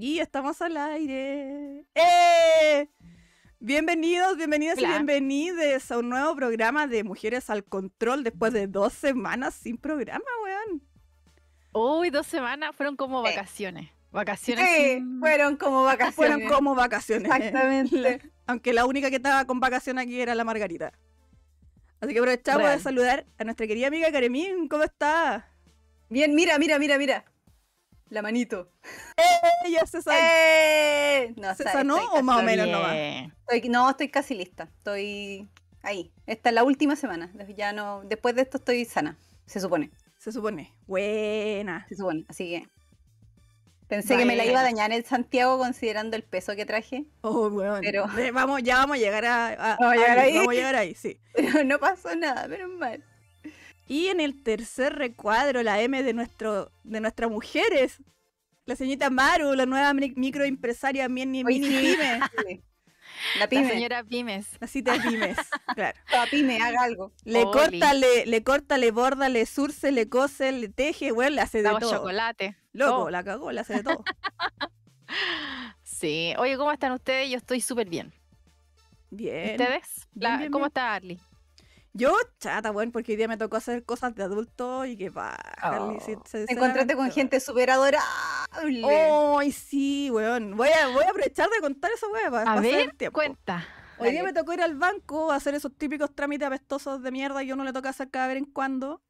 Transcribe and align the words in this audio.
Y 0.00 0.20
estamos 0.20 0.62
al 0.62 0.76
aire. 0.76 1.84
¡Eh! 1.96 2.88
Bienvenidos, 3.58 4.36
bienvenidas 4.36 4.78
y 4.78 4.86
bienvenides 4.86 5.90
a 5.90 5.98
un 5.98 6.08
nuevo 6.08 6.36
programa 6.36 6.86
de 6.86 7.02
Mujeres 7.02 7.50
al 7.50 7.64
Control 7.64 8.22
después 8.22 8.52
de 8.52 8.68
dos 8.68 8.92
semanas 8.92 9.54
sin 9.54 9.76
programa, 9.76 10.24
weón. 10.44 10.82
Uy, 11.72 12.10
dos 12.10 12.28
semanas 12.28 12.76
fueron 12.76 12.94
como 12.94 13.22
vacaciones. 13.22 13.90
Vacaciones. 14.12 14.64
Sí, 14.68 14.84
sin- 14.98 15.18
fueron 15.18 15.56
como 15.56 15.82
vacaciones. 15.82 16.14
Fueron 16.14 16.46
como 16.46 16.76
vacaciones. 16.76 17.32
Exactamente. 17.32 18.20
Aunque 18.46 18.72
la 18.72 18.86
única 18.86 19.10
que 19.10 19.16
estaba 19.16 19.46
con 19.46 19.58
vacaciones 19.58 20.04
aquí 20.04 20.20
era 20.20 20.36
la 20.36 20.44
Margarita. 20.44 20.92
Así 22.00 22.12
que 22.12 22.20
aprovechamos 22.20 22.62
Real. 22.62 22.78
de 22.78 22.84
saludar 22.84 23.26
a 23.36 23.42
nuestra 23.42 23.66
querida 23.66 23.88
amiga 23.88 24.12
Karemín. 24.12 24.68
¿Cómo 24.68 24.84
está? 24.84 25.50
Bien, 26.08 26.36
mira, 26.36 26.56
mira, 26.56 26.78
mira, 26.78 26.98
mira. 26.98 27.24
La 28.10 28.22
manito. 28.22 28.68
Ella 29.64 29.86
se 29.86 30.00
sabe. 30.02 30.18
¡Eh! 30.22 31.34
No, 31.36 31.48
¿Se 31.54 31.62
está- 31.62 31.72
sanó 31.72 31.96
o 32.12 32.22
más 32.22 32.38
o 32.38 32.42
menos 32.42 32.68
nomás? 32.68 32.96
Estoy- 32.96 33.68
no, 33.68 33.90
estoy 33.90 34.08
casi 34.08 34.34
lista. 34.34 34.64
Estoy 34.78 35.48
ahí. 35.82 36.12
Esta 36.26 36.48
es 36.50 36.54
la 36.54 36.64
última 36.64 36.96
semana. 36.96 37.30
Ya 37.56 37.72
no, 37.72 38.02
después 38.04 38.34
de 38.34 38.42
esto 38.42 38.56
estoy 38.58 38.84
sana. 38.84 39.16
Se 39.46 39.60
supone. 39.60 39.90
Se 40.18 40.32
supone. 40.32 40.72
Buena. 40.86 41.86
Se 41.88 41.96
supone. 41.96 42.24
Así 42.28 42.48
que. 42.50 42.68
Pensé 43.88 44.18
que 44.18 44.26
me 44.26 44.36
la 44.36 44.44
iba 44.44 44.60
a 44.60 44.62
dañar 44.62 44.92
en 44.92 45.02
Santiago 45.02 45.56
considerando 45.56 46.14
el 46.14 46.22
peso 46.22 46.54
que 46.54 46.66
traje. 46.66 47.06
Oh, 47.22 47.48
weón. 47.48 47.80
Pero- 47.82 48.04
Eh, 48.18 48.30
Vamos, 48.32 48.62
ya 48.62 48.76
vamos 48.76 48.96
a 48.96 49.00
llegar 49.00 49.24
a, 49.24 49.46
a- 49.48 49.76
Vamos 49.80 49.94
a 49.94 49.96
llegar 49.96 50.18
ahí. 50.18 50.36
Vamos 50.36 50.52
a 50.52 50.54
llegar 50.54 50.74
ahí, 50.76 50.94
sí. 50.94 51.18
Pero 51.34 51.64
no 51.64 51.78
pasó 51.78 52.14
nada, 52.14 52.46
menos 52.48 52.68
mal. 52.70 53.02
Y 53.88 54.08
en 54.08 54.20
el 54.20 54.42
tercer 54.42 54.94
recuadro, 54.96 55.62
la 55.62 55.80
M 55.80 56.02
de 56.02 56.12
nuestro 56.12 56.70
de 56.84 57.00
nuestras 57.00 57.30
mujeres, 57.30 58.02
la 58.66 58.76
señorita 58.76 59.08
Maru, 59.10 59.54
la 59.54 59.64
nueva 59.66 59.94
mi- 59.94 60.12
microempresaria 60.14 61.08
mini, 61.08 61.42
mini 61.42 61.66
sí. 61.68 61.96
pyme. 61.96 62.20
La 63.40 63.48
La 63.50 63.68
señora 63.68 64.04
Pimes. 64.04 64.46
la 64.60 64.68
cita 64.68 64.92
de 64.92 65.00
pymes, 65.00 65.36
claro. 65.74 65.98
La 66.12 66.26
pyme, 66.26 66.60
haga 66.60 66.82
algo. 66.82 67.12
Le 67.24 67.42
Oli. 67.42 67.50
corta, 67.80 67.92
le, 67.94 68.26
le 68.26 68.44
corta, 68.44 68.78
le 68.78 68.92
borda, 68.92 69.28
le 69.28 69.44
surce, 69.44 69.90
le 69.90 70.08
cose, 70.08 70.52
le 70.52 70.68
teje, 70.68 71.10
weón, 71.10 71.34
le 71.34 71.40
hace 71.40 71.58
de 71.58 71.64
Damos 71.64 71.80
todo. 71.80 71.94
chocolate. 71.94 72.56
Loco, 72.72 73.10
la 73.10 73.24
cagó, 73.24 73.50
le 73.50 73.60
hace 73.60 73.74
de 73.74 73.82
todo. 73.82 74.04
Sí. 75.82 76.32
Oye, 76.38 76.56
¿cómo 76.56 76.70
están 76.70 76.92
ustedes? 76.92 77.28
Yo 77.30 77.38
estoy 77.38 77.60
súper 77.60 77.88
bien. 77.88 78.12
Bien. 79.10 79.52
¿Ustedes? 79.60 80.06
Bien, 80.12 80.32
La- 80.32 80.36
bien, 80.38 80.52
¿Cómo 80.52 80.64
bien. 80.64 80.68
está 80.68 80.94
Arly? 80.94 81.18
Yo, 81.94 82.14
chata, 82.38 82.70
weón, 82.70 82.92
porque 82.92 83.12
hoy 83.12 83.16
día 83.16 83.28
me 83.28 83.36
tocó 83.36 83.56
hacer 83.56 83.84
cosas 83.84 84.14
de 84.14 84.22
adulto 84.22 84.84
y 84.84 84.96
que 84.96 85.10
va. 85.10 85.36
Oh. 85.64 85.96
Te 86.30 86.52
encontraste 86.52 86.94
con 86.94 87.10
gente 87.10 87.40
súper 87.40 87.70
adorable. 87.70 88.84
Ay, 88.84 89.52
sí, 89.52 90.10
weón. 90.10 90.56
Voy 90.56 90.68
a, 90.68 90.88
voy 90.88 91.04
a 91.04 91.10
aprovechar 91.10 91.48
de 91.50 91.60
contar 91.60 91.90
eso, 91.92 92.06
weón, 92.10 92.26
A 92.26 92.30
pasar 92.30 92.62
ver, 92.62 92.90
el 92.90 92.96
tiempo. 92.96 93.14
cuenta. 93.14 93.66
Hoy 93.98 94.12
día 94.12 94.22
me 94.22 94.32
tocó 94.32 94.52
ir 94.52 94.62
al 94.62 94.76
banco 94.76 95.32
a 95.32 95.36
hacer 95.36 95.54
esos 95.54 95.76
típicos 95.76 96.14
trámites 96.14 96.46
apestosos 96.46 97.02
de 97.02 97.10
mierda 97.10 97.44
que 97.44 97.50
a 97.50 97.54
uno 97.54 97.64
le 97.64 97.72
toca 97.72 97.88
hacer 97.88 98.10
cada 98.10 98.28
vez 98.28 98.36
en 98.36 98.44
cuando. 98.44 99.02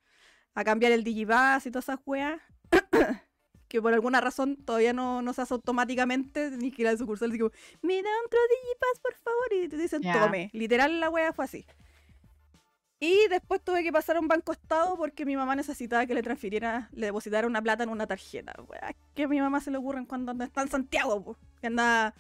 A 0.55 0.65
cambiar 0.65 0.93
el 0.93 1.05
Digipass 1.05 1.67
y 1.67 1.71
todas 1.71 1.85
esas 1.85 2.01
weas. 2.07 2.41
que 3.69 3.83
por 3.83 3.93
alguna 3.93 4.21
razón 4.23 4.57
todavía 4.57 4.95
no, 4.95 5.21
no 5.21 5.35
se 5.35 5.43
hace 5.43 5.53
automáticamente. 5.53 6.51
Ni 6.53 6.71
que 6.71 6.89
al 6.89 6.97
sucursal 6.97 7.29
y 7.29 7.33
digo, 7.33 7.51
me 7.83 8.03
da 8.03 8.09
otro 8.25 8.39
Digipass, 8.49 9.01
por 9.03 9.15
favor. 9.17 9.53
Y 9.63 9.69
te 9.69 9.77
dicen, 9.77 10.01
Ya. 10.01 10.21
tome. 10.25 10.49
Literal, 10.55 11.01
la 11.01 11.11
wea 11.11 11.35
fue 11.35 11.45
así. 11.45 11.67
Y 13.01 13.29
después 13.29 13.63
tuve 13.63 13.85
que 13.85 13.93
pasar 13.93 14.17
a 14.17 14.21
un 14.21 14.27
banco 14.27 14.51
estado 14.53 14.97
porque 14.97 15.25
mi 15.25 15.37
mamá 15.37 15.55
necesitaba 15.55 16.05
que 16.07 16.15
le 16.15 16.23
transfiriera, 16.23 16.89
le 16.93 17.07
depositara 17.07 17.47
una 17.47 17.63
plata 17.63 17.85
en 17.85 17.91
una 17.91 18.07
tarjeta. 18.09 18.55
Wea, 18.67 18.95
que 19.15 19.23
a 19.25 19.29
mi 19.29 19.41
mamá 19.41 19.61
se 19.61 19.71
le 19.71 19.79
ocurren 19.79 20.05
cuando 20.05 20.33
anda- 20.33 20.47
está 20.47 20.63
en 20.63 20.69
Santiago, 20.69 21.23
po, 21.23 21.37
que 21.61 21.69
anda, 21.69 22.15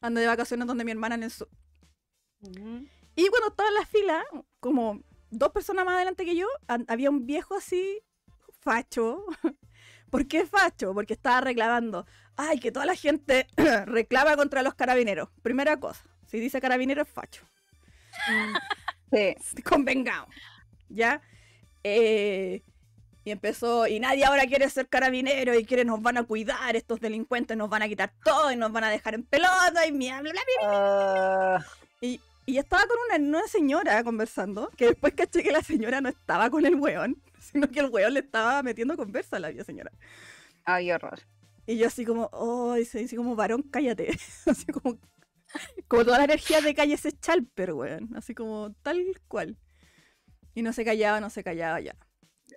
anda 0.00 0.20
de 0.22 0.26
vacaciones 0.26 0.66
donde 0.66 0.84
mi 0.84 0.92
hermana 0.92 1.16
en 1.16 1.24
el 1.24 1.30
sur. 1.30 1.48
Ujú. 2.40 2.86
Y 3.16 3.28
cuando 3.28 3.48
estaba 3.48 3.68
en 3.68 3.74
la 3.74 3.84
fila, 3.86 4.24
como 4.60 5.02
dos 5.30 5.50
personas 5.52 5.84
más 5.84 5.96
adelante 5.96 6.24
que 6.24 6.36
yo, 6.36 6.46
había 6.88 7.10
un 7.10 7.26
viejo 7.26 7.54
así, 7.56 8.00
facho. 8.60 9.26
¿Por 10.10 10.26
qué 10.26 10.46
facho? 10.46 10.94
Porque 10.94 11.12
estaba 11.12 11.42
reclamando. 11.42 12.06
Ay, 12.36 12.60
que 12.60 12.72
toda 12.72 12.86
la 12.86 12.94
gente 12.94 13.46
reclama 13.86 14.36
contra 14.36 14.62
los 14.62 14.74
carabineros. 14.74 15.28
Primera 15.42 15.78
cosa, 15.78 16.02
si 16.26 16.40
dice 16.40 16.62
carabinero 16.62 17.02
es 17.02 17.08
facho. 17.08 17.42
Sí. 19.42 19.62
Convengamos. 19.62 20.28
¿Ya? 20.88 21.22
Eh, 21.82 22.62
y 23.24 23.30
empezó, 23.30 23.86
y 23.86 24.00
nadie 24.00 24.24
ahora 24.24 24.46
quiere 24.46 24.68
ser 24.68 24.88
carabinero 24.88 25.58
y 25.58 25.64
quiere, 25.64 25.84
nos 25.84 26.02
van 26.02 26.18
a 26.18 26.24
cuidar, 26.24 26.76
estos 26.76 27.00
delincuentes 27.00 27.56
nos 27.56 27.70
van 27.70 27.82
a 27.82 27.88
quitar 27.88 28.12
todo 28.22 28.52
y 28.52 28.56
nos 28.56 28.70
van 28.72 28.84
a 28.84 28.90
dejar 28.90 29.14
en 29.14 29.24
pelota 29.24 29.86
y 29.86 29.92
bla, 29.92 30.20
bla, 30.20 30.32
bla, 30.32 30.42
Ah, 30.62 31.64
Y, 32.00 32.20
y 32.46 32.58
estaba 32.58 32.82
con 32.86 32.96
una, 33.08 33.38
una 33.38 33.48
señora 33.48 34.04
conversando, 34.04 34.70
que 34.76 34.88
después 34.88 35.14
caché 35.14 35.42
que 35.42 35.52
la 35.52 35.62
señora 35.62 36.00
no 36.02 36.10
estaba 36.10 36.50
con 36.50 36.66
el 36.66 36.74
weón, 36.76 37.22
sino 37.40 37.70
que 37.70 37.80
el 37.80 37.88
weón 37.90 38.12
le 38.14 38.20
estaba 38.20 38.62
metiendo 38.62 38.96
conversa 38.96 39.36
a 39.36 39.40
la 39.40 39.48
vieja 39.48 39.64
señora. 39.64 39.92
ay, 40.64 40.90
horror. 40.92 41.20
Y 41.66 41.78
yo 41.78 41.86
así 41.86 42.04
como, 42.04 42.28
oh, 42.32 42.74
dice, 42.74 42.98
dice 42.98 43.16
como, 43.16 43.36
varón, 43.36 43.62
cállate. 43.62 44.18
así 44.46 44.66
como, 44.66 44.98
como 45.88 46.04
toda 46.04 46.18
la 46.18 46.24
energía 46.24 46.60
de 46.60 46.74
calle 46.74 46.94
ese 46.94 47.12
chalper, 47.12 47.72
weón. 47.72 48.10
Así 48.16 48.34
como, 48.34 48.72
tal 48.82 49.02
cual. 49.28 49.58
Y 50.54 50.62
no 50.62 50.72
se 50.72 50.84
callaba, 50.84 51.20
no 51.20 51.30
se 51.30 51.44
callaba 51.44 51.80
ya. 51.80 51.96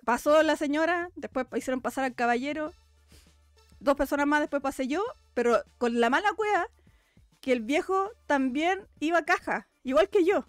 Pasó 0.04 0.42
la 0.42 0.56
señora, 0.56 1.10
después 1.16 1.46
hicieron 1.56 1.80
pasar 1.80 2.04
al 2.04 2.14
caballero. 2.14 2.72
Dos 3.80 3.96
personas 3.96 4.26
más, 4.26 4.40
después 4.40 4.62
pasé 4.62 4.86
yo, 4.86 5.02
pero 5.34 5.62
con 5.78 6.00
la 6.00 6.10
mala 6.10 6.32
cueva 6.36 6.66
que 7.40 7.52
el 7.52 7.60
viejo 7.60 8.10
también 8.26 8.86
iba 9.00 9.18
a 9.18 9.24
caja, 9.24 9.68
igual 9.82 10.08
que 10.08 10.24
yo. 10.24 10.46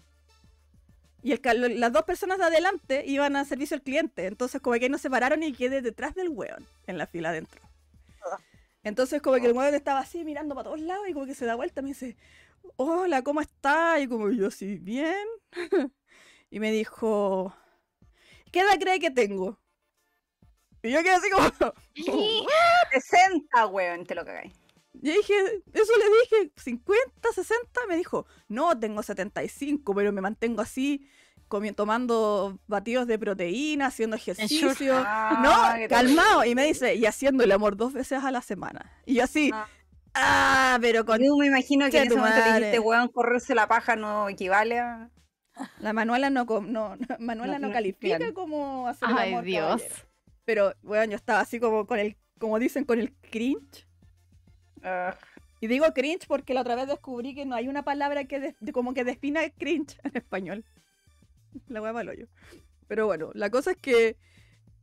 Y 1.22 1.32
el, 1.32 1.80
las 1.80 1.92
dos 1.92 2.04
personas 2.04 2.38
de 2.38 2.44
adelante 2.44 3.04
iban 3.06 3.36
a 3.36 3.44
servicio 3.44 3.76
al 3.76 3.82
cliente. 3.82 4.26
Entonces, 4.26 4.60
como 4.60 4.78
que 4.78 4.88
nos 4.88 5.00
separaron 5.00 5.42
y 5.42 5.52
quedé 5.52 5.82
detrás 5.82 6.14
del 6.14 6.30
weón 6.30 6.66
en 6.86 6.98
la 6.98 7.06
fila 7.06 7.28
adentro. 7.28 7.69
Entonces, 8.82 9.20
como 9.20 9.36
que 9.36 9.46
el 9.46 9.52
weón 9.52 9.74
estaba 9.74 10.00
así 10.00 10.24
mirando 10.24 10.54
para 10.54 10.64
todos 10.64 10.80
lados 10.80 11.08
y 11.08 11.12
como 11.12 11.26
que 11.26 11.34
se 11.34 11.46
da 11.46 11.54
vuelta 11.54 11.80
y 11.80 11.84
me 11.84 11.88
dice: 11.90 12.16
Hola, 12.76 13.22
¿cómo 13.22 13.40
estás? 13.40 14.00
Y 14.00 14.08
como 14.08 14.30
yo, 14.30 14.50
sí, 14.50 14.78
bien. 14.78 15.26
y 16.50 16.60
me 16.60 16.70
dijo: 16.72 17.54
¿Qué 18.50 18.60
edad 18.60 18.78
cree 18.80 18.98
que 18.98 19.10
tengo? 19.10 19.58
Y 20.82 20.90
yo 20.90 21.02
quedé 21.02 21.12
así 21.12 21.30
como. 21.30 21.50
60, 22.92 23.66
weón, 23.66 24.04
te 24.04 24.14
lo 24.14 24.24
cagáis. 24.24 24.54
Yo 24.94 25.12
dije, 25.12 25.34
eso 25.72 25.92
le 25.98 26.38
dije, 26.38 26.52
50, 26.56 27.32
60, 27.32 27.80
me 27.88 27.96
dijo, 27.96 28.26
no, 28.48 28.78
tengo 28.78 29.02
75, 29.02 29.94
pero 29.94 30.12
me 30.12 30.20
mantengo 30.20 30.60
así, 30.60 31.08
tomando 31.74 32.58
batidos 32.66 33.06
de 33.06 33.18
proteína, 33.18 33.86
haciendo 33.86 34.16
ejercicio. 34.16 34.94
Ah, 35.04 35.40
no, 35.80 35.88
calmado. 35.88 36.44
Y 36.44 36.54
me 36.54 36.64
dice, 36.64 36.94
y 36.94 37.06
haciendo 37.06 37.42
el 37.44 37.52
amor 37.52 37.76
dos 37.76 37.92
veces 37.92 38.22
a 38.24 38.30
la 38.30 38.40
semana. 38.40 38.90
Y 39.04 39.14
yo 39.14 39.24
así, 39.24 39.50
Ah. 39.52 39.66
ah, 40.14 40.78
pero 40.80 41.04
con 41.04 41.18
Yo 41.22 41.36
me 41.36 41.46
imagino 41.46 41.90
que 41.90 41.98
en 41.98 42.06
ese 42.06 42.16
momento 42.16 42.38
madre. 42.38 42.54
dijiste, 42.58 42.78
weón, 42.78 43.08
correrse 43.08 43.54
la 43.54 43.66
paja 43.68 43.96
no 43.96 44.28
equivale 44.28 44.78
a. 44.78 45.10
la 45.80 45.92
Manuela 45.92 46.30
no, 46.30 46.44
no, 46.44 46.96
Manuela 47.18 47.54
No, 47.54 47.58
no, 47.58 47.68
no, 47.68 47.72
califica 47.74 48.32
como 48.32 48.88
hacer 48.88 49.10
el 49.10 49.18
Ay, 49.18 49.28
amor, 49.32 49.44
Dios. 49.44 49.66
caballero. 49.82 49.94
Pero, 50.44 50.74
bueno, 50.82 51.10
yo 51.12 51.16
estaba 51.16 51.40
así 51.40 51.60
como 51.60 51.86
con 51.86 51.98
el, 51.98 52.16
como 52.38 52.58
dicen, 52.58 52.84
con 52.84 52.98
el 52.98 53.12
cringe. 53.12 53.86
Ah, 54.82 55.14
Y 55.60 55.66
digo 55.66 55.84
cringe 55.92 56.26
porque 56.26 56.54
la 56.54 56.62
otra 56.62 56.74
vez 56.74 56.86
descubrí 56.88 57.34
que 57.34 57.44
no 57.44 57.54
hay 57.54 57.68
una 57.68 57.82
palabra 57.84 58.24
que 58.24 58.40
de- 58.40 58.56
de- 58.60 58.72
como 58.72 58.94
que 58.94 59.04
defina 59.04 59.42
cringe 59.50 59.98
en 60.04 60.16
español. 60.16 60.64
La 61.68 61.80
hueá 61.82 61.92
malo 61.92 62.12
yo. 62.12 62.26
Pero 62.88 63.06
bueno, 63.06 63.30
la 63.34 63.50
cosa 63.50 63.72
es 63.72 63.76
que 63.76 64.16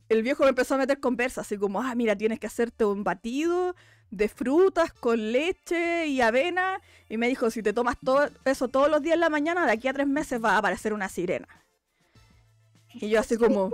el 0.08 0.22
viejo 0.22 0.42
me 0.44 0.50
empezó 0.50 0.74
a 0.74 0.78
meter 0.78 1.00
conversa, 1.00 1.42
así 1.42 1.58
como, 1.58 1.82
ah, 1.82 1.94
mira, 1.94 2.16
tienes 2.16 2.38
que 2.40 2.46
hacerte 2.46 2.84
un 2.84 3.04
batido 3.04 3.74
de 4.10 4.28
frutas 4.28 4.92
con 4.94 5.32
leche 5.32 6.06
y 6.06 6.20
avena. 6.22 6.80
Y 7.10 7.18
me 7.18 7.28
dijo, 7.28 7.50
si 7.50 7.62
te 7.62 7.74
tomas 7.74 7.96
todo 8.02 8.30
eso 8.46 8.68
todos 8.68 8.90
los 8.90 9.02
días 9.02 9.14
en 9.14 9.20
la 9.20 9.28
mañana, 9.28 9.66
de 9.66 9.72
aquí 9.72 9.86
a 9.88 9.92
tres 9.92 10.06
meses 10.06 10.42
va 10.42 10.52
a 10.52 10.58
aparecer 10.58 10.94
una 10.94 11.08
sirena. 11.10 11.46
Y 12.94 13.10
yo 13.10 13.20
así 13.20 13.36
como... 13.36 13.70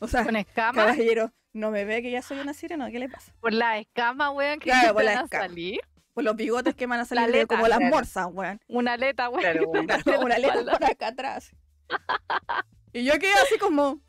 O 0.00 0.08
sea, 0.08 0.24
Con 0.24 0.34
escamas. 0.36 0.74
caballero, 0.86 1.30
¿no 1.52 1.70
me 1.70 1.84
ve 1.84 2.02
que 2.02 2.10
ya 2.10 2.22
soy 2.22 2.40
una 2.40 2.54
sirena? 2.54 2.90
¿Qué 2.90 2.98
le 2.98 3.08
pasa? 3.08 3.32
Por 3.40 3.52
la 3.52 3.78
escama, 3.78 4.30
weón, 4.30 4.58
que 4.58 4.70
Claro, 4.70 4.94
por 4.94 5.04
la 5.04 5.12
escama. 5.22 5.44
salir. 5.46 5.80
Por 6.14 6.24
los 6.24 6.36
bigotes 6.36 6.74
que 6.74 6.86
me 6.86 6.90
van 6.96 7.00
a 7.00 7.04
salir 7.04 7.26
de 7.26 7.38
aleta, 7.38 7.54
como 7.54 7.68
las 7.68 7.78
claro. 7.78 7.94
morsas, 7.94 8.26
weón. 8.30 8.60
Una 8.68 8.94
aleta, 8.94 9.28
weón. 9.28 9.40
Claro, 9.42 9.70
una 10.20 10.38
la 10.38 10.48
aleta 10.48 10.78
por 10.78 10.84
acá 10.84 11.06
atrás. 11.08 11.50
Y 12.92 13.04
yo 13.04 13.12
quedé 13.18 13.32
así 13.34 13.58
como. 13.58 14.00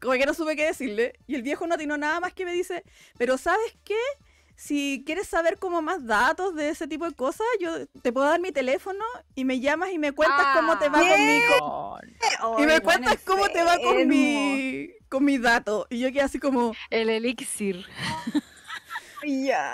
Como 0.00 0.14
que 0.14 0.26
no 0.26 0.34
supe 0.34 0.54
qué 0.56 0.66
decirle. 0.66 1.14
Y 1.26 1.34
el 1.34 1.42
viejo 1.42 1.66
no 1.66 1.74
atinó 1.74 1.96
nada 1.96 2.20
más 2.20 2.32
que 2.32 2.44
me 2.44 2.52
dice, 2.52 2.84
pero 3.16 3.36
¿sabes 3.38 3.76
qué? 3.84 3.96
Si 4.54 5.02
quieres 5.06 5.28
saber 5.28 5.58
como 5.58 5.82
más 5.82 6.04
datos 6.04 6.54
de 6.54 6.68
ese 6.68 6.86
tipo 6.88 7.04
de 7.04 7.14
cosas, 7.14 7.46
yo 7.60 7.86
te 8.02 8.12
puedo 8.12 8.26
dar 8.26 8.40
mi 8.40 8.50
teléfono 8.50 9.04
y 9.36 9.44
me 9.44 9.60
llamas 9.60 9.90
y 9.92 9.98
me 9.98 10.10
cuentas 10.12 10.46
cómo 10.56 10.76
te 10.78 10.88
va 10.88 10.98
Ah, 10.98 11.08
con 11.08 11.20
mi... 11.20 11.38
bien. 11.38 11.42
Y 12.58 12.66
me 12.66 12.80
cuentas 12.80 13.18
cómo 13.24 13.48
te 13.48 13.62
va 13.62 13.78
con 13.78 14.08
mi... 14.08 14.90
con 15.08 15.24
mi 15.24 15.38
dato. 15.38 15.86
Y 15.90 16.00
yo 16.00 16.08
quedé 16.08 16.22
así 16.22 16.38
como... 16.40 16.74
El 16.90 17.08
elixir. 17.08 17.86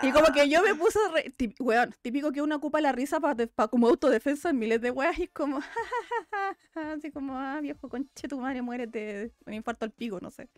Y 0.02 0.10
como 0.12 0.32
que 0.32 0.48
yo 0.48 0.62
me 0.62 0.74
puse, 0.74 0.98
re- 1.12 1.34
weón, 1.60 1.94
típico 2.02 2.32
que 2.32 2.40
uno 2.42 2.56
ocupa 2.56 2.80
la 2.80 2.92
risa 2.92 3.20
para 3.20 3.48
como 3.68 3.88
autodefensa 3.88 4.50
en 4.50 4.58
miles 4.58 4.80
de 4.80 4.90
weas 4.90 5.18
y 5.18 5.24
es 5.24 5.30
como, 5.30 5.60
así 6.74 7.10
como, 7.10 7.36
ah, 7.38 7.60
viejo 7.60 7.88
conche 7.88 8.28
tu 8.28 8.38
madre, 8.40 8.62
muérete, 8.62 9.32
un 9.46 9.54
infarto 9.54 9.84
al 9.84 9.90
pico, 9.92 10.18
no 10.20 10.30
sé. 10.30 10.48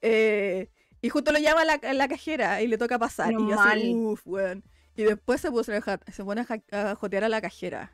Eh, 0.00 0.68
y 1.00 1.08
justo 1.08 1.32
lo 1.32 1.38
llama 1.38 1.64
la, 1.64 1.78
la 1.92 2.08
cajera 2.08 2.62
y 2.62 2.68
le 2.68 2.78
toca 2.78 2.98
pasar. 2.98 3.32
y 3.32 3.50
yo 3.50 3.60
así, 3.60 3.94
uff, 3.94 4.22
weón. 4.26 4.64
Y 4.94 5.04
después 5.04 5.40
se, 5.40 5.50
puso 5.50 5.72
a 5.72 5.74
dejar- 5.74 6.00
se 6.12 6.22
pone 6.24 6.44
a 6.72 6.94
jotear 6.94 7.24
a 7.24 7.28
la 7.28 7.40
cajera. 7.40 7.92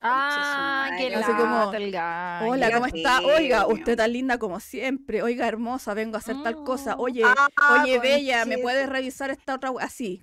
Ah, 0.00 0.88
madre. 0.90 1.14
Así 1.14 1.32
como, 1.32 1.64
lata 1.64 1.76
el 1.78 1.90
gallo. 1.90 2.50
Hola, 2.50 2.70
¿cómo 2.70 2.86
está? 2.86 3.20
Oiga, 3.20 3.66
usted 3.66 3.96
tan 3.96 4.12
linda 4.12 4.38
como 4.38 4.60
siempre. 4.60 5.22
Oiga, 5.22 5.48
hermosa, 5.48 5.94
vengo 5.94 6.16
a 6.16 6.18
hacer 6.18 6.36
tal 6.42 6.62
cosa. 6.64 6.94
Oh. 6.96 7.04
Oye, 7.04 7.22
Ah, 7.24 7.80
Oye, 7.82 7.98
Bella, 7.98 8.44
¿me 8.44 8.58
puedes 8.58 8.88
revisar 8.88 9.30
esta 9.30 9.54
otra 9.54 9.70
we-?" 9.70 9.82
Así. 9.82 10.22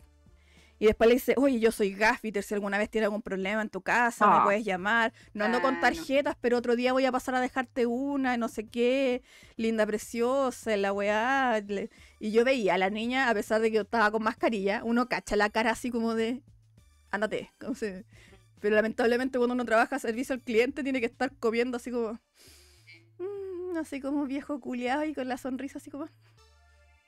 Y 0.80 0.86
después 0.88 1.08
le 1.08 1.14
dice, 1.16 1.34
oye, 1.38 1.60
yo 1.62 1.72
soy 1.72 1.94
Gaffiter, 1.94 2.44
si 2.44 2.54
alguna 2.54 2.78
vez 2.78 2.90
tienes 2.90 3.06
algún 3.06 3.22
problema 3.22 3.62
en 3.62 3.70
tu 3.70 3.82
casa, 3.82 4.28
me 4.28 4.34
Ah. 4.38 4.44
puedes 4.44 4.66
llamar. 4.66 5.14
No 5.34 5.46
ando 5.46 5.62
con 5.62 5.76
no. 5.76 5.80
tarjetas, 5.80 6.36
pero 6.42 6.58
otro 6.58 6.76
día 6.76 6.92
voy 6.92 7.06
a 7.06 7.12
pasar 7.12 7.36
a 7.36 7.40
dejarte 7.40 7.86
una, 7.86 8.36
no 8.38 8.50
sé 8.50 8.68
qué. 8.68 9.22
Linda, 9.56 9.86
preciosa, 9.86 10.76
la 10.76 10.92
weá. 10.92 11.62
Y 12.20 12.32
yo 12.32 12.44
veía 12.44 12.74
a 12.74 12.78
la 12.78 12.90
niña, 12.90 13.30
a 13.30 13.34
pesar 13.34 13.62
de 13.62 13.70
que 13.70 13.76
yo 13.76 13.82
estaba 13.84 14.12
con 14.12 14.24
mascarilla, 14.24 14.82
uno 14.84 15.08
cacha 15.08 15.36
la 15.38 15.50
cara 15.50 15.72
así 15.72 15.90
como 15.90 16.16
de, 16.16 16.42
ándate. 17.12 17.52
como 17.60 17.76
se- 17.76 18.04
Pero 18.64 18.78
lamentablemente 18.78 19.38
cuando 19.38 19.56
uno 19.56 19.66
trabaja 19.66 20.00
servicio 20.00 20.34
al 20.34 20.42
cliente 20.42 20.84
tiene 20.84 21.02
que 21.02 21.06
estar 21.08 21.36
comiendo 21.36 21.76
así 21.76 21.92
como, 21.92 22.14
"Mm", 23.20 23.76
así 23.78 24.00
como 24.00 24.26
viejo 24.26 24.62
culiado 24.62 25.04
y 25.04 25.14
con 25.14 25.28
la 25.28 25.36
sonrisa 25.38 25.80
así 25.80 25.92
como, 25.92 26.08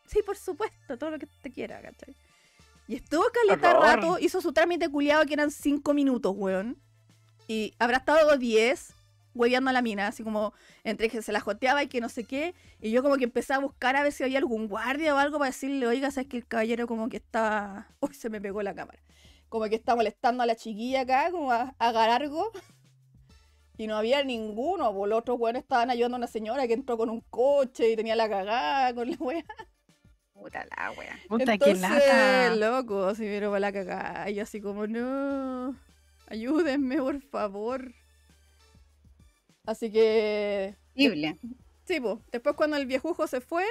Sí, 0.05 0.19
por 0.23 0.37
supuesto, 0.37 0.97
todo 0.97 1.11
lo 1.11 1.17
que 1.17 1.27
te 1.41 1.49
quiera, 1.49 1.81
¿cachai? 1.81 2.13
Y 2.87 2.95
estuvo 2.95 3.23
caleta 3.33 3.73
rato, 3.73 4.19
hizo 4.19 4.41
su 4.41 4.51
trámite 4.53 4.89
culiado 4.89 5.25
que 5.25 5.33
eran 5.33 5.49
cinco 5.49 5.93
minutos, 5.93 6.33
weón. 6.35 6.77
Y 7.47 7.73
habrá 7.79 7.97
estado 7.97 8.37
10 8.37 8.93
hueveando 9.33 9.69
a 9.69 9.73
la 9.73 9.81
mina, 9.81 10.07
así 10.07 10.23
como 10.23 10.53
entre 10.83 11.09
que 11.09 11.21
se 11.21 11.31
la 11.31 11.39
joteaba 11.39 11.81
y 11.83 11.87
que 11.87 12.01
no 12.01 12.09
sé 12.09 12.25
qué. 12.25 12.53
Y 12.81 12.91
yo 12.91 13.01
como 13.01 13.15
que 13.17 13.23
empecé 13.23 13.53
a 13.53 13.59
buscar 13.59 13.95
a 13.95 14.03
ver 14.03 14.11
si 14.11 14.23
había 14.23 14.37
algún 14.37 14.67
guardia 14.67 15.15
o 15.15 15.17
algo 15.17 15.39
para 15.39 15.49
decirle, 15.51 15.87
oiga, 15.87 16.11
sabes 16.11 16.29
que 16.29 16.37
el 16.37 16.45
caballero 16.45 16.85
como 16.85 17.09
que 17.09 17.17
estaba... 17.17 17.87
Uy, 18.01 18.13
se 18.13 18.29
me 18.29 18.39
pegó 18.41 18.61
la 18.61 18.75
cámara. 18.75 18.99
Como 19.49 19.65
que 19.65 19.75
está 19.75 19.95
molestando 19.95 20.43
a 20.43 20.45
la 20.45 20.55
chiquilla 20.55 21.01
acá, 21.01 21.31
como 21.31 21.51
a, 21.51 21.75
a 21.77 21.91
garargo. 21.91 22.51
Y 23.77 23.87
no 23.87 23.97
había 23.97 24.23
ninguno, 24.23 24.93
pues 24.93 25.09
los 25.09 25.19
otros 25.19 25.37
weones 25.39 25.63
estaban 25.63 25.89
ayudando 25.89 26.15
a 26.15 26.19
una 26.19 26.27
señora 26.27 26.67
que 26.67 26.73
entró 26.73 26.97
con 26.97 27.09
un 27.09 27.21
coche 27.29 27.89
y 27.91 27.95
tenía 27.95 28.15
la 28.15 28.29
cagada 28.29 28.93
con 28.93 29.09
la 29.11 29.17
wea. 29.19 29.45
Puta 30.33 30.65
la 30.65 30.91
wea. 30.91 31.19
Puta, 31.27 31.53
Entonces, 31.53 31.81
lata. 31.81 32.55
loco, 32.55 33.05
así 33.05 33.23
me 33.23 33.39
para 33.41 33.59
la 33.59 33.71
cagada. 33.73 34.29
Y 34.29 34.35
yo 34.35 34.43
así 34.43 34.61
como, 34.61 34.87
no, 34.87 35.75
ayúdenme, 36.27 36.97
por 36.97 37.21
favor. 37.21 37.93
Así 39.65 39.91
que, 39.91 40.75
Horrible. 40.95 41.39
sí, 41.85 41.99
pues, 41.99 42.17
después 42.31 42.55
cuando 42.55 42.77
el 42.77 42.85
viejujo 42.85 43.27
se 43.27 43.41
fue, 43.41 43.65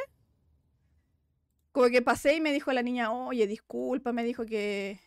como 1.72 1.88
que 1.88 2.02
pasé 2.02 2.34
y 2.36 2.40
me 2.40 2.52
dijo 2.52 2.72
la 2.72 2.82
niña, 2.82 3.12
oye, 3.12 3.46
disculpa, 3.46 4.12
me 4.12 4.24
dijo 4.24 4.44
que, 4.44 5.00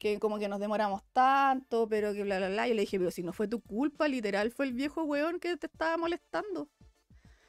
que 0.00 0.18
como 0.18 0.38
que 0.38 0.48
nos 0.48 0.58
demoramos 0.58 1.02
tanto, 1.12 1.86
pero 1.86 2.14
que 2.14 2.24
bla, 2.24 2.38
bla, 2.38 2.48
bla. 2.48 2.66
Yo 2.66 2.74
le 2.74 2.80
dije, 2.80 2.98
pero 2.98 3.10
si 3.10 3.22
no 3.22 3.34
fue 3.34 3.46
tu 3.46 3.60
culpa, 3.60 4.08
literal, 4.08 4.50
fue 4.50 4.64
el 4.64 4.72
viejo 4.72 5.04
weón 5.04 5.38
que 5.38 5.56
te 5.58 5.66
estaba 5.66 5.98
molestando. 5.98 6.68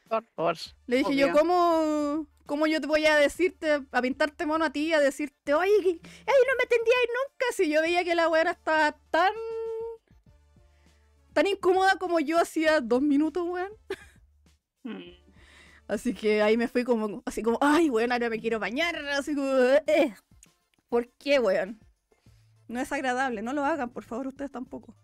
Por 0.10 0.26
favor. 0.36 0.58
Le 0.86 0.98
dije 0.98 1.16
yo. 1.16 1.32
¿cómo, 1.32 2.28
¿cómo 2.46 2.68
yo 2.68 2.82
te 2.82 2.88
voy 2.88 3.06
a 3.06 3.16
decirte, 3.16 3.82
a 3.90 4.02
pintarte 4.02 4.46
mono 4.46 4.66
a 4.66 4.70
ti, 4.70 4.92
a 4.92 5.00
decirte, 5.00 5.54
oye, 5.54 5.72
ay, 5.72 5.88
no 5.88 6.56
me 6.58 6.64
atendíais 6.66 7.08
nunca? 7.08 7.46
Si 7.56 7.70
yo 7.70 7.82
veía 7.82 8.04
que 8.04 8.16
la 8.16 8.28
weá 8.28 8.52
estaba 8.52 8.92
tan, 9.10 9.34
tan 11.32 11.48
incómoda 11.48 11.96
como 11.98 12.20
yo 12.20 12.38
hacía 12.38 12.82
dos 12.82 13.02
minutos, 13.02 13.48
weón. 13.48 13.72
Mm. 14.84 15.14
Así 15.88 16.14
que 16.14 16.42
ahí 16.42 16.58
me 16.58 16.68
fui 16.68 16.84
como, 16.84 17.24
así 17.26 17.42
como, 17.42 17.58
ay, 17.62 17.90
weón, 17.90 18.12
ahora 18.12 18.30
me 18.30 18.42
quiero 18.42 18.60
bañar, 18.60 18.98
así 19.08 19.34
como, 19.34 19.48
eh. 19.88 20.14
¿Por 20.90 21.08
qué, 21.14 21.40
weón? 21.40 21.80
No 22.72 22.80
es 22.80 22.92
agradable, 22.92 23.42
no 23.42 23.54
lo 23.54 23.66
hagan, 23.66 23.90
por 23.90 24.04
favor, 24.04 24.28
ustedes 24.28 24.52
tampoco. 24.52 24.96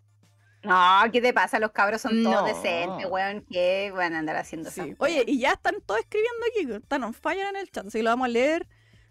No, 0.64 1.00
¿qué 1.12 1.20
te 1.20 1.32
pasa? 1.32 1.58
Los 1.60 1.70
cabros 1.70 2.00
son 2.00 2.22
todos 2.24 2.40
No. 2.42 2.46
decentes, 2.46 3.06
weón. 3.08 3.44
¿Qué 3.50 3.92
van 3.94 4.14
a 4.14 4.18
andar 4.18 4.36
haciendo 4.36 4.70
Sí. 4.70 4.94
Oye, 4.98 5.22
y 5.26 5.38
ya 5.38 5.52
están 5.52 5.76
todos 5.86 6.00
escribiendo 6.00 6.46
aquí, 6.50 6.82
están 6.82 7.04
on 7.04 7.14
fire 7.14 7.46
en 7.48 7.56
el 7.56 7.70
chat, 7.70 7.86
así 7.86 7.98
que 7.98 8.02
lo 8.02 8.10
vamos 8.10 8.24
a 8.26 8.28
leer. 8.28 8.66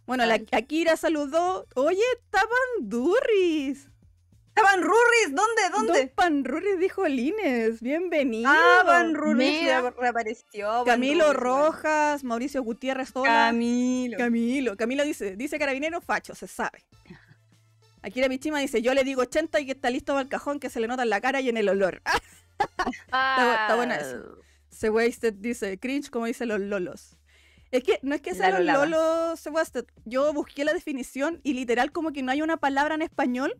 Bueno, 0.05 0.25
la. 0.25 0.39
Akira 0.51 0.97
saludó. 0.97 1.65
Oye, 1.75 2.01
Tapandurris. 2.77 3.89
¡Estaban 4.55 4.81
Rurris! 4.81 5.35
¿Dónde? 5.35 5.61
¿Dónde? 5.71 5.99
Don 5.99 6.09
Panrurris 6.15 6.79
dijo 6.79 7.07
Lines. 7.07 7.79
Bienvenido. 7.79 8.49
Ah, 8.51 8.81
Van 8.85 9.13
Rurris 9.13 9.63
re- 9.65 9.91
reapareció. 9.91 10.83
Camilo 10.83 11.31
Rurris. 11.31 11.39
Rojas, 11.43 12.23
Mauricio 12.23 12.63
Gutiérrez, 12.63 13.11
hola. 13.13 13.29
Camilo. 13.49 14.17
Camilo. 14.17 14.75
Camilo 14.75 15.03
dice, 15.03 15.35
dice 15.35 15.59
carabinero 15.59 16.01
facho, 16.01 16.33
se 16.33 16.47
sabe. 16.47 16.83
Akira 18.07 18.29
Michima 18.29 18.59
dice, 18.59 18.81
yo 18.81 18.93
le 18.93 19.03
digo 19.03 19.21
80 19.21 19.59
y 19.59 19.65
que 19.65 19.71
está 19.73 19.89
listo 19.89 20.13
para 20.13 20.21
el 20.23 20.29
cajón 20.29 20.59
que 20.59 20.69
se 20.69 20.79
le 20.79 20.87
nota 20.87 21.03
en 21.03 21.09
la 21.09 21.21
cara 21.21 21.41
y 21.41 21.49
en 21.49 21.57
el 21.57 21.69
olor. 21.69 22.01
Ah, 23.11 23.59
está 23.61 23.75
buena 23.75 23.97
esa. 23.97 24.23
Se 24.71 24.89
Wasted 24.89 25.33
dice, 25.35 25.77
cringe 25.77 26.09
como 26.09 26.25
dicen 26.25 26.47
los 26.47 26.59
lolos. 26.59 27.15
Es 27.71 27.83
que 27.83 27.99
no 28.01 28.15
es 28.15 28.21
que 28.21 28.31
La 28.31 28.37
sean 28.37 28.65
los 28.65 28.75
lolos 28.89 29.39
Se 29.39 29.49
Wasted. 29.51 29.85
Yo 30.05 30.33
busqué 30.33 30.65
la 30.65 30.73
definición 30.73 31.39
y 31.43 31.53
literal 31.53 31.91
como 31.91 32.11
que 32.11 32.23
no 32.23 32.31
hay 32.31 32.41
una 32.41 32.57
palabra 32.57 32.95
en 32.95 33.01
español 33.03 33.53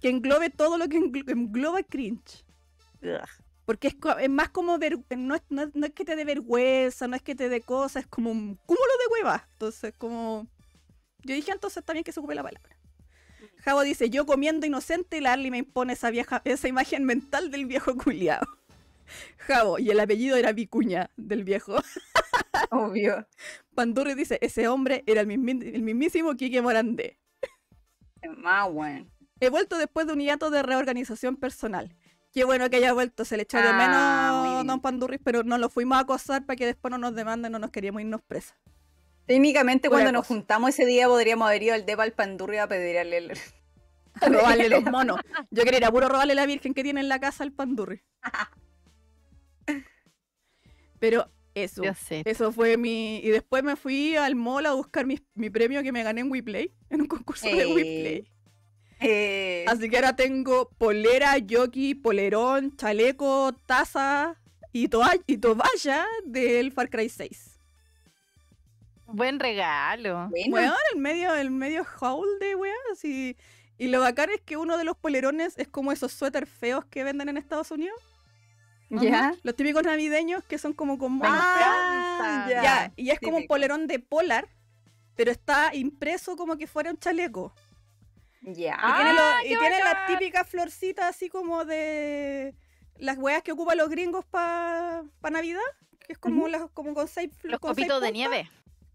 que 0.00 0.08
englobe 0.08 0.50
todo 0.50 0.78
lo 0.78 0.88
que 0.88 0.98
englo- 0.98 1.30
engloba 1.30 1.82
cringe. 1.84 2.44
Ugh. 3.02 3.20
Porque 3.66 3.88
es, 3.88 4.28
más 4.30 4.48
como 4.50 4.76
ver, 4.78 4.98
no, 5.16 5.34
es, 5.36 5.42
no, 5.48 5.62
es- 5.62 5.74
no 5.74 5.86
es 5.86 5.92
que 5.92 6.04
te 6.04 6.16
dé 6.16 6.24
vergüenza, 6.24 7.06
no 7.06 7.14
es 7.16 7.22
que 7.22 7.34
te 7.34 7.48
dé 7.48 7.60
cosas, 7.60 8.02
es 8.02 8.08
como 8.08 8.30
un 8.30 8.56
cúmulo 8.66 8.92
de 9.06 9.12
huevas. 9.14 9.42
Entonces, 9.52 9.94
como. 9.96 10.46
Yo 11.22 11.34
dije 11.34 11.52
entonces 11.52 11.84
también 11.84 12.02
que 12.04 12.12
se 12.12 12.18
ocupe 12.20 12.34
la 12.34 12.42
palabra. 12.42 12.76
Javo 13.64 13.80
dice, 13.80 14.10
yo 14.10 14.26
comiendo 14.26 14.66
inocente 14.66 15.16
y 15.16 15.20
la 15.22 15.32
Arly 15.32 15.50
me 15.50 15.56
impone 15.56 15.94
esa 15.94 16.10
vieja, 16.10 16.42
esa 16.44 16.68
imagen 16.68 17.04
mental 17.04 17.50
del 17.50 17.64
viejo 17.64 17.96
culiao. 17.96 18.46
Javo, 19.38 19.78
y 19.78 19.90
el 19.90 20.00
apellido 20.00 20.36
era 20.36 20.52
Vicuña 20.52 21.10
del 21.16 21.44
viejo. 21.44 21.76
Obvio. 22.70 23.26
Pandurri 23.74 24.14
dice, 24.14 24.38
ese 24.42 24.68
hombre 24.68 25.02
era 25.06 25.22
el, 25.22 25.26
mismísimo 25.28 26.34
Quique 26.34 26.60
Morandé. 26.60 27.18
Más 28.36 28.68
weón. 28.70 29.10
He 29.40 29.48
vuelto 29.48 29.78
después 29.78 30.06
de 30.06 30.12
un 30.12 30.20
hiato 30.20 30.50
de 30.50 30.62
reorganización 30.62 31.36
personal. 31.36 31.96
Qué 32.32 32.44
bueno 32.44 32.68
que 32.68 32.76
haya 32.76 32.92
vuelto, 32.92 33.24
se 33.24 33.36
le 33.38 33.44
echó 33.44 33.58
de 33.58 33.68
Ah, 33.68 34.52
menos. 34.52 34.66
Don 34.66 34.80
Pandurris, 34.80 35.20
pero 35.24 35.42
no 35.42 35.56
lo 35.56 35.70
fuimos 35.70 35.96
a 35.96 36.02
acosar 36.02 36.44
para 36.44 36.56
que 36.56 36.66
después 36.66 36.90
no 36.90 36.98
nos 36.98 37.14
demanden, 37.14 37.52
no 37.52 37.58
nos 37.58 37.70
queríamos 37.70 38.02
irnos 38.02 38.20
presas. 38.22 38.56
Técnicamente, 39.26 39.88
cuando 39.88 40.12
nos 40.12 40.22
cosa. 40.22 40.34
juntamos 40.34 40.70
ese 40.70 40.84
día, 40.84 41.08
podríamos 41.08 41.48
haber 41.48 41.62
ido 41.62 41.74
al 41.74 41.86
Depa 41.86 42.02
al 42.02 42.12
Pandurri 42.12 42.58
a 42.58 42.68
pedirle 42.68 43.16
el. 43.18 43.32
A 44.20 44.28
robarle 44.28 44.68
los 44.68 44.82
monos. 44.92 45.18
Yo 45.50 45.64
quería 45.64 45.78
ir 45.78 45.84
a 45.86 45.90
puro 45.90 46.08
robarle 46.08 46.36
la 46.36 46.46
virgen 46.46 46.72
que 46.72 46.84
tiene 46.84 47.00
en 47.00 47.08
la 47.08 47.18
casa 47.18 47.42
al 47.42 47.50
Pandurri. 47.52 48.00
Pero 51.00 51.28
eso, 51.54 51.82
eso 52.24 52.52
fue 52.52 52.76
mi... 52.76 53.18
Y 53.18 53.30
después 53.30 53.62
me 53.62 53.74
fui 53.76 54.16
al 54.16 54.34
mall 54.36 54.66
a 54.66 54.72
buscar 54.72 55.04
mi, 55.06 55.18
mi 55.34 55.50
premio 55.50 55.82
que 55.82 55.92
me 55.92 56.02
gané 56.02 56.20
en 56.22 56.30
WePlay, 56.30 56.72
en 56.90 57.00
un 57.02 57.06
concurso 57.08 57.46
de 57.46 57.62
Eh, 57.62 57.66
WePlay. 57.66 58.30
Eh, 59.00 59.64
Así 59.68 59.90
que 59.90 59.96
ahora 59.96 60.16
tengo 60.16 60.70
polera, 60.78 61.34
jockey, 61.48 61.94
polerón, 61.94 62.76
chaleco, 62.76 63.52
taza 63.66 64.40
y, 64.72 64.88
toa- 64.88 65.18
y 65.26 65.38
toalla 65.38 66.06
del 66.24 66.72
Far 66.72 66.88
Cry 66.88 67.08
6. 67.08 67.53
Buen 69.14 69.38
regalo. 69.40 70.28
bueno, 70.30 70.54
Weón, 70.56 70.74
el 70.94 71.00
medio, 71.00 71.34
el 71.34 71.50
medio 71.50 71.86
haul 72.00 72.26
de 72.40 72.54
weón, 72.56 72.74
así. 72.92 73.36
Y 73.78 73.88
lo 73.88 74.00
bacán 74.00 74.30
es 74.30 74.40
que 74.40 74.56
uno 74.56 74.76
de 74.76 74.84
los 74.84 74.96
polerones 74.96 75.58
es 75.58 75.68
como 75.68 75.92
esos 75.92 76.12
suéter 76.12 76.46
feos 76.46 76.84
que 76.84 77.04
venden 77.04 77.28
en 77.28 77.36
Estados 77.36 77.70
Unidos. 77.70 78.00
ya. 78.90 79.34
Los 79.42 79.56
típicos 79.56 79.82
navideños 79.84 80.44
que 80.44 80.58
son 80.58 80.72
como 80.72 80.98
con 80.98 81.12
monos. 81.12 81.36
Ah. 81.40 82.46
Ya, 82.48 82.92
y 82.96 83.10
es 83.10 83.18
como 83.20 83.38
un 83.38 83.46
polerón 83.46 83.86
de 83.86 83.98
polar, 83.98 84.48
pero 85.16 85.30
está 85.30 85.74
impreso 85.74 86.36
como 86.36 86.56
que 86.56 86.66
fuera 86.66 86.90
un 86.90 86.98
chaleco. 86.98 87.52
Ya. 88.42 88.78
Y 88.82 88.94
tiene, 88.96 89.12
lo- 89.14 89.20
¡Ah, 89.20 89.40
y 89.44 89.48
tiene 89.48 89.82
bacán! 89.82 90.06
típicas 90.18 90.48
florcitas 90.48 91.06
así 91.06 91.28
como 91.28 91.64
de 91.64 92.54
las 92.98 93.16
weas 93.18 93.42
que 93.42 93.52
ocupan 93.52 93.78
los 93.78 93.88
gringos 93.88 94.24
para 94.26 95.02
Navidad, 95.30 95.60
que 96.00 96.12
es 96.12 96.18
como, 96.18 96.46
las, 96.48 96.68
como 96.72 96.94
con 96.94 97.08
seis 97.08 97.30
Los 97.42 97.58
con 97.58 97.74
seis 97.74 97.86
copitos 97.88 98.02
de 98.02 98.12
nieve. 98.12 98.50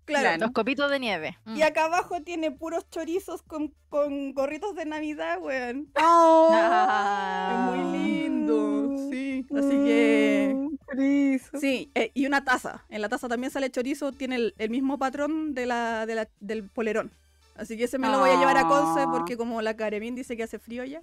Claro. 0.10 0.24
Claro. 0.28 0.42
Los 0.42 0.52
copitos 0.52 0.90
de 0.92 1.00
nieve. 1.00 1.38
Mm. 1.46 1.56
Y 1.58 1.62
acá 1.62 1.86
abajo 1.86 2.22
tiene 2.22 2.52
puros 2.52 2.90
chorizos 2.90 3.42
con, 3.44 3.74
con 3.90 4.34
gorritos 4.34 4.76
de 4.76 4.86
Navidad, 4.86 5.40
weón. 5.42 5.88
Oh, 6.02 6.50
Ah. 6.52 7.72
Es 7.74 7.78
muy 7.78 7.98
lindo, 8.00 8.96
sí. 9.10 9.46
Así 9.56 9.70
que... 9.70 10.54
Mm, 10.56 10.76
chorizo. 10.90 11.60
Sí, 11.60 11.92
eh, 11.96 12.12
y 12.14 12.26
una 12.26 12.44
taza. 12.44 12.84
En 12.90 13.02
la 13.02 13.10
taza 13.10 13.28
también 13.28 13.52
sale 13.52 13.70
chorizo, 13.72 14.12
tiene 14.12 14.36
el, 14.36 14.54
el 14.58 14.70
mismo 14.70 14.98
patrón 14.98 15.54
de 15.54 15.66
la, 15.66 16.06
de 16.06 16.16
la- 16.16 16.28
del 16.40 16.64
polerón. 16.64 17.12
Así 17.56 17.78
que 17.78 17.84
ese 17.86 17.98
me 17.98 18.08
lo 18.10 18.20
voy 18.20 18.30
a 18.30 18.38
llevar 18.38 18.58
a 18.58 18.68
Conce 18.68 19.02
Ah. 19.02 19.08
porque 19.12 19.36
como 19.38 19.62
la 19.62 19.76
Caremín 19.76 20.16
dice 20.16 20.38
que 20.38 20.44
hace 20.44 20.60
frío 20.60 20.84
ya. 20.86 21.02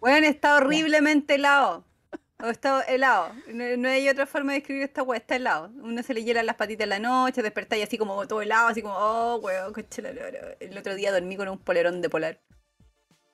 Weón, 0.00 0.22
está 0.24 0.56
horriblemente 0.56 1.34
helado. 1.34 1.84
O 2.40 2.46
está 2.46 2.82
helado. 2.82 3.32
No, 3.48 3.76
no 3.76 3.88
hay 3.88 4.08
otra 4.08 4.24
forma 4.24 4.52
de 4.52 4.58
describir 4.58 4.84
esta 4.84 5.02
weá, 5.02 5.18
está 5.18 5.34
helado. 5.34 5.72
Uno 5.82 6.02
se 6.04 6.14
le 6.14 6.22
hielan 6.22 6.46
las 6.46 6.54
patitas 6.54 6.84
en 6.84 6.90
la 6.90 6.98
noche, 7.00 7.42
despertáis 7.42 7.84
así 7.84 7.98
como 7.98 8.28
todo 8.28 8.42
helado, 8.42 8.68
así 8.68 8.80
como, 8.80 8.94
oh, 8.96 9.36
weón, 9.38 9.72
coche 9.72 10.02
la. 10.02 10.10
El 10.10 10.78
otro 10.78 10.94
día 10.94 11.10
dormí 11.10 11.36
con 11.36 11.48
un 11.48 11.58
polerón 11.58 12.00
de 12.00 12.08
polar. 12.08 12.40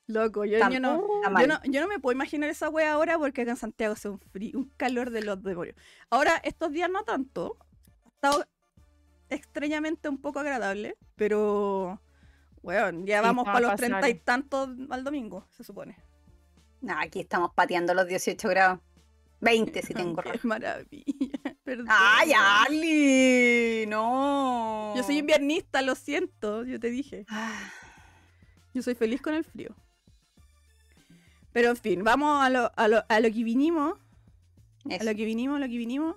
Loco, 0.06 0.44
yo, 0.44 0.58
no, 0.58 0.70
yo, 0.70 1.46
no, 1.46 1.60
yo 1.64 1.80
no 1.80 1.88
me 1.88 1.98
puedo 1.98 2.14
imaginar 2.14 2.50
esa 2.50 2.68
wea 2.68 2.92
ahora 2.92 3.18
porque 3.18 3.42
acá 3.42 3.52
en 3.52 3.56
Santiago 3.56 3.94
hace 3.94 4.10
un 4.10 4.18
frío, 4.18 4.58
un 4.58 4.70
calor 4.76 5.10
de 5.10 5.22
los 5.22 5.42
demonios. 5.42 5.76
Ahora, 6.10 6.40
estos 6.42 6.72
días 6.72 6.90
no 6.90 7.04
tanto. 7.04 7.56
Ha 8.04 8.08
estado 8.08 8.46
extrañamente 9.28 10.08
un 10.08 10.18
poco 10.18 10.40
agradable, 10.40 10.96
pero. 11.14 12.00
Weón, 12.62 13.06
ya 13.06 13.20
vamos 13.20 13.44
para 13.44 13.60
los 13.60 13.76
treinta 13.76 14.08
y 14.08 14.14
tantos 14.14 14.70
al 14.88 15.04
domingo, 15.04 15.46
se 15.50 15.62
supone. 15.62 15.98
Nah, 16.80 17.02
aquí 17.02 17.20
estamos 17.20 17.52
pateando 17.54 17.92
los 17.92 18.06
18 18.06 18.48
grados. 18.48 18.80
20 19.40 19.82
si 19.82 19.94
tengo 19.94 20.22
Qué 20.22 20.40
maravilla. 20.42 21.04
perdón. 21.64 21.86
¡Ay, 21.88 22.32
Ali! 22.34 23.86
No. 23.86 24.94
Yo 24.96 25.02
soy 25.02 25.18
inviernista, 25.18 25.82
lo 25.82 25.94
siento, 25.94 26.64
yo 26.64 26.78
te 26.78 26.90
dije. 26.90 27.26
Yo 28.72 28.82
soy 28.82 28.94
feliz 28.94 29.20
con 29.22 29.34
el 29.34 29.44
frío. 29.44 29.74
Pero 31.52 31.70
en 31.70 31.76
fin, 31.76 32.02
vamos 32.02 32.42
a 32.42 32.50
lo, 32.50 32.72
a 32.76 32.88
lo, 32.88 33.04
a 33.08 33.20
lo 33.20 33.28
que 33.30 33.44
vinimos. 33.44 33.98
A 34.90 34.94
eso. 34.96 35.04
lo 35.04 35.14
que 35.14 35.24
vinimos, 35.24 35.56
a 35.56 35.60
lo 35.60 35.66
que 35.66 35.78
vinimos. 35.78 36.16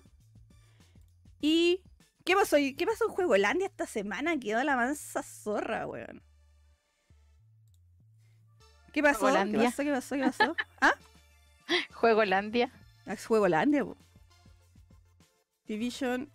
Y. 1.39 1.83
¿Qué 2.25 2.35
pasó? 2.35 2.57
¿Qué 2.57 2.85
pasó 2.85 3.05
en 3.05 3.11
Juegolandia 3.11 3.67
esta 3.67 3.85
semana? 3.85 4.37
Quedó 4.37 4.61
la 4.63 4.75
mansa 4.75 5.23
zorra, 5.23 5.87
weón. 5.87 6.21
¿Qué 8.91 9.03
pasó? 9.03 9.27
¿Qué 9.27 9.57
pasó? 9.59 9.83
¿Qué 9.83 9.91
pasó? 9.91 10.15
¿Qué 10.15 10.21
pasó? 10.23 10.55
¿Ah? 10.81 10.95
Juegolandia. 11.93 12.71
Es 13.07 13.25
Juegolandia, 13.25 13.85
po. 13.85 13.97
Activision. 15.61 16.29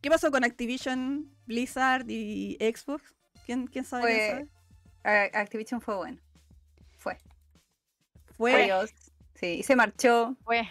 ¿Qué 0.00 0.10
pasó 0.10 0.30
con 0.30 0.44
Activision, 0.44 1.30
Blizzard 1.46 2.04
y 2.08 2.56
Xbox? 2.60 3.02
¿Quién, 3.46 3.66
quién 3.66 3.84
sabe? 3.84 4.04
quién 4.06 4.48
Fue- 4.48 4.48
sabe? 5.04 5.30
Activision 5.34 5.80
fue 5.80 5.96
bueno. 5.96 6.20
Fue. 6.98 7.18
Fue. 8.36 8.64
Adiós. 8.64 8.90
Sí, 9.34 9.58
y 9.58 9.62
se 9.62 9.76
marchó. 9.76 10.36
Fue. 10.44 10.68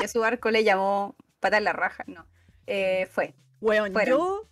Y 0.00 0.04
a 0.04 0.08
su 0.08 0.20
barco 0.20 0.50
le 0.50 0.64
llamó 0.64 1.16
patar 1.40 1.62
la 1.62 1.72
raja. 1.72 2.04
No. 2.06 2.26
Eh, 2.66 3.06
fue. 3.10 3.34
Fueron. 3.60 3.92
yo 4.06 4.48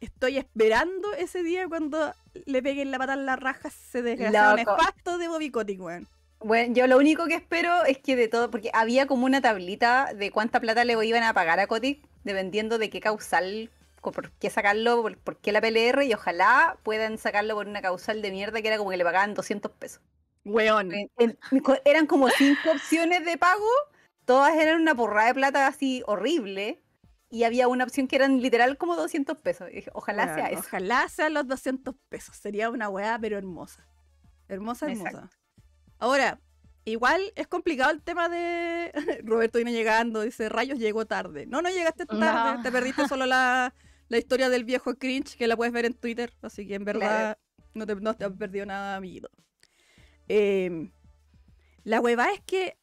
estoy 0.00 0.38
esperando 0.38 1.12
ese 1.14 1.42
día 1.42 1.68
cuando 1.68 2.12
le 2.46 2.62
peguen 2.62 2.90
la 2.90 2.98
pata 2.98 3.14
en 3.14 3.26
la 3.26 3.36
raja 3.36 3.68
desgraciado 3.92 4.56
Loco. 4.56 4.76
nefasto 4.76 5.18
de 5.18 5.28
Bobby 5.28 5.50
Kotick, 5.50 5.80
weón. 5.80 6.08
Bueno, 6.40 6.72
yo 6.74 6.86
lo 6.86 6.96
único 6.98 7.26
que 7.26 7.34
espero 7.34 7.84
es 7.84 7.98
que 7.98 8.14
de 8.16 8.28
todo, 8.28 8.50
porque 8.50 8.70
había 8.72 9.06
como 9.06 9.26
una 9.26 9.40
tablita 9.40 10.12
de 10.14 10.30
cuánta 10.30 10.60
plata 10.60 10.84
le 10.84 10.92
iban 11.06 11.22
a 11.24 11.34
pagar 11.34 11.58
a 11.58 11.66
Kotick, 11.66 12.06
dependiendo 12.24 12.78
de 12.78 12.90
qué 12.90 13.00
causal, 13.00 13.70
por 14.00 14.30
qué 14.32 14.48
sacarlo, 14.48 15.02
por, 15.02 15.18
por 15.18 15.36
qué 15.38 15.50
la 15.52 15.60
PLR, 15.60 16.04
y 16.04 16.14
ojalá 16.14 16.78
puedan 16.84 17.18
sacarlo 17.18 17.54
por 17.56 17.66
una 17.66 17.82
causal 17.82 18.22
de 18.22 18.30
mierda 18.30 18.62
que 18.62 18.68
era 18.68 18.78
como 18.78 18.90
que 18.90 18.96
le 18.96 19.04
pagaban 19.04 19.34
200 19.34 19.72
pesos. 19.72 20.00
Weón. 20.44 20.92
En- 20.94 21.10
en- 21.18 21.60
co- 21.60 21.76
eran 21.84 22.06
como 22.06 22.28
cinco 22.30 22.70
opciones 22.70 23.24
de 23.24 23.36
pago, 23.36 23.66
todas 24.24 24.54
eran 24.54 24.80
una 24.80 24.94
porrada 24.94 25.28
de 25.28 25.34
plata 25.34 25.66
así 25.66 26.02
horrible, 26.06 26.80
y 27.30 27.42
había 27.44 27.66
una 27.68 27.84
opción 27.84 28.06
que 28.06 28.16
eran 28.16 28.40
literal 28.40 28.78
como 28.78 28.94
200 28.96 29.36
pesos. 29.38 29.68
Y 29.70 29.76
dije, 29.76 29.90
ojalá 29.92 30.34
sea 30.34 30.46
eso. 30.46 30.60
Ojalá 30.60 31.08
sean 31.08 31.34
los 31.34 31.46
200 31.46 31.94
pesos. 32.08 32.36
Sería 32.36 32.70
una 32.70 32.88
weá, 32.88 33.18
pero 33.20 33.36
hermosa. 33.36 33.84
Hermosa, 34.48 34.86
hermosa. 34.86 35.08
Exacto. 35.10 35.36
Ahora, 35.98 36.40
igual 36.84 37.20
es 37.36 37.46
complicado 37.46 37.90
el 37.90 38.02
tema 38.02 38.28
de. 38.28 38.92
Roberto 39.24 39.58
viene 39.58 39.72
llegando, 39.72 40.22
dice: 40.22 40.48
Rayos 40.48 40.78
llegó 40.78 41.06
tarde. 41.06 41.46
No, 41.46 41.62
no 41.62 41.70
llegaste 41.70 42.06
tarde. 42.06 42.20
No. 42.20 42.62
Te 42.62 42.72
perdiste 42.72 43.06
solo 43.08 43.26
la, 43.26 43.74
la 44.08 44.18
historia 44.18 44.48
del 44.48 44.64
viejo 44.64 44.94
cringe 44.94 45.36
que 45.36 45.46
la 45.46 45.56
puedes 45.56 45.72
ver 45.72 45.84
en 45.84 45.94
Twitter. 45.94 46.32
Así 46.42 46.66
que 46.66 46.74
en 46.74 46.84
verdad 46.84 47.38
no, 47.74 47.86
te, 47.86 47.94
no 47.96 48.14
te 48.14 48.24
has 48.24 48.32
perdido 48.32 48.66
nada, 48.66 48.96
amiguito. 48.96 49.30
Eh, 50.28 50.90
la 51.84 52.00
hueva 52.00 52.30
es 52.32 52.40
que 52.40 52.76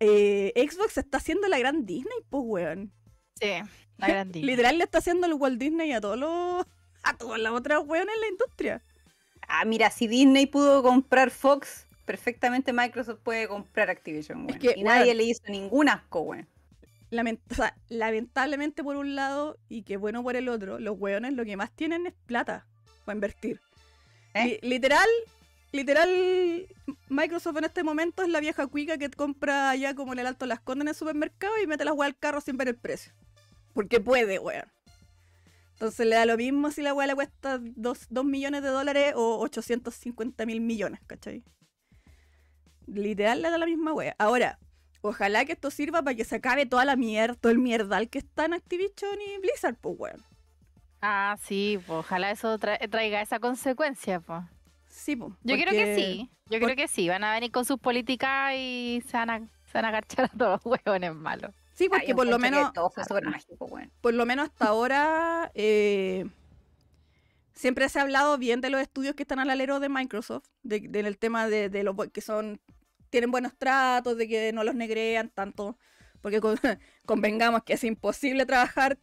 eh, 0.00 0.52
Xbox 0.56 0.98
está 0.98 1.18
haciendo 1.18 1.48
la 1.48 1.58
gran 1.58 1.86
Disney, 1.86 2.18
pues, 2.28 2.42
weón. 2.44 2.92
Sí, 3.40 3.52
la 3.96 4.08
grandísima. 4.08 4.46
Literal 4.50 4.78
le 4.78 4.84
está 4.84 4.98
haciendo 4.98 5.26
el 5.26 5.34
Walt 5.34 5.58
Disney 5.58 5.92
a 5.92 6.00
todos 6.00 6.18
los. 6.18 6.66
a 7.02 7.16
todas 7.16 7.40
las 7.40 7.52
otras 7.52 7.82
weones 7.86 8.14
en 8.14 8.20
la 8.20 8.28
industria. 8.28 8.84
Ah, 9.48 9.64
mira, 9.64 9.90
si 9.90 10.06
Disney 10.06 10.46
pudo 10.46 10.82
comprar 10.82 11.30
Fox, 11.30 11.85
perfectamente 12.06 12.72
Microsoft 12.72 13.18
puede 13.22 13.46
comprar 13.48 13.90
Activision, 13.90 14.40
Es 14.42 14.46
weón. 14.46 14.58
que, 14.58 14.74
y 14.80 14.82
nadie 14.82 15.14
le 15.14 15.24
hizo 15.24 15.42
ningún 15.48 15.88
asco, 15.90 16.20
weón. 16.20 16.46
Lament- 17.10 17.40
o 17.50 17.54
sea, 17.54 17.76
lamentablemente 17.88 18.82
por 18.82 18.96
un 18.96 19.14
lado 19.14 19.58
y 19.68 19.82
que 19.82 19.96
bueno 19.98 20.22
por 20.22 20.34
el 20.36 20.48
otro, 20.48 20.78
los 20.80 20.98
weones 20.98 21.34
lo 21.34 21.44
que 21.44 21.56
más 21.56 21.70
tienen 21.70 22.06
es 22.06 22.14
plata 22.26 22.66
para 23.04 23.14
invertir. 23.16 23.60
¿Eh? 24.34 24.58
Li- 24.62 24.68
literal, 24.70 25.06
literal, 25.72 26.66
Microsoft 27.08 27.56
en 27.58 27.64
este 27.64 27.82
momento 27.84 28.22
es 28.22 28.28
la 28.28 28.40
vieja 28.40 28.66
cuica 28.66 28.98
que 28.98 29.08
compra 29.10 29.70
allá 29.70 29.94
como 29.94 30.12
en 30.14 30.18
el 30.20 30.26
Alto 30.26 30.46
Las 30.46 30.60
Condes 30.60 30.82
en 30.84 30.88
el 30.88 30.94
supermercado 30.94 31.52
y 31.62 31.66
mete 31.66 31.84
las 31.84 31.94
weas 31.94 32.08
al 32.12 32.18
carro 32.18 32.40
sin 32.40 32.56
ver 32.56 32.68
el 32.68 32.76
precio. 32.76 33.12
Porque 33.72 34.00
puede, 34.00 34.38
weón. 34.38 34.64
Entonces 35.74 36.06
le 36.06 36.16
da 36.16 36.24
lo 36.24 36.36
mismo 36.38 36.70
si 36.70 36.80
la 36.82 36.94
wea 36.94 37.06
le 37.06 37.14
cuesta 37.14 37.58
2 37.60 38.08
millones 38.24 38.62
de 38.62 38.68
dólares 38.68 39.12
o 39.14 39.38
850 39.40 40.46
mil 40.46 40.60
millones, 40.62 41.00
¿cachai? 41.06 41.44
Literal 42.86 43.42
le 43.42 43.50
da 43.50 43.58
la 43.58 43.66
misma 43.66 43.92
wea. 43.92 44.14
Ahora, 44.18 44.58
ojalá 45.00 45.44
que 45.44 45.52
esto 45.52 45.70
sirva 45.70 46.02
para 46.02 46.16
que 46.16 46.24
se 46.24 46.36
acabe 46.36 46.66
toda 46.66 46.84
la 46.84 46.96
mierda, 46.96 47.34
todo 47.34 47.52
el 47.52 47.58
mierdal 47.58 48.08
que 48.08 48.18
está 48.18 48.44
en 48.44 48.54
Activision 48.54 49.18
y 49.20 49.40
Blizzard, 49.40 49.76
pues 49.80 49.96
weón. 49.98 50.22
Ah, 51.02 51.36
sí, 51.42 51.78
pues 51.86 51.98
ojalá 52.00 52.30
eso 52.30 52.58
tra- 52.58 52.78
traiga 52.90 53.20
esa 53.20 53.38
consecuencia, 53.38 54.20
pues. 54.20 54.42
Sí, 54.88 55.14
pues. 55.16 55.32
Yo 55.42 55.56
creo 55.56 55.70
que 55.72 55.94
sí, 55.96 56.30
yo 56.48 56.58
por- 56.58 56.68
creo 56.68 56.76
que 56.76 56.88
sí, 56.88 57.08
van 57.08 57.22
a 57.24 57.32
venir 57.34 57.50
con 57.50 57.64
sus 57.64 57.78
políticas 57.78 58.54
y 58.56 59.02
se 59.06 59.16
van 59.16 59.30
a, 59.30 59.38
se 59.40 59.72
van 59.74 59.84
a 59.84 59.88
agachar 59.88 60.24
a 60.24 60.28
todos 60.28 60.60
los 60.64 60.66
huevones 60.66 61.14
malos. 61.14 61.52
Sí, 61.74 61.88
porque 61.90 62.14
por 62.14 62.26
lo 62.26 62.38
menos 62.38 62.72
Todo 62.72 62.88
fue 62.88 63.04
súper 63.04 63.24
mágico, 63.26 63.66
weón. 63.66 63.92
por 64.00 64.14
lo 64.14 64.24
menos 64.24 64.48
hasta 64.48 64.66
ahora 64.68 65.50
eh, 65.54 66.24
siempre 67.56 67.88
se 67.88 67.98
ha 67.98 68.02
hablado 68.02 68.38
bien 68.38 68.60
de 68.60 68.70
los 68.70 68.80
estudios 68.80 69.16
que 69.16 69.24
están 69.24 69.40
al 69.40 69.50
alero 69.50 69.80
de 69.80 69.88
Microsoft, 69.88 70.46
de, 70.62 70.80
del 70.80 71.18
tema 71.18 71.48
de, 71.48 71.68
de 71.68 71.82
los 71.82 71.96
que 72.12 72.20
son 72.20 72.60
tienen 73.10 73.30
buenos 73.32 73.56
tratos, 73.56 74.16
de 74.16 74.28
que 74.28 74.52
no 74.52 74.62
los 74.62 74.74
negrean 74.74 75.30
tanto, 75.30 75.78
porque 76.20 76.40
con- 76.40 76.58
convengamos 77.06 77.62
que 77.64 77.72
es 77.74 77.82
imposible 77.84 78.46
trabajar 78.46 78.98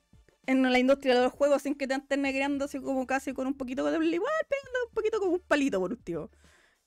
en 0.46 0.62
la 0.72 0.78
industria 0.80 1.16
de 1.16 1.22
los 1.24 1.32
juegos 1.34 1.62
sin 1.64 1.76
que 1.76 1.88
te 1.88 1.96
estén 1.96 2.22
negreando 2.22 2.66
así 2.66 2.80
como 2.80 3.08
casi 3.08 3.34
con 3.34 3.48
un 3.48 3.54
poquito 3.56 3.84
de 3.90 4.06
igual, 4.06 4.32
un 4.88 4.94
poquito 4.94 5.20
con 5.20 5.30
un 5.30 5.40
palito 5.40 5.80
por 5.80 5.92
último. 5.92 6.30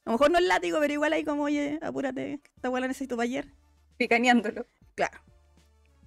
A 0.04 0.10
lo 0.10 0.12
mejor 0.12 0.30
no 0.30 0.38
es 0.38 0.44
látigo, 0.44 0.78
pero 0.78 0.92
igual 0.92 1.12
ahí 1.12 1.24
como, 1.24 1.44
oye, 1.44 1.78
apúrate, 1.82 2.40
esta 2.54 2.70
weá 2.70 2.80
la 2.80 2.88
necesito 2.88 3.16
para 3.16 3.24
ayer. 3.24 3.54
Picaneándolo. 3.96 4.66
Claro. 4.94 5.18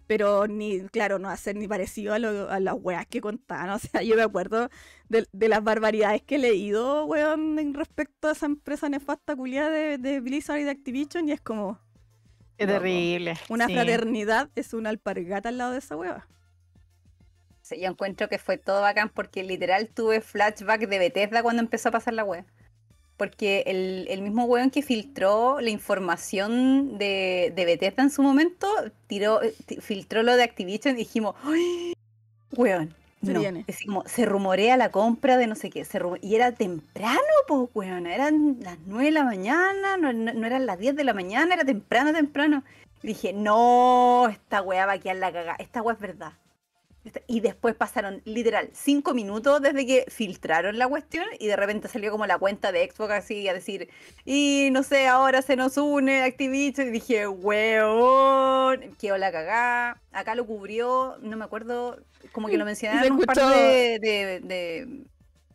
Pero 0.09 0.47
ni, 0.47 0.81
claro, 0.89 1.19
no 1.19 1.29
hacer 1.29 1.55
ni 1.55 1.67
parecido 1.67 2.13
a, 2.15 2.19
lo- 2.19 2.49
a 2.51 2.59
las 2.59 2.75
weas 2.79 3.05
que 3.07 3.21
contaban. 3.21 3.69
O 3.71 3.79
sea, 3.79 4.01
yo 4.03 4.15
me 4.17 4.23
acuerdo 4.23 4.69
de, 5.09 5.27
de 5.31 5.49
las 5.49 5.63
barbaridades 5.63 6.23
que 6.23 6.35
he 6.35 6.39
leído, 6.39 7.05
weón, 7.05 7.59
en 7.59 7.73
respecto 7.75 8.27
a 8.29 8.31
esa 8.33 8.47
empresa 8.47 8.89
nefasta 8.89 9.35
culiada 9.35 9.69
de, 9.71 9.97
de 9.99 10.19
Blizzard 10.21 10.59
y 10.59 10.63
de 10.65 10.71
Activision. 10.71 11.29
Y 11.29 11.33
es 11.33 11.41
como, 11.41 11.79
Qué 12.57 12.67
terrible. 12.67 13.35
una 13.49 13.67
sí. 13.67 13.73
fraternidad 13.73 14.49
es 14.55 14.73
una 14.73 14.89
alpargata 14.89 15.49
al 15.49 15.57
lado 15.57 15.71
de 15.73 15.79
esa 15.79 15.97
wea. 15.97 16.27
Sí, 17.61 17.79
yo 17.79 17.87
encuentro 17.89 18.27
que 18.29 18.37
fue 18.39 18.57
todo 18.57 18.81
bacán 18.81 19.09
porque 19.09 19.43
literal 19.43 19.89
tuve 19.89 20.21
flashback 20.21 20.87
de 20.87 20.99
Bethesda 20.99 21.43
cuando 21.43 21.61
empezó 21.61 21.89
a 21.89 21.91
pasar 21.91 22.13
la 22.13 22.23
web. 22.23 22.45
Porque 23.19 23.63
el, 23.67 24.07
el 24.09 24.21
mismo 24.23 24.45
weón 24.45 24.71
que 24.71 24.81
filtró 24.81 25.59
la 25.59 25.69
información 25.69 26.97
de, 26.97 27.51
de 27.55 27.65
Bethesda 27.65 28.01
en 28.01 28.09
su 28.09 28.23
momento, 28.23 28.67
tiró, 29.07 29.43
eh, 29.43 29.53
filtró 29.81 30.23
lo 30.23 30.35
de 30.37 30.43
Activision 30.43 30.95
y 30.95 30.99
dijimos, 30.99 31.35
¡ay! 31.43 31.93
Weón. 32.55 32.95
Se 33.21 33.33
no". 33.33 33.41
viene. 33.41 33.65
Como, 33.85 34.03
se 34.07 34.25
rumorea 34.25 34.77
la 34.77 34.89
compra 34.89 35.35
de 35.37 35.47
no 35.47 35.55
sé 35.55 35.69
qué. 35.69 35.83
Se 35.83 35.99
y 36.21 36.35
era 36.35 36.53
temprano, 36.53 37.19
pues, 37.47 37.69
weón. 37.73 38.07
Eran 38.07 38.55
las 38.61 38.77
9 38.85 39.05
de 39.05 39.11
la 39.11 39.25
mañana, 39.25 39.97
no, 39.97 40.13
no- 40.13 40.33
no 40.33 40.47
eran 40.47 40.65
las 40.65 40.79
10 40.79 40.95
de 40.95 41.03
la 41.03 41.13
mañana, 41.13 41.53
era 41.55 41.65
temprano, 41.65 42.13
temprano. 42.13 42.63
Y 43.03 43.07
dije, 43.07 43.33
no, 43.33 44.29
esta 44.29 44.61
weá 44.61 44.85
va 44.85 44.93
a 44.93 44.99
quedar 44.99 45.17
la 45.17 45.31
cagada. 45.33 45.57
Esta 45.59 45.81
weá 45.81 45.95
es 45.95 45.99
verdad. 46.01 46.31
Y 47.27 47.39
después 47.39 47.75
pasaron 47.75 48.21
literal 48.25 48.69
cinco 48.73 49.13
minutos 49.13 49.61
desde 49.61 49.85
que 49.87 50.05
filtraron 50.09 50.77
la 50.77 50.87
cuestión 50.87 51.25
y 51.39 51.47
de 51.47 51.55
repente 51.55 51.87
salió 51.87 52.11
como 52.11 52.25
la 52.27 52.37
cuenta 52.37 52.71
de 52.71 52.89
Xbox 52.91 53.11
así 53.13 53.47
a 53.47 53.53
decir, 53.53 53.89
y 54.25 54.67
no 54.73 54.83
sé, 54.83 55.07
ahora 55.07 55.41
se 55.41 55.55
nos 55.55 55.77
une 55.77 56.21
Activision. 56.23 56.89
Y 56.89 56.91
dije, 56.91 57.25
weón, 57.27 58.95
quedó 58.99 59.17
la 59.17 59.31
cagada. 59.31 60.01
Acá 60.11 60.35
lo 60.35 60.45
cubrió, 60.45 61.17
no 61.21 61.37
me 61.37 61.45
acuerdo, 61.45 61.97
como 62.31 62.47
que 62.49 62.57
lo 62.57 62.65
mencionaron 62.65 63.13
un 63.13 63.21
par 63.21 63.37
escuchó- 63.37 63.49
de, 63.57 63.99
de- 63.99 64.39
de 64.41 64.87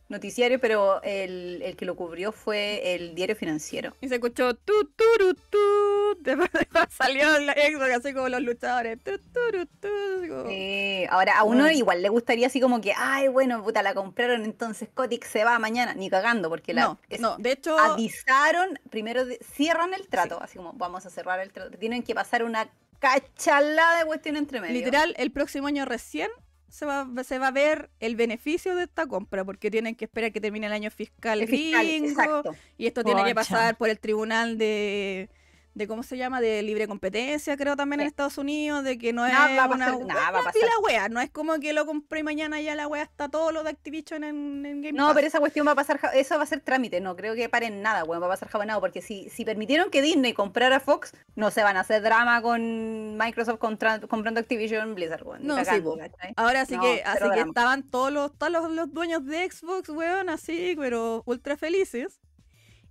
noticiario, 0.07 0.59
pero 0.59 1.01
el, 1.03 1.61
el 1.63 1.75
que 1.75 1.85
lo 1.85 1.95
cubrió 1.95 2.31
fue 2.31 2.95
el 2.95 3.15
diario 3.15 3.35
financiero. 3.35 3.95
Y 4.01 4.07
se 4.07 4.15
escuchó 4.15 4.53
tu, 4.53 4.73
turu, 4.95 5.33
tu. 5.49 6.17
Después 6.21 6.49
salió 6.91 7.39
la 7.39 7.53
Xbox 7.53 7.91
así 8.05 8.13
como 8.13 8.29
los 8.29 8.41
luchadores. 8.41 8.99
Tu, 9.03 9.17
tu, 9.17 10.27
como- 10.29 10.47
Sí, 10.49 11.05
ahora 11.09 11.37
a 11.39 11.43
uno 11.43 11.69
igual 11.71 12.01
le 12.01 12.09
gustaría 12.09 12.47
así 12.47 12.59
como 12.61 12.81
que, 12.81 12.93
ay, 12.95 13.27
bueno, 13.27 13.63
puta, 13.63 13.81
la 13.83 13.93
compraron, 13.93 14.43
entonces 14.45 14.89
Kotick 14.93 15.25
se 15.25 15.43
va 15.43 15.57
mañana, 15.59 15.93
ni 15.93 16.09
cagando, 16.09 16.49
porque 16.49 16.73
la, 16.73 16.83
No, 16.83 16.99
es- 17.09 17.19
no, 17.19 17.37
de 17.37 17.51
hecho, 17.53 17.77
avisaron, 17.77 18.79
primero 18.89 19.25
de- 19.25 19.39
cierran 19.55 19.93
el 19.93 20.07
trato, 20.07 20.41
así 20.41 20.57
como 20.57 20.73
vamos 20.73 21.05
a 21.05 21.09
cerrar 21.09 21.39
el 21.39 21.51
trato. 21.51 21.77
Tienen 21.77 22.03
que 22.03 22.13
pasar 22.15 22.43
una 22.43 22.69
cachalada 22.99 23.99
de 23.99 24.05
cuestión 24.05 24.35
entre 24.35 24.61
medio. 24.61 24.73
literal, 24.73 25.13
el 25.17 25.31
próximo 25.31 25.67
año 25.67 25.85
recién 25.85 26.29
se 26.75 26.85
va, 26.85 27.07
se 27.23 27.39
va 27.39 27.47
a 27.47 27.51
ver 27.51 27.89
el 28.01 28.17
beneficio 28.17 28.75
de 28.75 28.83
esta 28.83 29.07
compra, 29.07 29.45
porque 29.45 29.71
tienen 29.71 29.95
que 29.95 30.05
esperar 30.05 30.33
que 30.33 30.41
termine 30.41 30.67
el 30.67 30.73
año 30.73 30.91
fiscal, 30.91 31.41
El 31.41 31.47
fiscal, 31.47 31.87
gringo, 31.87 32.09
exacto. 32.09 32.55
y 32.77 32.87
esto 32.87 33.01
tiene 33.01 33.23
que 33.23 33.33
pasar 33.33 33.77
por 33.77 33.89
el 33.89 33.97
tribunal 33.97 34.57
de, 34.57 35.29
de 35.75 35.87
¿cómo 35.87 36.03
se 36.03 36.17
llama? 36.17 36.41
De 36.41 36.61
libre 36.63 36.87
competencia, 36.87 37.55
creo 37.57 37.75
también 37.75 37.99
en 37.99 38.05
Sí. 38.05 38.09
Estados 38.09 38.37
Unidos, 38.37 38.83
de 38.83 38.97
que 38.97 39.11
no 39.13 39.25
es 39.25 39.33
Nada 39.33 39.55
va 39.57 39.63
a 39.63 39.67
una, 39.67 39.85
pasar, 39.85 40.05
nada 40.05 40.21
va 40.21 40.27
a 40.27 40.31
una 40.41 40.43
pasar. 40.45 40.53
pila 40.53 40.71
wea, 40.83 41.09
no 41.09 41.19
es 41.19 41.29
como 41.29 41.59
que 41.59 41.73
lo 41.73 41.85
compré 41.85 42.21
y 42.21 42.23
mañana 42.23 42.61
ya 42.61 42.75
la 42.75 42.87
wea 42.87 43.03
está 43.03 43.27
todo 43.29 43.51
lo 43.51 43.61
de 43.63 43.71
Activision 43.71 44.23
en, 44.23 44.65
en 44.65 44.81
Game 44.81 44.93
No, 44.93 45.07
Pass. 45.07 45.15
pero 45.15 45.27
esa 45.27 45.39
cuestión 45.39 45.67
va 45.67 45.71
a 45.73 45.75
pasar, 45.75 45.99
eso 46.13 46.37
va 46.37 46.43
a 46.43 46.45
ser 46.47 46.61
trámite, 46.61 47.01
no 47.01 47.15
creo 47.15 47.35
que 47.35 47.49
paren 47.49 47.81
nada, 47.81 48.03
bueno, 48.03 48.21
va 48.21 48.27
a 48.27 48.29
pasar 48.29 48.47
jabonado, 48.49 48.79
porque 48.79 49.01
si, 49.01 49.29
si 49.29 49.43
permitieron 49.45 49.89
que 49.91 50.01
Disney 50.01 50.33
comprara 50.33 50.79
Fox, 50.79 51.11
no 51.35 51.51
se 51.51 51.61
van 51.61 51.75
a 51.75 51.81
hacer 51.81 52.01
drama 52.01 52.41
con 52.41 53.17
Microsoft 53.17 53.59
contra- 53.59 53.99
comprando 53.99 54.39
Activision 54.39 54.95
Blizzard, 54.95 55.23
weón, 55.27 55.45
No, 55.45 55.57
sí, 55.59 55.65
cagando. 55.65 55.97
¿cachai? 55.97 56.33
Ahora 56.37 56.65
sí 56.65 56.77
No, 56.77 56.81
que, 56.83 57.03
así 57.05 57.29
que 57.33 57.41
estaban 57.41 57.83
todos 57.83 58.13
los, 58.13 58.37
todos 58.37 58.51
los, 58.51 58.71
los 58.71 58.93
dueños 58.93 59.25
de 59.25 59.51
Xbox, 59.51 59.89
weón, 59.89 60.29
así, 60.29 60.75
pero 60.79 61.21
ultra 61.25 61.57
felices. 61.57 62.21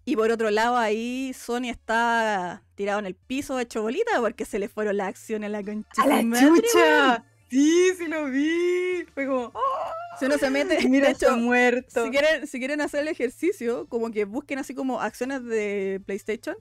Y 0.05 0.17
por 0.17 0.31
otro 0.31 0.51
lado, 0.51 0.77
ahí 0.77 1.33
Sony 1.35 1.71
está 1.71 2.63
tirado 2.75 2.99
en 2.99 3.07
el 3.07 3.15
piso 3.15 3.59
hecho 3.59 3.83
bolita 3.83 4.21
porque 4.21 4.45
se 4.45 4.59
le 4.59 4.69
fueron 4.69 4.99
las 4.99 5.09
acciones 5.09 5.49
a 5.49 5.51
la 5.51 5.63
concha. 5.63 6.03
¡A 6.03 6.07
la 6.07 6.41
chucha! 6.41 7.25
Sí, 7.49 7.93
sí 7.97 8.07
lo 8.09 8.27
vi. 8.27 9.05
Fue 9.15 9.27
como, 9.27 9.53
¡oh! 9.55 10.19
Si 10.19 10.27
uno 10.27 10.39
se 10.39 10.51
mete, 10.51 10.77
mira, 10.89 11.07
de 11.07 11.13
hecho, 11.13 11.37
muerto. 11.37 12.05
si 12.05 12.11
quieren, 12.11 12.47
si 12.47 12.59
quieren 12.59 12.81
hacer 12.81 13.01
el 13.01 13.09
ejercicio, 13.09 13.87
como 13.89 14.11
que 14.11 14.25
busquen 14.25 14.59
así 14.59 14.75
como 14.75 15.01
acciones 15.01 15.43
de 15.45 16.03
PlayStation. 16.05 16.57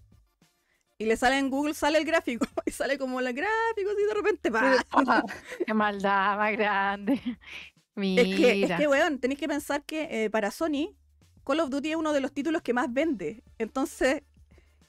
Y 0.97 1.05
le 1.05 1.17
sale 1.17 1.37
en 1.37 1.49
Google, 1.49 1.73
sale 1.73 1.97
el 1.97 2.05
gráfico. 2.05 2.45
Y 2.65 2.71
sale 2.71 2.97
como 2.97 3.19
el 3.19 3.33
gráfico 3.33 3.91
y 3.91 4.07
de 4.07 4.13
repente 4.13 4.49
va. 4.49 4.85
Ah, 4.91 5.23
Qué 5.65 5.73
maldad 5.73 6.37
más 6.37 6.51
grande. 6.53 7.19
Mira. 7.95 8.21
Es 8.21 8.35
que, 8.35 8.63
es 8.63 8.71
que, 8.71 8.87
weón, 8.87 9.19
tenéis 9.19 9.39
que 9.39 9.47
pensar 9.47 9.83
que 9.83 10.07
eh, 10.09 10.29
para 10.29 10.49
Sony, 10.49 10.95
Call 11.45 11.59
of 11.59 11.69
Duty 11.69 11.91
es 11.91 11.95
uno 11.95 12.13
de 12.13 12.21
los 12.21 12.31
títulos 12.31 12.61
que 12.61 12.73
más 12.73 12.91
vende. 12.91 13.43
Entonces, 13.57 14.23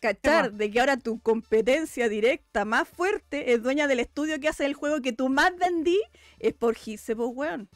cachar 0.01 0.53
de 0.53 0.71
que 0.71 0.81
ahora 0.81 0.97
tu 0.97 1.21
competencia 1.21 2.09
directa 2.09 2.65
más 2.65 2.89
fuerte 2.89 3.53
es 3.53 3.63
dueña 3.63 3.87
del 3.87 4.01
estudio 4.01 4.39
que 4.41 4.49
hace 4.49 4.67
el 4.67 4.75
juego 4.75 5.01
que 5.01 5.13
tú 5.13 5.29
más 5.29 5.57
vendí, 5.57 6.01
es 6.39 6.53
por 6.55 6.75
girse, 6.75 7.17
po, 7.17 7.29
weón. 7.29 7.69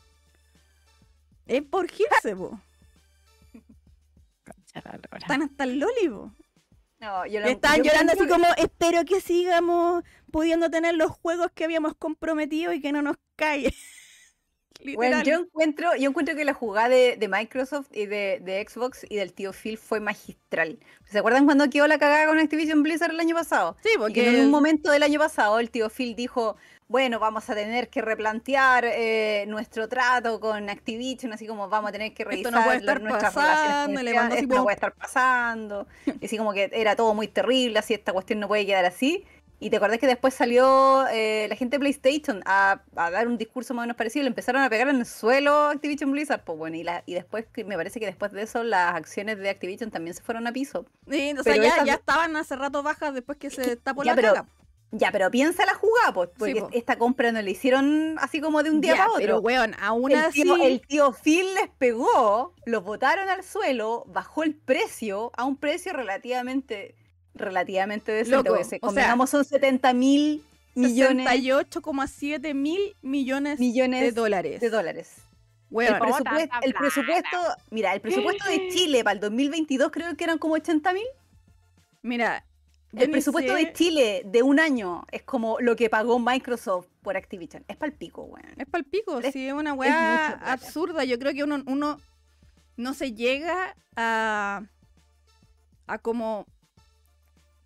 Es 1.46 1.62
por 1.62 1.86
po. 2.36 2.60
Lora. 4.84 5.18
Están 5.18 5.42
hasta 5.42 5.64
el 5.64 5.78
loli, 5.78 6.08
po. 6.08 6.32
No, 7.00 7.26
yo 7.26 7.40
Están 7.40 7.76
yo 7.78 7.84
llorando 7.84 8.12
así 8.12 8.22
encuentro- 8.22 8.48
como, 8.48 8.54
espero 8.64 9.04
que 9.04 9.20
sigamos 9.20 10.02
pudiendo 10.32 10.68
tener 10.70 10.94
los 10.96 11.10
juegos 11.12 11.50
que 11.54 11.64
habíamos 11.64 11.94
comprometido 11.94 12.72
y 12.72 12.80
que 12.80 12.92
no 12.92 13.02
nos 13.02 13.16
calle. 13.36 13.72
Bueno, 14.94 15.22
yo 15.22 15.40
encuentro, 15.40 15.96
yo 15.96 16.08
encuentro 16.08 16.36
que 16.36 16.44
la 16.44 16.54
jugada 16.54 16.88
de, 16.88 17.16
de 17.16 17.28
Microsoft 17.28 17.88
y 17.92 18.06
de, 18.06 18.40
de 18.40 18.64
Xbox 18.66 19.04
y 19.08 19.16
del 19.16 19.32
tío 19.32 19.52
Phil 19.52 19.76
fue 19.76 19.98
magistral. 20.00 20.78
¿Se 21.04 21.18
acuerdan 21.18 21.46
cuando 21.46 21.68
quedó 21.68 21.86
la 21.88 21.98
cagada 21.98 22.26
con 22.26 22.38
Activision 22.38 22.82
Blizzard 22.82 23.10
el 23.10 23.20
año 23.20 23.34
pasado? 23.34 23.76
Sí, 23.82 23.90
Y 23.92 23.98
porque 23.98 24.28
en 24.28 24.44
un 24.44 24.50
momento 24.50 24.90
del 24.90 25.02
año 25.02 25.18
pasado 25.18 25.58
el 25.58 25.70
tío 25.70 25.90
Phil 25.90 26.14
dijo, 26.14 26.56
bueno, 26.86 27.18
vamos 27.18 27.50
a 27.50 27.54
tener 27.54 27.90
que 27.90 28.02
replantear 28.02 28.84
eh, 28.86 29.44
nuestro 29.48 29.88
trato 29.88 30.40
con 30.40 30.70
Activision, 30.70 31.32
así 31.32 31.46
como 31.46 31.68
vamos 31.68 31.90
a 31.90 31.92
tener 31.92 32.14
que 32.14 32.22
Esto 32.22 32.30
revisar 32.30 32.52
no 32.52 32.64
puede 32.64 32.78
estar 32.78 33.02
nuestras 33.02 33.34
pasando, 33.34 34.00
relaciones 34.00 34.42
esto 34.42 34.54
no 34.54 34.62
puede 34.62 34.74
estar 34.74 34.94
pasando, 34.94 35.86
así 36.22 36.38
como 36.38 36.52
que 36.52 36.70
era 36.72 36.96
todo 36.96 37.14
muy 37.14 37.28
terrible, 37.28 37.78
así 37.78 37.94
esta 37.94 38.12
cuestión 38.12 38.40
no 38.40 38.48
puede 38.48 38.64
quedar 38.64 38.84
así. 38.84 39.26
Y 39.60 39.70
te 39.70 39.76
acordás 39.78 39.98
que 39.98 40.06
después 40.06 40.34
salió 40.34 41.04
eh, 41.08 41.46
la 41.48 41.56
gente 41.56 41.76
de 41.76 41.80
PlayStation 41.80 42.42
a, 42.44 42.80
a 42.94 43.10
dar 43.10 43.26
un 43.26 43.38
discurso 43.38 43.74
más 43.74 43.82
o 43.82 43.84
menos 43.86 43.96
parecido, 43.96 44.22
le 44.22 44.28
empezaron 44.28 44.62
a 44.62 44.70
pegar 44.70 44.88
en 44.88 44.96
el 44.96 45.06
suelo 45.06 45.52
Activision 45.66 46.12
Blizzard, 46.12 46.44
pues 46.44 46.56
bueno, 46.56 46.76
y, 46.76 46.84
la, 46.84 47.02
y 47.06 47.14
después, 47.14 47.44
me 47.66 47.74
parece 47.76 47.98
que 47.98 48.06
después 48.06 48.30
de 48.30 48.42
eso 48.42 48.62
las 48.62 48.94
acciones 48.94 49.36
de 49.38 49.50
Activision 49.50 49.90
también 49.90 50.14
se 50.14 50.22
fueron 50.22 50.46
a 50.46 50.52
piso. 50.52 50.86
Sí, 51.10 51.34
o 51.36 51.42
sea, 51.42 51.56
ya, 51.56 51.62
esas- 51.74 51.86
ya 51.86 51.94
estaban 51.94 52.36
hace 52.36 52.54
rato 52.54 52.84
bajas 52.84 53.14
después 53.14 53.36
que 53.36 53.50
se 53.50 53.74
tapó 53.76 54.04
ya, 54.04 54.12
la 54.12 54.16
pero-. 54.16 54.46
Ya, 54.90 55.12
pero 55.12 55.30
piensa 55.30 55.66
la 55.66 55.74
jugada, 55.74 56.14
pues, 56.14 56.30
porque 56.38 56.60
po. 56.62 56.70
esta 56.72 56.96
compra 56.96 57.30
no 57.30 57.42
la 57.42 57.50
hicieron 57.50 58.16
así 58.20 58.40
como 58.40 58.62
de 58.62 58.70
un 58.70 58.80
día 58.80 58.92
Ya, 58.92 58.96
para 58.96 59.10
otro. 59.10 59.20
Pero, 59.20 59.40
weón, 59.40 59.74
aún 59.82 60.12
el, 60.12 60.18
así. 60.18 60.44
tío, 60.44 60.56
el 60.56 60.80
tío 60.80 61.12
Phil 61.12 61.44
les 61.56 61.68
pegó, 61.76 62.54
los 62.64 62.82
botaron 62.84 63.28
al 63.28 63.42
suelo, 63.44 64.04
bajó 64.06 64.44
el 64.44 64.54
precio 64.54 65.30
a 65.36 65.44
un 65.44 65.56
precio 65.58 65.92
relativamente 65.92 66.94
relativamente 67.34 68.12
decente. 68.12 68.48
Loco, 68.50 68.60
o 68.82 68.92
sea, 68.92 69.16
son 69.26 69.44
70 69.44 69.92
mil 69.94 70.42
millones 70.74 71.26
68,7 71.26 72.54
mil 72.54 72.94
millones, 73.02 73.58
millones 73.58 74.02
de 74.02 74.12
dólares. 74.12 74.60
de 74.60 74.70
dólares. 74.70 75.14
El, 75.70 75.98
¿Cómo 75.98 76.16
presupuesto, 76.16 76.56
el 76.62 76.74
mira, 77.70 77.92
el 77.94 78.00
presupuesto 78.00 78.48
de 78.48 78.68
Chile 78.70 79.04
para 79.04 79.14
el 79.14 79.20
2022 79.20 79.90
creo 79.90 80.16
que 80.16 80.24
eran 80.24 80.38
como 80.38 80.54
80 80.54 80.92
mil. 80.92 81.06
mira. 82.02 82.44
El 82.96 83.10
presupuesto 83.10 83.52
sé- 83.54 83.66
de 83.66 83.72
Chile 83.74 84.22
de 84.24 84.42
un 84.42 84.58
año 84.58 85.04
es 85.12 85.22
como 85.22 85.60
lo 85.60 85.76
que 85.76 85.90
pagó 85.90 86.18
Microsoft 86.18 86.86
por 87.02 87.18
Activision. 87.18 87.62
Es 87.68 87.76
para 87.76 87.92
el 87.92 87.98
pico, 87.98 88.22
weón. 88.22 88.46
Es 88.56 88.66
para 88.66 88.78
el 88.80 88.86
pico, 88.86 89.20
Es- 89.20 89.30
sí, 89.34 89.46
es 89.46 89.52
una 89.52 89.74
weá 89.74 90.28
absurda. 90.50 91.04
Yo 91.04 91.18
creo 91.18 91.34
que 91.34 91.44
uno, 91.44 91.62
uno 91.66 92.00
no 92.78 92.94
se 92.94 93.12
llega 93.12 93.76
a, 93.94 94.62
a 95.86 95.98
como 95.98 96.46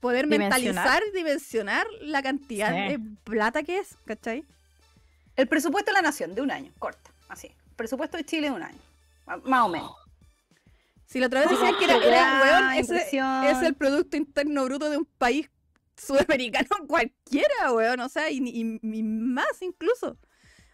poder 0.03 0.29
Dimensionar. 0.29 0.61
mentalizar, 0.61 1.03
dimensionar 1.15 1.87
la 2.01 2.23
cantidad 2.23 2.71
Sí. 2.71 2.93
de 2.93 2.99
plata 3.25 3.63
que 3.63 3.79
es, 3.79 3.97
¿cachai? 4.05 4.45
El 5.37 5.47
presupuesto 5.49 5.91
de 5.91 5.95
la 5.95 6.03
nación 6.03 6.35
de 6.35 6.43
un 6.43 6.51
año, 6.51 6.73
corta, 6.79 7.11
así. 7.29 7.47
El 7.47 7.77
presupuesto 7.77 8.17
de 8.19 8.25
Chile 8.25 8.49
de 8.51 8.55
un 8.57 8.63
año, 8.63 8.79
más 9.45 9.63
o 9.65 9.69
menos. 9.69 9.93
Si 11.07 11.21
la 11.21 11.27
otra 11.27 11.41
vez 11.41 11.51
decían 11.51 11.75
que 11.79 11.85
era, 11.85 11.97
era, 11.99 12.41
weón, 12.43 12.73
ese 12.73 12.97
es 13.51 13.63
el 13.63 13.75
Producto 13.75 14.17
Interno 14.17 14.65
Bruto 14.65 14.91
de 14.91 14.97
un 14.99 15.05
país 15.05 15.49
sudamericano 15.97 16.69
cualquiera, 16.89 17.73
weón. 17.73 18.01
O 18.01 18.09
sea, 18.09 18.29
y, 18.31 18.39
y- 18.39 18.81
y 18.83 19.03
más 19.03 19.61
incluso. 19.63 20.19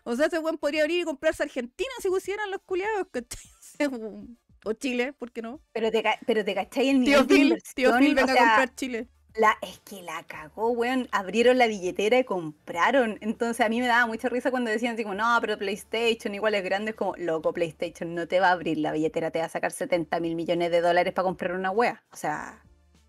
O 0.04 0.16
sea, 0.16 0.26
ese 0.26 0.38
weón 0.38 0.56
podría 0.58 0.82
abrir 0.82 1.00
y 1.00 1.04
comprarse 1.04 1.42
Argentina 1.42 1.90
si 2.00 2.08
pusieran 2.08 2.50
los 2.50 2.60
culiados, 2.64 3.06
¿cachai? 3.12 3.50
O 4.64 4.72
Chile, 4.72 5.12
¿por 5.12 5.30
qué 5.30 5.40
no? 5.40 5.60
Pero 5.72 5.90
te, 5.92 6.02
pero 6.26 6.44
te 6.44 6.52
cachai 6.52 6.88
el 6.88 7.04
Tío 7.04 7.22
nivel 7.22 7.26
de 7.28 7.34
Phil, 7.34 7.42
inversión. 7.44 7.74
tío 7.76 7.96
Phil, 7.98 8.14
venga 8.16 8.32
o 8.32 8.36
sea, 8.36 8.42
a 8.42 8.46
comprar 8.56 8.74
Chile. 8.74 9.08
La, 9.38 9.57
es 9.62 9.79
que 9.81 10.03
la 10.03 10.22
cagó, 10.24 10.70
weón. 10.70 11.09
Abrieron 11.12 11.59
la 11.59 11.66
billetera 11.66 12.18
y 12.18 12.24
compraron. 12.24 13.18
Entonces 13.20 13.64
a 13.64 13.68
mí 13.68 13.81
me 13.81 13.87
daba 13.87 14.07
mucha 14.07 14.29
risa 14.29 14.51
cuando 14.51 14.70
decían 14.70 14.94
así 14.94 15.03
como, 15.03 15.14
no, 15.14 15.38
pero 15.40 15.59
PlayStation 15.59 16.35
igual 16.35 16.55
es 16.55 16.64
grande. 16.64 16.90
Es 16.90 16.96
como, 16.96 17.14
loco, 17.16 17.53
PlayStation 17.53 18.14
no 18.14 18.27
te 18.29 18.40
va 18.40 18.48
a 18.48 18.53
abrir 18.53 18.79
la 18.79 18.92
billetera, 18.92 19.31
te 19.31 19.38
va 19.38 19.46
a 19.46 19.48
sacar 19.48 19.72
70 19.72 20.20
mil 20.20 20.35
millones 20.35 20.70
de 20.70 20.81
dólares 20.81 21.12
para 21.12 21.24
comprar 21.24 21.53
una 21.53 21.70
wea. 21.70 22.05
O 22.12 22.16
sea, 22.16 22.62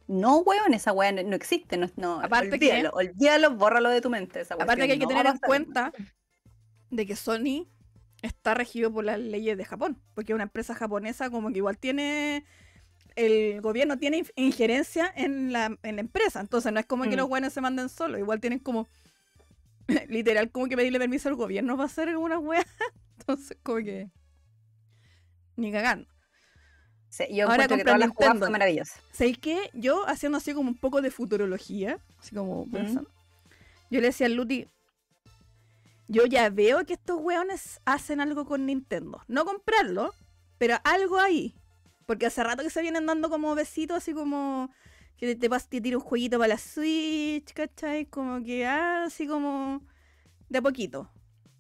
no, 0.08 0.38
weón, 0.39 0.74
esa 0.74 0.92
wea 0.92 1.12
no, 1.12 1.24
no 1.24 1.36
existe. 1.36 1.78
No, 1.78 1.89
no, 1.96 2.22
Aparte 2.22 2.60
que- 2.60 2.72
olvídalo, 2.72 2.92
olvídalo, 2.94 3.56
bórralo 3.56 3.89
de 3.89 4.02
tu 4.02 4.10
mente. 4.10 4.42
Esa 4.42 4.56
Aparte 4.56 4.86
que 4.88 4.94
hay 4.94 5.00
que 5.00 5.08
tener 5.08 5.26
en 5.26 5.38
cuenta 5.38 5.92
de 6.89 7.06
que 7.06 7.15
Sony 7.15 7.68
está 8.22 8.54
regido 8.54 8.92
por 8.92 9.04
las 9.04 9.20
leyes 9.20 9.58
de 9.58 9.65
Japón, 9.65 10.02
porque 10.13 10.34
es 10.34 10.36
una 10.36 10.44
empresa 10.44 10.76
japonesa 10.76 11.30
como 11.30 11.52
que 11.52 11.58
igual 11.58 11.78
tiene 11.78 12.46
el 13.15 13.62
gobierno 13.62 13.98
tiene 13.98 14.26
injerencia 14.36 15.12
en 15.15 15.52
la, 15.52 15.78
en 15.84 15.95
la 15.95 16.02
empresa, 16.02 16.39
entonces 16.39 16.72
no 16.72 16.80
es 16.80 16.86
como 16.86 17.04
que 17.04 17.12
Mm. 17.12 17.19
los 17.19 17.30
buenos 17.30 17.54
se 17.54 17.62
manden 17.62 17.89
solos, 17.89 18.19
igual 18.19 18.39
tienen 18.39 18.60
como 18.60 18.88
literal 20.10 20.52
como 20.52 20.67
que 20.67 20.76
pedirle 20.78 21.00
permiso 21.00 21.30
al 21.30 21.36
gobierno 21.36 21.76
para 21.76 21.88
hacer 21.88 22.10
alguna 22.10 22.39
wea, 22.39 22.65
entonces 23.19 23.58
como 23.63 23.78
que 23.80 24.10
ni 25.56 25.72
cagando. 25.72 26.08
Sí, 27.10 27.26
yo 27.34 27.50
Ahora 27.50 27.67
que 27.67 27.84
todas 27.84 28.00
las 28.00 28.10
jugadas 28.10 28.38
fue 28.38 28.50
maravillosa. 28.52 28.93
¿Sabéis 29.12 29.39
qué? 29.39 29.72
Yo 29.74 30.08
haciendo 30.08 30.38
así 30.38 30.54
como 30.54 30.69
un 30.69 30.78
poco 30.78 31.02
de 31.02 31.10
futurología, 31.10 31.98
así 32.19 32.36
como 32.36 32.69
pensando, 32.69 33.10
yo 33.89 34.00
le 34.00 34.08
decía 34.08 34.28
al 34.28 34.36
Luti, 34.36 34.67
yo 36.08 36.26
ya 36.28 36.50
veo 36.50 36.86
que 36.86 36.93
estos 36.93 37.19
weones 37.19 37.82
hacen 37.86 38.22
algo 38.22 38.45
con 38.45 38.65
Nintendo. 38.67 39.24
No 39.28 39.43
comprarlo, 39.43 40.13
pero 40.60 40.78
algo 40.84 41.19
ahí. 41.19 41.56
Porque 42.10 42.26
hace 42.26 42.43
rato 42.43 42.63
que 42.63 42.72
se 42.72 42.82
vienen 42.82 43.06
dando 43.06 43.30
como 43.30 43.54
besitos, 43.54 43.98
así 43.98 44.13
como 44.15 44.72
que 45.15 45.36
te, 45.36 45.48
te 45.48 45.80
tira 45.80 45.95
un 45.95 46.04
jueguito 46.04 46.39
para 46.39 46.48
la 46.48 46.58
Switch, 46.58 47.54
¿cachai? 47.54 48.08
Como 48.08 48.43
que 48.43 48.65
ah, 48.65 49.04
así 49.04 49.28
como 49.28 49.86
de 50.50 50.58
a 50.58 50.62
poquito. 50.63 51.08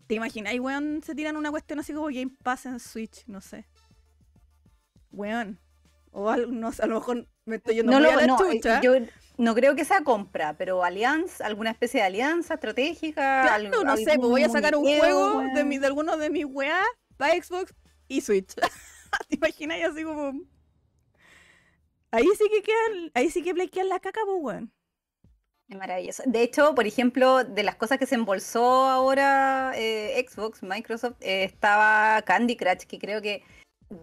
¿Te 0.07 0.15
imaginas? 0.15 0.55
weón, 0.59 1.03
se 1.05 1.13
tiran 1.13 1.37
una 1.37 1.51
cuestión 1.51 1.77
así 1.77 1.93
como 1.93 2.07
Game 2.07 2.31
Pass 2.41 2.65
en 2.65 2.79
Switch, 2.79 3.25
no 3.27 3.41
sé. 3.41 3.67
weón. 5.11 5.59
O 6.09 6.31
al- 6.31 6.59
no 6.59 6.71
a 6.79 6.85
lo 6.87 6.95
mejor 6.95 7.27
me 7.45 7.57
estoy 7.57 7.75
yendo 7.75 7.91
No, 7.91 7.99
muy 7.99 8.07
lo, 8.07 8.13
a 8.17 8.21
la 8.21 8.25
no, 8.25 8.37
eh, 8.49 8.55
chucha. 8.55 8.81
yo 8.81 8.93
no 9.37 9.53
creo 9.53 9.75
que 9.75 9.85
sea 9.85 10.03
compra, 10.03 10.57
pero 10.57 10.83
alianza, 10.83 11.45
alguna 11.45 11.69
especie 11.69 11.99
de 11.99 12.07
alianza 12.07 12.55
estratégica. 12.55 13.43
Claro, 13.43 13.65
algo- 13.67 13.83
no 13.83 13.97
sé, 13.97 14.15
pues 14.17 14.17
voy 14.31 14.41
a 14.41 14.49
sacar 14.49 14.75
un 14.75 14.83
juego 14.83 15.43
de, 15.53 15.63
mi, 15.63 15.77
de 15.77 15.85
alguno 15.85 16.17
de 16.17 16.31
mis 16.31 16.45
weas 16.45 16.83
para 17.17 17.35
Xbox 17.39 17.71
y 18.07 18.21
Switch. 18.21 18.55
¿Te 19.29 19.35
imaginas? 19.35 19.77
Y 19.79 19.81
así 19.83 20.03
como. 20.03 20.33
Ahí 22.11 22.25
sí 22.37 22.45
que 22.49 22.63
quedan, 22.63 23.11
ahí 23.13 23.29
sí 23.29 23.43
que 23.43 23.53
quedan 23.69 23.89
la 23.89 23.99
caca, 23.99 24.21
pues. 24.25 24.63
Es 25.69 25.77
maravilloso. 25.77 26.23
De 26.25 26.41
hecho, 26.41 26.73
por 26.73 26.87
ejemplo, 26.87 27.43
de 27.43 27.61
las 27.63 27.75
cosas 27.75 27.99
que 27.99 28.07
se 28.07 28.15
embolsó 28.15 28.85
ahora 28.89 29.73
eh, 29.75 30.25
Xbox, 30.27 30.63
Microsoft, 30.63 31.17
eh, 31.21 31.43
estaba 31.43 32.19
Candy 32.23 32.55
Crush, 32.55 32.85
que 32.87 32.97
creo 32.97 33.21
que 33.21 33.43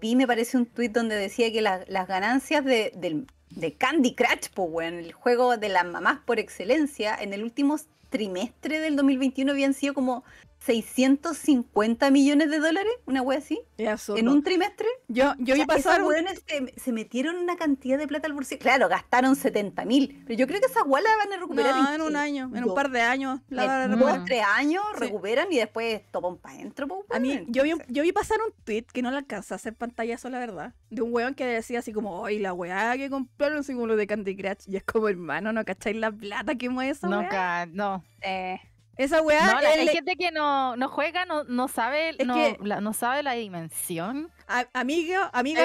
vi, 0.01 0.15
me 0.15 0.29
parece 0.29 0.57
un 0.57 0.67
tweet 0.67 0.91
donde 0.91 1.17
decía 1.17 1.51
que 1.51 1.61
la- 1.63 1.85
las 1.89 2.07
ganancias 2.07 2.65
de, 2.65 2.93
del- 2.95 3.27
de 3.51 3.73
Candy 3.75 4.15
Crush, 4.15 4.51
pues, 4.55 4.93
el 4.93 5.13
juego 5.13 5.57
de 5.57 5.69
las 5.69 5.85
mamás 5.85 6.21
por 6.25 6.39
excelencia, 6.39 7.17
en 7.21 7.33
el 7.33 7.43
último 7.43 7.77
trimestre 8.11 8.79
del 8.79 8.95
2021 8.95 9.51
habían 9.51 9.75
sido 9.75 9.93
como 9.95 10.23
650 10.59 12.11
millones 12.11 12.51
de 12.51 12.59
dólares, 12.59 12.93
una 13.07 13.23
wea 13.23 13.39
así, 13.39 13.61
en 13.79 14.29
un 14.29 14.43
trimestre. 14.43 14.87
Yo, 15.09 15.35
yo 15.39 15.55
O 15.55 15.57
vi 15.57 15.61
sea, 15.61 15.67
pasar. 15.67 15.93
Esos 15.95 15.99
un- 15.99 16.07
weones 16.15 16.43
se, 16.47 16.75
se 16.81 16.93
metieron 16.93 17.37
una 17.37 17.57
cantidad 17.57 17.99
de 17.99 18.07
plata 18.09 18.27
al 18.27 18.33
bolsillo. 18.33 18.61
Claro, 18.61 18.89
gastaron 18.89 19.37
70 19.37 19.85
mil, 19.85 20.23
pero 20.27 20.39
yo 20.39 20.47
creo 20.47 20.61
que 20.61 20.67
esas 20.67 20.83
weas 20.87 21.05
las 21.05 21.17
van 21.19 21.33
a 21.33 21.37
recuperar 21.41 21.75
No, 21.77 21.95
en 21.95 22.01
un 22.03 22.17
año, 22.17 22.51
en 22.55 22.65
un 22.65 22.75
par 22.75 22.91
de 22.91 23.01
años. 23.01 23.41
La 23.49 23.67
van 23.67 23.93
a 23.93 23.97
dos, 23.97 24.25
tres 24.25 24.43
años 24.57 24.83
Sí. 24.95 25.01
recuperan 25.05 25.53
y 25.53 25.57
después 25.57 26.03
topan 26.11 26.37
para 26.39 26.55
adentro. 26.57 26.89
po, 26.89 27.05
A 27.11 27.19
mí, 27.19 27.45
yo 27.49 27.63
vi, 27.63 27.73
yo 27.89 28.03
vi 28.03 28.13
pasar 28.13 28.39
un 28.47 28.53
tweet 28.65 28.85
que 28.93 29.03
no 29.03 29.11
le 29.11 29.19
alcanza 29.19 29.55
a 29.55 29.57
hacer 29.57 29.75
pantallazo, 29.75 30.29
la 30.31 30.39
verdad. 30.39 30.75
De 30.91 31.03
un 31.03 31.13
weón 31.13 31.35
que 31.35 31.47
decía 31.47 31.79
así 31.81 31.93
como, 31.93 32.21
oye, 32.21 32.39
la 32.41 32.53
weá 32.53 32.97
que 32.97 33.11
compraron 33.11 33.63
como 33.63 33.87
lo 33.87 33.97
de 33.97 34.07
Candy 34.07 34.37
Crush. 34.37 34.65
Y 34.69 34.77
es 34.77 34.85
como, 34.85 35.09
hermano, 35.09 35.53
¿no 35.53 35.65
cacháis 35.65 35.97
la 35.97 36.11
plata 36.13 36.55
que 36.55 36.69
mueve 36.69 36.93
esa 36.93 37.09
No, 37.09 37.21
weá? 37.21 37.29
ca- 37.29 37.67
no. 37.67 38.05
eh, 38.23 38.59
Esa 38.97 39.21
weá 39.21 39.53
No, 39.53 39.59
es 39.61 39.67
hay 39.67 39.85
le- 39.87 39.93
gente 39.93 40.17
que 40.17 40.31
no, 40.31 40.77
no 40.77 40.89
juega, 40.89 41.27
no, 41.27 41.45
no 41.45 41.69
sabe, 41.69 42.11
Es 42.19 42.27
no, 42.27 42.35
que- 42.35 42.59
la, 42.63 42.81
no 42.81 42.93
sabe 42.93 43.23
la 43.23 43.33
dimensión. 43.33 44.31
a- 44.49 44.67
amiga, 44.73 45.29
amiga, 45.33 45.63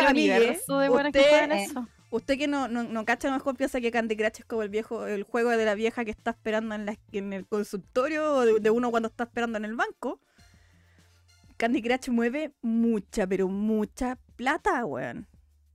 buenas 0.90 1.14
que 1.14 1.20
usted, 1.20 1.52
eso. 1.52 1.88
usted 2.10 2.38
que 2.38 2.48
no, 2.48 2.68
no, 2.68 2.84
no 2.84 3.06
cacha, 3.06 3.30
a 3.30 3.32
lo 3.32 3.38
mejor 3.38 3.56
piensa 3.56 3.80
que 3.80 3.90
Candy 3.92 4.18
Crush 4.18 4.40
es 4.40 4.46
como 4.46 4.64
el 4.64 4.70
viejo, 4.70 5.06
el 5.08 5.24
juego 5.24 5.50
de 5.52 5.64
la 5.64 5.76
vieja 5.76 6.04
que 6.04 6.12
está 6.12 6.32
esperando 6.32 6.76
en, 6.76 6.86
la, 6.86 6.98
en 7.14 7.32
el 7.32 7.48
consultorio 7.48 8.34
o 8.36 8.42
de, 8.46 8.60
de 8.60 8.70
uno 8.70 8.92
cuando 8.92 9.08
está 9.08 9.24
esperando 9.24 9.58
en 9.58 9.66
el 9.66 9.76
banco. 9.76 10.20
Candy 11.58 11.82
Crush 11.82 12.10
mueve 12.10 12.52
mucha, 12.62 13.28
pero 13.28 13.48
mucha 13.48 14.18
plata, 14.36 14.84
weón. 14.86 15.28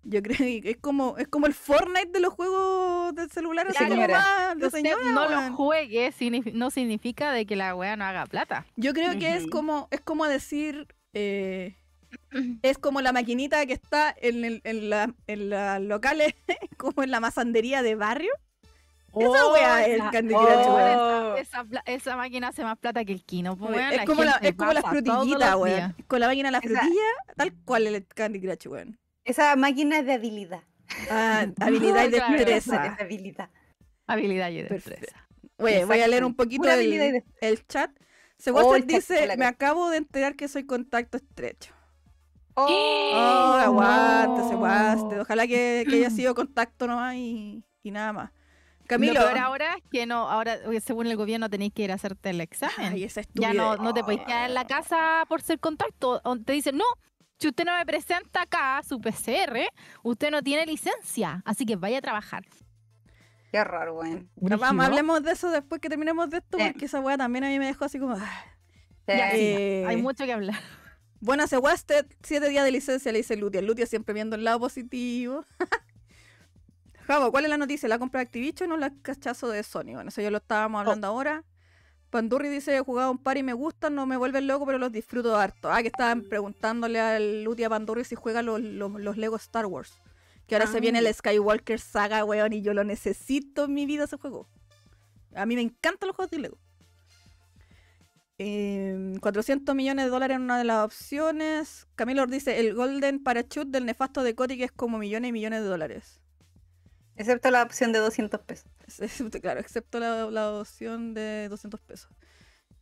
Yo 0.08 0.22
creo 0.22 0.36
que 0.38 0.70
es 0.70 0.76
como, 0.76 1.18
es 1.18 1.26
como 1.26 1.46
el 1.46 1.54
Fortnite 1.54 2.10
de 2.12 2.20
los 2.20 2.32
juegos 2.32 3.14
de 3.14 3.28
celular, 3.28 3.66
así 3.68 3.78
como 3.78 3.90
Señora. 3.90 4.54
más 4.56 4.62
usted 4.62 4.94
no 5.12 5.28
lo 5.28 5.52
juegue 5.54 6.12
no 6.52 6.70
significa 6.70 7.32
de 7.32 7.44
que 7.44 7.56
la 7.56 7.74
wea 7.74 7.96
no 7.96 8.04
haga 8.04 8.26
plata. 8.26 8.66
Yo 8.76 8.92
creo 8.92 9.18
que 9.18 9.34
es 9.34 9.46
como, 9.48 9.88
es 9.90 10.00
como 10.00 10.26
decir, 10.26 10.86
eh, 11.12 11.76
es 12.62 12.78
como 12.78 13.00
la 13.00 13.12
maquinita 13.12 13.66
que 13.66 13.72
está 13.72 14.14
en, 14.20 14.44
el- 14.44 14.60
en, 14.64 14.90
la, 14.90 15.12
en 15.26 15.50
las 15.50 15.80
locales, 15.80 16.34
como 16.76 17.02
en 17.02 17.10
la 17.10 17.18
masandería 17.20 17.82
de 17.82 17.96
barrio. 17.96 18.30
Esa 19.18 19.50
wea 19.50 19.80
es 19.86 19.88
el 19.94 20.00
esa- 20.00 20.10
Candy 20.10 20.34
oh, 20.34 20.40
Crush, 20.40 20.66
weón. 20.66 21.38
esa, 21.38 21.60
esa 21.62 21.82
esa 21.86 22.16
máquina 22.16 22.48
hace 22.48 22.62
más 22.62 22.78
plata 22.78 23.04
que 23.04 23.12
el 23.12 23.24
Kino. 23.24 23.56
pues, 23.56 23.70
weón, 23.74 23.90
es, 23.92 23.96
la 23.96 24.04
como 24.04 24.24
la, 24.24 24.32
es 24.42 24.54
como 24.54 24.72
la 24.72 24.82
pasa 24.82 25.02
todos 25.02 25.16
frutillita, 25.24 25.50
los 25.52 25.60
weón. 25.62 25.96
Con 26.06 26.20
la 26.20 26.26
máquina 26.28 26.48
de 26.48 26.52
la 26.52 26.60
frutilla, 26.60 27.08
tal 27.36 27.52
cual 27.64 27.86
el 27.86 28.06
Candy 28.06 28.40
Crush, 28.40 28.66
weón. 28.68 28.98
Esa 29.26 29.56
máquina 29.56 29.98
es 29.98 30.06
de 30.06 30.14
habilidad. 30.14 30.62
Ah, 31.10 31.46
habilidad 31.60 32.06
y 32.06 32.10
Claro. 32.10 32.32
destreza. 32.36 32.86
Es 32.86 32.96
de 32.96 33.02
habilidad. 33.04 33.50
Habilidad 34.06 34.50
y 34.50 34.62
destreza. 34.62 35.26
Oye, 35.58 35.84
voy 35.84 36.00
a 36.00 36.08
leer 36.08 36.24
un 36.24 36.34
poquito 36.34 36.68
el, 36.70 37.66
chat. 37.66 37.90
Oh, 37.90 38.02
Sebastián 38.38 38.80
chat 38.82 38.88
dice, 38.88 39.36
me 39.36 39.46
acabo 39.46 39.90
de 39.90 39.98
enterar 39.98 40.36
que 40.36 40.48
soy 40.48 40.64
contacto 40.64 41.16
estrecho. 41.16 41.74
Oh, 42.54 42.66
Oh, 42.68 43.52
aguante, 43.54 44.42
no. 44.42 44.48
Sebastián. 44.48 45.20
Ojalá 45.20 45.46
que, 45.46 45.84
que 45.88 45.96
haya 45.96 46.10
sido 46.10 46.34
contacto 46.34 46.86
nomás 46.86 47.14
y, 47.16 47.64
y 47.82 47.90
nada 47.90 48.12
más. 48.12 48.30
Camilo. 48.86 49.14
Lo 49.14 49.26
peor 49.26 49.38
ahora 49.38 49.74
es 49.74 49.82
que 49.90 50.06
no, 50.06 50.30
ahora 50.30 50.58
según 50.80 51.06
el 51.06 51.16
gobierno 51.16 51.50
tenéis 51.50 51.72
que 51.72 51.82
ir 51.82 51.90
a 51.92 51.94
hacerte 51.94 52.30
el 52.30 52.40
examen. 52.40 52.92
Ay, 52.92 53.04
esa 53.04 53.22
ya 53.34 53.52
no, 53.52 53.76
no 53.76 53.92
te 53.92 54.04
puedes 54.04 54.24
quedar 54.24 54.48
en 54.48 54.54
la 54.54 54.66
casa 54.66 55.24
por 55.28 55.42
ser 55.42 55.58
contacto. 55.58 56.22
Te 56.44 56.52
dicen, 56.52 56.76
no, 56.76 56.84
si 57.38 57.48
usted 57.48 57.64
no 57.64 57.76
me 57.76 57.84
presenta 57.86 58.42
acá 58.42 58.80
su 58.86 59.00
PCR, 59.00 59.68
usted 60.02 60.30
no 60.30 60.42
tiene 60.42 60.64
licencia, 60.66 61.42
así 61.44 61.64
que 61.66 61.76
vaya 61.76 61.98
a 61.98 62.00
trabajar. 62.02 62.44
qué 63.52 63.62
raro, 63.64 63.94
weón. 63.98 64.28
Vamos, 64.36 64.58
Brígido. 64.58 64.82
hablemos 64.82 65.22
de 65.22 65.32
eso 65.32 65.50
después 65.50 65.80
que 65.80 65.88
terminemos 65.88 66.28
de 66.30 66.38
esto, 66.38 66.58
Sí. 66.58 66.64
porque 66.70 66.84
esa 66.86 67.00
weá 67.00 67.16
también 67.16 67.44
a 67.44 67.48
mí 67.48 67.58
me 67.58 67.66
dejó 67.66 67.84
así 67.86 67.98
como. 67.98 68.14
ah. 68.16 68.44
Ya, 69.06 69.30
Eh, 69.34 69.84
Hay 69.86 69.96
mucho 70.02 70.24
que 70.24 70.32
hablar. 70.32 70.58
Buenas, 71.20 71.52
Wasted, 71.52 72.06
siete 72.22 72.48
días 72.48 72.64
de 72.64 72.72
licencia, 72.72 73.10
le 73.12 73.18
dice 73.18 73.36
Lutia. 73.36 73.62
Lutia 73.62 73.86
siempre 73.86 74.12
viendo 74.14 74.36
el 74.36 74.44
lado 74.44 74.60
positivo. 74.60 75.44
Javo, 77.06 77.30
¿cuál 77.30 77.44
es 77.44 77.50
la 77.50 77.56
noticia? 77.56 77.88
¿La 77.88 77.98
compra 77.98 78.18
de 78.20 78.24
Activision 78.26 78.72
o 78.72 78.76
la 78.76 78.90
cachazo 79.02 79.48
de 79.48 79.62
Sony? 79.62 79.92
Bueno, 79.94 80.08
eso 80.08 80.20
ya 80.20 80.30
lo 80.30 80.38
estábamos 80.38 80.80
hablando 80.80 81.06
ahora. 81.06 81.44
Pandurri 82.10 82.48
dice, 82.48 82.76
he 82.76 82.80
jugado 82.80 83.10
un 83.10 83.18
par 83.18 83.36
y 83.36 83.42
me 83.42 83.52
gustan, 83.52 83.94
no 83.94 84.06
me 84.06 84.16
vuelven 84.16 84.46
loco, 84.46 84.64
pero 84.66 84.78
los 84.78 84.92
disfruto 84.92 85.36
harto. 85.36 85.70
Ah, 85.70 85.82
que 85.82 85.88
estaban 85.88 86.22
preguntándole 86.22 87.00
al 87.00 87.42
Lutia 87.44 87.68
Pandurri 87.68 88.04
si 88.04 88.14
juega 88.14 88.42
los, 88.42 88.60
los, 88.60 88.92
los 88.92 89.16
Lego 89.16 89.36
Star 89.36 89.66
Wars. 89.66 89.92
Que 90.46 90.54
ahora 90.54 90.66
se 90.68 90.76
Ah. 90.78 90.80
viene 90.80 91.00
el 91.00 91.12
Skywalker 91.12 91.80
Saga, 91.80 92.24
weón, 92.24 92.52
y 92.52 92.62
yo 92.62 92.72
lo 92.74 92.84
necesito 92.84 93.64
en 93.64 93.74
mi 93.74 93.84
vida 93.86 94.04
ese 94.04 94.16
juego. 94.16 94.48
A 95.34 95.44
mí 95.44 95.56
me 95.56 95.62
encantan 95.62 96.06
los 96.06 96.16
juegos 96.16 96.30
de 96.30 96.38
Lego. 96.38 96.58
Eh, 98.38 99.14
400 99.20 99.74
millones 99.74 100.04
de 100.06 100.10
dólares 100.10 100.36
en 100.36 100.42
una 100.42 100.58
de 100.58 100.64
las 100.64 100.84
opciones. 100.84 101.86
Camilo 101.96 102.26
dice, 102.26 102.60
el 102.60 102.74
Golden 102.74 103.22
Parachute 103.22 103.70
del 103.70 103.86
nefasto 103.86 104.22
de 104.22 104.34
Coti 104.34 104.58
que 104.58 104.64
es 104.64 104.72
como 104.72 104.98
millones 104.98 105.30
y 105.30 105.32
millones 105.32 105.62
de 105.62 105.68
dólares. 105.68 106.20
Excepto 107.16 107.50
la 107.50 107.62
opción 107.62 107.92
de 107.92 107.98
200 108.00 108.40
pesos. 108.40 108.66
Es- 108.86 109.00
es- 109.00 109.40
claro, 109.40 109.60
excepto 109.60 109.98
la, 109.98 110.30
la 110.30 110.52
opción 110.52 111.12
de 111.14 111.48
200 111.48 111.80
pesos. 111.80 112.10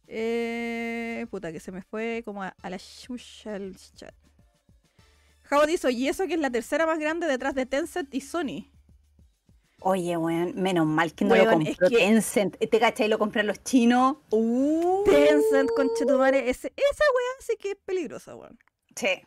Eh, 0.06 1.26
puta, 1.30 1.50
que 1.50 1.60
se 1.60 1.72
me 1.72 1.82
fue 1.82 2.22
como 2.24 2.42
a, 2.42 2.54
a 2.60 2.70
la 2.70 2.78
chucha 2.78 3.56
el 3.56 3.76
chat. 3.96 4.14
Javo 5.44 5.66
dice, 5.66 5.90
y 5.92 6.08
eso 6.08 6.26
que 6.26 6.34
es 6.34 6.40
la 6.40 6.50
tercera 6.50 6.86
más 6.86 6.98
grande 6.98 7.26
detrás 7.26 7.54
de 7.54 7.66
Tencent 7.66 8.12
y 8.14 8.20
Sony. 8.20 8.70
Oye, 9.80 10.16
weón, 10.16 10.54
menos 10.60 10.86
mal 10.86 11.14
que 11.14 11.24
no 11.26 11.32
Weón, 11.32 11.44
lo 11.44 11.50
es 11.70 11.76
compró 11.76 11.88
que- 11.90 11.96
Tencent. 11.96 12.56
¿Te 12.58 12.78
cachai? 12.80 13.08
Lo 13.08 13.18
compran 13.18 13.46
los 13.46 13.62
chinos. 13.62 14.16
Uh. 14.30 15.04
Tencent, 15.04 15.70
conchetumare, 15.76 16.48
ese, 16.48 16.68
esa 16.68 17.04
weá 17.14 17.40
sí 17.40 17.56
que 17.58 17.70
es 17.72 17.76
peligrosa, 17.84 18.34
weón. 18.36 18.58
Sí. 18.96 19.20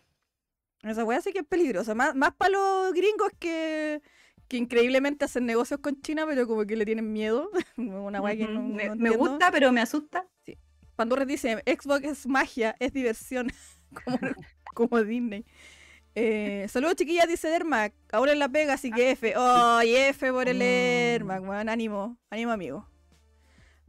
Esa 0.83 1.03
weá 1.03 1.21
sí 1.21 1.31
que 1.31 1.39
es 1.39 1.45
peligrosa. 1.45 1.93
Más, 1.95 2.15
más 2.15 2.33
para 2.35 2.51
los 2.51 2.93
gringos 2.93 3.29
que, 3.39 4.01
que 4.47 4.57
increíblemente 4.57 5.25
hacen 5.25 5.45
negocios 5.45 5.79
con 5.81 6.01
China, 6.01 6.25
pero 6.27 6.47
como 6.47 6.65
que 6.65 6.75
le 6.75 6.85
tienen 6.85 7.11
miedo. 7.11 7.49
Una 7.77 8.21
weá 8.21 8.35
que 8.35 8.47
no, 8.47 8.61
me, 8.61 8.89
no 8.89 8.95
me 8.95 9.09
entiendo. 9.09 9.17
gusta, 9.17 9.51
pero 9.51 9.71
me 9.71 9.81
asusta. 9.81 10.25
Pandora 10.95 11.25
dice, 11.25 11.61
Xbox 11.65 12.03
es 12.05 12.27
magia, 12.27 12.75
es 12.79 12.91
diversión, 12.93 13.51
como, 14.05 14.17
como 14.73 15.03
Disney. 15.03 15.45
Eh, 16.15 16.65
saludos 16.69 16.95
chiquillas, 16.95 17.27
dice 17.27 17.47
Dermac. 17.49 17.93
Ahora 18.11 18.31
en 18.31 18.39
la 18.39 18.49
pega, 18.49 18.73
así 18.73 18.89
que 18.91 19.11
F. 19.11 19.33
¡Ay, 19.37 19.93
F 19.95 20.31
por 20.31 20.49
el 20.49 20.57
Mm. 20.57 20.59
Dermac! 20.59 21.41
weón, 21.43 21.69
ánimo, 21.69 22.17
ánimo 22.31 22.51
amigo. 22.51 22.89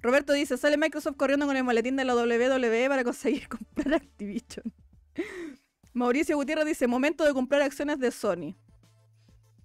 Roberto 0.02 0.32
dice, 0.32 0.56
sale 0.58 0.76
Microsoft 0.76 1.16
corriendo 1.16 1.46
con 1.46 1.56
el 1.56 1.64
maletín 1.64 1.96
de 1.96 2.04
la 2.04 2.14
WWE 2.14 2.88
para 2.88 3.02
conseguir 3.04 3.48
comprar 3.48 3.94
Activision. 3.94 4.72
Mauricio 5.94 6.36
Gutiérrez 6.36 6.66
dice, 6.66 6.86
momento 6.86 7.24
de 7.24 7.32
comprar 7.32 7.62
acciones 7.62 7.98
de 7.98 8.10
Sony. 8.10 8.54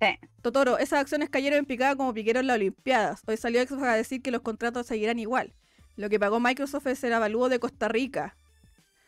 Sí. 0.03 0.27
Totoro, 0.41 0.77
esas 0.77 0.99
acciones 0.99 1.29
cayeron 1.29 1.59
en 1.59 1.65
picada 1.65 1.95
como 1.95 2.13
piquero 2.13 2.39
en 2.39 2.47
las 2.47 2.55
Olimpiadas. 2.55 3.21
Hoy 3.25 3.37
salió 3.37 3.65
Xbox 3.65 3.83
a 3.83 3.95
decir 3.95 4.21
que 4.21 4.31
los 4.31 4.41
contratos 4.41 4.87
seguirán 4.87 5.19
igual. 5.19 5.53
Lo 5.95 6.09
que 6.09 6.19
pagó 6.19 6.39
Microsoft 6.39 6.87
es 6.87 7.03
el 7.03 7.13
avalúo 7.13 7.49
de 7.49 7.59
Costa 7.59 7.87
Rica. 7.87 8.35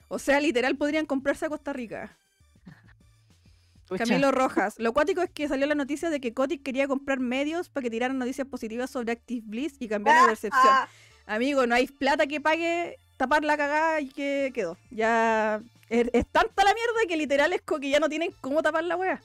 O 0.07 0.19
sea, 0.19 0.39
literal 0.39 0.75
podrían 0.75 1.05
comprarse 1.05 1.45
a 1.45 1.49
Costa 1.49 1.73
Rica. 1.73 2.15
Camilo 3.97 4.31
Rojas. 4.31 4.75
Lo 4.77 4.93
cuático 4.93 5.21
es 5.21 5.29
que 5.29 5.47
salió 5.47 5.67
la 5.67 5.75
noticia 5.75 6.09
de 6.09 6.19
que 6.19 6.33
Kotick 6.33 6.63
quería 6.63 6.87
comprar 6.87 7.19
medios 7.19 7.69
para 7.69 7.83
que 7.83 7.89
tiraran 7.89 8.17
noticias 8.17 8.47
positivas 8.47 8.89
sobre 8.89 9.11
Active 9.11 9.43
Bliss 9.45 9.75
y 9.79 9.87
cambiar 9.87 10.21
la 10.21 10.27
percepción. 10.27 10.73
Amigo, 11.27 11.67
no 11.67 11.75
hay 11.75 11.87
plata 11.87 12.27
que 12.27 12.41
pague 12.41 12.97
tapar 13.17 13.43
la 13.43 13.57
cagada 13.57 14.01
y 14.01 14.09
que 14.09 14.51
quedó. 14.53 14.77
Ya 14.89 15.61
es, 15.89 16.09
es 16.13 16.25
tanta 16.27 16.63
la 16.63 16.73
mierda 16.73 17.07
que 17.07 17.17
literal 17.17 17.53
es 17.53 17.61
que 17.61 17.89
ya 17.89 17.99
no 17.99 18.09
tienen 18.09 18.31
cómo 18.41 18.61
tapar 18.63 18.83
la 18.83 18.95
wea. 18.95 19.21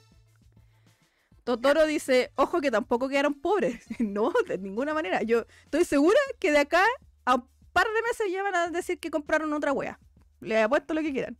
Totoro 1.51 1.85
dice, 1.85 2.31
ojo 2.35 2.61
que 2.61 2.71
tampoco 2.71 3.09
quedaron 3.09 3.33
pobres. 3.33 3.83
no, 3.99 4.31
de 4.47 4.57
ninguna 4.57 4.93
manera. 4.93 5.21
Yo 5.23 5.45
estoy 5.65 5.83
segura 5.83 6.19
que 6.39 6.51
de 6.51 6.59
acá 6.59 6.85
a 7.25 7.35
un 7.35 7.47
par 7.73 7.85
de 7.87 8.01
meses 8.03 8.27
ya 8.31 8.63
a 8.63 8.69
decir 8.69 8.99
que 8.99 9.11
compraron 9.11 9.51
otra 9.53 9.73
wea. 9.73 9.99
Les 10.39 10.63
apuesto 10.63 10.93
lo 10.93 11.01
que 11.01 11.11
quieran. 11.11 11.37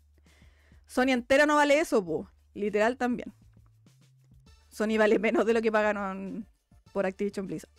Sony 0.86 1.12
entera 1.12 1.46
no 1.46 1.56
vale 1.56 1.80
eso, 1.80 2.04
po. 2.04 2.30
Literal 2.54 2.98
también. 2.98 3.34
Sony 4.70 4.98
vale 4.98 5.18
menos 5.20 5.46
de 5.46 5.54
lo 5.54 5.62
que 5.62 5.72
pagaron 5.72 6.46
por 6.92 7.06
Activision 7.06 7.48
Blizzard. 7.48 7.72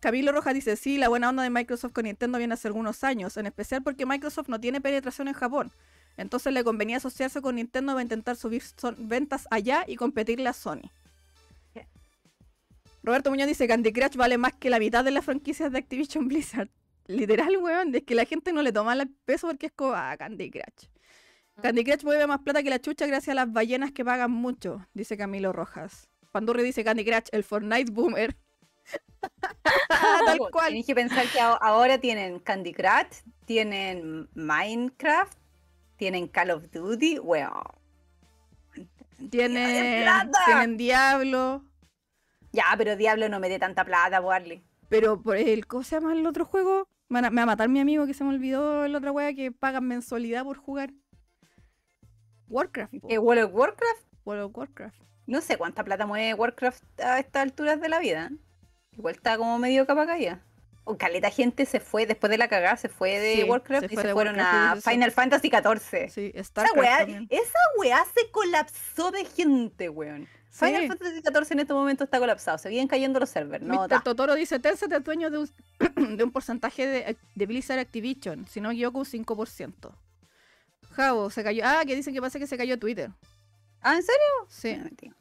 Camilo 0.00 0.32
Rojas 0.32 0.54
dice, 0.54 0.76
sí, 0.76 0.98
la 0.98 1.08
buena 1.08 1.28
onda 1.28 1.42
de 1.42 1.50
Microsoft 1.50 1.92
con 1.92 2.04
Nintendo 2.04 2.38
viene 2.38 2.54
hace 2.54 2.68
algunos 2.68 3.04
años, 3.04 3.36
en 3.36 3.46
especial 3.46 3.82
porque 3.82 4.06
Microsoft 4.06 4.48
no 4.48 4.58
tiene 4.58 4.80
penetración 4.80 5.28
en 5.28 5.34
Japón. 5.34 5.70
Entonces 6.16 6.52
le 6.52 6.64
convenía 6.64 6.96
asociarse 6.96 7.40
con 7.40 7.56
Nintendo 7.56 7.92
para 7.92 8.02
intentar 8.02 8.36
subir 8.36 8.62
ventas 8.98 9.46
allá 9.50 9.84
y 9.86 9.96
competirle 9.96 10.48
a 10.48 10.52
Sony. 10.52 10.90
Roberto 13.02 13.30
Muñoz 13.30 13.48
dice, 13.48 13.66
Candy 13.66 13.92
Crush 13.92 14.16
vale 14.16 14.36
más 14.38 14.52
que 14.54 14.70
la 14.70 14.78
mitad 14.78 15.04
de 15.04 15.10
las 15.10 15.24
franquicias 15.24 15.72
de 15.72 15.78
Activision 15.78 16.28
Blizzard. 16.28 16.68
Literal, 17.06 17.56
weón, 17.56 17.94
es 17.94 18.02
que 18.02 18.14
la 18.14 18.24
gente 18.24 18.52
no 18.52 18.62
le 18.62 18.72
toma 18.72 18.92
el 18.92 19.08
peso 19.24 19.48
porque 19.48 19.66
es 19.66 19.72
como, 19.72 19.92
ah, 19.94 20.16
Candy 20.18 20.50
Crush. 20.50 20.88
Candy 21.62 21.84
Crush 21.84 22.04
mueve 22.04 22.26
más 22.26 22.40
plata 22.40 22.62
que 22.62 22.70
la 22.70 22.80
chucha 22.80 23.06
gracias 23.06 23.32
a 23.32 23.34
las 23.34 23.52
ballenas 23.52 23.92
que 23.92 24.04
pagan 24.04 24.30
mucho, 24.30 24.86
dice 24.94 25.16
Camilo 25.16 25.52
Rojas. 25.52 26.08
Pandurri 26.32 26.62
dice 26.62 26.84
Candy 26.84 27.04
Crush, 27.04 27.28
el 27.32 27.44
Fortnite 27.44 27.90
boomer. 27.90 28.36
Tal 29.88 30.38
cual. 30.50 30.68
Tienes 30.68 30.86
que 30.86 30.94
pensar 30.94 31.26
que 31.26 31.40
ahora 31.40 31.98
tienen 31.98 32.38
Candy 32.38 32.72
Crush, 32.72 33.22
tienen 33.44 34.28
Minecraft, 34.34 35.38
tienen 35.96 36.28
Call 36.28 36.50
of 36.52 36.70
Duty, 36.70 37.18
weón. 37.18 37.50
Tienen, 39.30 40.08
tienen 40.46 40.76
Diablo, 40.78 41.62
Ya, 42.52 42.64
pero 42.76 42.96
Diablo 42.96 43.28
no 43.28 43.40
me 43.40 43.48
dé 43.48 43.58
tanta 43.58 43.84
plata, 43.84 44.20
Warley. 44.20 44.62
pero 44.88 45.20
por 45.22 45.36
el, 45.36 45.66
¿cómo 45.66 45.82
se 45.84 45.96
llama 45.96 46.12
el 46.12 46.26
otro 46.26 46.44
juego? 46.44 46.88
Me, 47.08 47.20
va 47.22 47.28
a 47.28 47.46
matar 47.46 47.68
mi 47.68 47.80
amigo 47.80 48.06
que 48.06 48.14
se 48.14 48.22
me 48.24 48.30
olvidó 48.30 48.86
la 48.88 48.98
otra 48.98 49.12
wea 49.12 49.32
que 49.34 49.50
pagan 49.52 49.86
mensualidad 49.86 50.44
por 50.44 50.56
jugar. 50.58 50.90
Warcraft. 52.48 52.94
po. 53.00 53.08
¿Qué 53.08 53.18
World 53.18 53.44
of 53.44 53.54
Warcraft? 53.54 54.02
World 54.24 54.42
of 54.44 54.56
Warcraft. 54.56 55.00
No 55.26 55.40
sé 55.40 55.56
cuánta 55.56 55.84
plata 55.84 56.06
mueve 56.06 56.34
Warcraft 56.34 56.82
a 57.00 57.18
estas 57.20 57.42
alturas 57.42 57.80
de 57.80 57.88
la 57.88 57.98
vida. 58.00 58.30
Igual 58.96 59.14
está 59.14 59.36
como 59.38 59.58
medio 59.58 59.86
capa 59.86 60.06
caída. 60.06 60.42
O 60.84 60.96
caleta 60.96 61.30
gente 61.30 61.66
se 61.66 61.78
fue 61.78 62.06
después 62.06 62.30
de 62.30 62.38
la 62.38 62.48
cagada, 62.48 62.76
se 62.76 62.88
fue 62.88 63.20
de 63.20 63.36
Sí, 63.36 63.42
Warcraft 63.44 63.86
se 63.86 63.92
y 63.92 63.96
fue 63.96 64.02
se 64.04 64.12
fueron 64.12 64.36
Warcraft 64.36 64.86
a. 64.86 64.90
Final 64.90 65.12
Fantasy 65.12 65.48
XIV. 65.50 66.10
Sí, 66.10 66.32
Esa 66.34 66.44
StarCraft 66.44 66.78
weá, 66.78 66.98
también. 66.98 67.26
esa 67.30 67.58
weá 67.78 68.04
se 68.12 68.30
colapsó 68.32 69.10
de 69.12 69.24
gente, 69.24 69.88
weón. 69.88 70.26
Final 70.50 70.82
Sí. 70.82 70.88
Fantasy 70.88 71.20
XIV 71.20 71.52
en 71.52 71.60
este 71.60 71.72
momento 71.72 72.04
está 72.04 72.18
colapsado, 72.18 72.58
se 72.58 72.68
vienen 72.68 72.88
cayendo 72.88 73.20
los 73.20 73.30
servers, 73.30 73.64
no 73.64 73.86
Mr. 73.86 74.02
Totoro 74.02 74.34
dice, 74.34 74.58
Tencent 74.58 74.92
es 74.92 75.04
dueño 75.04 75.30
de 75.30 75.38
un, 75.38 75.50
de 76.16 76.24
un 76.24 76.32
porcentaje 76.32 76.86
de, 76.86 77.16
de 77.34 77.46
Blizzard 77.46 77.78
Activision, 77.78 78.46
si 78.48 78.60
no 78.60 78.68
me 78.70 78.74
equivoco 78.74 78.98
un 78.98 79.04
5%. 79.04 79.92
Javo, 80.92 81.30
se 81.30 81.44
cayó. 81.44 81.62
Ah, 81.64 81.82
que 81.86 81.94
dicen 81.94 82.12
que 82.12 82.20
pasa 82.20 82.38
que 82.38 82.48
se 82.48 82.58
cayó 82.58 82.78
Twitter. 82.78 83.10
¿Ah, 83.80 83.94
en 83.94 84.02
serio? 84.02 84.20
Sí. 84.48 84.76
No, 84.76 84.84
mentira. 84.84 85.14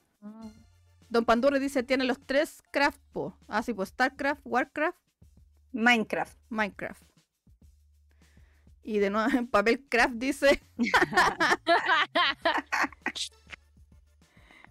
Don 1.09 1.25
Pandurri 1.25 1.59
dice, 1.59 1.83
tiene 1.83 2.03
los 2.05 2.19
tres 2.19 2.61
craft, 2.71 2.99
po. 3.13 3.37
Ah, 3.47 3.61
sí, 3.63 3.73
pues 3.73 3.89
StarCraft, 3.89 4.41
Warcraft, 4.45 4.97
Minecraft. 5.71 6.37
Minecraft. 6.49 7.03
Y 8.83 8.97
de 8.99 9.09
nuevo 9.09 9.29
en 9.37 9.47
papel 9.47 9.85
craft 9.87 10.15
dice, 10.15 10.61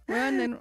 bueno, 0.08 0.40
de, 0.42 0.48
nu- 0.48 0.60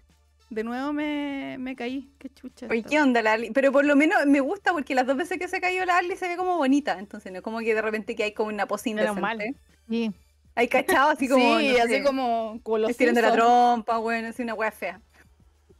de 0.50 0.64
nuevo 0.64 0.94
me, 0.94 1.58
me 1.60 1.76
caí. 1.76 2.12
Qué 2.20 2.30
chucha. 2.30 2.68
Oye. 2.70 2.84
¿qué 2.84 3.02
onda 3.02 3.22
la 3.22 3.34
Ali? 3.34 3.52
Pero 3.52 3.72
por 3.72 3.86
lo 3.86 3.96
menos 3.96 4.26
me 4.28 4.40
gusta 4.40 4.72
porque 4.74 4.94
las 4.96 5.08
dos 5.08 5.18
veces 5.18 5.40
que 5.40 5.48
se 5.48 5.60
cayó 5.60 5.84
la 5.86 5.98
Ali 5.98 6.16
se 6.16 6.28
ve 6.28 6.38
como 6.38 6.58
bonita. 6.58 7.00
Entonces 7.00 7.32
no 7.32 7.40
es 7.40 7.44
como 7.44 7.60
que 7.60 7.74
de 7.74 7.82
repente 7.82 8.16
que 8.16 8.24
hay 8.24 8.34
como 8.34 8.50
una 8.50 8.66
Menos 8.66 8.86
indecente. 8.88 9.22
mal. 9.22 9.56
Sí. 9.90 10.12
Hay 10.56 10.68
cachado 10.68 11.10
así 11.10 11.28
como. 11.30 11.60
sí, 11.60 11.74
no 11.78 11.84
así 11.84 11.94
sé, 11.94 12.04
como, 12.04 12.60
como 12.64 12.78
los 12.80 12.92
estirando 12.92 13.22
la 13.22 13.30
Simpsons. 13.32 13.48
trompa, 13.48 13.98
bueno, 13.98 14.28
así 14.30 14.44
una 14.44 14.54
wea 14.54 14.72
fea. 14.72 15.02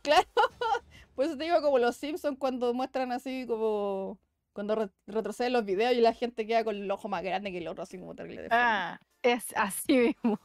Claro. 0.02 0.28
Por 1.16 1.26
eso 1.26 1.36
te 1.38 1.46
digo 1.46 1.62
como 1.62 1.80
los 1.80 1.96
Simpsons 1.96 2.38
cuando 2.38 2.74
muestran 2.74 3.12
así 3.12 3.46
como... 3.48 4.20
Cuando 4.54 4.76
re- 4.76 4.90
retroceden 5.08 5.54
los 5.54 5.66
videos 5.66 5.94
y 5.94 6.02
la 6.02 6.14
gente 6.14 6.46
queda 6.48 6.64
con 6.64 6.76
el 6.76 6.90
ojo 6.90 7.10
más 7.10 7.24
grande 7.24 7.52
que 7.52 7.58
el 7.60 7.68
otro, 7.68 7.84
así 7.84 7.98
como 8.00 8.16
terrible 8.16 8.44
de. 8.44 8.48
Ah, 8.52 9.00
es 9.22 9.46
así 9.56 9.98
mismo. 9.98 10.40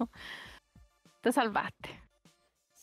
Te 1.22 1.32
salvaste. 1.32 2.01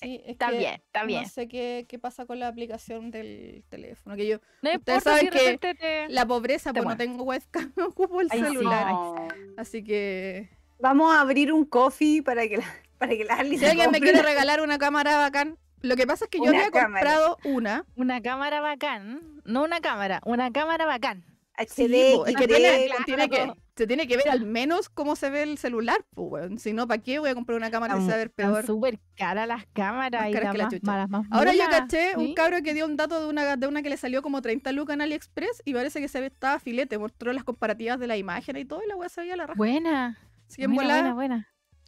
Sí, 0.01 0.21
es 0.23 0.31
Está 0.31 0.49
que 0.49 0.57
bien, 0.57 0.73
está 0.75 1.03
bien. 1.03 1.23
No 1.23 1.29
sé 1.29 1.47
qué, 1.47 1.85
qué 1.87 1.99
pasa 1.99 2.25
con 2.25 2.39
la 2.39 2.47
aplicación 2.47 3.11
del 3.11 3.63
teléfono. 3.69 4.15
Que 4.15 4.27
yo, 4.27 4.37
No 4.61 4.69
ustedes 4.73 4.75
importa 4.75 4.99
si 4.99 5.03
saben 5.03 5.25
de 5.25 5.31
que 5.31 5.37
repente 5.51 5.75
te... 5.75 6.09
la 6.09 6.25
pobreza, 6.25 6.71
Te 6.71 6.81
pues 6.81 6.93
no 6.93 6.97
tengo 6.97 7.23
webcam, 7.23 7.73
ocupo 7.85 8.21
el 8.21 8.27
Ay, 8.31 8.39
sí. 8.39 8.45
celular. 8.45 8.87
No. 8.87 9.27
Así 9.57 9.83
que 9.83 10.49
Vamos 10.79 11.13
a 11.13 11.19
abrir 11.19 11.51
un 11.51 11.65
coffee 11.65 12.21
para 12.23 12.47
que 12.47 12.57
la, 12.57 12.65
para 12.97 13.11
que 13.11 13.25
la 13.25 13.43
si 13.43 13.65
alguien 13.65 13.91
me 13.91 13.99
quiere 13.99 14.21
regalar 14.21 14.61
una 14.61 14.77
cámara 14.77 15.17
bacán, 15.17 15.57
lo 15.81 15.95
que 15.95 16.07
pasa 16.07 16.25
es 16.25 16.31
que 16.31 16.39
yo 16.39 16.47
había 16.49 16.71
comprado 16.71 17.37
una. 17.43 17.85
Una 17.95 18.21
cámara 18.21 18.61
bacán. 18.61 19.41
No 19.43 19.63
una 19.63 19.81
cámara, 19.81 20.21
una 20.25 20.51
cámara 20.51 20.85
bacán. 20.85 21.25
Sí, 21.67 21.87
HD, 21.87 22.15
po, 22.15 22.25
es 22.25 22.35
que 22.35 22.43
XD, 22.43 22.47
tiene, 22.55 22.85
claro. 22.85 23.03
tiene 23.05 23.29
que, 23.29 23.53
se 23.79 23.87
tiene 23.87 24.07
que 24.07 24.15
ver 24.17 24.29
al 24.29 24.45
menos 24.45 24.89
cómo 24.89 25.15
se 25.15 25.29
ve 25.31 25.41
el 25.43 25.57
celular, 25.57 26.05
pues, 26.13 26.27
weón. 26.31 26.59
Si 26.59 26.73
no, 26.73 26.87
¿para 26.87 27.01
qué 27.01 27.17
voy 27.19 27.29
a 27.29 27.33
comprar 27.33 27.57
una 27.57 27.71
cámara 27.71 27.95
que 27.95 28.01
se 28.01 28.07
va 28.07 28.13
a 28.13 28.17
ver 28.17 28.29
peor? 28.31 28.65
súper 28.65 28.99
caras 29.15 29.47
las 29.47 29.65
cámaras 29.73 30.21
Más 30.21 30.29
y 30.29 30.33
caras 30.33 30.43
las 30.45 30.51
que 30.53 30.57
la 30.57 30.63
más, 30.65 30.73
chucha. 30.73 30.85
malas, 30.91 31.09
más 31.09 31.25
Ahora 31.31 31.53
yo 31.53 31.63
caché 31.69 32.15
un 32.17 32.27
¿sí? 32.27 32.33
cabro 32.35 32.61
que 32.61 32.73
dio 32.73 32.85
un 32.85 32.95
dato 32.97 33.19
de 33.21 33.27
una, 33.27 33.55
de 33.57 33.67
una 33.67 33.81
que 33.81 33.89
le 33.89 33.97
salió 33.97 34.21
como 34.21 34.41
30 34.41 34.71
lucas 34.73 34.93
en 34.93 35.01
AliExpress 35.01 35.61
y 35.65 35.73
parece 35.73 35.99
que 36.01 36.07
se 36.07 36.19
ve 36.19 36.27
estaba 36.27 36.59
filete, 36.59 36.97
mostró 36.97 37.33
las 37.33 37.43
comparativas 37.43 37.99
de 37.99 38.07
la 38.07 38.17
imagen 38.17 38.55
y 38.57 38.65
todo 38.65 38.81
y 38.83 38.87
la 38.87 38.95
weá 38.95 39.09
se 39.09 39.21
veía 39.21 39.35
la 39.35 39.47
raja. 39.47 39.57
Buena. 39.57 40.19
En 40.57 40.73
buena, 40.75 40.93
volada- 40.93 41.13
buena, 41.13 41.13
buena. 41.15 41.47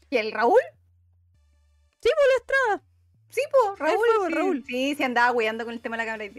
¿Y 0.09 0.17
el 0.17 0.31
Raúl? 0.31 0.59
Sí, 2.01 2.09
por 2.09 2.27
la 2.27 2.37
estrada. 2.39 2.83
Sí, 3.29 3.41
pues, 3.51 3.79
Raúl. 3.79 3.99
sí, 4.27 4.33
Raúl. 4.33 4.63
Sí, 4.67 4.95
sí, 4.95 5.03
andaba 5.03 5.31
weyando 5.31 5.65
con 5.65 5.73
el 5.73 5.81
tema 5.81 5.97
de 5.97 6.05
la 6.05 6.11
cámara. 6.11 6.31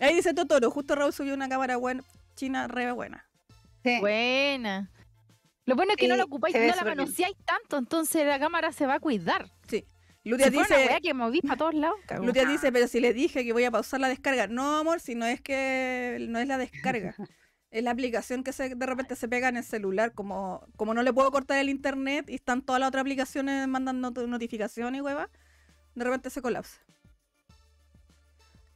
Ahí 0.00 0.14
dice 0.14 0.34
Totoro, 0.34 0.70
justo 0.70 0.94
Raúl 0.94 1.12
subió 1.12 1.34
una 1.34 1.48
cámara 1.48 1.76
buena, 1.76 2.02
china 2.34 2.66
re 2.68 2.90
buena. 2.92 3.25
Sí. 3.86 4.00
Buena. 4.00 4.90
Lo 5.64 5.74
bueno 5.74 5.92
es 5.92 5.96
que 5.96 6.06
no 6.08 6.14
Sí, 6.14 6.18
la 6.18 6.24
ocupáis, 6.24 6.54
no 6.54 6.60
la 6.76 6.84
manoseáis 6.84 7.36
tanto, 7.44 7.78
entonces 7.78 8.24
la 8.26 8.38
cámara 8.38 8.72
se 8.72 8.86
va 8.86 8.94
a 8.94 9.00
cuidar. 9.00 9.50
Lutia 10.24 10.46
Si 10.46 10.54
fuera 10.54 10.66
una 10.68 10.76
dice, 10.78 10.88
weá 10.90 11.00
que 11.00 11.14
movís 11.14 11.42
para 11.42 11.56
todos 11.56 11.74
lados, 11.74 11.96
cagó. 12.04 12.26
Lutia 12.26 12.44
dice, 12.46 12.72
pero 12.72 12.88
si 12.88 12.98
le 12.98 13.12
dije 13.12 13.44
que 13.44 13.52
voy 13.52 13.62
a 13.62 13.70
pausar 13.70 14.00
la 14.00 14.08
descarga. 14.08 14.48
No, 14.48 14.78
amor, 14.78 14.98
si 14.98 15.14
no 15.14 15.24
es 15.24 15.40
que 15.40 16.16
no 16.28 16.38
es 16.40 16.46
la 16.48 16.58
descarga. 16.58 17.14
Es 17.68 17.82
la 17.82 17.90
aplicación 17.90 18.42
que 18.42 18.52
se, 18.52 18.74
de 18.74 18.86
repente 18.86 19.16
se 19.16 19.28
pega 19.28 19.48
en 19.48 19.56
el 19.58 19.64
celular. 19.64 20.12
Como, 20.14 20.64
como 20.76 20.94
no 20.94 21.02
le 21.02 21.12
puedo 21.12 21.30
cortar 21.30 21.58
el 21.58 21.68
internet 21.68 22.24
y 22.30 22.36
están 22.36 22.62
todas 22.62 22.80
las 22.80 22.88
otras 22.88 23.02
aplicaciones 23.02 23.68
mandando 23.68 24.10
not- 24.10 24.28
notificaciones 24.28 24.98
y 24.98 25.02
hueva, 25.02 25.28
de 25.94 26.04
repente 26.04 26.30
se 26.30 26.40
colapsa. 26.40 26.80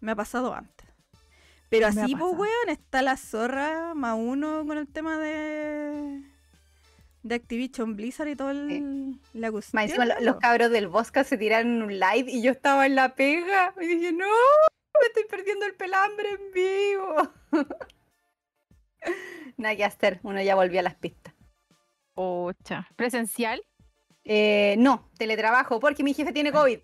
Me 0.00 0.12
ha 0.12 0.16
pasado 0.16 0.52
antes. 0.52 0.86
Pero 1.70 1.90
Me 1.92 2.02
así, 2.02 2.14
pues, 2.16 2.32
weón, 2.36 2.68
está 2.68 3.00
la 3.00 3.16
zorra 3.16 3.94
más 3.94 4.16
uno 4.18 4.66
con 4.66 4.76
el 4.76 4.88
tema 4.88 5.18
de. 5.18 6.22
de 7.22 7.34
Activision 7.34 7.96
Blizzard 7.96 8.28
y 8.28 8.36
todo 8.36 8.50
el, 8.50 9.18
la 9.32 9.50
cuestión. 9.50 9.80
Más 9.80 9.84
encima, 9.90 10.04
lo- 10.04 10.20
los 10.20 10.36
cabros 10.36 10.70
del 10.70 10.88
Bosca 10.88 11.24
se 11.24 11.38
tiraron 11.38 11.80
un 11.82 11.98
live 11.98 12.30
y 12.30 12.42
yo 12.42 12.50
estaba 12.50 12.84
en 12.86 12.96
la 12.96 13.14
pega. 13.14 13.72
Y 13.80 13.86
dije, 13.86 14.12
no, 14.12 14.26
me 14.26 15.06
estoy 15.06 15.24
perdiendo 15.30 15.64
el 15.64 15.74
pelambre 15.74 16.28
en 16.30 16.52
vivo. 16.52 17.32
Nada 19.56 19.76
que 19.76 19.84
hacer, 19.84 20.20
uno 20.22 20.40
ya 20.42 20.54
volvió 20.54 20.80
a 20.80 20.82
las 20.82 20.94
pistas. 20.94 21.34
Pocha. 22.14 22.88
¿Presencial? 22.96 23.62
Eh, 24.24 24.74
no, 24.78 25.08
teletrabajo, 25.18 25.80
porque 25.80 26.02
mi 26.02 26.14
jefe 26.14 26.32
tiene 26.32 26.52
COVID. 26.52 26.78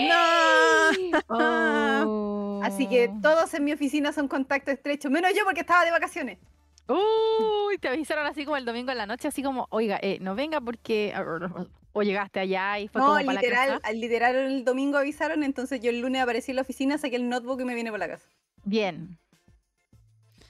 ¡No! 0.00 1.18
Oh. 1.28 2.60
Así 2.62 2.86
que 2.88 3.10
todos 3.22 3.52
en 3.54 3.64
mi 3.64 3.72
oficina 3.72 4.12
son 4.12 4.28
contacto 4.28 4.70
estrecho, 4.70 5.10
menos 5.10 5.32
yo 5.36 5.44
porque 5.44 5.60
estaba 5.60 5.84
de 5.84 5.90
vacaciones. 5.90 6.38
Uy, 6.88 7.78
te 7.78 7.88
avisaron 7.88 8.26
así 8.26 8.44
como 8.44 8.56
el 8.56 8.64
domingo 8.64 8.90
en 8.92 8.98
la 8.98 9.06
noche, 9.06 9.28
así 9.28 9.42
como, 9.42 9.66
oiga, 9.70 9.98
eh, 10.02 10.18
no 10.20 10.34
venga 10.34 10.60
porque... 10.60 11.12
O 11.94 12.02
llegaste 12.02 12.40
allá 12.40 12.78
y 12.78 12.88
fue 12.88 13.02
no, 13.02 13.08
como 13.08 13.18
para 13.26 13.40
literal, 13.40 13.68
la 13.68 13.74
casa. 13.76 13.88
al 13.88 14.00
literal 14.00 14.34
el 14.34 14.64
domingo 14.64 14.96
avisaron, 14.96 15.42
entonces 15.42 15.78
yo 15.82 15.90
el 15.90 16.00
lunes 16.00 16.22
aparecí 16.22 16.50
en 16.52 16.56
la 16.56 16.62
oficina, 16.62 16.96
saqué 16.96 17.16
el 17.16 17.28
notebook 17.28 17.60
y 17.60 17.64
me 17.66 17.74
vine 17.74 17.90
por 17.90 17.98
la 17.98 18.08
casa. 18.08 18.26
Bien. 18.64 19.18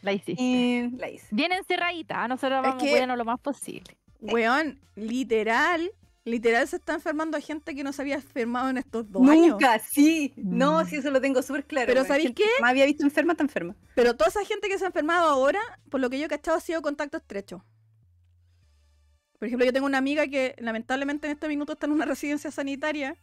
La 0.03 0.13
hiciste. 0.13 0.41
Y 0.41 0.91
la 0.97 1.11
hice. 1.11 1.27
Bien 1.33 1.51
encerradita, 1.51 2.23
¿ah? 2.23 2.29
nosotros 2.29 2.59
Es 2.59 2.63
vamos 2.63 2.81
que- 2.83 2.89
a 2.91 2.93
cuidarnos 2.93 3.19
lo 3.19 3.25
más 3.25 3.41
posible. 3.41 3.97
Weón, 4.21 4.79
literal, 4.95 5.91
literal 6.25 6.67
se 6.69 6.77
está 6.77 6.95
enfermando 6.95 7.41
gente 7.41 7.75
que 7.75 7.83
no 7.83 7.93
se 7.93 8.03
había 8.03 8.15
enfermado 8.17 8.71
en 8.71 8.79
estos 8.79 9.11
dos 9.11 9.29
años. 9.29 9.49
Nunca, 9.53 9.79
sí. 9.81 10.33
No, 10.37 10.83
Mm. 10.83 10.87
sí, 10.87 10.97
eso 10.97 11.11
lo 11.11 11.21
tengo 11.21 11.43
súper 11.43 11.65
claro. 11.65 11.87
Pero. 11.87 12.05
¿sabéis 12.05 12.33
qué? 12.35 12.45
Me 12.61 12.69
había 12.69 12.87
visto 12.87 13.05
enferma, 13.05 13.33
está 13.33 13.43
enferma. 13.45 13.75
Pero 13.95 14.17
toda 14.17 14.29
esa 14.31 14.45
gente 14.45 14.69
que 14.69 14.79
se 14.79 14.85
ha 14.85 14.89
enfermado 14.89 15.29
ahora, 15.29 15.61
por 15.91 16.01
lo 16.01 16.09
que 16.11 16.19
yo 16.19 16.27
he 16.27 16.29
cachado, 16.29 16.57
ha 16.57 16.61
sido 16.61 16.81
contacto 16.83 17.17
estrecho. 17.17 17.65
Por 19.39 19.47
ejemplo, 19.49 19.65
yo 19.67 19.73
tengo 19.73 19.87
una 19.87 19.99
amiga 19.99 20.27
que 20.29 20.55
lamentablemente 20.59 21.27
en 21.27 21.33
este 21.33 21.49
minuto 21.49 21.73
está 21.73 21.87
en 21.87 21.93
una 21.93 22.05
residencia 22.05 22.51
sanitaria. 22.53 23.17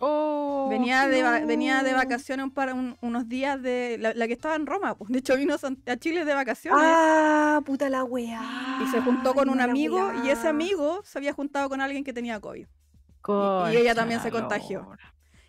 Oh, 0.00 0.68
venía, 0.70 1.08
de 1.08 1.44
venía 1.44 1.82
de 1.82 1.92
vacaciones 1.92 2.44
un 2.44 2.50
par- 2.52 2.72
un- 2.72 2.96
unos 3.00 3.28
días 3.28 3.60
de... 3.60 3.96
La, 3.98 4.14
la 4.14 4.26
que 4.28 4.32
estaba 4.34 4.54
en 4.54 4.64
Roma, 4.66 4.96
pues. 4.96 5.10
De 5.10 5.18
hecho 5.18 5.36
vino 5.36 5.54
a 5.86 5.96
Chile 5.96 6.24
de 6.24 6.34
vacaciones. 6.34 6.80
Ah, 6.86 7.60
puta 7.64 7.88
la 7.88 8.04
weá. 8.04 8.78
y 8.80 8.86
se 8.90 9.00
juntó 9.00 9.34
con 9.34 9.48
Ay, 9.48 9.54
un 9.54 9.60
amigo 9.60 10.12
y 10.24 10.30
ese 10.30 10.46
amigo 10.48 11.00
se 11.04 11.18
había 11.18 11.32
juntado 11.32 11.68
con 11.68 11.80
alguien 11.80 12.04
que 12.04 12.12
tenía 12.12 12.38
COVID. 12.38 12.66
Concha 13.20 13.72
ella 13.72 13.94
también 13.94 14.20
se 14.20 14.30
contagió. 14.30 14.88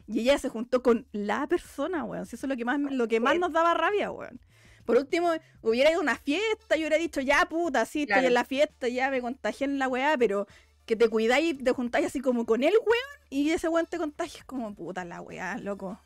Y 0.07 0.21
ella 0.21 0.39
se 0.39 0.49
juntó 0.49 0.81
con 0.81 1.05
la 1.11 1.45
persona, 1.45 2.03
weón. 2.03 2.25
Si 2.25 2.35
eso 2.35 2.47
es 2.47 2.49
lo 2.49 2.57
que 2.57 2.65
más, 2.65 2.79
lo 2.79 3.07
que 3.07 3.19
más 3.19 3.33
Sí. 3.33 3.39
nos 3.39 3.51
daba 3.51 3.75
rabia, 3.75 4.09
weón. 4.11 4.39
Por 4.85 4.97
último, 4.97 5.29
hubiera 5.61 5.91
ido 5.91 5.99
a 5.99 6.01
una 6.03 6.15
fiesta 6.15 6.75
y 6.75 6.79
hubiera 6.79 6.97
dicho, 6.97 7.21
ya 7.21 7.45
puta, 7.47 7.85
sí, 7.85 8.01
estoy 8.01 8.13
Claro. 8.13 8.27
en 8.27 8.33
la 8.33 8.43
fiesta, 8.43 8.87
ya 8.87 9.11
me 9.11 9.21
contagié 9.21 9.65
en 9.65 9.77
la 9.77 9.87
weá, 9.87 10.17
pero 10.17 10.47
que 10.89 10.95
te 10.95 11.07
cuidáis, 11.07 11.55
te 11.63 11.71
juntáis 11.71 12.07
así 12.07 12.19
como 12.19 12.47
con 12.47 12.63
el 12.63 12.73
weón 12.73 13.27
y 13.29 13.51
ese 13.51 13.67
weón 13.69 13.85
te 13.85 13.99
contagias 13.99 14.43
como 14.45 14.73
puta 14.73 15.05
la 15.05 15.21
weá, 15.21 15.55
loco. 15.59 15.99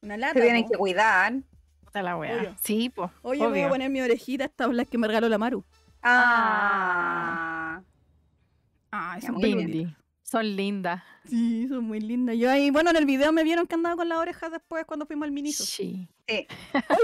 Una 0.00 0.16
lata. 0.16 0.34
Se 0.34 0.40
tienen 0.40 0.64
po. 0.64 0.70
que 0.72 0.76
cuidar. 0.76 1.34
Puta 1.84 2.02
la 2.02 2.16
wea. 2.16 2.36
Obvio. 2.36 2.56
Sí, 2.60 2.90
pues. 2.90 3.12
Oye, 3.22 3.40
me 3.42 3.46
voy 3.48 3.60
a 3.60 3.68
poner 3.68 3.90
mi 3.90 4.00
orejita, 4.00 4.46
esta 4.46 4.66
las 4.66 4.88
que 4.88 4.98
me 4.98 5.06
regaló 5.06 5.28
la 5.28 5.38
Maru. 5.38 5.64
Ah. 6.02 7.80
Ah, 8.90 9.18
Ya, 9.20 9.28
son 9.28 9.36
lindas. 9.40 9.66
Lindy. 9.68 9.96
Son 10.24 10.56
lindas. 10.56 11.02
Sí, 11.28 11.68
son 11.68 11.84
muy 11.84 12.00
lindas. 12.00 12.36
Yo 12.36 12.50
ahí, 12.50 12.70
bueno, 12.70 12.90
en 12.90 12.96
el 12.96 13.06
video 13.06 13.30
me 13.32 13.44
vieron 13.44 13.68
que 13.68 13.76
andaba 13.76 13.94
con 13.94 14.08
las 14.08 14.18
orejas 14.18 14.50
después 14.50 14.84
cuando 14.84 15.06
fuimos 15.06 15.26
al 15.26 15.30
Miniso. 15.32 15.64
Sí. 15.64 16.08
Sí. 16.26 16.46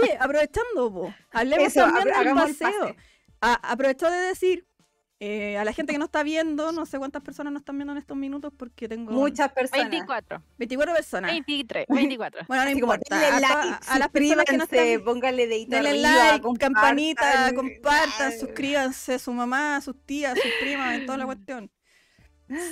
Oye, 0.03 0.17
aprovechando, 0.19 0.93
po, 0.93 1.15
hablemos 1.31 1.69
Eso, 1.69 1.83
también 1.85 2.07
del 2.07 2.27
el 2.27 2.35
paseo. 2.35 2.81
pase. 2.81 2.97
A- 3.41 3.71
aprovechó 3.73 4.11
de 4.11 4.17
decir 4.19 4.67
eh, 5.21 5.59
a 5.59 5.65
la 5.65 5.73
gente 5.73 5.93
que 5.93 5.99
no 5.99 6.05
está 6.05 6.23
viendo, 6.23 6.71
no 6.73 6.87
sé 6.87 6.99
cuántas 6.99 7.23
personas 7.23 7.53
nos 7.53 7.61
están 7.63 7.77
viendo 7.77 7.93
en 7.93 7.99
estos 7.99 8.17
minutos 8.17 8.53
porque 8.57 8.89
tengo 8.89 9.11
Muchas 9.11 9.51
personas. 9.53 9.91
24. 9.91 10.43
24 10.59 10.95
personas. 10.95 11.31
23. 11.33 11.87
24. 11.89 12.41
Bueno, 12.47 12.65
no 12.65 12.71
Así 12.71 12.81
como, 12.81 12.95
importa. 12.95 13.19
denle 13.19 13.37
A, 13.37 13.41
like, 13.41 13.55
todas- 13.55 13.89
a 13.91 13.99
las 13.99 14.09
personas 14.11 14.45
que 14.45 14.57
no 14.57 14.65
están 14.65 15.05
pónganle 15.05 15.47
dedito 15.49 15.71
Denle 15.77 15.91
arriba, 15.91 16.09
like, 16.31 16.41
compartan. 16.43 16.73
campanita, 16.75 17.53
compartan, 17.55 18.33
Ay. 18.33 18.39
suscríbanse, 18.39 19.19
su 19.19 19.33
mamá, 19.33 19.81
sus 19.81 19.97
tías, 20.07 20.35
sus 20.39 20.53
primas, 20.61 20.95
en 20.95 21.07
toda 21.07 21.19
la 21.19 21.27
cuestión. 21.27 21.71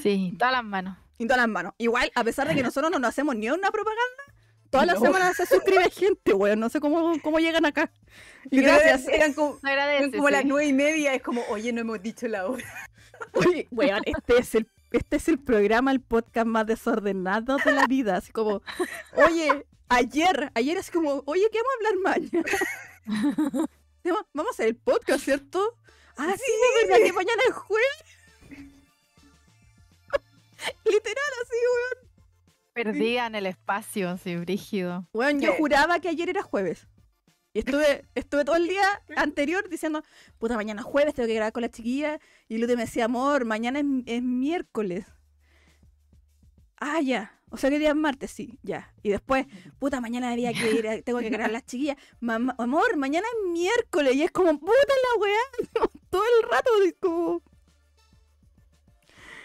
Sí, 0.03 0.35
todas 0.39 0.53
las 0.53 0.65
manos. 0.65 0.97
Y 1.19 1.25
todas 1.27 1.39
las 1.39 1.49
manos. 1.49 1.73
Igual, 1.79 2.11
a 2.15 2.23
pesar 2.25 2.47
de 2.47 2.55
que 2.55 2.63
nosotros 2.73 2.91
no 2.91 2.99
nos 2.99 3.09
hacemos 3.09 3.35
ni 3.37 3.49
una 3.51 3.71
propaganda, 3.71 4.23
todas 4.71 4.87
las 4.87 5.01
No. 5.01 5.07
semanas 5.07 5.37
se 5.37 5.47
suscribe 5.47 5.91
gente, 5.91 6.33
weón. 6.35 6.61
No 6.61 6.69
sé 6.69 6.81
cómo, 6.81 7.13
cómo 7.23 7.39
llegan 7.39 7.65
acá. 7.67 7.91
Y 8.51 8.61
gracias. 8.61 9.09
Eran 9.09 9.33
como, 9.33 9.59
eran 9.67 10.11
como 10.13 10.31
las 10.31 10.43
sí. 10.43 10.49
nueve 10.49 10.67
y 10.67 10.73
media. 10.73 11.15
Es 11.15 11.23
como, 11.23 11.43
oye, 11.49 11.73
no 11.73 11.81
hemos 11.81 12.03
dicho 12.03 12.27
la 12.29 12.47
hora. 12.47 12.65
Oye, 13.33 13.67
weón, 13.71 14.03
este 14.05 14.39
es 14.39 14.55
el, 14.55 14.69
este 14.93 15.17
es 15.17 15.29
el 15.29 15.39
programa, 15.39 15.91
el 15.91 16.01
podcast 16.03 16.47
más 16.47 16.67
desordenado 16.67 17.57
de 17.65 17.73
la 17.73 17.87
vida. 17.87 18.17
Así 18.17 18.31
como, 18.31 18.61
oye, 19.15 19.67
ayer, 19.89 20.51
ayer 20.55 20.77
es 20.77 20.91
como, 20.91 21.23
oye, 21.25 21.49
¿qué 21.51 21.59
vamos 21.59 21.73
a 21.73 22.13
hablar 22.13 22.21
mañana? 22.21 23.67
Vamos- 24.35 24.49
a 24.49 24.51
hacer 24.51 24.67
el 24.69 24.77
podcast, 24.77 25.25
¿cierto? 25.25 25.79
Ah, 26.19 26.35
sí, 26.37 26.53
¿verdad 26.87 27.05
que 27.07 27.13
mañana 27.15 27.43
es 27.49 27.55
jueves? 27.55 28.05
Literal, 30.85 31.33
así, 31.43 31.57
weón. 31.75 32.06
Perdían 32.77 33.35
el 33.35 33.47
espacio, 33.47 34.19
sí, 34.19 34.37
brígido. 34.37 35.09
Weón, 35.15 35.41
yo 35.41 35.55
juraba 35.55 35.99
que 35.99 36.11
ayer 36.11 36.29
era 36.29 36.43
jueves. 36.43 36.87
Y 37.55 37.61
estuve, 37.61 38.05
estuve 38.15 38.45
todo 38.45 38.57
el 38.57 38.69
día 38.69 38.85
anterior 39.17 39.67
diciendo, 39.71 40.03
puta, 40.37 40.57
mañana 40.57 40.83
es 40.83 40.87
jueves, 40.87 41.15
tengo 41.15 41.27
que 41.27 41.35
grabar 41.35 41.55
con 41.55 41.63
la 41.63 41.71
chiquilla. 41.71 42.21
Y 42.49 42.59
Lute 42.59 42.77
me 42.77 42.83
decía, 42.83 43.07
amor, 43.07 43.47
mañana 43.47 43.81
es, 43.81 43.87
es 44.05 44.23
miércoles. 44.23 45.07
Ah, 46.79 47.01
ya. 47.01 47.33
O 47.49 47.57
sea, 47.57 47.71
que 47.71 47.79
día 47.79 47.89
es 47.89 47.97
martes, 47.97 48.31
sí, 48.31 48.59
ya. 48.63 48.93
Y 49.03 49.09
después, 49.09 49.47
puta, 49.79 50.03
mañana 50.03 50.33
había 50.33 50.53
que 50.53 50.71
ir, 50.71 51.03
tengo 51.07 51.21
que 51.21 51.31
grabar 51.31 51.49
a 51.49 51.53
las 51.55 51.65
chiquillas. 51.65 51.97
Mamá, 52.21 52.55
amor, 52.59 52.95
mañana 52.99 53.27
es 53.27 53.51
miércoles. 53.53 54.15
Y 54.17 54.23
es 54.23 54.31
como, 54.31 54.51
puta 54.61 54.73
la 54.73 55.23
weá. 55.23 55.89
todo 56.11 56.23
el 56.23 56.51
rato, 56.51 56.71
es 56.85 56.95
como... 57.01 57.43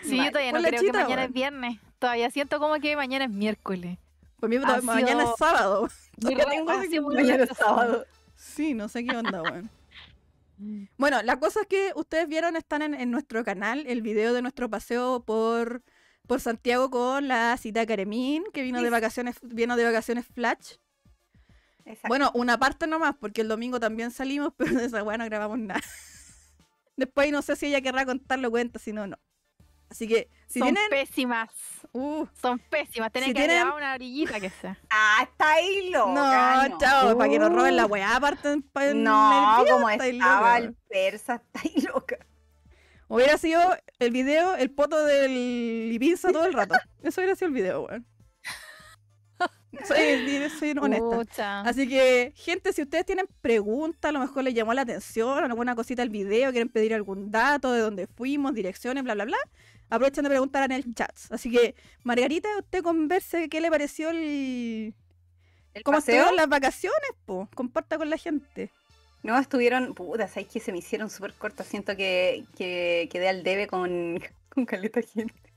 Sí, 0.01 0.17
yo 0.17 0.31
todavía 0.31 0.51
no 0.51 0.59
creo 0.59 0.71
que 0.71 0.85
chita, 0.85 1.03
mañana 1.03 1.21
weón. 1.21 1.29
es 1.29 1.33
viernes. 1.33 1.79
Todavía 2.01 2.31
siento 2.31 2.57
como 2.59 2.79
que 2.79 2.95
mañana 2.95 3.25
es 3.25 3.29
miércoles. 3.31 3.99
Para 4.39 4.49
mí, 4.49 4.55
Ha 4.55 4.81
mañana 4.81 5.21
sido- 5.21 5.33
es 5.33 5.37
sábado. 5.37 5.87
Tengo 6.19 6.63
muy 7.03 7.15
Mañana 7.15 7.43
es 7.43 7.55
sábado. 7.55 8.07
Sí, 8.35 8.73
no 8.73 8.89
sé 8.89 9.05
qué 9.05 9.15
onda, 9.15 9.43
weón. 9.43 9.69
Bueno, 10.97 11.23
la 11.23 11.39
cosa 11.39 11.61
es 11.61 11.67
que 11.67 11.91
ustedes 11.95 12.27
vieron, 12.27 12.55
están 12.55 12.83
en, 12.83 12.93
en 12.93 13.09
nuestro 13.09 13.43
canal, 13.43 13.83
el 13.87 14.03
video 14.03 14.31
de 14.31 14.43
nuestro 14.43 14.69
paseo 14.69 15.23
por, 15.23 15.81
por 16.27 16.39
Santiago 16.39 16.91
con 16.91 17.27
la 17.27 17.57
cita 17.57 17.83
Caremín, 17.87 18.43
que 18.53 18.61
vino 18.61 18.79
de 18.83 18.91
vacaciones, 18.91 19.37
vino 19.41 19.75
de 19.75 19.85
vacaciones 19.85 20.25
Flash. 20.27 20.73
Exacto. 21.85 22.07
Bueno, 22.09 22.29
una 22.35 22.59
parte 22.59 22.85
nomás, 22.85 23.15
porque 23.19 23.41
el 23.41 23.47
domingo 23.47 23.79
también 23.79 24.11
salimos, 24.11 24.53
pero 24.57 24.75
de 24.75 24.85
esa 24.85 25.01
weá 25.03 25.17
no 25.17 25.25
grabamos 25.25 25.57
nada. 25.57 25.81
Después 26.95 27.31
no 27.31 27.41
sé 27.41 27.55
si 27.55 27.65
ella 27.67 27.81
querrá 27.81 28.05
contarlo 28.05 28.51
cuenta, 28.51 28.77
si 28.77 28.91
no, 28.93 29.07
no. 29.07 29.17
Así 29.91 30.07
que, 30.07 30.29
si 30.47 30.59
Son 30.59 30.69
tienen. 30.73 30.89
pésimas. 30.89 31.49
Uh, 31.91 32.25
Son 32.41 32.57
pésimas. 32.59 33.11
Tienen 33.11 33.31
Si 33.31 33.33
que 33.33 33.39
tienen- 33.45 33.67
una 33.67 33.93
orillita 33.95 34.39
que 34.39 34.49
sea. 34.49 34.79
Ah, 34.89 35.19
está 35.23 35.51
ahí 35.51 35.89
loca. 35.91 36.69
no, 36.69 36.77
chao, 36.79 37.17
para 37.17 37.29
que 37.29 37.37
nos 37.37 37.51
roben 37.51 37.75
la 37.75 37.85
Uh. 37.85 37.89
weá 37.89 38.15
aparte 38.15 38.47
No, 38.95 39.59
el 39.59 39.63
video, 39.65 39.75
como 39.75 39.89
estáis 39.89 40.13
estaba 40.13 40.57
el 40.59 40.73
persa, 40.87 41.35
está 41.35 41.59
ahí 41.61 41.81
loca. 41.81 42.17
Hubiera 43.09 43.37
sido 43.37 43.61
el 43.99 44.11
video, 44.11 44.55
el 44.55 44.71
poto 44.71 45.03
del 45.05 45.91
Ibiza 45.91 46.31
todo 46.31 46.45
el 46.45 46.53
rato. 46.53 46.75
Eso 47.03 47.19
hubiera 47.19 47.35
sido 47.35 47.47
el 47.49 47.53
video, 47.53 47.81
weón. 47.81 48.07
Soy, 49.85 50.49
soy 50.59 50.71
honesta. 50.79 51.09
Pucha. 51.17 51.61
Así 51.61 51.87
que, 51.87 52.33
gente, 52.35 52.73
si 52.73 52.81
ustedes 52.83 53.05
tienen 53.05 53.25
preguntas, 53.41 54.09
a 54.09 54.11
lo 54.11 54.19
mejor 54.19 54.43
les 54.43 54.53
llamó 54.53 54.73
la 54.73 54.81
atención, 54.81 55.43
alguna 55.43 55.75
cosita 55.75 56.01
del 56.01 56.09
video, 56.09 56.51
quieren 56.51 56.67
pedir 56.69 56.93
algún 56.93 57.31
dato 57.31 57.71
de 57.71 57.79
dónde 57.79 58.05
fuimos, 58.07 58.53
direcciones, 58.53 59.03
bla, 59.03 59.13
bla, 59.13 59.23
bla, 59.25 59.37
aprovechen 59.91 60.23
de 60.23 60.29
preguntar 60.29 60.63
en 60.63 60.71
el 60.71 60.95
chat. 60.95 61.11
Así 61.29 61.51
que, 61.51 61.75
Margarita, 62.03 62.47
usted 62.57 62.81
converse 62.81 63.49
qué 63.49 63.61
le 63.61 63.69
pareció 63.69 64.09
el... 64.09 64.95
¿El 65.73 65.83
¿Cómo 65.83 65.97
paseo? 65.97 66.15
estuvieron 66.15 66.35
las 66.35 66.49
vacaciones, 66.49 67.11
po? 67.25 67.47
Comparta 67.53 67.97
con 67.97 68.09
la 68.09 68.17
gente. 68.17 68.71
No, 69.23 69.37
estuvieron, 69.37 69.93
puta, 69.93 70.27
sabes 70.27 70.49
que 70.49 70.59
se 70.59 70.71
me 70.71 70.79
hicieron 70.79 71.09
súper 71.09 71.33
cortas. 71.33 71.67
Siento 71.67 71.95
que, 71.95 72.45
que 72.57 73.07
quedé 73.11 73.29
al 73.29 73.43
debe 73.43 73.67
con, 73.67 74.19
con 74.49 74.65
caleta 74.65 75.01
gente. 75.01 75.53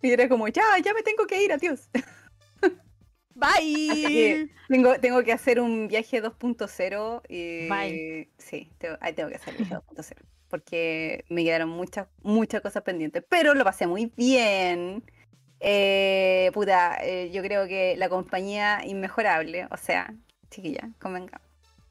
Y 0.00 0.10
era 0.10 0.28
como, 0.28 0.48
ya, 0.48 0.62
ya 0.82 0.94
me 0.94 1.02
tengo 1.02 1.26
que 1.26 1.42
ir, 1.42 1.52
adiós. 1.52 1.88
Bye. 3.34 4.50
tengo, 4.68 4.98
tengo 5.00 5.22
que 5.22 5.32
hacer 5.32 5.60
un 5.60 5.88
viaje 5.88 6.22
2.0 6.22 7.22
y 7.28 7.68
Bye. 7.68 8.30
sí, 8.38 8.70
tengo, 8.78 8.96
ahí 9.00 9.12
tengo 9.14 9.28
que 9.30 9.36
hacer 9.36 9.54
el 9.56 9.64
viaje 9.64 9.74
2.0 9.74 10.16
porque 10.52 11.24
me 11.30 11.44
quedaron 11.44 11.70
muchas, 11.70 12.08
muchas 12.22 12.60
cosas 12.60 12.82
pendientes, 12.82 13.24
pero 13.26 13.54
lo 13.54 13.64
pasé 13.64 13.86
muy 13.86 14.12
bien. 14.14 15.02
Eh, 15.60 16.50
puta, 16.52 16.98
eh, 17.02 17.30
yo 17.32 17.40
creo 17.40 17.66
que 17.66 17.96
la 17.96 18.10
compañía 18.10 18.82
inmejorable, 18.84 19.66
o 19.70 19.78
sea, 19.78 20.14
chiquilla, 20.50 20.90
convengamos. 21.00 21.48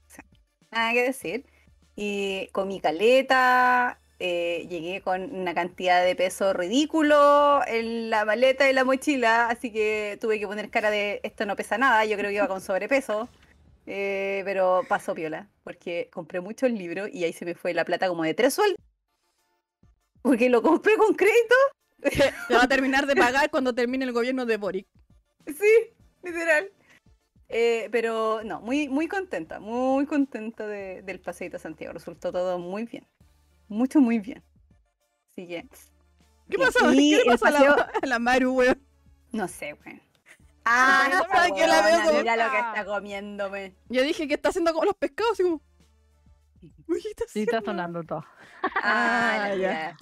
O 0.08 0.14
sea, 0.14 0.26
nada 0.70 0.94
que 0.94 1.02
decir. 1.02 1.48
Y 1.96 2.50
comí 2.52 2.80
caleta, 2.80 4.00
eh, 4.20 4.68
llegué 4.70 5.02
con 5.02 5.34
una 5.36 5.56
cantidad 5.56 6.06
de 6.06 6.16
peso 6.16 6.54
ridículo 6.54 7.62
en 7.66 8.12
la 8.12 8.26
maleta 8.26 8.70
y 8.70 8.74
la 8.74 8.84
mochila, 8.84 9.48
así 9.48 9.72
que 9.72 10.20
tuve 10.22 10.40
que 10.40 10.46
poner 10.46 10.70
cara 10.70 10.92
de 10.92 11.20
esto 11.24 11.48
no 11.48 11.56
pesa 11.56 11.80
nada, 11.80 12.06
yo 12.06 12.16
creo 12.16 12.30
que 12.30 12.36
iba 12.36 12.48
con 12.48 12.62
sobrepeso. 12.62 13.28
Eh, 13.86 14.42
pero 14.46 14.84
pasó 14.88 15.14
piola, 15.16 15.50
porque 15.64 16.10
compré 16.12 16.40
muchos 16.42 16.72
libros 16.72 17.10
y 17.12 17.24
ahí 17.24 17.34
se 17.34 17.46
me 17.46 17.56
fue 17.56 17.74
la 17.74 17.86
plata 17.86 18.08
como 18.08 18.24
de 18.24 18.34
tres 18.34 18.54
sueldos. 18.54 18.78
Porque 20.22 20.50
lo 20.50 20.62
compré 20.62 20.96
con 20.98 21.16
crédito 21.16 21.56
Te 22.48 22.56
va 22.56 22.64
a 22.64 22.68
terminar 22.68 23.06
de 23.06 23.16
pagar 23.16 23.50
cuando 23.52 23.74
termine 23.76 24.06
el 24.06 24.12
gobierno 24.12 24.46
de 24.46 24.58
Boric. 24.58 24.88
Sí, 25.46 25.94
literal. 26.24 26.72
Eh, 27.48 27.90
pero 27.92 28.42
no, 28.44 28.62
muy, 28.62 28.88
muy 28.88 29.08
contenta, 29.08 29.60
muy 29.60 30.06
contenta 30.06 30.66
de- 30.66 31.02
del 31.04 31.20
paseíto 31.20 31.58
a 31.58 31.60
Santiago. 31.60 31.94
Resultó 31.94 32.32
todo 32.32 32.58
muy 32.58 32.86
bien. 32.86 33.06
Mucho, 33.68 34.00
muy 34.00 34.20
bien. 34.20 34.42
Así 35.32 35.48
que, 35.48 35.68
¿Qué 36.50 36.58
pasó? 36.58 36.90
¿Qué 36.90 36.96
le 36.96 37.18
el 37.22 37.26
pasó 37.26 37.46
a 37.46 37.52
la, 37.52 37.60
a 38.02 38.06
la 38.06 38.20
Maru, 38.20 38.54
weón? 38.54 38.82
no 39.32 39.48
sé, 39.48 39.74
weón. 39.86 40.02
Ah, 40.66 41.08
no, 41.12 41.56
que 41.56 41.68
la 41.68 41.82
veo 41.82 42.02
como- 42.06 42.20
mira 42.20 42.36
lo 42.38 42.52
que 42.52 42.60
está 42.60 42.86
comiéndome. 42.86 43.76
Yo 43.90 44.04
dije 44.04 44.28
que 44.28 44.36
está 44.36 44.50
haciendo 44.50 44.74
como 44.74 44.86
los 44.86 44.96
pescados, 44.96 45.32
así 45.34 45.44
como. 45.44 45.62
Uy, 46.88 47.02
¿qué 47.02 47.10
está 47.10 47.24
Sí, 47.28 47.42
está 47.42 47.62
sonando 47.62 48.04
todo. 48.04 48.24
Ah, 48.84 49.48
Ah, 49.52 49.56
ya. 49.56 49.98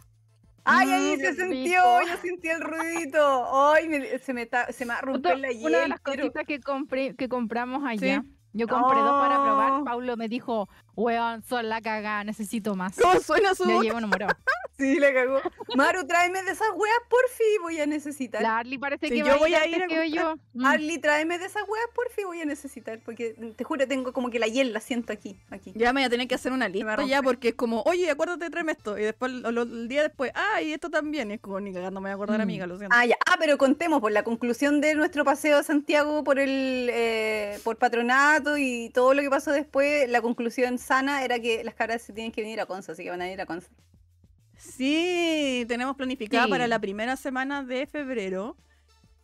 Ay, 0.65 0.91
ahí 0.91 1.17
Mm, 1.17 1.19
se 1.21 1.33
sintió, 1.35 1.81
yo 2.05 2.17
sentí 2.21 2.49
el 2.49 2.61
ruidito. 2.61 3.71
Ay, 3.73 3.87
me- 3.87 4.19
se 4.19 4.33
me, 4.33 4.45
ta- 4.45 4.71
se 4.71 4.85
me 4.85 4.93
Otra- 4.93 5.35
la 5.35 5.47
una 5.61 5.79
de 5.79 5.87
las 5.87 5.99
hiel, 5.99 6.01
pero- 6.03 6.23
cositas 6.23 6.45
que 6.45 6.59
compré, 6.59 7.15
que 7.15 7.29
compramos 7.29 7.83
allá. 7.85 8.23
Yo 8.51 8.67
compré 8.67 8.99
dos 8.99 9.11
para 9.21 9.41
probar. 9.43 9.71
Oh. 9.71 9.83
Paulo 9.85 10.17
me 10.17 10.27
dijo, 10.27 10.67
weón, 10.95 11.43
son 11.43 11.69
la 11.69 11.81
cagada, 11.81 12.23
necesito 12.23 12.75
más. 12.75 12.97
¿Cómo 12.99 13.19
suena 13.21 13.55
su 13.55 13.65
Me 13.65 13.73
voz? 13.75 13.83
llevo 13.83 13.97
enamorado. 13.99 14.35
Sí, 14.79 14.99
le 14.99 15.13
cagó. 15.13 15.39
Maru, 15.75 16.07
tráeme 16.07 16.41
de 16.43 16.51
esas 16.51 16.69
weas, 16.75 16.95
porfi, 17.09 17.43
voy 17.61 17.79
a 17.79 17.85
necesitar. 17.85 18.41
La 18.41 18.57
Arly 18.59 18.77
parece 18.77 19.07
Sí, 19.07 19.13
que 19.13 19.19
yo 19.19 19.25
va 19.27 19.35
voy 19.37 19.53
a 19.53 19.67
ir 19.67 19.83
a 19.83 19.87
que 19.87 20.09
yo. 20.09 20.35
Mm. 20.53 20.65
Arly, 20.65 20.97
tráeme 20.99 21.37
de 21.37 21.45
esas 21.45 21.63
weas, 21.67 21.85
porfi, 21.93 22.23
voy 22.23 22.41
a 22.41 22.45
necesitar. 22.45 22.99
Porque 23.03 23.35
te 23.55 23.63
juro, 23.63 23.87
tengo 23.87 24.13
como 24.13 24.29
que 24.29 24.39
la 24.39 24.47
hiel 24.47 24.73
la 24.73 24.79
siento 24.79 25.11
aquí. 25.13 25.37
aquí. 25.49 25.73
Ya 25.75 25.93
me 25.93 25.99
voy 26.01 26.05
a 26.05 26.09
tener 26.09 26.27
que 26.27 26.35
hacer 26.35 26.51
una 26.51 26.67
lista 26.69 27.05
ya 27.05 27.21
porque 27.21 27.49
es 27.49 27.55
como, 27.55 27.81
oye, 27.83 28.09
acuérdate, 28.09 28.49
tráeme 28.49 28.71
esto. 28.71 28.97
Y 28.97 29.03
después, 29.03 29.31
o 29.43 29.51
lo- 29.51 29.63
el 29.63 29.87
día 29.87 30.01
después, 30.03 30.31
ah, 30.33 30.61
y 30.61 30.71
esto 30.73 30.89
también. 30.89 31.29
Y 31.31 31.35
es 31.35 31.39
como, 31.41 31.59
ni 31.59 31.73
cagando 31.73 31.99
me 31.99 32.05
voy 32.09 32.11
a 32.11 32.15
acordar, 32.15 32.39
Mm. 32.39 32.41
amiga, 32.41 32.65
lo 32.67 32.77
siento. 32.77 32.95
Ah, 32.97 33.05
ya. 33.05 33.17
Ah, 33.27 33.35
pero 33.39 33.57
contemos 33.57 33.99
por 34.01 34.11
la 34.11 34.23
conclusión 34.23 34.81
de 34.81 34.95
nuestro 34.95 35.25
paseo 35.25 35.57
a 35.57 35.63
Santiago 35.63 36.23
por 36.23 36.39
el 36.39 36.89
eh, 36.91 37.59
por 37.63 37.77
patronato 37.77 38.57
y 38.57 38.89
todo 38.93 39.13
lo 39.13 39.21
que 39.21 39.29
pasó 39.29 39.51
después. 39.51 40.09
La 40.09 40.21
conclusión 40.21 40.77
sana 40.77 41.23
era 41.23 41.39
que 41.39 41.63
las 41.63 41.73
cabras 41.75 42.01
se 42.01 42.13
tienen 42.13 42.31
que 42.31 42.41
venir 42.41 42.59
a 42.61 42.65
Conce, 42.65 42.91
así 42.93 43.03
que 43.03 43.09
van 43.09 43.21
a 43.21 43.29
ir 43.31 43.39
a 43.41 43.45
Conce. 43.45 43.67
Sí, 44.71 45.65
tenemos 45.67 45.95
planificada 45.95 46.45
Sí. 46.45 46.49
para 46.49 46.67
la 46.67 46.79
primera 46.79 47.15
semana 47.15 47.63
de 47.63 47.85
febrero 47.87 48.55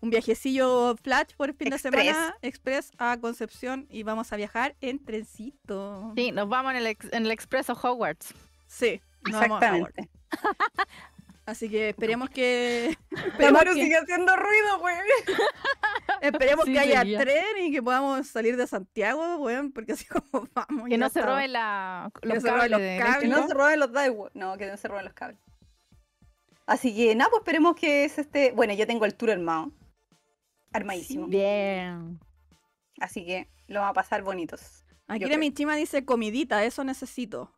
un 0.01 0.09
viajecillo 0.11 0.95
flash 1.01 1.33
por 1.35 1.49
el 1.49 1.55
fin 1.55 1.69
de 1.69 1.77
Express. 1.77 2.05
semana 2.05 2.35
express 2.43 2.91
a 2.99 3.17
Concepción 3.19 3.87
y 3.89 4.03
vamos 4.03 4.31
a 4.33 4.35
viajar 4.35 4.75
en 4.81 5.03
trencito. 5.03 6.11
Sí, 6.15 6.31
nos 6.31 6.47
vamos 6.47 6.71
en 6.71 6.77
el, 6.77 6.87
ex- 6.87 7.11
en 7.11 7.25
el 7.25 7.31
Expreso 7.31 7.73
Hogwarts. 7.73 8.33
Sí, 8.67 9.01
nos 9.23 9.39
vamos 9.41 9.63
a 9.63 9.73
Howard. 9.75 9.93
Así 11.45 11.69
que 11.69 11.89
esperemos 11.95 12.29
que 12.29 12.97
La 13.11 13.21
esperemos 13.21 13.63
que, 13.63 13.73
sigue 13.73 13.97
haciendo 13.97 14.35
ruido, 14.35 14.79
güey. 14.79 14.95
esperemos 16.21 16.65
Sí, 16.65 16.73
que 16.73 16.79
haya 16.79 17.03
tren 17.03 17.57
y 17.63 17.71
que 17.71 17.81
podamos 17.81 18.27
salir 18.27 18.57
de 18.57 18.67
Santiago, 18.67 19.37
weón, 19.37 19.71
porque 19.71 19.93
así 19.93 20.05
como 20.05 20.47
vamos. 20.53 20.85
Que 20.85 20.91
ya 20.91 20.97
no 20.97 21.09
se 21.09 21.21
roben 21.21 21.53
la, 21.53 22.11
los 22.21 22.43
cables. 22.43 22.71
los 22.71 22.79
de 22.79 22.97
cables. 22.99 23.19
Que 23.19 23.27
no 23.27 23.47
se 23.47 23.53
roben 23.53 23.79
los 23.79 23.91
Daiwa. 23.91 24.29
No, 24.33 24.57
que 24.57 24.67
no 24.67 24.77
se 24.77 24.87
roben 24.87 25.05
los 25.05 25.13
cables. 25.13 25.39
Así 26.65 26.95
que 26.95 27.13
nada, 27.15 27.29
pues 27.29 27.41
esperemos 27.41 27.75
que 27.75 28.05
es 28.05 28.17
este. 28.17 28.51
Bueno, 28.51 28.73
yo 28.73 28.87
tengo 28.87 29.05
el 29.05 29.15
tour 29.15 29.31
armado. 29.31 29.71
Armadísimo. 30.73 31.27
Bien. 31.27 32.19
Así 32.99 33.25
que 33.25 33.49
lo 33.67 33.81
vamos 33.81 33.91
a 33.91 33.93
pasar 33.93 34.23
bonitos. 34.23 34.83
Aquí 35.07 35.25
la. 35.25 35.37
Michima 35.37 35.75
dice 35.75 36.05
comidita, 36.05 36.63
eso 36.65 36.83
necesito. 36.83 37.53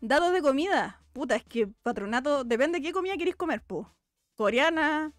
Dados 0.00 0.32
de 0.32 0.42
comida. 0.42 1.00
Puta, 1.12 1.36
es 1.36 1.44
que 1.44 1.66
patronato, 1.66 2.44
depende 2.44 2.78
de 2.78 2.84
qué 2.86 2.92
comida 2.92 3.16
queréis 3.16 3.36
comer, 3.36 3.62
po. 3.62 3.92
Coreana, 4.36 5.12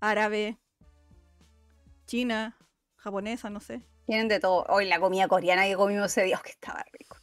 árabe, 0.00 0.58
china, 2.06 2.56
japonesa, 2.96 3.50
no 3.50 3.60
sé. 3.60 3.82
Tienen 4.06 4.28
de 4.28 4.40
todo. 4.40 4.64
Hoy 4.68 4.86
la 4.86 4.98
comida 4.98 5.28
coreana 5.28 5.64
que 5.64 5.76
comimos 5.76 6.06
ese 6.06 6.24
día, 6.24 6.40
que 6.44 6.50
estaba 6.50 6.84
rico. 6.92 7.16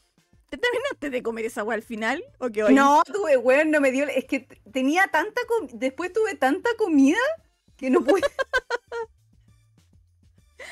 ¿Te 0.50 0.58
terminaste 0.58 1.10
de 1.10 1.24
comer 1.24 1.46
esa 1.46 1.62
agua 1.62 1.76
al 1.76 1.84
final? 1.84 2.24
¿O 2.40 2.46
hoy? 2.46 2.74
No, 2.74 3.04
tuve, 3.06 3.38
weón, 3.38 3.72
no 3.72 3.80
me 3.80 3.92
dio. 3.92 4.06
Es 4.08 4.26
que 4.26 4.42
tenía 4.72 5.08
tanta 5.08 5.42
comida. 5.48 5.72
Después 5.76 6.12
tuve 6.12 6.36
tanta 6.36 6.70
comida 6.78 7.20
que 7.78 7.90
no 7.90 8.04
pude. 8.04 8.22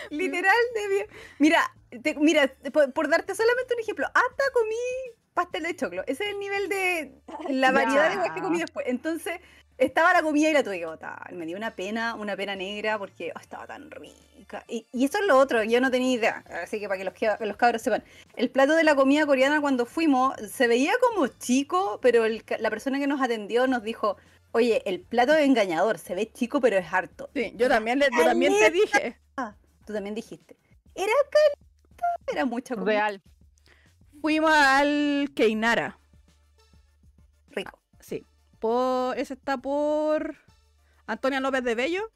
Literal, 0.09 0.55
debía. 0.75 1.05
Mira, 1.39 1.73
te- 2.03 2.15
mira, 2.15 2.53
por, 2.73 2.91
por 2.93 3.09
darte 3.09 3.33
solamente 3.35 3.73
un 3.73 3.79
ejemplo, 3.79 4.05
hasta 4.05 4.43
comí 4.53 4.75
pastel 5.43 5.63
de 5.63 5.75
choclo. 5.75 6.03
Ese 6.07 6.23
es 6.25 6.29
el 6.33 6.39
nivel 6.39 6.69
de 6.69 7.13
la 7.49 7.71
variedad 7.71 8.09
de 8.11 8.17
weas 8.17 8.31
que 8.33 8.41
comí 8.41 8.59
después. 8.59 8.85
Entonces, 8.87 9.39
estaba 9.77 10.11
la 10.13 10.21
comida 10.21 10.49
y 10.49 10.53
la 10.53 10.63
tuve 10.63 10.79
que 10.79 10.85
botar. 10.85 11.31
Me 11.33 11.45
dio 11.45 11.55
una 11.57 11.75
pena, 11.75 12.15
una 12.15 12.35
pena 12.35 12.55
negra 12.55 12.97
porque 12.99 13.31
oh, 13.35 13.39
estaba 13.39 13.65
tan 13.65 13.89
rica. 13.91 14.63
Y, 14.67 14.87
y 14.91 15.05
eso 15.05 15.19
es 15.19 15.25
lo 15.27 15.37
otro, 15.37 15.63
yo 15.63 15.79
no 15.79 15.89
tenía 15.91 16.11
idea. 16.11 16.43
Así 16.63 16.79
que 16.79 16.87
para 16.87 16.97
que 16.97 17.03
los, 17.05 17.13
que- 17.13 17.45
los 17.45 17.55
cabros 17.57 17.81
sepan. 17.81 18.03
El 18.35 18.49
plato 18.49 18.73
de 18.75 18.83
la 18.83 18.95
comida 18.95 19.25
coreana 19.25 19.61
cuando 19.61 19.85
fuimos 19.85 20.35
se 20.51 20.67
veía 20.67 20.91
como 21.01 21.27
chico, 21.27 21.99
pero 22.01 22.25
el 22.25 22.43
la 22.59 22.69
persona 22.69 22.99
que 22.99 23.07
nos 23.07 23.21
atendió 23.21 23.67
nos 23.67 23.83
dijo, 23.83 24.17
oye, 24.51 24.81
el 24.85 24.99
plato 25.01 25.33
es 25.33 25.45
engañador, 25.45 25.97
se 25.99 26.15
ve 26.15 26.29
chico 26.31 26.59
pero 26.59 26.77
es 26.77 26.91
harto. 26.91 27.29
Sí, 27.33 27.53
yo 27.55 27.69
también, 27.69 27.99
le- 27.99 28.09
yo 28.11 28.25
también 28.25 28.53
te 28.59 28.71
dije. 28.71 29.17
Tú 29.85 29.93
también 29.93 30.13
dijiste. 30.13 30.55
Era 30.93 31.13
caleta, 31.31 32.31
era 32.33 32.45
mucha 32.45 32.75
comida. 32.75 32.91
Real. 32.91 33.21
Fuimos 34.22 34.51
al 34.51 35.32
Keinara. 35.36 35.97
Rico. 37.51 37.80
Sí. 37.99 38.26
Por, 38.59 39.17
ese 39.17 39.34
está 39.34 39.57
por 39.57 40.36
Antonia 41.07 41.39
López 41.39 41.63
de 41.63 41.76
Bello. 41.76 42.11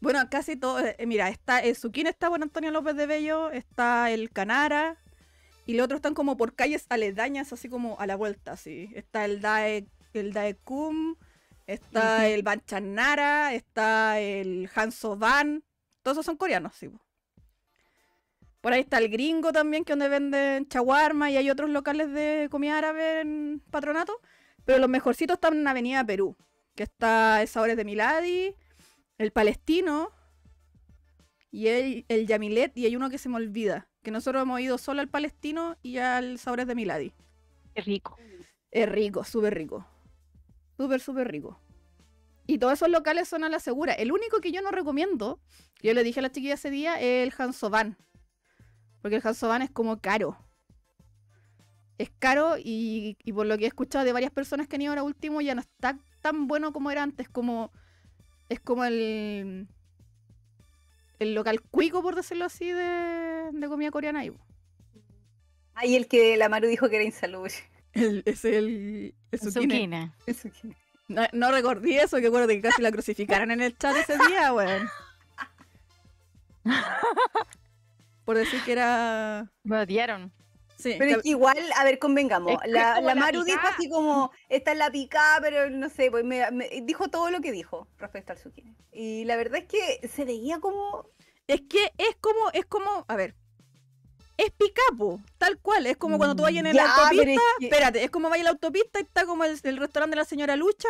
Bueno, 0.00 0.20
casi 0.30 0.56
todo. 0.56 0.80
eh, 0.80 0.96
mira, 1.06 1.28
está 1.28 1.60
el 1.60 1.76
Zuquín 1.76 2.06
está 2.06 2.28
por 2.28 2.42
Antonia 2.42 2.70
López 2.70 2.96
de 2.96 3.06
Bello, 3.06 3.50
está 3.50 4.10
el 4.10 4.30
Canara. 4.30 4.96
Y 5.66 5.74
los 5.74 5.84
otros 5.84 5.98
están 5.98 6.14
como 6.14 6.36
por 6.36 6.54
calles 6.54 6.86
aledañas, 6.88 7.52
así 7.52 7.68
como 7.68 8.00
a 8.00 8.06
la 8.06 8.16
vuelta, 8.16 8.52
así. 8.52 8.90
Está 8.94 9.24
el 9.24 9.40
Dae, 9.40 9.86
el 10.12 10.32
está 11.66 12.16
Ujú. 12.16 12.26
el 12.26 12.42
Banchanara, 12.42 13.54
está 13.54 14.18
el 14.18 14.68
Hansoban. 14.74 15.62
Todos 16.02 16.16
esos 16.16 16.26
son 16.26 16.36
coreanos, 16.36 16.74
sí. 16.74 16.88
po. 16.88 17.00
Por 18.62 18.72
ahí 18.72 18.80
está 18.80 18.98
el 18.98 19.08
gringo 19.08 19.52
también, 19.52 19.84
que 19.84 19.92
donde 19.92 20.08
venden 20.08 20.68
chaguarma 20.68 21.30
y 21.30 21.36
hay 21.36 21.50
otros 21.50 21.68
locales 21.68 22.12
de 22.12 22.46
comida 22.48 22.78
árabe 22.78 23.20
en 23.20 23.60
patronato. 23.70 24.20
Pero 24.64 24.78
los 24.78 24.88
mejorcitos 24.88 25.34
están 25.34 25.54
en 25.54 25.66
Avenida 25.66 26.04
Perú, 26.06 26.36
que 26.76 26.84
está 26.84 27.42
el 27.42 27.48
Sabores 27.48 27.76
de 27.76 27.84
Miladi, 27.84 28.54
el 29.18 29.32
Palestino 29.32 30.10
y 31.50 31.66
el, 31.66 32.04
el 32.08 32.28
Yamilet, 32.28 32.78
y 32.78 32.86
hay 32.86 32.94
uno 32.94 33.10
que 33.10 33.18
se 33.18 33.28
me 33.28 33.36
olvida, 33.36 33.88
que 34.00 34.12
nosotros 34.12 34.42
hemos 34.42 34.60
ido 34.60 34.78
solo 34.78 35.00
al 35.00 35.08
Palestino 35.08 35.76
y 35.82 35.98
al 35.98 36.38
Sabores 36.38 36.68
de 36.68 36.76
Miladi. 36.76 37.12
Qué 37.74 37.82
rico. 37.82 38.16
Es 38.70 38.88
rico, 38.88 39.24
súper 39.24 39.54
rico. 39.54 39.84
Súper, 40.76 41.00
súper 41.00 41.30
rico. 41.32 41.60
Y 42.46 42.58
todos 42.58 42.74
esos 42.74 42.88
locales 42.88 43.28
son 43.28 43.42
a 43.42 43.48
la 43.48 43.58
segura. 43.58 43.92
El 43.92 44.12
único 44.12 44.40
que 44.40 44.52
yo 44.52 44.62
no 44.62 44.70
recomiendo, 44.70 45.40
yo 45.82 45.94
le 45.94 46.04
dije 46.04 46.20
a 46.20 46.22
la 46.22 46.30
chiquilla 46.30 46.54
ese 46.54 46.70
día, 46.70 47.00
es 47.00 47.26
el 47.26 47.34
Hansoban. 47.36 47.96
Porque 49.02 49.16
el 49.16 49.22
Hansoban 49.26 49.62
es 49.62 49.70
como 49.70 50.00
caro. 50.00 50.38
Es 51.98 52.10
caro 52.18 52.56
y, 52.56 53.16
y 53.22 53.32
por 53.32 53.46
lo 53.46 53.58
que 53.58 53.64
he 53.64 53.68
escuchado 53.68 54.04
de 54.04 54.12
varias 54.12 54.32
personas 54.32 54.66
que 54.66 54.76
han 54.76 54.82
ido 54.82 54.92
ahora 54.92 55.02
último, 55.02 55.40
ya 55.40 55.54
no 55.54 55.60
está 55.60 55.98
tan 56.20 56.46
bueno 56.46 56.72
como 56.72 56.90
era 56.90 57.02
antes. 57.02 57.28
Como, 57.28 57.70
es 58.48 58.60
como 58.60 58.84
el, 58.84 59.68
el 61.18 61.34
local 61.34 61.60
cuico, 61.60 62.02
por 62.02 62.14
decirlo 62.14 62.44
así, 62.44 62.70
de, 62.70 63.50
de 63.52 63.68
comida 63.68 63.90
coreana. 63.90 64.22
ahí, 65.74 65.96
el 65.96 66.06
que 66.06 66.36
la 66.36 66.48
Maru 66.48 66.68
dijo 66.68 66.88
que 66.88 66.96
era 66.96 67.04
insalubre. 67.04 67.52
El, 67.92 68.22
es 68.24 68.44
el, 68.44 69.14
el 69.30 69.40
No, 71.08 71.22
no 71.32 71.50
recordé 71.50 72.02
eso, 72.02 72.18
que 72.18 72.28
acuerdo 72.28 72.48
que 72.48 72.60
casi 72.62 72.80
la 72.80 72.90
crucificaron 72.90 73.50
en 73.50 73.60
el 73.60 73.76
chat 73.76 73.94
ese 73.96 74.16
día, 74.28 74.54
weón. 74.54 74.88
Por 78.32 78.38
decir 78.38 78.62
que 78.64 78.72
era. 78.72 79.52
Me 79.62 79.78
odiaron. 79.80 80.32
Sí, 80.78 80.94
Pero 80.98 81.18
es 81.18 81.22
que 81.22 81.28
igual, 81.28 81.58
a 81.76 81.84
ver, 81.84 81.98
convengamos. 81.98 82.52
Es 82.54 82.58
que 82.62 82.68
la, 82.70 82.94
como 82.94 83.08
la 83.08 83.14
la 83.14 83.20
Maru 83.20 83.44
dijo 83.44 83.60
así 83.68 83.88
como, 83.90 84.32
esta 84.48 84.72
es 84.72 84.78
la 84.78 84.90
picada, 84.90 85.40
pero 85.42 85.68
no 85.70 85.88
sé, 85.90 86.10
pues 86.10 86.24
me, 86.24 86.50
me- 86.50 86.68
dijo 86.82 87.08
todo 87.08 87.30
lo 87.30 87.40
que 87.40 87.52
dijo 87.52 87.86
respecto 87.98 88.32
al 88.32 88.38
zucchini. 88.38 88.74
Y 88.90 89.24
la 89.26 89.36
verdad 89.36 89.60
es 89.60 89.66
que 89.66 90.08
se 90.08 90.24
veía 90.24 90.58
como... 90.60 91.08
es 91.46 91.60
que 91.68 91.92
es 91.98 92.16
como, 92.20 92.50
es 92.52 92.64
como, 92.64 93.04
a 93.06 93.16
ver. 93.16 93.36
Es 94.38 94.50
picapo, 94.50 95.20
tal 95.38 95.58
cual. 95.60 95.86
Es 95.86 95.98
como 95.98 96.16
cuando 96.16 96.34
tú 96.34 96.42
vayas 96.42 96.64
en 96.64 96.74
la 96.74 96.82
Ya, 96.84 96.94
autopista. 96.94 97.30
es 97.32 97.38
que- 97.60 97.66
Espérate, 97.66 98.02
es 98.04 98.10
como 98.10 98.28
vayas 98.30 98.40
en 98.40 98.44
la 98.46 98.50
autopista 98.52 98.98
y 98.98 99.02
está 99.02 99.26
como 99.26 99.44
el, 99.44 99.60
el 99.62 99.76
restaurante 99.76 100.16
de 100.16 100.22
la 100.22 100.24
señora 100.24 100.56
Lucha, 100.56 100.88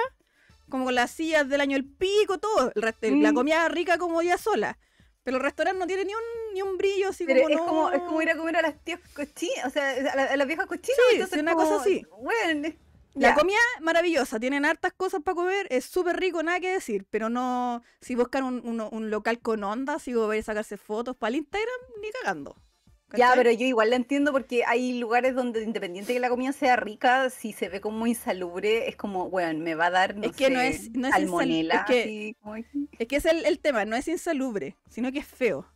como 0.70 0.84
con 0.86 0.94
las 0.94 1.10
sillas 1.10 1.48
del 1.50 1.60
año 1.60 1.76
el 1.76 1.84
pico, 1.84 2.38
todo. 2.38 2.72
El 2.74 2.82
rest- 2.82 3.20
La 3.20 3.32
Mm. 3.32 3.34
comida 3.34 3.68
rica 3.68 3.98
como 3.98 4.22
ya 4.22 4.38
sola. 4.38 4.78
Pero 5.24 5.36
el 5.36 5.42
restaurante 5.42 5.78
no 5.78 5.86
tiene 5.86 6.04
ni 6.06 6.14
un, 6.14 6.20
ni 6.52 6.62
un 6.62 6.76
brillo 6.76 7.08
así 7.10 7.24
Pero 7.24 7.42
como. 7.42 7.50
es, 7.50 7.56
no- 7.56 7.66
como, 7.66 7.90
es 7.90 7.98
como 8.02 8.22
ir 8.22 8.30
a 8.30 8.36
comer 8.36 8.56
a 8.56 8.62
las 8.62 8.78
tías 8.84 9.00
cochinas, 9.14 9.66
o 9.66 9.70
sea, 9.70 9.90
a, 9.90 10.16
la- 10.16 10.24
a 10.24 10.36
las 10.36 10.46
viejas 10.46 10.66
cochinas. 10.66 10.96
Sí, 11.10 11.14
entonces 11.16 11.40
una 11.40 11.54
como, 11.54 11.68
cosa 11.68 11.82
así. 11.82 12.04
Bueno, 12.22 12.68
La 13.14 13.28
ya. 13.30 13.34
comida 13.34 13.58
maravillosa, 13.80 14.40
tienen 14.40 14.64
hartas 14.64 14.92
cosas 14.94 15.20
para 15.22 15.34
comer, 15.34 15.66
es 15.70 15.84
súper 15.84 16.16
rico, 16.18 16.42
nada 16.42 16.60
que 16.60 16.70
decir, 16.72 17.04
pero 17.10 17.28
no, 17.28 17.82
si 18.00 18.14
buscan 18.14 18.44
un, 18.44 18.66
un- 18.66 18.88
un 18.90 19.10
local 19.10 19.38
con 19.40 19.62
onda, 19.64 19.98
si 19.98 20.14
voy 20.14 20.38
a 20.38 20.42
sacarse 20.42 20.76
fotos 20.78 21.16
para 21.16 21.30
el 21.30 21.36
Instagram, 21.36 21.80
ni 22.00 22.08
cagando. 22.10 22.56
Ya, 23.14 23.26
¿cachai? 23.28 23.36
pero 23.44 23.50
yo 23.52 23.66
igual 23.66 23.90
la 23.90 23.96
entiendo 23.96 24.32
porque 24.32 24.64
hay 24.64 24.98
lugares 24.98 25.34
donde 25.34 25.62
independiente 25.62 26.14
que 26.14 26.20
la 26.20 26.30
comida 26.30 26.52
sea 26.54 26.76
rica, 26.76 27.28
si 27.28 27.52
se 27.52 27.68
ve 27.68 27.82
como 27.82 28.06
insalubre, 28.06 28.88
es 28.88 28.96
como, 28.96 29.28
bueno, 29.28 29.58
me 29.62 29.74
va 29.74 29.86
a 29.86 29.90
dar, 29.90 30.16
no 30.16 30.24
Es 30.24 30.32
que 30.34 30.48
no 30.48 30.58
es- 30.62 30.90
no 30.92 31.08
es 31.08 31.12
salmonela, 31.12 31.74
es 31.80 31.84
que- 31.84 32.02
así 32.04 32.36
como- 32.40 32.56
Es 32.56 33.06
que 33.08 33.16
es 33.16 33.26
el, 33.26 33.44
el 33.44 33.58
tema, 33.58 33.84
no 33.84 33.96
es 33.96 34.08
insalubre, 34.08 34.78
sino 34.88 35.12
que 35.12 35.18
es 35.18 35.26
feo. 35.26 35.66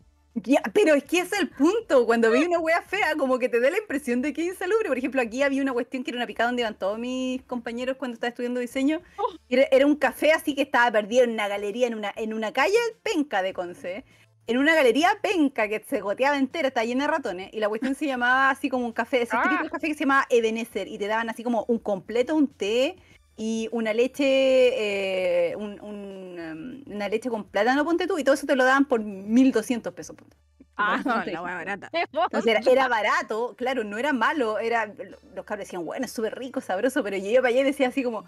Ya, 0.45 0.61
pero 0.75 0.95
es 0.95 1.05
que 1.05 1.21
es 1.21 1.33
el 1.33 1.49
punto. 1.49 2.05
Cuando 2.05 2.31
vi 2.31 2.45
una 2.45 2.59
wea 2.59 2.83
fea, 2.83 3.15
como 3.17 3.39
que 3.39 3.49
te 3.49 3.59
da 3.59 3.71
la 3.71 3.79
impresión 3.79 4.21
de 4.21 4.35
que 4.35 4.43
es 4.43 4.49
insalubre. 4.49 4.89
Por 4.89 4.99
ejemplo, 4.99 5.23
aquí 5.23 5.43
había 5.43 5.63
una 5.63 5.73
cuestión 5.73 6.05
que 6.05 6.11
era 6.11 6.19
una 6.19 6.27
picada 6.27 6.51
donde 6.51 6.61
iban 6.63 6.75
todos 6.79 6.99
mis 6.99 7.43
compañeros 7.45 7.97
cuando 7.97 8.15
estaba 8.17 8.29
estudiando 8.29 8.61
diseño. 8.61 9.01
Oh. 9.17 9.33
Era, 9.49 9.63
era 9.71 9.87
un 9.87 9.97
café 9.97 10.33
así 10.33 10.55
que 10.55 10.61
estaba 10.63 10.91
perdido 10.91 11.25
en 11.25 11.31
una 11.31 11.49
galería, 11.49 11.87
en 11.87 11.95
una, 11.95 12.13
en 12.17 12.35
una 12.35 12.53
calle 12.53 12.77
penca 13.03 13.41
de 13.43 13.55
Conce. 13.55 14.05
En 14.47 14.59
una 14.59 14.75
galería 14.75 15.09
penca 15.23 15.69
que 15.69 15.83
se 15.89 16.01
goteaba 16.03 16.37
entera, 16.37 16.69
estaba 16.69 16.85
llena 16.85 17.07
de 17.07 17.11
ratones. 17.13 17.49
Y 17.53 17.59
la 17.59 17.69
cuestión 17.71 17.95
se 17.95 18.07
llamaba 18.07 18.51
así 18.51 18.69
como 18.69 18.85
un 18.85 18.93
café, 18.93 19.23
ese 19.23 19.35
Ah. 19.37 19.43
típico 19.43 19.71
café 19.71 19.89
que 19.89 19.95
se 19.95 20.01
llamaba 20.01 20.27
Ebenezer. 20.29 20.87
Y 20.87 20.99
te 20.99 21.07
daban 21.07 21.31
así 21.31 21.43
como 21.45 21.65
un 21.67 21.79
completo, 21.79 22.35
un 22.37 22.47
té 22.47 22.97
y 23.37 23.69
una 23.73 23.93
leche, 23.93 24.25
eh, 25.51 25.57
un- 25.57 25.81
un, 25.81 26.39
em, 26.39 26.85
una 26.95 27.09
leche 27.09 27.29
con 27.29 27.45
plátano, 27.45 27.85
ponte 27.85 28.07
tú, 28.07 28.19
y 28.19 28.25
todo 28.25 28.35
eso 28.35 28.47
te 28.47 28.57
lo 28.57 28.65
daban 28.65 28.85
por 28.87 29.01
1200 29.03 29.93
pesos. 29.93 30.17
ponte. 30.17 30.37
Ah, 30.79 31.01
No, 31.05 31.25
la 31.25 31.43
hueá 31.43 31.55
barata. 31.55 31.91
Entonces 31.93 32.47
era, 32.47 32.61
era 32.71 32.89
barato, 32.89 33.55
claro, 33.57 33.83
no 33.85 33.97
era 33.99 34.13
malo, 34.13 34.59
era, 34.59 34.87
los 35.35 35.45
cabros 35.47 35.67
decían, 35.67 35.85
bueno, 35.87 36.05
es 36.05 36.13
súper 36.13 36.39
rico, 36.39 36.61
sabroso, 36.61 37.03
pero 37.03 37.17
yo 37.17 37.27
iba 37.31 37.41
para 37.43 37.49
allá 37.49 37.61
y 37.61 37.65
decía 37.65 37.89
así 37.89 38.03
como, 38.03 38.25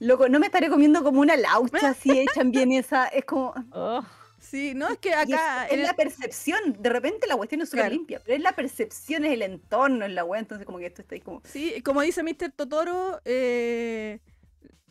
loco, 0.00 0.28
no 0.28 0.40
me 0.40 0.46
estaré 0.46 0.68
comiendo 0.70 1.02
como 1.04 1.20
una 1.20 1.36
laucha 1.36 1.94
si 1.94 2.18
echan 2.18 2.50
bien 2.50 2.72
esa, 2.72 3.06
es 3.06 3.24
como, 3.24 3.54
Oh, 3.70 4.02
Sí, 4.40 4.72
no, 4.74 4.88
es 4.88 4.98
que 4.98 5.10
es, 5.10 5.16
acá. 5.16 5.66
es 5.66 5.78
la 5.80 5.94
percepción, 5.94 6.76
de 6.78 6.88
repente 6.90 7.26
la 7.26 7.36
cuestión 7.36 7.60
es 7.60 7.68
súper 7.70 7.84
Claro. 7.86 7.94
limpia, 7.96 8.20
pero 8.24 8.36
es 8.36 8.42
la 8.42 8.52
percepción, 8.52 9.24
es 9.24 9.32
el 9.32 9.42
entorno, 9.42 10.04
es 10.06 10.12
la 10.12 10.24
weá, 10.24 10.38
entonces 10.40 10.64
como 10.64 10.78
que 10.78 10.86
esto 10.86 11.02
está 11.02 11.14
ahí 11.16 11.20
como, 11.20 11.42
Sí, 11.44 11.82
como 11.82 12.02
dice 12.02 12.22
Mr. 12.22 12.52
Totoro, 12.54 13.20
eh, 13.24 14.20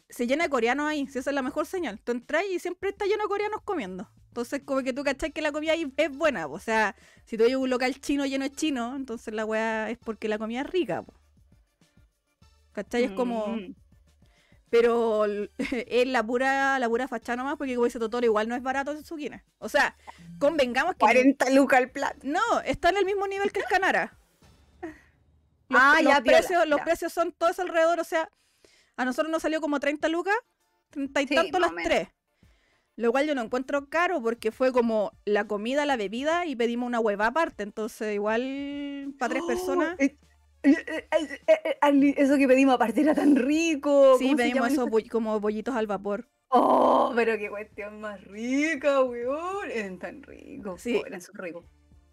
se 0.10 0.28
llena 0.28 0.44
de 0.46 0.50
coreanos 0.50 0.88
ahí, 0.88 1.08
si 1.08 1.20
esa 1.20 1.30
es 1.32 1.34
la 1.34 1.42
mejor 1.42 1.66
señal. 1.66 2.00
Tú 2.02 2.12
entras 2.12 2.44
y 2.52 2.60
siempre 2.60 2.90
está 2.90 3.06
lleno 3.06 3.24
de 3.24 3.30
coreanos 3.30 3.62
comiendo. 3.64 4.10
Entonces, 4.28 4.62
como 4.64 4.82
que 4.84 4.94
tú 4.94 5.04
cachai 5.04 5.32
que 5.32 5.42
la 5.42 5.52
comida 5.52 5.72
ahí 5.74 5.92
es 5.98 6.12
buena. 6.12 6.48
po. 6.48 6.54
O 6.54 6.60
sea, 6.60 6.96
si 7.26 7.38
tú 7.38 7.44
hay 7.44 7.56
un 7.56 7.70
local 7.70 8.00
chino 8.00 8.26
lleno 8.26 8.44
de 8.46 8.52
chino, 8.52 8.96
entonces 8.96 9.34
la 9.34 9.46
weá 9.46 9.90
es 9.90 9.98
porque 9.98 10.28
la 10.30 10.38
comida 10.38 10.62
es 10.62 10.68
rica. 10.70 11.02
po. 11.04 11.14
¿Cachai? 12.74 13.06
Es 13.06 13.12
como... 13.12 13.58
Pero 14.70 15.26
es 15.58 16.08
la 16.08 16.24
pura, 16.26 16.78
la 16.80 16.90
pura 16.90 17.08
fachada 17.08 17.38
nomás, 17.38 17.56
porque 17.58 17.76
como 17.76 17.86
dice 17.86 18.00
Totoro, 18.00 18.26
igual 18.26 18.48
no 18.50 18.56
es 18.56 18.64
barato 18.64 18.92
en 18.92 19.04
Tsukine. 19.04 19.44
O 19.60 19.70
sea, 19.70 19.96
convengamos 20.40 20.94
que... 20.94 21.00
40 21.00 21.50
lucas 21.52 21.80
al 21.80 21.92
plato. 21.92 22.20
No, 22.24 22.42
está 22.66 22.90
en 22.90 22.98
el 22.98 23.06
mismo 23.06 23.28
nivel 23.28 23.52
que 23.52 23.60
el 23.60 23.66
Canara. 23.66 24.18
Los, 24.82 24.92
Ah, 25.82 26.00
los 26.02 26.14
ya, 26.14 26.22
piola, 26.22 26.38
precios, 26.40 26.68
los 26.68 26.80
ya. 26.80 26.84
precios 26.86 27.14
son 27.14 27.32
todos 27.34 27.60
alrededor, 27.60 28.00
o 28.00 28.04
sea, 28.04 28.30
a 28.96 29.06
nosotros 29.06 29.32
nos 29.32 29.42
salió 29.42 29.62
como 29.62 29.80
30 29.80 30.08
lucas, 30.10 30.36
30 30.92 31.22
y 31.22 31.28
Sí, 31.28 31.36
tanto 31.36 31.60
las 31.60 31.72
tres. 31.84 32.10
Lo 32.96 33.12
cual 33.12 33.28
yo 33.28 33.36
no 33.36 33.44
encuentro 33.44 33.90
caro 33.90 34.22
porque 34.24 34.52
fue 34.52 34.72
como 34.72 35.12
la 35.24 35.46
comida, 35.46 35.86
la 35.86 35.98
bebida 35.98 36.46
y 36.48 36.56
pedimos 36.56 36.88
una 36.88 37.00
hueva 37.00 37.28
aparte. 37.28 37.62
Entonces, 37.64 38.16
igual 38.16 39.14
para 39.20 39.30
tres 39.30 39.44
personas. 39.48 39.96
Eh, 40.64 41.08
eh, 41.12 41.78
eh, 41.82 42.14
Eso 42.18 42.38
que 42.38 42.48
pedimos 42.48 42.76
aparte 42.76 43.02
era 43.02 43.14
tan 43.14 43.36
rico. 43.36 44.18
Sí, 44.18 44.26
¿cómo 44.26 44.38
se 44.38 44.44
pedimos 44.44 44.72
esos 44.72 44.88
boll- 44.90 45.10
como 45.10 45.40
bollitos 45.40 45.76
al 45.76 45.88
vapor. 45.88 46.28
Oh, 46.50 47.12
pero 47.16 47.38
qué 47.38 47.50
cuestión 47.50 48.00
más 48.02 48.24
rica, 48.24 49.02
weón. 49.04 49.70
Eran 49.72 50.00
tan 50.00 50.24
ricos. 50.24 50.82
Sí. 50.82 50.96
oh, 51.02 51.06
eran 51.06 51.22
súper 51.22 51.42
ricos. 51.46 51.66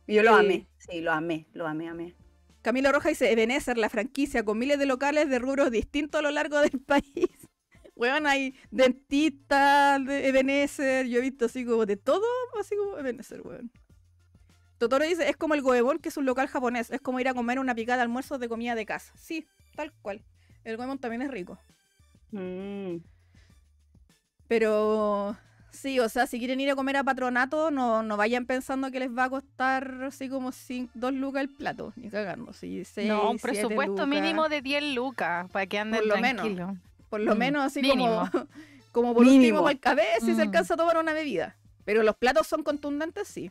Y 0.07 0.15
yo 0.15 0.23
lo 0.23 0.35
amé. 0.35 0.67
Sí, 0.79 1.01
lo 1.01 1.13
amé, 1.13 1.47
lo 1.53 1.67
amé, 1.67 1.89
amé. 1.89 2.15
Camilo 2.63 2.93
Roja 2.93 3.11
dice, 3.11 3.31
Ebenezer, 3.31 3.77
la 3.79 3.89
franquicia, 3.91 4.45
con 4.45 4.59
miles 4.59 4.79
de 4.79 4.87
locales 4.87 5.29
de 5.29 5.39
rubros 5.39 5.71
distintos 5.71 6.19
a 6.19 6.23
lo 6.23 6.31
largo 6.31 6.59
del 6.61 6.81
país. 6.87 7.29
Weón, 7.95 8.27
hay 8.27 8.55
dentistas 8.71 10.05
de 10.05 10.29
Ebenezer, 10.29 11.07
yo 11.07 11.19
he 11.19 11.23
visto 11.23 11.45
así 11.45 11.65
como 11.65 11.87
de 11.87 11.97
todo, 11.97 12.25
así 12.59 12.75
como 12.77 12.99
Ebenezer, 12.99 13.43
weón. 13.43 13.71
Totoro 14.85 15.05
dice, 15.07 15.29
es 15.31 15.37
como 15.37 15.55
el 15.55 15.63
Goemon, 15.63 15.99
que 15.99 16.11
es 16.11 16.17
un 16.19 16.27
local 16.27 16.47
japonés, 16.47 16.91
es 16.91 17.01
como 17.01 17.19
ir 17.21 17.29
a 17.29 17.33
comer 17.35 17.59
una 17.59 17.75
picada 17.75 17.97
de 17.97 18.03
almuerzo 18.03 18.37
de 18.39 18.49
comida 18.51 18.75
de 18.75 18.85
casa. 18.85 19.13
Sí, 19.17 19.47
tal 19.77 19.93
cual. 20.03 20.23
El 20.63 20.77
Goemon 20.77 20.99
también 20.99 21.23
es 21.23 21.31
rico. 21.31 21.59
Mm. 22.33 22.97
Pero 24.49 25.37
sí, 25.71 25.99
o 26.01 26.09
sea, 26.09 26.27
si 26.27 26.39
quieren 26.39 26.61
ir 26.61 26.71
a 26.71 26.77
comer 26.77 26.97
a 26.99 27.05
patronato, 27.05 27.71
no, 27.71 28.03
no 28.03 28.17
vayan 28.17 28.45
pensando 28.47 28.91
que 28.91 29.01
les 29.01 29.11
va 29.11 29.25
a 29.25 29.31
costar 29.31 30.03
así 30.05 30.29
como 30.29 30.51
cin- 30.53 30.91
dos 30.95 31.13
lucas 31.15 31.43
el 31.43 31.49
plato, 31.49 31.93
ni 31.97 32.11
cagando. 32.11 32.53
Sí, 32.53 32.85
seis, 32.85 33.09
no, 33.09 33.31
un 33.31 33.39
presupuesto 33.39 33.93
lucas. 33.93 34.09
mínimo 34.09 34.49
de 34.49 34.61
10 34.63 34.95
lucas 34.95 35.51
para 35.51 35.67
que 35.67 35.79
anden 35.79 36.01
Por 36.01 36.09
lo 36.09 36.19
menos. 36.19 36.43
tranquilos. 36.43 36.77
Por 37.09 37.21
lo 37.21 37.35
Mm, 37.35 37.39
menos 37.39 37.65
así 37.65 37.81
mínimo. 37.81 38.29
como, 38.31 38.49
como 38.93 39.15
por 39.15 39.25
Mínimo. 39.25 39.63
último, 39.63 39.81
a 39.91 39.95
ver 39.95 40.21
si 40.21 40.35
se 40.35 40.43
Mm. 40.45 40.49
alcanza 40.49 40.75
a 40.75 40.77
tomar 40.77 40.99
una 40.99 41.13
bebida. 41.15 41.57
Pero 41.85 42.03
los 42.03 42.17
platos 42.17 42.47
son 42.47 42.63
contundentes, 42.63 43.29
sí. 43.29 43.51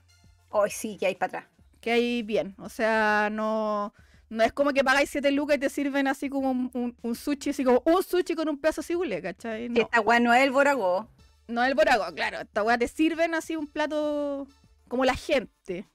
Ay, 0.53 0.69
sí, 0.71 0.97
que 0.97 1.07
hay 1.07 1.15
para 1.15 1.39
atrás. 1.39 1.45
Que 1.81 1.91
hay 1.91 2.23
bien. 2.23 2.55
O 2.59 2.69
sea, 2.69 3.29
no, 3.31 3.93
no 4.29 4.43
es 4.43 4.53
como 4.53 4.71
que 4.71 4.83
pagáis 4.83 5.09
7 5.09 5.31
lucas 5.31 5.57
y 5.57 5.59
te 5.59 5.69
sirven 5.69 6.07
así 6.07 6.29
como 6.29 6.51
un, 6.51 6.69
un- 6.73 6.95
un 7.01 7.15
sushi, 7.15 7.49
así 7.49 7.63
como 7.63 7.81
un 7.85 8.03
sushi 8.03 8.35
con 8.35 8.47
un 8.49 8.57
pedazo 8.59 8.81
de 8.81 8.87
cibule, 8.87 9.21
¿cachai? 9.21 9.63
Que 9.63 9.69
No, 9.69 9.81
Esta 9.81 9.99
weá 10.01 10.19
no 10.19 10.33
es 10.33 10.43
el 10.43 10.51
boragó. 10.51 11.07
no 11.47 11.61
es 11.63 11.69
el 11.69 11.75
borago, 11.75 12.05
claro. 12.15 12.39
Esta 12.41 12.63
weá 12.63 12.77
te 12.77 12.87
sirven 12.87 13.33
así 13.35 13.55
un 13.55 13.67
plato 13.67 14.47
como 14.87 15.03
la 15.05 15.15
gente. 15.15 15.85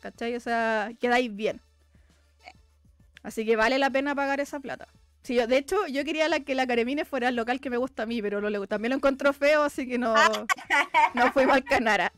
¿Cachai? 0.00 0.36
O 0.36 0.40
sea, 0.40 0.90
quedáis 1.00 1.34
bien. 1.34 1.60
Así 3.22 3.44
que 3.46 3.56
vale 3.56 3.78
la 3.78 3.88
pena 3.90 4.14
pagar 4.14 4.40
esa 4.40 4.60
plata. 4.60 4.86
Sí, 5.22 5.34
yo, 5.36 5.46
de 5.46 5.56
hecho, 5.56 5.86
yo 5.86 6.04
quería 6.04 6.28
la, 6.28 6.40
que 6.40 6.54
la 6.54 6.66
Caremine 6.66 7.06
fuera 7.06 7.30
el 7.30 7.36
local 7.36 7.58
que 7.58 7.70
me 7.70 7.78
gusta 7.78 8.02
a 8.02 8.06
mí, 8.06 8.20
pero 8.20 8.66
también 8.66 8.90
lo 8.90 8.96
encontró 8.96 9.32
feo, 9.32 9.62
así 9.62 9.88
que 9.88 9.96
no, 9.96 10.14
no 11.14 11.32
fuimos 11.32 11.54
al 11.56 11.64
Canara. 11.64 12.12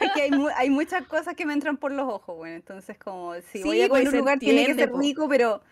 Es 0.00 0.12
que 0.14 0.22
hay, 0.22 0.30
mu- 0.30 0.48
hay 0.54 0.70
muchas 0.70 1.06
cosas 1.06 1.34
que 1.34 1.44
me 1.46 1.52
entran 1.52 1.76
por 1.76 1.92
los 1.92 2.06
ojos, 2.08 2.36
bueno. 2.36 2.56
Entonces, 2.56 2.96
como 2.98 3.34
si 3.52 3.62
voy 3.62 3.76
Sí, 3.78 3.82
a 3.82 3.88
comer 3.88 4.02
pues, 4.04 4.06
a 4.06 4.10
se 4.10 4.16
un 4.16 4.20
lugar, 4.20 4.38
tiene 4.38 4.66
que 4.66 4.74
ser 4.74 4.90
po. 4.90 4.98
rico, 4.98 5.28
pero. 5.28 5.62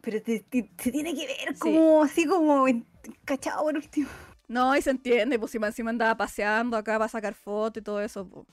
Pero 0.00 0.22
te- 0.22 0.40
tiene 0.40 1.14
que 1.14 1.26
ver 1.26 1.54
Sí. 1.54 1.58
como 1.60 2.02
así 2.02 2.26
como 2.26 2.64
cachado 3.24 3.62
por 3.64 3.74
último. 3.76 4.08
No, 4.48 4.76
y 4.76 4.82
se 4.82 4.90
entiende, 4.90 5.38
pues 5.38 5.50
si 5.50 5.58
encima 5.58 5.90
andaba 5.90 6.16
paseando 6.16 6.76
acá 6.76 6.96
para 6.98 7.08
sacar 7.08 7.34
fotos 7.34 7.80
y 7.80 7.84
todo 7.84 8.00
eso. 8.00 8.28
pues. 8.28 8.46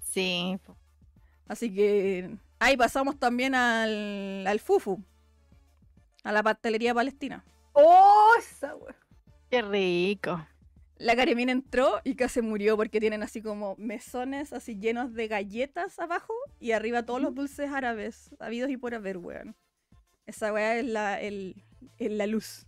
Sí. 0.00 0.58
po. 0.64 0.76
Así 1.46 1.74
que 1.74 2.30
ahí 2.58 2.76
pasamos 2.76 3.18
también 3.18 3.54
al, 3.54 4.46
al 4.46 4.60
Fufu, 4.60 5.02
a 6.22 6.32
la 6.32 6.42
pastelería 6.42 6.94
palestina. 6.94 7.44
¡Oh! 7.74 8.32
Esa. 8.38 8.74
Qué 9.50 9.60
rico. 9.60 10.40
La 11.04 11.14
Caremina 11.16 11.52
entró 11.52 12.00
y 12.02 12.14
casi 12.14 12.40
murió 12.40 12.78
porque 12.78 12.98
tienen 12.98 13.22
así 13.22 13.42
como 13.42 13.76
mesones 13.76 14.54
así 14.54 14.78
llenos 14.78 15.12
de 15.12 15.28
galletas 15.28 15.98
abajo 15.98 16.32
y 16.58 16.72
arriba 16.72 17.04
todos 17.04 17.20
los 17.20 17.34
dulces 17.34 17.70
árabes, 17.70 18.34
habidos 18.40 18.70
y 18.70 18.78
por 18.78 18.94
haber, 18.94 19.18
weón. 19.18 19.54
Esa 20.24 20.50
weá 20.50 20.78
es 20.78 20.86
la, 20.86 21.20
el, 21.20 21.62
es 21.98 22.10
la 22.10 22.26
luz. 22.26 22.66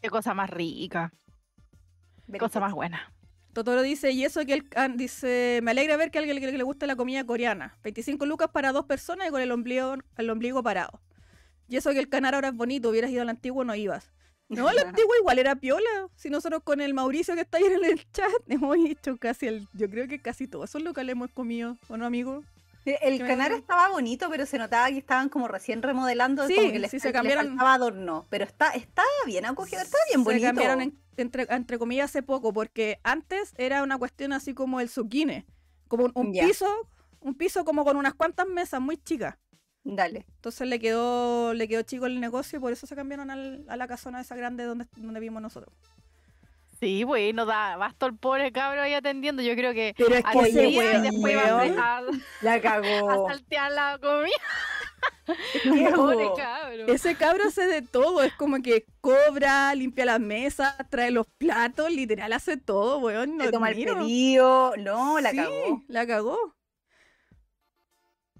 Qué 0.00 0.10
cosa 0.10 0.32
más 0.32 0.48
rica. 0.48 1.12
Qué 2.30 2.38
cosa 2.38 2.60
más 2.60 2.72
buena. 2.72 3.12
Totoro 3.52 3.82
dice, 3.82 4.12
y 4.12 4.24
eso 4.24 4.46
que 4.46 4.54
él 4.54 4.68
ah, 4.76 4.86
dice, 4.86 5.58
me 5.64 5.72
alegra 5.72 5.96
ver 5.96 6.12
que 6.12 6.18
a 6.18 6.20
alguien 6.20 6.40
le, 6.40 6.52
le 6.52 6.62
gusta 6.62 6.86
la 6.86 6.94
comida 6.94 7.26
coreana. 7.26 7.80
25 7.82 8.26
lucas 8.26 8.50
para 8.52 8.70
dos 8.70 8.84
personas 8.84 9.26
y 9.26 9.32
con 9.32 9.40
el 9.40 9.50
ombligo, 9.50 9.96
el 10.16 10.30
ombligo 10.30 10.62
parado. 10.62 11.00
Y 11.66 11.78
eso 11.78 11.90
que 11.90 11.98
el 11.98 12.08
canal 12.08 12.34
ahora 12.34 12.48
es 12.50 12.54
bonito, 12.54 12.90
hubieras 12.90 13.10
ido 13.10 13.22
al 13.22 13.28
antiguo, 13.28 13.64
no 13.64 13.74
ibas. 13.74 14.12
No, 14.50 14.68
el 14.68 14.78
antiguo 14.78 15.12
igual 15.18 15.38
era 15.38 15.54
piola. 15.56 16.08
Si 16.16 16.28
nosotros 16.28 16.62
con 16.64 16.80
el 16.80 16.92
Mauricio 16.94 17.34
que 17.34 17.42
está 17.42 17.58
ahí 17.58 17.64
en 17.64 17.84
el 17.84 18.10
chat 18.12 18.30
hemos 18.48 18.76
hecho 18.78 19.16
casi 19.16 19.46
el, 19.46 19.68
yo 19.74 19.88
creo 19.88 20.08
que 20.08 20.20
casi 20.20 20.46
todos 20.46 20.70
esos 20.70 20.82
locales 20.82 21.12
hemos 21.12 21.30
comido, 21.30 21.76
¿o 21.88 21.96
no, 21.96 22.04
amigo? 22.06 22.42
El 22.84 23.18
canal 23.18 23.52
estaba 23.52 23.88
bonito, 23.90 24.28
pero 24.30 24.46
se 24.46 24.56
notaba 24.58 24.88
que 24.88 24.98
estaban 24.98 25.28
como 25.28 25.46
recién 25.48 25.82
remodelando. 25.82 26.46
Sí, 26.48 26.54
como 26.56 26.72
que 26.72 26.78
les, 26.78 26.90
sí, 26.90 26.98
se 26.98 27.12
cambiaron- 27.12 27.48
faltaba 27.48 27.74
adorno. 27.74 28.26
Pero 28.30 28.44
está, 28.44 28.70
está 28.70 29.02
bien 29.26 29.44
acogido, 29.46 29.80
está 29.82 29.98
bien 30.08 30.20
Se 30.20 30.24
bonito. 30.24 30.46
cambiaron 30.46 30.80
en- 30.80 30.98
entre, 31.18 31.46
entre 31.50 31.78
comillas 31.78 32.06
hace 32.10 32.22
poco, 32.22 32.52
porque 32.52 32.98
antes 33.04 33.52
era 33.58 33.82
una 33.82 33.98
cuestión 33.98 34.32
así 34.32 34.54
como 34.54 34.80
el 34.80 34.88
zucchine, 34.88 35.44
como 35.88 36.10
un, 36.14 36.32
piso, 36.32 36.66
un 37.20 37.34
piso 37.34 37.64
como 37.66 37.84
con 37.84 37.96
unas 37.98 38.14
cuantas 38.14 38.48
mesas 38.48 38.80
muy 38.80 38.96
chicas. 38.96 39.36
Dale. 39.82 40.26
Entonces 40.36 40.68
le 40.68 40.78
quedó, 40.78 41.54
le 41.54 41.66
quedó 41.66 41.82
chico 41.82 42.06
el 42.06 42.20
negocio 42.20 42.58
y 42.58 42.60
por 42.60 42.72
eso 42.72 42.86
se 42.86 42.94
cambiaron 42.94 43.30
al- 43.30 43.64
a 43.68 43.76
la 43.76 43.88
casona 43.88 44.20
esa 44.20 44.36
grande 44.36 44.64
donde, 44.64 44.86
donde 44.96 45.20
vimos 45.20 45.40
nosotros. 45.42 45.72
Sí, 46.78 47.02
güey, 47.02 47.34
no 47.34 47.44
da 47.44 47.76
basto 47.76 48.06
el 48.06 48.16
pobre 48.16 48.52
cabro 48.52 48.80
ahí 48.80 48.94
atendiendo. 48.94 49.42
Yo 49.42 49.54
creo 49.54 49.74
que 49.74 49.94
Pero 49.98 50.14
es 50.14 50.24
al 50.24 50.32
que 50.32 50.48
ese 50.48 50.68
weón- 50.68 51.02
después 51.02 51.36
va 51.36 51.98
a 51.98 52.02
La 52.40 52.52
a 52.54 52.60
cagó. 52.60 53.28
saltear 53.28 53.72
la 53.72 53.98
comida. 54.00 54.32
Pobre 55.96 56.28
cabro. 56.36 56.86
Ese 56.88 57.14
cabro 57.16 57.44
hace 57.48 57.66
de 57.66 57.82
todo, 57.82 58.22
es 58.22 58.32
como 58.34 58.60
que 58.62 58.84
cobra, 59.00 59.74
limpia 59.74 60.04
las 60.04 60.20
mesas, 60.20 60.74
trae 60.90 61.10
los 61.10 61.26
platos, 61.38 61.90
literal 61.90 62.32
hace 62.32 62.56
todo, 62.56 62.98
weón. 62.98 63.38
Lo 63.38 63.50
toma 63.50 63.70
el 63.70 63.84
pedido. 63.84 64.74
No, 64.78 65.20
la 65.20 65.30
Sí, 65.30 65.36
cagó. 65.36 65.82
La 65.88 66.06
cagó. 66.06 66.54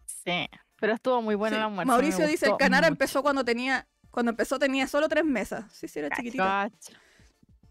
Sí, 0.06 0.48
pero 0.80 0.94
estuvo 0.94 1.22
muy 1.22 1.34
bueno 1.36 1.54
Sí. 1.56 1.60
el 1.60 1.66
almuerzo. 1.66 1.86
Mauricio 1.92 2.26
dice, 2.26 2.46
el 2.46 2.56
Canara 2.56 2.88
mucho. 2.88 2.94
empezó 2.94 3.22
cuando 3.22 3.44
tenía, 3.44 3.86
cuando 4.10 4.30
empezó 4.30 4.58
tenía 4.58 4.86
solo 4.88 5.08
tres 5.08 5.24
mesas. 5.24 5.70
Sí, 5.72 5.86
sí, 5.88 5.98
era 6.00 6.10
chiquitito. 6.16 6.42
Cacha. 6.42 6.92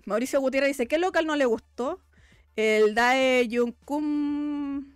Mauricio 0.05 0.39
Gutiérrez 0.39 0.69
dice, 0.69 0.87
¿qué 0.87 0.97
local 0.97 1.25
no 1.25 1.35
le 1.35 1.45
gustó? 1.45 1.99
El 2.55 2.95
Dae 2.95 3.47
Yunkum, 3.47 4.95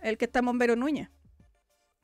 el 0.00 0.18
que 0.18 0.24
está 0.26 0.40
en 0.40 0.46
Bombero 0.46 0.76
Núñez. 0.76 1.08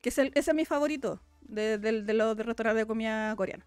Que 0.00 0.08
es 0.08 0.18
el, 0.18 0.32
ese 0.34 0.50
es 0.50 0.54
mi 0.56 0.64
favorito 0.64 1.20
de, 1.42 1.78
de- 1.78 2.02
de 2.02 2.12
los 2.14 2.36
de 2.36 2.42
restaurantes 2.42 2.82
de 2.82 2.86
comida 2.86 3.34
coreana. 3.36 3.66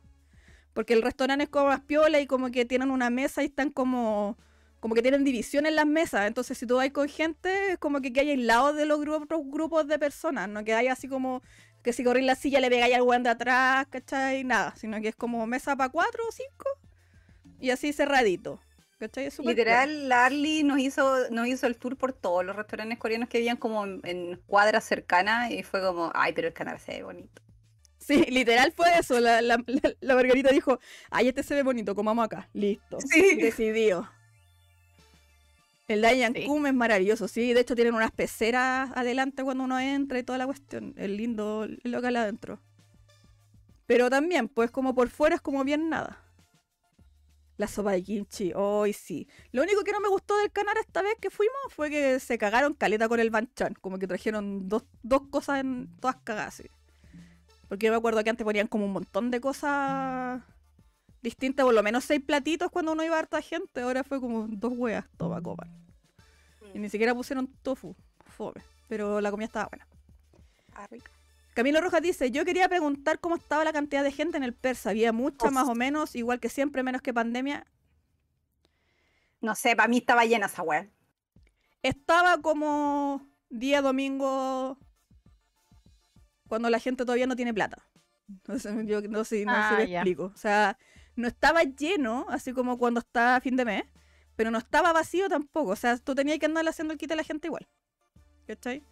Porque 0.74 0.93
el 0.93 1.01
restaurante 1.01 1.43
es 1.45 1.49
como 1.49 1.68
más 1.68 1.82
piola 1.82 2.20
y 2.20 2.28
como 2.28 2.51
que 2.51 2.66
tienen 2.66 2.91
una 2.91 3.09
mesa 3.09 3.43
y 3.43 3.45
están 3.45 3.70
como, 3.70 4.38
como 4.86 4.93
que 4.93 5.01
tienen 5.01 5.23
división 5.23 5.65
en 5.65 5.75
las 5.75 5.88
mesas. 5.88 6.27
Entonces, 6.27 6.59
si 6.59 6.67
tú 6.67 6.75
vas 6.75 6.88
con 6.91 7.09
gente, 7.09 7.71
es 7.71 7.79
como 7.79 8.01
que, 8.01 8.13
hay 8.19 8.29
aislados 8.29 8.75
de 8.75 8.86
los 8.86 8.99
grupos, 8.99 9.39
grupos 9.45 9.88
de 9.88 9.97
personas, 9.97 10.47
no 10.47 10.63
que 10.63 10.75
hay 10.75 10.89
así 10.89 11.07
como 11.07 11.41
que 11.81 11.91
si 11.91 12.03
corrís 12.03 12.23
la 12.23 12.36
silla 12.36 12.59
le 12.59 12.69
pegáis 12.69 12.93
al 12.93 13.01
weón 13.01 13.23
de 13.23 13.31
atrás, 13.31 13.88
¿cachai? 13.89 14.43
Nada, 14.43 14.75
sino 14.75 15.01
que 15.01 15.07
es 15.07 15.15
como 15.15 15.47
mesa 15.47 15.75
para 15.75 15.89
cuatro 15.89 16.21
o 16.29 16.31
cinco 16.31 16.69
y 17.59 17.71
así 17.71 17.93
cerradito. 17.93 18.59
¿Cachai? 18.99 19.25
Es 19.25 19.39
Literal, 19.39 20.07
la 20.07 20.25
Arly 20.27 20.61
nos 20.61 20.77
hizo, 20.77 21.31
nos 21.31 21.47
hizo 21.47 21.65
el 21.65 21.77
tour 21.77 21.97
por 21.97 22.13
todos 22.13 22.45
los 22.45 22.55
restaurantes 22.55 22.99
coreanos 22.99 23.27
que 23.27 23.39
habían 23.39 23.57
como 23.57 23.86
en, 23.86 24.01
en 24.03 24.39
cuadras 24.45 24.83
cercanas 24.83 25.49
y 25.49 25.63
fue 25.63 25.81
como, 25.81 26.11
ay, 26.13 26.33
pero 26.33 26.47
el 26.49 26.53
canal 26.53 26.79
se 26.79 26.91
ve 26.91 27.03
bonito. 27.03 27.41
Sí, 27.97 28.23
literal 28.29 28.71
fue 28.71 28.86
eso. 28.99 29.19
La, 29.19 29.41
la, 29.41 29.57
la- 29.65 29.93
la 29.99 30.15
Margarita 30.15 30.51
dijo, 30.51 30.79
ay, 31.09 31.29
este 31.29 31.41
se 31.41 31.55
ve 31.55 31.63
bonito, 31.63 31.95
comamos 31.95 32.23
acá. 32.25 32.47
Listo. 32.53 32.99
Sí. 32.99 33.36
Decidido. 33.36 34.07
El 35.88 36.01
Dayan 36.01 36.33
Sí. 36.33 36.45
Kum 36.45 36.65
es 36.65 36.73
maravilloso, 36.73 37.27
sí. 37.27 37.53
De 37.53 37.61
hecho, 37.61 37.75
tienen 37.75 37.93
unas 37.93 38.11
peceras 38.11 38.91
adelante 38.95 39.43
cuando 39.43 39.63
uno 39.63 39.79
entra 39.79 40.17
y 40.19 40.23
toda 40.23 40.38
la 40.38 40.45
cuestión. 40.45 40.93
Es 40.97 41.09
lindo 41.09 41.63
el 41.65 41.79
local 41.83 42.15
adentro. 42.15 42.59
Pero 43.86 44.09
también, 44.09 44.47
pues 44.47 44.71
como 44.71 44.95
por 44.95 45.09
fuera 45.09 45.36
es 45.36 45.41
como 45.41 45.63
bien 45.63 45.89
nada. 45.89 46.21
La 47.57 47.67
sopa 47.67 47.91
de 47.91 48.03
kimchi, 48.03 48.51
hoy 48.55 48.93
sí. 48.93 49.27
Lo 49.51 49.61
único 49.61 49.83
que 49.83 49.91
no 49.91 49.99
me 50.01 50.09
gustó 50.09 50.36
del 50.38 50.51
Canara 50.51 50.81
esta 50.81 51.01
vez 51.01 51.15
que 51.21 51.29
fuimos 51.29 51.55
fue 51.69 51.89
que 51.89 52.19
se 52.19 52.38
cagaron 52.38 52.73
caleta 52.73 53.07
con 53.07 53.19
el 53.19 53.29
banchan. 53.29 53.75
Como 53.75 53.99
que 53.99 54.07
trajeron 54.07 54.67
dos, 54.67 54.83
dos 55.03 55.21
cosas 55.29 55.59
en 55.61 55.89
todas 56.01 56.17
cagadas. 56.17 56.55
sí. 56.55 56.65
Porque 57.69 57.86
yo 57.86 57.91
me 57.91 57.97
acuerdo 57.97 58.23
que 58.23 58.29
antes 58.29 58.43
ponían 58.43 58.67
como 58.67 58.86
un 58.86 58.91
montón 58.93 59.31
de 59.31 59.39
cosas 59.39 60.41
distintas, 61.26 61.65
por 61.65 61.73
lo 61.73 61.84
menos 61.84 62.05
seis 62.05 62.21
platitos 62.21 62.71
cuando 62.71 62.93
uno 62.93 63.03
iba 63.03 63.15
a 63.17 63.19
harta 63.19 63.41
gente. 63.41 63.82
Ahora 63.82 64.03
fue 64.03 64.21
como 64.21 64.47
dos 64.47 64.73
hueas, 64.76 65.05
toma, 65.17 65.41
copan. 65.41 65.69
Y 66.73 66.80
ni 66.80 66.89
siquiera 66.89 67.13
pusieron 67.13 67.47
tofu, 67.61 67.95
fome. 68.26 68.61
Pero 68.88 69.19
la 69.19 69.32
comida 69.32 69.47
estaba 69.47 69.67
buena. 69.69 69.88
Ah, 70.73 70.88
rico. 70.88 71.05
Camilo 71.53 71.80
Rojas 71.82 72.01
dice, 72.01 72.32
yo 72.32 72.43
quería 72.43 72.67
preguntar 72.67 73.19
cómo 73.19 73.36
estaba 73.36 73.63
la 73.63 73.71
cantidad 73.71 74.03
de 74.03 74.11
gente 74.11 74.36
en 74.38 74.43
el 74.43 74.53
Persa. 74.53 74.89
Había 74.89 75.13
mucha 75.13 75.49
más 75.51 75.67
o 75.69 75.76
menos, 75.76 76.15
igual 76.15 76.39
que 76.39 76.49
siempre, 76.49 76.84
menos 76.84 77.01
que 77.01 77.13
pandemia. 77.13 77.65
No 79.41 79.55
sé, 79.55 79.76
para 79.76 79.88
mí 79.88 79.97
estaba 79.97 80.26
llena 80.26 80.47
esa 80.47 80.63
weá. 80.63 80.89
Estaba 81.82 82.41
como 82.41 83.26
día 83.49 83.82
domingo 83.82 84.78
cuando 86.47 86.69
la 86.69 86.80
gente 86.80 87.05
todavía 87.05 87.28
no 87.28 87.36
tiene 87.36 87.53
plata. 87.53 87.78
No 88.47 88.57
sé, 88.59 88.69
yo 88.88 89.01
no 89.01 89.23
sé, 89.23 89.45
no 89.45 89.53
sé 89.53 89.57
Ah, 89.57 89.78
si 89.80 89.88
me 89.88 89.95
explico. 89.95 90.32
O 90.34 90.38
sea, 90.38 90.78
no 91.16 91.28
estaba 91.28 91.63
lleno, 91.63 92.26
así 92.30 92.53
como 92.53 92.78
cuando 92.78 92.99
está 92.99 93.36
a 93.38 93.41
fin 93.41 93.55
de 93.55 93.66
mes, 93.66 93.84
pero 94.36 94.51
no 94.51 94.57
estaba 94.57 94.91
vacío 94.93 95.30
tampoco. 95.30 95.72
O 95.72 95.76
sea, 95.76 95.97
tú 95.97 96.13
tenías 96.16 96.39
que 96.39 96.45
andar 96.45 96.68
haciendo 96.68 96.93
el 96.93 96.97
quite 96.99 97.13
a 97.13 97.18
la 97.18 97.24
gente 97.24 97.47
igual. 97.47 97.68
¿Cachai? 98.47 98.84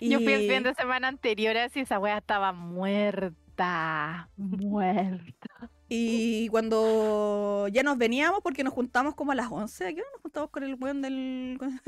Yo 0.00 0.18
fui 0.18 0.32
el 0.32 0.42
Y- 0.42 0.48
fin 0.50 0.62
de 0.64 0.74
semana 0.74 1.08
anterior 1.08 1.56
así 1.56 1.80
esa 1.80 1.98
wea 1.98 2.18
estaba 2.18 2.52
muerta. 2.52 4.28
Muerta. 4.36 5.70
Y 5.88 6.48
cuando 6.48 7.66
ya 7.72 7.82
nos 7.82 7.96
veníamos, 7.96 8.40
porque 8.42 8.62
nos 8.64 8.74
juntamos 8.74 9.14
como 9.14 9.32
a 9.32 9.34
las 9.34 9.50
11, 9.50 9.86
¿a 9.86 9.94
qué 9.94 10.00
hora 10.00 10.10
nos 10.12 10.22
juntamos 10.22 10.50
con 10.50 10.62
el 10.64 10.74
weón 10.74 11.00
del... 11.02 11.56
con- 11.58 11.80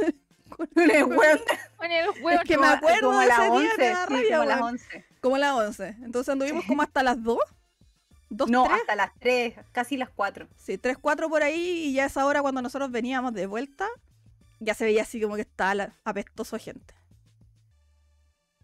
con 0.56 0.90
el 0.90 1.04
weón? 1.04 1.38
Con 1.76 1.90
el 1.90 2.08
huevo. 2.22 2.30
Es 2.30 2.40
que 2.48 2.56
me 2.58 2.66
acuerdo 2.66 3.08
como 3.08 3.20
a 3.20 3.26
las 3.26 3.38
ese 3.40 3.50
día, 3.50 3.70
11, 3.70 3.76
me 3.78 3.88
da 3.88 4.06
sí, 4.06 4.14
rabia, 4.14 4.30
como 4.38 4.42
a 4.42 4.46
las 4.46 4.60
weón. 4.60 4.70
11. 4.74 5.04
Como 5.20 5.36
a 5.36 5.38
las 5.38 5.52
11. 5.52 5.88
Entonces 6.02 6.28
anduvimos 6.32 6.64
como 6.64 6.82
hasta 6.82 7.02
las 7.02 7.22
2. 7.22 7.38
2, 8.30 8.48
No, 8.50 8.64
3. 8.64 8.80
hasta 8.80 8.96
las 8.96 9.10
3, 9.18 9.54
casi 9.72 9.96
las 9.96 10.08
4. 10.10 10.48
Sí, 10.56 10.78
3, 10.78 10.96
4 10.98 11.28
por 11.28 11.42
ahí. 11.42 11.86
Y 11.88 11.92
ya 11.92 12.06
esa 12.06 12.24
hora 12.26 12.40
cuando 12.42 12.62
nosotros 12.62 12.90
veníamos 12.90 13.34
de 13.34 13.46
vuelta, 13.46 13.86
ya 14.60 14.74
se 14.74 14.84
veía 14.84 15.02
así 15.02 15.20
como 15.20 15.34
que 15.36 15.42
estaba 15.42 15.74
la- 15.74 15.94
apestoso 16.04 16.58
gente. 16.58 16.94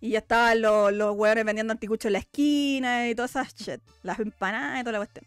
Y 0.01 0.11
ya 0.11 0.19
estaban 0.19 0.61
los, 0.61 0.93
los 0.93 1.17
hueones 1.17 1.45
vendiendo 1.45 1.73
anticuchos 1.73 2.07
en 2.07 2.13
la 2.15 2.19
esquina 2.19 3.09
y 3.09 3.15
todas 3.15 3.31
esas 3.33 3.55
shit. 3.55 3.81
Las 4.03 4.19
empanadas 4.21 4.81
y 4.81 4.83
toda 4.83 4.93
la 4.93 4.99
cuestión. 4.99 5.27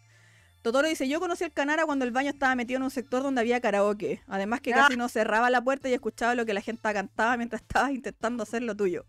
Totoro 0.62 0.86
dice, 0.88 1.08
yo 1.08 1.20
conocí 1.20 1.42
el 1.44 1.52
Canara 1.52 1.86
cuando 1.86 2.04
el 2.04 2.12
baño 2.12 2.30
estaba 2.30 2.54
metido 2.54 2.76
en 2.76 2.82
un 2.84 2.90
sector 2.90 3.22
donde 3.22 3.40
había 3.40 3.60
karaoke. 3.60 4.22
Además 4.28 4.60
que 4.60 4.70
casi 4.72 4.96
no 4.96 5.08
cerraba 5.08 5.48
la 5.50 5.62
puerta 5.62 5.88
y 5.88 5.94
escuchaba 5.94 6.34
lo 6.34 6.44
que 6.46 6.54
la 6.54 6.60
gente 6.60 6.80
cantaba 6.92 7.36
mientras 7.36 7.62
estabas 7.68 7.90
intentando 7.92 8.42
hacer 8.42 8.62
lo 8.62 8.76
tuyo. 8.76 9.04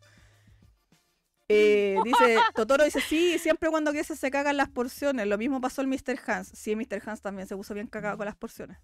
Eh, 1.51 1.97
dice, 2.05 2.37
Totoro 2.55 2.83
dice, 2.83 3.01
sí, 3.01 3.37
siempre 3.39 3.69
cuando 3.69 3.91
crece 3.91 4.15
se 4.15 4.31
cagan 4.31 4.57
las 4.57 4.69
porciones. 4.69 5.27
Lo 5.27 5.37
mismo 5.37 5.59
pasó 5.61 5.81
el 5.81 5.87
Mr. 5.87 6.19
Hans. 6.25 6.51
Sí, 6.53 6.75
Mr. 6.75 7.01
Hans 7.05 7.21
también 7.21 7.47
se 7.47 7.55
puso 7.55 7.73
bien 7.73 7.87
cagado 7.87 8.17
con 8.17 8.25
las 8.25 8.35
porciones. 8.35 8.77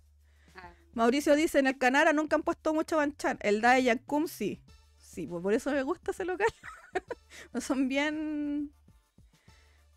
Mauricio 0.93 1.35
dice, 1.35 1.59
en 1.59 1.67
el 1.67 1.77
Canara 1.77 2.11
nunca 2.11 2.35
han 2.35 2.43
puesto 2.43 2.73
mucho 2.73 2.97
banchan. 2.97 3.37
El 3.41 3.61
Dae 3.61 3.83
Yankum 3.83 4.27
sí. 4.27 4.61
Sí, 4.97 5.27
pues 5.27 5.43
por 5.43 5.53
eso 5.53 5.71
me 5.71 5.83
gusta 5.83 6.11
ese 6.11 6.25
local. 6.25 6.47
Son 7.61 7.87
bien... 7.87 8.71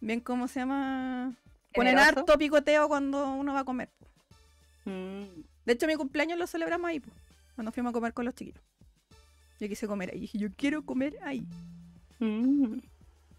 Bien, 0.00 0.20
¿cómo 0.20 0.48
se 0.48 0.60
llama? 0.60 1.36
Ponen 1.74 1.96
¿Generoso? 1.96 2.20
harto 2.20 2.38
picoteo 2.38 2.88
cuando 2.88 3.32
uno 3.32 3.52
va 3.52 3.60
a 3.60 3.64
comer. 3.64 3.90
Mm. 4.84 5.42
De 5.64 5.72
hecho, 5.72 5.86
mi 5.86 5.94
cumpleaños 5.94 6.38
lo 6.38 6.46
celebramos 6.46 6.88
ahí, 6.88 7.00
pues, 7.00 7.14
cuando 7.54 7.70
fuimos 7.70 7.90
a 7.90 7.92
comer 7.92 8.14
con 8.14 8.24
los 8.24 8.34
chiquillos. 8.34 8.62
Yo 9.58 9.68
quise 9.68 9.86
comer 9.86 10.10
ahí. 10.12 10.20
Dije, 10.20 10.38
yo 10.38 10.48
quiero 10.56 10.84
comer 10.84 11.18
ahí. 11.22 11.46
Mm. 12.20 12.78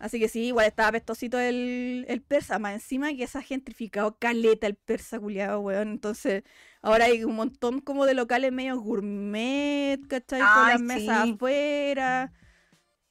Así 0.02 0.20
que 0.20 0.28
sí, 0.28 0.48
igual 0.48 0.66
estaba 0.66 0.90
apestosito 0.90 1.40
el, 1.40 2.06
el 2.08 2.22
persa. 2.24 2.58
Más 2.58 2.74
encima 2.74 3.14
que 3.14 3.28
se 3.28 3.38
ha 3.38 3.42
gentrificado 3.44 4.18
caleta 4.18 4.66
el 4.66 4.76
persa 4.76 5.20
culiado, 5.20 5.60
weón. 5.60 5.90
Entonces, 5.90 6.44
ahora 6.82 7.06
hay 7.06 7.24
un 7.24 7.36
montón 7.36 7.82
como 7.82 8.08
de 8.08 8.16
locales 8.16 8.52
medio 8.52 8.80
gourmet, 8.80 10.00
¿cachai? 10.08 10.40
Con 10.40 10.50
Ay, 10.50 10.74
las 10.74 10.82
mesas 10.82 11.30
afuera. 11.30 12.34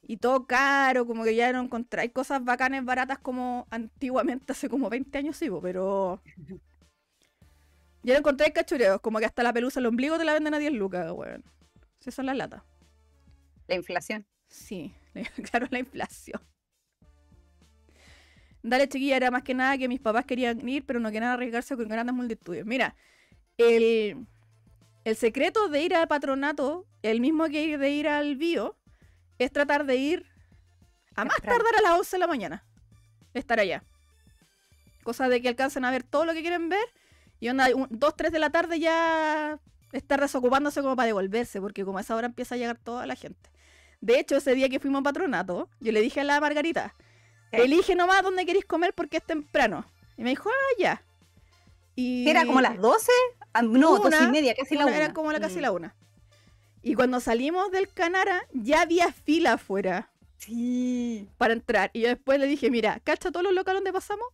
Y 0.03 0.16
todo 0.16 0.49
caro, 0.49 1.07
como 1.07 1.23
que 1.23 1.37
ya 1.37 1.53
no 1.53 1.61
encontráis 1.62 2.11
cosas 2.11 2.43
bacanas, 2.45 2.85
baratas 2.85 3.18
como 3.18 3.68
antiguamente, 3.71 4.51
hace 4.53 4.68
como 4.68 4.91
20 4.91 5.16
años, 5.16 5.37
sí, 5.37 5.49
pero... 5.62 6.21
Ya 8.03 8.14
no 8.14 8.21
encontráis 8.21 8.55
cachureos, 8.55 8.99
como 9.03 9.18
que 9.18 9.27
hasta 9.27 9.43
la 9.43 9.53
pelusa, 9.53 9.79
el 9.79 9.85
ombligo 9.85 10.16
te 10.16 10.25
la 10.25 10.33
venden 10.33 10.55
a 10.55 10.59
10 10.59 10.73
lucas, 10.73 11.12
weón. 11.12 11.45
Si 11.99 12.11
son 12.11 12.25
las 12.25 12.35
latas. 12.35 12.62
La 13.68 13.75
inflación. 13.75 14.27
Sí, 14.49 14.95
claro, 15.51 15.67
la 15.71 15.79
inflación. 15.79 16.41
Dale, 18.63 18.89
chiquilla, 18.89 19.17
era 19.17 19.31
más 19.31 19.43
que 19.43 19.55
nada 19.55 19.79
que 19.79 19.89
mis 19.89 20.01
papás 20.01 20.27
querían 20.27 20.69
ir, 20.69 20.85
pero 20.85 21.01
no 21.01 21.11
querían 21.11 21.33
arriesgarse 21.33 21.77
con 21.77 21.89
grandes 21.89 22.15
multitudes. 22.15 22.67
Mira, 22.67 22.95
el, 23.57 24.27
el 25.05 25.17
secreto 25.17 25.69
de 25.69 25.83
ir 25.83 25.95
al 25.95 26.09
patronato, 26.09 26.87
el 27.03 27.21
mismo 27.21 27.47
que 27.49 27.79
de 27.79 27.91
ir 27.91 28.09
al 28.09 28.37
bio, 28.37 28.77
es 29.39 29.51
tratar 29.51 29.87
de 29.87 29.97
ir 29.97 30.27
a 31.17 31.25
más 31.25 31.37
tardar 31.41 31.75
a 31.79 31.83
las 31.83 31.99
11 31.99 32.17
de 32.17 32.21
la 32.21 32.27
mañana. 32.27 32.65
Estar 33.33 33.61
allá. 33.61 33.83
Cosa 35.03 35.29
de 35.29 35.41
que 35.41 35.49
alcancen 35.49 35.85
a 35.85 35.91
ver 35.91 36.03
todo 36.03 36.27
lo 36.27 36.35
que 36.35 36.43
quieren 36.43 36.69
ver 36.69 36.87
y 37.41 37.49
onda, 37.49 37.69
2, 37.89 38.17
3 38.17 38.33
de 38.33 38.39
la 38.39 38.51
tarde 38.51 38.79
ya 38.79 39.59
estar 39.93 40.21
desocupándose 40.21 40.83
como 40.83 40.95
para 40.95 41.07
devolverse, 41.07 41.61
porque 41.61 41.85
como 41.85 41.99
a 41.99 42.03
esa 42.03 42.15
hora 42.15 42.27
empieza 42.27 42.55
a 42.55 42.59
llegar 42.59 42.79
toda 42.79 43.07
la 43.07 43.17
gente. 43.17 43.51
De 44.01 44.18
hecho, 44.18 44.36
ese 44.36 44.55
día 44.55 44.68
que 44.68 44.80
fuimos 44.80 45.01
a 45.01 45.05
patronato, 45.05 45.68
yo 45.80 45.92
le 45.92 46.01
dije 46.01 46.20
a 46.20 46.24
la 46.24 46.40
Margarita, 46.40 46.94
¿Qué? 47.51 47.64
elige 47.64 47.94
nomás 47.94 48.22
dónde 48.22 48.46
queréis 48.46 48.64
comer 48.64 48.94
porque 48.94 49.18
es 49.18 49.24
temprano. 49.24 49.84
Y 50.16 50.22
me 50.22 50.30
dijo, 50.30 50.48
ah, 50.48 50.74
ya. 50.78 51.03
Y 51.96 52.28
¿Era 52.28 52.46
como 52.46 52.61
las 52.61 52.78
12? 52.78 53.11
Ah, 53.53 53.62
no, 53.62 53.96
dos 53.98 54.07
Una, 54.07 54.22
y 54.24 54.28
media, 54.30 54.55
casi 54.55 54.74
la 54.74 54.84
una, 54.84 54.92
una. 54.94 55.05
Era 55.05 55.12
como 55.12 55.32
la 55.32 55.40
casi 55.40 55.59
Mm. 55.59 55.61
la 55.62 55.72
una. 55.72 55.94
Y 56.82 56.94
cuando 56.94 57.20
salimos 57.20 57.70
del 57.72 57.92
Canara, 57.92 58.40
ya 58.53 58.82
había 58.82 59.12
fila 59.12 59.55
afuera 59.55 60.11
Sí. 60.38 61.28
para 61.36 61.53
entrar. 61.53 61.90
Y 61.92 62.01
yo 62.01 62.09
después 62.09 62.38
le 62.38 62.46
dije, 62.46 62.70
mira, 62.70 63.01
¿cacha 63.05 63.30
todos 63.30 63.42
los 63.44 63.53
locales 63.53 63.78
donde 63.80 63.92
pasamos? 63.92 64.26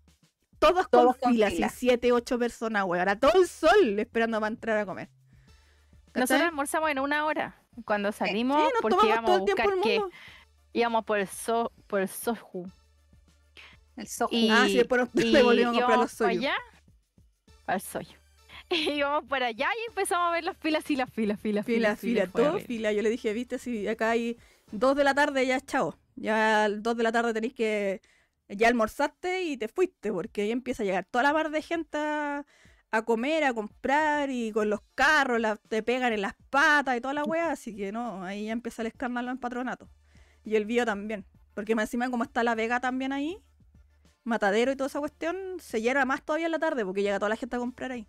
Todos, 0.60 0.88
Todos 0.88 1.16
con 1.16 1.20
con 1.20 1.32
filas, 1.32 1.52
fila. 1.54 1.66
y 1.66 1.70
siete, 1.70 2.12
ocho 2.12 2.38
personas, 2.38 2.84
güey. 2.84 3.00
Ahora 3.00 3.18
todo 3.18 3.40
el 3.40 3.48
sol 3.48 3.98
esperando 3.98 4.38
para 4.38 4.48
entrar 4.52 4.78
a 4.78 4.86
comer. 4.86 5.08
¿Cachai? 6.12 6.20
Nosotros 6.20 6.48
almorzamos 6.48 6.90
en 6.90 6.98
una 7.00 7.26
hora 7.26 7.60
cuando 7.84 8.12
salimos 8.12 8.56
Sí, 8.56 8.62
nos 8.72 8.80
porque 8.80 8.96
tomamos 8.96 9.08
íbamos 9.08 9.24
todo 9.24 9.34
a 9.34 9.38
el 9.38 9.44
tiempo 9.44 9.70
buscar 9.70 9.80
que 9.80 10.06
íbamos 10.72 11.04
por 11.04 11.18
el 11.18 11.28
so, 11.28 11.72
por 11.86 12.00
el 12.00 12.08
Soju. 12.08 12.70
El 13.96 14.06
soju. 14.06 14.34
Y, 14.34 14.50
Ah, 14.50 14.66
sí, 14.68 14.76
después 14.76 15.00
nos 15.00 15.10
y 15.24 15.32
devolvimos 15.32 15.74
a 15.74 15.74
comprar 15.74 15.98
los 15.98 16.12
soyos. 16.12 16.44
allá, 16.44 16.54
al 17.66 17.80
soyo. 17.80 18.18
Y 18.70 18.90
íbamos 18.98 19.24
para 19.28 19.46
allá 19.46 19.68
y 19.80 19.88
empezamos 19.88 20.28
a 20.28 20.32
ver 20.32 20.44
las 20.44 20.56
filas 20.56 20.90
y 20.90 20.96
las 20.96 21.10
filas, 21.12 21.40
filas, 21.40 21.64
Fila, 21.64 21.96
filas, 21.98 22.00
fila, 22.00 22.26
fue 22.26 22.42
todo 22.42 22.48
horrible. 22.48 22.66
fila. 22.66 22.92
Yo 22.92 23.02
le 23.02 23.10
dije, 23.10 23.32
viste, 23.32 23.58
si 23.58 23.86
acá 23.88 24.10
hay 24.10 24.38
dos 24.70 24.96
de 24.96 25.04
la 25.04 25.14
tarde, 25.14 25.46
ya 25.46 25.60
chao. 25.60 25.96
Ya 26.16 26.64
a 26.64 26.68
dos 26.70 26.96
de 26.96 27.02
la 27.04 27.12
tarde 27.12 27.32
tenéis 27.34 27.54
que. 27.54 28.00
Ya 28.48 28.68
almorzaste 28.68 29.42
y 29.44 29.56
te 29.56 29.68
fuiste, 29.68 30.12
porque 30.12 30.42
ahí 30.42 30.50
empieza 30.52 30.82
a 30.82 30.86
llegar 30.86 31.04
toda 31.04 31.24
la 31.24 31.32
mar 31.32 31.50
de 31.50 31.62
gente 31.62 31.98
a, 31.98 32.46
a 32.90 33.02
comer, 33.02 33.44
a 33.44 33.52
comprar 33.54 34.30
y 34.30 34.52
con 34.52 34.70
los 34.70 34.80
carros 34.94 35.40
la- 35.40 35.56
te 35.56 35.82
pegan 35.82 36.12
en 36.12 36.22
las 36.22 36.34
patas 36.50 36.96
y 36.96 37.00
toda 37.00 37.14
la 37.14 37.24
weá. 37.24 37.50
Así 37.52 37.74
que 37.76 37.92
no, 37.92 38.24
ahí 38.24 38.46
ya 38.46 38.52
empieza 38.52 38.82
el 38.82 38.88
escándalo 38.88 39.30
en 39.30 39.38
patronato. 39.38 39.88
Y 40.44 40.56
el 40.56 40.64
bio 40.64 40.84
también. 40.86 41.26
Porque 41.54 41.74
más 41.74 41.84
encima, 41.84 42.10
como 42.10 42.24
está 42.24 42.44
la 42.44 42.54
Vega 42.54 42.80
también 42.80 43.12
ahí, 43.12 43.38
Matadero 44.24 44.72
y 44.72 44.76
toda 44.76 44.88
esa 44.88 44.98
cuestión, 44.98 45.36
se 45.60 45.80
llena 45.80 46.04
más 46.04 46.22
todavía 46.24 46.46
en 46.46 46.52
la 46.52 46.58
tarde 46.58 46.84
porque 46.84 47.02
llega 47.02 47.18
toda 47.18 47.28
la 47.28 47.36
gente 47.36 47.56
a 47.56 47.60
comprar 47.60 47.92
ahí. 47.92 48.06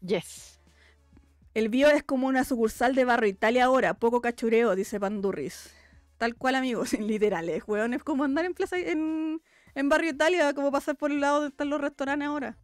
Yes. 0.00 0.60
El 1.54 1.68
bio 1.68 1.88
es 1.90 2.02
como 2.02 2.26
una 2.26 2.44
sucursal 2.44 2.94
de 2.94 3.04
Barro 3.04 3.26
Italia 3.26 3.64
ahora, 3.64 3.94
poco 3.94 4.20
cachureo, 4.20 4.74
dice 4.76 5.00
Pandurris. 5.00 5.74
Tal 6.16 6.36
cual, 6.36 6.54
amigos, 6.54 6.92
literales, 6.98 7.62
weón. 7.66 7.94
Es 7.94 8.02
como 8.02 8.24
andar 8.24 8.44
en 8.44 8.54
plaza 8.54 8.78
en, 8.78 9.42
en 9.74 9.88
Barrio 9.88 10.10
Italia, 10.10 10.54
como 10.54 10.70
pasar 10.72 10.96
por 10.96 11.10
el 11.10 11.20
lado 11.20 11.36
donde 11.36 11.48
están 11.50 11.70
los 11.70 11.80
restaurantes 11.80 12.28
ahora. 12.28 12.56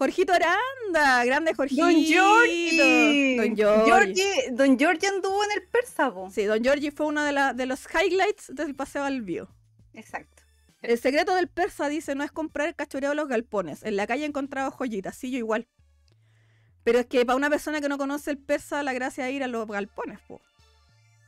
Jorgito 0.00 0.32
Aranda, 0.32 1.22
grande 1.26 1.52
Jorgito. 1.54 1.84
Don 1.84 1.94
Giorgi. 1.94 3.36
Don 3.36 3.54
Giorgi. 3.54 4.24
Don 4.52 4.78
Giorgi 4.78 5.04
anduvo 5.06 5.44
en 5.44 5.50
el 5.52 5.62
persa, 5.68 6.10
po. 6.10 6.30
Sí, 6.30 6.44
Don 6.44 6.62
Giorgi 6.62 6.90
fue 6.90 7.04
uno 7.04 7.22
de, 7.22 7.32
la- 7.32 7.52
de 7.52 7.66
los 7.66 7.86
highlights 7.92 8.54
del 8.54 8.74
paseo 8.74 9.04
al 9.04 9.20
bio. 9.20 9.54
Exacto. 9.92 10.42
El 10.80 10.98
secreto 10.98 11.34
del 11.34 11.48
persa, 11.48 11.88
dice, 11.90 12.14
no 12.14 12.24
es 12.24 12.32
comprar 12.32 12.66
el 12.68 12.74
cachureo 12.74 13.10
de 13.10 13.16
los 13.16 13.28
galpones. 13.28 13.82
En 13.82 13.96
la 13.96 14.06
calle 14.06 14.22
he 14.22 14.26
encontrado 14.26 14.70
joyitas, 14.70 15.14
sí, 15.14 15.30
yo 15.30 15.36
igual. 15.36 15.68
Pero 16.82 16.98
es 17.00 17.04
que 17.06 17.26
para 17.26 17.36
una 17.36 17.50
persona 17.50 17.82
que 17.82 17.88
no 17.90 17.98
conoce 17.98 18.30
el 18.30 18.38
persa, 18.38 18.82
la 18.82 18.94
gracia 18.94 19.28
es 19.28 19.34
ir 19.34 19.42
a 19.44 19.48
los 19.48 19.66
galpones, 19.66 20.18
po. 20.26 20.40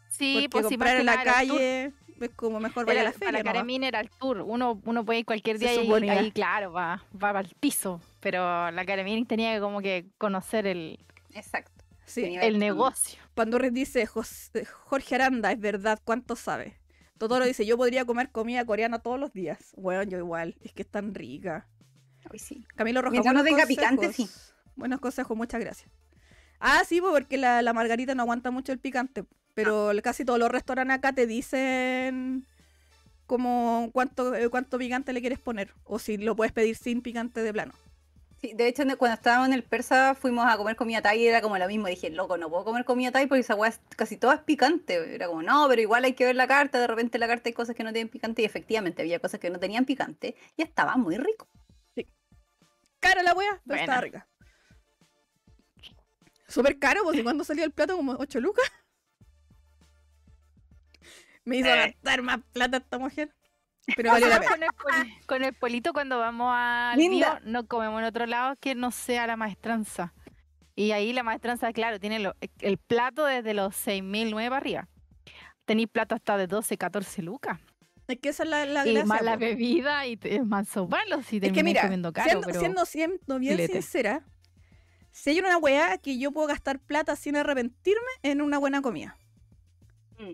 Sí, 0.09 0.33
Porque 0.35 0.49
pues 0.49 0.67
comprar 0.67 0.97
en 0.97 1.05
la 1.07 1.23
calle 1.23 1.93
es 2.27 2.33
como 2.33 2.61
mejor 2.61 2.87
vaya 2.87 3.01
a 3.03 3.05
la 3.05 3.13
feria. 3.13 3.41
para. 3.41 3.53
Caremín 3.53 3.85
era 3.85 4.01
el 4.01 4.11
tour. 4.11 4.39
Uno, 4.47 4.81
uno 4.85 5.05
puede 5.05 5.21
ir 5.21 5.25
cualquier 5.27 5.59
día 5.59 5.75
y 5.75 6.09
ahí, 6.09 6.31
claro, 6.33 6.73
va, 6.73 7.05
va 7.23 7.31
al 7.31 7.49
piso. 7.61 8.01
Pero 8.21 8.71
la 8.71 8.85
Caremín 8.85 9.27
tenía 9.27 9.55
que 9.55 9.61
como 9.61 9.81
que 9.81 10.07
conocer 10.19 10.67
el, 10.67 10.99
Exacto. 11.35 11.85
Sí, 12.05 12.37
el 12.41 12.59
negocio. 12.59 13.19
Pandurres 13.35 13.73
dice, 13.73 14.07
"Jos- 14.07 14.51
Jorge 14.85 15.15
Aranda, 15.15 15.51
es 15.53 15.59
verdad, 15.61 15.99
¿cuánto 16.05 16.37
sabe? 16.37 16.77
Totoro 17.17 17.45
dice, 17.45 17.65
yo 17.65 17.77
podría 17.77 18.05
comer 18.05 18.31
comida 18.31 18.65
coreana 18.67 18.99
todos 18.99 19.19
los 19.19 19.33
días. 19.33 19.73
Bueno, 19.77 20.03
yo 20.03 20.19
igual, 20.19 20.57
es 20.61 20.73
que 20.73 20.83
es 20.83 20.89
tan 20.91 21.15
rica. 21.15 21.69
Ay, 22.31 22.39
sí. 22.39 22.67
Camilo 22.75 23.01
Rojas, 23.01 23.13
Mientras 23.13 23.35
no 23.35 23.41
buenos 23.43 23.57
tenga 23.57 23.67
picante, 23.69 24.07
consejos. 24.07 24.55
Buenos 24.75 25.01
consejos, 25.01 25.37
muchas 25.37 25.61
gracias. 25.61 25.91
Ah, 26.59 26.83
sí, 26.87 27.01
porque 27.01 27.37
la, 27.39 27.63
la 27.63 27.73
margarita 27.73 28.15
no 28.15 28.23
aguanta 28.23 28.51
mucho 28.51 28.73
el 28.73 28.79
picante. 28.79 29.25
Pero 29.55 29.91
Ah. 29.91 30.03
casi 30.03 30.25
todos 30.25 30.39
los 30.39 30.51
restaurantes 30.51 30.97
acá 30.97 31.13
te 31.13 31.27
dicen 31.27 32.47
como 33.27 33.91
cuánto, 33.93 34.35
eh, 34.35 34.49
cuánto 34.49 34.79
picante 34.79 35.13
le 35.13 35.21
quieres 35.21 35.39
poner. 35.39 35.73
O 35.85 35.99
si 35.99 36.17
lo 36.17 36.37
puedes 36.37 36.53
pedir 36.53 36.77
sin 36.77 37.03
picante 37.03 37.43
de 37.43 37.53
plano. 37.53 37.73
Sí, 38.41 38.55
de 38.55 38.67
hecho, 38.67 38.83
cuando 38.99 39.15
estábamos 39.15 39.47
en 39.47 39.55
el 39.55 39.63
persa 39.63 40.17
fuimos 40.17 40.45
a 40.53 40.57
comer 40.57 40.75
comida 40.75 41.01
thai 41.01 41.21
y 41.21 41.29
era 41.29 41.41
como 41.41 41.57
lo 41.59 41.67
mismo. 41.69 41.87
Dije, 41.87 42.11
loco, 42.11 42.37
no 42.39 42.51
puedo 42.51 42.65
comer 42.65 42.85
comida 42.85 43.13
thai 43.13 43.29
porque 43.29 43.41
esa 43.41 43.55
weá 43.55 43.71
es- 43.71 43.81
casi 43.97 44.17
toda 44.17 44.35
es 44.35 44.41
picante. 44.41 45.15
Era 45.15 45.29
como, 45.29 45.43
no, 45.43 45.67
pero 45.69 45.81
igual 45.81 46.03
hay 46.05 46.15
que 46.15 46.25
ver 46.25 46.35
la 46.35 46.49
carta. 46.49 46.81
De 46.81 46.89
repente 46.89 47.19
en 47.19 47.21
la 47.21 47.29
carta 47.29 47.49
hay 47.49 47.53
cosas 47.53 47.77
que 47.77 47.85
no 47.85 47.93
tienen 47.93 48.09
picante 48.09 48.43
y 48.43 48.45
efectivamente 48.45 49.03
había 49.03 49.21
cosas 49.21 49.39
que 49.39 49.49
no 49.49 49.61
tenían 49.61 49.85
picante 49.85 50.35
y 50.57 50.63
estaba 50.63 50.97
muy 50.97 51.17
rico. 51.19 51.47
Cara 52.99 53.23
la 53.23 53.33
wea, 53.35 53.61
pero 53.67 53.81
está 53.81 53.93
Buena. 53.93 54.01
rica. 54.01 54.29
Súper 56.49 56.79
caro, 56.79 57.01
¿y 57.15 57.23
cuándo 57.23 57.43
salió 57.45 57.65
el 57.65 57.71
plato? 57.73 57.97
Como 57.97 58.13
8 58.19 58.41
lucas. 58.41 58.65
Me 61.45 61.57
hizo 61.59 61.69
Eh. 61.69 61.77
gastar 61.77 62.23
más 62.23 62.39
plata 62.53 62.77
esta 62.79 62.99
mujer. 62.99 63.35
Pero 63.97 64.13
valió 64.13 64.29
la 64.29 64.39
pena. 64.39 64.51
con, 64.51 64.63
el 64.63 64.71
poli- 64.73 65.27
con 65.27 65.45
el 65.45 65.55
polito 65.55 65.93
cuando 65.93 66.19
vamos 66.19 66.53
al 66.57 66.97
Linda. 66.99 67.41
bio, 67.41 67.51
no 67.51 67.67
comemos 67.67 67.99
en 68.01 68.05
otro 68.07 68.27
lado 68.27 68.55
que 68.61 68.75
no 68.77 68.91
sea 68.93 69.27
la 69.27 69.37
maestranza. 69.37 70.15
Y 70.77 70.93
ahí 70.93 71.13
la 71.13 71.23
maestranza, 71.25 71.73
claro, 71.73 71.99
tiene 71.99 72.21
lo- 72.21 72.35
el 72.61 72.79
plato 72.79 73.25
desde 73.27 73.55
los 73.55 73.75
6.009 73.75 74.49
para 74.51 74.57
arriba. 74.59 74.89
Tenéis 75.65 75.89
plato 75.89 76.15
hasta 76.15 76.37
de 76.37 76.47
12, 76.47 76.79
14 76.79 77.23
lucas. 77.23 77.59
Es 78.09 78.19
que 78.21 78.29
esa 78.31 78.43
es 78.45 78.49
la, 78.51 78.65
la 78.67 78.87
y 78.87 78.93
gracia, 78.95 79.07
más 79.07 79.23
la 79.23 79.37
bebida 79.37 80.07
y 80.07 80.19
es 80.23 80.45
más 80.45 80.69
sobarlo 80.69 81.23
si 81.23 81.39
Es 81.43 81.53
que 81.53 81.63
mira, 81.63 81.83
comiendo 81.83 82.13
caro. 82.13 82.29
siendo, 82.31 82.47
pero... 82.47 82.61
siendo, 82.61 82.85
siendo 82.87 83.39
bien 83.39 83.69
sincera, 83.69 84.25
si 85.11 85.31
hay 85.31 85.39
una 85.41 85.57
weá 85.59 85.99
que 85.99 86.19
yo 86.19 86.31
puedo 86.33 86.47
gastar 86.49 86.79
plata 86.79 87.17
sin 87.17 87.37
arrepentirme 87.37 88.11
en 88.23 88.43
una 88.43 88.59
buena 88.59 88.81
comida. 88.83 89.17
Mm. 90.19 90.33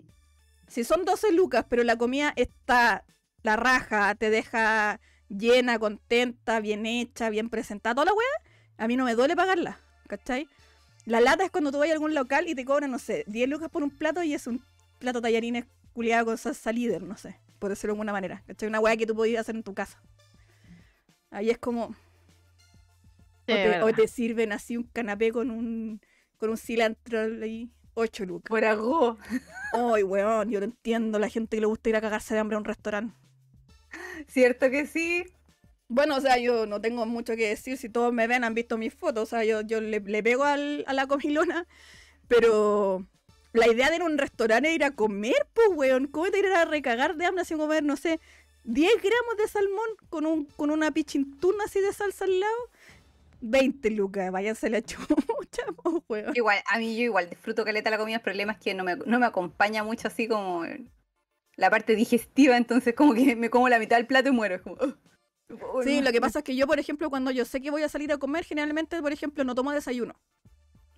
Si 0.69 0.83
son 0.83 1.03
12 1.03 1.31
lucas, 1.33 1.65
pero 1.67 1.83
la 1.83 1.97
comida 1.97 2.31
está 2.35 3.03
la 3.41 3.55
raja, 3.55 4.13
te 4.15 4.29
deja 4.29 4.99
llena, 5.29 5.79
contenta, 5.79 6.59
bien 6.59 6.85
hecha, 6.85 7.29
bien 7.29 7.49
presentada, 7.49 7.95
toda 7.95 8.05
la 8.05 8.13
weá, 8.13 8.53
a 8.77 8.87
mí 8.87 8.95
no 8.95 9.05
me 9.05 9.15
duele 9.15 9.35
pagarla, 9.35 9.79
¿cachai? 10.07 10.47
La 11.05 11.21
lata 11.21 11.43
es 11.43 11.51
cuando 11.51 11.71
tú 11.71 11.79
vas 11.79 11.89
a 11.89 11.93
algún 11.93 12.13
local 12.13 12.47
y 12.47 12.55
te 12.55 12.65
cobran, 12.65 12.91
no 12.91 12.99
sé, 12.99 13.23
10 13.27 13.49
lucas 13.49 13.69
por 13.69 13.83
un 13.83 13.89
plato 13.89 14.21
y 14.23 14.33
es 14.33 14.47
un 14.47 14.63
plato 14.99 15.21
tallarines 15.21 15.65
culiado 15.93 16.25
con 16.25 16.37
salsa 16.37 16.71
líder, 16.71 17.01
no 17.01 17.17
sé, 17.17 17.39
por 17.57 17.69
decirlo 17.69 17.93
de 17.93 17.97
alguna 17.97 18.11
manera, 18.11 18.43
¿cachai? 18.45 18.69
Una 18.69 18.79
weá 18.79 18.95
que 18.95 19.07
tú 19.07 19.15
podías 19.15 19.41
hacer 19.41 19.55
en 19.55 19.63
tu 19.63 19.73
casa. 19.73 20.01
Ahí 21.31 21.49
es 21.49 21.57
como... 21.57 21.95
Sí, 23.47 23.53
o, 23.53 23.55
te, 23.55 23.81
o 23.81 23.93
te 23.93 24.07
sirven 24.07 24.51
así 24.51 24.77
un 24.77 24.83
canapé 24.83 25.31
con 25.31 25.49
un, 25.49 25.99
con 26.37 26.51
un 26.51 26.57
cilantro 26.57 27.19
ahí, 27.41 27.71
8 27.99 28.25
lucas. 28.25 28.49
Por 28.49 28.65
algo. 28.65 29.17
Ay, 29.73 30.03
weón, 30.03 30.49
yo 30.49 30.59
no 30.59 30.65
entiendo 30.65 31.19
la 31.19 31.29
gente 31.29 31.57
que 31.57 31.61
le 31.61 31.67
gusta 31.67 31.89
ir 31.89 31.95
a 31.95 32.01
cagarse 32.01 32.33
de 32.33 32.39
hambre 32.39 32.55
a 32.55 32.59
un 32.59 32.65
restaurante. 32.65 33.13
¿Cierto 34.27 34.69
que 34.69 34.85
sí? 34.85 35.23
Bueno, 35.87 36.17
o 36.17 36.21
sea, 36.21 36.37
yo 36.37 36.65
no 36.65 36.79
tengo 36.81 37.05
mucho 37.05 37.35
que 37.35 37.49
decir. 37.49 37.77
Si 37.77 37.89
todos 37.89 38.13
me 38.13 38.27
ven, 38.27 38.43
han 38.43 38.53
visto 38.53 38.77
mis 38.77 38.93
fotos. 38.93 39.23
O 39.23 39.25
sea, 39.25 39.43
yo, 39.43 39.61
yo 39.61 39.81
le, 39.81 39.99
le 39.99 40.23
pego 40.23 40.43
al- 40.43 40.83
a 40.87 40.93
la 40.93 41.07
comilona. 41.07 41.65
Pero 42.27 43.05
la 43.53 43.67
idea 43.67 43.89
de 43.89 43.95
ir 43.97 44.01
a 44.03 44.05
un 44.05 44.17
restaurante 44.17 44.69
es 44.69 44.75
ir 44.75 44.83
a 44.83 44.91
comer, 44.91 45.47
pues, 45.53 45.69
weón. 45.73 46.07
¿Cómo 46.07 46.29
te 46.29 46.39
ir 46.39 46.47
a 46.47 46.65
recagar 46.65 47.15
de 47.15 47.25
hambre 47.25 47.45
sin 47.45 47.57
comer, 47.57 47.83
no 47.83 47.97
sé, 47.97 48.19
10 48.65 48.93
gramos 48.97 49.37
de 49.37 49.47
salmón 49.47 49.87
con, 50.09 50.25
un, 50.27 50.45
con 50.45 50.69
una 50.69 50.91
pichintuna 50.91 51.63
así 51.65 51.79
de 51.79 51.91
salsa 51.93 52.25
al 52.25 52.39
lado? 52.39 52.57
20 53.41 53.91
lucas, 53.91 54.31
váyanse 54.31 54.69
la 54.69 54.81
chucha, 54.81 55.05
pues, 55.83 56.03
weón. 56.07 56.35
Igual, 56.35 56.59
a 56.65 56.77
mí 56.77 56.95
yo 56.95 57.03
igual 57.03 57.29
disfruto 57.29 57.63
caleta 57.63 57.89
la 57.89 57.97
comida, 57.97 58.17
el 58.17 58.21
problema 58.21 58.53
es 58.53 58.59
que 58.59 58.73
no 58.73 58.83
me, 58.83 58.95
no 58.95 59.19
me 59.19 59.25
acompaña 59.25 59.83
mucho 59.83 60.07
así 60.07 60.27
como 60.27 60.63
la 61.55 61.69
parte 61.69 61.95
digestiva, 61.95 62.57
entonces 62.57 62.95
como 62.95 63.13
que 63.13 63.35
me 63.35 63.49
como 63.49 63.69
la 63.69 63.79
mitad 63.79 63.97
del 63.97 64.07
plato 64.07 64.29
y 64.29 64.31
muero. 64.31 64.55
Es 64.55 64.61
como. 64.61 64.77
Uy, 65.73 65.83
Sí, 65.83 65.97
no. 65.97 66.05
lo 66.07 66.11
que 66.11 66.21
pasa 66.21 66.39
es 66.39 66.45
que 66.45 66.55
yo, 66.55 66.67
por 66.67 66.79
ejemplo, 66.79 67.09
cuando 67.09 67.31
yo 67.31 67.45
sé 67.45 67.61
que 67.61 67.71
voy 67.71 67.83
a 67.83 67.89
salir 67.89 68.11
a 68.11 68.17
comer, 68.17 68.43
generalmente, 68.45 69.01
por 69.01 69.11
ejemplo, 69.11 69.43
no 69.43 69.55
tomo 69.55 69.71
desayuno. 69.71 70.15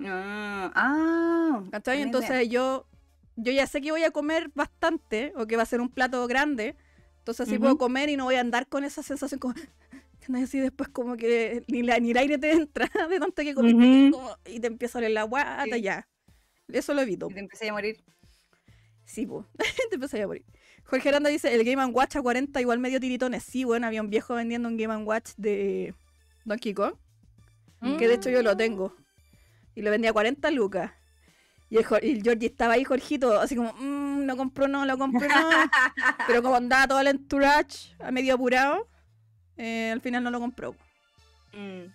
Ah, 0.03 0.71
ah, 0.75 1.63
Entonces 1.87 2.49
yo, 2.49 2.87
yo 3.35 3.51
ya 3.51 3.67
sé 3.67 3.81
que 3.81 3.91
voy 3.91 4.03
a 4.03 4.11
comer 4.11 4.49
bastante 4.55 5.31
o 5.35 5.45
que 5.45 5.57
va 5.57 5.63
a 5.63 5.67
ser 5.67 5.81
un 5.81 5.89
plato 5.89 6.25
grande. 6.27 6.75
Entonces 7.19 7.47
así 7.47 7.59
puedo 7.59 7.77
comer 7.77 8.09
y 8.09 8.17
no 8.17 8.23
voy 8.25 8.35
a 8.35 8.39
andar 8.39 8.67
con 8.67 8.83
esa 8.83 9.03
sensación 9.03 9.39
como 9.39 9.53
así 10.43 10.59
después 10.59 10.89
como 10.89 11.17
que 11.17 11.63
ni, 11.67 11.83
la, 11.83 11.99
ni 11.99 12.11
el 12.11 12.17
aire 12.17 12.37
te 12.37 12.51
entra 12.51 12.89
de 13.09 13.19
tanto 13.19 13.41
que 13.43 13.53
comiste 13.53 14.11
como- 14.11 14.35
y 14.45 14.59
te 14.59 14.67
empieza 14.67 14.97
a 14.97 14.99
oler 14.99 15.11
la 15.11 15.23
guata 15.23 15.63
Sí. 15.75 15.81
ya. 15.81 16.07
Eso 16.67 16.93
lo 16.93 17.01
evito. 17.01 17.27
Y 17.29 17.33
te 17.33 17.39
empecé 17.41 17.69
a 17.69 17.73
morir. 17.73 18.03
Sí, 19.05 19.25
pues. 19.25 19.45
te 19.89 19.95
empecé 19.95 20.21
a 20.21 20.27
morir. 20.27 20.45
Jorge 20.85 21.09
Aranda 21.09 21.29
dice, 21.29 21.53
el 21.53 21.63
Game 21.63 21.85
Watch 21.87 22.15
a 22.15 22.21
40 22.21 22.59
igual 22.61 22.79
medio 22.79 22.99
tiritones. 22.99 23.43
Sí, 23.43 23.63
bueno, 23.63 23.87
había 23.87 24.01
un 24.01 24.09
viejo 24.09 24.33
vendiendo 24.35 24.67
un 24.69 24.77
Game 24.77 24.95
Watch 25.03 25.31
de 25.37 25.93
Donkey 26.45 26.73
Kong. 26.73 26.93
Que 27.97 28.07
de 28.07 28.13
hecho 28.13 28.29
yo 28.29 28.41
lo 28.43 28.55
tengo. 28.55 28.95
Y 29.73 29.81
lo 29.81 29.89
vendía 29.89 30.11
a 30.11 30.13
40 30.13 30.51
lucas. 30.51 30.91
Y 31.69 31.77
el, 31.77 31.85
y 32.03 32.11
el 32.11 32.21
Georgie 32.23 32.47
estaba 32.47 32.73
ahí, 32.73 32.83
Jorgito, 32.83 33.39
así 33.39 33.55
como, 33.55 33.73
"Mm, 33.73 34.25
no 34.25 34.35
compró, 34.37 34.67
no, 34.67 34.85
lo 34.85 34.97
compró, 34.97 35.27
no. 35.27 35.49
Pero 36.27 36.43
como 36.43 36.55
andaba 36.55 36.87
todo 36.87 36.99
el 36.99 37.07
entourage 37.07 37.95
a 37.99 38.11
medio 38.11 38.35
apurado, 38.35 38.87
eh, 39.61 39.91
al 39.91 40.01
final 40.01 40.23
no 40.23 40.31
lo 40.31 40.39
compró. 40.39 40.75
Mm. 41.53 41.91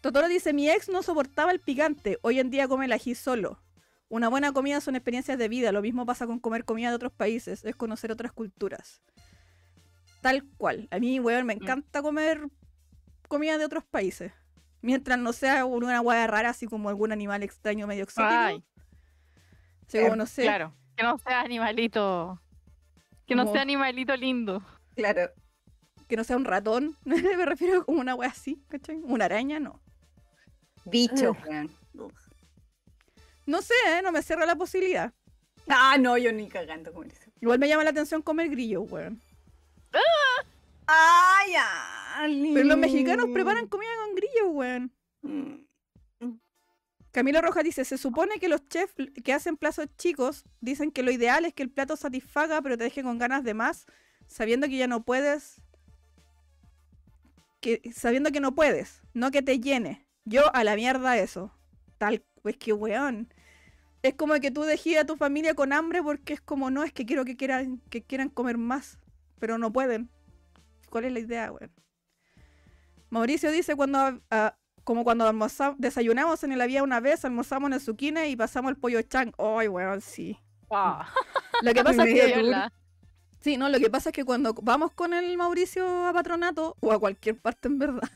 Totoro 0.00 0.26
dice, 0.28 0.52
mi 0.52 0.68
ex 0.68 0.88
no 0.88 1.02
soportaba 1.02 1.52
el 1.52 1.60
picante, 1.60 2.18
hoy 2.22 2.40
en 2.40 2.50
día 2.50 2.66
come 2.66 2.86
el 2.86 2.92
ají 2.92 3.14
solo. 3.14 3.60
Una 4.08 4.28
buena 4.28 4.52
comida 4.52 4.80
son 4.80 4.96
experiencias 4.96 5.38
de 5.38 5.48
vida, 5.48 5.70
lo 5.70 5.82
mismo 5.82 6.04
pasa 6.04 6.26
con 6.26 6.40
comer 6.40 6.64
comida 6.64 6.88
de 6.88 6.96
otros 6.96 7.12
países, 7.12 7.64
es 7.64 7.76
conocer 7.76 8.10
otras 8.10 8.32
culturas. 8.32 9.00
Tal 10.22 10.44
cual. 10.56 10.88
A 10.90 10.98
mí, 10.98 11.20
weón, 11.20 11.46
me 11.46 11.52
encanta 11.52 12.02
comer 12.02 12.48
comida 13.28 13.56
de 13.56 13.64
otros 13.64 13.84
países. 13.84 14.32
Mientras 14.82 15.18
no 15.18 15.32
sea 15.32 15.64
una 15.64 16.00
hueá 16.00 16.26
rara, 16.26 16.48
así 16.50 16.66
como 16.66 16.88
algún 16.88 17.12
animal 17.12 17.42
extraño 17.44 17.86
medio 17.86 18.04
exótico. 18.04 18.34
Ay, 18.34 18.64
Así 19.86 20.00
como, 20.00 20.16
no 20.16 20.26
sé, 20.26 20.42
claro. 20.42 20.74
Que 20.96 21.02
no 21.04 21.18
sea 21.18 21.40
animalito. 21.42 22.40
Que 23.26 23.34
no 23.36 23.42
Como- 23.44 23.52
sea 23.52 23.62
animalito 23.62 24.16
lindo. 24.16 24.62
Claro. 24.96 25.30
Que 26.10 26.16
no 26.16 26.24
sea 26.24 26.36
un 26.36 26.44
ratón. 26.44 26.96
me 27.04 27.46
refiero 27.46 27.86
como 27.86 28.00
una 28.00 28.14
hueá 28.14 28.28
así, 28.28 28.62
¿cachai? 28.68 29.00
Una 29.04 29.24
araña, 29.24 29.58
no. 29.60 29.80
Bicho. 30.84 31.36
No 33.46 33.62
sé, 33.62 33.74
¿eh? 33.86 34.02
no 34.02 34.12
me 34.12 34.22
cierra 34.22 34.44
la 34.44 34.56
posibilidad. 34.56 35.12
Ah, 35.68 35.96
no, 35.98 36.18
yo 36.18 36.32
ni 36.32 36.48
cagando 36.48 36.92
con 36.92 37.10
eso. 37.10 37.30
Igual 37.40 37.58
me 37.58 37.68
llama 37.68 37.84
la 37.84 37.90
atención 37.90 38.22
comer 38.22 38.50
grillo, 38.50 38.82
weón. 38.82 39.20
Ay, 40.86 41.52
Ali. 42.16 42.52
Pero 42.52 42.66
los 42.66 42.78
mexicanos 42.78 43.26
preparan 43.32 43.68
comida 43.68 43.90
con 44.04 44.14
grillo, 44.14 44.48
weón. 44.50 44.92
Mm. 45.22 45.60
Camilo 47.12 47.40
Rojas 47.40 47.64
dice, 47.64 47.84
se 47.84 47.98
supone 47.98 48.38
que 48.38 48.48
los 48.48 48.68
chefs 48.68 48.94
que 49.24 49.32
hacen 49.32 49.56
platos 49.56 49.88
chicos 49.96 50.44
dicen 50.60 50.92
que 50.92 51.02
lo 51.02 51.10
ideal 51.10 51.44
es 51.44 51.52
que 51.54 51.64
el 51.64 51.70
plato 51.70 51.96
satisfaga 51.96 52.62
pero 52.62 52.78
te 52.78 52.84
deje 52.84 53.02
con 53.02 53.18
ganas 53.18 53.42
de 53.42 53.52
más, 53.52 53.86
sabiendo 54.26 54.68
que 54.68 54.76
ya 54.76 54.86
no 54.86 55.02
puedes, 55.02 55.60
que, 57.60 57.82
sabiendo 57.94 58.30
que 58.32 58.40
no 58.40 58.54
puedes, 58.54 59.02
no 59.14 59.30
que 59.30 59.42
te 59.42 59.60
llene. 59.60 60.06
Yo 60.24 60.54
a 60.54 60.64
la 60.64 60.76
mierda 60.76 61.16
eso. 61.18 61.52
Tal, 61.98 62.24
pues 62.42 62.56
que 62.56 62.72
weón. 62.72 63.32
Es 64.02 64.14
como 64.14 64.34
que 64.40 64.50
tú 64.50 64.62
dejes 64.62 64.98
a 64.98 65.04
tu 65.04 65.16
familia 65.16 65.54
con 65.54 65.72
hambre 65.72 66.02
porque 66.02 66.32
es 66.32 66.40
como, 66.40 66.70
no, 66.70 66.82
es 66.84 66.92
que 66.92 67.04
quiero 67.04 67.24
que 67.24 67.36
quieran, 67.36 67.82
que 67.90 68.02
quieran 68.02 68.30
comer 68.30 68.56
más, 68.56 68.98
pero 69.38 69.58
no 69.58 69.72
pueden. 69.72 70.08
¿Cuál 70.88 71.04
es 71.04 71.12
la 71.12 71.20
idea, 71.20 71.52
weón? 71.52 71.70
Mauricio 73.10 73.50
dice 73.50 73.76
cuando 73.76 74.20
ah, 74.30 74.56
como 74.84 75.04
cuando 75.04 75.26
almorzamos, 75.26 75.78
desayunamos 75.78 76.42
en 76.44 76.52
el 76.52 76.60
había 76.60 76.82
una 76.82 77.00
vez, 77.00 77.24
almorzamos 77.24 77.68
en 77.68 77.74
el 77.74 77.80
zucchine 77.80 78.28
y 78.28 78.36
pasamos 78.36 78.70
el 78.70 78.76
pollo 78.76 79.02
chan. 79.02 79.32
Ay, 79.38 79.68
weón, 79.68 80.00
sí. 80.00 80.38
Ah, 80.70 81.12
Lo 81.62 81.74
que 81.74 81.84
pasa 81.84 82.04
es 82.04 82.14
que. 82.14 82.70
Sí, 83.40 83.56
no, 83.56 83.68
lo 83.68 83.78
que 83.78 83.90
pasa 83.90 84.10
es 84.10 84.14
que 84.14 84.24
cuando 84.24 84.52
vamos 84.54 84.92
con 84.92 85.14
el 85.14 85.36
Mauricio 85.36 86.06
a 86.06 86.12
patronato, 86.12 86.76
o 86.80 86.92
a 86.92 86.98
cualquier 86.98 87.38
parte 87.38 87.68
en 87.68 87.78
verdad, 87.78 88.10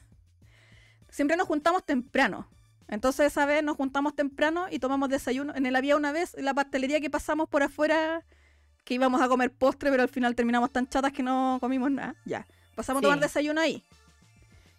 siempre 1.08 1.36
nos 1.36 1.46
juntamos 1.46 1.84
temprano. 1.84 2.46
Entonces 2.88 3.26
esa 3.26 3.46
vez 3.46 3.62
nos 3.62 3.76
juntamos 3.76 4.14
temprano 4.14 4.66
y 4.70 4.78
tomamos 4.78 5.08
desayuno. 5.08 5.54
En 5.54 5.64
el 5.64 5.74
había 5.76 5.96
una 5.96 6.12
vez, 6.12 6.34
en 6.34 6.44
la 6.44 6.52
pastelería 6.52 7.00
que 7.00 7.08
pasamos 7.08 7.48
por 7.48 7.62
afuera, 7.62 8.24
que 8.84 8.94
íbamos 8.94 9.22
a 9.22 9.28
comer 9.28 9.50
postre, 9.50 9.90
pero 9.90 10.02
al 10.02 10.10
final 10.10 10.34
terminamos 10.34 10.70
tan 10.70 10.86
chatas 10.88 11.12
que 11.12 11.22
no 11.22 11.56
comimos 11.60 11.90
nada. 11.90 12.14
Ya, 12.26 12.46
pasamos 12.74 13.00
a 13.00 13.02
tomar 13.02 13.20
desayuno 13.20 13.60
ahí. 13.60 13.82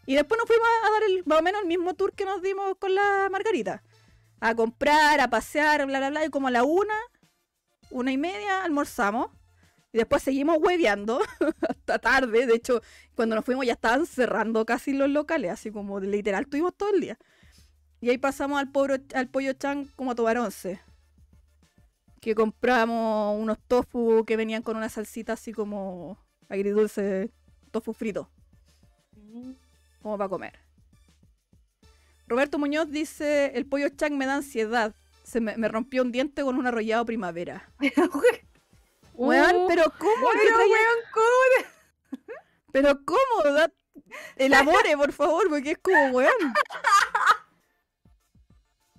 Y 0.05 0.13
después 0.13 0.37
nos 0.37 0.47
fuimos 0.47 0.67
a 0.83 0.91
dar 0.91 1.03
el, 1.09 1.23
más 1.25 1.39
o 1.39 1.41
menos 1.41 1.61
el 1.61 1.67
mismo 1.67 1.95
tour 1.95 2.13
que 2.13 2.25
nos 2.25 2.43
dimos 2.43 2.77
con 2.77 2.93
la 2.93 3.27
Margarita. 3.31 3.81
A 4.39 4.53
comprar, 4.53 5.19
a 5.19 5.29
pasear, 5.29 5.87
bla, 5.87 5.97
bla, 5.97 6.11
bla. 6.11 6.25
Y 6.25 6.29
como 6.29 6.47
a 6.47 6.51
la 6.51 6.63
una, 6.63 6.93
una 7.89 8.11
y 8.11 8.17
media, 8.17 8.63
almorzamos. 8.63 9.31
Y 9.95 9.97
después 9.97 10.23
seguimos 10.23 10.57
hueveando 10.59 11.21
hasta 11.69 11.99
tarde. 11.99 12.45
De 12.45 12.55
hecho, 12.55 12.81
cuando 13.15 13.33
nos 13.33 13.45
fuimos 13.45 13.65
ya 13.65 13.71
estaban 13.71 14.05
cerrando 14.05 14.65
casi 14.65 14.91
los 14.91 15.09
locales, 15.09 15.51
así 15.51 15.71
como 15.71 16.01
literal 16.01 16.47
tuvimos 16.47 16.75
todo 16.75 16.93
el 16.93 16.99
día. 16.99 17.17
Y 18.01 18.09
ahí 18.09 18.17
pasamos 18.17 18.59
al, 18.59 18.69
al 19.13 19.29
pollo 19.29 19.53
chan 19.53 19.85
como 19.95 20.11
a 20.11 20.15
tomar 20.15 20.37
once. 20.37 20.81
Que 22.19 22.35
compramos 22.35 23.41
unos 23.41 23.57
tofu 23.69 24.25
que 24.25 24.35
venían 24.35 24.63
con 24.63 24.75
una 24.75 24.89
salsita 24.89 25.31
así 25.31 25.53
como 25.53 26.17
agridulce, 26.49 27.31
tofu 27.71 27.93
frito, 27.93 28.29
como 30.01 30.17
para 30.17 30.27
comer. 30.27 30.59
Roberto 32.27 32.59
Muñoz 32.59 32.91
dice, 32.91 33.53
el 33.55 33.65
pollo 33.65 33.87
chan 33.87 34.17
me 34.17 34.25
da 34.25 34.35
ansiedad. 34.35 34.93
Se 35.23 35.39
me, 35.39 35.55
me 35.55 35.69
rompió 35.69 36.01
un 36.01 36.11
diente 36.11 36.43
con 36.43 36.57
un 36.57 36.67
arrollado 36.67 37.05
primavera. 37.05 37.71
Weón, 39.17 39.55
Uh, 39.55 39.67
pero 39.67 39.83
¿cómo? 39.97 40.27
Pero, 40.33 40.55
traía- 40.57 40.71
weón, 40.71 40.99
¿cómo? 41.13 41.71
Pero 42.71 43.05
¿cómo? 43.05 43.53
Da- 43.53 43.71
Elabore, 44.35 44.97
por 44.97 45.13
favor, 45.13 45.47
porque 45.49 45.71
es 45.71 45.77
como, 45.77 46.07
weón. 46.11 46.33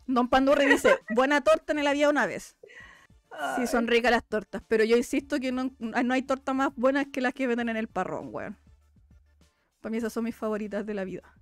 Don 0.06 0.28
Pandurri 0.28 0.66
dice, 0.66 0.98
buena 1.14 1.42
torta 1.42 1.72
en 1.72 1.80
el 1.80 1.86
había 1.86 2.08
una 2.08 2.26
vez. 2.26 2.56
Sí, 3.56 3.66
son 3.66 3.86
ricas 3.86 4.10
las 4.10 4.24
tortas, 4.24 4.62
pero 4.66 4.84
yo 4.84 4.96
insisto 4.96 5.38
que 5.38 5.52
no, 5.52 5.70
no 5.78 6.14
hay 6.14 6.22
tortas 6.22 6.54
más 6.54 6.74
buenas 6.74 7.06
que 7.12 7.20
las 7.20 7.34
que 7.34 7.46
venden 7.46 7.68
en 7.68 7.76
el 7.76 7.88
parrón, 7.88 8.28
weón. 8.32 8.56
Para 9.82 9.90
mí 9.90 9.98
esas 9.98 10.12
son 10.12 10.24
mis 10.24 10.34
favoritas 10.34 10.86
de 10.86 10.94
la 10.94 11.04
vida. 11.04 11.34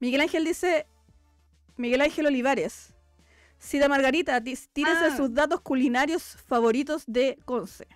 Miguel 0.00 0.22
Ángel 0.22 0.44
dice, 0.44 0.86
Miguel 1.76 2.00
Ángel 2.00 2.26
Olivares, 2.26 2.93
Cida 3.64 3.88
Margarita, 3.88 4.40
tírese 4.42 5.06
Ah. 5.06 5.16
sus 5.16 5.32
datos 5.32 5.60
culinarios 5.62 6.36
favoritos 6.46 7.04
de 7.06 7.38
Conce. 7.46 7.86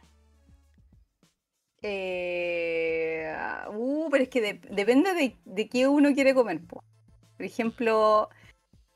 Eh, 1.82 3.32
uh, 3.72 4.08
pero 4.10 4.24
es 4.24 4.30
que 4.30 4.40
de- 4.40 4.60
depende 4.70 5.12
de, 5.14 5.36
de 5.44 5.68
qué 5.68 5.86
uno 5.86 6.12
quiere 6.14 6.34
comer. 6.34 6.60
po. 6.60 6.82
Por 7.36 7.46
ejemplo, 7.46 8.28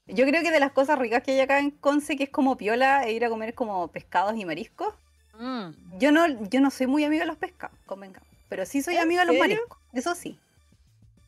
yo 0.07 0.27
creo 0.27 0.43
que 0.43 0.51
de 0.51 0.59
las 0.61 0.73
cosas 0.73 0.99
ricas 0.99 1.23
que 1.23 1.33
hay 1.33 1.41
acá 1.41 1.59
en 1.61 1.71
Conce, 1.71 2.17
que 2.17 2.25
es 2.25 2.31
como 2.31 2.57
piola, 2.57 3.05
e 3.07 3.13
ir 3.13 3.25
a 3.25 3.29
comer 3.29 3.55
como 3.55 3.89
pescados 3.89 4.35
y 4.37 4.45
mariscos. 4.45 4.95
mm. 5.39 5.99
Yo 5.99 6.11
no, 6.11 6.27
yo 6.49 6.61
no 6.61 6.71
soy 6.71 6.87
muy 6.87 7.05
amiga 7.05 7.23
de 7.23 7.29
los 7.29 7.37
pescados, 7.39 7.79
convengamos. 7.87 8.29
Pero 8.49 8.67
sí 8.67 8.83
soy 8.83 8.97
¿En 8.97 9.03
amiga 9.03 9.21
de 9.25 9.29
los 9.33 9.39
mariscos, 9.39 9.79
eso 9.93 10.15
sí. 10.15 10.39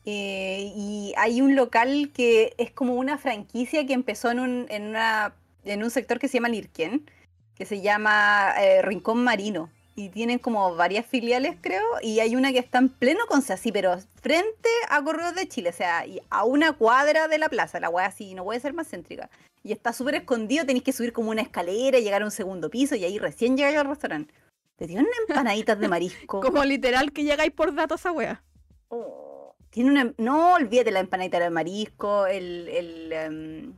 Eh, 0.05 0.71
y 0.75 1.13
hay 1.17 1.41
un 1.41 1.55
local 1.55 2.11
que 2.13 2.53
es 2.57 2.71
como 2.71 2.95
una 2.95 3.17
franquicia 3.17 3.85
que 3.87 3.93
empezó 3.93 4.29
en 4.29 4.39
un, 4.39 4.65
en 4.69 4.87
una, 4.87 5.33
en 5.63 5.83
un 5.83 5.89
sector 5.89 6.19
que 6.19 6.27
se 6.27 6.35
llama 6.35 6.49
Lirquén, 6.49 7.09
que 7.55 7.65
se 7.65 7.81
llama 7.81 8.53
eh, 8.59 8.81
Rincón 8.81 9.23
Marino. 9.23 9.69
Y 9.97 10.09
tienen 10.09 10.39
como 10.39 10.75
varias 10.75 11.05
filiales, 11.05 11.55
creo, 11.61 11.81
y 12.01 12.19
hay 12.19 12.35
una 12.35 12.51
que 12.51 12.59
está 12.59 12.79
en 12.79 12.89
pleno 12.89 13.21
Conce, 13.27 13.53
así, 13.53 13.71
pero 13.71 13.97
frente 14.21 14.69
a 14.89 15.01
Correos 15.01 15.33
de 15.35 15.47
Chile, 15.47 15.69
o 15.69 15.73
sea, 15.73 16.05
y 16.05 16.19
a 16.29 16.43
una 16.43 16.73
cuadra 16.73 17.29
de 17.29 17.37
la 17.37 17.47
plaza, 17.47 17.79
la 17.79 17.89
weá 17.89 18.07
así, 18.07 18.35
no 18.35 18.43
puede 18.43 18.59
ser 18.59 18.73
más 18.73 18.89
céntrica. 18.89 19.29
Y 19.63 19.71
está 19.71 19.93
súper 19.93 20.15
escondido, 20.15 20.65
tenéis 20.65 20.83
que 20.83 20.91
subir 20.91 21.13
como 21.13 21.29
una 21.29 21.41
escalera, 21.41 21.99
llegar 21.99 22.23
a 22.23 22.25
un 22.25 22.31
segundo 22.31 22.69
piso, 22.69 22.95
y 22.95 23.05
ahí 23.05 23.17
recién 23.19 23.55
llegáis 23.55 23.77
al 23.77 23.87
restaurante. 23.87 24.33
Te 24.75 24.85
tienen 24.85 25.07
empanaditas 25.29 25.79
de 25.79 25.87
marisco. 25.87 26.41
Como 26.41 26.65
literal 26.65 27.13
que 27.13 27.23
llegáis 27.23 27.53
por 27.53 27.73
datos 27.73 28.05
a 28.05 28.11
wea. 28.11 28.43
Oh, 28.89 29.34
tiene 29.75 29.91
una. 29.91 30.13
No 30.17 30.53
olvídate 30.53 30.89
la 30.89 31.01
empanadita 31.01 31.37
de 31.37 31.49
marisco, 31.49 32.27
el. 32.27 32.69
el 32.69 33.11
em, 33.11 33.73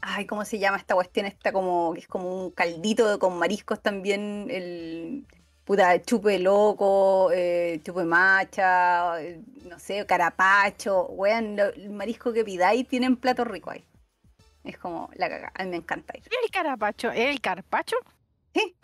ay, 0.00 0.26
¿cómo 0.26 0.44
se 0.44 0.60
llama 0.60 0.76
esta 0.76 0.94
cuestión? 0.94 1.26
Esta 1.26 1.52
como. 1.52 1.92
que 1.92 2.00
es 2.00 2.06
como 2.06 2.44
un 2.44 2.50
caldito 2.52 3.18
con 3.18 3.36
mariscos 3.36 3.82
también. 3.82 4.46
El. 4.48 5.26
Puta, 5.64 6.00
chupe 6.02 6.38
loco, 6.38 7.32
eh, 7.32 7.80
chupe 7.82 8.04
macha, 8.04 9.20
eh, 9.20 9.40
no 9.64 9.78
sé, 9.80 10.06
carapacho. 10.06 11.06
Weón, 11.06 11.58
el 11.58 11.90
marisco 11.90 12.32
que 12.32 12.44
pidáis 12.44 12.86
tienen 12.86 13.16
platos 13.16 13.48
ricos 13.48 13.74
ahí. 13.74 13.84
Es 14.62 14.78
como 14.78 15.10
la 15.16 15.28
caga. 15.28 15.52
A 15.56 15.64
mí 15.64 15.70
me 15.70 15.76
encanta 15.78 16.16
ir. 16.16 16.22
¿Y 16.30 16.44
el 16.44 16.50
carapacho? 16.52 17.10
¿El 17.10 17.40
carpacho? 17.40 17.96
Sí. 18.54 18.76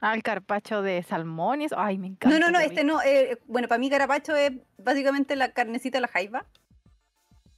Ah, 0.00 0.14
el 0.14 0.22
carpacho 0.22 0.80
de 0.82 1.02
salmón 1.02 1.60
y 1.60 1.66
eso. 1.66 1.78
Ay, 1.78 1.98
me 1.98 2.06
encanta. 2.08 2.38
No, 2.38 2.44
no, 2.46 2.50
no, 2.50 2.58
este 2.58 2.84
no. 2.84 3.02
eh, 3.02 3.38
bueno, 3.46 3.68
para 3.68 3.78
mí 3.78 3.90
carapacho 3.90 4.34
es 4.34 4.52
básicamente 4.78 5.36
la 5.36 5.52
carnecita 5.52 5.98
de 5.98 6.02
la 6.02 6.08
jaiba. 6.08 6.46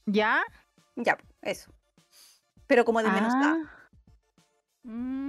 ¿Ya? 0.07 0.43
Ya, 0.97 1.16
eso. 1.43 1.72
Pero 2.66 2.84
como 2.84 3.03
desmenuzada. 3.03 3.57
Ah. 3.64 3.78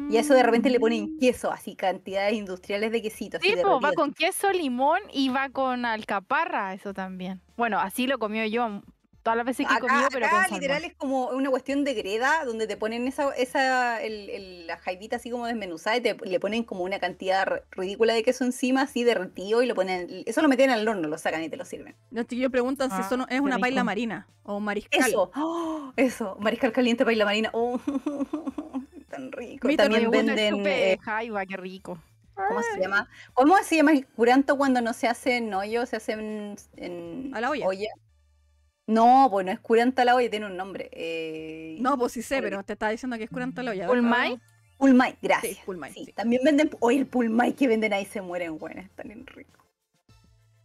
Y 0.09 0.18
eso 0.18 0.34
de 0.34 0.41
repente 0.41 0.72
le 0.72 0.80
Mm. 0.80 0.82
ponen 0.82 1.20
queso, 1.20 1.51
así 1.51 1.76
cantidades 1.76 2.34
industriales 2.34 2.91
de 2.91 3.01
quesito. 3.03 3.38
así 3.38 3.49
Sí, 3.49 3.55
po, 3.61 3.80
va 3.80 3.93
con 3.93 4.11
queso, 4.14 4.51
limón 4.51 4.99
y 5.11 5.30
va 5.30 5.49
con 5.49 5.86
alcaparra, 5.86 6.74
eso 6.74 6.93
también. 6.93 7.39
Bueno, 7.55 7.80
así 7.80 8.07
lo 8.07 8.18
comió 8.18 8.45
yo 8.45 8.82
todas 9.24 9.38
las 9.38 9.45
veces 9.45 9.65
que 9.65 9.74
he 9.74 9.78
Acá, 9.78 9.88
comido, 9.88 10.07
pero 10.11 10.26
acá 10.26 10.36
con 10.36 10.43
salmón. 10.43 10.59
literal 10.59 10.84
es 10.84 10.93
como 10.95 11.30
una 11.30 11.49
cuestión 11.49 11.84
de 11.86 11.93
greda 11.93 12.43
donde 12.45 12.67
te 12.67 12.76
ponen 12.78 13.07
esa, 13.07 13.32
esa 13.36 14.01
el- 14.01 14.30
el- 14.30 14.67
la 14.67 14.78
jaivita 14.78 15.15
así 15.15 15.30
como 15.32 15.47
desmenuzada 15.47 15.95
y 15.97 16.01
te, 16.01 16.15
le 16.24 16.39
ponen 16.39 16.63
como 16.63 16.84
una 16.84 16.99
cantidad 16.99 17.63
ridícula 17.71 18.13
de 18.13 18.21
queso 18.24 18.43
encima, 18.43 18.82
así 18.82 19.03
derretido 19.03 19.63
y 19.63 19.65
lo 19.65 19.76
ponen, 19.76 20.24
eso 20.26 20.41
lo 20.41 20.49
meten 20.49 20.69
al 20.69 20.88
horno, 20.88 21.07
lo 21.07 21.17
sacan 21.17 21.41
y 21.43 21.49
te 21.49 21.55
lo 21.57 21.65
sirven. 21.65 21.95
Los 22.11 22.28
chiquillos 22.28 22.51
preguntan 22.51 22.89
si 22.89 22.97
Ah, 22.97 23.03
eso 23.05 23.17
no- 23.17 23.26
es 23.30 23.39
una 23.39 23.57
paila 23.59 23.84
marina 23.84 24.28
o 24.43 24.57
un 24.57 24.63
mariscal. 24.65 25.09
Eso, 25.09 25.32
¡oh! 25.36 25.93
eso, 25.95 26.36
mariscal 26.39 26.71
caliente, 26.74 27.05
paila 27.05 27.24
marina, 27.26 27.49
oh, 27.53 27.80
tan 29.09 29.32
rico. 29.32 29.69
También 29.76 30.09
venden, 30.11 30.65
eh, 30.65 30.97
jaiba, 31.01 31.45
qué 31.45 31.57
rico. 31.57 31.97
¿cómo 32.36 32.61
se 32.63 32.80
llama? 32.82 33.07
¿Cómo 33.36 33.55
se 33.63 33.76
llama 33.78 33.91
el 33.91 34.07
curanto 34.07 34.57
cuando 34.57 34.82
no 34.82 34.91
se 34.93 35.07
hace 35.07 35.38
en 35.38 35.53
hoyo, 35.53 35.86
se 35.86 35.97
hace 35.97 36.13
en, 36.13 36.55
en 36.78 37.32
¿A 37.36 37.39
la 37.41 37.51
olla? 37.51 37.65
No, 38.86 39.27
pues 39.31 39.45
no 39.45 39.51
es 39.51 39.59
curanto 39.59 40.01
a 40.01 40.05
la 40.05 40.15
olla, 40.15 40.29
tiene 40.29 40.45
un 40.45 40.57
nombre. 40.57 40.89
Eh, 40.91 41.77
No, 41.79 41.97
pues 41.97 42.11
sí 42.13 42.21
sé, 42.21 42.41
pero 42.41 42.63
te 42.63 42.73
estaba 42.73 42.91
diciendo 42.91 43.17
que 43.17 43.23
es 43.23 43.29
curante 43.29 43.63
la 43.63 43.71
olla. 43.71 43.88
¿Pulmay? 43.88 44.39
Pulmay, 44.77 45.15
gracias. 45.21 45.55
Sí, 45.57 45.59
pulmay, 45.65 45.93
Sí, 45.93 46.05
sí. 46.05 46.11
también 46.13 46.41
venden. 46.43 46.69
Oye, 46.81 46.99
el 46.99 47.05
pulmay 47.05 47.53
que 47.53 47.67
venden 47.67 47.93
ahí 47.93 48.05
se 48.05 48.21
mueren, 48.21 48.57
bueno, 48.57 48.81
están 48.81 49.07
bien 49.07 49.25
ricos. 49.25 49.61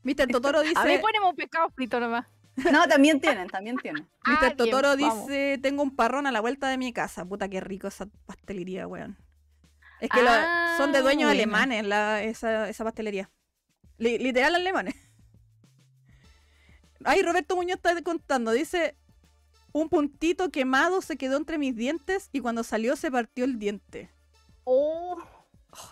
Mr. 0.02 0.26
Totoro 0.28 0.62
dice, 0.62 0.74
A 0.76 0.84
ver, 0.84 1.00
ponemos 1.00 1.30
un 1.30 1.36
pescado 1.36 1.68
frito 1.70 2.00
nomás. 2.00 2.26
No, 2.72 2.88
también 2.88 3.20
tienen, 3.20 3.46
también 3.48 3.76
tienen. 3.76 4.02
Mr. 4.02 4.08
Ah, 4.24 4.38
bien, 4.46 4.56
Totoro 4.56 4.96
vamos. 4.96 5.26
dice, 5.28 5.58
tengo 5.62 5.82
un 5.84 5.94
parrón 5.94 6.26
a 6.26 6.32
la 6.32 6.40
vuelta 6.40 6.68
de 6.68 6.76
mi 6.78 6.92
casa. 6.92 7.24
Puta, 7.24 7.48
qué 7.48 7.60
rico 7.60 7.86
esa 7.86 8.06
pastelería, 8.26 8.86
weón. 8.88 9.16
Es 10.00 10.10
que 10.10 10.22
lo- 10.22 10.30
son 10.76 10.90
de 10.92 10.98
Ah, 10.98 11.02
dueños 11.02 11.28
buena. 11.28 11.30
alemanes 11.30 11.84
la, 11.86 12.22
esa, 12.24 12.68
esa 12.68 12.82
pastelería. 12.84 13.30
Li- 13.98 14.18
literal 14.18 14.54
alemanes. 14.56 14.94
Ay, 17.04 17.22
Roberto 17.22 17.56
Muñoz 17.56 17.76
está 17.76 18.00
contando. 18.02 18.52
Dice, 18.52 18.96
un 19.72 19.88
puntito 19.88 20.50
quemado 20.50 21.00
se 21.00 21.16
quedó 21.16 21.36
entre 21.36 21.58
mis 21.58 21.76
dientes 21.76 22.28
y 22.32 22.40
cuando 22.40 22.64
salió 22.64 22.96
se 22.96 23.10
partió 23.10 23.44
el 23.44 23.58
diente. 23.58 24.10
Oh, 24.64 25.16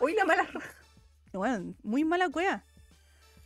hoy 0.01 0.15
la 0.15 0.25
mala. 0.25 0.49
Bueno, 1.33 1.75
muy 1.83 2.03
mala 2.03 2.31
cueva. 2.31 2.65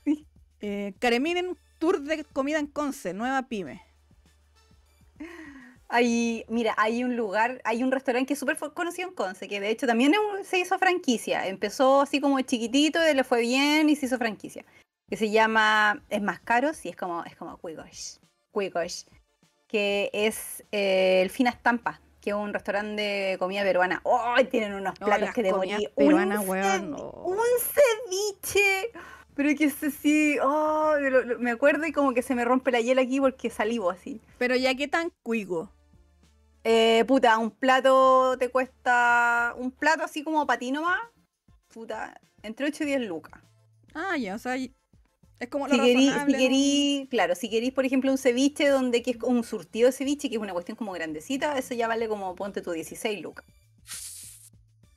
Sí. 0.05 0.25
Eh, 0.61 0.95
Careminen 1.01 1.57
Tour 1.81 2.03
de 2.03 2.23
comida 2.23 2.61
en 2.61 2.69
Conce, 2.69 3.13
nueva 3.13 3.49
pyme. 3.49 3.83
Hay, 5.89 6.45
mira, 6.49 6.73
hay 6.77 7.03
un 7.03 7.17
lugar, 7.17 7.61
hay 7.65 7.83
un 7.83 7.91
restaurante 7.91 8.29
que 8.29 8.35
es 8.35 8.39
súper 8.39 8.57
conocido 8.73 9.09
en 9.09 9.15
Conce, 9.15 9.49
que 9.49 9.59
de 9.59 9.71
hecho 9.71 9.89
también 9.89 10.13
se 10.45 10.61
hizo 10.61 10.79
franquicia. 10.79 11.49
Empezó 11.49 12.03
así 12.03 12.21
como 12.21 12.41
chiquitito, 12.43 13.01
y 13.11 13.15
le 13.15 13.25
fue 13.25 13.41
bien 13.41 13.89
y 13.89 13.97
se 13.97 14.07
hizo 14.07 14.19
franquicia. 14.19 14.65
Que 15.11 15.17
se 15.17 15.31
llama, 15.31 16.03
es 16.09 16.23
más 16.23 16.41
caro, 16.41 16.73
sí, 16.73 16.89
es 16.89 16.97
como, 16.97 17.25
es 17.25 17.35
como 17.37 17.59
Cuigosh. 17.59 18.17
Cuigosh. 18.53 19.03
Que 19.67 20.09
es 20.13 20.65
eh, 20.73 21.21
el 21.23 21.31
Fina 21.31 21.51
Estampa. 21.51 22.01
que 22.21 22.31
es 22.31 22.37
un 22.37 22.53
restaurante 22.53 23.03
de 23.03 23.39
comida 23.39 23.63
peruana. 23.63 24.03
¡Ay! 24.05 24.45
tienen 24.45 24.75
unos 24.75 24.95
Oh, 25.01 25.05
platos 25.07 25.31
que 25.33 25.43
te 25.43 25.53
morí. 25.53 25.89
peruanas, 25.97 26.41
un, 26.43 26.49
weón, 26.49 26.91
no. 26.93 27.11
un 27.11 27.39
ceviche. 27.59 28.91
Pero 29.35 29.49
que 29.57 29.65
es 29.65 29.83
así, 29.83 30.39
oh, 30.43 30.97
lo- 31.01 31.25
lo- 31.25 31.39
me 31.39 31.51
acuerdo 31.51 31.87
y 31.87 31.93
como 31.93 32.13
que 32.13 32.21
se 32.23 32.35
me 32.35 32.45
rompe 32.45 32.71
la 32.73 32.81
hiela 32.81 33.03
aquí 33.03 33.21
porque 33.21 33.49
salivo 33.51 33.91
así. 33.91 34.21
Pero 34.39 34.55
ya 34.55 34.75
qué 34.75 34.87
tan 34.87 35.11
cuigo. 35.23 35.73
Eh, 36.63 37.05
puta, 37.09 37.39
un 37.39 37.51
plato 37.51 38.37
te 38.39 38.51
cuesta, 38.51 39.55
un 39.57 39.71
plato 39.71 40.05
así 40.05 40.23
como 40.23 40.47
patino 40.47 40.83
más, 40.83 41.01
puta, 41.69 42.21
entre 42.43 42.67
8 42.67 42.83
y 42.85 42.87
10 42.89 43.01
lucas. 43.09 43.41
Ah, 43.95 44.17
ya, 44.19 44.35
o 44.35 44.39
sea, 44.39 44.57
es 45.41 45.49
como 45.49 45.67
lo 45.67 45.75
Si 45.75 45.81
querís, 45.81 47.09
claro, 47.09 47.35
si 47.35 47.51
querís, 47.51 47.73
por 47.73 47.85
ejemplo, 47.85 48.13
un 48.13 48.19
ceviche 48.19 48.69
donde 48.69 49.03
que 49.03 49.13
es 49.13 49.17
un 49.23 49.43
surtido 49.43 49.87
de 49.87 49.93
ceviche, 49.93 50.29
que 50.29 50.37
es 50.37 50.41
una 50.43 50.53
cuestión 50.53 50.77
como 50.77 50.93
grandecita, 50.93 51.59
eso 51.59 51.75
ya 51.75 51.89
vale 51.89 52.09
como, 52.09 52.35
ponte 52.37 52.61
tu 52.63 52.71
16 52.73 53.21
lucas. 53.21 53.45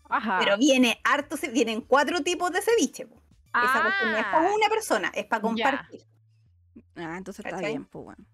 Ajá. 0.10 0.40
Pero 0.44 0.58
viene 0.58 1.00
harto, 1.04 1.36
vienen 1.52 1.82
cuatro 1.82 2.22
tipos 2.22 2.52
de 2.52 2.62
ceviche. 2.62 3.08
po. 3.08 3.16
Esa 3.56 3.82
cuestión 3.84 4.12
no 4.12 4.18
es 4.18 4.24
para 4.26 4.48
Ah, 4.50 4.54
una 4.56 4.68
persona, 4.70 5.12
es 5.16 5.26
para 5.26 5.42
Ya. 5.56 5.72
compartir. 5.72 6.02
Ah, 6.96 7.16
entonces 7.18 7.46
está 7.46 7.58
bien, 7.60 7.86
pues 7.86 8.04
bueno. 8.06 8.26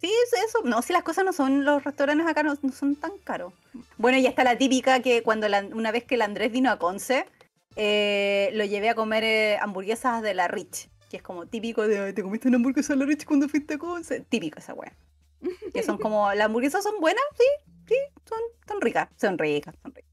Sí, 0.00 0.10
eso, 0.26 0.36
eso. 0.46 0.58
No, 0.68 0.82
si 0.82 0.92
las 0.92 1.02
cosas 1.02 1.24
no 1.24 1.32
son, 1.32 1.64
los 1.64 1.82
restaurantes 1.82 2.26
acá 2.26 2.42
no, 2.44 2.54
no 2.60 2.72
son 2.72 2.94
tan 2.96 3.12
caros. 3.24 3.52
Bueno, 3.96 4.18
ya 4.18 4.28
está 4.28 4.44
la 4.44 4.56
típica 4.58 5.00
que 5.00 5.22
cuando 5.22 5.48
la- 5.48 5.64
una 5.72 5.90
vez 5.90 6.04
que 6.04 6.14
el 6.16 6.22
Andrés 6.22 6.52
vino 6.52 6.70
a 6.70 6.78
Conce, 6.78 7.26
eh, 7.74 8.50
lo 8.54 8.64
llevé 8.64 8.90
a 8.90 8.94
comer 8.94 9.24
eh, 9.24 9.58
hamburguesas 9.60 10.22
de 10.22 10.34
la 10.34 10.46
Rich, 10.46 10.88
que 11.08 11.16
es 11.18 11.22
como 11.22 11.46
típico 11.46 11.86
de, 11.86 11.98
"Ay, 11.98 12.12
¿te 12.12 12.22
comiste 12.22 12.48
una 12.48 12.56
hamburguesa 12.56 12.92
de 12.92 13.00
la 13.00 13.06
Rich 13.06 13.24
cuando 13.24 13.48
fuiste 13.48 13.74
a 13.74 13.78
Conce? 13.78 14.20
Típico 14.20 14.58
esa 14.58 14.74
wea. 14.74 14.92
Que 15.74 15.82
son 15.82 15.98
como, 15.98 16.32
las 16.34 16.46
hamburguesas 16.46 16.82
son 16.82 17.00
buenas, 17.00 17.22
sí, 17.36 17.44
sí, 17.88 17.96
son, 18.28 18.38
son 18.66 18.80
ricas, 18.80 19.08
son 19.16 19.38
ricas, 19.38 19.74
son 19.82 19.94
ricas. 19.94 20.12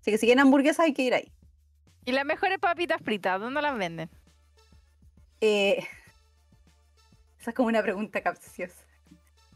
Así 0.00 0.10
que 0.10 0.18
si 0.18 0.26
quieren 0.26 0.40
hamburguesas 0.40 0.80
hay 0.80 0.94
que 0.94 1.02
ir 1.02 1.14
ahí. 1.14 1.32
Y 2.04 2.12
las 2.12 2.24
mejores 2.24 2.58
papitas 2.58 3.00
fritas, 3.02 3.40
¿dónde 3.40 3.62
las 3.62 3.76
venden? 3.76 4.10
Eh, 5.40 5.78
esa 7.40 7.50
es 7.50 7.56
como 7.56 7.68
una 7.68 7.82
pregunta 7.82 8.22
capciosa. 8.22 8.84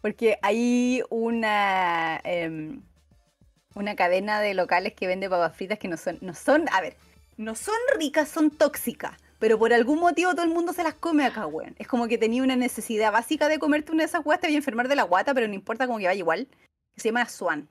Porque 0.00 0.38
hay 0.42 1.02
una, 1.10 2.20
em, 2.24 2.82
una 3.74 3.96
cadena 3.96 4.40
de 4.40 4.54
locales 4.54 4.94
que 4.94 5.06
vende 5.06 5.28
papas 5.28 5.56
fritas 5.56 5.78
que 5.78 5.88
no 5.88 5.96
son, 5.96 6.18
no 6.20 6.34
son, 6.34 6.66
a 6.72 6.80
ver, 6.80 6.96
no 7.36 7.54
son 7.54 7.74
ricas, 7.96 8.28
son 8.28 8.50
tóxicas. 8.50 9.18
Pero 9.38 9.58
por 9.58 9.72
algún 9.72 10.00
motivo 10.00 10.32
todo 10.32 10.44
el 10.44 10.50
mundo 10.50 10.72
se 10.72 10.82
las 10.82 10.94
come 10.94 11.24
acá, 11.24 11.46
weón. 11.46 11.74
Es 11.78 11.86
como 11.86 12.08
que 12.08 12.18
tenía 12.18 12.42
una 12.42 12.56
necesidad 12.56 13.12
básica 13.12 13.48
de 13.48 13.58
comerte 13.58 13.92
una 13.92 14.02
de 14.02 14.08
esas 14.08 14.24
weas, 14.24 14.40
te 14.40 14.48
voy 14.48 14.54
a 14.54 14.58
enfermar 14.58 14.88
de 14.88 14.96
la 14.96 15.04
guata, 15.04 15.34
pero 15.34 15.46
no 15.48 15.54
importa, 15.54 15.86
como 15.86 15.98
que 15.98 16.06
vaya 16.06 16.18
igual. 16.18 16.48
Se 16.96 17.08
llama 17.08 17.26
Swan. 17.28 17.68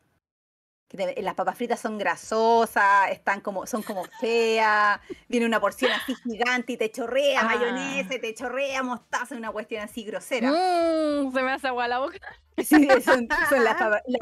Que 0.88 0.96
te- 0.98 1.22
las 1.22 1.36
papas 1.36 1.58
fritas 1.58 1.80
son 1.82 1.98
grasosas, 1.98 3.12
están 3.12 3.42
como, 3.42 3.66
son 3.68 3.84
como 3.84 4.06
feas, 4.22 5.00
viene 5.28 5.46
una 5.46 5.60
porción 5.60 5.92
así 5.92 6.16
gigante 6.16 6.74
y 6.74 6.78
te 6.78 6.90
chorrea 6.92 7.42
Ah. 7.42 7.44
mayonesa, 7.44 8.16
y 8.16 8.20
te 8.20 8.34
chorrea 8.34 8.84
mostaza, 8.84 9.36
una 9.36 9.52
cuestión 9.52 9.84
así 9.84 10.04
grosera. 10.04 10.50
Mm, 10.50 11.34
se 11.34 11.42
me 11.44 11.52
hace 11.52 11.68
agua 11.68 11.88
la 11.88 12.00
boca. 12.00 12.18
Sí, 12.58 12.88
son, 13.06 13.28
son 13.50 13.64
las, 13.64 13.78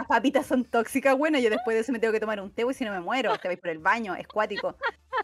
papitas 0.09 0.45
son 0.45 0.65
tóxicas, 0.65 1.17
bueno, 1.17 1.39
yo 1.39 1.49
después 1.49 1.73
de 1.75 1.81
eso 1.81 1.93
me 1.93 1.99
tengo 1.99 2.11
que 2.11 2.19
tomar 2.19 2.41
un 2.41 2.51
té 2.51 2.65
y 2.69 2.73
si 2.73 2.83
no 2.83 2.91
me 2.91 2.99
muero, 2.99 3.37
te 3.37 3.47
vais 3.47 3.57
por 3.59 3.69
el 3.69 3.79
baño, 3.79 4.13
es 4.15 4.27
cuático. 4.27 4.75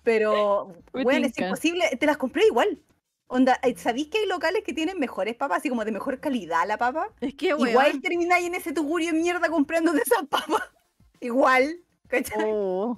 Pero, 0.04 0.74
bueno, 0.94 1.28
es 1.28 1.38
imposible, 1.38 1.90
te 2.00 2.06
las 2.06 2.16
compré 2.18 2.46
igual. 2.46 2.80
Onda, 3.28 3.60
eh, 3.64 3.76
¿sabéis 3.78 4.08
que 4.08 4.20
hay 4.20 4.28
locales 4.28 4.64
que 4.66 4.74
tienen 4.74 4.98
mejores 4.98 5.36
papas, 5.36 5.58
así 5.60 5.70
como 5.70 5.84
de 5.84 5.92
mejor 5.92 6.20
calidad 6.22 6.66
la 6.68 6.78
papa? 6.78 7.10
Es 7.20 7.34
que, 7.34 7.54
weón. 7.54 7.70
Igual 7.70 8.02
termináis 8.02 8.46
en 8.48 8.56
ese 8.56 8.72
tugurio 8.72 9.12
de 9.12 9.20
mierda 9.20 9.50
comprando 9.50 9.92
de 9.92 10.02
esas 10.02 10.26
papas. 10.28 10.62
Igual, 11.22 11.78
¿cachai? 12.08 12.50
Oh. 12.52 12.98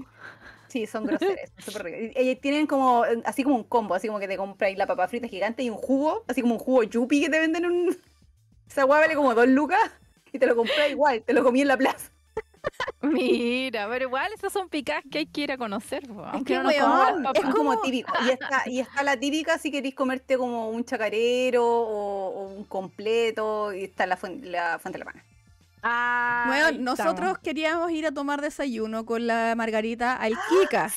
Sí, 0.69 0.87
son 0.87 1.05
groseras, 1.05 1.51
son 1.57 1.63
súper 1.65 1.83
ricas. 1.83 2.23
Y- 2.23 2.29
y 2.31 2.35
tienen 2.37 2.65
como, 2.65 3.05
eh, 3.05 3.21
así 3.25 3.43
como 3.43 3.55
un 3.57 3.63
combo, 3.63 3.93
así 3.93 4.07
como 4.07 4.19
que 4.19 4.27
te 4.27 4.37
compráis 4.37 4.75
la 4.77 4.87
papa 4.87 5.07
frita 5.07 5.27
gigante 5.27 5.61
y 5.61 5.69
un 5.69 5.77
jugo, 5.77 6.23
así 6.27 6.41
como 6.41 6.55
un 6.55 6.59
jugo 6.59 6.81
yupi 6.83 7.21
que 7.21 7.29
te 7.29 7.39
venden 7.39 7.65
en 7.65 7.71
un... 7.71 7.97
Esa 8.67 8.85
hueá 8.85 9.01
vale 9.01 9.13
como 9.13 9.35
dos 9.35 9.47
lucas 9.47 9.79
y 10.31 10.39
te 10.39 10.47
lo 10.47 10.55
compré 10.55 10.89
igual, 10.89 11.21
te 11.21 11.33
lo 11.33 11.43
comí 11.43 11.61
en 11.61 11.67
la 11.67 11.77
plaza. 11.77 12.09
Mira, 13.01 13.87
pero 13.89 14.05
igual 14.05 14.31
esas 14.33 14.51
son 14.51 14.69
picadas 14.69 15.03
que 15.11 15.19
hay 15.19 15.25
que 15.27 15.41
ir 15.41 15.51
a 15.51 15.57
conocer, 15.57 16.07
po, 16.07 16.23
aunque 16.25 16.53
que, 16.53 16.59
no 16.59 17.19
nos. 17.19 17.35
Es 17.35 17.45
como 17.53 17.79
típico. 17.81 18.11
Y 18.25 18.29
está, 18.31 18.63
y 18.65 18.79
está 18.79 19.03
la 19.03 19.17
típica 19.17 19.57
si 19.57 19.69
queréis 19.69 19.93
comerte 19.93 20.37
como 20.37 20.69
un 20.69 20.85
chacarero 20.85 21.63
o, 21.65 22.29
o 22.29 22.47
un 22.47 22.63
completo, 22.63 23.73
y 23.73 23.83
está 23.83 24.07
la, 24.07 24.15
fuente, 24.17 24.47
la 24.47 24.79
fuente 24.79 24.97
de 24.97 25.05
la 25.05 25.11
pana. 25.11 25.25
Ah, 25.83 26.45
ahí 26.49 26.77
nosotros 26.79 27.13
estamos. 27.13 27.37
queríamos 27.39 27.91
ir 27.91 28.07
a 28.07 28.11
tomar 28.13 28.41
desayuno 28.41 29.05
con 29.05 29.27
la 29.27 29.53
Margarita 29.55 30.15
al 30.15 30.33
Kika. 30.49 30.89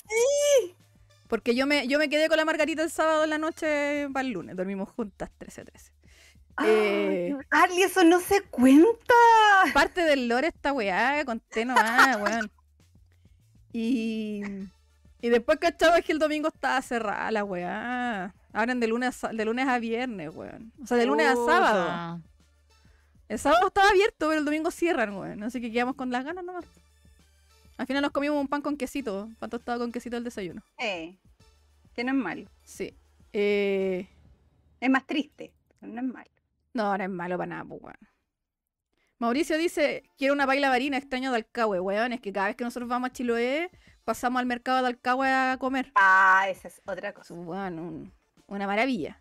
Porque 1.28 1.56
yo 1.56 1.66
me, 1.66 1.88
yo 1.88 1.98
me 1.98 2.08
quedé 2.08 2.28
con 2.28 2.36
la 2.36 2.44
Margarita 2.44 2.82
el 2.84 2.90
sábado 2.90 3.24
en 3.24 3.30
la 3.30 3.38
noche 3.38 4.08
para 4.12 4.24
el 4.24 4.32
lunes. 4.32 4.54
Dormimos 4.56 4.88
juntas 4.90 5.30
13-13. 5.40 5.90
Eh, 6.64 7.36
Arly, 7.50 7.82
eso 7.82 8.04
no 8.04 8.20
se 8.20 8.42
cuenta. 8.42 9.14
parte 9.74 10.02
del 10.02 10.28
lore 10.28 10.48
esta 10.48 10.72
weá, 10.72 11.24
conté 11.24 11.64
nomás, 11.64 12.16
weón. 12.22 12.50
Y, 13.72 14.42
y 15.20 15.28
después 15.28 15.58
cachaba 15.58 16.00
que 16.00 16.12
el 16.12 16.18
domingo 16.18 16.48
estaba 16.48 16.80
cerrada 16.80 17.30
la 17.30 17.44
weá. 17.44 18.34
Abren 18.52 18.80
de 18.80 18.86
lunes, 18.86 19.22
a, 19.22 19.28
de 19.28 19.44
lunes 19.44 19.68
a 19.68 19.78
viernes, 19.78 20.30
weón. 20.32 20.72
O 20.82 20.86
sea, 20.86 20.96
de 20.96 21.06
lunes 21.06 21.26
a 21.26 21.34
sábado. 21.34 22.22
El 23.28 23.38
sábado 23.38 23.66
estaba 23.68 23.88
abierto, 23.88 24.28
pero 24.28 24.34
el 24.38 24.44
domingo 24.44 24.70
cierran, 24.70 25.14
weón. 25.16 25.42
Así 25.42 25.60
que 25.60 25.70
quedamos 25.72 25.96
con 25.96 26.10
las 26.10 26.24
ganas 26.24 26.44
nomás. 26.44 26.64
Al 27.76 27.86
final 27.86 28.02
nos 28.02 28.12
comimos 28.12 28.40
un 28.40 28.48
pan 28.48 28.62
con 28.62 28.76
quesito, 28.76 29.28
pan 29.38 29.50
tostado 29.50 29.80
con 29.80 29.92
quesito 29.92 30.16
al 30.16 30.24
desayuno. 30.24 30.62
Eh, 30.78 31.16
que 31.94 32.04
no 32.04 32.12
es 32.12 32.16
malo. 32.16 32.48
Sí. 32.62 32.94
Eh, 33.32 34.08
Es 34.80 34.90
más 34.90 35.06
triste, 35.06 35.52
pero 35.80 35.92
no 35.92 36.00
es 36.00 36.06
malo. 36.06 36.30
no, 36.74 36.96
no 36.96 37.04
es 37.04 37.10
malo 37.10 37.36
para 37.36 37.46
nada, 37.48 37.64
pues, 37.64 37.82
weón. 37.82 37.96
Mauricio 39.18 39.56
dice, 39.56 40.04
quiero 40.18 40.34
una 40.34 40.44
bailabarina, 40.46 40.98
extraño 40.98 41.30
de 41.30 41.38
Alcahue, 41.38 41.80
weón. 41.80 42.12
Es 42.12 42.20
que 42.20 42.32
cada 42.32 42.48
vez 42.48 42.56
que 42.56 42.64
nosotros 42.64 42.88
vamos 42.88 43.08
a 43.08 43.12
Chiloé, 43.12 43.70
pasamos 44.04 44.40
al 44.40 44.46
mercado 44.46 44.82
de 44.82 44.88
Alcahue 44.88 45.28
a 45.28 45.56
comer. 45.58 45.90
Ah, 45.94 46.46
esa 46.48 46.68
es 46.68 46.80
otra 46.86 47.12
cosa. 47.14 47.34
Weón, 47.34 47.78
un- 47.78 48.12
una 48.46 48.66
maravilla. 48.66 49.20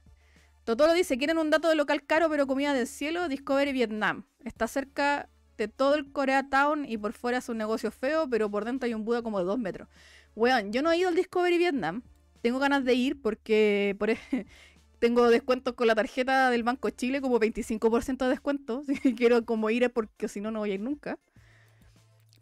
Totoro 0.65 0.93
dice, 0.93 1.19
quieren 1.19 1.37
un 1.37 1.51
dato 1.51 1.69
de 1.69 1.75
local 1.75 2.03
caro 2.03 2.27
pero 2.27 2.47
comida 2.47 2.73
del 2.73 2.87
cielo, 2.87 3.29
Discovery 3.29 3.71
Vietnam. 3.71 4.25
Está 4.43 4.67
cerca 4.67 5.29
de 5.57 5.67
todo 5.67 5.93
el 5.93 6.11
Koreatown 6.11 6.85
y 6.89 6.97
por 6.97 7.13
fuera 7.13 7.37
es 7.37 7.49
un 7.49 7.57
negocio 7.57 7.91
feo, 7.91 8.27
pero 8.27 8.49
por 8.49 8.65
dentro 8.65 8.87
hay 8.87 8.95
un 8.95 9.05
Buda 9.05 9.21
como 9.21 9.37
de 9.37 9.45
dos 9.45 9.59
metros. 9.59 9.87
Weón, 10.35 10.73
yo 10.73 10.81
no 10.81 10.91
he 10.91 10.97
ido 10.97 11.09
al 11.09 11.15
Discovery 11.15 11.59
Vietnam. 11.59 12.01
Tengo 12.41 12.57
ganas 12.57 12.83
de 12.83 12.95
ir 12.95 13.21
porque 13.21 13.95
por 13.99 14.09
tengo 14.99 15.29
descuentos 15.29 15.75
con 15.75 15.85
la 15.85 15.93
tarjeta 15.93 16.49
del 16.49 16.63
Banco 16.63 16.89
Chile, 16.89 17.21
como 17.21 17.39
25% 17.39 18.17
de 18.25 18.29
descuento. 18.29 18.81
Si 19.03 19.13
quiero 19.13 19.45
como 19.45 19.69
ir 19.69 19.87
porque 19.91 20.27
si 20.27 20.41
no, 20.41 20.49
no 20.49 20.59
voy 20.59 20.71
a 20.71 20.73
ir 20.73 20.81
nunca. 20.81 21.19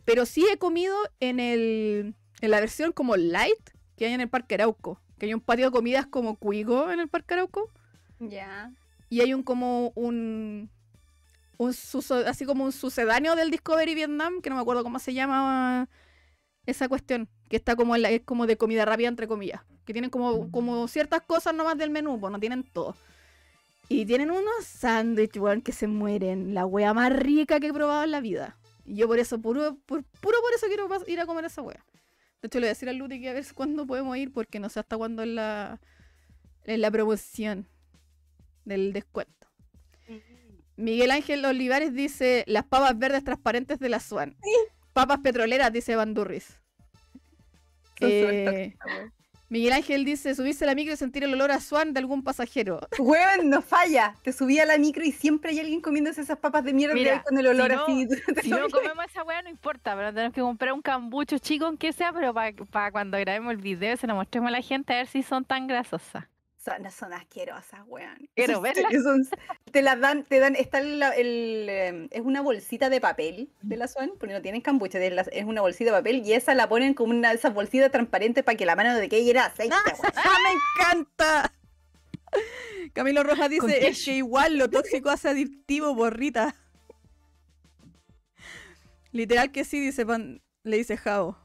Pero 0.06 0.26
sí 0.26 0.46
he 0.50 0.58
comido 0.58 0.96
en, 1.20 1.42
el, 1.42 2.16
en 2.40 2.52
la 2.52 2.62
versión 2.62 2.94
como 2.94 3.18
light 3.18 3.70
que 3.98 4.06
hay 4.06 4.14
en 4.14 4.22
el 4.22 4.30
Parque 4.30 4.56
Arauco. 4.56 5.02
Que 5.20 5.26
hay 5.26 5.34
un 5.34 5.42
patio 5.42 5.66
de 5.66 5.72
comidas 5.72 6.08
como 6.08 6.38
Cuigo 6.38 6.90
en 6.90 7.02
el 7.02 7.10
Parque 7.10 7.34
Arauco. 7.34 7.70
Ya. 8.20 8.72
Y 9.10 9.22
hay 9.22 9.34
un 9.34 9.44
como 9.44 9.92
un, 9.96 10.70
un 11.58 11.76
así 12.26 12.46
como 12.46 12.64
un 12.66 12.72
sucedáneo 12.72 13.36
del 13.36 13.52
Discovery 13.52 13.96
Vietnam, 13.96 14.42
que 14.42 14.50
no 14.50 14.56
me 14.56 14.62
acuerdo 14.62 14.84
cómo 14.84 15.00
se 15.00 15.14
llama 15.14 15.88
esa 16.66 16.88
cuestión, 16.88 17.28
que 17.50 17.58
está 17.58 17.76
como 17.76 17.96
en 17.96 18.02
la, 18.04 18.10
es 18.10 18.22
como 18.22 18.48
de 18.48 18.58
comida 18.58 18.86
rápida 18.86 19.10
entre 19.10 19.28
comillas, 19.28 19.62
que 19.86 19.94
tienen 19.94 20.10
como, 20.10 20.50
como 20.52 20.88
ciertas 20.88 21.22
cosas 21.22 21.54
nomás 21.54 21.78
del 21.78 21.90
menú, 21.90 22.20
pues 22.20 22.32
no 22.32 22.40
tienen 22.40 22.64
todo. 22.64 22.96
Y 23.90 24.06
tienen 24.06 24.32
unos 24.32 24.64
sándwiches, 24.66 25.42
weón, 25.42 25.62
que 25.62 25.74
se 25.74 25.88
mueren, 25.88 26.54
la 26.54 26.66
wea 26.66 26.94
más 26.94 27.12
rica 27.12 27.60
que 27.60 27.68
he 27.68 27.74
probado 27.74 28.04
en 28.04 28.12
la 28.12 28.22
vida. 28.22 28.58
Y 28.86 28.96
yo 28.96 29.08
por 29.08 29.20
eso, 29.20 29.40
puro 29.40 29.78
por, 29.86 30.04
puro 30.04 30.38
por 30.42 30.54
eso 30.56 30.68
quiero 30.68 30.88
ir 31.08 31.20
a 31.20 31.26
comer 31.26 31.46
esa 31.46 31.62
wea. 31.62 31.86
De 32.42 32.48
hecho, 32.48 32.60
le 32.60 32.66
voy 32.66 32.70
a 32.70 32.74
decir 32.74 32.90
al 32.90 32.98
Luti 32.98 33.22
que 33.22 33.30
a 33.30 33.34
ver 33.34 33.44
si- 33.44 33.54
cuándo 33.54 33.86
podemos 33.86 34.18
ir, 34.18 34.32
porque 34.34 34.60
no 34.60 34.70
sé 34.70 34.80
hasta 34.80 34.98
cuándo 34.98 35.22
es 35.22 35.30
la, 35.30 35.80
es 36.64 36.80
la 36.80 36.90
promoción 36.92 37.68
del 38.66 38.94
descuento. 38.94 39.48
Miguel 40.76 41.12
Ángel 41.12 41.46
Olivares 41.46 41.94
dice 41.94 42.44
las 42.48 42.66
papas 42.66 42.98
verdes 42.98 43.24
transparentes 43.24 43.80
de 43.80 43.90
la 43.90 44.00
Swan. 44.00 44.36
Papas 44.94 45.20
petroleras, 45.20 45.72
dice 45.72 45.96
Bandurris. 45.96 46.60
Eh. 48.00 48.76
Miguel 49.50 49.74
Ángel 49.74 50.04
dice 50.04 50.34
subirse 50.34 50.64
a 50.64 50.68
la 50.68 50.74
micro 50.74 50.96
y 50.96 50.98
sentir 50.98 51.24
el 51.24 51.34
olor 51.34 51.52
a 51.52 51.60
Swan 51.60 51.94
de 51.94 52.00
algún 52.00 52.24
pasajero. 52.24 52.80
Weón, 52.98 53.52
no 53.52 53.62
falla. 53.62 54.16
Te 54.24 54.34
subí 54.34 54.58
a 54.58 54.66
la 54.66 54.80
micro 54.80 55.04
y 55.04 55.12
siempre 55.12 55.52
hay 55.52 55.60
alguien 55.60 55.80
comiéndose 55.80 56.22
esas 56.22 56.40
papas 56.40 56.64
de 56.64 56.74
mierda 56.74 56.96
Mira, 56.96 57.22
con 57.22 57.38
el 57.38 57.46
olor 57.46 57.70
si 57.86 58.06
no- 58.06 58.16
así. 58.38 58.42
Si 58.42 58.50
no 58.50 58.68
comemos 58.70 59.06
esa 59.06 59.24
weá, 59.24 59.44
no 59.44 59.50
importa, 59.50 59.96
pero 59.96 60.12
tenemos 60.12 60.34
que 60.34 60.42
comprar 60.42 60.74
un 60.74 60.82
cambucho 60.82 61.38
chico, 61.38 61.66
aunque 61.68 61.94
sea, 61.94 62.12
pero 62.12 62.34
para 62.34 62.92
cuando 62.92 63.20
grabemos 63.20 63.52
el 63.52 63.58
video 63.58 63.96
se 63.96 64.08
lo 64.08 64.16
mostremos 64.16 64.48
a 64.48 64.52
la 64.54 64.62
gente, 64.62 64.92
a 64.94 64.98
ver 64.98 65.08
si 65.08 65.22
son 65.22 65.46
tan 65.46 65.68
grasosas. 65.68 66.26
Son, 66.64 66.90
son 66.92 67.12
asquerosas, 67.12 67.82
weón. 67.88 68.30
Quiero 68.36 68.62
verlas. 68.62 68.92
son- 69.04 69.28
te 69.72 69.82
las 69.82 70.00
dan, 70.00 70.24
te 70.24 70.40
dan, 70.40 70.56
está 70.56 70.80
el, 70.80 71.02
el, 71.04 71.68
em, 71.70 72.08
es 72.12 72.22
una 72.22 72.42
bolsita 72.42 72.90
de 72.90 73.02
papel 73.02 73.50
de 73.62 73.76
la 73.76 73.88
Swan, 73.90 74.12
porque 74.18 74.34
no 74.34 74.42
tienen 74.42 74.64
las- 75.16 75.30
es 75.34 75.44
una 75.44 75.60
bolsita 75.62 75.92
de 75.92 75.98
papel 75.98 76.22
y 76.26 76.34
esa 76.34 76.56
la 76.56 76.70
ponen 76.70 76.94
como 76.94 77.12
una 77.12 77.30
de 77.32 77.36
esas 77.36 77.54
bolsitas 77.54 77.92
transparentes 77.92 78.46
para 78.46 78.56
que 78.58 78.66
la 78.66 78.76
mano 78.78 78.96
de 78.96 79.10
que 79.10 79.30
era 79.30 79.46
aceite, 79.48 79.76
weón. 79.76 80.14
¡Ah, 80.16 80.36
me 80.46 80.54
encanta! 80.86 81.54
Camilo 82.94 83.24
Rojas 83.24 83.50
dice, 83.50 83.88
es 83.88 84.06
que 84.06 84.14
igual 84.16 84.58
lo 84.58 84.70
tóxico 84.70 85.10
hace 85.10 85.30
adictivo, 85.30 85.94
borrita. 85.94 86.56
Literal 89.12 89.52
que 89.52 89.64
sí, 89.66 89.80
dice 89.80 90.06
Pan- 90.06 90.42
le 90.64 90.78
dice 90.78 90.98
Jao 90.98 91.38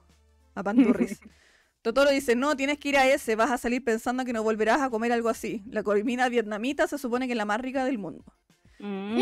a 0.55 0.63
Panturris. 0.63 1.21
Totoro 1.89 2.11
dice, 2.11 2.37
no, 2.37 2.55
tienes 2.55 2.79
que 2.79 2.91
ir 2.91 2.99
a 2.99 3.07
ese, 3.07 3.35
vas 3.35 3.51
a 3.51 3.57
salir 3.57 3.83
pensando 3.83 4.23
que 4.27 4.35
no 4.35 4.43
volverás 4.43 4.83
a 4.83 4.91
comer 4.91 5.11
algo 5.11 5.31
así. 5.31 5.63
La 5.71 5.83
comida 5.83 6.29
vietnamita 6.29 6.87
se 6.87 6.99
supone 6.99 7.27
que 7.27 7.33
es 7.33 7.37
la 7.39 7.47
más 7.47 7.63
rica 7.63 7.83
del 7.87 7.97
mundo. 7.97 8.23
Mm. 8.79 9.17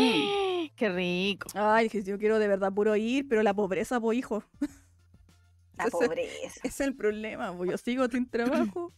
Qué 0.75 0.89
rico. 0.89 1.47
Ay, 1.55 1.87
que 1.87 2.03
yo 2.03 2.17
quiero 2.19 2.39
de 2.39 2.49
verdad 2.49 2.73
puro 2.73 2.93
ir, 2.97 3.25
pero 3.29 3.41
la 3.41 3.53
pobreza, 3.53 4.01
pues 4.01 4.17
hijo, 4.17 4.43
La 5.77 5.85
Ese- 5.85 5.91
pobreza. 5.91 6.59
ese 6.63 6.67
es 6.67 6.79
el 6.81 6.93
problema, 6.93 7.55
pues 7.55 7.71
yo 7.71 7.77
sigo 7.77 8.05
sin 8.09 8.29
trabajo. 8.29 8.91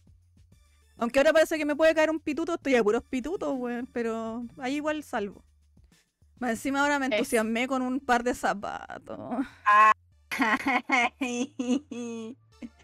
Aunque 0.96 1.20
ahora 1.20 1.32
parece 1.32 1.56
que 1.56 1.64
me 1.64 1.76
puede 1.76 1.94
caer 1.94 2.10
un 2.10 2.18
pituto, 2.18 2.54
estoy 2.54 2.74
a 2.74 2.82
puros 2.82 3.04
pitutos, 3.04 3.54
weón, 3.56 3.86
pero 3.92 4.44
ahí 4.58 4.74
igual 4.76 5.04
salvo. 5.04 5.44
Más 6.40 6.50
encima 6.50 6.80
ahora 6.80 6.98
me 6.98 7.06
entusiasmé 7.06 7.68
con 7.68 7.82
un 7.82 8.00
par 8.00 8.24
de 8.24 8.34
zapatos. 8.34 9.46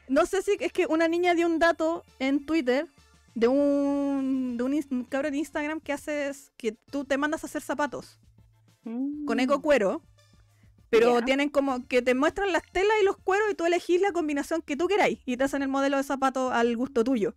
No 0.09 0.27
sé 0.27 0.43
si 0.43 0.57
es 0.61 0.73
que 0.73 0.87
una 0.87 1.09
niña 1.09 1.35
dio 1.35 1.47
un 1.47 1.59
dato 1.59 2.05
en 2.19 2.47
Twitter 2.47 2.87
de 3.35 3.49
un, 3.49 4.57
de 4.57 4.65
un, 4.65 4.85
un 4.91 5.05
cabrón 5.05 5.35
en 5.35 5.41
Instagram 5.41 5.81
que 5.81 5.93
haces 5.93 6.53
que 6.57 6.73
tú 6.73 7.05
te 7.05 7.19
mandas 7.19 7.45
a 7.45 7.47
hacer 7.47 7.63
zapatos 7.63 8.19
con 9.27 9.41
eco 9.41 9.61
cuero, 9.61 10.01
pero 10.91 11.23
tienen 11.23 11.49
como 11.49 11.87
que 11.89 12.03
te 12.03 12.15
muestran 12.15 12.53
las 12.53 12.63
telas 12.71 12.97
y 13.01 13.05
los 13.05 13.17
cueros 13.17 13.51
y 13.51 13.55
tú 13.55 13.67
elegís 13.67 14.01
la 14.01 14.13
combinación 14.13 14.63
que 14.63 14.77
tú 14.77 14.87
queráis 14.87 15.19
y 15.27 15.37
te 15.37 15.45
hacen 15.45 15.63
el 15.63 15.69
modelo 15.69 15.97
de 15.97 16.05
zapato 16.05 16.53
al 16.53 16.77
gusto 16.77 17.03
tuyo. 17.03 17.35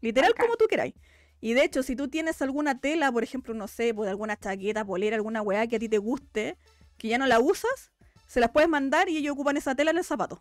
Literal 0.00 0.34
como 0.34 0.56
tú 0.56 0.66
queráis. 0.68 0.94
Y 1.40 1.54
de 1.54 1.64
hecho, 1.64 1.82
si 1.82 1.96
tú 1.96 2.08
tienes 2.08 2.40
alguna 2.40 2.78
tela, 2.78 3.10
por 3.10 3.22
ejemplo, 3.22 3.52
no 3.54 3.68
sé, 3.68 3.92
pues, 3.92 4.06
de 4.06 4.10
alguna 4.10 4.38
chaqueta, 4.38 4.84
polera, 4.84 5.16
alguna 5.16 5.42
weá 5.42 5.66
que 5.66 5.76
a 5.76 5.78
ti 5.78 5.88
te 5.88 5.98
guste, 5.98 6.56
que 6.96 7.08
ya 7.08 7.18
no 7.18 7.26
la 7.26 7.40
usas, 7.40 7.92
se 8.26 8.40
las 8.40 8.50
puedes 8.50 8.68
mandar 8.68 9.08
y 9.08 9.16
ellos 9.16 9.32
ocupan 9.32 9.56
esa 9.56 9.74
tela 9.74 9.90
en 9.90 9.98
el 9.98 10.04
zapato. 10.04 10.40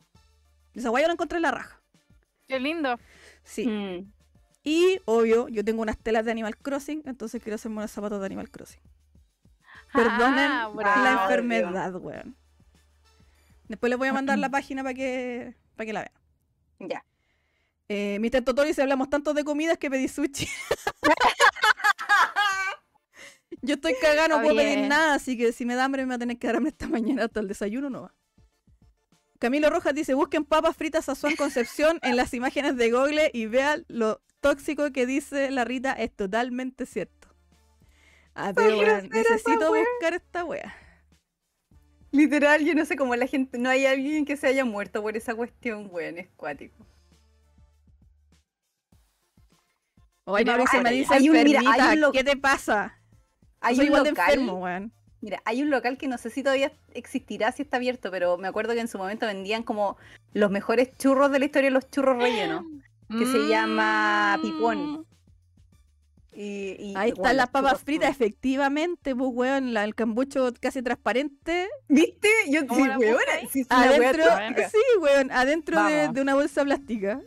Esa 0.76 0.92
weá 0.92 1.04
yo 1.04 1.08
la 1.08 1.14
encontré 1.14 1.38
en 1.38 1.44
la 1.44 1.52
raja. 1.52 1.80
Qué 2.48 2.60
lindo. 2.60 2.98
Sí. 3.44 3.68
Mm. 3.68 4.12
Y, 4.64 5.00
obvio, 5.06 5.48
yo 5.50 5.64
tengo 5.66 5.82
unas 5.82 5.98
telas 5.98 6.24
de 6.26 6.32
Animal 6.32 6.56
Crossing, 6.58 7.04
entonces 7.06 7.42
quiero 7.44 7.56
hacerme 7.56 7.78
unos 7.78 7.92
zapatos 7.92 8.20
de 8.20 8.26
Animal 8.26 8.50
Crossing. 8.50 8.82
Perdonen 9.94 10.52
Ah, 10.52 10.70
la 10.70 10.76
bravo. 10.76 11.22
enfermedad, 11.24 11.96
weón. 11.96 12.36
Después 13.68 13.90
les 13.90 14.00
voy 14.00 14.08
a 14.08 14.14
mandar 14.14 14.38
la 14.40 14.50
página 14.50 14.84
para 14.84 14.94
que, 14.94 15.56
para 15.76 15.86
que 15.86 15.94
la 15.94 16.00
vean. 16.02 16.90
Ya. 16.90 17.06
Eh, 17.90 18.18
Mr. 18.20 18.44
Totori, 18.44 18.74
si 18.74 18.82
hablamos 18.82 19.10
tanto 19.10 19.34
de 19.34 19.44
comidas 19.44 19.78
que 19.78 19.90
pedí 19.90 20.08
sushi. 20.08 20.48
Yo 23.62 23.76
estoy 23.76 23.96
cagada, 24.02 24.28
no 24.28 24.42
puedo 24.42 24.56
pedir 24.56 24.88
nada, 24.88 25.16
así 25.16 25.38
que 25.38 25.54
si 25.54 25.66
me 25.66 25.76
da 25.76 25.86
hambre 25.86 26.04
me 26.06 26.10
va 26.10 26.16
a 26.16 26.20
tener 26.20 26.38
que 26.38 26.48
dar 26.48 26.58
hambre 26.58 26.72
esta 26.72 26.88
mañana 26.88 27.26
hasta 27.26 27.40
el 27.40 27.48
desayuno 27.48 27.90
no 27.90 28.04
va. 28.04 28.14
Camilo 29.44 29.70
Rojas 29.70 29.94
dice, 29.94 30.14
busquen 30.14 30.46
papas 30.46 30.74
fritas 30.78 31.10
a 31.10 31.16
Swan 31.16 31.36
Concepción 31.36 32.00
en 32.02 32.16
las 32.16 32.34
imágenes 32.34 32.78
de 32.78 32.92
Google 32.92 33.30
y 33.34 33.48
vean 33.48 33.84
lo 33.90 34.22
tóxico 34.40 34.94
que 34.94 35.06
dice 35.06 35.52
la 35.52 35.66
Rita, 35.66 35.92
es 35.92 36.16
totalmente 36.16 36.86
cierto. 36.86 37.28
Ah, 38.36 38.54
pero 38.56 38.82
esa 38.82 39.02
necesito 39.02 39.68
buscar 39.68 40.14
esta 40.14 40.46
wea. 40.46 40.74
Literal, 42.12 42.64
yo 42.64 42.74
no 42.74 42.86
sé 42.86 42.96
cómo 42.96 43.18
la 43.18 43.28
gente, 43.28 43.58
no 43.58 43.70
hay 43.70 43.86
alguien 43.86 44.24
que 44.24 44.38
se 44.38 44.48
haya 44.48 44.64
muerto 44.64 45.02
por 45.02 45.18
esa 45.18 45.36
cuestión, 45.36 45.90
weón, 45.92 46.20
es 46.20 46.30
cuático. 46.38 46.88
Oye, 50.24 50.46
Mauricio 50.46 50.82
me 50.82 50.92
dice, 50.92 51.20
mira, 51.20 51.62
¿qué 52.14 52.24
te 52.24 52.38
pasa? 52.38 52.98
Hay 53.60 53.76
Soy 53.76 53.88
un 53.88 53.92
igual 53.92 54.04
de 54.04 54.10
enfermo, 54.12 54.54
weón. 54.54 54.94
Mira, 55.24 55.42
hay 55.46 55.62
un 55.62 55.70
local 55.70 55.98
que 55.98 56.10
no 56.10 56.18
sé 56.18 56.30
si 56.30 56.44
todavía 56.44 56.74
existirá, 56.94 57.52
si 57.54 57.62
está 57.62 57.78
abierto, 57.78 58.12
pero 58.12 58.38
me 58.38 58.50
acuerdo 58.50 58.74
que 58.74 58.82
en 58.82 58.90
su 58.90 58.98
momento 58.98 59.26
vendían 59.26 59.64
como 59.64 59.98
los 60.34 60.52
mejores 60.52 60.96
churros 60.98 61.32
de 61.32 61.40
la 61.40 61.46
historia, 61.46 61.70
los 61.70 61.90
churros 61.90 62.22
rellenos. 62.22 62.66
que 63.10 63.26
se 63.26 63.48
llama 63.48 64.38
Pipón. 64.42 64.92
Mm. 64.92 65.06
Y, 66.36 66.76
y, 66.80 66.94
Ahí 66.98 67.12
están 67.12 67.38
las 67.38 67.50
papas 67.50 67.74
churros 67.74 67.84
fritas, 67.84 68.10
efectivamente, 68.10 69.16
pues, 69.16 69.30
weón, 69.34 69.74
la- 69.74 69.84
el 69.84 69.96
cambucho 69.96 70.52
casi 70.60 70.82
transparente. 70.82 71.70
¿Viste? 71.88 72.28
Yo 72.50 72.68
¿Cómo 72.68 72.84
sí, 72.84 72.90
la 72.90 72.98
weón, 72.98 73.20
sí, 73.52 73.66
Adentro, 73.70 74.24
sí, 74.72 75.00
weón, 75.00 75.32
adentro 75.32 75.84
de, 75.86 76.22
una 76.22 76.34
bolsa 76.34 76.64
plástica. 76.64 77.22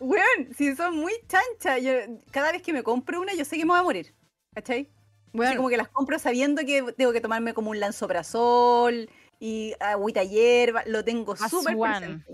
Weón, 0.00 0.54
si 0.56 0.74
son 0.74 0.96
muy 0.96 1.12
chanchas. 1.28 1.82
Yo, 1.82 1.92
cada 2.32 2.50
vez 2.52 2.62
que 2.62 2.72
me 2.72 2.82
compro 2.82 3.20
una, 3.20 3.34
yo 3.34 3.44
sé 3.44 3.56
que 3.56 3.64
me 3.64 3.72
voy 3.72 3.80
a 3.80 3.82
morir. 3.82 4.14
¿Cachai? 4.54 4.88
Así 5.28 5.36
Bueno, 5.36 5.56
como 5.56 5.68
que 5.68 5.76
las 5.76 5.88
compro 5.88 6.18
sabiendo 6.18 6.62
que 6.64 6.92
tengo 6.96 7.12
que 7.12 7.20
tomarme 7.20 7.54
como 7.54 7.70
un 7.70 7.80
lanzoprazol 7.80 9.08
y 9.38 9.74
agüita 9.80 10.24
hierba. 10.24 10.82
Lo 10.86 11.04
tengo 11.04 11.36
súper 11.36 11.76
presente. 11.78 12.24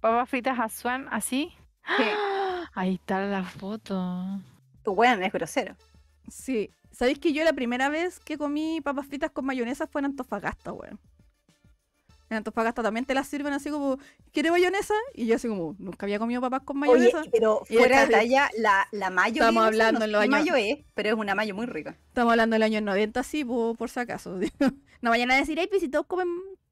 Papas 0.00 0.28
fritas 0.30 0.58
a 0.58 0.68
Swan, 0.68 1.08
así. 1.10 1.52
Sí. 1.96 2.04
Ahí 2.74 2.94
está 2.94 3.20
la 3.26 3.42
foto. 3.44 4.40
Weón, 4.86 5.22
es 5.22 5.32
grosero. 5.32 5.76
sí. 6.28 6.70
¿Sabéis 6.92 7.20
que 7.20 7.32
yo 7.32 7.44
la 7.44 7.52
primera 7.52 7.88
vez 7.88 8.18
que 8.18 8.36
comí 8.36 8.80
papas 8.80 9.06
fritas 9.06 9.30
con 9.30 9.46
mayonesa 9.46 9.86
fue 9.86 10.00
en 10.00 10.06
Antofagasta, 10.06 10.72
weón? 10.72 10.98
En 12.30 12.36
Antofagasta 12.36 12.82
también 12.82 13.04
te 13.04 13.12
las 13.12 13.26
sirven 13.26 13.52
así 13.52 13.70
como, 13.70 13.98
¿quiere 14.32 14.52
mayonesa? 14.52 14.94
Y 15.14 15.26
yo 15.26 15.34
así 15.34 15.48
como, 15.48 15.74
nunca 15.80 16.06
había 16.06 16.20
comido 16.20 16.40
papas 16.40 16.62
con 16.62 16.80
Oye, 16.84 16.90
mayonesa. 16.92 17.22
pero 17.32 17.62
Y 17.68 17.76
fuera 17.76 18.06
de 18.06 18.12
talla, 18.12 18.48
la, 18.56 18.86
la 18.92 19.10
mayo. 19.10 19.42
Estamos 19.42 19.64
hablando 19.64 19.98
no 19.98 20.04
en 20.04 20.12
los 20.12 20.22
años- 20.22 20.30
mayo 20.30 20.54
es, 20.54 20.78
pero 20.94 21.08
es 21.08 21.14
una 21.16 21.34
mayo 21.34 21.56
muy 21.56 21.66
rica. 21.66 21.96
Estamos 22.08 22.30
hablando 22.30 22.54
del 22.54 22.62
año 22.62 22.80
90, 22.80 23.22
sí, 23.24 23.44
po- 23.44 23.74
por, 23.74 23.90
si 23.90 23.98
acaso. 23.98 24.38
no 25.02 25.10
vayan 25.10 25.30
a 25.32 25.36
decir, 25.36 25.58
ay, 25.58 25.66
pues 25.66 25.80
si 25.82 25.88
todos 25.88 26.06
comen 26.06 26.28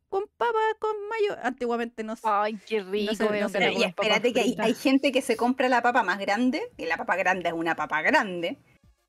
con 0.09 0.25
papas 0.37 0.55
con 0.79 0.93
mayo. 1.09 1.37
Antiguamente 1.43 2.05
no 2.05 2.15
sé. 2.15 2.23
Ay, 2.25 2.57
qué 2.67 2.81
rico. 2.85 3.15
sé, 3.17 3.25
no 3.25 3.49
sé, 3.49 3.59
que 3.59 3.59
Pero, 3.59 3.73
le 3.73 3.79
y 3.81 3.83
espérate 3.83 4.33
que 4.33 4.55
hay 4.61 4.75
gente 4.75 5.11
que 5.11 5.23
se 5.23 5.37
compra 5.37 5.69
la 5.69 5.83
papa 5.83 6.05
más 6.05 6.21
grande, 6.21 6.63
y 6.77 6.87
la 6.87 6.97
papa 6.97 7.17
grande 7.17 7.49
es 7.49 7.55
una 7.55 7.75
papa 7.75 8.01
grande, 8.03 8.59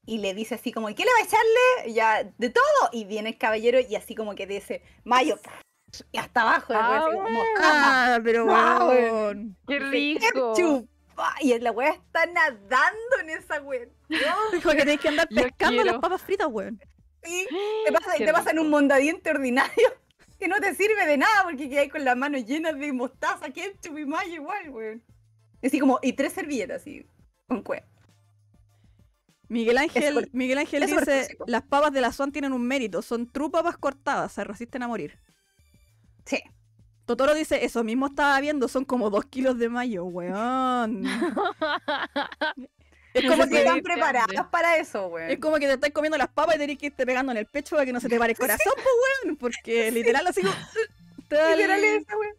y 0.06 0.18
le 0.18 0.34
dice 0.34 0.56
así 0.56 0.72
como, 0.72 0.90
¿y 0.90 0.96
qué 0.96 1.04
le 1.04 1.12
va 1.12 1.20
a 1.20 1.28
echarle? 1.28 1.94
Ya, 1.94 2.34
de 2.40 2.50
todo. 2.50 2.64
Y 2.92 3.06
viene 3.06 3.30
el 3.30 3.38
caballero 3.38 3.80
y 3.80 3.96
así 3.96 4.16
como 4.16 4.34
que 4.34 4.48
dice, 4.48 4.82
mayo, 5.04 5.38
y 6.12 6.18
hasta 6.18 6.42
abajo. 6.42 6.74
después 6.74 6.92
así 7.02 7.12
como, 7.16 7.30
mostaza, 7.30 8.16
Ah, 8.16 8.20
pero 8.24 8.46
weón. 8.46 9.58
Qué 9.68 9.80
rico. 9.80 10.54
ketchup. 10.54 10.90
Ah, 11.18 11.36
Y 11.42 11.58
la 11.60 11.72
wea 11.72 11.92
está 11.92 12.26
nadando 12.28 13.16
en 13.22 13.30
esa 13.32 13.62
wea. 13.62 13.86
Dijo 14.54 14.70
que 14.72 14.78
tenéis 14.78 15.00
que 15.02 15.10
andar 15.10 15.28
pescando 15.28 15.84
las 15.84 15.98
papas 16.00 16.22
fritas, 16.22 16.48
weón. 16.50 16.80
Sí, 17.24 17.46
te, 17.86 17.92
pasa, 17.92 18.14
te 18.18 18.32
pasan 18.32 18.54
rico. 18.54 18.64
un 18.64 18.70
mondadiente 18.70 19.30
ordinario 19.30 19.90
que 20.40 20.48
no 20.48 20.56
te 20.62 20.74
sirve 20.76 21.06
de 21.06 21.18
nada 21.18 21.44
porque 21.44 21.70
quedáis 21.70 21.92
con 21.92 22.06
las 22.06 22.16
manos 22.16 22.46
llenas 22.46 22.78
de 22.80 22.94
mostaza, 22.94 23.50
ketchup 23.50 23.98
y 23.98 24.06
mayo 24.06 24.34
igual, 24.34 24.70
weón. 24.70 25.04
Así 25.62 25.78
como, 25.80 26.00
y 26.02 26.14
tres 26.14 26.32
servilletas 26.32 26.82
así, 26.82 27.06
con 27.48 27.62
cueva. 27.64 27.86
Miguel 29.50 29.80
Ángel, 29.80 30.30
Miguel 30.32 30.60
Ángel 30.60 30.86
dice, 30.86 31.36
las 31.48 31.64
papas 31.64 31.92
de 31.92 32.02
la 32.02 32.12
Swan 32.14 32.32
tienen 32.32 32.54
un 32.54 32.66
mérito, 32.68 33.02
son 33.02 33.28
true 33.28 33.50
papas 33.50 33.78
cortadas, 33.78 34.32
se 34.32 34.44
resisten 34.44 34.84
a 34.84 34.88
morir. 34.88 35.18
Sí. 36.30 36.42
Totoro 37.06 37.34
dice, 37.34 37.66
eso 37.66 37.84
mismo 37.84 38.06
estaba 38.08 38.40
viendo, 38.40 38.68
son 38.68 38.86
como 38.86 39.10
dos 39.10 39.26
kilos 39.26 39.58
de 39.58 39.68
mayo, 39.68 40.06
weón. 40.06 41.04
es, 43.14 43.24
¿Cómo 43.24 43.38
como 43.38 43.50
que 43.50 43.58
están 43.58 43.64
Grande. 43.64 43.82
preparadas 43.82 44.48
para 44.52 44.78
eso, 44.78 45.08
weón? 45.08 45.32
es 45.32 45.40
como 45.40 45.56
que 45.58 45.68
te 45.68 45.74
estás 45.74 45.90
comiendo 45.92 46.18
las 46.18 46.30
papas 46.30 46.56
y 46.56 46.60
tenés 46.60 46.78
que 46.78 46.88
irte 46.88 47.06
pegando 47.06 47.32
en 47.32 47.40
el 47.40 47.46
pecho 47.48 47.76
para 47.76 47.86
que 47.86 47.94
no 47.94 48.00
se 48.00 48.10
te 48.10 48.20
pare 48.20 48.34
el 48.34 48.38
corazón, 48.40 48.74
pues 48.76 48.86
weón. 49.26 49.38
Porque 49.38 49.92
literal 49.92 50.26
así 50.28 50.42
como... 50.42 50.54
Literal 51.32 51.84
es 51.84 52.02
esa, 52.04 52.18
weón. 52.18 52.34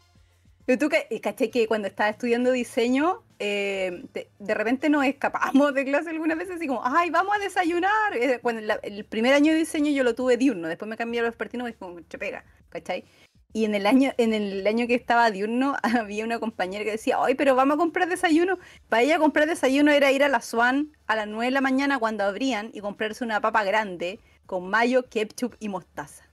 Pero 0.66 0.78
tú, 0.78 0.88
ca- 0.88 1.04
caché 1.20 1.50
que 1.50 1.66
cuando 1.66 1.88
estaba 1.88 2.10
estudiando 2.10 2.52
diseño, 2.52 3.24
eh, 3.40 4.04
de 4.38 4.54
repente 4.54 4.88
nos 4.88 5.04
escapamos 5.04 5.74
de 5.74 5.84
clase 5.84 6.10
algunas 6.10 6.38
veces 6.38 6.56
así 6.56 6.68
como, 6.68 6.82
ay, 6.84 7.10
vamos 7.10 7.34
a 7.34 7.40
desayunar. 7.40 8.16
Eh, 8.16 8.38
Cuando 8.40 8.60
la- 8.62 8.78
el 8.82 9.04
primer 9.04 9.34
año 9.34 9.52
de 9.52 9.58
diseño 9.58 9.90
yo 9.90 10.04
lo 10.04 10.14
tuve 10.14 10.36
diurno, 10.36 10.68
después 10.68 10.88
me 10.88 10.96
cambié 10.96 11.20
a 11.20 11.22
los 11.24 11.32
vespertinos 11.32 11.68
y 11.70 11.72
como, 11.72 12.00
che 12.02 12.18
pega, 12.18 12.44
¿cachai? 12.68 13.04
Y 13.52 13.64
en 13.64 13.74
el 13.74 13.86
año, 13.86 14.12
en 14.16 14.32
el 14.32 14.66
año 14.66 14.86
que 14.86 14.94
estaba 14.94 15.30
diurno, 15.30 15.76
había 15.82 16.24
una 16.24 16.38
compañera 16.38 16.84
que 16.84 16.92
decía, 16.92 17.16
ay, 17.20 17.34
pero 17.34 17.54
vamos 17.54 17.74
a 17.74 17.78
comprar 17.78 18.08
desayuno. 18.08 18.58
Para 18.88 19.02
ella 19.02 19.18
comprar 19.18 19.48
desayuno 19.48 19.90
era 19.90 20.12
ir 20.12 20.22
a 20.22 20.28
la 20.28 20.40
Swan 20.40 20.92
a 21.06 21.16
las 21.16 21.26
9 21.26 21.46
de 21.46 21.50
la 21.50 21.60
mañana 21.60 21.98
cuando 21.98 22.24
abrían 22.24 22.70
y 22.72 22.80
comprarse 22.80 23.24
una 23.24 23.40
papa 23.40 23.64
grande 23.64 24.20
con 24.46 24.68
mayo, 24.68 25.08
ketchup 25.08 25.54
y 25.60 25.68
mostaza. 25.68 26.24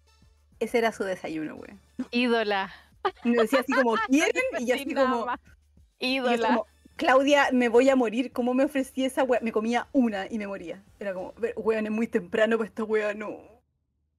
Ese 0.59 0.79
era 0.79 0.91
su 0.91 1.03
desayuno, 1.03 1.55
güey. 1.55 1.71
Ídola. 2.11 2.71
Y 3.23 3.29
me 3.29 3.43
decía 3.43 3.59
así 3.59 3.73
como, 3.73 3.95
¿quieren? 4.07 4.41
Y 4.59 4.65
yo 4.65 4.75
así 4.75 4.93
como, 4.93 5.27
Ídola. 5.99 6.47
como, 6.47 6.65
Claudia, 6.95 7.49
me 7.53 7.69
voy 7.69 7.89
a 7.89 7.95
morir. 7.95 8.31
¿Cómo 8.31 8.53
me 8.55 8.63
ofrecí 8.65 9.05
esa 9.05 9.23
wea? 9.23 9.39
Me 9.41 9.51
comía 9.51 9.87
una 9.91 10.25
y 10.29 10.37
me 10.39 10.47
moría. 10.47 10.83
Era 10.99 11.13
como, 11.13 11.33
"Pero, 11.33 11.53
weón, 11.61 11.85
es 11.85 11.91
muy 11.91 12.07
temprano 12.07 12.57
para 12.57 12.67
esta 12.67 12.83
wea, 12.83 13.13
no. 13.13 13.37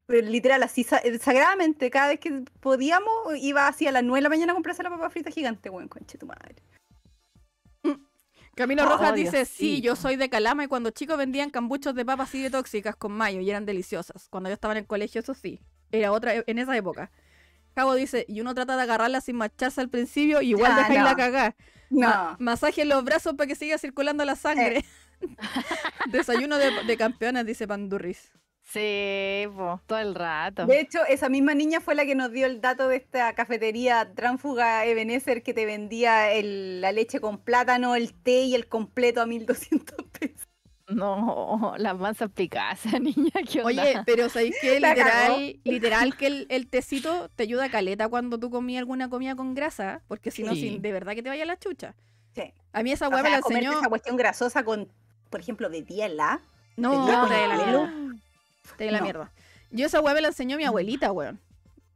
Pero 0.09 0.27
literal, 0.27 0.63
así, 0.63 0.87
eh, 1.05 1.19
sagradamente, 1.19 1.91
cada 1.91 2.09
vez 2.09 2.19
que 2.19 2.43
podíamos, 2.61 3.11
iba 3.37 3.69
así 3.69 3.87
a 3.87 3.93
las 3.93 4.03
9 4.03 4.17
de 4.19 4.23
la 4.23 4.29
mañana 4.31 4.53
a 4.53 4.55
comprarse 4.55 4.83
la 4.83 4.89
papa 4.89 5.11
frita 5.11 5.31
gigante, 5.31 5.69
weón, 5.69 5.87
conche 5.89 6.17
tu 6.17 6.25
madre. 6.27 6.57
Camilo 8.55 8.85
Oh, 8.85 8.89
Rojas 8.89 9.15
dice, 9.15 9.45
sí, 9.45 9.81
yo 9.83 9.95
soy 9.95 10.17
de 10.17 10.29
Calama 10.31 10.65
y 10.65 10.67
cuando 10.67 10.91
chicos 10.91 11.17
vendían 11.19 11.51
cambuchos 11.51 11.95
de 11.95 12.05
papas 12.05 12.31
así 12.31 12.43
de 12.43 12.51
tóxicas 12.51 12.97
con 12.97 13.13
mayo 13.13 13.41
y 13.41 13.51
eran 13.51 13.67
deliciosas. 13.67 14.29
Cuando 14.31 14.49
yo 14.49 14.55
estaba 14.55 14.73
en 14.75 14.79
el 14.79 14.87
colegio, 14.87 15.21
eso 15.21 15.35
sí. 15.35 15.61
Era 15.93 16.11
otra, 16.11 16.35
e, 16.35 16.45
en 16.47 16.59
esa 16.59 16.77
época. 16.77 17.13
Javo 17.77 17.95
dice, 17.95 18.25
y 18.29 18.41
uno 18.41 18.55
trata 18.55 18.77
de 18.77 18.83
agarrarla 18.83 19.21
sin 19.21 19.37
macharse 19.37 19.81
al 19.81 19.91
principio 19.91 20.41
y 20.41 20.49
igual 20.49 20.75
dejáis 20.75 21.03
la 21.03 21.11
no. 21.13 21.17
cagá. 21.17 21.57
No. 21.91 22.09
Ma- 22.09 22.37
masaje 22.41 22.83
en 22.83 22.89
los 22.89 23.05
brazos 23.05 23.35
para 23.35 23.47
que 23.47 23.55
siga 23.55 23.79
circulando 23.79 24.25
la 24.25 24.35
sangre. 24.37 24.85
Desayuno 26.11 26.57
de, 26.57 26.83
de 26.85 26.97
campeonas, 26.97 27.47
dice 27.47 27.69
Pandurris. 27.69 28.33
Sí, 28.71 29.47
po, 29.57 29.81
todo 29.87 29.99
el 29.99 30.15
rato. 30.15 30.67
De 30.67 30.79
hecho, 30.81 30.99
esa 31.09 31.29
misma 31.31 31.55
niña 31.55 31.81
fue 31.81 31.95
la 31.95 32.05
que 32.05 32.15
nos 32.15 32.31
dio 32.33 32.45
el 32.47 32.61
dato 32.61 32.87
de 32.89 32.97
esta 32.97 33.33
cafetería 33.33 34.13
tránfuga 34.15 34.85
Ebenezer 34.85 35.43
que 35.43 35.55
te 35.55 35.65
vendía 35.65 36.33
el- 36.33 36.83
la 36.83 36.93
leche 36.93 37.19
con 37.21 37.39
plátano, 37.39 37.95
el 37.95 38.13
té 38.13 38.43
y 38.43 38.55
el 38.55 38.69
completo 38.69 39.23
a 39.23 39.27
1200 39.27 40.05
pesos. 40.19 40.47
No, 40.87 41.75
la 41.79 41.95
mansa 41.95 42.29
picada 42.29 42.73
esa 42.73 42.99
niña, 42.99 43.31
¿qué 43.51 43.63
onda? 43.63 43.83
Oye, 43.83 43.95
pero 44.07 44.29
¿sabéis 44.29 44.57
qué? 44.61 44.81
Literal, 44.81 45.61
literal 45.65 46.17
que 46.17 46.27
el, 46.27 46.47
el 46.51 46.67
tecito 46.69 47.31
te 47.37 47.43
ayuda 47.45 47.71
caleta 47.71 48.09
cuando 48.09 48.39
tú 48.39 48.51
comías 48.51 48.81
alguna 48.81 49.09
comida 49.09 49.35
con 49.35 49.55
grasa, 49.55 50.03
porque 50.09 50.31
si 50.31 50.43
no, 50.43 50.55
Sí. 50.55 50.61
sin- 50.63 50.83
de 50.83 50.93
verdad 50.93 51.15
que 51.15 51.23
te 51.23 51.29
vaya 51.31 51.45
la 51.47 51.59
chucha. 51.59 51.95
Sí. 52.35 52.53
A 52.73 52.83
mí 52.83 52.93
esa 52.93 53.09
O 53.09 53.11
hueá 53.11 53.23
me 53.23 53.29
sea, 53.31 53.41
la 53.41 53.47
enseñó... 53.47 53.79
esa 53.79 53.89
cuestión 53.89 54.17
grasosa 54.17 54.63
con, 54.63 54.89
por 55.31 55.41
ejemplo, 55.41 55.69
de 55.71 55.85
la 56.09 56.41
No, 56.77 57.07
de 57.29 57.49
la 57.49 57.93
te 58.77 58.85
de 58.85 58.93
la 58.93 58.99
No. 58.99 59.05
mierda. 59.05 59.33
Yo 59.71 59.87
esa 59.87 60.01
hueá 60.01 60.15
me 60.15 60.21
la 60.21 60.29
enseñó 60.29 60.57
mi 60.57 60.65
abuelita, 60.65 61.13
weón. 61.13 61.41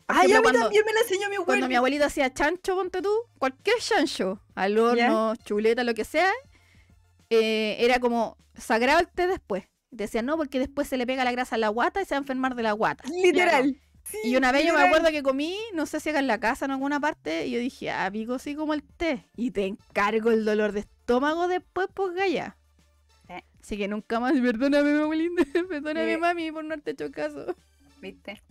Por 0.06 0.16
Ay, 0.18 0.26
ejemplo, 0.30 0.36
a 0.36 0.40
mí 0.40 0.42
cuando- 0.42 0.60
también 0.66 0.84
me 0.84 0.92
la 0.92 1.00
enseñó 1.00 1.28
mi 1.30 1.36
Cuando 1.36 1.52
abuelo. 1.52 1.68
mi 1.68 1.74
abuelita 1.76 2.06
hacía 2.06 2.32
chancho, 2.34 2.74
ponte 2.74 3.00
tú, 3.00 3.10
cualquier 3.38 3.76
chancho, 3.78 4.40
al 4.54 4.76
horno, 4.78 5.34
chuleta, 5.36 5.84
lo 5.84 5.94
que 5.94 6.04
sea, 6.04 6.30
eh, 7.30 7.76
era 7.80 7.98
como 7.98 8.36
sagrado 8.56 9.00
el 9.00 9.08
té 9.08 9.26
después. 9.26 9.64
Decía, 9.90 10.22
no, 10.22 10.36
porque 10.36 10.58
después 10.58 10.88
se 10.88 10.96
le 10.96 11.06
pega 11.06 11.24
la 11.24 11.32
grasa 11.32 11.56
a 11.56 11.58
la 11.58 11.68
guata 11.68 12.00
y 12.00 12.04
se 12.04 12.14
va 12.14 12.18
a 12.18 12.22
enfermar 12.22 12.54
de 12.54 12.62
la 12.62 12.72
guata. 12.72 13.04
Literal. 13.08 13.76
Sí, 14.04 14.18
Y 14.24 14.36
una 14.36 14.50
vez 14.50 14.66
yo 14.66 14.74
me 14.74 14.82
acuerdo 14.82 15.10
que 15.10 15.22
comí, 15.22 15.56
no 15.74 15.86
sé 15.86 16.00
si 16.00 16.08
era 16.10 16.18
en 16.18 16.26
la 16.26 16.40
casa 16.40 16.64
o 16.64 16.66
en 16.66 16.72
alguna 16.72 16.98
parte, 16.98 17.46
y 17.46 17.52
yo 17.52 17.58
dije, 17.60 17.90
ah, 17.90 18.10
pico, 18.10 18.38
sí 18.38 18.54
como 18.56 18.74
el 18.74 18.82
té. 18.82 19.24
Y 19.36 19.52
te 19.52 19.64
encargo 19.66 20.30
el 20.30 20.44
dolor 20.44 20.72
de 20.72 20.80
estómago 20.80 21.46
después, 21.46 21.86
pues 21.94 22.12
gaya. 22.14 22.56
Sí. 23.62 23.74
Así 23.74 23.78
que 23.78 23.88
nunca 23.88 24.20
más, 24.20 24.32
perdóname, 24.32 25.00
abuelita, 25.02 25.42
perdóname, 25.68 26.14
Sí. 26.14 26.20
mami, 26.20 26.52
por 26.52 26.64
no 26.64 26.74
haberte 26.74 26.90
hecho 26.92 27.10
caso. 27.10 27.54
¿Viste? 28.00 28.42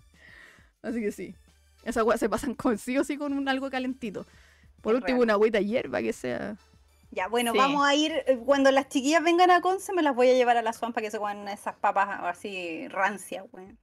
Así 0.81 1.01
que 1.01 1.11
sí. 1.11 1.35
Esas 1.83 2.03
weas 2.03 2.19
se 2.19 2.29
pasan 2.29 2.55
con 2.55 2.77
sí 2.77 2.97
o 2.97 3.03
sí 3.03 3.17
con 3.17 3.33
un 3.33 3.47
algo 3.49 3.69
calentito. 3.69 4.25
Por 4.81 4.95
último, 4.95 5.21
una 5.21 5.33
agüita 5.33 5.59
hierba 5.59 6.01
que 6.01 6.13
sea. 6.13 6.55
Ya, 7.11 7.27
bueno, 7.27 7.51
Sí. 7.51 7.57
vamos 7.57 7.85
a 7.85 7.93
ir, 7.93 8.13
eh, 8.25 8.38
cuando 8.45 8.71
las 8.71 8.88
chiquillas 8.88 9.21
vengan 9.23 9.51
a 9.51 9.61
Conce, 9.61 9.91
me 9.93 10.01
las 10.01 10.15
voy 10.15 10.29
a 10.29 10.33
llevar 10.33 10.55
a 10.57 10.61
la 10.61 10.71
Swan 10.73 10.93
para 10.93 11.05
que 11.05 11.11
se 11.11 11.17
coman 11.17 11.47
esas 11.49 11.75
papas 11.75 12.07
así 12.23 12.88
rancias, 12.88 13.45
weón. 13.51 13.77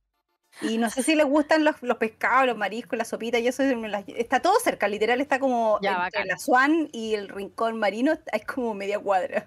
Y 0.62 0.78
no 0.78 0.88
sé 0.88 1.02
si 1.02 1.14
les 1.14 1.26
gustan 1.26 1.62
los, 1.62 1.80
los 1.82 1.98
pescados, 1.98 2.46
los 2.46 2.56
mariscos, 2.56 2.96
la 2.96 3.05
sopita, 3.05 3.38
y 3.38 3.46
eso 3.48 3.62
me 3.76 3.88
las- 3.90 4.09
está 4.09 4.40
todo 4.40 4.59
cerca, 4.60 4.88
literal, 4.88 5.20
está 5.20 5.38
como 5.38 5.78
Ya, 5.82 6.06
entre 6.06 6.24
la 6.24 6.38
Swan 6.38 6.88
y 6.90 7.14
el 7.14 7.28
rincón 7.28 7.78
marino, 7.78 8.14
es 8.32 8.44
como 8.46 8.72
media 8.72 8.98
cuadra. 8.98 9.46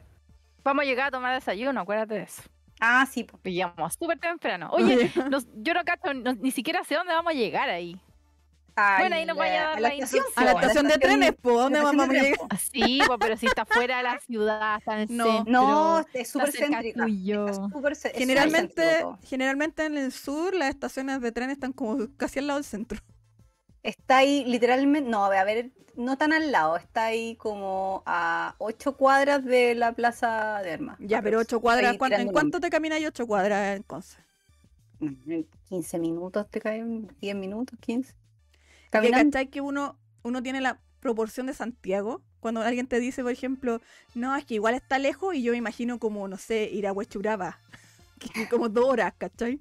Vamos 0.63 0.83
a 0.83 0.85
llegar 0.85 1.07
a 1.07 1.11
tomar 1.11 1.33
desayuno, 1.35 1.81
acuérdate 1.81 2.15
de 2.15 2.23
eso. 2.23 2.41
Ah, 2.79 3.05
sí, 3.11 3.23
po. 3.23 3.39
Llegamos 3.43 3.93
súper 3.93 4.19
temprano. 4.19 4.69
Oye, 4.71 5.11
nos- 5.29 5.47
yo 5.55 5.73
no 5.73 5.83
cacho, 5.83 6.13
no- 6.13 6.33
ni 6.33 6.51
siquiera 6.51 6.83
sé 6.83 6.95
dónde 6.95 7.13
vamos 7.13 7.31
a 7.31 7.35
llegar 7.35 7.69
ahí. 7.69 7.99
Bueno, 8.99 9.15
ahí 9.17 9.25
nos 9.25 9.37
vaya 9.37 9.59
a 9.61 9.63
la- 9.63 9.69
dar 9.71 9.81
la 9.81 9.87
estación, 9.89 10.23
indicación. 10.23 10.43
A 10.43 10.45
la 10.45 10.51
po, 10.53 10.59
estación 10.61 10.87
de 10.87 10.97
trenes, 10.97 11.33
po, 11.39 11.51
¿dónde 11.51 11.81
vamos 11.81 12.09
a 12.09 12.11
llegar? 12.13 12.37
po. 12.39 12.47
Así, 12.49 12.99
po, 13.05 13.19
pero 13.19 13.37
si 13.37 13.45
está 13.45 13.65
fuera 13.65 13.97
de 13.97 14.03
la 14.03 14.19
ciudad, 14.19 14.77
está 14.77 14.93
en 14.93 14.99
el 15.11 15.17
No. 15.17 15.25
centro. 15.25 15.51
No, 15.51 16.05
es 16.13 16.29
súper 16.31 16.51
cerca 16.51 16.81
céntrica. 16.81 17.53
súper 17.53 17.95
Generalmente, 18.15 19.05
generalmente 19.23 19.85
en 19.85 19.97
el 19.97 20.11
sur 20.11 20.55
las 20.55 20.69
estaciones 20.69 21.21
de 21.21 21.31
tren 21.31 21.49
están 21.51 21.73
como 21.73 21.97
casi 22.17 22.39
al 22.39 22.47
lado 22.47 22.59
del 22.59 22.65
centro. 22.65 22.99
Está 23.83 24.17
ahí 24.17 24.43
literalmente, 24.45 25.09
no, 25.09 25.25
a 25.25 25.43
ver, 25.43 25.71
no 25.95 26.17
tan 26.17 26.33
al 26.33 26.51
lado, 26.51 26.77
está 26.77 27.05
ahí 27.05 27.35
como 27.35 28.03
a 28.05 28.55
ocho 28.59 28.95
cuadras 28.95 29.43
de 29.43 29.73
la 29.75 29.93
plaza 29.93 30.61
de 30.63 30.73
armas. 30.73 30.97
Ya, 30.99 31.21
pero 31.21 31.39
ocho 31.39 31.59
cuadras, 31.59 31.91
Ahí 31.91 31.97
¿cuán- 31.97 32.13
¿en 32.13 32.31
cuánto 32.31 32.59
te 32.59 32.69
caminas 32.69 32.99
ocho 33.05 33.25
cuadras 33.25 33.75
en 33.75 33.83
Conce? 33.83 34.17
nombre. 34.99 35.35
En 35.37 35.47
15 35.67 35.97
minutos 35.99 36.47
te 36.49 36.61
caen, 36.61 37.07
10 37.21 37.35
minutos, 37.35 37.77
15. 37.79 38.13
Que 38.13 38.17
Caminando. 38.91 39.31
cachai 39.31 39.47
que 39.47 39.61
uno, 39.61 39.97
uno 40.23 40.43
tiene 40.43 40.61
la 40.61 40.79
proporción 40.99 41.47
de 41.47 41.53
Santiago. 41.53 42.21
Cuando 42.39 42.61
alguien 42.61 42.87
te 42.87 42.99
dice, 42.99 43.23
por 43.23 43.31
ejemplo, 43.31 43.81
no, 44.13 44.35
es 44.35 44.45
que 44.45 44.55
igual 44.55 44.75
está 44.75 44.99
lejos 44.99 45.33
y 45.35 45.41
yo 45.43 45.51
me 45.53 45.57
imagino 45.57 45.97
como, 45.97 46.27
no 46.27 46.37
sé, 46.37 46.69
ir 46.71 46.85
a 46.87 46.93
Huechuraba. 46.93 47.57
Que 48.35 48.47
como 48.47 48.69
dos 48.69 48.85
horas, 48.85 49.13
¿cachai? 49.17 49.59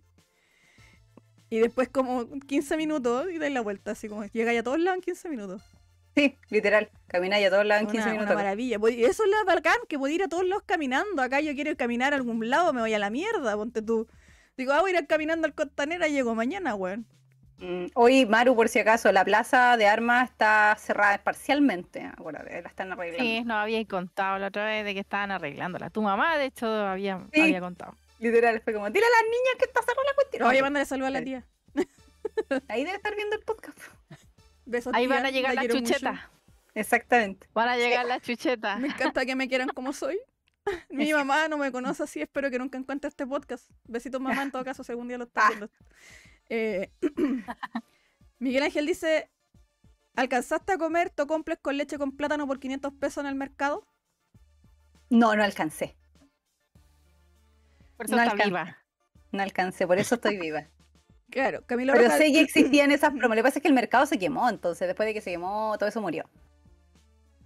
Y 1.50 1.58
después 1.58 1.88
como 1.88 2.26
15 2.46 2.76
minutos 2.76 3.26
y 3.30 3.38
dais 3.38 3.52
la 3.52 3.60
vuelta, 3.60 3.90
así 3.90 4.08
como 4.08 4.24
llega 4.26 4.58
a 4.58 4.62
todos 4.62 4.78
lados 4.78 4.96
en 4.98 5.02
15 5.02 5.28
minutos. 5.28 5.62
Sí, 6.16 6.36
literal, 6.48 6.90
camináis 7.08 7.46
a 7.46 7.50
todos 7.50 7.64
lados 7.66 7.82
en 7.82 7.86
15 7.88 8.02
Una, 8.02 8.10
una 8.12 8.20
minutos. 8.22 8.36
maravilla. 8.36 8.78
Pod- 8.78 8.90
Eso 8.98 9.24
es 9.24 9.30
lo 9.30 9.44
bacán, 9.44 9.76
que 9.88 9.98
puedo 9.98 10.12
ir 10.14 10.22
a 10.22 10.28
todos 10.28 10.44
lados 10.46 10.62
caminando. 10.66 11.22
Acá 11.22 11.40
yo 11.40 11.54
quiero 11.54 11.76
caminar 11.76 12.12
a 12.12 12.16
algún 12.16 12.48
lado, 12.50 12.72
me 12.72 12.80
voy 12.80 12.94
a 12.94 12.98
la 12.98 13.10
mierda, 13.10 13.54
ponte 13.56 13.82
tú. 13.82 14.06
Digo, 14.56 14.72
ah, 14.72 14.80
voy 14.80 14.92
a 14.94 14.98
ir 15.00 15.06
caminando 15.06 15.46
al 15.46 15.54
Costanera, 15.54 16.08
llego 16.08 16.34
mañana, 16.34 16.74
weón. 16.74 17.06
Mm, 17.58 17.86
Hoy, 17.94 18.26
Maru, 18.26 18.54
por 18.56 18.68
si 18.68 18.78
acaso, 18.78 19.12
la 19.12 19.24
plaza 19.24 19.76
de 19.76 19.86
armas 19.86 20.30
está 20.30 20.74
cerrada 20.78 21.18
parcialmente, 21.18 22.04
acuérdate, 22.06 22.62
la 22.62 22.68
están 22.68 22.92
arreglando. 22.92 23.22
Sí, 23.24 23.42
nos 23.44 23.56
había 23.58 23.84
contado 23.86 24.38
la 24.38 24.46
otra 24.48 24.64
vez 24.66 24.84
de 24.84 24.94
que 24.94 25.00
estaban 25.00 25.30
arreglándola. 25.30 25.90
Tu 25.90 26.00
mamá, 26.02 26.38
de 26.38 26.46
hecho, 26.46 26.66
había, 26.66 27.20
Sí. 27.32 27.40
había 27.42 27.60
contado. 27.60 27.94
Literal, 28.20 28.60
fue 28.60 28.72
como, 28.74 28.88
dile 28.90 29.04
a 29.06 29.08
las 29.08 29.22
niñas 29.24 29.54
que 29.58 29.64
está 29.64 29.80
cerrada 29.80 30.02
la 30.06 30.14
cuestión. 30.14 30.42
Oye, 30.44 30.62
mándale 30.62 30.86
saludos 30.86 31.08
a 31.08 31.10
la 31.10 31.24
tía. 31.24 31.46
Ahí 32.68 32.84
debe 32.84 32.96
estar 32.96 33.16
viendo 33.16 33.34
el 33.34 33.42
podcast. 33.42 33.78
Besos, 34.66 34.94
Ahí 34.94 35.06
tía, 35.06 35.16
van 35.16 35.26
a 35.26 35.30
llegar 35.30 35.54
la 35.54 35.64
las 35.64 35.72
chuchetas. 35.74 36.20
Exactamente. 36.74 37.48
Van 37.52 37.68
a 37.68 37.76
llegar 37.76 38.06
las 38.06 38.22
chuchetas. 38.22 38.78
Me 38.78 38.88
encanta 38.88 39.24
que 39.26 39.34
me 39.34 39.48
quieran 39.48 39.68
como 39.70 39.92
soy. 39.92 40.20
Mi 40.90 41.12
mamá 41.12 41.48
no 41.48 41.56
me 41.56 41.72
conoce 41.72 42.02
así, 42.02 42.20
espero 42.20 42.50
que 42.50 42.58
nunca 42.58 42.78
encuentre 42.78 43.08
este 43.08 43.26
podcast. 43.26 43.70
Besitos 43.84 44.20
mamá, 44.20 44.42
en 44.42 44.50
todo 44.52 44.64
caso, 44.64 44.84
si 44.84 44.92
algún 44.92 45.08
día 45.08 45.18
lo 45.18 45.24
está 45.24 45.46
Ah. 45.46 45.48
viendo. 45.48 45.70
Eh, 46.50 46.90
Miguel 48.38 48.62
Ángel 48.64 48.86
dice, 48.86 49.30
¿alcanzaste 50.14 50.72
a 50.74 50.78
comer 50.78 51.10
tocomples 51.10 51.58
con 51.60 51.76
leche 51.76 51.96
con 51.98 52.16
plátano 52.16 52.46
por 52.46 52.60
500 52.60 52.92
pesos 52.94 53.24
en 53.24 53.28
el 53.28 53.34
mercado? 53.34 53.86
No, 55.08 55.34
no 55.34 55.42
alcancé. 55.42 55.96
Por 58.00 58.06
eso 58.06 58.16
No 58.16 58.22
está 58.22 58.44
viva. 58.46 58.78
No 59.30 59.42
alcancé, 59.42 59.86
por 59.86 59.98
eso 59.98 60.14
estoy 60.14 60.38
viva. 60.38 60.64
Claro, 61.30 61.62
Camilo 61.66 61.92
Pero 61.92 62.06
Rojas- 62.06 62.18
sé 62.18 62.32
que 62.32 62.40
existían 62.80 62.90
esas 62.90 63.10
promos. 63.10 63.28
Lo 63.28 63.34
que 63.36 63.42
pasa 63.42 63.58
es 63.58 63.62
que 63.62 63.68
el 63.68 63.74
mercado 63.74 64.04
se 64.06 64.18
quemó, 64.18 64.48
entonces 64.48 64.88
después 64.88 65.06
de 65.06 65.12
que 65.14 65.20
se 65.20 65.30
quemó, 65.30 65.76
todo 65.78 65.88
eso 65.88 66.00
murió. 66.00 66.24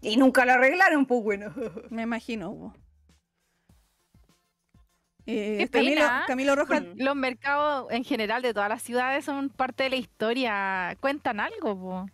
Y 0.00 0.16
nunca 0.16 0.44
lo 0.46 0.52
arreglaron, 0.52 1.04
pues 1.06 1.22
bueno. 1.24 1.52
Me 1.90 2.02
imagino, 2.02 2.50
hubo. 2.50 2.74
Eh, 5.26 5.56
Qué 5.58 5.68
Camilo, 5.68 5.94
pena. 6.02 6.24
Camilo 6.26 6.54
Rojas, 6.56 6.82
Mm. 6.82 7.02
Los 7.02 7.16
mercados 7.16 7.86
en 7.90 8.04
general 8.04 8.42
de 8.42 8.52
todas 8.54 8.68
las 8.68 8.80
ciudades 8.82 9.24
son 9.24 9.48
parte 9.50 9.82
de 9.84 9.90
la 9.90 9.96
historia. 9.96 10.96
Cuentan 11.00 11.40
algo, 11.40 11.78
po. 11.78 12.06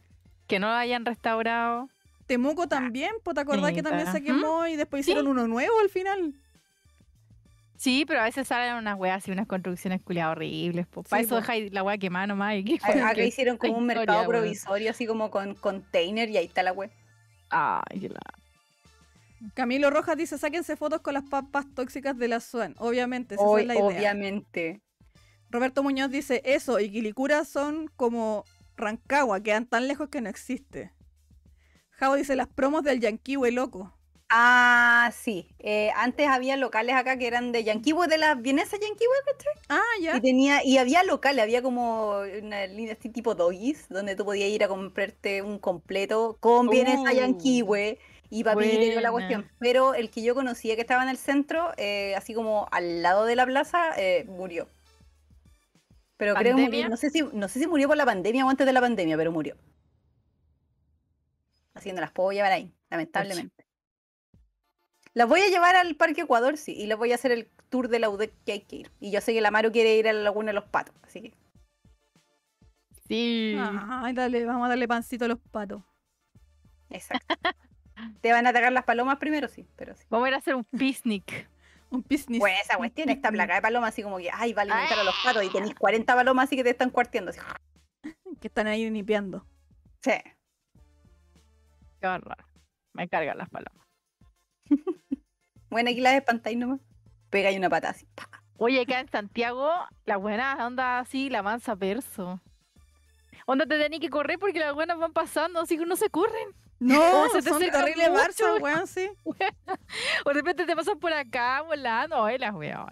Que 0.47 0.59
no 0.59 0.69
lo 0.69 0.75
hayan 0.75 1.05
restaurado. 1.05 1.89
Temuco 2.27 2.69
también, 2.69 3.13
pues 3.25 3.35
te 3.35 3.41
acordás 3.41 3.73
que 3.73 3.83
también 3.83 4.11
se 4.11 4.23
quemó 4.23 4.67
y 4.67 4.77
después 4.77 5.05
Sí. 5.05 5.11
hicieron 5.13 5.29
uno 5.31 5.47
nuevo 5.49 5.79
al 5.81 5.89
final. 5.91 6.35
Sí, 7.81 8.05
pero 8.07 8.21
a 8.21 8.25
veces 8.25 8.47
salen 8.47 8.75
unas 8.77 8.99
weas 8.99 9.27
y 9.27 9.31
unas 9.31 9.47
construcciones 9.47 10.03
culiadas 10.03 10.33
horribles. 10.37 10.87
Po. 10.87 11.03
Para 11.03 11.23
Sí, 11.23 11.25
eso 11.27 11.37
po. 11.37 11.41
deja 11.41 11.55
la 11.73 11.83
wea 11.83 11.97
quemada 11.97 12.27
nomás. 12.27 12.57
Y 12.57 12.65
que- 12.79 12.79
A- 12.83 13.09
Acá 13.09 13.23
hicieron 13.25 13.57
como 13.57 13.73
un 13.79 13.85
historia, 13.85 14.01
mercado 14.01 14.29
provisorio, 14.29 14.91
así 14.91 15.07
como 15.07 15.31
con 15.31 15.55
container, 15.55 16.29
y 16.29 16.37
ahí 16.37 16.45
está 16.45 16.63
la 16.63 16.73
web. 16.73 16.91
Ay, 17.49 18.01
qué 18.01 18.09
la- 18.11 18.21
Camilo 19.55 19.89
Rojas 19.89 20.19
dice, 20.19 20.37
sáquense 20.37 20.77
fotos 20.77 21.01
con 21.01 21.15
las 21.15 21.23
papas 21.23 21.65
tóxicas 21.75 22.19
de 22.19 22.29
la 22.29 22.41
SUAN. 22.41 22.75
Obviamente, 22.77 23.37
esa 23.37 23.45
es 23.61 23.67
la 23.67 23.75
idea. 23.75 23.85
obviamente. 23.87 24.83
Roberto 25.49 25.83
Muñoz 25.83 26.11
dice, 26.11 26.43
eso 26.45 26.79
y 26.81 26.91
Quilicura 26.93 27.47
son 27.47 27.89
como 27.97 28.45
Rancagua, 28.77 29.41
quedan 29.43 29.65
tan 29.65 29.89
lejos 29.89 30.11
que 30.11 30.21
no 30.21 30.29
existe. 30.29 30.93
Javo 31.93 32.17
dice, 32.17 32.37
las 32.37 32.47
promos 32.49 32.83
del 32.85 33.01
Yanquiwe 33.01 33.51
loco. 33.53 33.97
Ah, 34.33 35.11
sí. 35.13 35.49
Eh, 35.59 35.91
antes 35.97 36.29
había 36.29 36.57
locales 36.57 36.95
acá 36.95 37.19
que 37.19 37.27
eran 37.27 37.51
de 37.51 37.65
Yanquiwe, 37.65 38.07
de 38.07 38.17
la 38.17 38.37
vienesa 38.37 38.77
Yanquiwe, 38.79 39.13
Ah, 39.69 39.81
ya. 40.01 40.17
Y 40.17 40.21
tenía, 40.21 40.65
y 40.65 40.79
había 40.79 41.03
locales, 41.03 41.43
había 41.43 41.63
como 41.63 42.21
una 42.21 42.65
línea 42.69 42.97
así 42.99 43.09
tipo 43.09 43.35
doggies, 43.35 43.89
donde 43.89 44.15
tú 44.15 44.25
podías 44.25 44.49
ir 44.49 44.63
a 44.63 44.69
comprarte 44.69 45.43
un 45.43 45.59
completo 45.59 46.37
con 46.39 46.69
vienesa 46.69 47.13
yanquiwe 47.13 47.99
Y 48.31 48.45
papi 48.45 48.65
le 48.67 48.91
dio 48.91 49.01
la 49.01 49.11
cuestión. 49.11 49.51
Pero 49.59 49.95
el 49.95 50.11
que 50.11 50.23
yo 50.23 50.37
conocía 50.37 50.77
que 50.77 50.83
estaba 50.83 51.03
en 51.03 51.09
el 51.09 51.19
centro, 51.19 51.73
eh, 51.77 52.15
así 52.15 52.33
como 52.33 52.69
al 52.71 53.03
lado 53.03 53.25
de 53.25 53.35
la 53.35 53.47
plaza, 53.47 53.91
eh, 53.97 54.27
murió. 54.29 54.69
Pero 56.19 56.37
creo 56.37 56.55
que 56.55 56.63
¿Pandemia? 56.63 56.89
no 56.89 56.97
sé, 56.97 57.11
si, 57.11 57.23
no 57.33 57.49
sé 57.49 57.59
si 57.59 57.67
murió 57.67 57.89
por 57.89 57.97
la 57.97 58.07
pandemia 58.07 58.47
o 58.47 58.51
antes 58.51 58.65
de 58.65 58.73
la 58.73 58.81
pandemia, 58.81 59.17
pero 59.17 59.33
murió. 59.33 59.57
Así 61.75 61.89
que 61.89 61.95
no 61.95 62.01
las 62.01 62.13
puedo 62.13 62.31
llevar 62.31 62.53
ahí, 62.53 62.73
lamentablemente. 62.91 63.70
Las 65.15 65.29
voy 65.29 65.41
a 65.41 65.49
llevar 65.49 65.77
al 65.77 65.97
Parque 65.97 66.23
Ecuador, 66.23 66.57
sí, 66.57 66.73
y 66.73 66.87
les 66.87 66.97
voy 66.97 67.13
a 67.13 67.17
hacer 67.17 67.33
el 67.33 67.49
tour 67.69 67.89
de 67.89 67.99
la 67.99 68.11
UDEC 68.11 68.33
que 68.45 68.53
hay 68.53 68.61
que 68.61 68.77
ir. 68.77 68.91
Y 69.01 69.11
yo 69.11 69.21
sé 69.21 69.33
que 69.33 69.41
la 69.41 69.51
Maru 69.51 69.73
quiere 69.73 69.97
ir 69.97 70.09
a 70.09 70.13
la 70.13 70.23
Laguna 70.23 70.49
de 70.49 70.55
los 70.55 70.65
Patos, 70.65 70.95
así 71.03 71.23
que 71.23 71.35
Sí. 73.11 73.57
Ay, 73.59 74.13
dale, 74.13 74.45
vamos 74.45 74.67
a 74.67 74.69
darle 74.69 74.87
pancito 74.87 75.25
a 75.25 75.29
los 75.29 75.41
patos. 75.51 75.83
Exacto. 76.91 77.35
Te 78.21 78.31
van 78.31 78.47
a 78.47 78.51
atacar 78.51 78.73
las 78.73 78.85
palomas 78.85 79.19
primero, 79.19 79.49
sí, 79.49 79.67
pero 79.75 79.97
sí. 79.97 80.05
Vamos 80.11 80.27
a 80.27 80.29
ir 80.29 80.35
a 80.35 80.39
hacer 80.39 80.55
un 80.55 80.65
picnic. 80.65 81.49
Un 81.91 82.07
business. 82.09 82.39
Pues 82.39 82.55
esa 82.63 82.77
cuestión 82.77 83.09
está 83.09 83.33
plaga 83.33 83.57
de 83.57 83.63
palomas, 83.63 83.89
así 83.89 84.05
como 84.05 84.19
que, 84.19 84.31
ay, 84.33 84.53
va 84.53 84.63
a 84.63 84.65
alimentar 84.65 84.97
a 84.97 85.03
los 85.03 85.15
patos 85.25 85.43
y 85.43 85.51
tenéis 85.51 85.75
40 85.75 86.15
palomas 86.15 86.45
así 86.45 86.55
que 86.55 86.63
te 86.63 86.71
están 86.71 86.91
cuarteando. 86.91 87.33
Así. 87.33 87.41
Que 88.41 88.47
están 88.47 88.69
ahí 88.69 88.89
nipeando. 88.89 89.45
Sí. 90.01 90.13
Qué 92.01 92.07
horror. 92.07 92.37
Me 92.93 93.09
cargan 93.09 93.39
las 93.39 93.51
palomas. 93.51 93.85
Bueno, 95.69 95.91
aquí 95.91 96.01
las 96.01 96.15
espantáis 96.15 96.57
nomás. 96.57 96.81
Pega 97.31 97.51
y 97.53 97.57
una 97.57 97.71
pata 97.71 97.91
así. 97.91 98.07
pa. 98.15 98.29
Oye, 98.59 98.81
acá 98.81 99.01
en 99.01 99.09
Santiago, 99.09 99.71
la 100.05 100.17
buena 100.17 100.67
onda 100.67 100.99
así, 100.99 101.31
la 101.31 101.43
mansa 101.43 101.77
perso. 101.77 102.41
Onda 103.47 103.67
te 103.67 103.79
tenés 103.79 104.01
que 104.01 104.11
correr 104.11 104.39
porque 104.39 104.59
las 104.59 104.75
buenas 104.75 104.99
van 104.99 105.13
pasando, 105.13 105.61
así 105.61 105.79
que 105.79 105.87
no 105.87 105.97
se 105.97 106.11
corren. 106.11 106.49
No, 106.79 107.29
se 107.33 107.43
te 107.43 107.51
son 107.51 107.63
mucho, 107.63 107.75
Barça, 107.75 108.61
weón. 108.61 108.87
sí. 108.87 109.09
O 110.25 110.29
de 110.31 110.35
repente 110.35 110.67
te 110.67 110.75
pasan 110.77 110.99
por 110.99 111.13
acá 111.13 111.63
volando. 111.63 112.23
Ay, 112.25 112.39
las 112.39 112.55
weón. 112.55 112.89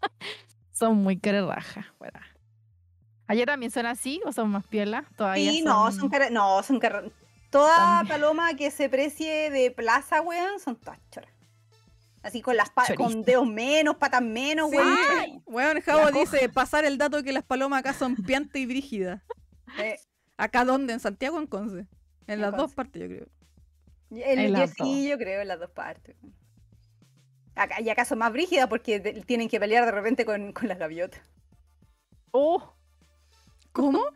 son 0.72 0.96
muy 0.96 1.18
carerrajas, 1.18 1.86
weón. 2.00 2.12
¿Allá 3.28 3.44
también 3.44 3.70
son 3.72 3.86
así 3.86 4.20
o 4.24 4.32
son 4.32 4.50
más 4.50 4.64
piolas? 4.66 5.04
Todavía 5.16 5.50
Sí, 5.50 5.62
no, 5.62 5.90
son 5.92 6.08
cara- 6.08 6.30
no, 6.30 6.62
son 6.62 6.78
Toda 7.50 8.04
paloma 8.08 8.54
que 8.54 8.70
se 8.70 8.88
precie 8.88 9.50
de 9.50 9.70
plaza, 9.70 10.20
weón, 10.20 10.58
son 10.60 10.76
todas 10.76 10.98
choras. 11.10 11.30
Así 12.22 12.42
con 12.42 12.56
las 12.56 12.70
con 12.96 13.22
dedos 13.22 13.46
menos, 13.46 13.96
patas 13.96 14.20
menos, 14.22 14.70
Sí. 14.70 14.76
weón. 14.76 14.98
Ay. 15.18 15.40
Weón, 15.46 15.80
Javo 15.80 16.10
dice, 16.10 16.48
pasar 16.48 16.84
el 16.84 16.98
dato 16.98 17.22
que 17.22 17.32
las 17.32 17.44
palomas 17.44 17.80
acá 17.80 17.92
son 17.94 18.16
piantes 18.16 18.60
y 18.60 18.66
brígidas. 18.66 19.22
Eh, 19.78 19.98
¿Acá 20.36 20.64
dónde? 20.64 20.92
¿En 20.92 21.00
Santiago 21.00 21.36
o 21.36 21.40
en 21.40 21.46
Conce? 21.46 21.78
En 21.80 22.34
En 22.34 22.40
las 22.40 22.56
dos 22.56 22.72
partes, 22.74 23.00
yo 23.02 23.08
creo. 23.08 23.26
el- 24.10 24.38
En 24.54 24.56
yo 24.56 24.66
sí, 24.66 25.08
yo 25.08 25.16
creo, 25.18 25.40
en 25.42 25.48
las 25.48 25.60
dos 25.60 25.70
partes. 25.70 26.16
Acá, 27.54 27.80
y 27.80 27.88
acá 27.88 28.04
son 28.04 28.18
más 28.18 28.32
brígidas 28.32 28.68
porque 28.68 28.98
de- 29.00 29.22
tienen 29.22 29.48
que 29.48 29.58
pelear 29.60 29.84
de 29.86 29.92
repente 29.92 30.24
con, 30.26 30.52
con 30.52 30.68
las 30.68 30.78
gaviotas. 30.78 31.20
Oh, 32.32 32.74
¿Cómo? 33.72 34.00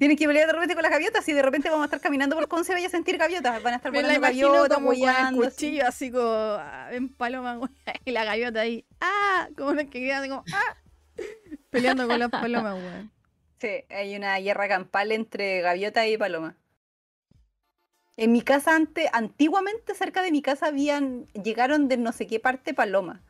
Tienen 0.00 0.16
que 0.16 0.26
pelear 0.26 0.46
de 0.46 0.54
repente 0.54 0.72
con 0.72 0.82
las 0.82 0.90
gaviotas 0.90 1.28
y 1.28 1.34
de 1.34 1.42
repente 1.42 1.68
vamos 1.68 1.82
a 1.82 1.84
estar 1.84 2.00
caminando 2.00 2.34
por 2.34 2.48
Conce 2.48 2.72
y 2.72 2.74
vaya 2.74 2.86
a 2.86 2.90
sentir 2.90 3.18
gaviotas. 3.18 3.62
Van 3.62 3.74
a 3.74 3.76
estar 3.76 3.92
volando 3.92 4.18
gaviotas, 4.18 4.76
como 4.78 4.86
con 4.86 4.96
el 4.96 5.02
hueando, 5.02 5.42
así. 5.42 5.50
cuchillo 5.50 5.86
así 5.86 6.10
como 6.10 6.26
ah, 6.26 6.88
en 6.90 7.10
paloma 7.10 7.60
y 8.06 8.10
la 8.10 8.24
gaviota 8.24 8.60
ahí. 8.60 8.86
¡Ah! 8.98 9.50
Como 9.54 9.76
que 9.76 9.90
quedan 9.90 10.30
como 10.30 10.42
¡Ah! 10.54 10.76
Peleando 11.68 12.08
con 12.08 12.18
las 12.18 12.30
palomas, 12.30 12.76
weón. 12.76 13.12
Sí, 13.60 13.84
hay 13.90 14.16
una 14.16 14.38
guerra 14.38 14.68
campal 14.68 15.12
entre 15.12 15.60
gaviota 15.60 16.06
y 16.06 16.16
paloma. 16.16 16.56
En 18.16 18.32
mi 18.32 18.40
casa 18.40 18.74
antes, 18.74 19.06
antiguamente 19.12 19.94
cerca 19.94 20.22
de 20.22 20.32
mi 20.32 20.40
casa 20.40 20.68
habían, 20.68 21.26
llegaron 21.34 21.88
de 21.88 21.98
no 21.98 22.12
sé 22.12 22.26
qué 22.26 22.40
parte 22.40 22.72
paloma. 22.72 23.22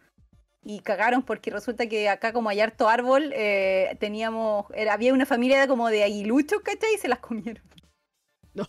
Y 0.63 0.81
cagaron 0.81 1.23
porque 1.23 1.51
resulta 1.51 1.89
que 1.89 2.09
acá 2.09 2.33
como 2.33 2.51
hay 2.51 2.61
harto 2.61 2.89
árbol, 2.89 3.33
eh, 3.35 3.97
teníamos, 3.99 4.67
era, 4.75 4.93
había 4.95 5.15
una 5.15 5.27
familia 5.27 5.67
como 5.67 5.89
de 5.89 6.05
aguiluchos, 6.05 6.61
¿cachai? 6.63 6.95
Y 6.95 6.99
se 6.99 7.09
las 7.09 7.21
comieron. 7.21 7.65
No. 8.55 8.67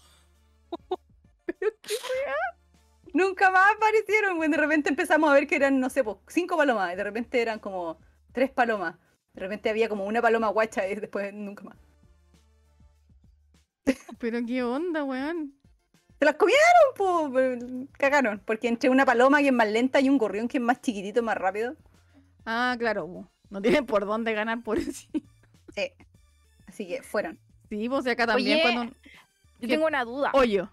Nunca 3.13 3.51
más 3.51 3.76
aparecieron, 3.76 4.38
güey. 4.38 4.49
De 4.49 4.57
repente 4.57 4.89
empezamos 4.89 5.30
a 5.30 5.34
ver 5.34 5.47
que 5.47 5.55
eran, 5.55 5.80
no 5.80 5.89
sé, 5.89 6.03
pues, 6.03 6.18
cinco 6.27 6.57
palomas. 6.57 6.93
Y 6.93 6.95
de 6.95 7.03
repente 7.03 7.41
eran 7.41 7.59
como 7.59 7.99
tres 8.31 8.51
palomas. 8.51 8.97
De 9.34 9.41
repente 9.41 9.69
había 9.69 9.89
como 9.89 10.05
una 10.05 10.22
paloma 10.22 10.49
guacha 10.49 10.88
y 10.88 10.95
después 10.95 11.34
nunca 11.34 11.63
más. 11.63 11.77
Pero 14.19 14.39
qué 14.45 14.63
onda, 14.63 15.03
weón. 15.03 15.60
Se 16.22 16.26
las 16.26 16.35
comieron, 16.35 16.61
po, 16.95 17.31
pero 17.34 17.88
cagaron. 17.93 18.43
Porque 18.45 18.68
entre 18.68 18.91
una 18.91 19.07
paloma 19.07 19.39
que 19.39 19.48
es 19.48 19.53
más 19.53 19.68
lenta 19.68 19.99
y 19.99 20.07
un 20.07 20.19
gorrión 20.19 20.48
que 20.48 20.60
es 20.60 20.64
más 20.64 20.80
chiquitito, 20.80 21.23
más 21.23 21.35
rápido. 21.35 21.76
Ah, 22.45 22.76
claro, 22.77 23.07
po. 23.07 23.27
no 23.49 23.60
tienen 23.60 23.88
por 23.88 24.06
dónde 24.06 24.31
ganar 24.34 24.61
por 24.61 24.77
eso. 24.77 25.07
Sí. 25.73 25.91
Así 26.68 26.88
que 26.88 27.02
fueron. 27.02 27.39
Sí, 27.69 27.89
pues 27.89 28.06
acá 28.06 28.27
también 28.27 28.60
Oye, 28.60 28.61
cuando... 28.61 28.95
yo 29.61 29.68
tengo 29.68 29.88
una 29.88 30.06
duda. 30.06 30.30
Hoyo. 30.35 30.69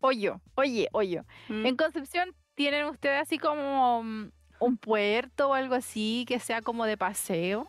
Hoyo, 0.00 0.42
oye, 0.54 0.88
hoyo. 0.92 1.24
Mm. 1.48 1.64
En 1.64 1.76
Concepción 1.76 2.34
tienen 2.54 2.84
ustedes 2.84 3.22
así 3.22 3.38
como 3.38 4.02
mm, 4.02 4.30
un 4.60 4.76
puerto 4.76 5.48
o 5.48 5.54
algo 5.54 5.76
así 5.76 6.26
que 6.28 6.40
sea 6.40 6.60
como 6.60 6.84
de 6.84 6.98
paseo. 6.98 7.68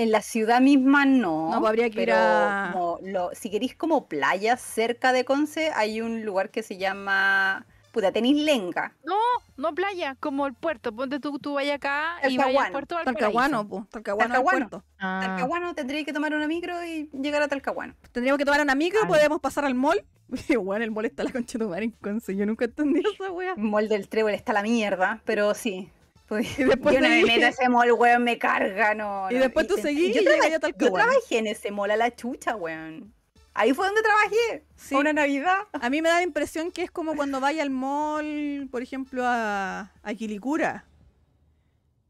En 0.00 0.10
la 0.12 0.22
ciudad 0.22 0.60
misma 0.60 1.04
no. 1.04 1.50
No, 1.50 1.58
pues 1.60 1.68
habría 1.68 1.90
que 1.90 2.00
ir 2.02 2.06
pero 2.08 2.14
a- 2.16 2.70
como 2.72 2.98
lo- 3.02 3.30
si 3.34 3.50
queréis 3.50 3.74
como 3.74 4.06
playas 4.08 4.60
cerca 4.60 5.12
de 5.12 5.24
Conce, 5.24 5.70
hay 5.74 6.00
un 6.00 6.24
lugar 6.24 6.50
que 6.50 6.62
se 6.62 6.76
llama. 6.78 7.66
Puta, 7.92 8.12
tenéis 8.12 8.36
Lenga. 8.44 8.94
No, 9.04 9.16
no 9.56 9.74
playa, 9.74 10.16
como 10.20 10.46
el 10.46 10.54
puerto. 10.54 10.92
Ponte 10.94 11.18
tú, 11.18 11.40
tú 11.40 11.54
vayas 11.54 11.74
acá 11.76 12.18
y 12.28 12.36
vayas 12.38 12.38
al 12.38 12.38
Talcahuano, 12.38 12.72
puerto 12.72 12.96
de 12.98 13.04
Talcahuano, 13.04 13.56
Valparaíso. 13.58 13.68
pues. 13.68 13.90
Talcahuano, 13.90 14.22
al 14.22 14.30
Talcahuano. 14.42 14.68
puerto. 14.70 14.86
Ah, 15.00 15.20
Talcahuano 15.26 15.74
tendréis 15.74 16.06
que 16.06 16.12
tomar 16.12 16.32
una 16.32 16.46
micro 16.46 16.84
y 16.84 17.10
llegar 17.12 17.42
a 17.42 17.48
Talcahuano. 17.48 17.94
Tendríamos 18.12 18.38
que 18.38 18.44
tomar 18.44 18.60
una 18.60 18.76
micro, 18.76 19.00
Ay. 19.02 19.08
podemos 19.08 19.40
pasar 19.40 19.64
al 19.64 19.74
mall. 19.74 20.04
Bueno, 20.62 20.84
el 20.84 20.92
mall 20.92 21.06
está 21.06 21.24
la 21.24 21.32
concha 21.32 21.58
de 21.58 21.64
tu 21.64 21.68
madre 21.68 21.84
en 21.86 21.90
Conce. 21.90 22.36
Yo 22.36 22.46
nunca 22.46 22.64
entendí 22.66 23.02
esa 23.20 23.32
wea. 23.32 23.54
El 23.56 23.62
mall 23.64 23.88
del 23.88 24.08
Trébol 24.08 24.34
está 24.34 24.52
la 24.52 24.62
mierda, 24.62 25.20
pero 25.24 25.52
sí. 25.54 25.90
Pues, 26.30 26.58
Y 26.60 26.62
después 26.64 26.94
yo 26.94 27.00
no 27.00 27.08
me 27.08 27.24
meto 27.24 27.44
a 27.44 27.48
ese 27.48 27.68
mall, 27.68 27.90
weón, 27.92 28.22
me 28.22 28.38
carga, 28.38 28.94
no. 28.94 29.26
Y 29.30 29.34
no. 29.34 29.40
después 29.40 29.66
tú 29.66 29.76
seguís 29.76 30.14
yo, 30.14 30.22
y 30.22 30.24
traba- 30.24 30.44
llegas 30.44 30.62
a 30.64 30.68
yo 30.68 30.92
trabajé 30.92 31.38
en 31.38 31.48
ese 31.48 31.72
mall 31.72 31.90
a 31.90 31.96
la 31.96 32.14
chucha, 32.14 32.54
weón. 32.54 33.12
Ahí 33.52 33.74
fue 33.74 33.86
donde 33.86 34.00
trabajé. 34.02 34.64
Sí. 34.76 34.94
Una 34.94 35.12
Navidad. 35.12 35.58
A 35.72 35.90
mí 35.90 36.00
me 36.00 36.08
da 36.08 36.18
la 36.18 36.22
impresión 36.22 36.70
que 36.70 36.84
es 36.84 36.90
como 36.92 37.16
cuando 37.16 37.40
vaya 37.40 37.62
al 37.64 37.70
mall, 37.70 38.68
por 38.70 38.80
ejemplo, 38.80 39.22
a, 39.26 39.92
a 40.04 40.14
Quilicura. 40.14 40.84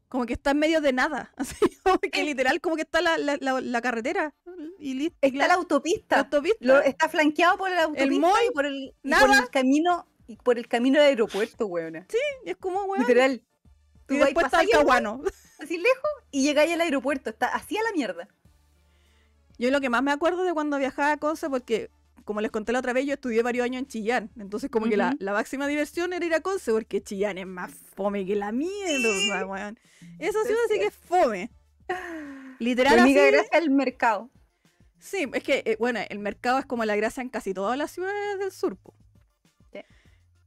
Como 0.07 0.25
que 0.27 0.33
está 0.33 0.51
en 0.51 0.59
medio 0.59 0.81
de 0.81 0.93
nada. 0.93 1.31
Así 1.37 1.55
como 1.83 1.97
que 1.97 2.11
Sí. 2.13 2.23
literal, 2.25 2.61
como 2.61 2.75
que 2.75 2.83
está 2.83 3.01
la, 3.01 3.17
la, 3.17 3.37
la- 3.39 3.59
la 3.59 3.81
carretera. 3.81 4.35
Y 4.77 4.93
listo. 4.93 5.17
Está 5.21 5.47
la 5.47 5.55
autopista. 5.55 6.19
autopista. 6.19 6.57
Lo- 6.59 6.79
está 6.81 7.09
flanqueado 7.09 7.57
por 7.57 7.71
la 7.71 7.83
autopista 7.85 8.19
mall, 8.19 8.39
y 8.47 8.51
por 8.53 8.65
el, 8.67 8.75
y 8.75 9.09
por 9.09 9.29
nada. 9.29 9.39
el 9.39 9.49
camino 9.49 10.07
y 10.27 10.35
por 10.37 10.59
el 10.59 10.67
camino 10.67 10.99
del 10.99 11.09
aeropuerto, 11.09 11.65
weón. 11.65 12.05
Y 12.45 12.49
es 12.51 12.57
como, 12.57 12.83
weón. 12.83 12.99
Literal. 13.01 13.41
Tú 14.11 14.15
Y 14.15 14.19
vas 14.19 14.27
después 14.27 14.45
está 14.47 14.57
pasáis 14.57 14.73
el 14.73 14.85
mall 14.85 14.87
Talcahuano. 14.87 15.23
así 15.59 15.77
lejos 15.77 16.11
y 16.31 16.43
llegáis 16.43 16.73
al 16.73 16.81
aeropuerto. 16.81 17.29
Está 17.29 17.47
así 17.47 17.77
a 17.77 17.83
la 17.83 17.93
mierda. 17.93 18.27
Yo 19.57 19.71
lo 19.71 19.79
que 19.79 19.89
más 19.89 20.03
me 20.03 20.11
acuerdo 20.11 20.43
de 20.43 20.53
cuando 20.53 20.77
viajaba 20.77 21.13
a 21.13 21.17
Conce, 21.17 21.49
porque 21.49 21.89
como 22.25 22.41
les 22.41 22.51
conté 22.51 22.73
la 22.73 22.79
otra 22.79 22.91
vez, 22.91 23.05
yo 23.05 23.13
estudié 23.13 23.41
varios 23.41 23.63
años 23.63 23.79
en 23.79 23.87
Chillán. 23.87 24.31
Entonces, 24.37 24.69
como 24.69 24.87
que 24.87 24.97
la, 24.97 25.15
máxima 25.19 25.65
diversión 25.67 26.11
era 26.11 26.25
ir 26.25 26.33
a 26.33 26.41
Conce, 26.41 26.73
porque 26.73 27.01
Chillán 27.01 27.37
es 27.37 27.47
más 27.47 27.71
fome 27.95 28.25
que 28.25 28.35
la 28.35 28.51
mierda, 28.51 29.45
weón. 29.45 29.79
Esa 30.19 30.43
ciudad 30.43 30.59
sí 30.69 30.77
que 30.77 30.87
es 30.87 30.93
fome. 30.93 31.51
Literal, 32.59 32.97
La 32.97 33.03
única 33.03 33.21
así. 33.21 33.31
gracia 33.31 33.49
es 33.57 33.63
el 33.63 33.69
mercado. 33.69 34.29
Sí, 34.99 35.25
es 35.33 35.43
que, 35.43 35.63
eh, 35.65 35.77
bueno, 35.79 35.99
el 36.09 36.19
mercado 36.19 36.59
es 36.59 36.65
como 36.65 36.83
la 36.85 36.95
gracia 36.95 37.21
en 37.21 37.29
casi 37.29 37.53
todas 37.53 37.77
las 37.77 37.91
ciudades 37.91 38.39
del 38.39 38.51
sur. 38.51 38.75
po. 38.75 38.93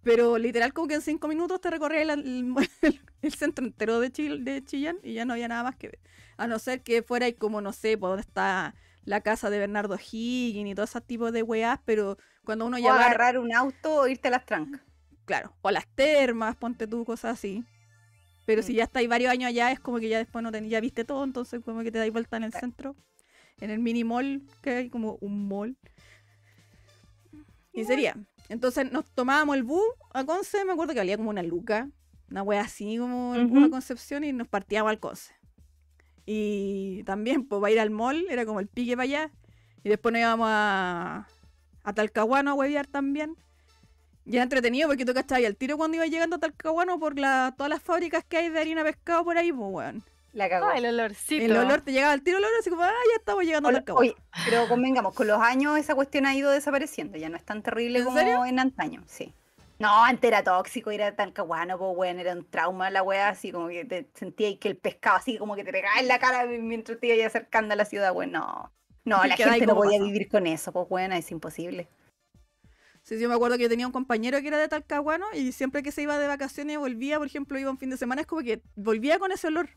Pero 0.05 0.39
literal, 0.39 0.73
como 0.73 0.87
que 0.87 0.95
en 0.95 1.01
cinco 1.03 1.29
minutos 1.29 1.61
te 1.61 1.71
recorría 1.71 2.03
el, 2.03 2.11
el- 2.83 3.01
el 3.23 3.35
centro 3.35 3.65
entero 3.65 4.01
de, 4.01 4.13
Chil- 4.13 4.45
de 4.45 4.63
Chillán 4.65 4.99
y 5.03 5.15
ya 5.15 5.25
no 5.25 5.33
había 5.33 5.49
nada 5.49 5.63
más 5.65 5.77
que 5.77 5.89
ver. 5.89 5.99
A 6.37 6.47
no 6.47 6.59
ser 6.59 6.83
que 6.83 7.03
fuera 7.03 7.27
ahí 7.27 7.33
como, 7.33 7.61
no 7.61 7.73
sé, 7.73 7.97
por 7.97 8.11
donde 8.11 8.21
está 8.23 8.75
la 9.05 9.21
casa 9.23 9.51
de 9.51 9.59
Bernardo 9.59 9.97
Higgins 9.97 10.71
y 10.71 10.75
todo 10.75 10.85
ese 10.85 11.01
tipo 11.01 11.31
de 11.33 11.43
weás, 11.43 11.81
pero 11.85 12.17
cuando 12.45 12.67
uno 12.67 12.77
O 12.77 12.81
ya 12.81 12.91
va, 12.91 13.07
agarrar 13.07 13.39
un 13.39 13.55
auto 13.55 13.95
o 14.03 14.07
irte 14.09 14.29
a 14.29 14.31
las 14.33 14.45
trancas. 14.47 14.81
claro, 15.25 15.55
o 15.63 15.71
las 15.71 15.87
termas, 15.95 16.57
ponte 16.57 16.87
tú, 16.87 17.05
cosas 17.05 17.33
así. 17.39 17.65
Pero 18.47 18.63
si 18.63 18.73
Mm. 18.73 18.77
ya 18.77 18.85
estáis 18.85 19.09
varios 19.09 19.31
años 19.31 19.49
allá, 19.49 19.73
es 19.73 19.81
como 19.81 19.99
que 20.01 20.09
ya 20.11 20.19
después 20.19 20.43
no 20.43 20.53
ten- 20.53 20.69
ya 20.69 20.81
viste 20.81 21.05
todo, 21.05 21.25
entonces 21.25 21.63
como 21.65 21.83
que 21.83 21.91
te 21.91 21.99
dais 21.99 22.13
vuelta 22.13 22.37
en 22.37 22.45
el 22.45 22.51
Claro. 22.51 22.67
centro, 22.67 22.97
en 23.61 23.71
el 23.71 23.79
mini 23.79 24.05
mall, 24.05 24.43
que 24.61 24.71
hay 24.71 24.91
como 24.91 25.17
un 25.21 25.49
mall. 25.49 25.77
Y 27.73 27.85
sería. 27.85 28.17
Entonces 28.49 28.91
nos 28.93 29.05
tomábamos 29.11 29.57
el 29.57 29.63
bus 29.63 29.85
a 30.13 30.25
Conce, 30.25 30.65
me 30.65 30.73
acuerdo 30.73 30.93
que 30.93 31.01
valía 31.01 31.17
como 31.17 31.31
una 31.31 31.43
luca, 31.43 31.89
una 32.31 32.43
wea 32.43 32.63
así 32.63 32.99
como 32.99 33.35
el 33.35 33.47
bus 33.47 33.65
a. 33.65 33.71
Concepción 33.71 34.25
y 34.25 34.33
nos 34.33 34.49
partíamos 34.49 34.91
al 34.91 35.01
Conce. 35.01 35.33
Y 36.27 37.03
también, 37.05 37.47
pues, 37.47 37.61
para 37.61 37.73
ir 37.73 37.81
al 37.81 37.91
mall, 37.91 38.27
era 38.31 38.47
como 38.47 38.61
el 38.61 38.69
pique 38.69 38.97
para 38.97 39.05
allá. 39.05 39.31
Y 39.83 39.91
después 39.91 40.13
nos 40.13 40.21
íbamos 40.21 40.49
a, 40.51 41.29
a 41.83 41.93
Talcahuano 41.93 42.51
a 42.51 42.55
huevear 42.55 42.87
también. 42.87 43.37
Y 44.25 44.37
era 44.37 44.45
entretenido 44.45 44.89
porque 44.89 45.05
tú 45.05 45.13
cachabas 45.13 45.45
al 45.45 45.57
tiro 45.57 45.77
cuando 45.77 45.97
iba 45.97 46.07
llegando 46.07 46.37
a 46.37 46.39
Talcahuano 46.39 46.99
por 46.99 47.19
la, 47.19 47.55
todas 47.57 47.69
las 47.69 47.83
fábricas 47.83 48.25
que 48.25 48.39
hay 48.39 48.49
de 48.49 48.59
harina 48.59 48.83
pescado 48.83 49.25
por 49.25 49.37
ahí, 49.37 49.53
pues, 49.53 49.71
weón. 49.71 50.03
La 50.35 50.49
cagó. 50.49 50.67
Ah, 50.67 50.77
el 50.77 50.87
olorcito. 50.87 51.45
El 51.45 51.57
olor 51.57 51.81
te 51.81 51.93
llegaba 51.93 52.13
al 52.13 52.23
tiro 52.23 52.39
el 52.39 52.45
olor, 52.45 52.57
así 52.59 52.69
como, 52.69 52.83
ah, 52.83 52.91
ya 52.91 53.17
estamos 53.19 53.45
llegando 53.45 53.69
a 53.69 53.71
Oye, 53.71 53.79
Talcahuano. 53.79 54.11
oye, 54.11 54.17
pero 54.45 54.69
convengamos, 54.69 55.15
con 55.15 55.29
los 55.29 55.41
años 55.41 55.79
esa 55.79 55.95
cuestión 55.95 56.27
ha 56.27 56.35
ido 56.35 56.51
desapareciendo, 56.51 57.17
ya 57.17 57.29
no 57.29 57.37
es 57.37 57.45
tan 57.45 57.63
terrible 57.63 58.01
¿En 58.01 58.05
como 58.05 58.19
serio? 58.19 58.45
en 58.45 58.59
antaño, 58.59 59.03
sí. 59.07 59.33
No, 59.79 60.05
antes 60.05 60.27
era 60.29 60.43
tóxico, 60.43 60.91
era 60.91 61.15
tan 61.15 61.31
caguano, 61.33 61.79
pues 61.79 61.93
weón, 61.97 62.19
era 62.19 62.33
un 62.33 62.45
trauma 62.49 62.91
la 62.91 63.03
weá, 63.03 63.29
así 63.29 63.53
como 63.53 63.69
que 63.69 63.85
te 63.85 64.09
sentía 64.15 64.49
ahí 64.49 64.57
que 64.57 64.69
el 64.69 64.77
pescado 64.77 65.17
así 65.17 65.39
como 65.39 65.55
que 65.57 65.65
te 65.65 65.73
pegaba 65.73 66.01
en 66.01 66.09
la 66.09 66.19
cara 66.19 66.47
mientras 66.47 66.99
te 66.99 67.15
ibas 67.15 67.27
acercando 67.27 67.75
a 67.75 67.77
la 67.77 67.85
ciudad, 67.85 68.13
weón, 68.13 68.33
no. 68.33 68.73
No, 69.05 69.23
la 69.25 69.37
gente 69.37 69.67
no 69.67 69.75
podía 69.75 70.01
vivir 70.03 70.29
con 70.29 70.47
eso, 70.47 70.73
pues 70.73 70.87
weón, 70.89 71.13
es 71.13 71.31
imposible. 71.31 71.89
Sí, 73.03 73.17
sí, 73.17 73.21
yo 73.23 73.29
me 73.29 73.35
acuerdo 73.35 73.57
que 73.57 73.65
yo 73.65 73.69
tenía 73.69 73.87
un 73.87 73.93
compañero 73.93 74.41
que 74.41 74.49
era 74.49 74.59
de 74.59 74.67
Talcahuano 74.67 75.27
y 75.35 75.53
siempre 75.53 75.83
que 75.83 75.93
se 75.93 76.03
iba 76.03 76.19
de 76.19 76.27
vacaciones 76.27 76.79
volvía, 76.79 77.19
por 77.19 77.27
ejemplo, 77.27 77.59
iba 77.59 77.71
un 77.71 77.79
fin 77.79 77.91
de 77.91 77.99
semana, 77.99 78.23
es 78.23 78.27
como 78.27 78.43
que 78.43 78.63
volvía 78.77 79.19
con 79.19 79.31
ese 79.31 79.49
olor, 79.49 79.69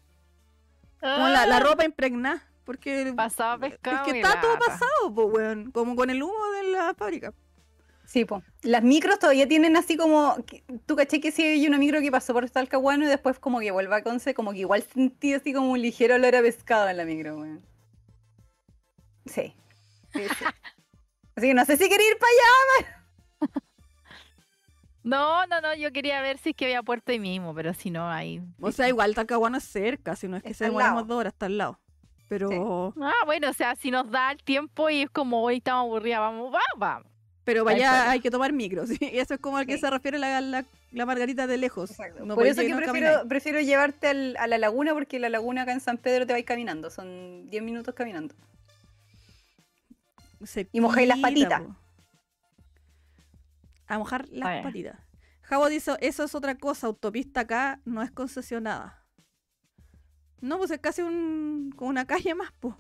como 0.99 1.27
la, 1.29 1.45
la 1.45 1.57
Ah, 1.57 1.59
ropa 1.59 1.85
impregnada, 1.85 2.43
porque 2.63 3.13
Pasaba 3.15 3.65
es 3.67 3.73
pescado. 3.73 4.05
que 4.05 4.11
y 4.17 4.21
está 4.21 4.41
todo 4.41 4.57
pasado, 4.59 5.13
pues, 5.13 5.27
weón, 5.31 5.71
como 5.71 5.95
con 5.95 6.09
el 6.09 6.21
humo 6.23 6.51
de 6.61 6.71
la 6.71 6.93
fábrica. 6.93 7.33
Sí, 8.05 8.23
pues. 8.23 8.41
Las 8.61 8.83
micros 8.83 9.19
todavía 9.19 9.47
tienen 9.49 9.75
así 9.75 9.97
como, 9.97 10.37
que- 10.45 10.63
tú 10.85 10.95
caché 10.95 11.19
que 11.19 11.31
si 11.31 11.43
hay 11.43 11.67
una 11.67 11.77
micro 11.77 11.99
que 11.99 12.09
pasó 12.09 12.33
por 12.33 12.49
Talcahuano 12.49 13.03
y 13.03 13.07
después 13.07 13.37
como 13.37 13.59
que 13.59 13.71
vuelve 13.71 13.95
a 13.95 14.01
Conce, 14.01 14.33
como 14.33 14.53
que 14.53 14.59
igual 14.59 14.81
sentí 14.83 15.33
así 15.33 15.51
como 15.53 15.71
un 15.71 15.81
ligero 15.81 16.15
olor 16.15 16.35
a 16.35 16.41
pescado 16.41 16.87
en 16.87 16.97
la 16.97 17.03
micro, 17.05 17.37
weón. 17.37 17.61
Sí. 19.25 19.53
Sí, 20.13 20.21
sí. 20.39 20.45
Así 21.35 21.47
que 21.47 21.53
no 21.53 21.65
sé 21.65 21.77
si 21.77 21.87
quería 21.89 22.09
ir 22.09 22.17
para 22.17 22.31
allá. 22.31 22.96
No, 25.07 25.45
no, 25.47 25.61
no, 25.61 25.73
yo 25.75 25.91
quería 25.93 26.21
ver 26.21 26.37
si 26.37 26.49
es 26.49 26.55
que 26.55 26.65
había 26.65 26.83
puerto 26.83 27.11
ahí 27.11 27.19
mismo, 27.19 27.53
pero 27.55 27.73
si 27.73 27.89
no, 27.91 28.09
ahí. 28.09 28.41
O 28.59 28.71
sea, 28.71 28.87
igual 28.89 29.15
Talcahuano 29.15 29.57
es 29.57 29.63
cerca, 29.63 30.15
si 30.15 30.27
no 30.27 30.37
es 30.37 30.43
que 30.43 30.49
Está 30.49 30.65
se 30.65 30.65
demoramos 30.65 31.07
dos 31.07 31.17
horas, 31.19 31.33
está 31.33 31.45
al 31.47 31.57
lado. 31.57 31.79
Pero, 32.29 32.93
Ah, 33.01 33.13
bueno, 33.25 33.49
o 33.49 33.53
sea, 33.53 33.75
si 33.77 33.89
nos 33.89 34.11
da 34.11 34.31
el 34.31 34.43
tiempo 34.43 34.89
y 34.89 35.03
es 35.03 35.09
como 35.09 35.41
hoy 35.41 35.57
estamos 35.57 35.83
aburridas, 35.83 36.19
vamos, 36.19 36.51
vamos, 36.51 36.65
vamos. 36.77 37.07
pero 37.45 37.63
vaya, 37.63 37.77
está. 37.99 38.11
hay 38.11 38.19
que 38.19 38.29
tomar 38.29 38.51
micro, 38.51 38.85
¿sí? 38.87 38.97
Y 38.99 39.17
eso 39.19 39.33
es 39.35 39.39
como 39.39 39.55
al 39.57 39.65
que 39.65 39.75
Sí. 39.75 39.79
se 39.79 39.89
refiere 39.89 40.19
la, 40.19 40.41
la, 40.41 40.65
la 40.91 41.05
margarita 41.05 41.47
de 41.47 41.55
lejos. 41.57 41.91
Exacto. 41.91 42.25
No 42.25 42.35
Por 42.35 42.45
eso 42.45 42.61
que 42.61 42.75
prefiero, 42.75 43.25
prefiero 43.29 43.61
llevarte 43.61 44.07
al- 44.09 44.35
a 44.37 44.47
la 44.47 44.57
laguna, 44.57 44.93
porque 44.93 45.19
la 45.19 45.29
laguna 45.29 45.61
acá 45.61 45.71
en 45.71 45.79
San 45.79 45.97
Pedro 45.97 46.27
te 46.27 46.33
vais 46.33 46.43
caminando, 46.45 46.89
son 46.89 47.49
10 47.49 47.63
minutos 47.63 47.95
caminando. 47.95 48.35
Y 50.71 50.81
mojáis 50.81 51.07
las 51.07 51.19
patitas. 51.19 51.61
po. 51.61 51.75
A 53.87 53.97
mojar 53.97 54.27
las 54.29 54.63
patitas. 54.63 54.99
Javo 55.41 55.69
dice, 55.69 55.95
eso 56.01 56.23
es 56.25 56.35
otra 56.35 56.55
cosa, 56.55 56.87
autopista 56.87 57.41
acá 57.41 57.79
no 57.85 58.01
es 58.01 58.11
concesionada. 58.11 59.05
No, 60.41 60.57
pues 60.57 60.71
es 60.71 60.79
casi 60.79 61.01
un, 61.01 61.73
como 61.75 61.89
una 61.89 62.05
calle 62.05 62.35
más, 62.35 62.51
pues. 62.59 62.75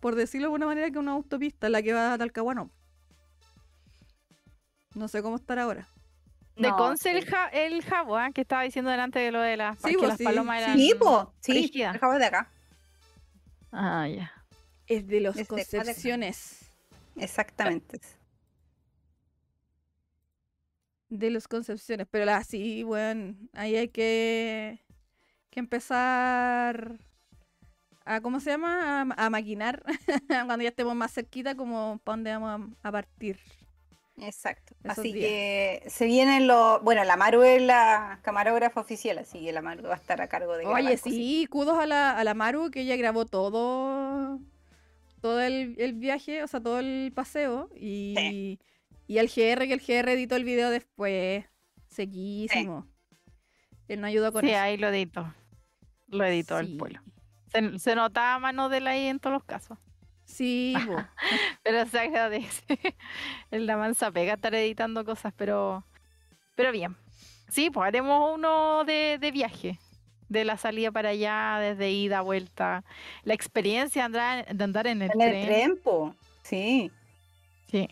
Por 0.00 0.14
decirlo 0.14 0.44
de 0.44 0.46
alguna 0.48 0.66
manera 0.66 0.90
que 0.90 0.98
una 0.98 1.12
autopista, 1.12 1.68
la 1.68 1.82
que 1.82 1.92
va 1.92 2.12
a 2.12 2.18
Talcahuano. 2.18 2.70
No 4.94 5.08
sé 5.08 5.22
cómo 5.22 5.36
estará 5.36 5.62
ahora. 5.62 5.86
De 6.56 6.68
No, 6.68 6.76
Conce 6.76 7.10
el, 7.16 7.24
sí. 7.24 7.30
ja- 7.30 7.48
el 7.48 7.82
jabo, 7.82 8.16
¿ah? 8.16 8.30
que 8.32 8.42
estaba 8.42 8.62
diciendo 8.62 8.90
delante 8.90 9.18
de 9.20 9.30
lo 9.32 9.40
de 9.40 9.56
las, 9.56 9.78
Sí, 9.78 9.90
que 9.90 9.96
vos, 9.96 10.08
las 10.08 10.18
sí, 10.18 10.24
palomas 10.24 10.58
sí. 10.58 10.62
eran. 10.64 10.76
Sí, 10.78 10.94
po, 10.98 11.32
sí, 11.40 11.70
el 11.74 11.98
jabón 11.98 12.18
de 12.18 12.26
acá. 12.26 12.50
Ah, 13.72 14.06
ya. 14.08 14.32
Es 14.86 15.06
de 15.06 15.20
los 15.20 15.36
Es 15.36 15.48
de 15.48 15.54
acá, 15.54 15.54
de 15.56 15.62
acá. 15.62 15.76
Concepciones. 15.78 16.70
Exactamente. 17.16 18.00
De 21.10 21.30
los 21.30 21.46
Concepciones. 21.46 22.06
Pero 22.10 22.24
la 22.24 22.42
sí, 22.42 22.82
bueno, 22.82 23.34
ahí 23.52 23.76
hay 23.76 23.88
que, 23.88 24.80
que 25.50 25.60
empezar 25.60 26.98
a, 28.04 28.20
¿cómo 28.20 28.40
se 28.40 28.50
llama? 28.50 29.02
A, 29.02 29.26
a 29.26 29.30
maquinar 29.30 29.84
cuando 30.28 30.62
ya 30.62 30.70
estemos 30.70 30.94
más 30.94 31.12
cerquita, 31.12 31.54
como 31.54 32.00
para 32.02 32.16
dónde 32.16 32.32
vamos 32.32 32.76
a, 32.82 32.88
a 32.88 32.92
partir. 32.92 33.38
Exacto. 34.22 34.74
Así 34.84 35.12
días. 35.12 35.28
que 35.28 35.82
se 35.88 36.06
vienen 36.06 36.46
los. 36.46 36.82
Bueno, 36.82 37.04
la 37.04 37.16
Maru 37.16 37.42
es 37.42 37.62
la 37.62 38.20
camarógrafa 38.22 38.80
oficial, 38.80 39.18
así 39.18 39.44
que 39.44 39.52
la 39.52 39.62
Maru 39.62 39.84
va 39.84 39.94
a 39.94 39.96
estar 39.96 40.20
a 40.20 40.28
cargo 40.28 40.56
de 40.56 40.66
Oye, 40.66 40.96
sí, 40.96 41.46
kudos 41.50 41.78
a 41.78 41.86
la, 41.86 42.16
a 42.16 42.24
la 42.24 42.34
Maru, 42.34 42.70
que 42.70 42.82
ella 42.82 42.96
grabó 42.96 43.24
todo, 43.24 44.38
todo 45.20 45.40
el, 45.40 45.74
el 45.78 45.94
viaje, 45.94 46.42
o 46.42 46.46
sea, 46.46 46.60
todo 46.60 46.78
el 46.78 47.12
paseo. 47.14 47.70
Y, 47.76 48.58
y 49.10 49.18
al 49.18 49.26
GR, 49.26 49.66
que 49.66 49.72
el 49.74 49.80
GR 49.80 50.12
editó 50.12 50.36
el 50.36 50.44
video 50.44 50.70
después. 50.70 51.44
Sequísimo. 51.88 52.86
Él 53.88 54.00
nos 54.00 54.08
ayudó 54.08 54.32
con 54.32 54.42
Sí, 54.42 54.50
eso. 54.50 54.60
ahí 54.60 54.76
lo 54.76 54.88
editó. 54.88 55.34
Lo 56.06 56.24
editó 56.24 56.58
el 56.58 56.68
Sí. 56.68 56.76
pueblo. 56.76 57.00
Se, 57.52 57.78
se 57.80 57.94
notaba 57.96 58.38
mano 58.38 58.68
de 58.68 58.80
la 58.80 58.90
ahí 58.90 59.06
en 59.06 59.18
todos 59.18 59.34
los 59.34 59.44
casos. 59.44 59.78
Sí. 60.24 60.74
Pero 61.64 61.86
se 61.86 61.98
agradece. 61.98 62.62
El 63.50 63.66
la 63.66 63.76
mansa 63.76 64.12
pega 64.12 64.34
estar 64.34 64.54
editando 64.54 65.04
cosas, 65.04 65.32
pero. 65.36 65.84
Pero 66.54 66.70
bien. 66.70 66.96
Sí, 67.48 67.68
pues 67.70 67.88
haremos 67.88 68.32
uno 68.36 68.84
de, 68.84 69.18
de 69.20 69.32
viaje. 69.32 69.80
De 70.28 70.44
la 70.44 70.56
salida 70.56 70.92
para 70.92 71.08
allá, 71.08 71.58
desde 71.60 71.90
ida, 71.90 72.20
vuelta. 72.20 72.84
La 73.24 73.34
experiencia 73.34 74.02
de 74.02 74.06
andar, 74.06 74.54
de 74.54 74.64
andar 74.64 74.86
en 74.86 75.02
el, 75.02 75.10
En 75.14 75.20
el 75.20 75.46
tren, 75.46 75.80
po. 75.82 76.14
Sí. 76.44 76.92
Sí. 77.66 77.88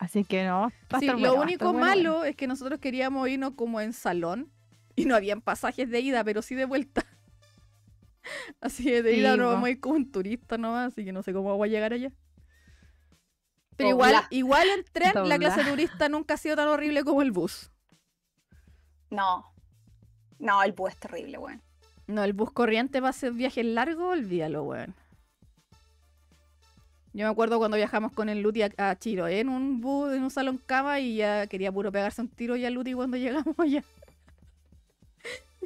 Así 0.00 0.24
que 0.24 0.44
no. 0.46 0.72
va 0.92 0.98
a 0.98 1.00
Sí, 1.00 1.06
estar 1.06 1.20
lo 1.20 1.34
bueno, 1.34 1.34
va 1.34 1.40
a 1.40 1.42
único 1.44 1.72
malo 1.74 2.12
bueno. 2.14 2.24
es 2.24 2.34
que 2.36 2.46
nosotros 2.46 2.80
queríamos 2.80 3.28
irnos 3.28 3.52
como 3.54 3.80
en 3.82 3.92
salón 3.92 4.50
y 4.96 5.04
no 5.04 5.14
habían 5.14 5.42
pasajes 5.42 5.90
de 5.90 6.00
ida, 6.00 6.24
pero 6.24 6.40
sí 6.42 6.54
de 6.54 6.64
vuelta. 6.64 7.04
Así 8.60 8.84
que 8.84 9.02
de 9.02 9.12
Sí, 9.12 9.20
ida 9.20 9.36
no 9.36 9.48
vamos 9.48 9.66
a 9.66 9.70
ir 9.70 9.80
como 9.80 9.96
un 9.96 10.10
turista 10.10 10.56
nomás, 10.58 10.92
así 10.92 11.04
que 11.04 11.12
no 11.12 11.22
sé 11.22 11.32
cómo 11.32 11.56
voy 11.56 11.68
a 11.68 11.72
llegar 11.72 11.92
allá. 11.92 12.10
Pero 13.76 13.90
Dobla. 13.90 14.08
igual, 14.08 14.26
igual 14.30 14.68
en 14.78 14.84
tren 14.92 15.28
la 15.28 15.38
clase 15.38 15.64
turista 15.64 16.08
nunca 16.08 16.34
ha 16.34 16.36
sido 16.38 16.56
tan 16.56 16.68
horrible 16.68 17.04
como 17.04 17.22
el 17.22 17.30
bus. 17.30 17.70
No. 19.10 19.44
No, 20.38 20.62
el 20.62 20.72
bus 20.72 20.92
es 20.92 20.98
terrible, 20.98 21.38
weón. 21.38 21.62
No, 22.06 22.24
el 22.24 22.32
bus 22.32 22.50
corriente 22.52 23.00
para 23.00 23.10
hacer 23.10 23.32
viajes 23.32 23.64
largos, 23.64 24.12
olvídalo, 24.18 24.64
weón. 24.64 24.94
Yo 27.12 27.26
me 27.26 27.30
acuerdo 27.30 27.58
cuando 27.58 27.76
viajamos 27.76 28.12
con 28.12 28.28
el 28.28 28.40
Luti 28.40 28.62
a, 28.62 28.70
a 28.78 28.96
Chiloé 28.96 29.40
en 29.40 29.48
un 29.48 29.80
bus, 29.80 30.12
en 30.12 30.22
un 30.22 30.30
salón 30.30 30.58
cama 30.64 31.00
y 31.00 31.16
ya 31.16 31.46
quería 31.48 31.72
puro 31.72 31.90
pegarse 31.90 32.20
un 32.22 32.28
tiro 32.28 32.56
ya 32.56 32.70
Luti 32.70 32.92
cuando 32.92 33.16
llegamos 33.16 33.58
allá. 33.58 33.82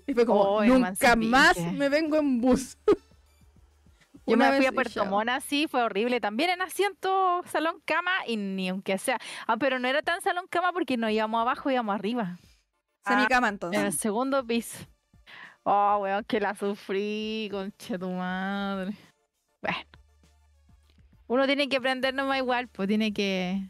Y 0.06 0.14
fue 0.14 0.26
como, 0.26 0.40
Oh, 0.40 0.64
nunca 0.64 1.16
más 1.16 1.56
me 1.58 1.88
vengo 1.88 2.16
en 2.16 2.40
bus. 2.40 2.76
Yo 4.26 4.36
Una 4.36 4.50
me 4.52 4.56
fui 4.56 4.66
a 4.66 4.72
Puerto. 4.72 5.04
Montt 5.04 5.28
así, 5.28 5.66
fue 5.68 5.82
horrible. 5.82 6.18
También 6.18 6.48
en 6.48 6.62
asiento, 6.62 7.42
salón, 7.46 7.82
cama 7.84 8.10
y 8.26 8.38
ni 8.38 8.70
aunque 8.70 8.96
sea. 8.96 9.18
Ah, 9.46 9.58
pero 9.58 9.78
no 9.78 9.86
era 9.86 10.00
tan 10.00 10.22
salón, 10.22 10.46
cama 10.48 10.72
porque 10.72 10.96
no 10.96 11.10
íbamos 11.10 11.42
abajo, 11.42 11.70
íbamos 11.70 11.94
arriba. 11.94 12.38
Semicama 13.06 13.48
En 13.48 13.52
el 13.52 13.54
entonces. 13.54 14.00
segundo 14.00 14.46
piso. 14.46 14.78
Oh, 15.62 15.98
weón, 16.02 16.24
que 16.24 16.40
la 16.40 16.54
sufrí, 16.54 17.48
concha 17.50 17.98
tu 17.98 18.08
madre. 18.08 18.94
Bueno. 19.60 19.78
Uno 21.26 21.46
tiene 21.46 21.68
que 21.68 21.76
aprender 21.76 22.14
nomás 22.14 22.38
igual, 22.38 22.68
pues 22.68 22.88
tiene 22.88 23.12
que. 23.12 23.60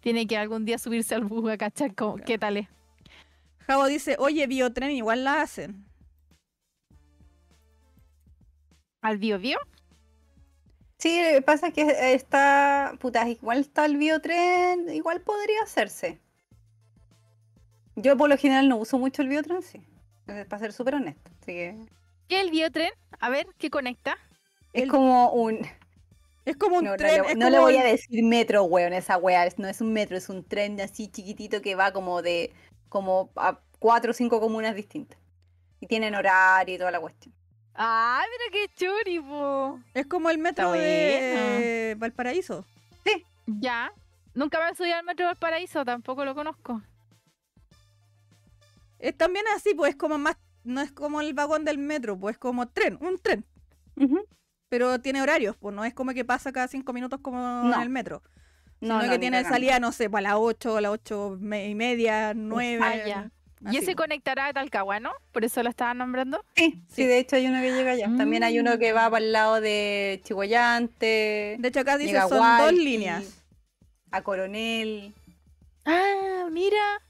Tiene 0.00 0.26
que 0.26 0.36
algún 0.36 0.64
día 0.64 0.78
subirse 0.78 1.14
al 1.14 1.24
bus 1.24 1.48
a 1.50 1.56
cachar 1.56 1.94
cómo- 1.94 2.16
qué 2.16 2.36
tal 2.38 2.56
es. 2.56 2.68
Javo 3.66 3.86
dice, 3.86 4.16
oye, 4.18 4.46
biotren 4.46 4.90
igual 4.90 5.24
la 5.24 5.40
hacen. 5.42 5.84
¿Al 9.00 9.18
bio 9.18 9.38
bio? 9.38 9.58
Sí, 10.98 11.20
lo 11.20 11.30
que 11.38 11.42
pasa 11.42 11.68
es 11.68 11.74
que 11.74 12.14
está. 12.14 12.94
Puta, 13.00 13.28
igual 13.28 13.58
está 13.58 13.84
el 13.86 13.96
biotren, 13.96 14.88
igual 14.92 15.20
podría 15.20 15.62
hacerse. 15.62 16.20
Yo 17.96 18.16
por 18.16 18.28
lo 18.28 18.36
general 18.36 18.68
no 18.68 18.76
uso 18.76 18.98
mucho 18.98 19.22
el 19.22 19.28
biotren, 19.28 19.62
sí. 19.62 19.80
eh, 20.28 20.44
Para 20.48 20.60
ser 20.60 20.72
súper 20.72 20.94
honesto. 20.96 21.30
Así 21.40 21.52
que 21.52 21.76
¿Qué 22.28 22.36
es 22.38 22.44
el 22.44 22.50
biotren? 22.50 22.90
A 23.20 23.28
ver, 23.28 23.46
¿qué 23.58 23.70
conecta? 23.70 24.16
es 24.72 24.84
El- 24.84 24.88
como 24.90 25.30
un. 25.32 25.58
Es 26.44 26.56
como 26.56 26.78
un 26.78 26.84
No, 26.84 26.90
no 26.90 26.96
tren. 26.96 27.22
le, 27.22 27.34
no 27.36 27.50
le 27.50 27.58
voy 27.60 27.76
a 27.76 27.84
decir 27.84 28.24
metro, 28.24 28.64
weón, 28.64 28.92
esa 28.92 29.16
weá. 29.16 29.46
es- 29.46 29.58
No 29.58 29.68
es 29.68 29.80
un 29.80 29.92
metro, 29.92 30.16
es 30.16 30.28
un 30.28 30.42
tren 30.44 30.80
así 30.80 31.08
chiquitito 31.08 31.62
que 31.62 31.74
va 31.74 31.92
como 31.92 32.20
de. 32.22 32.52
como 32.88 33.30
a 33.36 33.58
cuatro 33.78 34.10
o 34.10 34.14
cinco 34.14 34.40
comunas 34.40 34.74
distintas. 34.74 35.18
Y 35.80 35.86
tienen 35.86 36.14
horario 36.14 36.74
y 36.74 36.78
toda 36.78 36.90
la 36.90 37.00
cuestión. 37.00 37.34
¡Ah, 37.74 38.22
mira 38.30 38.44
qué 38.52 38.74
churi, 38.74 39.18
po! 39.20 39.80
Es 39.94 40.06
como 40.06 40.28
el 40.30 40.38
metro 40.38 40.72
de 40.72 41.94
Valparaíso. 41.98 42.64
Ya. 43.46 43.92
Nunca 44.34 44.58
me 44.62 44.70
he 44.70 44.74
subido 44.76 44.94
al 44.96 45.04
metro 45.04 45.26
del 45.26 45.36
paraíso, 45.36 45.84
tampoco 45.84 46.24
lo 46.24 46.34
conozco. 46.34 46.80
Es 48.98 49.16
también 49.16 49.44
así, 49.56 49.74
pues 49.74 49.90
es 49.90 49.96
como 49.96 50.16
más, 50.18 50.36
no 50.64 50.80
es 50.80 50.92
como 50.92 51.20
el 51.20 51.34
vagón 51.34 51.64
del 51.64 51.78
metro, 51.78 52.16
pues 52.18 52.34
es 52.34 52.38
como 52.38 52.68
tren, 52.68 52.98
un 53.00 53.18
tren. 53.18 53.44
Pero 54.72 54.98
tiene 55.02 55.20
horarios, 55.20 55.54
pues 55.60 55.74
no 55.76 55.84
es 55.84 55.92
como 55.92 56.14
que 56.14 56.24
pasa 56.24 56.50
cada 56.50 56.66
cinco 56.66 56.94
minutos 56.94 57.20
como 57.20 57.36
en 57.64 57.70
No. 57.72 57.82
el 57.82 57.90
metro. 57.90 58.22
sino 58.80 58.98
que 59.10 59.18
tiene 59.18 59.44
salida, 59.44 59.78
no 59.78 59.92
sé, 59.92 60.08
para 60.08 60.30
las 60.30 60.38
8, 60.38 60.80
las 60.80 60.90
8 60.92 61.36
y 61.40 61.74
media, 61.74 62.32
9. 62.34 62.80
Ah, 62.82 62.96
ya. 63.06 63.30
¿Y 63.70 63.76
ese 63.76 63.94
conectará 63.94 64.46
a 64.46 64.52
Talcahuano? 64.54 65.12
¿Por 65.30 65.44
eso 65.44 65.62
lo 65.62 65.68
estaban 65.68 65.98
nombrando? 65.98 66.42
Sí, 66.56 66.70
sí, 66.88 66.94
Sí. 67.02 67.04
de 67.06 67.18
hecho 67.18 67.36
hay 67.36 67.46
uno 67.48 67.60
que 67.60 67.70
llega 67.74 67.92
allá. 67.92 68.06
También 68.16 68.42
hay 68.44 68.58
uno 68.58 68.78
que 68.78 68.94
va 68.94 69.08
Mm. 69.08 69.12
para 69.12 69.24
el 69.26 69.32
lado 69.32 69.60
de 69.60 70.20
Chihuayante, 70.24 71.56
De 71.60 71.68
hecho, 71.68 71.80
acá 71.80 71.98
dice 71.98 72.18
son 72.22 72.58
dos 72.58 72.72
líneas. 72.72 73.44
a 74.10 74.22
Coronel. 74.22 75.12
Ah, 75.84 76.48
mira. 76.50 77.02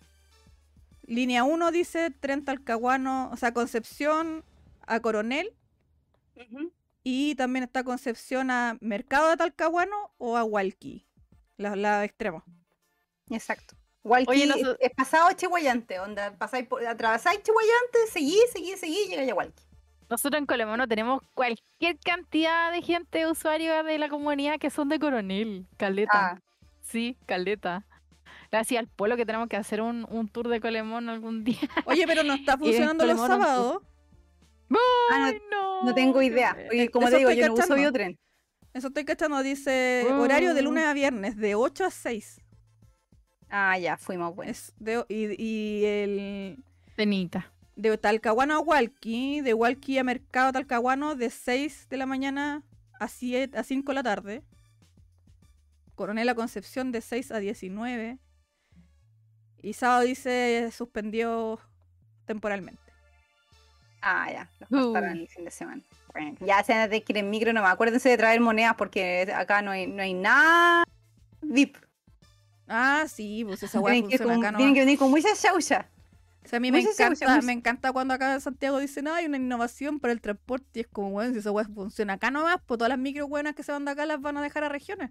Línea 1.07 1.45
1 1.45 1.71
dice 1.71 2.11
tren 2.11 2.45
Talcahuano, 2.45 3.31
o 3.33 3.37
sea, 3.37 3.55
Concepción 3.55 4.43
a 4.85 4.99
Coronel. 4.99 5.53
Y 7.05 7.35
también 7.35 7.65
está 7.65 7.83
Concepción 7.85 8.51
a 8.51 8.77
Mercado 8.81 9.29
de 9.31 9.37
Talcahuano 9.37 10.13
o 10.19 10.37
a 10.37 10.45
Hualqui. 10.45 11.07
La, 11.57 11.75
la 11.77 12.05
extrema. 12.05 12.45
Exacto. 13.31 13.75
Oye, 14.05 14.27
que 14.27 14.47
noso- 14.49 14.77
es 14.81 14.91
pasado 14.97 15.31
Chihuayante, 15.33 16.01
onda, 16.01 16.37
pasáis 16.37 16.67
por, 16.67 16.85
atravesáis 16.85 17.41
Chihuayante, 17.43 17.99
seguís, 18.11 18.51
seguís, 18.53 18.81
seguís, 18.81 19.09
llega 19.09 19.33
a 19.33 19.35
Hualqui. 19.37 19.63
Nosotros 20.11 20.39
en 20.41 20.47
Colemono 20.47 20.87
tenemos 20.89 21.23
cualquier 21.35 21.99
cantidad 22.05 22.73
de 22.73 22.83
gente 22.83 23.27
usuaria 23.27 23.83
de 23.83 23.99
la 23.99 24.09
comunidad 24.09 24.59
que 24.59 24.71
son 24.71 24.89
de 24.89 24.99
Coronel. 24.99 25.67
Caleta. 25.77 26.11
Ah, 26.33 26.41
Sí, 26.83 27.17
caleta. 27.27 27.87
Gracias 28.51 28.79
al 28.81 28.89
polo 28.89 29.17
que 29.17 29.25
tenemos 29.25 29.49
que 29.49 29.57
hacer 29.57 29.81
un, 29.81 30.07
un 30.11 30.29
tour 30.29 30.49
de 30.49 30.61
Colemono 30.61 31.13
algún 31.13 31.45
día. 31.45 31.59
Oye, 31.87 32.05
pero 32.07 32.23
no 32.25 32.35
está 32.35 32.59
funcionando 32.59 33.07
los 33.07 33.19
sábados. 33.19 33.79
Ah, 35.13 35.33
no, 35.51 35.85
no, 35.85 35.95
tengo 35.95 36.23
idea. 36.23 36.55
Porque 36.55 36.89
como 36.91 37.07
Eso 37.09 37.13
te 37.15 37.19
digo, 37.19 37.31
estoy 37.31 37.43
yo 37.43 37.49
no 37.49 37.55
uso 37.55 37.63
cachando. 37.63 37.81
biotren. 37.81 38.19
Eso 38.75 38.89
estoy 38.89 39.05
cachando. 39.05 39.43
Dice 39.43 40.07
horario 40.11 40.55
de 40.55 40.63
Mm. 40.63 40.65
lunes 40.65 40.85
a 40.85 40.93
viernes, 40.95 41.37
de 41.37 41.55
8 41.55 41.85
a 41.87 41.91
6. 41.91 42.41
Ah, 43.51 43.79
ya, 43.79 43.97
fuimos 43.99 44.35
buenos. 44.35 44.73
De, 44.79 45.05
y, 45.09 45.43
y 45.43 45.85
el 45.85 46.65
Penita. 46.97 47.53
de 47.77 47.99
Talcahuano 47.99 48.55
a 48.55 48.61
Hualqui, 48.61 49.41
de 49.43 49.53
Hualqui 49.55 49.99
a 49.99 50.05
Mercado 50.05 50.53
Talcahuano, 50.53 51.15
de 51.17 51.29
6 51.29 51.89
de 51.91 51.97
la 51.99 52.07
mañana 52.07 52.63
a, 52.99 53.09
7, 53.09 53.59
a 53.59 53.63
5 53.65 53.91
de 53.93 53.95
la 53.95 54.03
tarde. 54.03 54.43
Coronel 55.95 56.29
a 56.31 56.35
Concepción 56.35 56.93
de 56.93 57.01
6 57.03 57.31
a 57.33 57.39
19. 57.39 58.19
Y 59.63 59.75
sábado 59.75 60.03
dice 60.03 60.71
suspendió 60.73 61.61
temporalmente. 62.25 62.81
Ah, 64.03 64.29
ya, 64.33 64.51
los 64.69 64.87
Uh. 64.87 64.97
el 64.97 65.29
fin 65.29 65.45
de 65.45 65.51
semana. 65.53 65.81
Bueno, 66.13 66.37
ya 66.41 66.59
se 66.65 66.73
tener 66.75 67.05
que 67.05 67.13
ir 67.13 67.19
en 67.19 67.31
micro 67.31 67.53
nomás. 67.53 67.73
Acuérdense 67.73 68.09
de 68.09 68.17
traer 68.19 68.41
monedas 68.41 68.75
porque 68.77 69.33
acá 69.35 69.63
no 69.63 69.71
hay, 69.71 69.87
no 69.87 70.03
hay 70.03 70.13
nada 70.13 70.85
VIP. 71.41 71.77
Ah, 72.69 73.05
sí, 73.09 73.45
pues 73.47 73.63
esa 73.63 73.81
Tienen 73.81 73.97
ir 74.11 74.19
funciona 74.19 74.35
con- 74.35 74.45
acá 74.45 74.57
tienen 74.57 74.69
no. 74.69 74.75
que 74.75 74.81
venir 74.81 74.99
con 74.99 75.11
mucha 75.11 75.29
chaucha. 75.35 75.89
O 76.45 76.49
sea, 76.49 76.57
a 76.57 76.61
mí 76.61 76.73
me 76.73 76.81
encanta, 76.81 77.11
mucha- 77.11 77.43
me 77.43 77.53
encanta 77.53 77.93
cuando 77.93 78.15
acá 78.15 78.35
en 78.35 78.41
Santiago 78.41 78.79
dicen, 78.81 79.07
"Ah, 79.07 79.17
hay 79.17 79.27
una 79.27 79.37
innovación 79.37 80.01
para 80.01 80.13
el 80.13 80.21
transporte. 80.21 80.67
Y 80.75 80.81
es 80.81 80.89
como, 80.89 81.11
bueno, 81.11 81.33
si 81.33 81.39
esa 81.39 81.53
weá 81.53 81.65
funciona 81.67 82.15
acá 82.15 82.31
nomás, 82.33 82.57
pues 82.67 82.79
todas 82.79 82.89
las 82.89 82.99
micro 82.99 83.29
buenas 83.29 83.55
que 83.55 83.63
se 83.63 83.71
van 83.71 83.85
de 83.85 83.93
acá 83.93 84.05
las 84.07 84.21
van 84.21 84.37
a 84.39 84.43
dejar 84.43 84.65
a 84.65 84.69
regiones. 84.69 85.11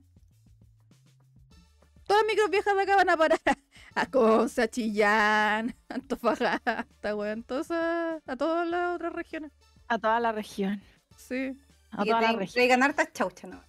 Todas 2.06 2.24
las 2.24 2.28
micros 2.28 2.50
viejas 2.50 2.76
de 2.76 2.82
acá 2.82 2.96
van 2.98 3.10
a 3.10 3.16
parar 3.18 3.40
a 3.96 4.06
Conce, 4.06 4.62
a 4.64 4.68
Chillán, 4.68 5.76
a 5.90 5.94
Antofagasta, 5.96 7.16
weón, 7.16 7.46
a, 7.70 8.20
a 8.26 8.36
todas 8.38 8.68
las 8.68 8.96
otras 8.96 9.14
regiones. 9.14 9.52
A 9.88 9.98
toda 10.00 10.20
la 10.20 10.32
región. 10.32 10.82
Sí. 11.18 11.58
A 11.92 12.04
Y 12.04 12.10
toda 12.10 12.22
la 12.22 12.32
región. 12.34 12.54
traigan 12.54 12.84
hartas 12.84 13.12
chauchas 13.14 13.50
nomás. 13.50 13.66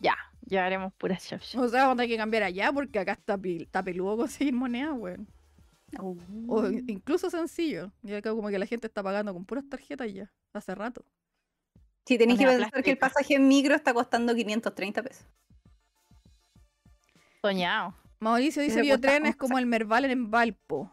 Ya, 0.00 0.16
llevaremos 0.46 0.92
puras 0.94 1.24
chauchas. 1.26 1.54
O 1.56 1.68
sea, 1.68 1.82
vamos 1.82 1.94
a 1.94 1.96
tener 1.98 2.10
que 2.10 2.16
cambiar 2.16 2.42
allá 2.42 2.72
porque 2.72 2.98
acá 2.98 3.12
está, 3.12 3.38
está 3.42 3.82
peludo 3.82 4.16
conseguir 4.16 4.54
moneda, 4.54 4.92
weón. 4.92 5.26
O 5.98 6.16
Uh. 6.46 6.66
in- 6.66 6.84
incluso 6.90 7.30
sencillo. 7.30 7.90
Y 8.02 8.12
acá 8.14 8.30
como 8.32 8.48
que 8.48 8.58
la 8.58 8.66
gente 8.66 8.86
está 8.88 9.02
pagando 9.02 9.32
con 9.32 9.44
puras 9.44 9.64
tarjetas 9.68 10.12
ya, 10.12 10.30
hace 10.52 10.74
rato. 10.74 11.04
Sí, 12.04 12.18
tenéis 12.18 12.38
que 12.38 12.46
pensar 12.46 12.70
que 12.82 12.90
el 12.90 12.98
plástica. 12.98 13.08
pasaje 13.22 13.34
en 13.36 13.48
micro 13.48 13.74
está 13.74 13.94
costando 13.94 14.34
530 14.34 15.02
pesos. 15.02 15.24
Soñado. 17.42 17.94
Mauricio 18.20 18.62
dice 18.62 18.82
Biotren 18.82 19.26
es 19.26 19.36
como 19.36 19.58
el 19.58 19.66
Merval 19.66 20.04
en 20.06 20.30
Valpo. 20.30 20.92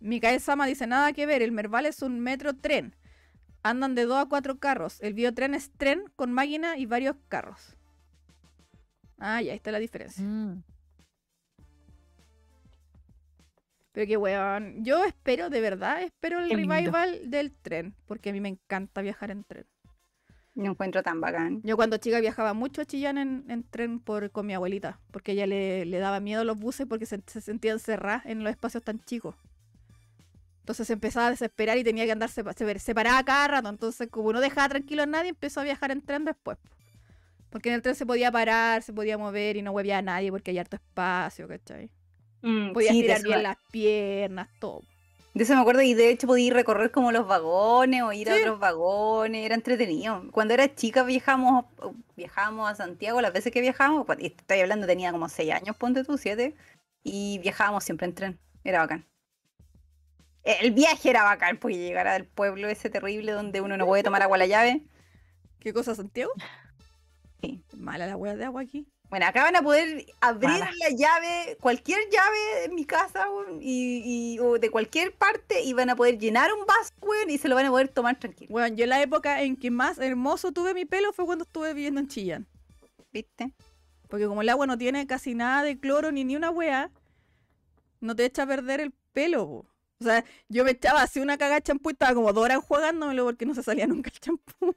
Micael 0.00 0.40
Sama 0.40 0.66
dice 0.66 0.86
nada 0.86 1.12
que 1.12 1.26
ver, 1.26 1.42
el 1.42 1.52
Merval 1.52 1.86
es 1.86 2.02
un 2.02 2.20
metro 2.20 2.54
tren. 2.54 2.96
Andan 3.62 3.94
de 3.94 4.06
dos 4.06 4.18
a 4.18 4.28
cuatro 4.28 4.58
carros. 4.58 5.00
El 5.00 5.14
Biotren 5.14 5.54
es 5.54 5.70
tren 5.70 6.04
con 6.16 6.32
máquina 6.32 6.76
y 6.76 6.86
varios 6.86 7.14
carros. 7.28 7.76
Ah, 9.18 9.40
ya, 9.40 9.52
ahí 9.52 9.56
está 9.56 9.70
la 9.70 9.78
diferencia. 9.78 10.24
Mm. 10.24 10.64
Pero 13.92 14.06
que 14.06 14.16
weón, 14.16 14.84
yo 14.84 15.04
espero, 15.04 15.48
de 15.50 15.60
verdad, 15.60 16.02
espero 16.02 16.40
el 16.40 16.48
Qué 16.48 16.56
lindo. 16.56 16.74
revival 16.74 17.30
del 17.30 17.52
tren, 17.52 17.94
porque 18.06 18.30
a 18.30 18.32
mí 18.32 18.40
me 18.40 18.48
encanta 18.48 19.02
viajar 19.02 19.30
en 19.30 19.44
tren. 19.44 19.66
No 20.54 20.70
encuentro 20.72 21.02
tan 21.02 21.20
bacán. 21.20 21.60
Yo 21.62 21.76
cuando 21.76 21.96
chica 21.96 22.20
viajaba 22.20 22.52
mucho 22.54 22.82
a 22.82 22.84
Chillán 22.84 23.18
en, 23.18 23.44
en 23.48 23.62
tren 23.64 24.00
por, 24.00 24.30
con 24.30 24.46
mi 24.46 24.54
abuelita, 24.54 24.98
porque 25.10 25.32
ella 25.32 25.46
le, 25.46 25.84
le 25.86 25.98
daba 25.98 26.20
miedo 26.20 26.42
a 26.42 26.44
los 26.44 26.58
buses 26.58 26.86
porque 26.86 27.06
se, 27.06 27.22
se 27.26 27.40
sentía 27.40 27.72
encerrada 27.72 28.22
en 28.26 28.44
los 28.44 28.50
espacios 28.50 28.82
tan 28.82 29.00
chicos. 29.00 29.34
Entonces 30.60 30.86
se 30.86 30.92
empezaba 30.92 31.26
a 31.26 31.30
desesperar 31.30 31.76
y 31.78 31.84
tenía 31.84 32.04
que 32.04 32.12
andar 32.12 32.28
sepa- 32.30 32.52
se- 32.54 32.78
separada 32.78 33.24
cada 33.24 33.48
rato. 33.48 33.68
Entonces, 33.68 34.08
como 34.10 34.32
no 34.32 34.40
dejaba 34.40 34.68
tranquilo 34.68 35.02
a 35.02 35.06
nadie, 35.06 35.30
empezó 35.30 35.60
a 35.60 35.64
viajar 35.64 35.90
en 35.90 36.02
tren 36.02 36.24
después. 36.24 36.56
po. 36.58 36.70
Porque 37.50 37.68
en 37.70 37.76
el 37.76 37.82
tren 37.82 37.94
se 37.94 38.06
podía 38.06 38.30
parar, 38.32 38.82
se 38.82 38.92
podía 38.92 39.18
mover 39.18 39.56
y 39.56 39.62
no 39.62 39.72
huevía 39.72 39.98
a 39.98 40.02
nadie 40.02 40.30
porque 40.30 40.52
hay 40.52 40.58
harto 40.58 40.76
espacio, 40.76 41.48
¿cachai? 41.48 41.90
Mm, 42.42 42.72
Podía 42.72 42.92
sí, 42.92 43.00
eso, 43.06 43.24
bien 43.24 43.42
las 43.42 43.56
piernas, 43.70 44.48
todo. 44.60 44.82
De 45.34 45.44
eso 45.44 45.54
me 45.54 45.60
acuerdo 45.60 45.82
y 45.82 45.94
de 45.94 46.10
hecho 46.10 46.26
podía 46.26 46.46
ir 46.46 46.54
recorrer 46.54 46.90
como 46.90 47.10
los 47.12 47.26
vagones 47.26 48.02
o 48.02 48.12
ir 48.12 48.30
a 48.30 48.36
otros 48.36 48.58
vagones, 48.58 49.46
era 49.46 49.54
entretenido. 49.54 50.24
Cuando 50.30 50.54
era 50.54 50.74
chica 50.74 51.02
viajamos, 51.04 51.64
viajamos 52.16 52.70
a 52.70 52.74
Santiago, 52.74 53.20
las 53.20 53.32
veces 53.32 53.52
que 53.52 53.60
viajamos, 53.60 54.04
pues, 54.06 54.18
estoy 54.20 54.60
hablando, 54.60 54.86
tenía 54.86 55.10
como 55.12 55.28
6 55.28 55.52
años, 55.52 55.76
ponte 55.76 56.04
tú, 56.04 56.18
7, 56.18 56.54
y 57.02 57.38
viajábamos 57.38 57.84
siempre 57.84 58.06
en 58.06 58.14
tren, 58.14 58.40
era 58.64 58.80
bacán. 58.80 59.06
El 60.44 60.72
viaje 60.72 61.10
era 61.10 61.22
bacán, 61.22 61.58
porque 61.58 61.78
llegar 61.78 62.08
al 62.08 62.26
pueblo 62.26 62.68
ese 62.68 62.90
terrible 62.90 63.32
donde 63.32 63.60
uno 63.60 63.76
no 63.76 63.86
puede 63.86 64.02
tomar 64.02 64.22
agua 64.22 64.36
a 64.36 64.38
la 64.38 64.46
llave. 64.46 64.84
¿Qué 65.60 65.72
cosa, 65.72 65.94
Santiago? 65.94 66.32
Sí. 67.40 67.62
Mala 67.76 68.06
la 68.06 68.16
hueá 68.16 68.34
de 68.34 68.44
agua 68.44 68.62
aquí. 68.62 68.91
Bueno, 69.12 69.26
acá 69.26 69.42
van 69.42 69.56
a 69.56 69.60
poder 69.60 70.06
abrir 70.22 70.48
Mala. 70.48 70.70
la 70.78 70.88
llave, 70.88 71.58
cualquier 71.60 71.98
llave 72.10 72.64
en 72.64 72.74
mi 72.74 72.86
casa, 72.86 73.26
y, 73.60 74.00
y- 74.06 74.38
o 74.38 74.58
de 74.58 74.70
cualquier 74.70 75.12
parte, 75.12 75.60
y 75.62 75.74
van 75.74 75.90
a 75.90 75.96
poder 75.96 76.18
llenar 76.18 76.50
un 76.54 76.64
vaso, 76.64 76.94
weón, 77.02 77.28
y 77.28 77.36
se 77.36 77.46
lo 77.48 77.54
van 77.54 77.66
a 77.66 77.68
poder 77.68 77.88
tomar 77.88 78.18
tranquilo. 78.18 78.50
Bueno, 78.50 78.74
yo 78.74 78.86
la 78.86 79.02
época 79.02 79.42
en 79.42 79.56
que 79.58 79.70
más 79.70 79.98
hermoso 79.98 80.50
tuve 80.52 80.72
mi 80.72 80.86
pelo 80.86 81.12
fue 81.12 81.26
cuando 81.26 81.44
estuve 81.44 81.74
viviendo 81.74 82.00
en 82.00 82.08
Chillán. 82.08 82.46
¿Viste? 83.12 83.52
Porque 84.08 84.26
como 84.26 84.40
el 84.40 84.48
agua 84.48 84.66
no 84.66 84.78
tiene 84.78 85.06
casi 85.06 85.34
nada 85.34 85.62
de 85.62 85.78
cloro 85.78 86.10
ni 86.10 86.24
ni 86.24 86.34
una 86.34 86.48
weá, 86.48 86.90
no 88.00 88.16
te 88.16 88.24
echa 88.24 88.44
a 88.44 88.46
perder 88.46 88.80
el 88.80 88.94
pelo. 89.12 89.42
O 89.44 89.66
sea, 90.00 90.24
yo 90.48 90.64
me 90.64 90.70
echaba 90.70 91.02
así 91.02 91.20
una 91.20 91.36
cagada 91.36 91.56
de 91.56 91.64
champú 91.64 91.90
y 91.90 91.92
estaba 91.92 92.14
como 92.14 92.32
dos 92.32 92.44
horas 92.44 92.64
jugándomelo 92.64 93.26
porque 93.26 93.44
no 93.44 93.54
se 93.54 93.62
salía 93.62 93.86
nunca 93.86 94.10
el 94.10 94.18
champú. 94.20 94.74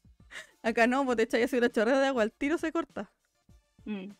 Acá 0.62 0.86
no, 0.86 1.04
pues 1.04 1.18
te 1.18 1.24
echas 1.24 1.42
así 1.42 1.58
una 1.58 1.68
chorrera 1.68 2.00
de 2.00 2.06
agua, 2.06 2.22
al 2.22 2.32
tiro 2.32 2.56
se 2.56 2.72
corta. 2.72 3.12
Mm. 3.84 4.10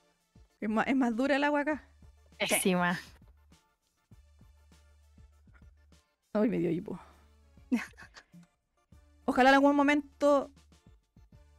Es 0.60 0.68
más, 0.68 0.86
es 0.86 0.96
más 0.96 1.14
dura 1.16 1.36
el 1.36 1.44
agua 1.44 1.60
acá. 1.60 1.88
Pésima. 2.38 2.98
Ay, 6.32 6.48
me 6.48 6.58
dio 6.58 6.70
hipo. 6.70 6.98
Ojalá 9.24 9.50
en 9.50 9.54
algún 9.54 9.76
momento 9.76 10.50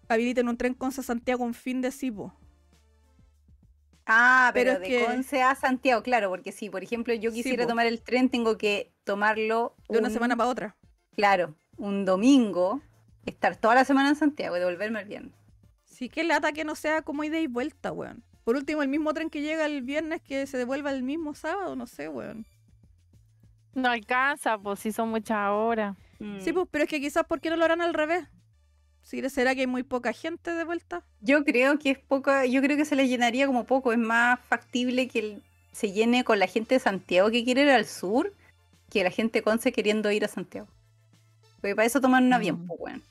habiliten 0.08 0.48
un 0.50 0.58
tren 0.58 0.74
con 0.74 0.92
Santiago 0.92 1.44
un 1.44 1.54
fin 1.54 1.82
de 1.82 1.92
Sipo. 1.92 2.34
Ah, 4.06 4.52
Pero 4.54 4.80
de 4.80 4.86
que- 4.88 5.04
Conce 5.06 5.42
a 5.42 5.56
Santiago, 5.56 6.04
claro, 6.04 6.30
porque 6.30 6.52
si, 6.52 6.70
por 6.70 6.84
ejemplo, 6.84 7.14
yo 7.16 7.32
Sí, 7.32 7.38
quisiera 7.38 7.66
tomar 7.66 7.88
el 7.88 8.04
tren, 8.04 8.30
tengo 8.30 8.56
que 8.58 8.94
tomarlo 9.04 9.76
De 9.90 9.98
una 9.98 10.10
un- 10.10 10.14
semana 10.14 10.36
para 10.36 10.50
otra. 10.50 10.78
Claro, 11.16 11.56
un 11.78 12.06
domingo, 12.06 12.82
estar 13.26 13.56
toda 13.56 13.74
la 13.74 13.84
semana 13.86 14.10
en 14.10 14.16
Santiago 14.16 14.58
y 14.58 14.60
devolverme 14.60 15.00
el 15.02 15.08
viernes. 15.08 15.34
Sí, 15.96 16.10
que 16.10 16.24
lata 16.26 16.52
que 16.52 16.66
no 16.66 16.76
sea 16.76 17.02
como 17.04 17.24
ida 17.24 17.40
y 17.40 17.48
vuelta, 17.48 17.92
weón. 17.94 18.22
Por 18.44 18.58
último, 18.58 18.82
el 18.84 18.90
mismo 18.90 19.14
tren 19.14 19.30
que 19.30 19.42
llega 19.42 19.66
el 19.66 19.82
viernes 19.82 20.22
que 20.22 20.46
se 20.46 20.58
devuelva 20.58 20.92
el 20.92 21.04
mismo 21.04 21.34
sábado, 21.36 21.76
no 21.78 21.88
sé, 21.88 22.10
weón. 22.10 22.46
No 23.74 23.90
alcanza, 23.90 24.58
pues 24.58 24.82
si 24.82 24.92
son 24.92 25.10
muchas 25.10 25.50
horas. 25.52 25.96
Sí, 26.42 26.52
Mm. 26.52 26.54
pues, 26.54 26.68
pero 26.72 26.84
es 26.84 26.90
que 26.90 27.00
quizás, 27.00 27.26
¿por 27.26 27.40
qué 27.40 27.50
no 27.50 27.56
lo 27.56 27.64
harán 27.66 27.82
al 27.82 27.94
revés? 27.94 28.26
Sí, 29.04 29.22
¿Será 29.30 29.54
que 29.56 29.62
hay 29.62 29.68
muy 29.68 29.84
poca 29.84 30.12
gente 30.14 30.52
de 30.52 30.64
vuelta? 30.66 31.04
Yo 31.22 31.44
creo 31.46 31.78
que 31.80 31.92
es 31.92 32.00
poca, 32.00 32.46
yo 32.46 32.62
creo 32.62 32.76
que 32.76 32.86
se 32.86 32.96
le 32.96 33.08
llenaría 33.08 33.48
como 33.48 33.64
poco, 33.66 33.94
es 33.94 33.98
más 34.00 34.40
factible 34.50 35.08
que 35.08 35.20
el- 35.20 35.44
se 35.72 35.92
llene 35.94 36.24
con 36.24 36.40
la 36.40 36.48
gente 36.48 36.76
de 36.76 36.80
Santiago 36.80 37.30
que 37.32 37.44
quiere 37.46 37.62
ir 37.64 37.70
al 37.70 37.86
sur 37.86 38.34
que 38.90 39.04
la 39.04 39.12
gente 39.12 39.42
Conce 39.42 39.72
queriendo 39.72 40.12
ir 40.12 40.26
a 40.26 40.28
Santiago. 40.28 40.68
Porque 41.62 41.76
para 41.76 41.86
eso 41.86 42.02
toman 42.02 42.26
un 42.26 42.34
avión, 42.34 42.64
Mm. 42.64 42.68
pues, 42.68 42.80
weón. 42.82 43.04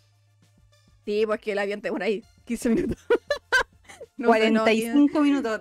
Sí, 1.05 1.24
pues 1.27 1.40
que 1.40 1.52
el 1.52 1.59
avión 1.59 1.81
te 1.81 1.90
por 1.90 2.02
ahí 2.02 2.23
15 2.44 2.68
minutos. 2.70 2.98
No 4.16 4.32
sé, 4.32 4.48
no, 4.52 4.60
y 4.70 4.80
45 4.84 5.20
minutos. 5.22 5.60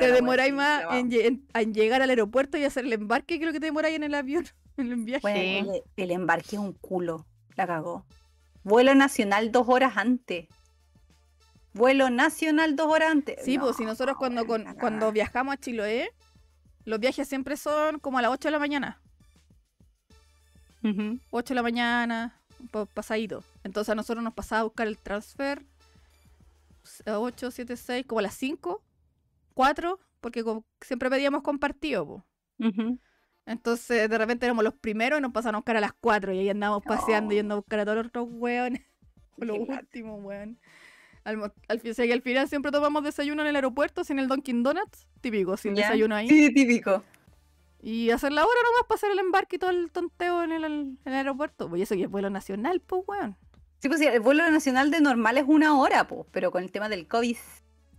te 0.00 0.10
demoráis 0.10 0.52
más 0.52 0.82
en, 0.90 1.08
lle- 1.08 1.24
en- 1.24 1.46
en 1.54 1.72
llegar 1.72 2.02
al 2.02 2.10
aeropuerto 2.10 2.58
y 2.58 2.64
hacer 2.64 2.84
el 2.84 2.92
embarque 2.94 3.38
que 3.38 3.46
lo 3.46 3.52
que 3.52 3.60
te 3.60 3.66
demoráis 3.66 3.94
en 3.94 4.02
el 4.02 4.12
avión, 4.14 4.44
en 4.76 4.90
el 4.90 4.96
viaje. 5.04 5.20
Bueno, 5.22 5.38
Sí. 5.38 5.80
el, 5.96 6.04
el 6.04 6.10
embarque 6.10 6.56
es 6.56 6.58
un 6.60 6.72
culo. 6.72 7.24
La 7.54 7.64
cagó. 7.64 8.04
Vuelo 8.64 8.96
nacional 8.96 9.52
dos 9.52 9.68
horas 9.68 9.96
antes. 9.96 10.48
Vuelo 11.74 12.10
nacional 12.10 12.74
dos 12.74 12.88
horas 12.92 13.12
antes. 13.12 13.36
Sí, 13.44 13.56
pues 13.56 13.70
No, 13.70 13.78
si 13.78 13.84
nosotros 13.84 14.16
cuando, 14.18 14.46
con- 14.46 14.64
cuando 14.80 15.12
viajamos 15.12 15.54
a 15.54 15.58
Chiloé, 15.58 16.10
los 16.84 16.98
viajes 16.98 17.28
siempre 17.28 17.56
son 17.56 18.00
como 18.00 18.18
a 18.18 18.22
las 18.22 18.32
8 18.32 18.48
de 18.48 18.52
la 18.52 18.58
mañana. 18.58 19.00
Ujú. 20.82 21.18
8 21.30 21.48
de 21.50 21.54
la 21.54 21.62
mañana, 21.62 22.40
pa- 22.72 22.86
pasadito. 22.86 23.44
Entonces 23.62 23.90
a 23.92 23.94
nosotros 23.94 24.24
nos 24.24 24.34
pasaba 24.34 24.62
a 24.62 24.64
buscar 24.64 24.88
el 24.88 24.98
transfer 24.98 25.62
8, 27.06 27.50
7, 27.50 27.76
6, 27.76 28.06
como 28.06 28.18
a 28.20 28.22
las 28.22 28.34
5, 28.34 28.82
4, 29.54 29.98
porque 30.20 30.42
como 30.44 30.64
siempre 30.80 31.10
pedíamos 31.10 31.42
compartido. 31.42 32.06
po. 32.06 32.24
Entonces 33.44 34.08
de 34.08 34.18
repente 34.18 34.46
éramos 34.46 34.62
los 34.64 34.74
primeros 34.74 35.18
y 35.18 35.22
nos 35.22 35.32
pasaban 35.32 35.56
a 35.56 35.58
buscar 35.58 35.76
a 35.76 35.80
las 35.80 35.92
4 35.94 36.32
y 36.32 36.38
ahí 36.38 36.48
andábamos 36.48 36.84
paseando 36.84 37.30
Oh. 37.30 37.34
yendo 37.34 37.54
a 37.54 37.56
buscar 37.58 37.80
a 37.80 37.84
todos 37.84 37.96
los 37.98 38.06
otros 38.06 38.28
hueones. 38.30 38.82
Los 39.38 39.58
últimos, 39.58 40.22
weón. 40.22 40.58
Al, 41.24 41.42
al, 41.68 41.80
o 41.90 41.94
sea, 41.94 42.06
que 42.06 42.12
al 42.12 42.22
final 42.22 42.48
siempre 42.48 42.70
tomamos 42.70 43.02
desayuno 43.02 43.42
en 43.42 43.48
el 43.48 43.56
aeropuerto 43.56 44.04
sin 44.04 44.18
el 44.20 44.28
Dunkin' 44.28 44.62
Donuts, 44.62 45.08
típico, 45.20 45.56
sin 45.56 45.74
Ya. 45.74 45.84
desayuno 45.84 46.14
ahí. 46.14 46.28
Sí, 46.28 46.52
típico. 46.54 47.02
Y 47.80 48.10
hacer 48.10 48.30
la 48.32 48.42
hora 48.44 48.60
nomás 48.64 48.86
para 48.86 48.96
hacer 48.96 49.10
el 49.10 49.18
embarque 49.18 49.56
y 49.56 49.58
todo 49.58 49.70
el 49.70 49.90
tonteo 49.90 50.44
en 50.44 50.52
el, 50.52 50.64
en 50.64 50.98
el 51.04 51.12
aeropuerto. 51.14 51.68
Pues 51.68 51.82
eso 51.82 51.96
que 51.96 52.04
es 52.04 52.10
vuelo 52.10 52.30
nacional, 52.30 52.80
pues, 52.80 53.02
weón. 53.08 53.36
Sí, 53.82 53.88
pues 53.88 53.98
sí, 54.00 54.06
el 54.06 54.20
vuelo 54.20 54.48
nacional 54.48 54.92
de 54.92 55.00
normal 55.00 55.38
es 55.38 55.44
una 55.46 55.76
hora, 55.76 56.06
pues, 56.06 56.24
pero 56.30 56.52
con 56.52 56.62
el 56.62 56.70
tema 56.70 56.88
del 56.88 57.08
COVID. 57.08 57.36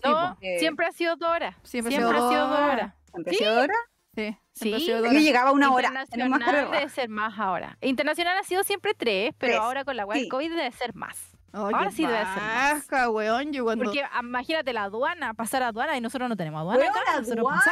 No, 0.03 0.37
siempre 0.59 0.85
ha 0.85 0.91
sido 0.93 1.17
dos 1.17 1.29
horas. 1.29 1.55
Siempre, 1.63 1.91
Siempre, 1.93 2.09
ha 2.17 2.21
sido 2.21 2.29
dos 2.29 2.49
dos 2.49 2.57
horas. 2.59 2.73
horas. 2.73 2.93
¿siempre 3.11 3.31
ha 3.31 3.33
¿Sí? 3.33 3.37
sido 3.43 3.61
hora? 3.61 3.73
Sí, 4.15 4.37
siempre 4.53 4.75
ha 4.75 4.79
Sí. 4.79 4.91
dos 4.91 5.01
Yo 5.03 5.09
horas. 5.09 5.23
llegaba 5.23 5.51
una 5.51 5.71
hora. 5.73 5.87
Internacional 5.89 6.71
debe 6.71 6.89
ser 6.89 7.09
más 7.09 7.37
ahora. 7.37 7.77
Internacional 7.81 8.37
ha 8.37 8.43
sido 8.43 8.63
siempre 8.63 8.93
tres, 8.93 9.33
pero 9.37 9.53
Tres, 9.53 9.61
ahora 9.61 9.83
con 9.85 9.97
la 9.97 10.05
web 10.05 10.17
sí. 10.19 10.29
COVID 10.29 10.49
debe 10.49 10.71
ser 10.71 10.93
más. 10.95 11.32
Ahora 11.53 11.91
sí 11.91 12.01
debe 12.05 12.17
ser 12.17 12.25
más. 12.27 12.87
baja, 12.89 13.09
weón. 13.09 13.53
Yo 13.53 13.63
cuando... 13.63 13.85
Porque 13.85 14.01
ah, 14.03 14.19
imagínate 14.23 14.73
la 14.73 14.83
aduana, 14.85 15.33
pasar 15.35 15.61
a 15.63 15.67
aduana 15.67 15.95
y 15.95 16.01
nosotros 16.01 16.27
no 16.27 16.35
tenemos 16.35 16.61
aduana. 16.61 16.79
Weón, 16.79 16.91
acá, 16.91 17.01
la 17.05 17.11
aduana, 17.17 17.29
de 17.29 17.35
nomás. 17.35 17.63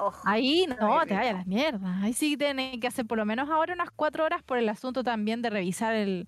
Oh, 0.00 0.12
Ahí 0.24 0.66
no, 0.66 0.76
te 1.06 1.14
vayas 1.14 1.18
a 1.18 1.22
rico. 1.22 1.36
las 1.38 1.46
mierdas. 1.46 2.02
Ahí 2.02 2.12
sí 2.14 2.36
tienen 2.36 2.80
que 2.80 2.86
hacer 2.86 3.06
por 3.06 3.18
lo 3.18 3.24
menos 3.26 3.50
ahora 3.50 3.74
unas 3.74 3.90
cuatro 3.90 4.24
horas 4.24 4.42
por 4.42 4.58
el 4.58 4.68
asunto 4.68 5.04
también 5.04 5.42
de 5.42 5.50
revisar 5.50 5.94
el 5.94 6.26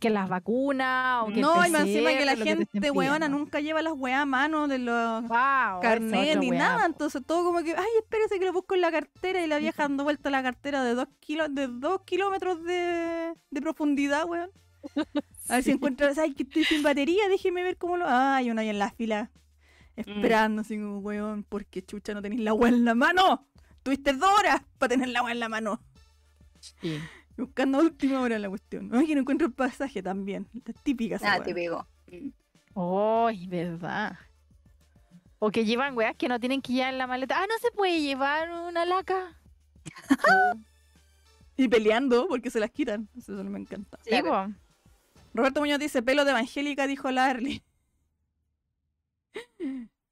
que 0.00 0.10
las 0.10 0.28
vacunas 0.28 1.24
o 1.24 1.26
que 1.32 1.40
No, 1.40 1.64
y 1.66 1.70
más 1.70 1.82
encima 1.82 2.10
que 2.10 2.24
la 2.26 2.36
gente, 2.36 2.90
weona, 2.90 3.16
pidiendo. 3.16 3.38
nunca 3.38 3.60
lleva 3.60 3.82
las 3.82 3.94
weas 3.96 4.20
a 4.20 4.26
mano 4.26 4.68
de 4.68 4.78
los 4.78 5.22
Wow, 5.22 5.80
carnet 5.80 6.38
ni 6.38 6.50
nada. 6.50 6.86
Entonces 6.86 7.22
todo 7.26 7.44
como 7.44 7.62
que, 7.62 7.74
ay, 7.74 7.86
espérese 8.00 8.38
que 8.38 8.44
lo 8.44 8.52
busco 8.52 8.74
en 8.74 8.82
la 8.82 8.90
cartera 8.92 9.42
y 9.42 9.46
la 9.46 9.58
vieja 9.58 9.82
dando 9.84 10.04
vuelta 10.04 10.28
a 10.28 10.32
la 10.32 10.42
cartera 10.42 10.84
de 10.84 10.94
dos, 10.94 11.08
kilos, 11.20 11.54
de 11.54 11.68
dos 11.68 12.02
kilómetros 12.02 12.62
de, 12.64 13.34
de 13.50 13.60
profundidad, 13.62 14.26
weón. 14.26 14.50
A 15.50 15.54
ver 15.56 15.62
si 15.64 15.70
encuentras, 15.72 16.18
ay, 16.18 16.32
que 16.34 16.44
estoy 16.44 16.64
sin 16.64 16.82
batería, 16.82 17.28
déjeme 17.28 17.62
ver 17.62 17.76
cómo 17.76 17.96
lo. 17.96 18.04
Ay, 18.06 18.50
uno 18.50 18.60
ahí 18.60 18.68
en 18.68 18.78
la 18.78 18.90
fila, 18.90 19.30
esperando, 19.96 20.62
así 20.62 20.76
como, 20.76 20.98
weón, 20.98 21.42
porque 21.44 21.82
chucha 21.84 22.14
no 22.14 22.22
tenéis 22.22 22.40
la 22.42 22.54
wea 22.54 22.70
en 22.72 22.84
la 22.84 22.94
mano. 22.94 23.46
Tuviste 23.82 24.12
dos 24.12 24.30
horas 24.38 24.62
para 24.78 24.90
tener 24.90 25.08
la 25.08 25.22
wea 25.22 25.32
en 25.32 25.40
la 25.40 25.48
mano. 25.48 25.80
Buscando 27.36 27.78
a 27.78 27.82
última 27.82 28.20
hora 28.20 28.38
la 28.38 28.48
cuestión. 28.48 28.90
Ay, 28.94 29.06
que 29.06 29.14
no 29.14 29.22
encuentro 29.22 29.46
el 29.46 29.52
pasaje 29.54 30.02
también. 30.02 30.46
La 30.64 30.72
típica 30.74 31.18
wea. 31.20 31.42
te 31.42 31.54
pego. 31.54 31.86
Ay, 33.26 33.46
verdad. 33.46 34.18
O 35.38 35.50
que 35.50 35.64
llevan 35.64 35.96
weas 35.96 36.14
que 36.16 36.28
no 36.28 36.38
tienen 36.38 36.60
que 36.60 36.74
llevar 36.74 36.92
en 36.92 36.98
la 36.98 37.06
maleta. 37.06 37.36
Ah, 37.38 37.46
no 37.48 37.54
se 37.62 37.70
puede 37.70 38.00
llevar 38.02 38.50
una 38.50 38.84
laca. 38.84 39.36
Y 41.56 41.68
peleando 41.68 42.26
porque 42.26 42.48
se 42.48 42.58
las 42.58 42.70
quitan. 42.70 43.06
Eso 43.18 43.32
no 43.32 43.50
me 43.50 43.58
encanta. 43.58 43.98
Sí, 44.02 44.08
Claro. 44.10 44.54
Roberto 45.34 45.60
Muñoz 45.60 45.78
dice, 45.78 46.02
pelo 46.02 46.24
de 46.24 46.30
evangélica, 46.32 46.86
dijo 46.86 47.10
la 47.10 47.26
Arly. 47.26 47.62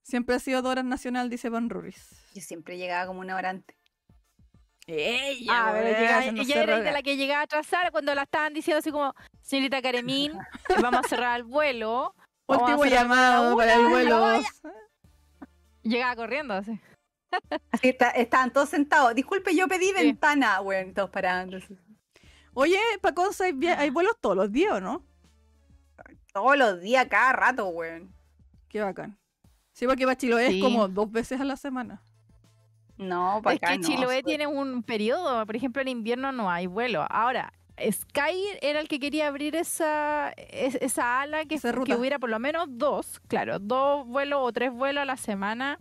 Siempre 0.02 0.36
ha 0.36 0.38
sido 0.38 0.62
Doras 0.62 0.84
Nacional, 0.84 1.28
dice 1.28 1.48
Van 1.48 1.68
Ruris. 1.68 2.10
Yo 2.34 2.40
siempre 2.40 2.78
llegaba 2.78 3.06
como 3.06 3.20
una 3.20 3.36
hora 3.36 3.50
antes. 3.50 3.76
Ah, 5.50 5.70
pero 5.74 5.84
llega- 5.98 6.24
ella 6.24 6.62
era 6.62 6.80
de 6.80 6.92
la 6.92 7.02
que 7.02 7.16
llegaba 7.18 7.40
a 7.40 7.44
atrasar 7.44 7.90
cuando 7.92 8.14
la 8.14 8.22
estaban 8.22 8.54
diciendo 8.54 8.78
así 8.78 8.90
como, 8.90 9.12
señorita 9.42 9.82
Karemín, 9.82 10.32
vamos 10.82 11.04
a 11.04 11.08
cerrar 11.08 11.36
el 11.36 11.44
vuelo. 11.44 12.14
Último 12.46 12.86
llamado 12.86 13.54
para 13.56 13.74
el 13.74 13.86
vuelo 13.88 14.24
Ay, 14.24 14.42
2. 14.62 14.72
Llegaba 15.82 16.16
corriendo 16.16 16.54
así. 16.54 16.80
Así 17.70 17.88
está- 17.90 18.10
estaban 18.12 18.50
todos 18.52 18.70
sentados. 18.70 19.14
Disculpe, 19.14 19.54
yo 19.54 19.68
pedí 19.68 19.88
Sí. 19.88 19.92
ventana. 19.92 20.60
Bueno, 20.60 20.92
todos 20.94 21.10
parando. 21.10 21.58
Oye, 22.54 22.80
para 23.02 23.14
Conce 23.14 23.44
hay, 23.44 23.66
hay 23.66 23.90
vuelos 23.90 24.14
todos 24.20 24.36
los 24.36 24.50
días, 24.50 24.72
¿o 24.72 24.80
no? 24.80 25.04
Todos 26.42 26.56
los 26.58 26.80
días, 26.80 27.06
cada 27.08 27.32
rato, 27.32 27.68
weón. 27.68 28.12
Qué 28.68 28.80
bacán. 28.80 29.18
Sí, 29.72 29.86
porque 29.86 30.04
para 30.04 30.16
Chiloé 30.16 30.48
Sí. 30.50 30.58
es 30.58 30.62
como 30.64 30.88
dos 30.88 31.10
veces 31.10 31.40
a 31.40 31.44
la 31.44 31.56
semana. 31.56 32.02
No, 32.96 33.40
para 33.42 33.54
Es 33.56 33.62
acá 33.62 33.72
que 33.72 33.78
no. 33.78 33.86
Chiloé 33.88 34.18
súper- 34.18 34.24
tiene 34.24 34.46
un 34.46 34.82
periodo, 34.82 35.46
por 35.46 35.54
ejemplo, 35.56 35.80
en 35.82 35.88
invierno 35.88 36.32
no 36.32 36.50
hay 36.50 36.66
vuelo. 36.66 37.06
Ahora, 37.10 37.52
Sky 37.80 38.58
era 38.60 38.80
el 38.80 38.88
que 38.88 38.98
quería 38.98 39.28
abrir 39.28 39.54
esa, 39.54 40.30
es- 40.36 40.74
esa 40.76 41.20
ala 41.20 41.44
que, 41.44 41.54
Esa 41.56 41.72
que 41.72 41.94
hubiera 41.94 42.18
por 42.18 42.28
lo 42.28 42.40
menos 42.40 42.66
dos, 42.70 43.20
claro, 43.28 43.60
dos 43.60 44.04
vuelos 44.06 44.40
o 44.42 44.52
tres 44.52 44.72
vuelos 44.72 45.02
a 45.02 45.04
la 45.04 45.16
semana, 45.16 45.78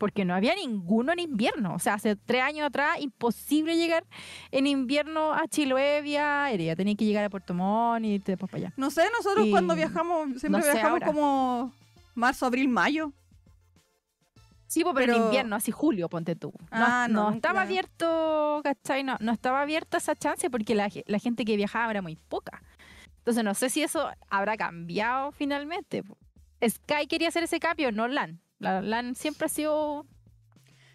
porque 0.00 0.24
no 0.24 0.34
había 0.34 0.54
ninguno 0.54 1.12
en 1.12 1.18
invierno. 1.18 1.74
O 1.74 1.78
sea, 1.78 1.94
hace 1.94 2.16
tres 2.16 2.42
años 2.42 2.66
atrás, 2.66 2.98
imposible 3.00 3.76
llegar 3.76 4.02
en 4.50 4.66
invierno 4.66 5.34
a 5.34 5.46
Chiloé 5.46 6.00
vía 6.00 6.44
aérea. 6.44 6.74
Tenía 6.74 6.94
que 6.96 7.04
llegar 7.04 7.22
a 7.26 7.28
Puerto 7.30 7.52
Montt 7.52 8.06
y 8.06 8.18
después 8.18 8.50
para 8.50 8.64
allá. 8.64 8.72
No 8.78 8.90
sé, 8.90 9.02
nosotros 9.16 9.46
Y 9.46 9.50
cuando 9.50 9.74
viajamos, 9.76 10.40
siempre 10.40 10.48
no 10.50 10.62
sé 10.62 10.72
viajamos 10.72 10.92
ahora. 10.94 11.06
como 11.06 11.72
marzo, 12.14 12.46
abril, 12.46 12.68
mayo. 12.68 13.12
Sí, 14.66 14.82
pero, 14.84 14.94
Pero- 14.94 15.16
en 15.16 15.22
invierno, 15.24 15.56
así 15.56 15.70
julio, 15.72 16.08
ponte 16.08 16.34
tú. 16.34 16.52
No, 16.60 16.66
Ah, 16.70 17.06
no, 17.10 17.30
no 17.30 17.36
estaba 17.36 17.54
claro. 17.54 17.66
abierto, 17.68 18.60
¿cachai? 18.64 19.02
No, 19.04 19.16
no 19.20 19.32
estaba 19.32 19.60
abierta 19.62 19.98
esa 19.98 20.14
chance 20.14 20.48
porque 20.48 20.74
la, 20.74 20.88
la 21.06 21.18
gente 21.18 21.44
que 21.44 21.56
viajaba 21.56 21.90
era 21.90 22.00
muy 22.02 22.16
poca. 22.16 22.62
Entonces 23.18 23.44
no 23.44 23.52
sé 23.54 23.68
si 23.68 23.82
eso 23.82 24.08
habrá 24.30 24.56
cambiado 24.56 25.32
finalmente. 25.32 26.02
Sky 26.66 27.06
quería 27.08 27.28
hacer 27.28 27.42
ese 27.42 27.58
cambio, 27.60 27.92
no 27.92 28.08
LAN. 28.08 28.40
La 28.60 28.80
LAN 28.80 29.16
siempre 29.16 29.46
ha 29.46 29.48
sido... 29.48 30.06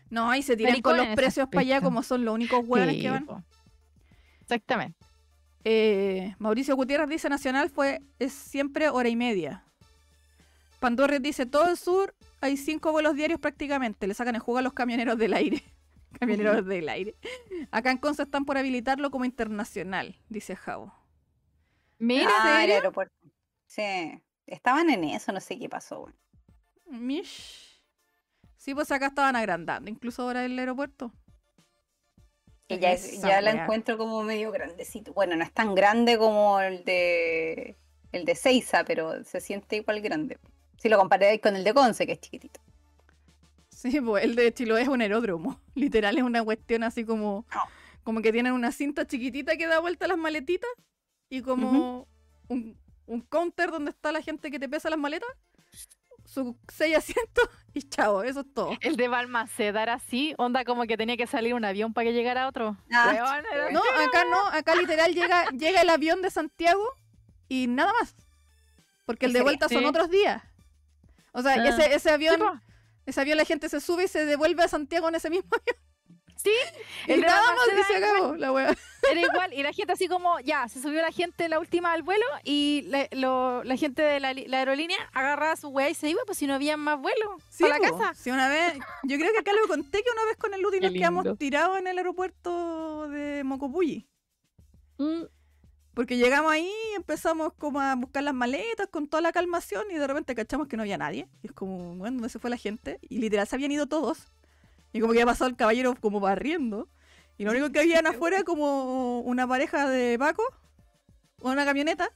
No, 0.10 0.30
ahí 0.30 0.42
se 0.44 0.56
tiran 0.56 0.82
con 0.82 0.96
los 0.96 1.08
en 1.08 1.16
precios 1.16 1.50
para 1.50 1.62
allá 1.62 1.82
como 1.82 2.02
son 2.04 2.24
los 2.24 2.34
únicos 2.34 2.64
hueones 2.66 2.96
Sí, 2.96 3.02
que 3.02 3.10
van. 3.10 3.26
po. 3.26 3.44
Exactamente. 4.42 4.98
Eh, 5.64 6.36
Mauricio 6.38 6.76
Gutiérrez 6.76 7.10
dice 7.10 7.28
Nacional 7.28 7.70
fue 7.72 8.02
es 8.20 8.32
siempre 8.32 8.88
hora 8.90 9.10
y 9.10 9.16
media. 9.16 9.66
Pandorres 10.80 11.22
dice 11.22 11.48
todo 11.48 11.68
el 11.70 11.76
sur 11.78 12.16
hay 12.40 12.56
cinco 12.56 12.92
vuelos 12.92 13.16
diarios 13.16 13.40
prácticamente. 13.40 14.06
Le 14.06 14.14
sacan 14.14 14.36
el 14.36 14.42
juego 14.42 14.60
a 14.60 14.62
los 14.62 14.74
camioneros 14.74 15.18
del 15.18 15.34
aire. 15.34 15.64
camioneros 16.20 16.66
del 16.68 16.88
aire. 16.88 17.16
Acá 17.72 17.90
en 17.90 17.98
Conce 17.98 18.24
están 18.24 18.46
por 18.46 18.60
habilitarlo 18.60 19.10
como 19.10 19.26
internacional, 19.26 20.16
dice 20.30 20.56
Javo. 20.56 20.94
Mira, 21.98 22.30
Ah, 22.42 22.64
el 22.64 22.72
aeropuerto. 22.72 23.16
Sí. 23.66 23.82
Estaban 24.46 24.92
en 24.92 25.04
eso, 25.06 25.32
no 25.32 25.40
sé 25.42 25.58
qué 25.58 25.68
pasó, 25.68 26.02
weón. 26.02 26.16
Mish. 26.90 27.82
Sí, 28.58 28.74
pues 28.74 28.92
acá 28.92 29.08
estaban 29.08 29.36
agrandando, 29.36 29.90
incluso 29.90 30.24
ahora 30.24 30.44
el 30.46 30.58
aeropuerto. 30.58 31.12
Que 32.68 32.80
ya, 32.80 32.94
es- 32.94 33.22
ya 33.22 33.42
la 33.42 33.52
encuentro 33.52 33.98
como 33.98 34.24
medio 34.24 34.52
grandecito. 34.52 35.14
Bueno, 35.14 35.36
no 35.36 35.44
es 35.44 35.52
tan 35.52 35.76
grande 35.76 36.18
como 36.18 36.60
el 36.60 36.84
de 36.84 37.78
el 38.12 38.24
de 38.26 38.34
Seiza, 38.36 38.84
pero 38.86 39.24
se 39.26 39.40
siente 39.42 39.76
igual 39.76 40.02
grande. 40.02 40.40
Si 40.78 40.88
lo 40.90 40.98
comparáis 40.98 41.42
con 41.42 41.56
el 41.56 41.64
de 41.64 41.74
Conce, 41.74 42.06
que 42.06 42.14
es 42.14 42.22
chiquitito. 42.22 42.60
Sí, 43.70 44.00
pues 44.02 44.24
el 44.24 44.36
de 44.36 44.54
Chiloé 44.54 44.84
es 44.84 44.88
un 44.88 45.02
aeródromo. 45.02 45.60
Literal 45.76 46.18
es 46.18 46.24
una 46.24 46.44
cuestión 46.44 46.84
así 46.84 47.04
como, 47.04 47.46
No. 47.54 47.62
como 48.04 48.22
que 48.22 48.32
tienen 48.32 48.54
una 48.54 48.72
cinta 48.72 49.06
chiquitita 49.06 49.58
que 49.58 49.68
da 49.68 49.80
vuelta 49.80 50.06
a 50.06 50.08
las 50.08 50.18
maletitas 50.18 50.70
y 51.30 51.42
como 51.42 52.08
un, 52.48 52.78
un 53.06 53.22
counter 53.22 53.70
donde 53.70 53.92
está 53.92 54.12
la 54.14 54.22
gente 54.22 54.50
que 54.50 54.58
te 54.60 54.70
pesa 54.70 54.90
las 54.90 54.98
maletas, 55.00 55.30
sus 56.26 56.56
seis 56.68 56.98
asientos 56.98 57.50
y 57.74 57.82
chao, 57.84 58.24
eso 58.24 58.42
es 58.42 58.54
todo. 58.54 58.78
el 58.82 58.96
de 58.98 59.08
Balmaceda 59.08 59.84
era 59.84 59.94
así, 59.94 60.34
onda 60.38 60.66
como 60.66 60.84
que 60.86 60.98
tenía 60.98 61.18
que 61.18 61.28
salir 61.28 61.54
un 61.54 61.64
avión 61.66 61.94
para 61.94 62.06
que 62.06 62.14
llegara 62.14 62.48
otro. 62.48 62.78
Ah, 62.92 63.12
Weón, 63.14 63.46
era- 63.52 63.72
No, 63.72 63.82
acá 63.82 64.26
no, 64.30 64.48
acá 64.48 64.76
literal 64.76 65.14
llega, 65.14 65.46
llega 65.52 65.82
el 65.82 65.90
avión 65.90 66.22
de 66.22 66.30
Santiago 66.32 66.84
y 67.48 67.68
nada 67.68 67.94
más. 68.02 68.16
Porque 69.06 69.28
el 69.28 69.32
¿En 69.32 69.38
de 69.38 69.42
vuelta 69.44 69.70
son 69.70 69.86
otros 69.86 70.10
días. 70.10 70.42
O 71.32 71.42
sea, 71.42 71.54
Ah. 71.54 71.68
ese, 71.68 71.94
ese 71.94 72.10
avión, 72.10 72.40
ese 73.06 73.22
avión 73.22 73.38
la 73.38 73.46
gente 73.46 73.70
se 73.70 73.80
sube 73.80 74.06
y 74.06 74.08
se 74.08 74.26
devuelve 74.26 74.64
a 74.64 74.68
Santiago 74.68 75.08
en 75.10 75.16
ese 75.16 75.30
mismo 75.30 75.50
avión. 75.62 75.85
Y 77.08 77.12
El 77.12 77.20
y 77.20 77.84
se 77.88 77.96
acabó 77.98 78.36
la 78.36 78.52
wea. 78.52 78.76
Era 79.12 79.22
igual, 79.22 79.54
y 79.54 79.62
la 79.62 79.72
gente 79.72 79.94
así 79.94 80.08
como, 80.08 80.40
ya, 80.40 80.68
se 80.68 80.82
subió 80.82 81.00
la 81.02 81.12
gente 81.12 81.48
la 81.48 81.60
última 81.60 81.94
al 81.94 82.02
vuelo 82.02 82.26
y 82.44 82.86
la, 82.88 83.08
lo- 83.12 83.64
la 83.64 83.78
gente 83.78 84.02
de 84.02 84.20
la, 84.20 84.30
aerolínea 84.30 84.98
agarraba 85.14 85.56
su 85.56 85.68
weá 85.70 85.90
y 85.92 85.94
se 85.94 86.10
iba, 86.10 86.22
pues 86.26 86.40
si 86.40 86.48
no 86.48 86.56
había 86.56 86.76
más 86.76 87.00
vuelos 87.00 87.44
Sí, 87.50 87.64
para 87.64 87.78
la 87.78 87.88
po. 87.90 87.98
casa. 88.00 88.14
Sí, 88.16 88.32
una 88.32 88.50
vez, 88.50 88.74
yo 89.04 89.18
creo 89.18 89.32
que 89.32 89.40
acá 89.40 89.52
lo 89.54 89.68
conté 89.68 90.02
que 90.02 90.10
una 90.12 90.26
vez 90.26 90.38
con 90.38 90.54
el 90.56 90.62
Qué 90.72 90.82
nos 90.82 90.92
quedamos 90.92 91.38
tirados 91.38 91.78
en 91.78 91.86
el 91.88 91.98
aeropuerto 92.00 93.08
de 93.10 93.44
Mocopulli. 93.44 94.10
Mm, 94.98 95.24
Porque 95.94 96.18
llegamos 96.18 96.52
ahí 96.52 96.72
y 96.92 96.96
empezamos 96.96 97.54
como 97.54 97.80
a 97.82 97.94
buscar 97.96 98.24
las 98.24 98.34
maletas 98.34 98.88
con 98.88 99.08
toda 99.08 99.22
la 99.22 99.32
calmación 99.32 99.86
y 99.92 99.96
de 99.96 100.08
repente 100.08 100.34
cachamos 100.34 100.68
que 100.68 100.78
no 100.78 100.82
había 100.84 100.98
nadie. 100.98 101.28
Y 101.44 101.48
es 101.48 101.54
como, 101.54 101.78
bueno, 101.96 102.16
¿dónde 102.16 102.30
se 102.30 102.40
fue 102.40 102.50
la 102.50 102.58
gente? 102.58 102.98
Y 103.08 103.20
literal 103.20 103.46
se 103.48 103.56
habían 103.56 103.72
ido 103.72 103.86
todos. 103.86 104.28
Y 104.96 105.02
como 105.02 105.12
que 105.12 105.20
había 105.20 105.26
pasado 105.26 105.50
el 105.50 105.58
caballero 105.58 105.94
como 106.00 106.22
barriendo. 106.22 106.88
Y 107.38 107.44
lo 107.44 107.52
único 107.52 107.70
que 107.70 107.82
habían 107.82 108.08
afuera 108.08 108.44
como 108.44 109.20
una 109.20 109.46
pareja 109.46 109.90
de 109.90 110.18
Paco 110.18 110.42
o 111.42 111.52
una 111.52 111.66
camioneta. 111.66 112.10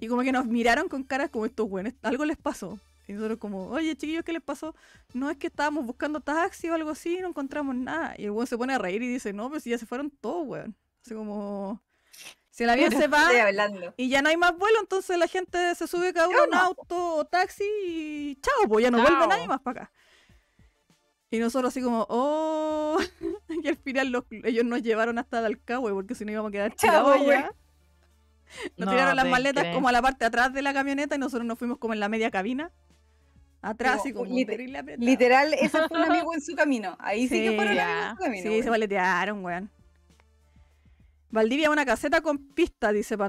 Y 0.00 0.08
como 0.08 0.22
que 0.22 0.32
nos 0.32 0.46
miraron 0.46 0.88
con 0.88 1.04
caras 1.04 1.30
como 1.30 1.46
estos 1.46 1.68
buenos, 1.68 1.94
algo 2.02 2.24
les 2.24 2.36
pasó. 2.36 2.80
Y 3.06 3.12
nosotros 3.12 3.38
como, 3.38 3.68
oye 3.68 3.94
chiquillos, 3.94 4.24
¿qué 4.24 4.32
les 4.32 4.42
pasó? 4.42 4.74
No 5.14 5.30
es 5.30 5.36
que 5.36 5.46
estábamos 5.46 5.86
buscando 5.86 6.18
taxi 6.18 6.68
o 6.68 6.74
algo 6.74 6.90
así 6.90 7.16
y 7.16 7.20
no 7.20 7.28
encontramos 7.28 7.76
nada. 7.76 8.16
Y 8.18 8.24
el 8.24 8.32
weón 8.32 8.48
se 8.48 8.58
pone 8.58 8.74
a 8.74 8.78
reír 8.78 9.00
y 9.04 9.06
dice, 9.06 9.32
no, 9.32 9.48
pues 9.48 9.62
si 9.62 9.70
ya 9.70 9.78
se 9.78 9.86
fueron 9.86 10.10
todos, 10.10 10.48
weón. 10.48 10.76
Así 11.04 11.14
como, 11.14 11.80
si 12.50 12.64
el 12.64 12.70
avión 12.70 12.90
se 12.90 13.06
va 13.06 13.30
y 13.96 14.08
ya 14.08 14.20
no 14.20 14.30
hay 14.30 14.36
más 14.36 14.58
vuelo, 14.58 14.80
entonces 14.80 15.16
la 15.16 15.28
gente 15.28 15.76
se 15.76 15.86
sube 15.86 16.12
cada 16.12 16.26
uno 16.26 16.38
Chao, 16.50 16.66
auto 16.66 17.14
o 17.18 17.24
taxi 17.24 17.64
y 17.84 18.40
chao, 18.40 18.68
pues 18.68 18.82
ya 18.82 18.90
no 18.90 18.98
vuelve 18.98 19.16
Chao. 19.16 19.28
nadie 19.28 19.46
más 19.46 19.60
para 19.60 19.82
acá. 19.82 19.92
Y 21.30 21.38
nosotros 21.38 21.70
así 21.72 21.82
como, 21.82 22.06
oh, 22.08 22.98
y 23.62 23.68
al 23.68 23.76
final 23.76 24.10
los- 24.10 24.24
ellos 24.44 24.64
nos 24.64 24.82
llevaron 24.82 25.18
hasta 25.18 25.40
Dalcahue 25.40 25.92
porque 25.92 26.14
si 26.14 26.24
no 26.24 26.32
íbamos 26.32 26.50
a 26.50 26.52
quedar 26.52 26.74
Chao, 26.74 26.90
tirados 26.90 27.16
güey. 27.24 27.36
allá. 27.38 27.50
Nos 28.76 28.86
No 28.86 28.92
tiraron 28.92 29.16
las 29.16 29.26
maletas 29.28 29.74
como 29.74 29.88
a 29.88 29.92
la 29.92 30.00
parte 30.00 30.20
de 30.20 30.26
atrás 30.26 30.52
de 30.52 30.62
la 30.62 30.72
camioneta 30.72 31.16
y 31.16 31.18
nosotros 31.18 31.44
nos 31.46 31.58
fuimos 31.58 31.78
como 31.78 31.94
en 31.94 32.00
la 32.00 32.08
media 32.08 32.30
cabina. 32.30 32.70
Atrás 33.60 33.96
Como 34.02 34.08
y 34.08 34.12
como 34.12 34.26
lite- 34.26 34.46
terrible 34.52 34.78
apretado. 34.78 35.04
Literal, 35.04 35.52
ese 35.54 35.88
fue 35.88 35.98
un 35.98 36.04
amigo 36.12 36.32
en 36.32 36.40
su 36.40 36.54
camino. 36.54 36.96
Ahí 37.00 37.26
sí, 37.26 37.42
que 37.42 37.50
Sí, 37.50 37.56
fueron 37.56 37.74
ya. 37.74 38.10
amigos 38.10 38.10
en 38.10 38.16
su 38.16 38.22
camino. 38.22 38.42
Sí, 38.42 38.48
güey. 38.48 38.62
se 38.62 38.70
baletearon, 38.70 39.44
weón. 39.44 39.70
Valdivia 41.30 41.70
una 41.70 41.84
caseta 41.84 42.20
con 42.20 42.38
pista, 42.38 42.92
dice 42.92 43.16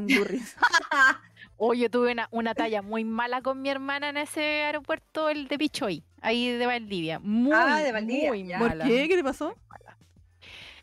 Pandurris. 1.57 1.71
Oh, 1.71 1.73
yo 1.73 1.89
tuve 1.89 2.11
una, 2.11 2.27
una 2.31 2.53
talla 2.53 2.81
muy 2.81 3.03
mala 3.03 3.41
con 3.41 3.61
mi 3.61 3.69
hermana 3.69 4.09
en 4.09 4.17
ese 4.17 4.41
aeropuerto, 4.63 5.29
el 5.29 5.47
de 5.47 5.57
Pichoy, 5.57 6.03
ahí 6.21 6.49
de 6.51 6.65
Valdivia. 6.65 7.19
Muy, 7.19 7.51
Ah, 7.55 7.81
de 7.81 7.91
Valdivia, 7.91 8.29
muy 8.29 8.45
ya. 8.47 8.59
¿Por 8.59 8.69
mala. 8.69 8.85
qué? 8.85 9.07
¿Qué 9.07 9.15
te 9.15 9.23
pasó? 9.23 9.53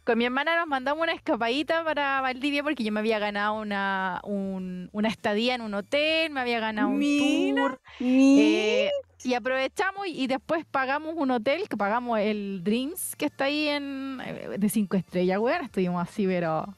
Con 0.04 0.18
mi 0.18 0.26
hermana 0.26 0.54
nos 0.58 0.66
mandamos 0.66 1.02
una 1.02 1.12
escapadita 1.12 1.82
para 1.82 2.20
Valdivia 2.20 2.62
porque 2.62 2.84
yo 2.84 2.92
me 2.92 3.00
había 3.00 3.18
ganado 3.18 3.54
una, 3.58 4.20
un- 4.24 4.90
una 4.92 5.08
estadía 5.08 5.54
en 5.54 5.62
un 5.62 5.72
hotel, 5.72 6.30
me 6.30 6.40
había 6.40 6.60
ganado 6.60 6.88
un 6.88 6.98
Mira. 6.98 7.62
tour. 7.62 7.80
Eh, 8.00 8.90
y 9.22 9.32
aprovechamos 9.32 10.06
y, 10.06 10.24
y 10.24 10.26
después 10.26 10.66
pagamos 10.70 11.14
un 11.16 11.30
hotel, 11.30 11.66
que 11.70 11.78
pagamos 11.78 12.18
el 12.18 12.60
Dreams, 12.62 13.16
que 13.16 13.24
está 13.24 13.44
ahí 13.44 13.66
en 13.68 14.20
eh, 14.26 14.56
de 14.58 14.68
cinco 14.68 14.98
estrellas, 14.98 15.38
weón. 15.38 15.64
Estuvimos 15.64 16.02
así, 16.06 16.26
pero... 16.26 16.76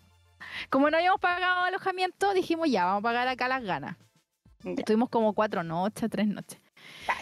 Como 0.71 0.91
no 0.91 0.97
habíamos 0.97 1.21
pagado 1.21 1.65
alojamiento, 1.65 2.33
dijimos 2.35 2.69
ya, 2.71 2.85
vamos 2.85 3.01
a 3.01 3.03
pagar 3.03 3.29
acá 3.29 3.49
las 3.49 3.63
ganas. 3.63 3.97
Ya. 4.63 4.73
Estuvimos 4.73 5.09
como 5.09 5.33
cuatro 5.35 5.63
noches, 5.63 6.09
tres 6.11 6.27
noches. 6.27 6.61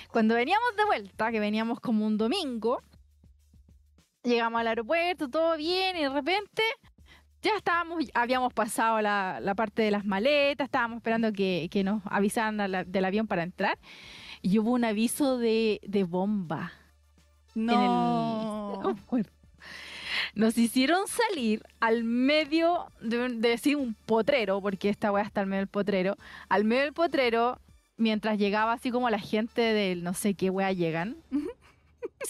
Cuando 0.09 0.35
veníamos 0.35 0.77
de 0.77 0.85
vuelta, 0.85 1.31
que 1.33 1.41
veníamos 1.41 1.81
como 1.81 2.07
un 2.07 2.17
domingo, 2.17 2.81
llegamos 4.23 4.61
al 4.61 4.69
aeropuerto, 4.69 5.29
todo 5.29 5.57
bien, 5.57 5.97
y 5.97 6.03
de 6.03 6.09
repente 6.09 6.63
ya 7.43 7.53
estábamos, 7.57 8.05
habíamos 8.15 8.53
pasado 8.55 9.01
la, 9.03 9.39
la 9.41 9.55
parte 9.55 9.83
de 9.83 9.91
las 9.91 10.05
maletas, 10.05 10.67
estábamos 10.67 10.97
esperando 10.99 11.33
que, 11.33 11.69
que 11.71 11.85
nos 11.85 12.03
avisaran 12.07 12.57
la- 12.71 12.85
del 12.85 13.05
avión 13.05 13.27
para 13.27 13.43
entrar, 13.43 13.79
y 14.41 14.59
hubo 14.59 14.71
un 14.73 14.85
aviso 14.85 15.37
de, 15.39 15.81
de 15.87 16.05
bomba 16.05 16.73
en 17.55 17.69
el 17.71 17.77
No. 17.77 18.97
Nos 20.35 20.59
hicieron 20.59 21.07
salir 21.07 21.63
al 21.81 22.03
medio 22.05 22.87
de, 23.01 23.25
un- 23.25 23.41
de 23.41 23.51
decir 23.51 23.77
un 23.77 23.95
potrero, 24.07 24.61
porque 24.61 24.89
esta 24.89 25.13
weá 25.13 25.23
está 25.23 25.41
al 25.41 25.47
medio 25.47 25.61
del 25.61 25.69
potrero, 25.69 26.17
al 26.49 26.65
medio 26.65 26.83
del 26.83 26.93
potrero, 26.93 27.61
mientras 27.97 28.39
llegaba 28.39 28.73
así 28.73 28.91
como 28.91 29.09
la 29.11 29.19
gente 29.21 29.61
del 29.63 30.03
no 30.03 30.13
sé 30.15 30.35
qué 30.35 30.51
weá 30.51 30.73
llegan, 30.73 31.17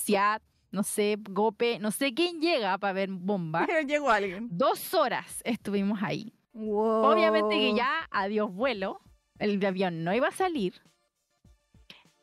SIAT, 0.02 0.42
no 0.70 0.82
sé, 0.82 1.16
Gope, 1.30 1.78
no 1.78 1.90
sé 1.90 2.14
quién 2.14 2.40
llega 2.40 2.76
para 2.78 2.92
ver 2.92 3.08
bomba. 3.10 3.66
Llegó 3.86 4.10
alguien. 4.10 4.48
Dos 4.50 4.92
horas 4.94 5.40
estuvimos 5.44 6.02
ahí. 6.02 6.32
Wow. 6.52 7.04
Obviamente 7.12 7.56
que 7.58 7.74
ya 7.74 8.08
adiós 8.10 8.52
vuelo, 8.52 9.00
el 9.38 9.64
avión 9.64 10.04
no 10.04 10.12
iba 10.14 10.28
a 10.28 10.32
salir. 10.32 10.74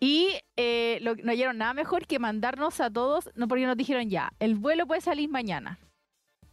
Y 0.04 0.30
eh, 0.58 0.98
lo- 1.02 1.16
no 1.16 1.32
hallaron 1.32 1.60
nada 1.60 1.76
mejor 1.76 2.08
que 2.08 2.18
mandarnos 2.18 2.82
a 2.82 2.90
todos, 2.90 3.30
no 3.36 3.48
porque 3.48 3.68
nos 3.68 3.78
dijeron 3.78 4.10
ya, 4.10 4.34
el 4.40 4.56
vuelo 4.56 4.88
puede 4.88 5.00
salir 5.00 5.30
mañana. 5.30 5.78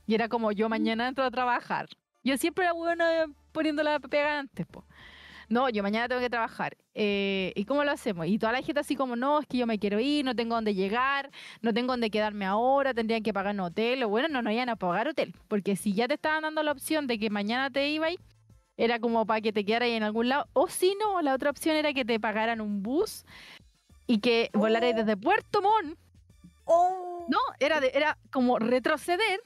Y 0.07 0.15
era 0.15 0.29
como 0.29 0.53
yo 0.53 0.69
mañana 0.69 1.09
entro 1.09 1.25
a 1.25 1.31
trabajar. 1.31 1.89
Yo 2.23 2.37
siempre 2.37 2.65
era 2.65 2.73
buena 2.75 3.25
poniendo 3.53 3.83
la 3.83 3.99
pega 4.01 4.39
antes, 4.39 4.67
po. 4.67 4.85
No, 5.49 5.71
yo 5.71 5.83
mañana 5.83 6.09
tengo 6.09 6.21
que 6.21 6.29
trabajar. 6.29 6.77
Eh, 6.95 7.55
¿Y 7.57 7.65
cómo 7.65 7.83
lo 7.83 7.91
hacemos? 7.91 8.27
Y 8.27 8.39
toda 8.39 8.53
la 8.53 8.61
gente 8.61 8.81
así 8.81 8.95
como, 8.97 9.17
no, 9.17 9.41
es 9.41 9.47
que 9.47 9.57
yo 9.57 9.67
me 9.67 9.79
quiero 9.79 9.99
ir, 9.99 10.27
no 10.27 10.37
tengo 10.37 10.55
dónde 10.55 10.75
llegar, 10.75 11.31
no 11.63 11.73
tengo 11.73 11.95
dónde 11.95 12.11
quedarme 12.11 12.45
ahora, 12.45 12.93
tendrían 12.93 13.23
que 13.23 13.33
pagar 13.33 13.55
un 13.55 13.61
hotel. 13.61 14.03
O 14.05 14.11
bueno, 14.11 14.29
no 14.29 14.43
nos 14.43 14.53
iban 14.53 14.69
a 14.69 14.77
pagar 14.77 15.09
hotel. 15.09 15.35
Porque 15.49 15.75
si 15.75 15.95
ya 15.95 16.07
te 16.07 16.15
estaban 16.15 16.43
dando 16.43 16.63
la 16.63 16.73
opción 16.73 17.07
de 17.07 17.19
que 17.19 17.31
mañana 17.31 17.71
te 17.71 17.89
ibas, 17.89 18.13
era 18.79 18.99
como 19.01 19.27
para 19.27 19.43
que 19.43 19.53
te 19.53 19.65
quedaras 19.67 19.91
en 19.91 20.03
algún 20.05 20.31
lado. 20.31 20.47
O 20.55 20.69
si 20.69 20.95
no, 20.99 21.21
la 21.21 21.35
otra 21.35 21.51
opción 21.51 21.77
era 21.77 21.93
que 21.93 22.05
te 22.07 22.19
pagaran 22.19 22.61
un 22.63 22.83
bus 22.83 23.27
y 24.07 24.21
que 24.21 24.49
volarais 24.55 24.97
desde 24.97 25.17
Puerto 25.19 25.61
Montt. 25.61 25.99
Oh. 26.65 27.27
No, 27.29 27.39
era, 27.61 27.81
de- 27.81 27.91
era 27.93 28.17
como 28.31 28.59
retroceder 28.59 29.41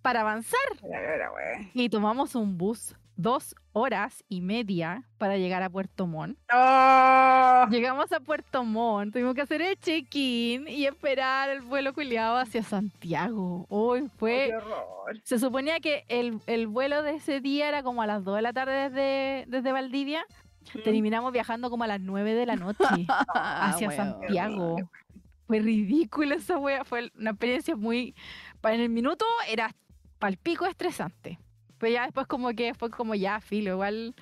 para 0.00 0.20
avanzar. 0.22 0.58
Y 1.74 1.88
tomamos 1.90 2.34
un 2.34 2.56
bus 2.56 2.94
dos 3.18 3.56
horas 3.72 4.24
y 4.28 4.40
media 4.40 5.02
para 5.18 5.36
llegar 5.36 5.62
a 5.64 5.68
Puerto 5.68 6.06
Montt. 6.06 6.38
Oh. 6.54 7.66
Llegamos 7.68 8.12
a 8.12 8.20
Puerto 8.20 8.64
Montt, 8.64 9.12
tuvimos 9.12 9.34
que 9.34 9.42
hacer 9.42 9.60
el 9.60 9.76
check-in 9.76 10.68
y 10.68 10.86
esperar 10.86 11.50
el 11.50 11.60
vuelo 11.60 11.92
culiado 11.92 12.36
hacia 12.36 12.62
Santiago. 12.62 13.66
Hoy 13.68 14.08
fue... 14.16 14.46
Qué 14.50 14.56
horror. 14.56 15.20
Se 15.24 15.38
suponía 15.40 15.80
que 15.80 16.04
el, 16.08 16.38
el 16.46 16.68
vuelo 16.68 17.02
de 17.02 17.16
ese 17.16 17.40
día 17.40 17.68
era 17.68 17.82
como 17.82 18.02
a 18.02 18.06
las 18.06 18.22
2 18.24 18.36
de 18.36 18.42
la 18.42 18.52
tarde 18.52 18.88
desde, 18.88 19.44
desde 19.48 19.72
Valdivia. 19.72 20.24
Terminamos 20.84 21.32
viajando 21.32 21.70
como 21.70 21.84
a 21.84 21.88
las 21.88 22.00
9 22.00 22.34
de 22.34 22.46
la 22.46 22.54
noche 22.56 22.84
Ah, 23.08 23.70
hacia. 23.70 23.90
Santiago. 23.90 24.76
Fue 25.48 25.58
ridículo 25.58 26.36
esa 26.36 26.56
wea. 26.58 26.84
Fue 26.84 27.10
una 27.18 27.30
experiencia 27.30 27.74
muy. 27.74 28.14
En 28.62 28.80
el 28.80 28.90
minuto 28.90 29.24
era 29.48 29.74
palpico 30.18 30.66
estresante. 30.66 31.38
Pero 31.78 31.92
ya 31.92 32.04
después, 32.04 32.26
como 32.26 32.50
que 32.50 32.74
fue 32.74 32.90
como 32.90 33.14
ya, 33.14 33.40
filo. 33.40 33.72
Igual. 33.72 34.14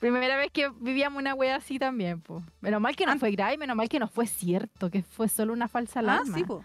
Primera 0.00 0.36
vez 0.36 0.50
que 0.50 0.68
vivíamos 0.80 1.20
una 1.20 1.34
wea 1.34 1.56
así 1.56 1.78
también, 1.78 2.20
pues. 2.20 2.42
Menos 2.60 2.80
mal 2.80 2.96
que 2.96 3.06
no 3.06 3.18
fue 3.18 3.30
grave, 3.30 3.56
menos 3.56 3.76
mal 3.76 3.88
que 3.88 3.98
no 3.98 4.08
fue 4.08 4.26
cierto, 4.26 4.90
que 4.90 5.02
fue 5.02 5.28
solo 5.28 5.52
una 5.52 5.68
falsa 5.68 6.00
Ah, 6.00 6.02
alarma. 6.02 6.36
sí, 6.36 6.44
po. 6.44 6.64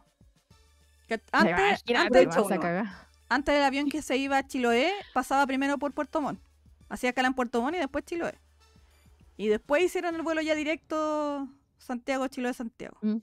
Que 1.08 1.22
Antes, 1.32 1.84
antes, 1.96 2.22
hecho 2.22 2.48
antes 3.30 3.56
del 3.56 3.64
avión 3.64 3.90
que 3.90 4.02
se 4.02 4.18
iba 4.18 4.38
a 4.38 4.46
Chiloé, 4.48 4.92
pasaba 5.14 5.46
primero 5.46 5.78
por 5.78 5.94
Puerto 5.94 6.22
Montt. 6.22 6.40
Hacía 6.90 7.10
escala 7.10 7.28
en 7.28 7.34
Puerto 7.36 7.62
Montt 7.62 7.76
y 7.76 7.80
después 7.80 8.04
Chiloé. 8.04 8.34
Y 9.38 9.48
después 9.48 9.84
hicieron 9.84 10.16
el 10.16 10.22
vuelo 10.24 10.42
ya 10.42 10.56
directo 10.56 11.48
Santiago, 11.78 12.28
Chiloé, 12.28 12.54
Santiago. 12.54 12.98
Mm. 13.02 13.18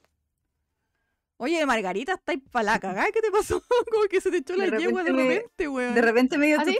Oye, 1.38 1.66
Margarita, 1.66 2.14
estáis 2.14 2.40
para 2.50 2.62
la 2.62 2.78
cagada. 2.78 3.08
¿Qué 3.12 3.20
te 3.20 3.30
pasó? 3.30 3.62
Como 3.92 4.04
que 4.08 4.20
se 4.20 4.30
te 4.30 4.38
echó 4.38 4.56
la 4.56 4.78
yegua 4.78 5.02
de 5.02 5.12
repente 5.12 5.68
weón. 5.68 5.94
De 5.94 6.02
repente 6.02 6.38
me 6.38 6.46
dio 6.46 6.60
¿Ah, 6.60 6.64
sí? 6.64 6.78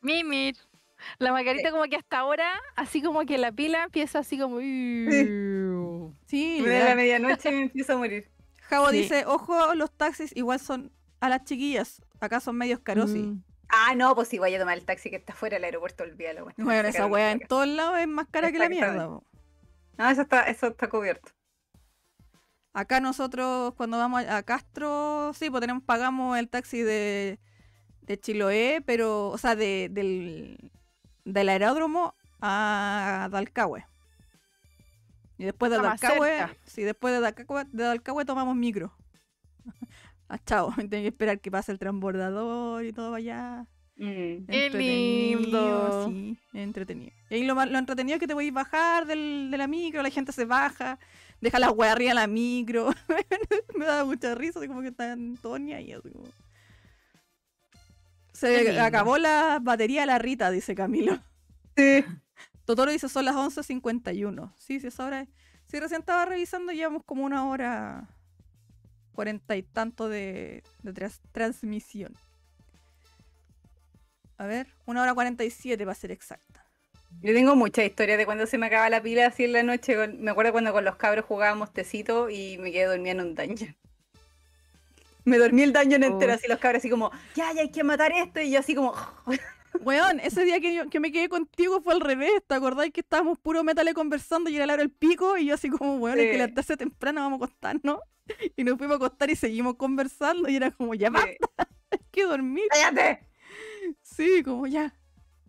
Mimir. 0.00 0.56
La 1.18 1.32
Margarita 1.32 1.72
como 1.72 1.82
que 1.84 1.96
hasta 1.96 2.18
ahora, 2.18 2.48
así 2.76 3.02
como 3.02 3.24
que 3.26 3.36
la 3.36 3.50
pila 3.50 3.82
empieza 3.84 4.20
así 4.20 4.38
como... 4.38 4.60
Sí, 4.60 6.60
Me 6.62 6.68
da 6.78 6.90
la 6.90 6.94
medianoche 6.94 7.50
y 7.50 7.54
me 7.54 7.62
empiezo 7.62 7.94
a 7.94 7.96
morir. 7.96 8.30
Javo 8.62 8.90
Sí. 8.90 8.98
dice, 8.98 9.24
ojo, 9.26 9.74
los 9.74 9.90
taxis 9.90 10.34
igual 10.36 10.60
son 10.60 10.92
a 11.20 11.28
las 11.28 11.44
chiquillas. 11.44 12.00
Acá 12.20 12.38
son 12.40 12.56
medios 12.56 12.80
caros, 12.80 13.10
sí. 13.10 13.18
Mm. 13.18 13.42
Ah, 13.68 13.94
no, 13.96 14.14
pues 14.14 14.28
si 14.28 14.38
voy 14.38 14.54
a 14.54 14.58
tomar 14.60 14.78
el 14.78 14.84
taxi 14.84 15.10
que 15.10 15.16
está 15.16 15.34
fuera 15.34 15.56
del 15.56 15.64
aeropuerto, 15.64 16.04
olvídalo. 16.04 16.44
güey. 16.44 16.54
Bueno, 16.58 16.88
esa 16.88 17.06
weá 17.06 17.32
en 17.32 17.40
todos 17.40 17.66
lados 17.66 17.98
es 17.98 18.06
más 18.06 18.26
cara 18.30 18.52
que 18.52 18.58
la 18.58 18.68
mierda. 18.68 19.08
Po. 19.08 19.24
No, 19.98 20.08
eso 20.10 20.22
está, 20.22 20.42
eso 20.44 20.68
está 20.68 20.88
cubierto. 20.88 21.32
Acá 22.74 23.00
nosotros 23.00 23.74
cuando 23.74 23.98
vamos 23.98 24.24
a 24.24 24.38
a 24.38 24.42
Castro, 24.42 25.32
sí, 25.34 25.50
pues 25.50 25.60
tenemos, 25.60 25.82
pagamos 25.82 26.38
el 26.38 26.48
taxi 26.48 26.82
de, 26.82 27.38
de 28.02 28.20
Chiloé, 28.20 28.82
pero, 28.84 29.28
o 29.30 29.38
sea, 29.38 29.54
de, 29.56 29.88
del, 29.90 30.70
del 31.24 31.48
aeródromo 31.48 32.14
a 32.40 33.28
Dalcahue. 33.30 33.84
Y 35.38 35.44
después 35.44 35.72
de 35.72 35.78
Dalcahue, 35.78 36.56
sí, 36.64 36.82
después 36.82 37.14
de 37.14 37.20
Dalcahue, 37.20 37.64
de 37.72 37.84
Dalcahue 37.84 38.24
tomamos 38.24 38.56
micro. 38.56 38.92
Ah, 40.28 40.38
chao, 40.46 40.72
tengo 40.88 40.88
que 40.88 41.08
esperar 41.08 41.40
que 41.40 41.50
pase 41.50 41.72
el 41.72 41.78
transbordador 41.78 42.86
y 42.86 42.92
todo 42.94 43.10
para 43.10 43.18
allá. 43.18 43.66
Mm. 43.96 44.06
Qué 44.06 44.66
Entretenido, 44.66 45.40
lindo. 45.40 46.08
Sí, 46.08 46.38
entretenido. 46.54 47.12
Y 47.28 47.34
ahí 47.34 47.42
lo, 47.44 47.54
lo 47.54 47.78
entretenido 47.78 48.16
es 48.16 48.20
que 48.20 48.26
te 48.26 48.32
voy 48.32 48.48
a 48.48 48.52
bajar 48.52 49.06
del, 49.06 49.50
de 49.50 49.58
la 49.58 49.66
micro, 49.66 50.02
la 50.02 50.08
gente 50.08 50.32
se 50.32 50.46
baja, 50.46 50.98
deja 51.42 51.58
la 51.58 51.70
weá 51.70 51.92
arriba 51.92 52.14
la 52.14 52.26
micro. 52.26 52.94
Me 53.76 53.84
da 53.84 54.06
mucha 54.06 54.34
risa, 54.34 54.58
así 54.58 54.68
como 54.68 54.80
que 54.80 54.88
están 54.88 55.36
todos 55.36 55.60
ni 55.60 55.74
ahí. 55.74 55.92
así 55.92 56.08
como. 56.08 56.24
Se 58.46 58.80
acabó 58.80 59.18
la 59.18 59.58
batería 59.62 60.02
de 60.02 60.06
la 60.06 60.18
Rita, 60.18 60.50
dice 60.50 60.74
Camilo. 60.74 61.18
Sí. 61.76 62.04
Totoro 62.64 62.90
dice 62.92 63.08
son 63.08 63.24
las 63.24 63.34
11.51. 63.34 64.52
Sí, 64.58 64.80
sí, 64.80 64.86
esa 64.86 65.06
hora. 65.06 65.26
Sí, 65.66 65.80
recién 65.80 66.00
estaba 66.00 66.24
revisando, 66.26 66.72
llevamos 66.72 67.02
como 67.04 67.24
una 67.24 67.48
hora 67.48 68.08
cuarenta 69.12 69.56
y 69.56 69.62
tanto 69.62 70.08
de, 70.08 70.62
transmisión. 71.32 72.14
A 74.38 74.46
ver, 74.46 74.66
una 74.86 75.02
hora 75.02 75.14
cuarenta 75.14 75.44
y 75.44 75.50
siete 75.50 75.84
va 75.84 75.92
a 75.92 75.94
ser 75.96 76.10
exacta. 76.10 76.64
Yo 77.20 77.32
tengo 77.34 77.54
muchas 77.54 77.84
historias 77.84 78.18
de 78.18 78.24
cuando 78.26 78.46
se 78.46 78.58
me 78.58 78.66
acaba 78.66 78.88
la 78.88 79.02
pila 79.02 79.26
así 79.26 79.44
en 79.44 79.52
la 79.52 79.62
noche. 79.62 79.94
con- 79.94 80.20
Me 80.22 80.30
acuerdo 80.30 80.52
cuando 80.52 80.72
con 80.72 80.84
los 80.84 80.96
cabros 80.96 81.24
jugábamos 81.26 81.72
tecito 81.72 82.30
y 82.30 82.58
me 82.58 82.72
quedé 82.72 82.86
dormida 82.86 83.12
en 83.12 83.20
un 83.20 83.34
dungeon. 83.34 83.76
Me 85.24 85.38
dormí 85.38 85.62
el 85.62 85.72
dungeon 85.72 86.02
entero, 86.02 86.32
Uy. 86.32 86.36
así 86.38 86.48
los 86.48 86.58
cabros 86.58 86.80
así 86.80 86.90
como, 86.90 87.10
ya, 87.34 87.52
ya 87.52 87.62
hay 87.62 87.70
que 87.70 87.84
matar 87.84 88.12
esto, 88.12 88.40
y 88.40 88.50
yo 88.50 88.58
así 88.60 88.74
como, 88.74 88.94
Weón, 89.80 90.20
ese 90.20 90.44
día 90.44 90.60
que, 90.60 90.74
yo- 90.74 90.90
que 90.90 91.00
me 91.00 91.10
quedé 91.12 91.28
contigo 91.30 91.80
fue 91.80 91.94
al 91.94 92.00
revés, 92.00 92.30
¿te 92.46 92.54
acordáis 92.54 92.92
que 92.92 93.00
estábamos 93.00 93.38
puro 93.38 93.64
metale 93.64 93.94
conversando 93.94 94.50
y 94.50 94.56
era 94.56 94.64
hora 94.64 94.76
del 94.76 94.90
pico? 94.90 95.38
Y 95.38 95.46
yo 95.46 95.54
así 95.54 95.70
como, 95.70 95.96
weón, 95.96 96.18
hay 96.18 96.26
que 96.26 96.32
Sí. 96.32 96.38
levantarse 96.38 96.76
temprano, 96.76 97.20
vamos 97.22 97.40
a 97.40 97.44
acostarnos. 97.44 97.98
Y 98.56 98.64
nos 98.64 98.76
fuimos 98.78 98.94
a 98.94 98.96
acostar 98.96 99.30
y 99.30 99.36
seguimos 99.36 99.76
conversando 99.76 100.48
y 100.48 100.56
era 100.56 100.70
como, 100.70 100.94
ya 100.94 101.08
basta, 101.10 101.30
"Eh, 101.30 101.38
hay 101.90 101.98
que 102.10 102.24
dormir. 102.24 102.64
cállate. 102.70 103.26
Sí, 104.02 104.42
como 104.44 104.66
ya. 104.66 104.94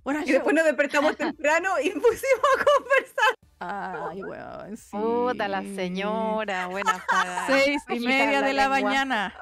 Bueno, 0.04 0.22
Y 0.26 0.32
después 0.32 0.56
nos 0.56 0.66
despertamos 0.66 1.16
temprano 1.18 1.70
y 1.82 1.90
pusimos 1.90 2.50
a 2.60 2.64
conversar. 2.66 3.36
Ay, 4.10 4.24
weón, 4.24 4.78
sí. 4.78 4.90
Puta 4.92 5.48
la 5.48 5.62
señora, 5.62 6.68
buena 6.68 7.04
para. 7.10 7.48
Seis 7.48 7.82
y 7.90 8.00
media 8.00 8.42
la 8.42 8.48
de 8.48 8.54
la 8.54 8.64
lengua. 8.70 8.82
mañana. 8.90 9.34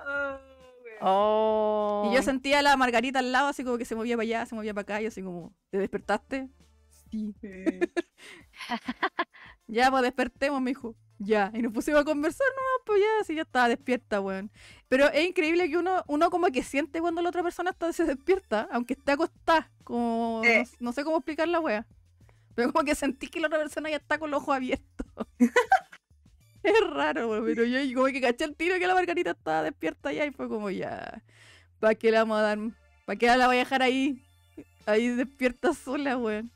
Oh. 1.01 2.09
Y 2.11 2.15
yo 2.15 2.21
sentía 2.21 2.59
a 2.59 2.61
la 2.61 2.77
Margarita 2.77 3.19
al 3.19 3.31
lado, 3.31 3.47
así 3.47 3.63
como 3.63 3.77
que 3.77 3.85
se 3.85 3.95
movía 3.95 4.15
para 4.15 4.23
allá, 4.23 4.45
se 4.45 4.53
movía 4.55 4.73
para 4.73 4.83
acá, 4.83 5.01
y 5.01 5.07
así 5.07 5.23
como, 5.23 5.53
¿te 5.71 5.77
despertaste? 5.79 6.49
Sí. 7.11 7.33
Ya, 9.67 9.89
pues 9.89 10.03
despertemos, 10.03 10.61
me 10.61 10.71
dijo. 10.71 10.95
Ya. 11.17 11.49
Y 11.53 11.61
nos 11.61 11.71
pusimos 11.71 12.01
a 12.01 12.03
conversar 12.03 12.45
nomás, 12.49 12.81
pues 12.85 12.99
ya, 12.99 13.21
así 13.21 13.35
ya 13.35 13.43
estaba 13.43 13.69
despierta, 13.69 14.19
weón. 14.19 14.51
Pero 14.89 15.07
es 15.09 15.25
increíble 15.25 15.69
que 15.69 15.77
uno, 15.77 16.03
uno 16.07 16.29
como 16.29 16.47
que 16.47 16.61
siente 16.61 16.99
cuando 16.99 17.21
la 17.21 17.29
otra 17.29 17.41
persona 17.41 17.69
está, 17.69 17.93
se 17.93 18.03
despierta, 18.03 18.67
aunque 18.71 18.93
esté 18.95 19.13
acostada. 19.13 19.71
Como, 19.85 20.41
Eh. 20.43 20.63
no, 20.79 20.87
no 20.87 20.91
sé 20.93 21.05
cómo 21.05 21.17
explicar 21.17 21.47
la 21.47 21.61
wea. 21.61 21.87
Pero 22.55 22.71
como 22.71 22.85
que 22.85 22.95
sentí 22.95 23.27
que 23.27 23.39
la 23.39 23.47
otra 23.47 23.59
persona 23.59 23.89
ya 23.89 23.97
está 23.97 24.17
con 24.17 24.31
los 24.31 24.41
ojos 24.41 24.55
abiertos. 24.55 25.05
es 26.63 26.89
raro, 26.89 27.29
weón. 27.29 27.45
Pero 27.45 27.63
yo 27.65 27.79
como 27.95 28.07
que 28.07 28.21
caché 28.21 28.45
el 28.45 28.55
tiro 28.55 28.77
que 28.77 28.87
la 28.87 28.93
Margarita 28.93 29.31
estaba 29.31 29.63
despierta 29.63 30.11
ya 30.11 30.25
y 30.25 30.31
fue 30.31 30.47
como 30.47 30.69
ya. 30.69 31.21
¿Para 31.79 31.95
qué 31.95 32.11
le 32.11 32.17
vamos 32.17 32.37
a 32.37 32.41
dar? 32.41 32.59
¿Para 33.05 33.17
qué 33.17 33.27
la 33.27 33.47
voy 33.47 33.55
a 33.55 33.59
dejar 33.59 33.81
ahí? 33.81 34.21
Ahí 34.85 35.07
despierta 35.09 35.73
sola, 35.73 36.17
weón. 36.17 36.51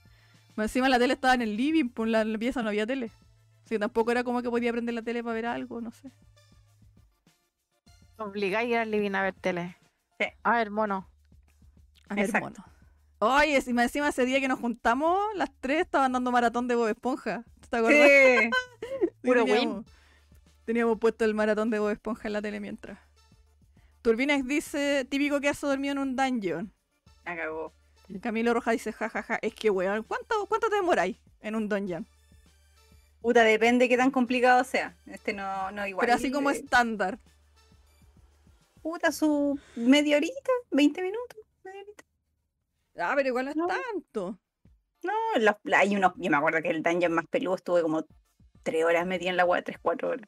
Más 0.56 0.66
Encima 0.66 0.90
la 0.90 1.00
tele 1.00 1.14
estaba 1.14 1.34
en 1.34 1.42
el 1.42 1.58
living, 1.58 1.90
por 1.90 2.08
la, 2.08 2.22
en 2.22 2.32
la 2.32 2.38
pieza 2.38 2.62
no 2.62 2.70
había 2.70 2.86
tele. 2.86 3.12
Así 3.66 3.76
que 3.76 3.80
tampoco 3.80 4.12
era 4.12 4.24
como 4.24 4.42
que 4.42 4.50
podía 4.50 4.72
prender 4.72 4.94
la 4.96 5.02
tele 5.02 5.24
para 5.24 5.34
ver 5.34 5.46
algo, 5.48 5.82
no 5.82 5.92
sé. 5.92 6.12
Obligáis 8.18 8.68
a 8.68 8.72
ir 8.72 8.78
al 8.78 8.92
living 8.92 9.12
a 9.16 9.24
ver 9.24 9.34
tele. 9.34 9.76
Sí. 10.20 10.28
A 10.44 10.58
ver, 10.58 10.72
mono. 10.72 11.10
A 12.08 12.16
ver, 12.16 12.26
Exacto. 12.26 12.50
mono. 12.50 12.75
Oye, 13.20 13.56
encima, 13.56 13.84
encima 13.84 14.10
ese 14.10 14.26
día 14.26 14.40
que 14.40 14.48
nos 14.48 14.60
juntamos, 14.60 15.18
las 15.36 15.50
tres 15.62 15.82
estaban 15.82 16.12
dando 16.12 16.32
maratón 16.32 16.68
de 16.68 16.76
Bob 16.76 16.90
Esponja. 16.90 17.44
¿Te 17.70 17.78
acuerdas? 17.78 18.10
Sí. 18.10 18.50
Puro 19.24 19.44
win. 19.44 19.54
teníamos, 19.54 19.86
teníamos 20.66 21.00
puesto 21.00 21.26
el 21.26 21.34
maratón 21.34 21.70
de 21.70 21.80
Bob 21.80 21.92
Esponja 21.92 22.28
en 22.28 22.34
la 22.34 22.42
tele 22.42 22.60
mientras. 22.60 23.00
Turbinex 24.02 24.46
dice, 24.46 25.08
típico 25.10 25.40
que 25.40 25.50
hace 25.50 25.66
dormido 25.66 25.94
en 25.94 26.00
un 26.00 26.16
dungeon. 26.16 26.72
La 27.26 27.36
cagó. 27.36 27.74
Camilo 28.22 28.54
Roja 28.54 28.72
dice, 28.72 28.94
jajaja, 28.94 29.40
es 29.42 29.56
que 29.56 29.70
weón, 29.70 30.04
¿cuánto, 30.04 30.46
cuánto 30.46 30.70
te 30.70 30.76
demoráis 30.76 31.18
en 31.42 31.56
un 31.56 31.68
dungeon? 31.68 32.06
Puta, 33.22 33.44
depende 33.44 33.90
qué 33.90 33.98
tan 33.98 34.12
complicado 34.12 34.64
sea. 34.64 34.96
Este 35.08 35.34
no, 35.34 35.72
no 35.72 35.88
igual. 35.88 36.06
Pero 36.06 36.16
así 36.16 36.30
como 36.30 36.52
estándar. 36.52 37.18
Puta, 38.84 39.12
su 39.12 39.60
media 39.76 40.18
horita, 40.18 40.52
20 40.70 41.02
minutos. 41.02 41.40
media 41.64 41.82
horita. 41.82 42.04
Ah, 42.98 43.14
pero 43.16 43.30
igual 43.30 43.46
no 43.46 43.52
es 43.52 43.58
No. 43.58 43.68
tanto. 43.68 44.40
No, 45.04 45.14
hay 45.76 45.96
unos, 45.96 46.14
yo 46.18 46.32
me 46.32 46.38
acuerdo 46.38 46.62
que 46.62 46.70
el 46.70 46.82
dungeon 46.82 47.14
más 47.14 47.26
peludo 47.28 47.56
estuve 47.56 47.82
como 47.84 48.06
3 48.64 48.86
horas 48.86 49.06
metida 49.06 49.30
en 49.30 49.38
la 49.38 49.44
agua, 49.44 49.62
3, 49.62 49.78
4 49.82 50.10
horas. 50.10 50.28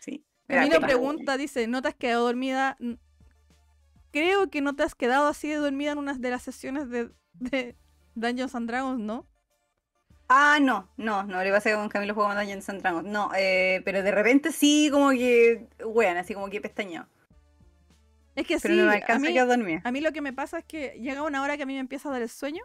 Sí. 0.00 0.24
era 0.48 0.60
Camilo 0.62 0.80
peludo. 0.80 0.86
pregunta, 0.86 1.36
dice, 1.36 1.66
¿no 1.66 1.82
te 1.82 1.88
has 1.88 1.94
quedado 1.94 2.24
dormida? 2.24 2.76
Creo 4.10 4.48
que 4.48 4.62
no 4.62 4.74
te 4.74 4.84
has 4.84 4.94
quedado 4.94 5.26
así 5.28 5.48
de 5.48 5.56
dormida 5.56 5.92
en 5.92 5.98
una 5.98 6.14
de 6.14 6.30
las 6.30 6.42
sesiones 6.42 6.88
de, 6.88 7.10
de 7.34 7.76
Dungeons 8.14 8.54
and 8.54 8.68
Dragons, 8.68 9.00
¿no? 9.00 9.26
Ah, 10.30 10.58
no, 10.60 10.88
no, 10.96 11.24
no, 11.24 11.42
le 11.42 11.60
que 11.60 11.74
con 11.74 11.88
Camilo 11.88 12.14
jugamos 12.14 12.36
Dungeons 12.36 12.68
and 12.68 12.80
Dragons. 12.82 13.08
No, 13.08 13.30
eh, 13.36 13.80
pero 13.84 14.02
de 14.02 14.10
repente 14.10 14.52
sí, 14.52 14.88
como 14.90 15.10
que, 15.10 15.68
weón, 15.84 16.16
así 16.18 16.34
como 16.34 16.48
que 16.50 16.60
pestañeo. 16.60 17.06
Es 18.38 18.46
que 18.46 18.56
Pero 18.60 18.74
sí, 18.74 18.80
no 18.80 18.86
me 18.86 18.90
a 18.92 19.18
mí, 19.90 19.98
a 19.98 20.02
lo 20.02 20.12
que 20.12 20.20
me 20.20 20.32
pasa 20.32 20.60
es 20.60 20.64
que 20.64 20.90
llega 21.00 21.22
una 21.24 21.42
hora 21.42 21.56
que 21.56 21.64
a 21.64 21.66
mí 21.66 21.74
me 21.74 21.80
empieza 21.80 22.08
a 22.08 22.12
dar 22.12 22.22
el 22.22 22.28
sueño. 22.28 22.62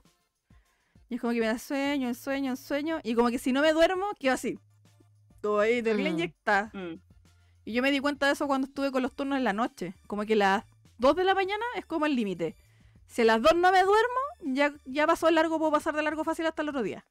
Y 1.09 1.15
es 1.15 1.21
como 1.21 1.33
que 1.33 1.39
me 1.39 1.47
da 1.47 1.57
sueño, 1.57 2.09
el 2.09 2.15
sueño, 2.15 2.51
el 2.51 2.57
sueño. 2.57 2.99
Y 3.03 3.15
como 3.15 3.29
que 3.29 3.39
si 3.39 3.51
no 3.53 3.61
me 3.61 3.73
duermo, 3.73 4.05
quedo 4.19 4.33
así. 4.33 4.59
Todo 5.41 5.61
ahí, 5.61 5.81
Mm. 5.81 5.99
inyectada. 5.99 6.69
Mm. 6.73 7.01
Y 7.65 7.73
yo 7.73 7.81
me 7.81 7.89
di 7.91 7.99
cuenta 7.99 8.27
de 8.27 8.33
eso 8.33 8.45
cuando 8.45 8.67
estuve 8.67 8.91
con 8.91 9.01
los 9.01 9.15
turnos 9.15 9.37
en 9.39 9.43
la 9.43 9.53
noche. 9.53 9.95
Como 10.05 10.25
que 10.27 10.35
las 10.35 10.63
2 10.99 11.15
de 11.15 11.23
la 11.23 11.33
mañana 11.33 11.63
es 11.75 11.87
como 11.87 12.05
el 12.05 12.15
límite. 12.15 12.55
Si 13.07 13.23
a 13.23 13.25
las 13.25 13.41
2 13.41 13.55
no 13.55 13.71
me 13.71 13.81
duermo, 13.81 14.19
ya, 14.41 14.75
ya 14.85 15.07
pasó 15.07 15.27
el 15.27 15.33
largo, 15.35 15.57
puedo 15.57 15.71
pasar 15.71 15.95
de 15.95 16.03
largo 16.03 16.23
fácil 16.23 16.45
hasta 16.45 16.61
el 16.61 16.69
otro 16.69 16.83
día. 16.83 17.03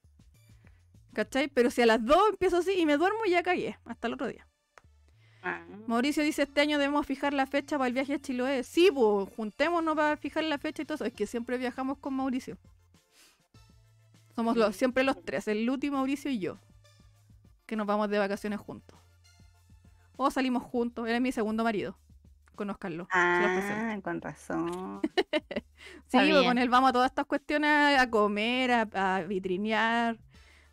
¿Cachai? 1.15 1.49
Pero 1.49 1.71
si 1.73 1.83
a 1.83 1.87
las 1.87 2.05
2 2.05 2.17
empiezo 2.31 2.59
así 2.59 2.79
y 2.79 2.87
me 2.87 2.97
duermo, 2.97 3.25
ya 3.29 3.43
cagué. 3.43 3.77
Hasta 3.87 4.07
el 4.07 4.15
otro 4.15 4.29
día. 4.29 4.47
Ah. 5.43 5.61
Mauricio 5.87 6.23
dice, 6.23 6.43
este 6.43 6.61
año 6.61 6.79
debemos 6.79 7.07
fijar 7.07 7.33
la 7.33 7.47
fecha 7.47 7.77
para 7.77 7.89
el 7.89 7.95
viaje 7.95 8.15
a 8.15 8.19
Chiloé. 8.19 8.63
Sí, 8.63 8.91
pues, 8.93 9.29
juntémonos 9.37 9.97
para 9.97 10.17
fijar 10.17 10.45
la 10.45 10.59
fecha 10.59 10.83
y 10.83 10.85
todo 10.85 10.95
eso. 10.97 11.05
Es 11.05 11.13
que 11.13 11.27
siempre 11.27 11.59
viajamos 11.59 11.99
con 11.99 12.15
Mauricio. 12.15 12.57
Somos 14.37 14.57
los, 14.57 14.77
siempre 14.77 15.05
los 15.05 15.23
tres, 15.23 15.49
el 15.49 15.65
Luti, 15.65 15.91
Mauricio 15.91 16.31
y 16.31 16.39
yo. 16.39 16.59
Que 17.67 17.77
nos 17.77 17.87
vamos 17.87 18.09
de 18.09 18.19
vacaciones 18.19 18.61
juntos. 18.61 18.99
O 20.17 20.31
salimos 20.31 20.63
juntos. 20.63 21.09
Él 21.09 21.17
es 21.17 21.21
mi 21.21 21.33
segundo 21.33 21.65
marido. 21.65 21.97
Presento. 23.09 23.09
Ah, 23.11 23.99
con 24.03 24.21
razón. 24.21 25.01
Sí, 26.07 26.19
pues, 26.19 26.45
con 26.45 26.59
él 26.59 26.69
vamos 26.69 26.91
a 26.91 26.93
todas 26.93 27.11
estas 27.11 27.27
cuestiones 27.27 27.99
a 27.99 28.09
comer, 28.09 28.71
a, 28.71 29.17
a 29.17 29.23
vitrinear. 29.23 30.17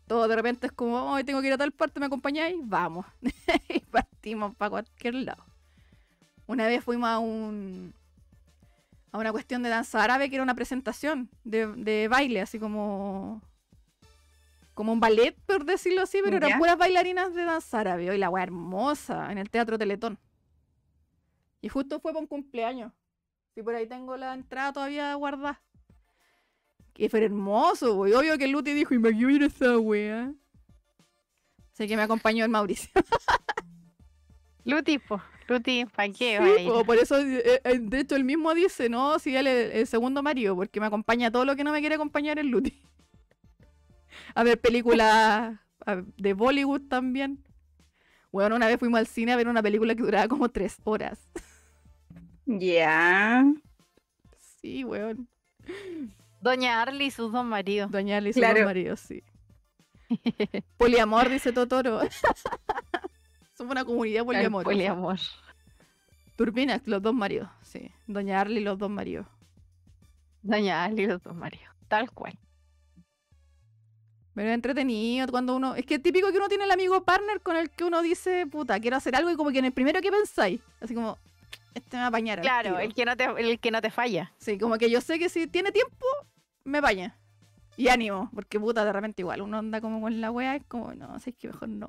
Todo 0.06 0.28
de 0.28 0.36
repente 0.36 0.68
es 0.68 0.72
como, 0.72 1.12
hoy 1.12 1.24
tengo 1.24 1.40
que 1.40 1.48
ir 1.48 1.52
a 1.54 1.58
tal 1.58 1.72
parte, 1.72 1.98
¿me 1.98 2.06
acompañáis? 2.06 2.56
Vamos. 2.62 3.06
partimos 4.20 4.54
para 4.54 4.70
cualquier 4.70 5.14
lado. 5.14 5.42
Una 6.46 6.66
vez 6.66 6.84
fuimos 6.84 7.08
a 7.08 7.18
un 7.18 7.94
a 9.12 9.18
una 9.18 9.32
cuestión 9.32 9.62
de 9.62 9.70
danza 9.70 10.04
árabe 10.04 10.28
que 10.28 10.36
era 10.36 10.42
una 10.42 10.54
presentación 10.54 11.30
de, 11.42 11.66
de 11.66 12.06
baile, 12.06 12.42
así 12.42 12.58
como 12.58 13.40
como 14.74 14.92
un 14.92 15.00
ballet, 15.00 15.34
por 15.46 15.64
decirlo 15.64 16.02
así, 16.02 16.20
pero 16.22 16.36
eran 16.36 16.58
puras 16.58 16.76
bailarinas 16.76 17.34
de 17.34 17.44
danza 17.44 17.80
árabe. 17.80 18.14
Y 18.14 18.18
la 18.18 18.28
weá 18.28 18.42
hermosa, 18.42 19.32
en 19.32 19.38
el 19.38 19.48
Teatro 19.48 19.78
Teletón. 19.78 20.18
Y 21.62 21.68
justo 21.68 21.98
fue 21.98 22.12
por 22.12 22.20
un 22.20 22.26
cumpleaños. 22.26 22.92
Sí, 23.54 23.62
por 23.62 23.74
ahí 23.74 23.86
tengo 23.86 24.16
la 24.16 24.34
entrada 24.34 24.72
todavía 24.72 25.14
guardada. 25.14 25.62
Que 26.92 27.08
fue 27.08 27.24
hermoso, 27.24 27.94
güey. 27.94 28.12
Obvio 28.12 28.38
que 28.38 28.44
el 28.44 28.52
Luti 28.52 28.72
dijo, 28.74 28.94
y 28.94 28.98
me 28.98 29.10
quiero 29.10 29.30
ir 29.30 29.42
a 29.42 29.46
esa 29.46 29.78
wea. 29.78 30.32
Así 31.72 31.88
que 31.88 31.96
me 31.96 32.02
acompañó 32.02 32.44
el 32.44 32.50
Mauricio. 32.50 32.90
Luti, 34.64 34.98
po. 34.98 35.20
Luti, 35.48 35.84
¿para 35.86 36.12
qué? 36.12 36.38
Sí, 36.58 36.66
po, 36.66 36.84
por 36.84 36.96
eso, 36.98 37.18
eh, 37.18 37.60
eh, 37.64 37.78
de 37.80 38.00
hecho, 38.00 38.14
él 38.16 38.24
mismo 38.24 38.54
dice, 38.54 38.88
no, 38.88 39.18
si 39.18 39.34
él 39.36 39.46
es 39.46 39.74
el 39.74 39.86
segundo 39.86 40.22
marido, 40.22 40.54
porque 40.54 40.80
me 40.80 40.86
acompaña 40.86 41.30
todo 41.30 41.44
lo 41.44 41.56
que 41.56 41.64
no 41.64 41.72
me 41.72 41.80
quiere 41.80 41.96
acompañar 41.96 42.38
el 42.38 42.48
Luti. 42.48 42.80
A 44.34 44.44
ver 44.44 44.60
películas 44.60 45.58
de 46.16 46.32
Bollywood 46.34 46.82
también. 46.88 47.42
Bueno, 48.30 48.54
una 48.54 48.68
vez 48.68 48.78
fuimos 48.78 48.98
al 49.00 49.08
cine 49.08 49.32
a 49.32 49.36
ver 49.36 49.48
una 49.48 49.60
película 49.62 49.92
que 49.96 50.02
duraba 50.02 50.28
como 50.28 50.48
tres 50.48 50.76
horas. 50.84 51.18
Ya. 52.46 53.44
Sí, 54.60 54.82
weón. 54.82 55.28
Doña 56.40 56.82
Arly 56.82 57.04
y 57.04 57.10
sus 57.12 57.30
dos 57.30 57.44
maridos. 57.44 57.92
Doña 57.92 58.16
Alice 58.16 58.40
y 58.40 58.42
Claro. 58.42 58.58
los 58.58 58.64
maridos, 58.66 58.98
sí. 58.98 59.22
Poliamor, 60.76 61.28
dice 61.28 61.52
Totoro. 61.52 62.00
Somos 63.60 63.72
una 63.72 63.84
comunidad 63.84 64.20
El 64.20 64.24
poliamorosa. 64.24 64.64
poliamor. 64.64 65.18
Turbinax, 66.36 66.86
los 66.86 67.02
dos 67.02 67.12
maridos, 67.12 67.50
sí. 67.60 67.92
Doña 68.06 68.40
Arly, 68.40 68.60
los 68.60 68.78
dos 68.78 68.88
maridos. 68.88 69.26
Doña 70.40 70.82
Ali 70.82 71.02
y 71.02 71.06
los 71.08 71.22
dos 71.22 71.36
Mario. 71.36 71.68
Tal 71.86 72.10
cual. 72.10 72.38
Pero 74.32 74.48
es 74.48 74.54
entretenido 74.54 75.26
cuando 75.28 75.54
uno. 75.54 75.74
Es 75.74 75.84
que 75.84 75.96
es 75.96 76.02
típico 76.02 76.30
que 76.30 76.38
uno 76.38 76.48
tiene 76.48 76.64
el 76.64 76.70
amigo 76.70 77.04
partner 77.04 77.42
con 77.42 77.54
el 77.54 77.68
que 77.68 77.84
uno 77.84 78.00
dice, 78.00 78.46
puta, 78.46 78.80
quiero 78.80 78.96
hacer 78.96 79.14
algo 79.14 79.30
y 79.30 79.36
como 79.36 79.50
que 79.50 79.58
en 79.58 79.66
el 79.66 79.72
primero 79.72 80.00
que 80.00 80.10
pensáis. 80.10 80.62
Así 80.80 80.94
como, 80.94 81.18
este 81.74 81.98
me 81.98 82.00
va 82.00 82.06
a 82.06 82.08
apañar. 82.08 82.38
al 82.38 82.42
Claro, 82.42 82.78
el 82.78 82.94
que 82.94 83.04
no 83.04 83.14
te, 83.14 83.24
el 83.24 83.60
que 83.60 83.70
no 83.70 83.82
te 83.82 83.90
falla. 83.90 84.32
Sí, 84.38 84.56
como 84.56 84.78
que 84.78 84.88
yo 84.88 85.02
sé 85.02 85.18
que 85.18 85.28
si 85.28 85.46
tiene 85.46 85.70
tiempo, 85.70 86.06
me 86.64 86.80
baña. 86.80 87.14
Y 87.76 87.88
ánimo, 87.88 88.30
porque 88.34 88.58
puta, 88.58 88.86
de 88.86 88.92
repente 88.94 89.20
igual 89.20 89.42
uno 89.42 89.58
anda 89.58 89.82
como 89.82 90.00
con 90.00 90.18
la 90.18 90.30
wea, 90.30 90.56
es 90.56 90.64
como, 90.64 90.94
no, 90.94 91.20
sé 91.20 91.34
que 91.34 91.48
mejor 91.48 91.68
no. 91.68 91.88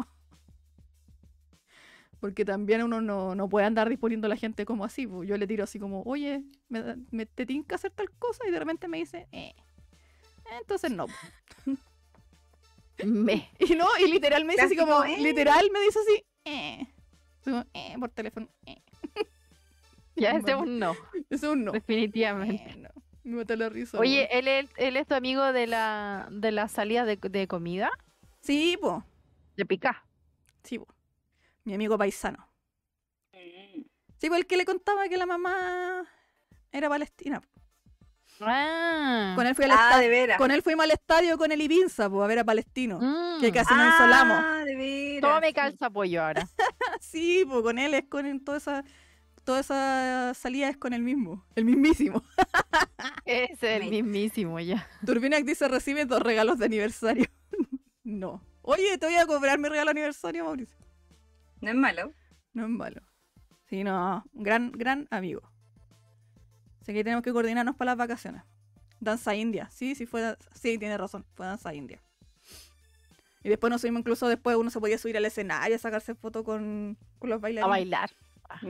Porque 2.21 2.45
también 2.45 2.83
uno 2.83 3.01
no, 3.01 3.35
no 3.35 3.49
puede 3.49 3.65
andar 3.65 3.89
disponiendo 3.89 4.27
a 4.27 4.29
la 4.29 4.37
gente 4.37 4.63
como 4.63 4.85
así. 4.85 5.05
pues. 5.07 5.27
Yo 5.27 5.35
le 5.37 5.47
tiro 5.47 5.65
así 5.65 5.79
como, 5.79 6.03
oye, 6.03 6.43
me, 6.69 6.95
me 7.09 7.25
te 7.25 7.45
tinca 7.45 7.75
hacer 7.75 7.91
tal 7.91 8.09
cosa 8.11 8.47
y 8.47 8.51
de 8.51 8.59
repente 8.59 8.87
me 8.87 8.97
dice, 8.99 9.27
eh. 9.33 9.53
Entonces 10.59 10.91
no. 10.91 11.07
Me. 13.03 13.49
Y 13.59 13.75
no, 13.75 13.87
y 13.99 14.11
literal 14.11 14.45
me 14.45 14.53
dice 14.53 14.65
así 14.65 14.75
como, 14.75 15.03
eh. 15.03 15.17
literal 15.17 15.69
me 15.73 15.81
dice 15.81 15.99
así, 15.99 16.23
eh. 16.45 16.87
Como, 17.43 17.65
eh, 17.73 17.95
por 17.99 18.09
teléfono, 18.09 18.47
eh. 18.65 18.81
Ya 20.15 20.31
ese 20.31 20.51
es 20.51 20.57
un 20.57 20.77
no, 20.77 20.93
es 21.29 21.41
un 21.41 21.65
no. 21.65 21.71
definitivamente. 21.71 22.63
Eh, 22.69 22.75
no. 22.77 22.89
Me 23.23 23.37
mata 23.37 23.55
la 23.55 23.69
risa. 23.69 23.97
Oye. 23.97 24.27
¿él 24.31 24.47
es, 24.47 24.69
él 24.77 24.97
es 24.97 25.07
tu 25.07 25.15
amigo 25.15 25.51
de 25.53 25.65
la, 25.67 26.27
de 26.31 26.51
la 26.51 26.67
salida 26.67 27.05
de, 27.05 27.15
de 27.17 27.47
comida? 27.47 27.89
Sí, 28.41 28.77
po. 28.79 29.03
De 29.55 29.65
pica. 29.65 30.03
Sí, 30.63 30.77
po. 30.79 30.87
Mi 31.63 31.73
amigo 31.73 31.97
paisano. 31.97 32.47
Sí, 33.33 34.27
pues 34.27 34.39
el 34.41 34.45
que 34.47 34.57
le 34.57 34.65
contaba 34.65 35.07
que 35.09 35.17
la 35.17 35.25
mamá 35.25 36.05
era 36.71 36.89
palestina. 36.89 37.41
Ah. 38.39 39.33
Con 39.35 39.45
él, 39.45 39.53
fui 39.55 39.65
al 39.65 39.71
Ah, 39.71 39.75
esta- 39.89 39.99
de 39.99 40.07
veras. 40.07 40.37
con 40.37 40.49
él 40.51 40.61
fuimos 40.63 40.83
al 40.83 40.91
estadio 40.91 41.37
con 41.37 41.51
el 41.51 41.61
Ibinza, 41.61 42.09
pues, 42.09 42.23
a 42.23 42.27
ver 42.27 42.39
a 42.39 42.43
Palestino. 42.43 42.99
Mm. 42.99 43.39
Que 43.41 43.51
casi 43.51 43.73
nos 43.73 43.85
insolamos. 43.91 44.37
Ah, 44.39 44.63
de 44.65 44.75
veras. 44.75 45.21
Todo 45.29 45.41
me 45.41 45.53
calza 45.53 45.85
apoyo 45.87 46.23
ahora. 46.23 46.47
Sí, 47.01 47.43
pues 47.47 47.61
con 47.63 47.77
él 47.79 47.93
es 47.95 48.05
con 48.09 48.39
toda 48.41 48.57
esa, 48.57 48.83
toda 49.43 49.59
esa 49.61 50.33
salida 50.35 50.69
es 50.69 50.77
con 50.77 50.93
el 50.93 51.01
mismo, 51.01 51.43
el 51.55 51.65
mismísimo. 51.65 52.23
Ese 53.25 53.51
es 53.77 53.81
el 53.83 53.89
mismísimo 53.89 54.59
ya. 54.59 54.87
Turbinac 55.05 55.43
dice 55.43 55.67
recibe 55.67 56.05
dos 56.05 56.21
regalos 56.21 56.57
de 56.59 56.65
aniversario. 56.65 57.25
no. 58.03 58.41
Oye, 58.61 58.97
te 58.99 59.07
voy 59.07 59.15
a 59.15 59.25
cobrar 59.25 59.57
mi 59.59 59.67
regalo 59.69 59.87
de 59.87 59.99
aniversario, 59.99 60.45
Mauricio. 60.45 60.77
No 61.61 61.69
es 61.69 61.75
malo. 61.75 62.13
No 62.53 62.63
es 62.65 62.69
malo. 62.69 63.01
Sí, 63.69 63.83
no, 63.83 64.23
un 64.33 64.43
gran, 64.43 64.71
gran 64.71 65.07
amigo. 65.11 65.41
Así 66.81 66.93
que 66.93 67.03
tenemos 67.03 67.23
que 67.23 67.31
coordinarnos 67.31 67.75
para 67.75 67.91
las 67.91 67.97
vacaciones. 67.97 68.43
Danza 68.99 69.35
india. 69.35 69.69
Sí, 69.71 69.95
sí, 69.95 70.05
fue. 70.05 70.37
Sí, 70.53 70.77
tiene 70.77 70.97
razón. 70.97 71.25
Fue 71.35 71.45
danza 71.45 71.73
india. 71.73 72.01
Y 73.43 73.49
después 73.49 73.71
nos 73.71 73.81
subimos, 73.81 74.01
incluso 74.01 74.27
después 74.27 74.55
uno 74.57 74.69
se 74.69 74.79
podía 74.79 74.97
subir 74.97 75.17
al 75.17 75.25
escenario 75.25 75.75
a 75.75 75.79
sacarse 75.79 76.13
foto 76.13 76.43
con, 76.43 76.97
con 77.17 77.29
los 77.29 77.37
A 77.37 77.41
bailarines. 77.41 77.69
bailar. 77.69 78.09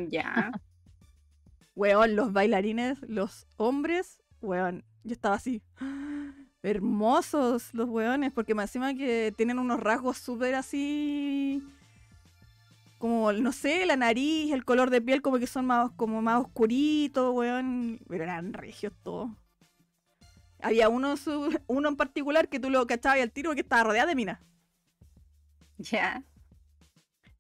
Ya. 0.10 0.52
Weón, 1.76 2.16
los 2.16 2.32
bailarines, 2.32 3.00
los 3.08 3.48
hombres, 3.58 4.22
weón, 4.42 4.84
yo 5.04 5.14
estaba 5.14 5.36
así. 5.36 5.62
Hermosos 6.64 7.74
los 7.74 7.90
weones, 7.90 8.32
porque 8.34 8.54
más 8.54 8.70
encima 8.70 8.94
que 8.94 9.34
tienen 9.36 9.58
unos 9.58 9.80
rasgos 9.80 10.18
súper 10.18 10.54
así. 10.56 11.64
Como, 13.02 13.34
no 13.34 13.52
sé, 13.52 13.88
la 13.88 13.96
nariz, 13.96 14.54
el 14.54 14.64
color 14.64 14.92
de 14.92 15.02
piel, 15.02 15.24
como 15.24 15.40
que 15.40 15.48
son 15.48 15.66
más, 15.66 15.90
como 15.96 16.22
más 16.22 16.40
oscuritos, 16.40 17.34
weón. 17.34 18.00
Pero 18.08 18.24
eran 18.24 18.54
regios 18.54 18.94
todos. 19.02 19.32
Había 20.62 20.88
uno, 20.88 21.16
uno 21.66 21.90
en 21.90 21.96
particular 21.96 22.48
que 22.48 22.60
tú 22.60 22.70
lo 22.70 22.86
cachabas 22.86 23.18
y 23.18 23.22
al 23.22 23.32
tiro 23.32 23.56
que 23.56 23.62
estaba 23.62 23.86
rodeado 23.86 24.08
de 24.08 24.16
minas. 24.16 24.40
Ya. 25.80 26.24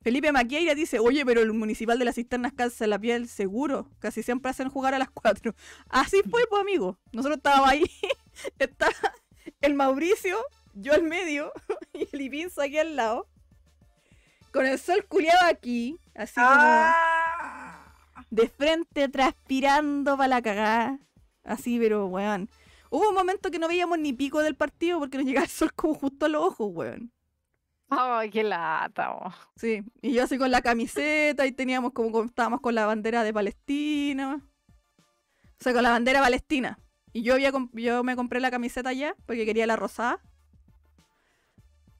Felipe 0.02 0.32
Maquieira 0.32 0.74
dice, 0.74 0.98
oye, 0.98 1.24
pero 1.28 1.42
el 1.42 1.54
municipal 1.54 2.00
de 2.00 2.06
las 2.06 2.16
cisternas 2.16 2.54
calza 2.54 2.88
la 2.88 2.98
piel 2.98 3.28
seguro. 3.28 3.88
Casi 4.00 4.24
siempre 4.24 4.50
hacen 4.50 4.68
jugar 4.68 4.96
a 4.96 5.00
las 5.00 5.12
cuatro. 5.12 5.54
Así 5.90 6.24
fue, 6.28 6.42
pues, 6.50 6.60
amigo. 6.60 6.98
Nosotros 7.12 7.38
estábamos 7.38 7.70
ahí. 7.70 7.84
Está 8.58 8.90
el 9.62 9.76
Mauricio, 9.76 10.40
yo 10.74 10.94
al 10.94 11.04
medio, 11.04 11.52
y 11.94 12.08
el 12.12 12.22
Ipinzo 12.22 12.64
aquí 12.64 12.80
al 12.80 12.96
lado. 12.96 13.28
Con 14.52 14.66
el 14.66 14.78
sol 14.80 15.06
culiado 15.08 15.48
aquí. 15.48 15.98
Así 16.16 16.34
Ah. 16.38 16.94
como 18.14 18.26
de 18.30 18.48
frente, 18.50 19.10
transpirando 19.10 20.16
para 20.18 20.28
la 20.28 20.42
cagada. 20.42 21.00
Así, 21.44 21.80
pero, 21.80 22.06
weón. 22.08 22.50
Hubo 22.90 23.10
un 23.10 23.16
momento 23.16 23.52
que 23.52 23.60
no 23.60 23.68
veíamos 23.68 23.98
ni 24.00 24.14
pico 24.14 24.40
del 24.42 24.56
partido 24.56 25.00
porque 25.00 25.18
nos 25.18 25.26
llegaba 25.26 25.46
el 25.46 25.50
sol 25.52 25.74
como 25.74 25.94
justo 25.94 26.26
a 26.26 26.30
los 26.30 26.44
ojos, 26.44 26.70
weón. 26.72 27.12
Ay, 27.90 28.30
qué 28.30 28.44
lata. 28.44 29.12
oh. 29.14 29.34
Sí, 29.58 29.84
y 30.02 30.14
yo 30.14 30.24
así 30.24 30.38
con 30.38 30.50
la 30.52 30.62
camiseta 30.62 31.46
y 31.46 31.52
teníamos 31.52 31.92
como 31.94 32.24
estábamos 32.24 32.62
con 32.62 32.74
la 32.76 32.86
bandera 32.86 33.24
de 33.24 33.34
Palestina. 33.34 34.42
O 35.44 35.64
sea, 35.64 35.74
con 35.74 35.84
la 35.84 35.90
bandera 35.92 36.22
palestina. 36.22 36.80
Y 37.14 37.24
yo 37.24 37.34
había 37.34 37.52
yo 37.74 38.04
me 38.04 38.16
compré 38.16 38.40
la 38.40 38.50
camiseta 38.52 38.94
ya 38.94 39.16
porque 39.26 39.46
quería 39.46 39.68
la 39.68 39.76
rosada. 39.76 40.22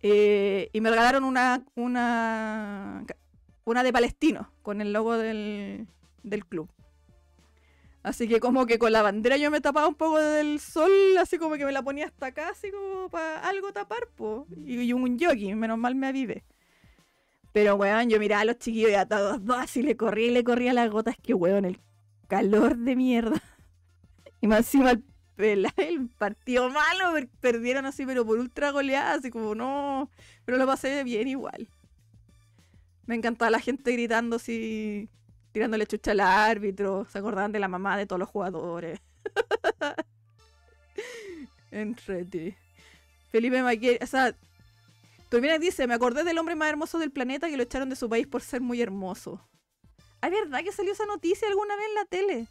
Eh, 0.04 0.70
y 0.74 0.82
me 0.82 0.90
regalaron 0.90 1.24
una 1.24 1.64
una 1.76 3.06
una 3.66 3.84
de 3.84 3.94
palestino 3.94 4.52
con 4.64 4.82
el 4.82 4.94
logo 4.94 5.18
del, 5.18 5.88
del 6.24 6.46
club. 6.46 6.70
Así 8.04 8.28
que 8.28 8.40
como 8.40 8.66
que 8.66 8.80
con 8.80 8.92
la 8.92 9.04
bandera 9.04 9.38
yo 9.38 9.52
me 9.52 9.62
tapaba 9.62 9.88
un 9.88 9.96
poco 9.96 10.18
del 10.20 10.60
sol, 10.60 10.92
así 11.20 11.38
como 11.38 11.56
que 11.56 11.66
me 11.66 11.72
la 11.72 11.84
ponía 11.84 12.06
hasta 12.06 12.28
acá, 12.28 12.50
así 12.50 12.72
como 12.72 13.10
para 13.10 13.48
algo 13.48 13.72
tapar, 13.72 14.08
po. 14.16 14.48
Y, 14.58 14.92
un 14.92 15.20
jogging, 15.20 15.58
menos 15.58 15.78
mal 15.78 15.94
me 15.94 16.08
avivé. 16.08 16.44
Pero, 17.54 17.76
weón, 17.76 18.10
yo 18.10 18.20
miraba 18.20 18.42
a 18.42 18.46
los 18.46 18.58
chiquillos 18.58 18.92
y 18.92 18.96
a 18.96 19.06
todos 19.06 19.46
dos 19.46 19.58
así 19.58 19.84
le 19.84 19.98
corría 19.98 20.28
y 20.28 20.32
le 20.32 20.44
corría 20.44 20.74
las 20.74 20.90
gotas. 20.90 21.16
Que, 21.22 21.34
weón, 21.36 21.66
el 21.66 21.80
calor 22.28 22.78
de 22.78 22.96
mierda. 22.96 23.42
Y 24.44 24.48
más 24.48 24.62
encima 24.62 24.90
el, 24.90 25.04
pela- 25.42 25.74
el 25.78 26.08
partido 26.10 26.70
malo, 26.70 27.14
per- 27.14 27.28
perdieron 27.40 27.86
así, 27.86 28.06
pero 28.06 28.26
por 28.26 28.38
ultra 28.40 28.72
goleada, 28.72 29.14
así 29.16 29.30
como 29.32 29.56
no. 29.56 30.10
Pero 30.46 30.58
lo 30.58 30.66
pasé 30.68 31.04
bien 31.04 31.28
igual. 31.28 31.68
Me 33.08 33.16
encantaba 33.16 33.50
la 33.50 33.60
gente 33.60 33.92
gritando 33.92 34.38
así, 34.38 35.10
tirándole 35.52 35.86
chucha 35.88 36.12
al 36.12 36.20
árbitro. 36.22 37.06
Se 37.12 37.18
acordaban 37.20 37.52
de 37.52 37.60
la 37.60 37.68
mamá 37.68 37.98
de 37.98 38.06
todos 38.06 38.20
los 38.20 38.30
jugadores. 38.30 39.00
Entrete. 41.72 42.58
Felipe 43.32 43.62
Maquier, 43.64 44.04
o 44.04 44.08
sea, 44.08 44.36
Turbina 45.30 45.58
dice, 45.58 45.88
me 45.88 45.94
acordé 45.94 46.24
del 46.24 46.38
hombre 46.38 46.56
más 46.56 46.70
hermoso 46.70 47.00
del 47.00 47.12
planeta 47.12 47.50
que 47.50 47.58
lo 47.58 47.64
echaron 47.64 47.90
de 47.90 47.96
su 47.96 48.10
país 48.10 48.28
por 48.28 48.42
ser 48.42 48.62
muy 48.62 48.82
hermoso. 48.82 49.48
¿Hay 50.20 50.32
verdad 50.32 50.62
que 50.64 50.72
salió 50.74 50.92
esa 50.92 51.06
noticia 51.06 51.48
alguna 51.48 51.76
vez 51.76 51.86
en 51.88 51.96
la 51.96 52.06
tele? 52.06 52.48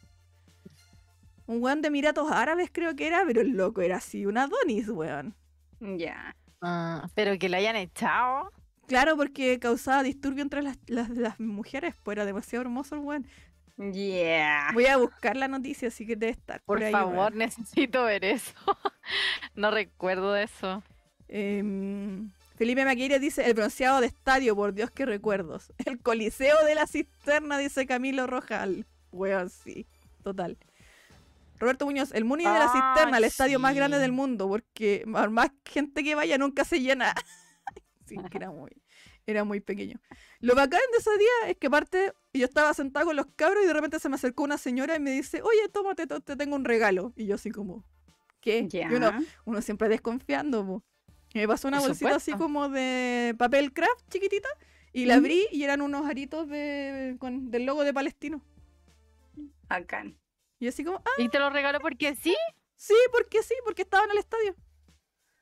Un 1.51 1.61
weón 1.61 1.83
de 1.83 1.89
Emiratos 1.89 2.31
Árabes 2.31 2.71
creo 2.73 2.95
que 2.95 3.09
era, 3.09 3.25
pero 3.27 3.41
el 3.41 3.57
loco 3.57 3.81
era 3.81 3.97
así, 3.97 4.25
un 4.25 4.39
Adonis, 4.39 4.89
weón. 4.89 5.35
Ya. 5.81 6.37
Ah, 6.61 7.09
pero 7.17 7.37
que 7.41 7.49
lo 7.49 7.57
hayan 7.57 7.75
echado. 7.75 8.53
Claro, 8.87 9.17
porque 9.17 9.59
causaba 9.59 10.05
disturbio 10.05 10.43
entre 10.43 10.63
las, 10.63 10.79
las, 10.87 11.09
las 11.11 11.41
mujeres, 11.41 11.97
pues 12.05 12.17
era 12.17 12.25
demasiado 12.25 12.63
hermoso 12.63 12.95
el 12.95 13.01
weón. 13.01 13.27
Ya. 13.79 14.69
Voy 14.75 14.87
a 14.87 14.97
buscar 14.97 15.37
la 15.37 15.49
noticia, 15.49 15.89
así 15.89 16.07
que 16.07 16.15
debe 16.15 16.31
estar. 16.31 16.63
Por, 16.63 16.85
ahí, 16.85 16.93
favor, 16.93 17.17
weón. 17.17 17.39
necesito 17.39 18.05
ver 18.05 18.25
eso. 18.25 18.55
no 19.57 19.73
recuerdo 19.73 20.37
eso. 20.37 20.85
Em, 21.27 22.31
Felipe 22.55 22.85
Maqueira 22.85 23.19
dice, 23.19 23.45
el 23.45 23.55
bronceado 23.55 24.01
de 24.01 24.07
estadio, 24.07 24.55
por 24.55 24.73
Dios, 24.73 24.93
qué 24.93 25.05
recuerdos. 25.05 25.73
El 25.85 25.99
coliseo 25.99 26.65
de 26.65 26.77
la 26.77 26.87
cisterna, 26.87 27.59
dice 27.59 27.87
Camilo 27.87 28.29
Rojal. 28.29 28.87
Weón, 29.11 29.51
sí, 29.51 29.89
total. 30.23 30.57
Roberto 31.61 31.85
Muñoz, 31.85 32.11
el 32.13 32.25
Muni 32.25 32.45
de 32.45 32.51
la 32.51 32.65
Ah, 32.65 32.73
cisterna, 32.73 33.19
el 33.19 33.25
estadio 33.25 33.59
más 33.61 33.75
grande 33.75 33.99
del 33.99 34.13
mundo, 34.13 34.49
porque 34.49 35.05
por 35.11 35.31
más 35.31 35.51
gente 35.65 36.03
que 36.03 36.15
vaya 36.15 36.39
nunca 36.39 36.65
se 36.65 36.81
llena. 36.81 37.15
sí, 38.07 38.17
que 38.31 38.39
era 38.39 38.51
muy, 38.51 38.71
era 39.27 39.45
muy 39.45 39.61
pequeño. 39.61 40.01
Lo 40.41 40.55
bacán 40.55 40.81
de 40.91 40.99
ese 40.99 41.11
día 41.19 41.51
es 41.51 41.59
que 41.59 41.67
aparte 41.67 42.13
yo 42.33 42.47
estaba 42.47 42.73
sentado 42.73 43.07
con 43.07 43.17
los 43.17 43.27
cabros 43.37 43.63
y 43.63 43.67
de 43.67 43.75
repente 43.75 44.01
se 44.01 44.09
me 44.09 44.15
acercó 44.15 44.43
una 44.43 44.57
señora 44.57 44.97
y 44.97 45.01
me 45.01 45.11
dice, 45.11 45.43
oye, 45.43 45.69
tómate, 45.71 46.07
te 46.07 46.37
tengo 46.37 46.57
un 46.57 46.65
regalo. 46.65 47.13
Y 47.15 47.27
yo 47.27 47.35
así 47.35 47.51
como, 47.51 47.85
¿qué? 48.41 48.67
Ya. 48.67 48.91
Y 48.91 48.95
uno, 48.95 49.13
uno 49.45 49.61
siempre 49.61 49.89
desconfiando, 49.91 50.67
po. 50.67 50.83
Me 51.35 51.47
pasó 51.47 51.69
una 51.69 51.79
Por 51.79 51.89
bolsita 51.89 52.17
así 52.17 52.33
como 52.33 52.69
de 52.71 53.35
papel 53.39 53.73
craft 53.73 54.09
chiquitita 54.11 54.49
y 54.93 55.05
la 55.05 55.17
abrí 55.17 55.47
y 55.53 55.63
eran 55.63 55.83
unos 55.83 56.07
aritos 56.07 56.49
de, 56.49 57.17
con, 57.21 57.51
del 57.51 57.67
logo 57.67 57.85
de 57.85 57.93
Palestino. 57.95 58.43
Bacán. 59.69 60.17
Y 60.61 60.69
así 60.69 60.85
como, 60.85 60.99
ah, 60.99 61.11
¿Y 61.19 61.29
te 61.29 61.39
lo 61.41 61.51
regaló 61.51 61.81
porque 61.81 62.15
sí? 62.15 62.37
sí, 62.77 62.95
porque 63.13 63.43
sí, 63.43 63.55
porque 63.65 63.83
estaba 63.83 64.05
en 64.05 64.13
el 64.13 64.19
estadio. 64.19 64.55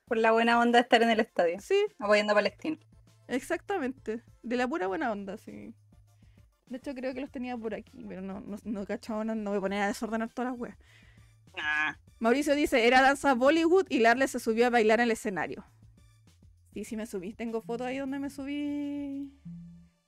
Por 0.05 0.17
la 0.17 0.31
buena 0.31 0.59
onda 0.59 0.77
de 0.79 0.81
estar 0.83 1.03
en 1.03 1.09
el 1.11 1.19
estadio. 1.19 1.59
Sí, 1.59 1.75
Apoyando 1.99 2.33
a 2.33 2.35
Palestina. 2.35 2.77
exactamente. 3.27 4.23
De 4.41 4.55
la 4.55 4.67
pura 4.67 4.87
buena 4.87 5.11
onda, 5.11 5.37
sí. 5.37 5.75
De 6.67 6.77
hecho, 6.77 6.93
creo 6.95 7.13
que 7.13 7.21
los 7.21 7.31
tenía 7.31 7.57
por 7.57 7.73
aquí, 7.75 8.05
pero 8.07 8.21
no, 8.21 8.39
no, 8.41 8.57
no 8.63 8.85
cachaba, 8.85 9.23
no, 9.23 9.35
no 9.35 9.51
me 9.51 9.59
ponía 9.59 9.83
a 9.83 9.87
desordenar 9.87 10.29
todas 10.33 10.51
las 10.51 10.59
weas. 10.59 10.77
Ah, 11.57 11.97
Mauricio 12.19 12.55
dice, 12.55 12.87
era 12.87 13.01
danza 13.01 13.33
Bollywood 13.33 13.87
y 13.89 13.99
Larle 13.99 14.27
se 14.27 14.39
subió 14.39 14.67
a 14.67 14.69
bailar 14.69 14.99
en 14.99 15.05
el 15.05 15.11
escenario. 15.11 15.65
Sí, 16.73 16.83
sí 16.85 16.95
me 16.95 17.05
subí. 17.05 17.33
Tengo 17.33 17.61
fotos 17.61 17.87
ahí 17.87 17.97
donde 17.97 18.19
me 18.19 18.29
subí 18.29 19.31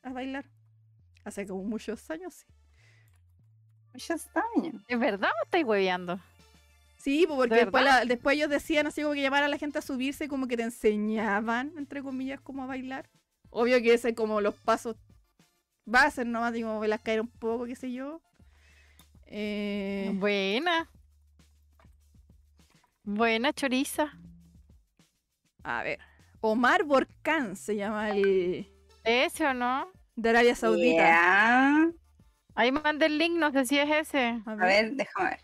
a 0.03 0.13
bailar. 0.13 0.45
Hace 1.25 1.45
como 1.47 1.63
muchos 1.63 2.09
años, 2.11 2.33
sí. 2.35 2.45
¿Es 3.93 4.99
verdad 4.99 5.29
o 5.29 5.45
estáis 5.45 5.65
hueveando? 5.65 6.19
Sí, 6.97 7.25
pues, 7.27 7.37
porque 7.37 7.55
¿De 7.55 7.61
después, 7.61 7.83
verdad? 7.83 7.99
la- 8.01 8.05
después 8.05 8.35
ellos 8.35 8.49
decían 8.49 8.87
así 8.87 9.01
como 9.01 9.13
que 9.15 9.21
llamar 9.21 9.43
a 9.43 9.47
la 9.47 9.57
gente 9.57 9.79
a 9.79 9.81
subirse, 9.81 10.27
como 10.27 10.47
que 10.47 10.55
te 10.57 10.63
enseñaban, 10.63 11.73
entre 11.77 12.03
comillas, 12.03 12.39
cómo 12.41 12.63
a 12.63 12.67
bailar. 12.67 13.09
Obvio 13.49 13.81
que 13.81 13.93
ese 13.93 14.13
como 14.15 14.39
los 14.39 14.53
pasos 14.55 14.95
bases 15.85 16.25
nomás, 16.25 16.53
digo, 16.53 16.79
velas 16.79 17.01
caer 17.01 17.21
un 17.21 17.27
poco, 17.27 17.65
qué 17.65 17.75
sé 17.75 17.91
yo. 17.91 18.21
Eh, 19.25 20.11
Buena. 20.15 20.89
Buena 23.03 23.51
choriza. 23.53 24.13
a 25.63 25.83
ver. 25.83 25.99
Omar 26.39 26.83
Borcán 26.83 27.55
se 27.55 27.75
llama 27.75 28.09
el 28.11 28.67
¿Ese 29.03 29.45
o 29.45 29.53
no? 29.53 29.87
de 30.15 30.29
Arabia 30.29 30.55
Saudita. 30.55 31.91
Ahí 32.61 32.71
mandé 32.71 33.07
el 33.07 33.17
link, 33.17 33.39
no 33.39 33.51
sé 33.51 33.65
si 33.65 33.79
es 33.79 33.89
ese. 33.89 34.39
A 34.45 34.51
A 34.51 34.55
ver. 34.55 34.91
déjame 34.91 35.29
ver. 35.31 35.39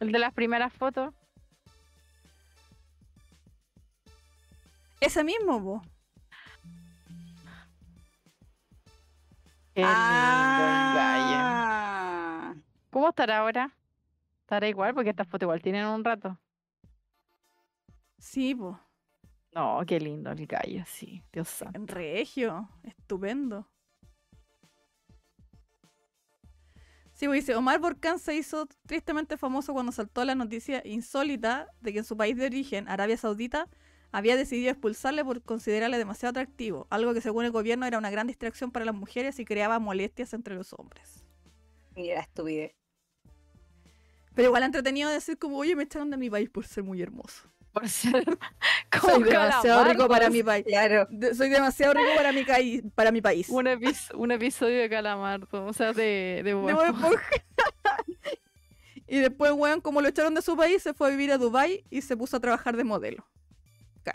El 0.00 0.12
de 0.12 0.18
las 0.18 0.34
primeras 0.34 0.70
fotos. 0.70 1.14
Ese 5.00 5.24
mismo, 5.24 5.62
po. 5.64 5.82
Qué 9.72 9.80
lindo 9.80 9.88
el 9.88 10.94
gallo. 10.94 11.38
Ah, 11.40 12.54
¿Cómo 12.90 13.08
estará 13.08 13.38
ahora? 13.38 13.74
Estará 14.42 14.68
igual 14.68 14.92
porque 14.92 15.08
estas 15.08 15.26
fotos 15.26 15.46
igual 15.46 15.62
tienen 15.62 15.86
un 15.86 16.04
rato. 16.04 16.38
Sí, 18.18 18.54
po. 18.54 18.78
No, 19.54 19.80
qué 19.86 19.98
lindo 19.98 20.32
el 20.32 20.46
gallo, 20.46 20.84
sí. 20.86 21.22
Dios 21.32 21.48
santo. 21.48 21.78
En 21.78 21.88
regio. 21.88 22.68
Estupendo. 22.82 23.66
Sí, 27.18 27.26
pues 27.26 27.40
dice, 27.40 27.56
Omar 27.56 27.80
Borcán 27.80 28.20
se 28.20 28.36
hizo 28.36 28.68
tristemente 28.86 29.36
famoso 29.36 29.72
cuando 29.72 29.90
saltó 29.90 30.24
la 30.24 30.36
noticia 30.36 30.82
insólita 30.84 31.66
de 31.80 31.92
que 31.92 31.98
en 31.98 32.04
su 32.04 32.16
país 32.16 32.36
de 32.36 32.46
origen, 32.46 32.88
Arabia 32.88 33.16
Saudita, 33.16 33.66
había 34.12 34.36
decidido 34.36 34.70
expulsarle 34.70 35.24
por 35.24 35.42
considerarle 35.42 35.98
demasiado 35.98 36.30
atractivo, 36.30 36.86
algo 36.90 37.12
que 37.14 37.20
según 37.20 37.44
el 37.44 37.50
gobierno 37.50 37.86
era 37.86 37.98
una 37.98 38.10
gran 38.10 38.28
distracción 38.28 38.70
para 38.70 38.84
las 38.84 38.94
mujeres 38.94 39.40
y 39.40 39.44
creaba 39.44 39.80
molestias 39.80 40.32
entre 40.32 40.54
los 40.54 40.72
hombres. 40.74 41.24
mira, 41.96 42.20
estupidez. 42.20 42.76
Pero 44.36 44.46
igual 44.46 44.62
entretenido 44.62 45.10
decir 45.10 45.38
como, 45.38 45.58
oye, 45.58 45.74
me 45.74 45.82
echaron 45.82 46.10
de 46.10 46.18
mi 46.18 46.30
país 46.30 46.48
por 46.48 46.68
ser 46.68 46.84
muy 46.84 47.02
hermoso. 47.02 47.52
Por 47.78 47.88
ser 47.88 48.24
Soy 49.00 49.00
como 49.00 49.24
demasiado 49.26 49.84
rico 49.84 50.08
para 50.08 50.30
mi 50.30 50.42
país. 50.42 50.64
Claro. 50.66 51.06
De- 51.10 51.34
soy 51.34 51.48
demasiado 51.50 51.94
rico 51.94 52.08
para 52.16 52.32
mi, 52.32 52.44
para 52.94 53.12
mi 53.12 53.20
país. 53.20 53.48
Un, 53.48 53.66
epi- 53.66 54.14
un 54.14 54.30
episodio 54.32 54.80
de 54.80 54.88
Calamardo, 54.88 55.66
o 55.66 55.72
sea, 55.72 55.92
de, 55.92 56.42
de 56.44 56.54
Bob 56.54 56.66
De 56.66 56.72
Bob 56.74 56.84
Esponja. 56.84 57.06
Esponja. 57.10 57.30
y 59.06 59.18
después, 59.18 59.52
weón, 59.52 59.80
como 59.80 60.00
lo 60.00 60.08
echaron 60.08 60.34
de 60.34 60.42
su 60.42 60.56
país, 60.56 60.82
se 60.82 60.94
fue 60.94 61.08
a 61.08 61.10
vivir 61.10 61.30
a 61.32 61.38
Dubai 61.38 61.84
y 61.90 62.02
se 62.02 62.16
puso 62.16 62.36
a 62.36 62.40
trabajar 62.40 62.76
de 62.76 62.84
modelo. 62.84 63.26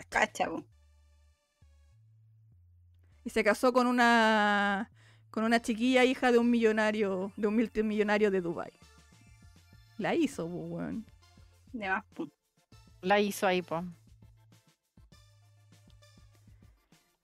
Cacha. 0.08 0.48
Y 3.24 3.30
se 3.30 3.42
casó 3.44 3.72
con 3.72 3.86
una 3.86 4.90
con 5.30 5.42
una 5.44 5.60
chiquilla 5.60 6.04
hija 6.04 6.30
de 6.30 6.38
un 6.38 6.48
millonario, 6.50 7.32
de 7.36 7.48
un 7.48 7.56
multimillonario 7.56 8.30
de 8.30 8.40
Dubai. 8.40 8.72
La 9.98 10.14
hizo, 10.14 10.44
weón. 10.46 11.04
De 11.72 11.88
más, 11.88 12.04
po. 12.14 12.28
La 13.04 13.20
hizo 13.20 13.46
ahí, 13.46 13.60
po. 13.60 13.84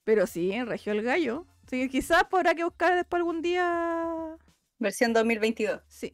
Pero 0.04 0.26
sí, 0.26 0.52
en 0.52 0.66
Regio 0.66 0.92
el 0.92 1.02
Gallo. 1.02 1.46
Sí, 1.68 1.88
quizás 1.88 2.24
habrá 2.30 2.54
que 2.54 2.64
buscar 2.64 2.94
después 2.94 3.20
algún 3.20 3.40
día. 3.40 4.36
Versión 4.78 5.14
2022. 5.14 5.80
Sí. 5.88 6.12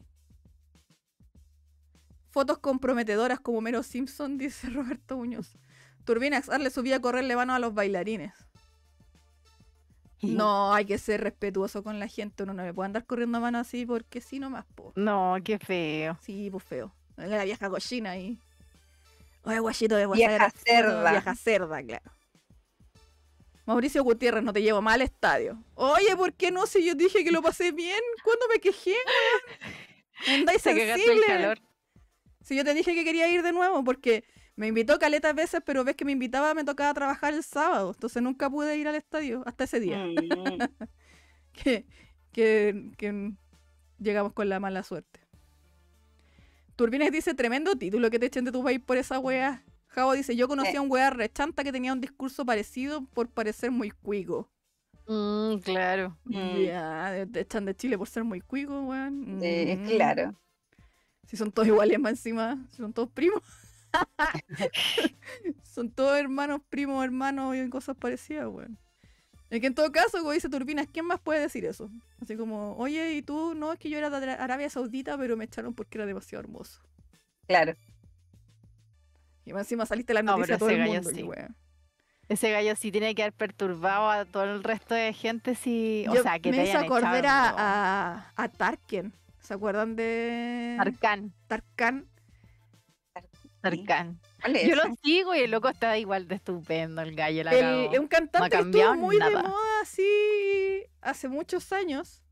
Fotos 2.29 2.59
comprometedoras 2.59 3.41
como 3.41 3.59
Mero 3.59 3.83
Simpson, 3.83 4.37
dice 4.37 4.69
Roberto 4.69 5.17
Muñoz. 5.17 5.57
Turbina 6.05 6.37
Axar 6.37 6.61
le 6.61 6.69
subía 6.69 6.97
a 6.97 7.01
correrle 7.01 7.35
mano 7.35 7.53
a 7.53 7.59
los 7.59 7.73
bailarines. 7.73 8.33
No, 10.21 10.73
hay 10.73 10.85
que 10.85 10.97
ser 10.97 11.21
respetuoso 11.21 11.83
con 11.83 11.99
la 11.99 12.07
gente. 12.07 12.43
Uno 12.43 12.53
no 12.53 12.63
le 12.63 12.73
puede 12.73 12.85
andar 12.85 13.05
corriendo 13.05 13.41
mano 13.41 13.59
así 13.59 13.85
porque 13.85 14.21
sí 14.21 14.39
nomás, 14.39 14.65
po. 14.75 14.93
No, 14.95 15.35
qué 15.43 15.59
feo. 15.59 16.17
Sí, 16.21 16.49
pues 16.49 16.63
feo. 16.63 16.93
La 17.17 17.43
vieja 17.43 17.69
cochina 17.69 18.11
ahí. 18.11 18.39
Oye, 19.47 19.59
guachito 19.59 19.95
de 19.95 20.07
Vieja 20.07 20.33
WhatsApp. 20.33 20.55
cerda. 20.65 21.11
Vieja 21.11 21.35
cerda, 21.35 21.81
claro. 21.81 22.11
Mauricio 23.65 24.03
Gutiérrez, 24.03 24.43
no 24.43 24.51
te 24.51 24.61
llevo 24.61 24.81
mal 24.81 24.95
al 24.95 25.01
estadio. 25.03 25.57
Oye, 25.75 26.15
¿por 26.17 26.33
qué 26.33 26.51
no? 26.51 26.67
Si 26.67 26.85
yo 26.85 26.95
dije 26.95 27.23
que 27.23 27.31
lo 27.31 27.41
pasé 27.41 27.71
bien, 27.71 27.99
¿cuándo 28.25 28.45
me 28.53 28.59
quejé? 28.59 28.95
Andáis 30.27 30.61
sensible. 30.63 31.25
calor. 31.25 31.59
Si 32.41 32.57
yo 32.57 32.65
te 32.65 32.73
dije 32.73 32.93
que 32.93 33.05
quería 33.05 33.29
ir 33.29 33.41
de 33.41 33.53
nuevo, 33.53 33.85
porque 33.85 34.25
me 34.57 34.67
invitó 34.67 34.99
caletas 34.99 35.33
veces, 35.33 35.61
pero 35.65 35.85
ves 35.85 35.95
que 35.95 36.03
me 36.03 36.11
invitaba, 36.11 36.53
me 36.53 36.65
tocaba 36.65 36.93
trabajar 36.93 37.33
el 37.33 37.43
sábado. 37.43 37.91
Entonces 37.93 38.21
nunca 38.21 38.49
pude 38.49 38.75
ir 38.75 38.87
al 38.89 38.95
estadio 38.95 39.43
hasta 39.45 39.63
ese 39.63 39.79
día. 39.79 39.97
Mm. 39.97 40.57
que, 41.53 41.85
que, 42.33 42.91
que 42.97 43.31
llegamos 43.97 44.33
con 44.33 44.49
la 44.49 44.59
mala 44.59 44.83
suerte. 44.83 45.26
Turbines 46.77 47.11
dice, 47.11 47.33
tremendo 47.33 47.75
título 47.75 48.09
que 48.09 48.19
te 48.19 48.27
echen 48.27 48.45
de 48.45 48.51
tu 48.51 48.63
país 48.63 48.79
por 48.79 48.97
esa 48.97 49.19
wea. 49.19 49.63
Javo 49.87 50.13
dice, 50.13 50.35
yo 50.35 50.47
conocí 50.47 50.75
Eh. 50.75 50.77
a 50.77 50.81
un 50.81 50.91
wea 50.91 51.09
rechanta 51.09 51.63
que 51.63 51.71
tenía 51.71 51.91
un 51.91 51.99
discurso 51.99 52.45
parecido 52.45 53.03
por 53.07 53.27
parecer 53.29 53.71
muy 53.71 53.89
cuico. 53.89 54.47
Mm, 55.07 55.57
claro. 55.63 56.15
Mm. 56.25 56.57
Ya, 56.65 57.25
te 57.31 57.39
echan 57.39 57.65
de 57.65 57.75
Chile 57.75 57.97
por 57.97 58.07
ser 58.07 58.23
muy 58.23 58.41
cuico, 58.41 58.79
weón. 58.83 59.37
Mm. 59.39 59.87
claro. 59.87 60.35
Si 61.25 61.35
son 61.35 61.51
todos 61.51 61.67
iguales 61.67 61.99
más 61.99 62.11
encima, 62.11 62.63
si 62.69 62.77
son 62.77 62.93
todos 62.93 63.09
primos. 63.09 63.41
son 65.63 65.89
todos 65.89 66.17
hermanos, 66.17 66.61
primos, 66.69 67.03
hermanos 67.03 67.55
y 67.55 67.67
cosas 67.69 67.97
parecidas, 67.97 68.47
weón. 68.47 68.77
Es 69.49 69.61
que 69.61 69.67
en 69.67 69.75
todo 69.75 69.91
caso, 69.91 70.17
como 70.19 70.31
dice 70.31 70.49
Turbinas, 70.49 70.87
¿quién 70.91 71.05
más 71.05 71.19
puede 71.19 71.39
decir 71.39 71.63
eso? 71.65 71.89
Así 72.21 72.35
como, 72.35 72.75
oye, 72.77 73.13
y 73.13 73.21
tú, 73.21 73.53
no, 73.55 73.71
es 73.73 73.79
que 73.79 73.89
yo 73.89 73.97
era 73.97 74.09
de 74.09 74.17
Ara- 74.17 74.43
Arabia 74.43 74.69
Saudita, 74.69 75.17
pero 75.17 75.37
me 75.37 75.45
echaron 75.45 75.73
porque 75.73 75.97
era 75.97 76.05
demasiado 76.05 76.43
hermoso. 76.43 76.81
Claro. 77.47 77.73
Y 79.45 79.53
más 79.53 79.61
encima 79.61 79.85
saliste 79.85 80.13
la 80.13 80.21
No, 80.21 80.33
noticia 80.37 80.55
a 80.55 80.57
pero 80.57 80.59
todo 80.59 80.69
el 80.69 80.75
ese 80.81 80.89
gallo 80.89 81.01
mundo. 81.03 81.09
sí. 81.37 81.53
Ese 82.27 82.51
gallo 82.51 82.75
sí 82.75 82.91
tiene 82.91 83.15
que 83.15 83.23
haber 83.23 83.31
perturbado 83.33 84.09
a 84.11 84.25
todo 84.25 84.43
el 84.43 84.61
resto 84.61 84.93
de 84.93 85.13
gente 85.13 85.55
si. 85.55 86.03
O 86.09 86.15
Yo- 86.15 86.23
sea, 86.23 86.39
que 86.39 86.51
me 86.51 86.57
te 86.57 86.63
hizo 86.69 86.77
acordar 86.79 87.25
a, 87.25 87.53
a, 87.57 88.33
a 88.35 88.49
Tarken. 88.49 89.13
¿Se 89.39 89.53
acuerdan 89.53 89.95
de 89.95 90.75
Tarkan. 90.77 91.31
Tarkan? 91.47 92.05
Yo 94.67 94.75
lo 94.75 94.83
sigo 95.03 95.35
y 95.35 95.39
el 95.39 95.51
loco 95.51 95.67
está 95.69 95.97
igual 95.97 96.27
de 96.27 96.35
estupendo, 96.35 97.01
el 97.01 97.15
gallo 97.15 97.43
la 97.43 97.51
El- 97.51 97.93
es 97.93 97.99
un 97.99 98.07
cantante 98.07 98.49
que 98.49 98.63
estuvo 98.63 98.95
muy 98.95 99.17
de 99.17 99.29
moda 99.31 99.81
así 99.81 100.83
hace 101.01 101.27
muchos 101.27 101.71
años. 101.73 102.23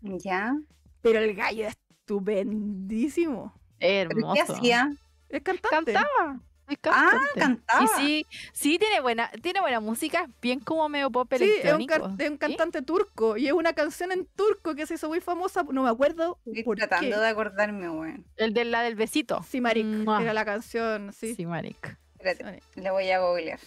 Ya. 0.00 0.54
Pero 1.00 1.20
el 1.20 1.34
gallo 1.34 1.66
es 1.66 1.76
estupendísimo. 2.00 3.54
¿Pero 3.78 4.10
Hermoso. 4.10 4.34
qué 4.34 4.52
hacía? 4.52 4.92
Es 5.28 5.42
cantante. 5.42 5.92
Cantaba. 5.92 6.40
Es 6.68 6.78
Ah, 6.84 7.20
cantaba. 7.36 7.84
Y 7.84 7.88
sí, 7.88 8.26
sí 8.52 8.78
tiene 8.78 9.00
buena, 9.00 9.30
tiene 9.42 9.60
buena 9.60 9.80
música, 9.80 10.28
bien 10.40 10.60
como 10.60 10.88
medio 10.88 11.10
pop 11.10 11.32
Sí, 11.36 11.44
es 11.44 11.50
un, 11.74 11.80
electrónico. 11.82 12.16
es 12.18 12.30
un 12.30 12.36
cantante 12.38 12.82
turco. 12.82 13.36
Y 13.36 13.46
es 13.46 13.52
una 13.52 13.72
canción 13.74 14.12
en 14.12 14.26
turco 14.26 14.74
que 14.74 14.86
se 14.86 14.94
hizo 14.94 15.08
muy 15.08 15.20
famosa. 15.20 15.62
No 15.70 15.82
me 15.82 15.90
acuerdo 15.90 16.38
Estoy 16.46 16.62
por 16.64 16.76
tratando 16.78 17.10
qué. 17.16 17.20
de 17.20 17.28
acordarme, 17.28 17.90
weón. 17.90 18.24
El 18.36 18.54
de 18.54 18.64
la 18.64 18.82
del 18.82 18.94
besito. 18.94 19.42
Simarik 19.42 19.84
Mua. 19.84 20.22
era 20.22 20.32
la 20.34 20.44
canción. 20.44 21.12
Sí. 21.12 21.34
Sí, 21.34 21.44
marica. 21.46 21.98
Espérate, 22.14 22.38
Simarik. 22.38 22.62
le 22.76 22.90
voy 22.90 23.10
a 23.10 23.18
googlear. 23.20 23.60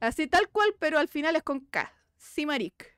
Así 0.00 0.26
tal 0.26 0.48
cual, 0.48 0.74
pero 0.78 0.98
al 0.98 1.08
final 1.08 1.34
es 1.36 1.42
con 1.42 1.60
K. 1.60 1.90
Simarik. 2.18 2.94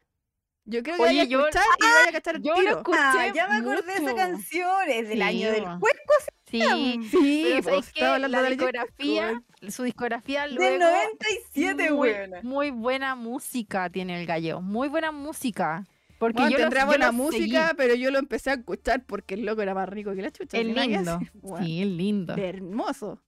Yo 0.64 0.82
creo 0.82 0.96
que 0.96 1.02
Oye, 1.02 1.10
vaya 1.18 1.22
a 1.22 1.26
yo- 1.26 1.38
escuchar 1.46 1.64
y 1.78 1.82
vaya 1.84 2.08
a 2.08 2.12
cachar 2.12 2.34
el 2.36 2.42
yo 2.42 2.54
lo 2.54 2.60
tiro. 2.60 2.76
escuché 2.78 2.98
Ah, 3.00 3.32
ya 3.32 3.46
me 3.46 3.56
acordé 3.58 3.92
de 3.92 3.98
esa 4.04 4.14
canción. 4.16 4.88
Es 4.88 5.08
del 5.08 5.18
Sí, 5.18 5.22
año 5.22 5.52
del 5.52 5.62
cuerpo, 5.78 6.12
Sí. 6.46 6.60
Sí, 7.10 7.60
Pero 7.94 8.12
hablando 8.14 8.28
la 8.36 8.42
de 8.42 8.50
discografía, 8.50 9.42
su 9.68 9.82
discografía 9.82 10.42
del 10.42 10.54
luego 10.54 10.78
97, 10.78 11.90
muy, 11.90 12.08
weona. 12.10 12.40
muy 12.42 12.70
buena 12.70 13.14
música 13.16 13.90
tiene 13.90 14.20
el 14.20 14.26
gallo, 14.26 14.60
muy 14.60 14.88
buena 14.88 15.10
música. 15.12 15.84
Porque 16.18 16.40
Bueno, 16.42 16.50
yo 16.52 16.56
tendrá 16.58 16.80
yo 16.82 16.86
buena 16.86 17.06
lo 17.08 17.12
música, 17.12 17.66
seguí. 17.66 17.76
pero 17.76 17.94
yo 17.94 18.10
lo 18.10 18.18
empecé 18.18 18.50
a 18.50 18.54
escuchar 18.54 19.04
porque 19.04 19.34
el 19.34 19.44
loco 19.44 19.60
era 19.60 19.74
más 19.74 19.88
rico 19.88 20.14
que 20.14 20.22
la 20.22 20.30
chucha. 20.30 20.56
Es 20.56 20.66
lindo. 20.66 21.18
Sí, 21.60 21.82
es 21.82 21.88
lindo. 21.88 22.34
de 22.34 22.48
hermoso. 22.48 23.20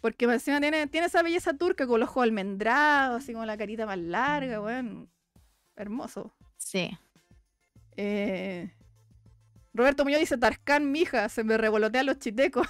Porque 0.00 0.24
encima 0.26 0.60
tiene, 0.60 0.86
tiene 0.88 1.06
esa 1.06 1.22
belleza 1.22 1.54
turca 1.54 1.86
con 1.86 1.98
los 2.00 2.08
ojos 2.08 2.24
almendrados, 2.24 3.22
así 3.22 3.32
como 3.32 3.46
la 3.46 3.56
carita 3.56 3.86
más 3.86 3.98
larga, 3.98 4.60
weón. 4.60 5.08
Hermoso. 5.76 6.34
Sí. 6.56 6.90
Eh, 7.96 8.70
Roberto 9.74 10.04
Muñoz 10.04 10.20
dice, 10.20 10.36
Tarkan, 10.38 10.90
mija, 10.92 11.28
se 11.28 11.44
me 11.44 11.56
revolotean 11.56 12.06
los 12.06 12.18
chitecos. 12.18 12.66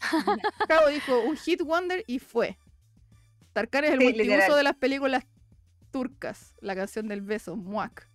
Cabo 0.68 0.88
dijo, 0.88 1.20
un 1.22 1.36
hit 1.36 1.62
wonder 1.62 2.04
y 2.06 2.18
fue. 2.18 2.56
Tarkan 3.52 3.84
es 3.84 3.92
el 3.92 3.98
Sí, 3.98 4.04
multiuso 4.04 4.30
literal. 4.30 4.56
de 4.56 4.62
las 4.62 4.76
películas 4.76 5.24
turcas. 5.90 6.54
La 6.60 6.76
canción 6.76 7.08
del 7.08 7.22
beso, 7.22 7.56
muac. 7.56 8.08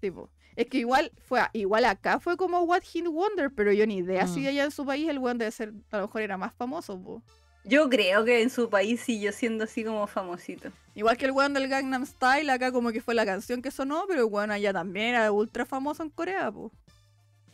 Tipo. 0.00 0.30
Es 0.56 0.66
que 0.66 0.78
igual 0.78 1.10
fue 1.26 1.40
igual 1.52 1.84
acá 1.84 2.20
fue 2.20 2.36
como 2.36 2.60
What 2.60 2.82
Hit 2.82 3.06
Wonder, 3.06 3.50
pero 3.50 3.72
yo 3.72 3.86
ni 3.86 3.96
idea 3.98 4.26
si 4.28 4.40
Mm. 4.42 4.46
allá 4.48 4.64
en 4.64 4.70
su 4.70 4.84
país 4.86 5.08
el 5.08 5.18
weón 5.18 5.38
debe 5.38 5.50
ser, 5.50 5.72
a 5.90 5.96
lo 5.96 6.02
mejor 6.04 6.22
era 6.22 6.36
más 6.36 6.54
famoso. 6.54 7.00
po. 7.02 7.22
Yo 7.64 7.88
creo 7.88 8.24
que 8.26 8.42
en 8.42 8.50
su 8.50 8.68
país 8.68 9.00
siguió 9.00 9.32
siendo 9.32 9.64
así 9.64 9.82
como 9.84 10.06
famosito. 10.06 10.70
Igual 10.94 11.16
que 11.16 11.24
el 11.24 11.32
weón 11.32 11.54
del 11.54 11.66
Gangnam 11.66 12.04
Style, 12.06 12.50
acá 12.50 12.70
como 12.70 12.92
que 12.92 13.00
fue 13.00 13.14
la 13.14 13.24
canción 13.24 13.62
que 13.62 13.70
sonó, 13.70 14.04
pero 14.06 14.20
el 14.20 14.26
weón 14.26 14.50
allá 14.50 14.72
también 14.72 15.06
era 15.14 15.32
ultra 15.32 15.64
famoso 15.64 16.02
en 16.02 16.10
Corea, 16.10 16.52
po. 16.52 16.70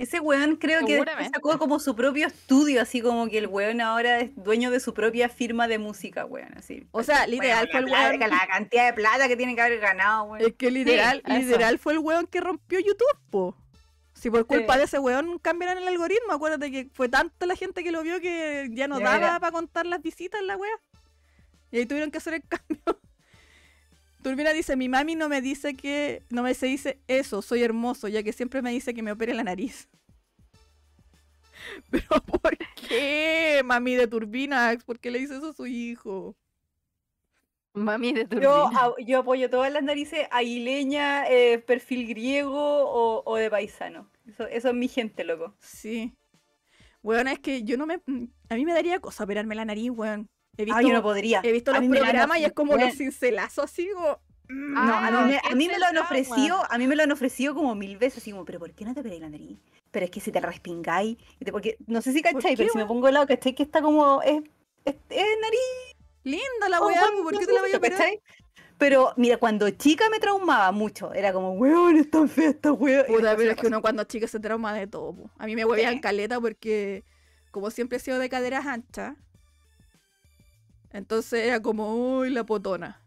Ese 0.01 0.18
weón 0.18 0.56
creo 0.56 0.85
que 0.86 0.98
sacó 1.32 1.59
como 1.59 1.78
su 1.78 1.94
propio 1.94 2.27
estudio, 2.27 2.81
así 2.81 3.02
como 3.02 3.28
que 3.28 3.36
el 3.36 3.47
weón 3.48 3.81
ahora 3.82 4.20
es 4.20 4.31
dueño 4.35 4.70
de 4.70 4.81
su 4.81 4.94
propia 4.94 5.28
firma 5.28 5.68
de 5.68 5.78
música, 5.78 6.24
weón. 6.24 6.55
Así. 6.56 6.86
O 6.90 7.02
sea, 7.02 7.27
literal, 7.27 7.68
fue 7.70 7.81
el 7.81 7.86
weón- 7.86 8.18
La 8.18 8.47
cantidad 8.47 8.86
de 8.86 8.93
plata 8.94 9.28
que 9.28 9.36
tiene 9.36 9.55
que 9.55 9.60
haber 9.60 9.78
ganado, 9.78 10.24
weón. 10.24 10.40
Es 10.47 10.55
que 10.55 10.70
literal, 10.70 11.22
literal 11.27 11.78
fue 11.78 11.93
el 11.93 11.98
weón 11.98 12.27
que 12.27 12.40
rompió 12.40 12.78
YouTube, 12.81 13.18
po. 13.31 13.56
Si 14.14 14.31
por 14.31 14.47
culpa 14.47 14.72
Sí. 14.74 14.78
de 14.78 14.85
ese 14.86 14.98
weón 14.98 15.39
cambiaron 15.39 15.77
el 15.78 15.86
algoritmo, 15.89 16.32
acuérdate 16.32 16.70
que 16.70 16.89
fue 16.94 17.09
tanta 17.10 17.44
la 17.47 17.55
gente 17.56 17.85
que 17.85 17.93
lo 17.93 18.02
vio 18.02 18.20
que 18.20 18.68
ya 18.72 18.89
no 18.89 18.98
Ya 19.01 19.05
daba 19.05 19.16
era. 19.27 19.40
para 19.40 19.52
contar 19.52 19.85
las 19.86 20.01
visitas 20.01 20.40
en 20.40 20.47
la 20.47 20.56
wea. 20.56 20.72
Y 21.70 21.78
ahí 21.78 21.86
tuvieron 21.86 22.10
que 22.10 22.18
hacer 22.18 22.35
el 22.35 22.43
cambio. 22.48 23.01
Turbina 24.22 24.52
dice, 24.52 24.76
mi 24.76 24.88
mami 24.88 25.14
no 25.14 25.28
me 25.28 25.40
dice 25.40 25.74
que, 25.74 26.22
no 26.30 26.42
me 26.42 26.55
se 26.55 26.66
dice 26.66 27.01
eso, 27.09 27.42
soy 27.42 27.62
hermoso, 27.62 28.09
ya 28.09 28.22
que 28.22 28.32
siempre 28.32 28.62
me 28.62 28.70
dice 28.70 28.92
que 28.94 29.02
me 29.02 29.12
opere 29.12 29.34
la 29.34 29.44
nariz. 29.44 29.88
Pero 31.90 32.06
¿por 32.26 32.56
qué, 32.88 33.62
mami 33.64 33.94
de 33.94 34.06
Turbinax? 34.06 34.84
¿Por 34.84 34.98
qué 34.98 35.10
le 35.10 35.18
dice 35.20 35.36
eso 35.36 35.51
a 35.51 35.52
su 35.55 35.66
hijo? 35.66 36.36
Mami 37.72 38.12
de 38.12 38.22
Yo, 38.22 38.28
turbina. 38.28 38.80
a- 38.80 38.94
yo 38.98 39.18
apoyo 39.20 39.48
todas 39.48 39.72
las 39.72 39.82
narices 39.82 40.26
aguileña, 40.32 41.28
eh, 41.28 41.59
perfil 41.59 42.06
griego 42.09 42.59
o, 42.59 43.22
o 43.24 43.36
de 43.36 43.48
paisano. 43.48 44.10
Eso, 44.26 44.47
eso 44.48 44.68
es 44.68 44.74
mi 44.74 44.88
gente, 44.88 45.22
loco. 45.24 45.55
Sí. 45.60 46.12
Weón, 47.02 47.28
es 47.28 47.38
que 47.38 47.62
yo 47.62 47.76
no 47.76 47.86
me... 47.86 48.01
A 48.48 48.55
mí 48.56 48.64
me 48.64 48.74
daría 48.74 48.98
cosa 49.01 49.24
operarme 49.24 49.55
la 49.55 49.64
nariz, 49.64 49.90
weón. 49.90 50.28
He 50.56 50.64
visto, 50.64 50.78
Ah, 50.78 50.82
yo 50.82 50.93
no 50.93 51.02
podría. 51.02 51.40
he 51.43 51.52
visto 51.52 51.70
A 51.72 51.81
los 51.81 51.89
programas 51.89 52.39
y 52.39 52.44
es 52.44 52.52
como 52.52 52.77
los 52.77 52.94
cincelazos 52.94 53.64
así 53.64 53.89
como... 53.94 54.18
mm, 54.48 54.86
No, 54.86 54.94
a 54.94 55.06
Ah, 55.06 55.10
mí, 55.10 55.32
me, 55.32 55.39
a 55.39 55.55
mí 55.55 55.68
me 55.68 55.78
lo 55.78 55.86
han 55.86 55.98
ofrecido, 55.98 56.60
a 56.70 56.78
mí 56.78 56.86
me 56.86 56.97
lo 56.97 57.02
han 57.02 57.12
ofrecido 57.12 57.55
como 57.55 57.74
mil 57.74 57.97
veces, 57.98 58.18
así 58.18 58.31
como, 58.32 58.44
pero 58.44 58.59
¿por 58.59 58.72
qué 58.72 58.85
no 58.85 58.93
te 58.94 59.01
operáis 59.01 59.20
la 59.20 59.31
nariz? 59.31 59.59
Pero 59.90 60.05
es 60.05 60.10
que 60.10 60.20
si 60.20 60.31
te 60.32 60.40
respingáis, 60.40 61.16
porque 61.51 61.77
no 61.86 62.02
sé 62.02 62.12
si 62.12 62.22
¿Por 62.22 62.35
cacháis, 62.35 62.56
pero 62.59 62.70
si 62.70 62.78
me 62.78 62.86
pongo 62.86 63.06
al 63.06 63.14
lado, 63.14 63.27
¿cachai? 63.27 63.55
Que 63.55 63.62
está 63.62 63.81
como, 63.82 64.22
es, 64.22 64.43
es, 64.85 64.94
es 65.09 65.27
nariz, 65.40 65.97
Linda 66.22 66.68
la 66.68 66.78
como 66.78 66.90
weá, 66.90 67.01
con 67.12 67.22
¿por 67.24 67.39
qué 67.39 67.47
te 67.47 67.52
la 67.52 67.60
voy 67.62 67.72
a? 67.72 67.81
¿cachai? 67.81 68.20
Pero 68.77 69.12
mira, 69.16 69.36
cuando 69.39 69.68
chica 69.70 70.09
me 70.10 70.18
traumaba 70.20 70.70
mucho, 70.72 71.12
era 71.12 71.32
como, 71.32 71.52
weón, 71.52 71.97
es 71.97 72.10
tan 72.10 72.28
fea 72.28 72.51
esta 72.51 72.72
weón. 72.72 73.06
Puta, 73.06 73.36
pero 73.36 73.51
es 73.51 73.56
que 73.56 73.66
uno 73.66 73.81
cuando 73.82 74.05
chica 74.05 74.27
se 74.27 74.40
trauma 74.40 74.72
de 74.74 74.86
todo. 74.86 75.14
po. 75.14 75.31
A 75.39 75.47
mí 75.47 75.55
me 75.56 75.64
huevían 75.64 75.94
Sí. 75.94 76.01
caleta 76.01 76.40
porque 76.40 77.05
como 77.51 77.70
siempre 77.70 77.97
he 77.98 78.01
sido 78.01 78.18
de 78.18 78.28
caderas 78.28 78.66
anchas, 78.66 79.16
entonces 80.92 81.46
era 81.46 81.60
como, 81.60 82.18
uy, 82.18 82.30
la 82.30 82.44
potona. 82.44 83.00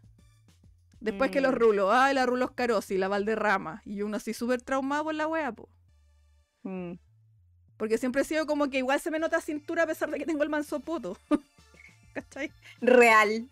Después 1.00 1.30
que 1.30 1.40
los 1.42 1.52
Mm. 1.52 1.56
rulos, 1.56 1.90
ay, 1.92 2.14
la 2.14 2.24
rulos 2.26 2.52
Carosi, 2.52 2.96
la 2.96 3.08
Valderrama. 3.08 3.82
Y 3.84 4.02
uno 4.02 4.16
así 4.16 4.32
súper 4.32 4.62
traumado 4.62 5.04
por 5.04 5.14
la 5.14 5.26
wea, 5.26 5.52
po. 5.52 5.68
Mm. 6.62 6.92
Porque 7.76 7.98
siempre 7.98 8.22
he 8.22 8.24
sido 8.24 8.46
como 8.46 8.70
que 8.70 8.78
igual 8.78 9.00
se 9.00 9.10
me 9.10 9.18
nota 9.18 9.40
cintura 9.40 9.82
a 9.82 9.86
pesar 9.86 10.10
de 10.10 10.18
que 10.18 10.24
tengo 10.26 10.42
el 10.42 10.48
manso 10.48 10.80
poto. 10.80 11.18
¿Cachai? 12.14 12.50
Real. 12.80 13.48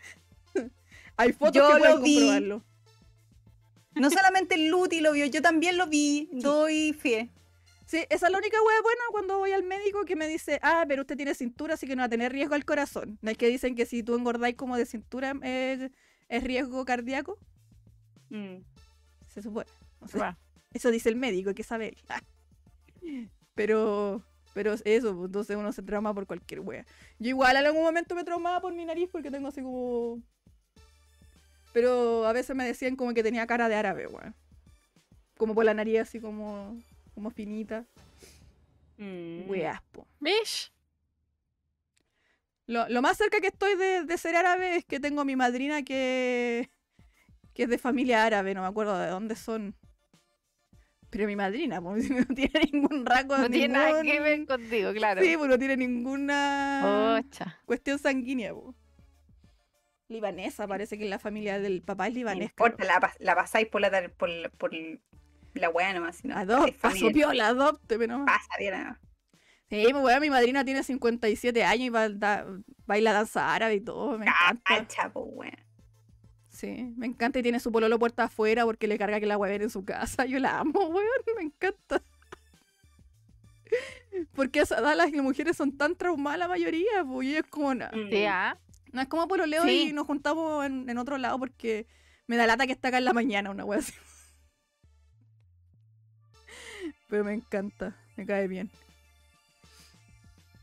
Hay 1.17 1.33
fotos 1.33 1.55
Yo 1.55 1.67
que 1.69 1.75
lo 1.75 1.79
pueden 1.81 2.03
vi. 2.03 2.15
comprobarlo. 2.15 2.63
No 3.97 4.09
solamente 4.11 4.55
el 4.55 4.69
Luti 4.69 5.01
lo 5.01 5.13
vio, 5.13 5.27
yo 5.27 5.43
también 5.43 5.77
lo 5.77 5.87
vi, 5.87 6.31
doy 6.33 6.95
fe. 6.95 7.29
Sí, 7.93 8.07
esa 8.09 8.25
es 8.25 8.33
la 8.33 8.39
única 8.39 8.57
wea 8.57 8.81
buena 8.81 9.03
cuando 9.11 9.37
voy 9.37 9.53
al 9.53 9.65
médico 9.65 10.07
que 10.07 10.17
me 10.17 10.27
dice, 10.27 10.59
ah, 10.63 10.87
pero 10.89 11.03
usted 11.03 11.15
tiene 11.15 11.35
cintura, 11.35 11.75
así 11.75 11.87
que 11.87 11.95
no 11.95 12.01
va 12.01 12.07
a 12.07 12.09
tener 12.09 12.33
riesgo 12.33 12.55
al 12.55 12.65
corazón. 12.65 13.19
¿No 13.21 13.31
es 13.31 13.37
que 13.37 13.49
dicen 13.49 13.75
que 13.75 13.85
si 13.85 14.03
tú 14.03 14.17
engordáis 14.17 14.57
como 14.57 14.79
de 14.79 14.87
cintura 14.87 15.35
eh, 15.43 15.91
es 16.31 16.43
riesgo 16.43 16.87
cardíaco? 16.87 17.37
Mm. 18.31 18.63
Se 19.29 19.43
supone. 19.43 19.67
Eso 20.73 20.91
dice 20.91 21.11
el 21.11 21.17
médico, 21.17 21.51
hay 21.51 21.55
que 21.55 21.65
saber. 21.65 21.95
Pero, 23.55 24.23
pero 24.55 24.73
eso, 24.73 25.15
pues, 25.15 25.27
entonces 25.27 25.55
uno 25.55 25.71
se 25.73 25.83
trauma 25.83 26.15
por 26.15 26.27
cualquier 26.27 26.61
wea. 26.61 26.87
Yo 27.19 27.29
igual 27.29 27.59
en 27.59 27.67
algún 27.67 27.83
momento 27.83 28.15
me 28.15 28.25
traumaba 28.25 28.63
por 28.63 28.73
mi 28.73 28.87
nariz 28.87 29.11
porque 29.13 29.31
tengo 29.31 29.49
así 29.49 29.61
como... 29.61 30.23
Pero 31.75 32.27
a 32.27 32.33
veces 32.33 32.57
me 32.57 32.65
decían 32.65 32.97
como 32.97 33.13
que 33.13 33.23
tenía 33.23 33.47
cara 33.47 33.69
de 33.69 33.75
árabe, 33.75 34.07
weón. 34.07 34.35
Como 35.37 35.55
por 35.55 35.67
la 35.67 35.75
nariz 35.75 36.01
así 36.01 36.21
como, 36.21 36.81
como 37.15 37.31
finita. 37.31 37.85
Mm. 38.99 39.49
Weas, 39.49 39.81
po. 39.93 40.07
Mish. 40.21 40.73
Lo, 42.67 42.89
lo 42.89 43.03
más 43.03 43.17
cerca 43.19 43.41
que 43.41 43.49
estoy 43.49 43.77
de, 43.77 44.05
de 44.05 44.19
ser 44.19 44.37
árabe 44.37 44.77
es 44.77 44.85
que 44.85 45.01
tengo 45.01 45.21
a 45.21 45.25
mi 45.25 45.37
madrina 45.37 45.83
que, 45.83 46.71
que 47.55 47.65
es 47.65 47.69
de 47.69 47.79
familia 47.79 48.25
árabe, 48.25 48.55
no 48.55 48.63
me 48.63 48.69
acuerdo 48.69 48.99
de 48.99 49.09
dónde 49.09 49.35
son. 49.37 49.75
Pero 51.11 51.27
mi 51.27 51.37
madrina, 51.37 51.83
pues, 51.83 52.09
no 52.11 52.25
tiene 52.35 52.61
ningún 52.73 53.05
rasgo. 53.05 53.37
No 53.37 53.51
tiene 53.51 53.75
nada 53.75 54.03
que 54.03 54.21
ver 54.21 54.39
ningún- 54.39 54.47
contigo, 54.47 54.93
claro. 54.93 55.21
Sí, 55.23 55.37
pues 55.37 55.51
no 55.51 55.59
tiene 55.59 55.77
ninguna 55.77 57.19
Ocha. 57.21 57.59
cuestión 57.67 57.99
sanguínea. 57.99 58.55
po. 58.55 58.75
Libanesa, 60.09 60.67
parece 60.69 60.99
que 60.99 61.07
la 61.09 61.19
familia 61.19 61.59
del 61.59 61.83
papá 61.83 62.07
es 62.07 62.13
No 62.15 62.19
libanés. 62.19 62.51
importa, 62.51 62.85
la, 62.85 63.13
la 63.19 63.35
pasáis 63.35 63.67
por 63.69 63.81
la, 63.81 63.91
tar- 63.91 64.13
por, 64.13 64.29
la- 64.29 64.49
por 64.51 64.71
la 65.61 65.71
weá 65.71 65.93
nomás. 65.93 66.17
si 66.17 66.29
no, 66.29 66.37
Adopte, 66.37 66.71
es 66.71 66.77
familia. 66.77 67.13
piola, 67.13 67.47
adopte, 67.49 67.99
no. 68.07 68.25
Pasa 68.25 68.55
bien, 68.59 68.73
nada. 68.75 69.01
Sí, 69.69 69.87
pues 69.91 70.05
weón, 70.05 70.21
mi 70.21 70.29
madrina 70.31 70.65
tiene 70.65 70.83
57 70.83 71.65
años 71.65 71.87
y 71.87 71.89
ba- 71.91 72.09
da- 72.11 72.47
baila 72.87 73.13
danza 73.13 73.55
árabe 73.55 73.77
y 73.77 73.81
todo, 73.81 74.19
me 74.19 74.27
encanta. 74.27 74.63
Cacha, 74.65 75.11
po, 75.13 75.21
weón. 75.23 75.53
Sí, 76.49 76.93
me 76.97 77.07
encanta 77.07 77.39
y 77.39 77.43
tiene 77.43 77.59
su 77.61 77.73
pololo 77.73 77.99
puerta 77.99 78.25
afuera 78.25 78.65
porque 78.67 78.87
le 78.87 78.99
carga 78.99 79.19
que 79.19 79.25
la 79.27 79.39
hueven 79.39 79.63
en 79.63 79.71
su 79.71 79.85
casa. 79.87 80.27
Yo 80.27 80.39
la 80.39 80.59
amo, 80.59 80.73
weón, 80.89 81.07
me 81.37 81.43
encanta. 81.45 82.03
Porque 84.35 84.61
a 84.61 84.63
esa 84.65 84.79
edad 84.81 84.95
las 84.95 85.11
mujeres 85.13 85.57
son 85.57 85.77
tan 85.77 85.97
traumadas 85.97 86.39
la 86.39 86.49
mayoría, 86.49 87.03
pues 87.11 87.29
y 87.29 87.37
es 87.37 87.45
como 87.45 87.75
na- 87.75 87.91
Mm. 87.93 88.11
Sí, 88.11 88.25
ah. 88.27 88.59
No 88.93 89.01
es 89.01 89.09
como 89.09 89.27
pololeo 89.27 89.63
Sí. 89.65 89.89
y 89.89 89.93
nos 89.95 90.07
juntamos 90.07 90.67
en, 90.67 90.89
en 90.91 90.99
otro 90.99 91.17
lado 91.17 91.39
porque 91.39 91.87
me 92.27 92.37
da 92.37 92.47
lata 92.47 92.67
que 92.67 92.73
está 92.73 92.89
acá 92.89 92.99
en 92.99 93.07
la 93.07 93.15
mañana, 93.15 93.51
una 93.51 93.65
wea 93.65 93.79
así. 93.79 93.95
Pero 97.13 97.25
me 97.25 97.35
encanta, 97.35 97.95
me 98.17 98.25
cae 98.25 98.49
bien. 98.49 98.71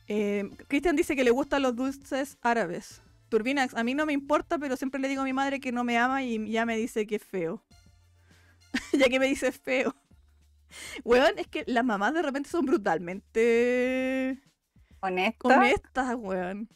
Eh, 0.08 0.50
Cristian 0.68 0.96
dice 0.96 1.16
que 1.16 1.24
le 1.24 1.30
gustan 1.30 1.62
los 1.62 1.76
dulces 1.76 2.40
árabes. 2.42 3.04
Turbinax, 3.30 3.76
a 3.76 3.84
mí 3.84 3.94
no 3.94 4.08
me 4.08 4.14
importa, 4.14 4.58
pero 4.58 4.76
siempre 4.76 5.00
le 5.00 5.10
digo 5.10 5.22
a 5.22 5.26
mi 5.26 5.34
madre 5.34 5.60
que 5.60 5.72
no 5.72 5.84
me 5.84 6.00
ama 6.00 6.24
y 6.24 6.50
ya 6.50 6.66
me 6.66 6.76
dice 6.76 7.06
que 7.06 7.18
es 7.18 7.24
feo. 7.24 7.64
ya 8.94 9.10
que 9.10 9.20
me 9.20 9.28
dice 9.28 9.52
feo. 9.52 9.96
Weón, 11.04 11.38
es 11.38 11.46
que 11.46 11.66
las 11.68 11.86
mamás 11.86 12.16
de 12.16 12.24
repente 12.24 12.50
son 12.50 12.66
brutalmente 12.66 14.42
Honesta. 15.02 15.56
honestas, 15.56 16.16
weón. 16.18 16.68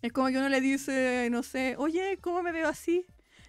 Es 0.00 0.12
como 0.14 0.28
que 0.28 0.38
uno 0.38 0.48
le 0.48 0.62
dice, 0.62 1.28
no 1.30 1.42
sé, 1.42 1.76
oye, 1.76 2.16
¿cómo 2.22 2.42
me 2.42 2.52
veo 2.52 2.68
así? 2.68 3.04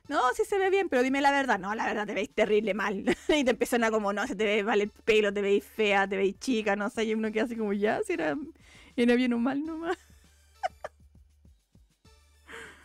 No, 0.10 0.22
sí 0.36 0.44
se 0.46 0.58
ve 0.58 0.70
bien, 0.70 0.90
pero 0.90 1.02
dime 1.02 1.22
la 1.22 1.32
verdad. 1.32 1.58
No, 1.60 1.74
la 1.76 1.86
verdad 1.86 2.06
te 2.06 2.14
veis 2.14 2.34
terrible 2.34 2.74
mal. 2.74 3.04
y 3.30 3.44
te 3.44 3.52
empiezan 3.52 3.84
a 3.84 3.92
como, 3.92 4.12
no, 4.14 4.28
se 4.28 4.36
te 4.36 4.44
ve 4.46 4.64
mal 4.64 4.82
el 4.82 4.90
pelo, 4.90 5.34
te 5.34 5.42
veis 5.42 5.64
fea, 5.64 6.08
te 6.08 6.18
veis 6.18 6.38
chica, 6.40 6.76
no 6.76 6.90
sé, 6.90 7.06
y 7.06 7.14
uno 7.14 7.32
queda 7.32 7.46
así 7.46 7.56
como, 7.56 7.74
ya, 7.74 8.02
si 8.06 8.14
era, 8.14 8.36
era 8.96 9.16
bien 9.16 9.34
o 9.34 9.40
mal 9.40 9.64
nomás. 9.66 9.98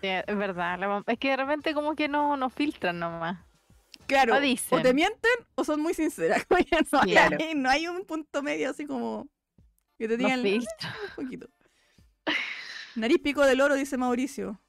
Sí, 0.01 0.07
es 0.07 0.36
verdad. 0.39 1.03
es 1.09 1.19
que 1.19 1.31
de 1.31 1.36
repente 1.36 1.74
como 1.74 1.97
que 1.97 2.07
no 2.07 2.36
nos 2.36 2.53
filtran 2.53 3.01
nomás. 3.01 3.39
Claro, 4.07 4.35
O 4.70 4.81
te 4.81 4.95
mienten 4.95 5.31
o 5.57 5.65
son 5.65 5.81
muy 5.81 5.93
sinceras. 5.93 6.45
como 6.49 6.61
ya 6.61 6.78
no, 6.93 7.01
hay, 7.01 7.11
Claro. 7.11 7.36
no 7.57 7.69
hay 7.69 7.89
un 7.89 8.05
punto 8.07 8.43
medio 8.43 8.70
así 8.70 8.86
como 8.86 9.28
que 9.99 10.07
te 10.07 10.16
digan 10.16 10.40
filtran. 10.40 10.95
un 11.19 11.24
poquito. 11.24 11.49
Nariz 12.95 13.19
pico 13.19 13.45
del 13.45 13.61
oro, 13.61 13.74
dice 13.74 13.97
Mauricio. 13.99 14.61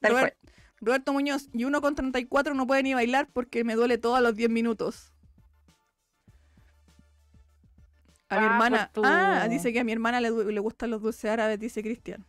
Tal 0.00 0.10
Robert- 0.12 0.36
cual. 0.42 0.55
Roberto 0.80 1.12
Muñoz, 1.12 1.48
y 1.52 1.64
uno 1.64 1.80
con 1.80 1.94
34 1.94 2.54
no 2.54 2.66
puede 2.66 2.82
ni 2.82 2.94
bailar 2.94 3.28
porque 3.32 3.64
me 3.64 3.74
duele 3.74 3.98
todo 3.98 4.16
a 4.16 4.20
los 4.20 4.34
10 4.36 4.50
minutos. 4.50 5.12
A 8.28 8.38
mi 8.40 8.44
Ah, 8.44 8.46
hermana. 8.46 8.90
Ah, 9.04 9.46
dice 9.48 9.72
que 9.72 9.80
a 9.80 9.84
mi 9.84 9.92
hermana 9.92 10.20
le, 10.20 10.30
le 10.30 10.60
gustan 10.60 10.90
los 10.90 11.00
dulces 11.00 11.30
árabes, 11.30 11.58
dice 11.60 11.82
Cristian. 11.82 12.24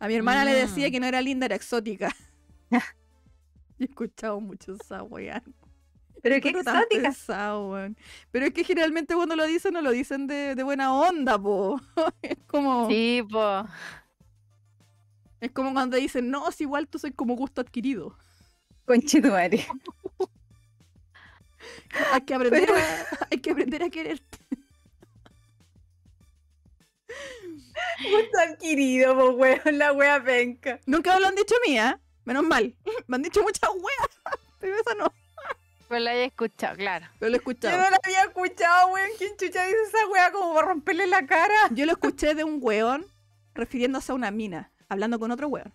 A 0.00 0.08
mi 0.08 0.14
hermana 0.14 0.44
le 0.44 0.52
decía 0.54 0.88
Mm. 0.88 0.92
que 0.92 1.00
no 1.00 1.06
era 1.06 1.20
linda, 1.22 1.46
era 1.46 1.54
exótica. 1.56 2.14
Yo 2.70 2.78
he 3.78 3.84
escuchado 3.84 4.40
mucho 4.40 4.74
esa 4.74 5.02
weá. 5.02 5.42
Pero 6.20 6.40
qué 6.40 6.48
exótica. 6.50 7.10
pesado. 7.10 7.76
Pero 8.32 8.46
es 8.46 8.52
que 8.52 8.64
generalmente 8.64 9.14
cuando 9.14 9.36
lo 9.36 9.46
dicen, 9.46 9.72
no 9.72 9.80
lo 9.82 9.92
dicen 9.92 10.26
de, 10.26 10.56
de 10.56 10.62
buena 10.64 10.92
onda, 10.92 11.38
po. 11.40 11.80
es 12.22 12.36
como. 12.48 12.88
Sí, 12.88 13.22
po. 13.30 13.64
Es 15.40 15.50
como 15.52 15.72
cuando 15.72 15.96
dicen, 15.96 16.30
no, 16.30 16.50
si 16.50 16.64
igual 16.64 16.88
tú 16.88 16.98
soy 16.98 17.12
como 17.12 17.36
gusto 17.36 17.60
adquirido. 17.60 18.16
Conchetumare. 18.86 19.66
Hay 22.12 22.20
que 22.22 22.34
aprender 22.34 22.70
a, 22.70 23.06
hay 23.30 23.38
que 23.40 23.50
aprender 23.50 23.82
a 23.82 23.90
quererte. 23.90 24.38
Gusto 28.10 28.38
adquirido, 28.38 29.16
po, 29.16 29.30
weón, 29.30 29.78
la 29.78 29.92
wea 29.92 30.22
penca. 30.22 30.78
Nunca 30.86 31.14
me 31.14 31.20
lo 31.20 31.26
han 31.28 31.34
dicho 31.34 31.54
a 31.54 31.68
mí, 31.68 31.78
¿eh? 31.78 31.96
Menos 32.24 32.44
mal. 32.44 32.74
Me 33.06 33.16
han 33.16 33.22
dicho 33.22 33.42
muchas 33.42 33.70
weas, 33.70 34.38
pero 34.60 34.76
esa 34.76 34.94
no. 34.94 35.12
Pues 35.88 36.02
la 36.02 36.14
he 36.14 36.26
escuchado, 36.26 36.76
claro. 36.76 37.06
Pero 37.18 37.30
lo 37.30 37.36
he 37.36 37.38
Yo 37.38 37.50
escuchado. 37.50 37.76
no 37.78 37.90
la 37.90 37.98
había 38.04 38.22
escuchado, 38.22 38.88
weón. 38.92 39.10
¿Quién 39.16 39.30
chucha 39.36 39.64
dice 39.64 39.78
esa 39.88 40.06
wea 40.08 40.30
como 40.30 40.54
para 40.54 40.68
romperle 40.68 41.06
la 41.06 41.26
cara? 41.26 41.54
Yo 41.72 41.86
lo 41.86 41.92
escuché 41.92 42.34
de 42.34 42.44
un 42.44 42.58
weón 42.60 43.06
refiriéndose 43.54 44.12
a 44.12 44.14
una 44.14 44.30
mina, 44.30 44.70
hablando 44.88 45.18
con 45.18 45.30
otro 45.30 45.48
weón. 45.48 45.72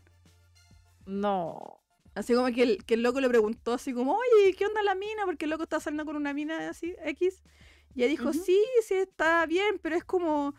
No. 1.06 1.80
Así 2.16 2.34
como 2.34 2.48
que 2.54 2.64
el, 2.64 2.86
que 2.86 2.94
el 2.94 3.04
loco 3.04 3.20
le 3.20 3.30
preguntó 3.30 3.74
así 3.74 3.94
como, 3.94 4.14
oye, 4.14 4.54
¿qué 4.56 4.66
onda 4.66 4.84
la 4.84 4.96
mina? 4.96 5.26
Porque 5.26 5.46
el 5.46 5.52
loco 5.52 5.64
está 5.64 5.80
saliendo 5.80 6.06
con 6.06 6.16
una 6.16 6.34
mina 6.34 6.70
así, 6.70 6.96
X. 7.04 7.42
Y 7.96 8.02
ella 8.02 8.10
dijo, 8.10 8.34
sí, 8.34 8.64
sí, 8.86 8.96
está 8.96 9.46
bien, 9.46 9.80
pero 9.82 9.96
es 9.96 10.04
como... 10.04 10.54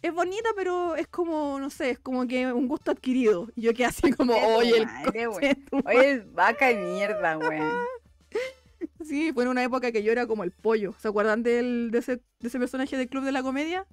Es 0.00 0.12
bonita, 0.14 0.50
pero 0.54 0.94
es 0.94 1.08
como, 1.08 1.58
no 1.58 1.70
sé, 1.70 1.90
es 1.90 1.98
como 1.98 2.26
que 2.28 2.52
un 2.52 2.68
gusto 2.68 2.92
adquirido. 2.92 3.48
Y 3.56 3.62
yo 3.62 3.74
quedé 3.74 3.86
así 3.86 4.12
como, 4.12 4.32
oye, 4.56 4.78
el 4.78 4.86
madre, 4.86 5.56
tu 5.68 5.78
Oye, 5.84 6.10
es 6.12 6.32
vaca 6.32 6.68
de 6.68 6.76
mierda, 6.76 7.36
weón. 7.36 7.84
Sí, 9.04 9.32
fue 9.32 9.42
en 9.42 9.50
una 9.50 9.64
época 9.64 9.90
que 9.90 10.02
yo 10.02 10.12
era 10.12 10.26
como 10.26 10.44
el 10.44 10.52
pollo. 10.52 10.94
¿Se 10.98 11.08
acuerdan 11.08 11.42
del, 11.42 11.90
de, 11.90 11.98
ese, 11.98 12.16
de 12.16 12.48
ese 12.48 12.58
personaje 12.58 12.96
del 12.96 13.08
Club 13.08 13.24
de 13.24 13.32
la 13.32 13.42
Comedia? 13.42 13.86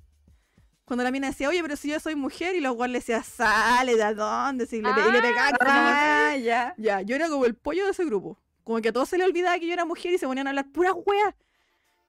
Cuando 0.85 1.03
la 1.03 1.09
mina 1.11 1.27
decía, 1.27 1.49
oye, 1.49 1.61
pero 1.63 1.75
si 1.75 1.89
yo 1.89 1.99
soy 1.99 2.15
mujer, 2.15 2.55
y 2.55 2.61
los 2.61 2.75
guardias 2.75 2.91
le 2.93 3.13
decía, 3.15 3.23
sale, 3.23 3.95
¿de 3.95 4.13
dónde? 4.13 4.67
Y 4.71 4.81
le, 4.81 4.93
pe- 4.93 5.01
y 5.09 5.11
le 5.11 5.21
pegaban 5.21 5.53
Ah, 5.61 6.35
ya. 6.37 6.73
Ya, 6.77 7.01
yo 7.01 7.15
era 7.15 7.27
como 7.27 7.45
el 7.45 7.55
pollo 7.55 7.85
de 7.85 7.91
ese 7.91 8.05
grupo. 8.05 8.37
Como 8.63 8.79
que 8.81 8.89
a 8.89 8.93
todos 8.93 9.09
se 9.09 9.17
les 9.17 9.27
olvidaba 9.27 9.57
que 9.59 9.65
yo 9.67 9.73
era 9.73 9.85
mujer 9.85 10.13
y 10.13 10.17
se 10.19 10.27
ponían 10.27 10.45
a 10.47 10.51
hablar 10.51 10.71
puras 10.71 10.93
weas. 11.05 11.33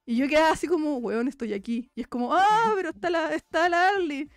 Y 0.04 0.16
yo 0.16 0.28
quedaba 0.28 0.50
así 0.52 0.66
como, 0.68 0.98
weón, 0.98 1.26
estoy 1.26 1.52
aquí. 1.54 1.90
Y 1.94 2.02
es 2.02 2.06
como, 2.06 2.34
ah, 2.34 2.72
pero 2.76 2.90
está 2.90 3.08
la, 3.10 3.34
está 3.34 3.68
la 3.68 3.88
Arly. 3.88 4.30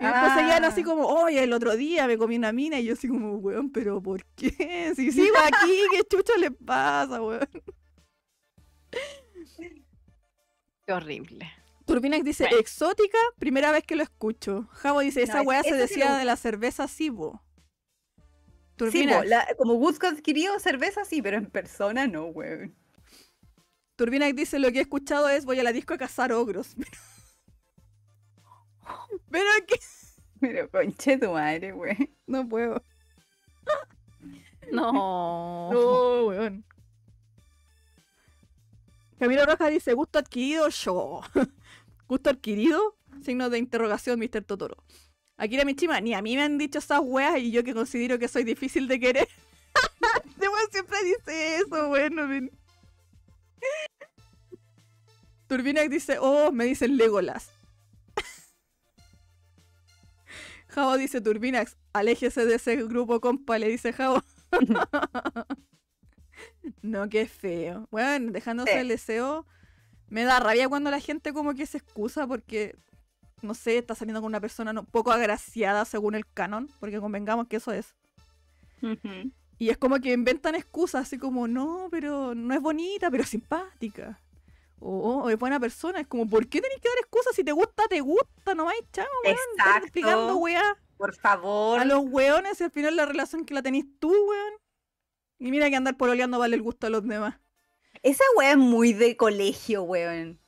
Y 0.00 0.04
después 0.04 0.32
seguían 0.34 0.64
así 0.64 0.80
Ah. 0.80 0.84
como, 0.84 1.06
oye, 1.06 1.42
el 1.42 1.52
otro 1.52 1.76
día 1.76 2.06
me 2.06 2.18
comí 2.18 2.36
una 2.36 2.52
mina. 2.52 2.78
Y 2.80 2.84
yo 2.84 2.94
así 2.94 3.06
como, 3.08 3.36
weón, 3.36 3.70
pero 3.70 4.02
¿por 4.02 4.24
qué? 4.34 4.92
Si 4.96 5.12
sigo 5.12 5.36
aquí, 5.38 5.80
¿qué 5.92 6.02
chucho 6.04 6.36
le 6.36 6.50
pasa, 6.50 7.22
weón? 7.22 7.48
Qué 10.86 10.92
horrible. 10.92 11.50
Turbinax 11.88 12.24
dice, 12.24 12.44
Bueno. 12.44 12.58
exótica, 12.58 13.18
primera 13.38 13.72
vez 13.72 13.82
que 13.84 13.96
lo 13.96 14.02
escucho. 14.02 14.68
Javo 14.72 15.00
dice, 15.00 15.22
esa 15.22 15.38
No, 15.38 15.42
weá 15.48 15.62
se 15.62 15.70
sí 15.70 15.74
lo 15.74 15.80
decía 15.80 16.16
de 16.16 16.24
la 16.24 16.36
cerveza 16.36 16.86
Sibo. 16.86 17.42
Sí, 18.16 18.22
Turbinax, 18.76 19.18
po, 19.18 19.24
la- 19.24 19.48
como 19.56 19.74
gusto 19.74 20.06
adquirido 20.06 20.58
cerveza, 20.60 21.04
sí, 21.04 21.20
pero 21.22 21.36
en 21.38 21.46
persona 21.50 22.06
no, 22.06 22.26
weón. 22.26 22.76
Turbinax 23.96 24.36
dice, 24.36 24.58
lo 24.60 24.70
que 24.70 24.78
he 24.78 24.82
escuchado 24.82 25.28
es, 25.28 25.44
voy 25.44 25.58
a 25.58 25.64
la 25.64 25.72
disco 25.72 25.94
a 25.94 25.98
cazar 25.98 26.30
ogros. 26.32 26.76
Pero 29.30 29.44
que 29.66 29.78
Pero 30.40 30.70
conche 30.70 31.18
tu 31.18 31.32
madre, 31.32 31.72
weón. 31.72 32.08
no 32.26 32.48
puedo. 32.48 32.82
No. 34.70 34.92
No, 35.72 36.26
weón. 36.26 36.64
Camilo 39.18 39.44
Rojas 39.46 39.70
dice, 39.70 39.94
gusto 39.94 40.18
adquirido, 40.20 40.68
yo. 40.68 41.22
Gusto 42.08 42.30
adquirido, 42.30 42.96
signo 43.22 43.50
de 43.50 43.58
interrogación, 43.58 44.18
Mr. 44.18 44.42
Totoro. 44.44 44.82
Akira 45.36 45.64
Michima, 45.64 46.00
ni 46.00 46.14
a 46.14 46.22
mí 46.22 46.34
me 46.34 46.42
han 46.42 46.58
dicho 46.58 46.78
esas 46.80 47.00
weas 47.02 47.38
y 47.38 47.52
yo 47.52 47.62
que 47.62 47.74
considero 47.74 48.18
que 48.18 48.26
soy 48.28 48.42
difícil 48.44 48.88
de 48.88 48.98
querer. 48.98 49.28
Este 50.28 50.48
weón 50.48 50.70
siempre 50.70 50.96
dice 51.04 51.56
eso, 51.56 51.88
bueno. 51.88 52.26
men. 52.26 52.50
Turbinax 55.48 55.90
dice, 55.90 56.18
oh, 56.20 56.52
me 56.52 56.64
dicen 56.64 56.96
Legolas. 56.96 57.50
Javo 60.68 60.96
dice, 60.96 61.20
Turbinax, 61.20 61.76
aléjese 61.92 62.44
de 62.46 62.54
ese 62.56 62.76
grupo, 62.76 63.20
compa, 63.20 63.58
le 63.58 63.68
dice 63.68 63.92
Javo. 63.92 64.22
no, 66.82 67.08
qué 67.08 67.26
feo. 67.26 67.88
Bueno, 67.90 68.30
dejándose 68.32 68.72
Sí. 68.72 68.78
el 68.78 68.88
deseo, 68.88 69.46
me 70.10 70.24
da 70.24 70.40
rabia 70.40 70.68
cuando 70.68 70.90
la 70.90 71.00
gente 71.00 71.32
como 71.32 71.54
que 71.54 71.66
se 71.66 71.78
excusa 71.78 72.26
porque, 72.26 72.76
no 73.42 73.54
sé, 73.54 73.78
está 73.78 73.94
saliendo 73.94 74.20
con 74.20 74.28
una 74.28 74.40
persona 74.40 74.72
no, 74.72 74.84
poco 74.84 75.12
agraciada 75.12 75.84
según 75.84 76.14
el 76.14 76.26
canon, 76.26 76.68
porque 76.80 77.00
convengamos 77.00 77.46
que 77.48 77.56
eso 77.56 77.72
es. 77.72 77.94
Y 79.58 79.70
es 79.70 79.76
como 79.76 79.98
que 79.98 80.12
inventan 80.12 80.54
excusas 80.54 81.02
así 81.02 81.18
como, 81.18 81.48
no, 81.48 81.88
pero 81.90 82.34
no 82.34 82.54
es 82.54 82.60
bonita, 82.60 83.10
pero 83.10 83.24
simpática. 83.24 84.20
O, 84.80 85.22
o 85.24 85.30
es 85.30 85.38
buena 85.38 85.58
persona. 85.58 86.00
Es 86.00 86.06
como, 86.06 86.28
¿por 86.28 86.46
qué 86.48 86.60
tenés 86.60 86.78
que 86.80 86.88
dar 86.88 86.98
excusas? 87.00 87.34
Si 87.34 87.42
te 87.42 87.50
gusta, 87.50 87.88
te 87.88 88.00
gusta, 88.00 88.54
no 88.54 88.66
vais, 88.66 88.80
chao, 88.92 89.06
weón. 89.24 89.36
Exacto. 89.56 89.86
explicando, 89.86 90.36
weá, 90.36 90.62
Por 90.96 91.14
favor. 91.16 91.80
a 91.80 91.84
los 91.84 92.00
weones 92.04 92.60
y 92.60 92.64
al 92.64 92.70
final 92.70 92.94
la 92.94 93.06
relación 93.06 93.44
que 93.44 93.54
la 93.54 93.62
tenés 93.62 93.84
tú, 93.98 94.10
weón. 94.10 94.52
Y 95.40 95.50
mira 95.50 95.68
que 95.68 95.76
andar 95.76 95.96
pololeando 95.96 96.38
vale 96.38 96.54
el 96.54 96.62
gusto 96.62 96.86
a 96.86 96.90
los 96.90 97.06
demás. 97.06 97.34
Esa 98.02 98.24
weá 98.36 98.52
es 98.52 98.56
muy 98.58 98.92
de 98.92 99.16
colegio, 99.16 99.82
weón. 99.82 100.38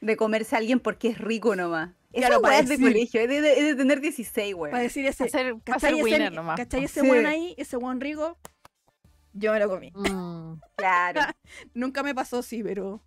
De 0.00 0.16
comerse 0.16 0.54
a 0.54 0.58
alguien 0.58 0.80
porque 0.80 1.08
es 1.08 1.18
rico 1.18 1.56
nomás. 1.56 1.90
Esa 2.12 2.28
Claro, 2.28 2.42
weá 2.42 2.58
es 2.60 2.68
de 2.68 2.78
colegio, 2.78 3.20
es 3.22 3.28
de, 3.28 3.40
de- 3.40 3.52
es 3.58 3.64
de 3.64 3.74
tener 3.74 4.00
16, 4.00 4.54
weón. 4.54 4.70
Para 4.70 4.82
decir 4.82 5.04
ese, 5.06 5.24
Hacer, 5.24 5.56
¿cachai 5.64 5.76
hacer 5.76 5.94
ese, 5.94 6.02
winner 6.02 6.32
nomás. 6.32 6.56
¿cachai 6.56 6.84
ese 6.84 7.00
Sí. 7.00 7.08
weón 7.10 7.26
ahí? 7.26 7.54
Ese 7.58 7.76
weón 7.76 8.00
rico. 8.00 8.38
Yo 9.32 9.52
me 9.52 9.58
lo 9.58 9.68
comí. 9.68 9.90
Mm. 9.94 10.60
Claro. 10.76 11.20
Nunca 11.74 12.02
me 12.02 12.14
pasó, 12.14 12.42
sí, 12.42 12.62
pero. 12.62 13.00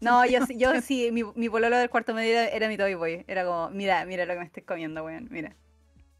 No, 0.00 0.24
yo 0.24 0.38
sí, 0.46 0.56
yo 0.56 0.80
sí, 0.80 1.10
mi, 1.12 1.22
mi 1.34 1.48
pololo 1.50 1.76
del 1.76 1.90
cuarto 1.90 2.14
medio 2.14 2.32
era, 2.38 2.48
era 2.48 2.68
mi 2.68 2.76
toy 2.78 2.94
boy. 2.94 3.24
Era 3.26 3.44
como, 3.44 3.68
mira, 3.70 4.04
mira 4.06 4.24
lo 4.24 4.32
que 4.34 4.38
me 4.40 4.46
estoy 4.46 4.62
comiendo, 4.62 5.04
weón, 5.04 5.28
mira. 5.30 5.54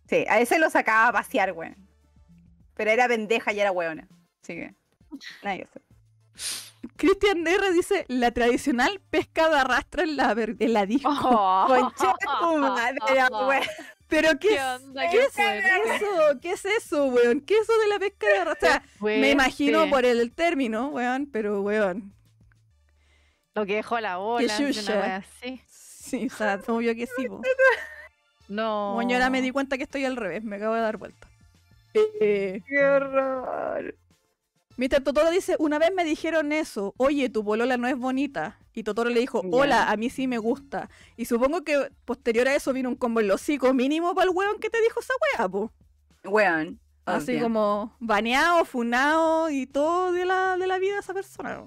Sí, 0.08 0.24
a 0.28 0.40
ese 0.40 0.58
lo 0.58 0.68
sacaba 0.70 1.08
a 1.08 1.12
pasear, 1.12 1.52
weón. 1.52 1.76
Pero 2.74 2.90
era 2.90 3.06
pendeja 3.08 3.52
y 3.52 3.60
era 3.60 3.70
weona. 3.72 4.08
Así 4.42 4.54
que, 4.54 4.74
nadie 5.44 5.66
sé. 5.72 5.80
Cristian 7.00 7.46
R 7.46 7.72
dice: 7.72 8.04
La 8.08 8.30
tradicional 8.30 9.00
pesca 9.10 9.48
de 9.48 9.56
arrastra 9.56 10.02
en 10.02 10.16
la, 10.16 10.32
en 10.36 10.72
la 10.72 10.86
disco. 10.86 11.10
Oh. 11.22 11.64
Conche 11.66 12.06
tu 12.40 12.58
madre, 12.58 12.98
weón. 13.30 13.62
¿Pero 14.08 14.30
qué, 14.40 14.48
¿Qué 14.48 14.54
es 14.56 14.62
onda? 14.82 15.10
¿Qué 15.10 15.28
fuerte? 15.30 15.96
eso? 15.96 16.40
¿Qué 16.42 16.50
es 16.52 16.64
eso, 16.64 17.04
weón? 17.06 17.40
¿Qué 17.40 17.54
es 17.54 17.62
eso 17.62 17.78
de 17.78 17.88
la 17.88 17.98
pesca 17.98 18.26
de 18.26 18.38
arrastra? 18.38 18.68
O 19.00 19.06
sea, 19.06 19.16
me 19.16 19.30
imagino 19.30 19.88
por 19.88 20.04
el 20.04 20.32
término, 20.32 20.88
weón, 20.88 21.28
pero 21.32 21.62
weón. 21.62 22.12
Lo 23.54 23.66
que 23.66 23.76
dejó 23.76 23.98
la 24.00 24.18
ola. 24.18 24.56
de 24.56 24.64
una 24.64 24.72
chucha. 24.72 24.92
wea 24.92 25.16
así. 25.16 25.60
Sí, 25.68 26.26
o 26.26 26.36
sea, 26.36 26.60
obvio 26.68 26.94
que 26.94 27.06
sí, 27.06 27.28
po. 27.28 27.40
No. 28.48 29.00
Ahora 29.00 29.30
me 29.30 29.40
di 29.42 29.50
cuenta 29.52 29.78
que 29.78 29.84
estoy 29.84 30.04
al 30.04 30.16
revés, 30.16 30.42
me 30.42 30.56
acabo 30.56 30.74
de 30.74 30.80
dar 30.80 30.96
vuelta. 30.96 31.28
Eh, 31.94 32.60
Qué 32.66 32.84
horror. 32.84 33.94
Mr. 34.80 35.02
Totoro 35.02 35.30
dice, 35.30 35.56
una 35.58 35.78
vez 35.78 35.92
me 35.94 36.04
dijeron 36.04 36.52
eso, 36.52 36.94
oye, 36.96 37.28
tu 37.28 37.44
polola 37.44 37.76
no 37.76 37.86
es 37.86 37.98
bonita. 37.98 38.58
Y 38.72 38.82
Totoro 38.82 39.10
le 39.10 39.20
dijo, 39.20 39.42
hola, 39.52 39.90
a 39.90 39.96
mí 39.98 40.08
sí 40.08 40.26
me 40.26 40.38
gusta. 40.38 40.88
Y 41.18 41.26
supongo 41.26 41.64
que 41.64 41.90
posterior 42.06 42.48
a 42.48 42.54
eso 42.54 42.72
vino 42.72 42.88
un 42.88 42.94
combo 42.94 43.20
en 43.20 43.28
los 43.28 43.42
hocico 43.42 43.74
mínimo 43.74 44.14
para 44.14 44.30
el 44.30 44.34
weón 44.34 44.58
que 44.58 44.70
te 44.70 44.80
dijo 44.80 45.00
esa 45.00 45.12
wea, 45.36 45.48
po. 45.50 45.70
Weón. 46.24 46.80
Así 47.04 47.32
obvio. 47.32 47.42
como 47.42 47.94
baneado, 48.00 48.64
funado 48.64 49.50
y 49.50 49.66
todo 49.66 50.12
de 50.12 50.24
la, 50.24 50.56
de 50.56 50.66
la 50.66 50.78
vida 50.78 50.94
de 50.94 51.00
esa 51.00 51.12
persona. 51.12 51.62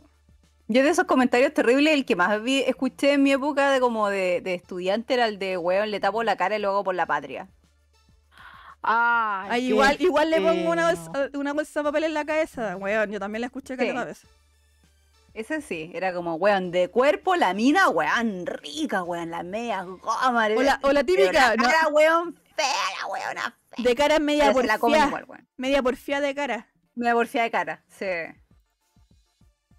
Yo 0.68 0.82
de 0.82 0.90
esos 0.90 1.06
comentarios 1.06 1.54
terribles, 1.54 1.94
el 1.94 2.06
que 2.06 2.16
más 2.16 2.42
vi, 2.42 2.62
escuché 2.62 3.14
en 3.14 3.22
mi 3.22 3.32
época 3.32 3.70
de 3.70 3.80
como 3.80 4.10
de, 4.10 4.42
de 4.42 4.56
estudiante 4.56 5.14
era 5.14 5.28
el 5.28 5.38
de 5.38 5.60
weón, 5.60 5.92
le 5.92 6.00
tapo 6.00 6.24
la 6.24 6.36
cara 6.36 6.56
y 6.56 6.60
luego 6.60 6.84
por 6.84 6.96
la 6.96 7.06
patria. 7.06 7.48
Ah, 8.84 9.48
Ay, 9.50 9.68
igual, 9.68 9.96
igual 10.00 10.30
le 10.30 10.42
pongo 10.42 10.70
una 10.72 10.88
bolsa, 10.92 11.30
una 11.34 11.54
bolsa 11.54 11.80
de 11.80 11.84
papel 11.86 12.04
en 12.04 12.14
la 12.14 12.26
cabeza, 12.26 12.76
weón. 12.76 13.12
Yo 13.12 13.20
también 13.20 13.42
la 13.42 13.48
escuché 13.48 13.78
Sí. 13.78 13.88
cada 13.88 14.04
vez. 14.06 14.22
Ese 15.34 15.62
sí, 15.62 15.90
era 15.96 16.14
como, 16.14 16.36
weón, 16.36 16.70
de 16.72 16.90
cuerpo, 16.90 17.36
la 17.36 17.54
mina, 17.54 17.90
weón, 17.90 18.46
rica, 18.46 19.02
weón, 19.04 19.32
la 19.32 19.42
media 19.42 19.82
goma. 19.84 20.48
O 20.56 20.62
la, 20.62 20.80
o 20.84 20.92
la 20.92 21.04
típica, 21.04 21.32
la 21.32 21.56
¿no? 21.56 21.64
cara, 21.64 21.88
weón, 21.88 22.36
fea, 22.56 22.68
la 23.02 23.08
weona 23.08 23.58
fea. 23.76 23.84
de 23.84 23.96
cara 23.96 24.20
media 24.20 24.48
Pero 24.50 24.62
se 24.62 24.68
la 24.68 24.78
comen 24.78 25.08
igual, 25.08 25.26
weón. 25.28 25.48
Media 25.58 25.82
porfiada 25.82 26.28
de 26.28 26.36
cara. 26.36 26.68
Media 26.94 27.14
porfía 27.14 27.44
de 27.44 27.52
cara, 27.52 27.84
sí. 27.88 28.06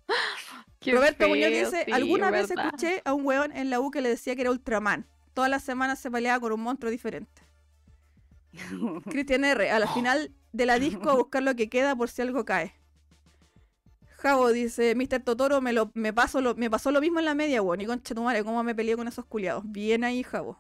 Qué 0.81 0.93
Roberto 0.93 1.29
Muñoz 1.29 1.51
dice, 1.51 1.85
sí, 1.87 1.93
alguna 1.93 2.31
vez 2.31 2.51
escuché 2.51 3.01
a 3.05 3.15
un 3.15 3.25
weón 3.25 3.53
en 3.57 3.71
la 3.71 3.81
U 3.81 3.91
que 3.91 4.01
le 4.01 4.09
decía 4.09 4.35
que 4.35 4.43
era 4.43 4.51
Ultraman. 4.51 5.07
Todas 5.35 5.49
las 5.51 5.63
semanas 5.63 5.99
se 5.99 6.11
peleaba 6.11 6.41
con 6.41 6.53
un 6.53 6.61
monstruo 6.61 6.91
diferente. 6.91 7.43
Cristian 9.11 9.45
R, 9.45 9.71
a 9.71 9.79
la 9.79 9.89
final 9.89 10.33
de 10.53 10.67
la 10.67 10.79
disco 10.79 11.11
a 11.11 11.15
buscar 11.15 11.43
lo 11.43 11.55
que 11.55 11.69
queda 11.69 11.97
por 11.97 12.09
si 12.09 12.23
algo 12.23 12.45
cae. 12.45 12.75
Javo 14.19 14.53
dice, 14.53 14.95
Mr. 14.95 15.21
Totoro 15.23 15.61
me, 15.61 15.73
lo, 15.73 15.91
me, 15.95 16.13
pasó 16.13 16.41
lo, 16.41 16.55
me 16.55 16.71
pasó 16.71 16.91
lo 16.91 17.01
mismo 17.01 17.19
en 17.19 17.27
la 17.27 17.35
media, 17.35 17.61
weón. 17.61 17.81
Y 17.83 17.87
concha 17.87 18.15
tu 18.15 18.23
madre, 18.23 18.43
cómo 18.43 18.63
me 18.63 18.75
peleé 18.75 18.97
con 18.97 19.07
esos 19.07 19.27
culiados. 19.27 19.65
Bien 19.67 20.03
ahí, 20.03 20.23
Javo. 20.23 20.59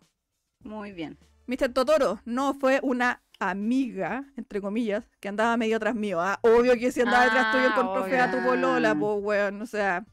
Muy 0.60 0.92
bien. 0.92 1.18
Mr. 1.46 1.72
Totoro 1.72 2.20
no 2.26 2.52
fue 2.54 2.80
una 2.82 3.22
amiga, 3.38 4.24
entre 4.36 4.60
comillas, 4.60 5.04
que 5.20 5.28
andaba 5.28 5.56
medio 5.56 5.76
atrás 5.76 5.94
mío. 5.94 6.20
Ah, 6.20 6.38
obvio 6.42 6.74
que 6.74 6.92
si 6.92 7.00
andaba 7.00 7.24
detrás 7.24 7.52
tuyo 7.52 7.64
Ah, 7.68 7.72
encontró 7.72 8.04
fea 8.04 8.24
a 8.24 8.30
tu 8.30 8.42
polola, 8.42 8.94
pues, 8.94 9.18
weón. 9.22 9.62
O 9.62 9.66
sea, 9.66 10.04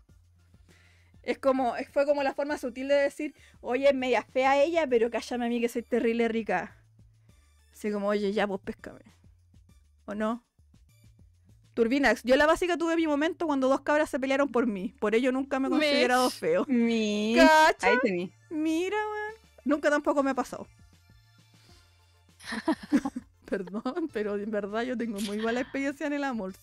es 1.24 1.38
como, 1.38 1.74
fue 1.92 2.06
como 2.06 2.24
la 2.24 2.34
forma 2.34 2.58
sutil 2.58 2.88
de 2.88 2.96
decir, 2.96 3.36
oye, 3.62 3.90
es 3.90 3.96
media 3.96 4.24
fea 4.24 4.62
ella, 4.64 4.88
pero 4.88 5.10
cállame 5.10 5.46
a 5.46 5.50
mí 5.50 5.62
que 5.62 5.70
soy 5.70 5.84
terrible 5.84 6.28
rica. 6.28 6.81
Así 7.82 7.92
como, 7.92 8.10
oye, 8.10 8.32
ya, 8.32 8.46
pues, 8.46 8.62
péscame. 8.62 9.02
¿O 10.06 10.14
no? 10.14 10.46
Turbinax, 11.74 12.22
yo 12.22 12.36
la 12.36 12.46
básica 12.46 12.78
tuve 12.78 12.96
mi 12.96 13.08
momento 13.08 13.48
cuando 13.48 13.70
dos 13.70 13.82
cabras 13.82 14.08
se 14.08 14.20
pelearon 14.20 14.52
por 14.52 14.68
mí. 14.68 14.94
Por 15.00 15.16
ello 15.16 15.32
nunca 15.32 15.60
me 15.60 15.68
he 15.68 15.72
Mish. 15.72 15.80
considerado 15.80 16.30
feo. 16.30 16.64
Mi... 16.68 17.34
¿Cacha? 17.36 17.88
Ahí 17.88 17.98
tení. 18.04 18.32
Mira, 18.52 18.98
weón. 18.98 19.34
Nunca 19.66 19.90
tampoco 19.90 20.22
me 20.22 20.30
ha 20.30 20.36
pasado. 20.36 20.68
Perdón, 23.46 24.12
pero 24.14 24.36
en 24.36 24.52
verdad 24.52 24.84
yo 24.84 24.96
tengo 24.96 25.20
muy 25.22 25.40
mala 25.40 25.62
experiencia 25.62 26.06
en 26.06 26.14
el 26.14 26.24
amor. 26.24 26.54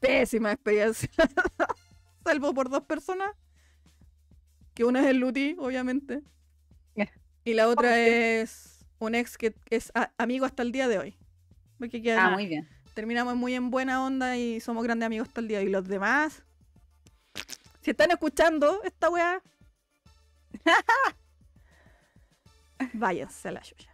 Pésima 0.00 0.50
experiencia. 0.50 1.08
Salvo 2.24 2.52
por 2.52 2.68
dos 2.68 2.82
personas. 2.82 3.30
Que 4.74 4.82
una 4.82 5.02
es 5.02 5.06
el 5.06 5.18
Luti, 5.18 5.54
obviamente. 5.56 6.24
Y 7.44 7.54
la 7.54 7.68
otra 7.68 7.96
es 8.00 8.77
un 8.98 9.14
ex 9.14 9.36
que 9.38 9.54
es 9.70 9.92
amigo 10.16 10.44
hasta 10.46 10.62
el 10.62 10.72
día 10.72 10.88
de 10.88 10.98
hoy. 10.98 11.16
Porque 11.78 12.02
que 12.02 12.12
Ah, 12.14 12.30
muy 12.30 12.46
bien. 12.46 12.68
terminamos 12.94 13.36
muy 13.36 13.54
en 13.54 13.70
buena 13.70 14.04
onda 14.04 14.36
y 14.36 14.60
somos 14.60 14.82
grandes 14.84 15.06
amigos 15.06 15.28
hasta 15.28 15.40
el 15.40 15.48
día 15.48 15.58
de 15.58 15.64
hoy. 15.64 15.70
Y 15.70 15.72
los 15.72 15.86
demás, 15.86 16.42
si 17.82 17.90
están 17.92 18.10
escuchando 18.10 18.80
esta 18.84 19.08
weá, 19.10 19.40
váyanse 22.92 23.48
a 23.48 23.52
la 23.52 23.64
suya. 23.64 23.88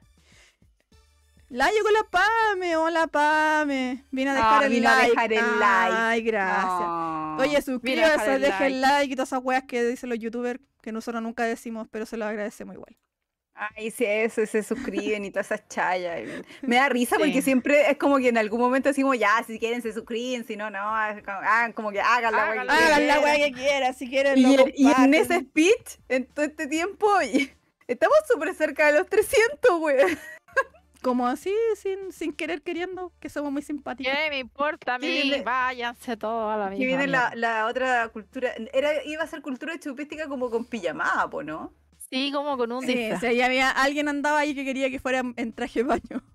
La 1.51 1.70
llegó 1.70 1.89
la 1.90 2.02
Pame, 2.10 2.76
hola 2.76 3.06
Pame. 3.06 4.05
Vine 4.10 4.31
a 4.31 4.35
dejar 4.35 4.64
el 4.64 4.70
vino 4.72 4.89
a 4.89 4.97
like. 4.97 5.10
dejar 5.10 5.32
el 5.32 5.60
like. 5.60 5.97
Ay, 5.97 6.22
gracias. 6.22 7.40
Oye, 7.40 7.62
suscríbase, 7.62 8.35
el 8.36 8.43
dejen 8.43 8.81
like. 8.81 8.93
like 8.94 9.12
y 9.12 9.16
todas 9.16 9.28
esas 9.28 9.40
weas 9.44 9.62
que 9.64 9.85
dicen 9.85 10.09
los 10.10 10.18
youtubers 10.18 10.59
que 10.82 10.90
nosotros 10.90 11.22
nunca 11.22 11.44
decimos, 11.44 11.86
pero 11.90 12.06
se 12.06 12.16
los 12.16 12.26
agradecemos 12.26 12.74
igual. 12.74 12.97
Ay, 13.56 13.90
sí, 13.93 14.05
eso, 14.05 14.44
se 14.47 14.62
suscriben 14.64 15.24
y 15.24 15.31
todas 15.31 15.47
esas 15.52 15.68
chayas. 15.68 16.20
y- 16.22 16.66
Me 16.66 16.76
da 16.76 16.89
risa 16.89 17.16
porque 17.16 17.35
Sí. 17.35 17.43
siempre 17.43 17.89
es 17.90 17.97
como 17.98 18.18
que 18.18 18.28
en 18.28 18.36
algún 18.39 18.60
momento 18.60 18.89
decimos, 18.89 19.16
ya, 19.18 19.43
si 19.47 19.59
quieren 19.60 19.81
se 19.81 19.93
suscriben, 19.93 20.44
si 20.44 20.56
no, 20.56 20.70
no. 20.70 20.78
ah, 20.81 21.70
como 21.74 21.93
que 21.93 22.01
hagan 22.01 22.32
la 22.32 22.48
wea 22.51 22.62
que. 22.64 22.68
Hagan 22.70 23.06
la 23.06 23.20
wea 23.20 23.36
que 23.36 23.52
quieran, 23.52 23.94
si 23.94 24.09
quieren 24.09 24.36
Y, 24.39 24.56
lo 24.56 24.66
en- 24.66 24.72
y 24.76 24.90
en 24.90 25.14
ese 25.14 25.39
speech, 25.40 25.98
en 26.09 26.26
todo 26.26 26.44
este 26.44 26.66
tiempo, 26.66 27.06
y- 27.22 27.51
estamos 27.86 28.16
súper 28.26 28.55
cerca 28.55 28.86
de 28.90 28.98
los 28.98 29.09
300, 29.09 29.78
güey. 29.78 29.98
Como 31.01 31.26
así, 31.26 31.55
sin, 31.76 32.12
sin 32.12 32.32
querer 32.32 32.62
queriendo, 32.62 33.12
que 33.20 33.28
somos 33.28 33.52
muy 33.52 33.60
simpáticos. 33.60 34.10
¿Qué 34.12 34.31
me 34.31 34.39
importa 34.39 34.94
a 34.94 34.98
Que 34.98 35.06
mí? 35.06 35.12
viene- 35.22 35.43
Váyanse 35.44 36.16
todos 36.16 36.52
a 36.52 36.56
la 36.56 36.70
misma. 36.70 36.78
Que 36.81 36.86
viene 36.86 37.06
la, 37.06 37.31
la 37.35 37.66
otra 37.66 38.09
cultura. 38.09 38.52
Era, 38.72 39.05
iba 39.05 39.22
a 39.22 39.26
ser 39.26 39.43
cultura 39.43 39.78
chupística 39.78 40.26
como 40.28 40.48
con 40.51 40.64
pijamada, 40.64 41.28
¿no? 41.44 41.74
Sí, 42.15 42.31
como 42.32 42.57
con 42.57 42.70
un 42.70 42.82
Sí, 42.86 42.95
disfraz. 42.95 43.20
sí, 43.20 43.27
ahí 43.27 43.41
había 43.43 43.70
alguien 43.70 44.09
andaba 44.09 44.39
ahí 44.39 44.55
que 44.55 44.65
quería 44.65 44.89
que 44.89 45.01
fuera 45.01 45.23
en 45.36 45.53
traje 45.53 45.81
de 45.82 45.89
baño. 45.89 46.03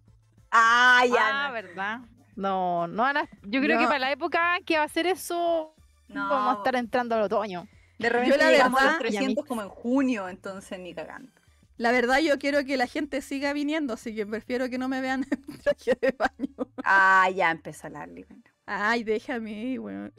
Ah, 0.52 1.04
ya. 1.08 1.46
Ah, 1.46 1.48
no. 1.48 1.54
¿verdad? 1.54 2.00
No, 2.36 2.88
no 2.88 3.06
Yo 3.44 3.62
creo 3.62 3.78
que 3.80 3.86
para 3.86 4.00
la 4.00 4.12
época 4.12 4.58
que 4.66 4.78
va 4.80 4.84
a 4.84 4.88
ser 4.90 5.06
eso, 5.06 5.76
No, 6.08 6.28
vamos 6.28 6.56
a 6.56 6.58
estar 6.58 6.76
entrando 6.76 7.14
al 7.16 7.22
otoño. 7.22 7.68
De 8.00 8.10
repente 8.10 8.38
la 8.38 8.50
llegamos 8.52 8.82
a 8.82 8.84
los 8.86 8.94
verdad- 8.94 9.10
300 9.10 9.46
como 9.46 9.62
en 9.62 9.70
junio, 9.70 10.28
entonces 10.28 10.80
ni 10.80 10.94
cagando. 10.96 11.32
La 11.78 11.92
verdad, 11.92 12.18
yo 12.20 12.40
quiero 12.40 12.66
que 12.66 12.78
la 12.78 12.88
gente 12.88 13.22
siga 13.22 13.54
viniendo, 13.54 13.94
así 13.94 14.16
que 14.16 14.26
prefiero 14.26 14.70
que 14.70 14.78
no 14.80 14.88
me 14.90 15.02
vean 15.02 15.26
en 15.32 15.60
traje 15.60 15.96
de 16.02 16.16
baño. 16.18 16.68
Ah, 16.84 17.30
ya 17.30 17.52
empezó 17.52 17.88
la 17.90 18.08
bueno. 18.08 18.26
Ay, 18.66 19.04
déjame, 19.04 19.78
weón. 19.78 20.12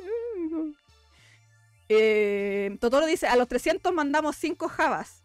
Eh, 1.88 2.76
Totoro 2.80 3.04
dice, 3.06 3.26
a 3.26 3.34
los 3.34 3.48
300 3.48 3.92
mandamos 3.92 4.36
5 4.36 4.68
jabas. 4.68 5.19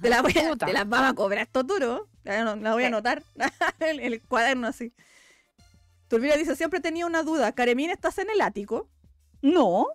Te 0.00 0.08
las, 0.10 0.22
voy 0.22 0.32
a- 0.38 0.48
Puta. 0.50 0.66
te 0.66 0.72
las 0.72 0.88
vamos 0.88 1.10
a 1.10 1.14
cobrar, 1.14 1.46
Totoro. 1.46 2.08
La, 2.24 2.54
la 2.56 2.72
voy 2.74 2.82
a 2.84 2.86
Sí. 2.86 2.92
anotar 2.92 3.22
en 3.80 4.00
el, 4.00 4.20
cuaderno 4.22 4.66
así. 4.68 4.92
Turbina 6.08 6.36
dice, 6.36 6.56
siempre 6.56 6.80
tenía 6.80 7.06
una 7.06 7.22
duda. 7.22 7.52
Caremín, 7.52 7.90
¿estás 7.90 8.18
en 8.18 8.30
el 8.30 8.40
ático? 8.40 8.88
No, 9.42 9.86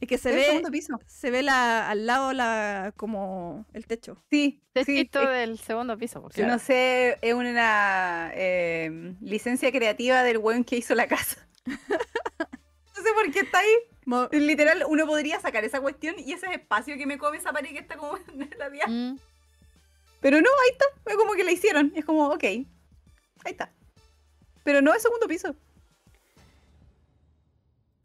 Y 0.00 0.06
que 0.06 0.16
se 0.18 0.30
el 0.30 0.62
ve, 0.62 0.70
piso. 0.70 0.98
se 1.06 1.30
ve 1.30 1.42
la, 1.42 1.88
al 1.90 2.06
lado 2.06 2.32
la, 2.32 2.92
como 2.96 3.64
el 3.72 3.86
techo. 3.86 4.22
Sí, 4.30 4.60
sí. 4.60 4.62
Techito 4.72 5.20
es- 5.22 5.28
del 5.28 5.58
segundo 5.58 5.96
piso. 5.98 6.20
porque- 6.22 6.42
No 6.46 6.58
sé, 6.58 7.18
es 7.22 7.34
una 7.34 8.30
eh, 8.34 9.14
licencia 9.20 9.70
creativa 9.70 10.22
del 10.22 10.38
weón 10.38 10.64
que 10.64 10.76
hizo 10.76 10.94
la 10.94 11.06
casa. 11.06 11.46
no 11.66 13.02
sé 13.02 13.08
por 13.14 13.30
qué 13.32 13.40
está 13.40 13.58
ahí. 13.60 13.74
Mo- 14.06 14.28
Literal, 14.32 14.84
uno 14.88 15.06
podría 15.06 15.38
sacar 15.40 15.64
esa 15.64 15.80
cuestión 15.80 16.14
y 16.18 16.32
ese 16.32 16.46
espacio 16.52 16.96
que 16.96 17.06
me 17.06 17.18
come 17.18 17.36
esa 17.36 17.52
pared 17.52 17.70
que 17.70 17.78
está 17.78 17.96
como 17.96 18.16
en 18.28 18.50
la 18.58 18.68
vía. 18.70 18.86
Mm. 18.86 19.18
Pero 20.20 20.40
no, 20.40 20.48
ahí 20.64 20.70
está. 20.72 20.84
Es 21.06 21.16
como 21.16 21.32
que 21.34 21.44
la 21.44 21.52
hicieron. 21.52 21.92
Es 21.94 22.04
como, 22.04 22.28
ok. 22.28 22.42
Ahí 22.44 22.66
está. 23.44 23.72
Pero 24.64 24.82
no 24.82 24.92
es 24.94 25.02
segundo 25.02 25.26
piso. 25.26 25.54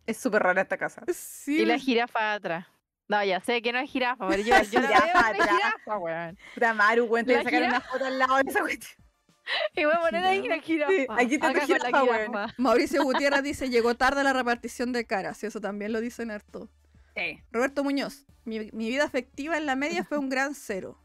Es 0.06 0.18
súper 0.18 0.44
rara 0.44 0.62
esta 0.62 0.78
casa. 0.78 1.02
Sí, 1.14 1.62
Y 1.62 1.66
la 1.66 1.78
jirafa 1.78 2.34
atrás. 2.34 2.68
No, 3.08 3.24
ya 3.24 3.40
sé 3.42 3.62
que 3.62 3.72
no 3.74 3.80
es 3.80 3.90
jirafa, 3.92 4.28
pero 4.28 4.42
yo, 4.42 4.56
yo 4.72 4.80
la 4.82 4.88
Jirafa 4.88 5.06
veo 5.06 5.42
atrás. 5.42 5.50
jirafa, 5.50 5.98
weón. 5.98 6.38
Puta 6.54 6.74
Maru, 6.74 7.06
weón, 7.06 7.26
te 7.26 7.34
voy 7.34 7.42
a 7.42 7.44
La 7.44 7.50
sacar 7.50 7.70
una 7.70 7.82
foto 7.82 8.06
al 8.06 8.20
lado 8.20 8.36
de 8.38 8.44
esa 8.50 8.60
cuestión. 8.62 9.04
Y 9.76 9.84
voy 9.84 9.94
a 9.94 10.00
poner 10.00 10.24
ahí 10.24 10.48
la 10.48 10.60
jirafa. 10.62 10.92
Sí, 10.94 11.06
aquí 11.10 11.34
está 11.36 11.52
tu 11.52 11.58
la 11.58 11.66
jirafa, 11.66 12.04
weón. 12.06 12.28
jirafa. 12.28 12.54
Mauricio 12.58 13.04
Gutiérrez 13.04 13.44
dice, 13.44 13.70
llegó 13.70 13.96
tarde 13.96 14.24
la 14.24 14.32
repartición 14.32 14.94
de 14.94 15.06
caras. 15.06 15.44
Y 15.44 15.48
eso 15.48 15.60
también 15.60 15.92
lo 15.92 16.00
dicen 16.00 16.32
harto. 16.32 16.70
Sí. 17.16 17.42
Roberto 17.52 17.84
Muñoz, 17.84 18.26
mi, 18.46 18.72
mi 18.72 18.88
vida 18.88 19.04
afectiva 19.04 19.58
en 19.58 19.66
la 19.66 19.76
media 19.76 20.06
fue 20.06 20.18
un 20.18 20.30
gran 20.30 20.56
cero. 20.56 20.98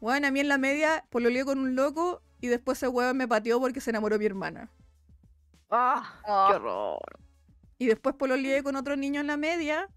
Bueno, 0.00 0.28
a 0.28 0.30
mí 0.30 0.40
en 0.40 0.48
la 0.48 0.58
media 0.58 1.04
pololeé 1.10 1.44
con 1.44 1.58
un 1.58 1.74
loco 1.74 2.22
y 2.40 2.46
después 2.48 2.78
ese 2.78 2.88
huevo 2.88 3.12
me 3.14 3.26
pateó 3.28 3.58
porque 3.60 3.80
se 3.80 3.90
enamoró 3.90 4.14
de 4.14 4.20
mi 4.20 4.26
hermana. 4.26 4.70
Ah, 5.70 6.48
qué 6.50 6.56
horror. 6.56 7.00
Y 7.78 7.86
después 7.86 8.14
pololeé 8.14 8.62
con 8.62 8.76
otro 8.76 8.96
niño 8.96 9.20
en 9.20 9.26
la 9.26 9.36
media 9.36 9.88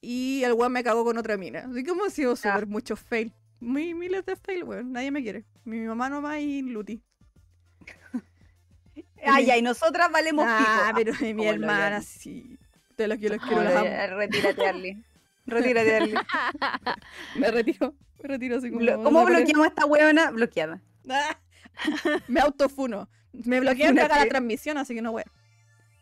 y 0.00 0.42
el 0.44 0.52
weón 0.54 0.72
me 0.72 0.82
cagó 0.82 1.04
con 1.04 1.18
otra 1.18 1.36
mina. 1.36 1.66
Así 1.70 1.82
que 1.84 1.90
hemos 1.90 2.12
sido 2.12 2.34
súper 2.36 2.66
muchos 2.66 2.98
fail. 3.00 3.32
Muy 3.60 3.92
miles 3.94 4.24
de 4.24 4.36
fail, 4.36 4.64
weón. 4.64 4.92
Nadie 4.92 5.10
me 5.10 5.22
quiere. 5.22 5.44
Mi 5.64 5.80
mamá 5.80 6.08
nomás 6.08 6.38
y 6.40 6.62
Luti. 6.62 7.02
Ay, 9.26 9.50
ay, 9.50 9.60
nosotras 9.62 10.10
valemos 10.10 10.46
Ah, 10.48 10.92
pico. 10.94 11.12
pero 11.20 11.34
mi 11.36 11.46
hermana 11.46 12.00
sí. 12.00 12.58
De 12.96 13.06
los 13.08 13.18
que 13.18 13.28
los 13.28 13.38
quiero, 13.42 13.56
lo 13.62 13.64
las 13.64 13.82
de- 13.82 14.02
amo. 14.02 14.16
Retírate, 14.16 14.66
Arly. 14.66 15.04
Retírate, 15.46 15.96
Arly. 15.96 16.14
Me 17.36 17.50
retiro. 17.50 17.94
Me 18.22 18.28
retiro 18.28 18.56
así 18.58 18.70
como... 18.70 18.82
Blo- 18.82 19.02
¿Cómo 19.02 19.24
bloqueamos 19.24 19.66
a 19.66 19.68
esta 19.68 19.86
huevona? 19.86 20.30
Bloqueada. 20.30 20.80
Me 22.28 22.40
autofuno. 22.40 23.08
Me 23.32 23.60
bloquean 23.60 23.96
caga 23.96 24.18
la 24.24 24.28
transmisión, 24.28 24.76
así 24.78 24.94
que 24.94 25.02
no 25.02 25.12
voy. 25.12 25.22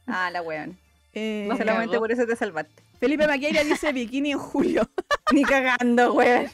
Ah, 0.06 0.30
la 0.30 0.42
huevona. 0.42 0.74
Eh, 1.14 1.46
No, 1.48 1.56
Solamente 1.56 1.98
por 1.98 2.10
eso 2.12 2.26
te 2.26 2.36
salvaste. 2.36 2.82
Felipe 2.98 3.26
Maqueira 3.26 3.62
dice 3.64 3.92
bikini 3.92 4.32
en 4.32 4.38
julio. 4.38 4.88
Ni 5.32 5.44
cagando, 5.44 6.12
weón. 6.14 6.48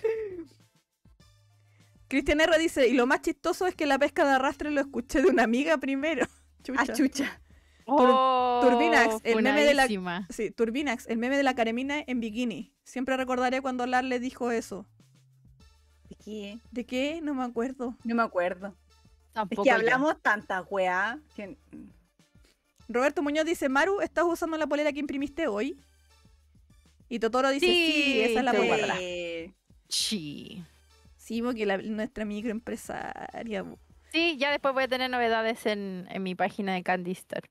Cristian 2.08 2.40
R 2.40 2.58
dice, 2.58 2.86
y 2.86 2.92
lo 2.92 3.06
más 3.06 3.22
chistoso 3.22 3.66
es 3.66 3.74
que 3.74 3.86
la 3.86 3.98
pesca 3.98 4.24
de 4.24 4.32
arrastre 4.32 4.70
lo 4.70 4.80
escuché 4.80 5.22
de 5.22 5.28
una 5.30 5.44
amiga 5.44 5.78
primero. 5.78 6.26
Chucha. 6.62 6.82
Ah, 6.82 6.92
chucha. 6.92 7.40
Oh, 7.86 8.60
Turbinax, 8.62 9.20
el 9.24 9.42
meme 9.42 9.64
de 9.64 9.74
la-. 9.74 10.26
Sí, 10.30 10.50
Turbinax, 10.50 11.06
el 11.08 11.18
meme 11.18 11.36
de 11.36 11.42
la 11.42 11.54
Caremina 11.54 12.02
en 12.06 12.20
bikini. 12.20 12.72
Siempre 12.82 13.16
recordaré 13.16 13.60
cuando 13.60 13.86
Lar 13.86 14.04
le 14.04 14.18
dijo 14.20 14.50
eso. 14.50 14.86
¿De 16.08 16.16
qué? 16.16 16.58
¿De 16.70 16.84
qué? 16.86 17.20
No 17.22 17.34
me 17.34 17.44
acuerdo. 17.44 17.96
No 18.04 18.14
me 18.14 18.22
acuerdo. 18.22 18.68
Es 18.68 19.32
Tampoco 19.34 19.62
que 19.64 19.70
yo. 19.70 19.74
hablamos 19.74 20.20
tantas 20.22 20.64
weá 20.70 21.18
que... 21.34 21.56
Roberto 22.88 23.22
Muñoz 23.22 23.46
dice, 23.46 23.68
Maru, 23.68 24.00
¿estás 24.02 24.24
usando 24.26 24.56
la 24.58 24.66
polera 24.66 24.92
que 24.92 25.00
imprimiste 25.00 25.46
hoy? 25.46 25.78
Y 27.08 27.18
Totoro 27.18 27.48
dice, 27.50 27.66
sí, 27.66 27.92
Sí, 27.92 28.20
esa 28.20 28.38
es 28.40 28.44
la 28.44 28.52
polera. 28.52 28.96
Sí. 29.88 30.62
Sí, 31.16 31.42
porque 31.42 31.64
la- 31.66 31.78
nuestra 31.78 32.24
microempresaria. 32.24 33.64
Sí, 34.14 34.36
ya 34.38 34.52
después 34.52 34.72
voy 34.74 34.84
a 34.84 34.88
tener 34.88 35.10
novedades 35.10 35.66
en, 35.66 36.06
en 36.08 36.22
mi 36.22 36.36
página 36.36 36.74
de 36.74 36.84
Candy 36.84 37.10
Store. 37.10 37.50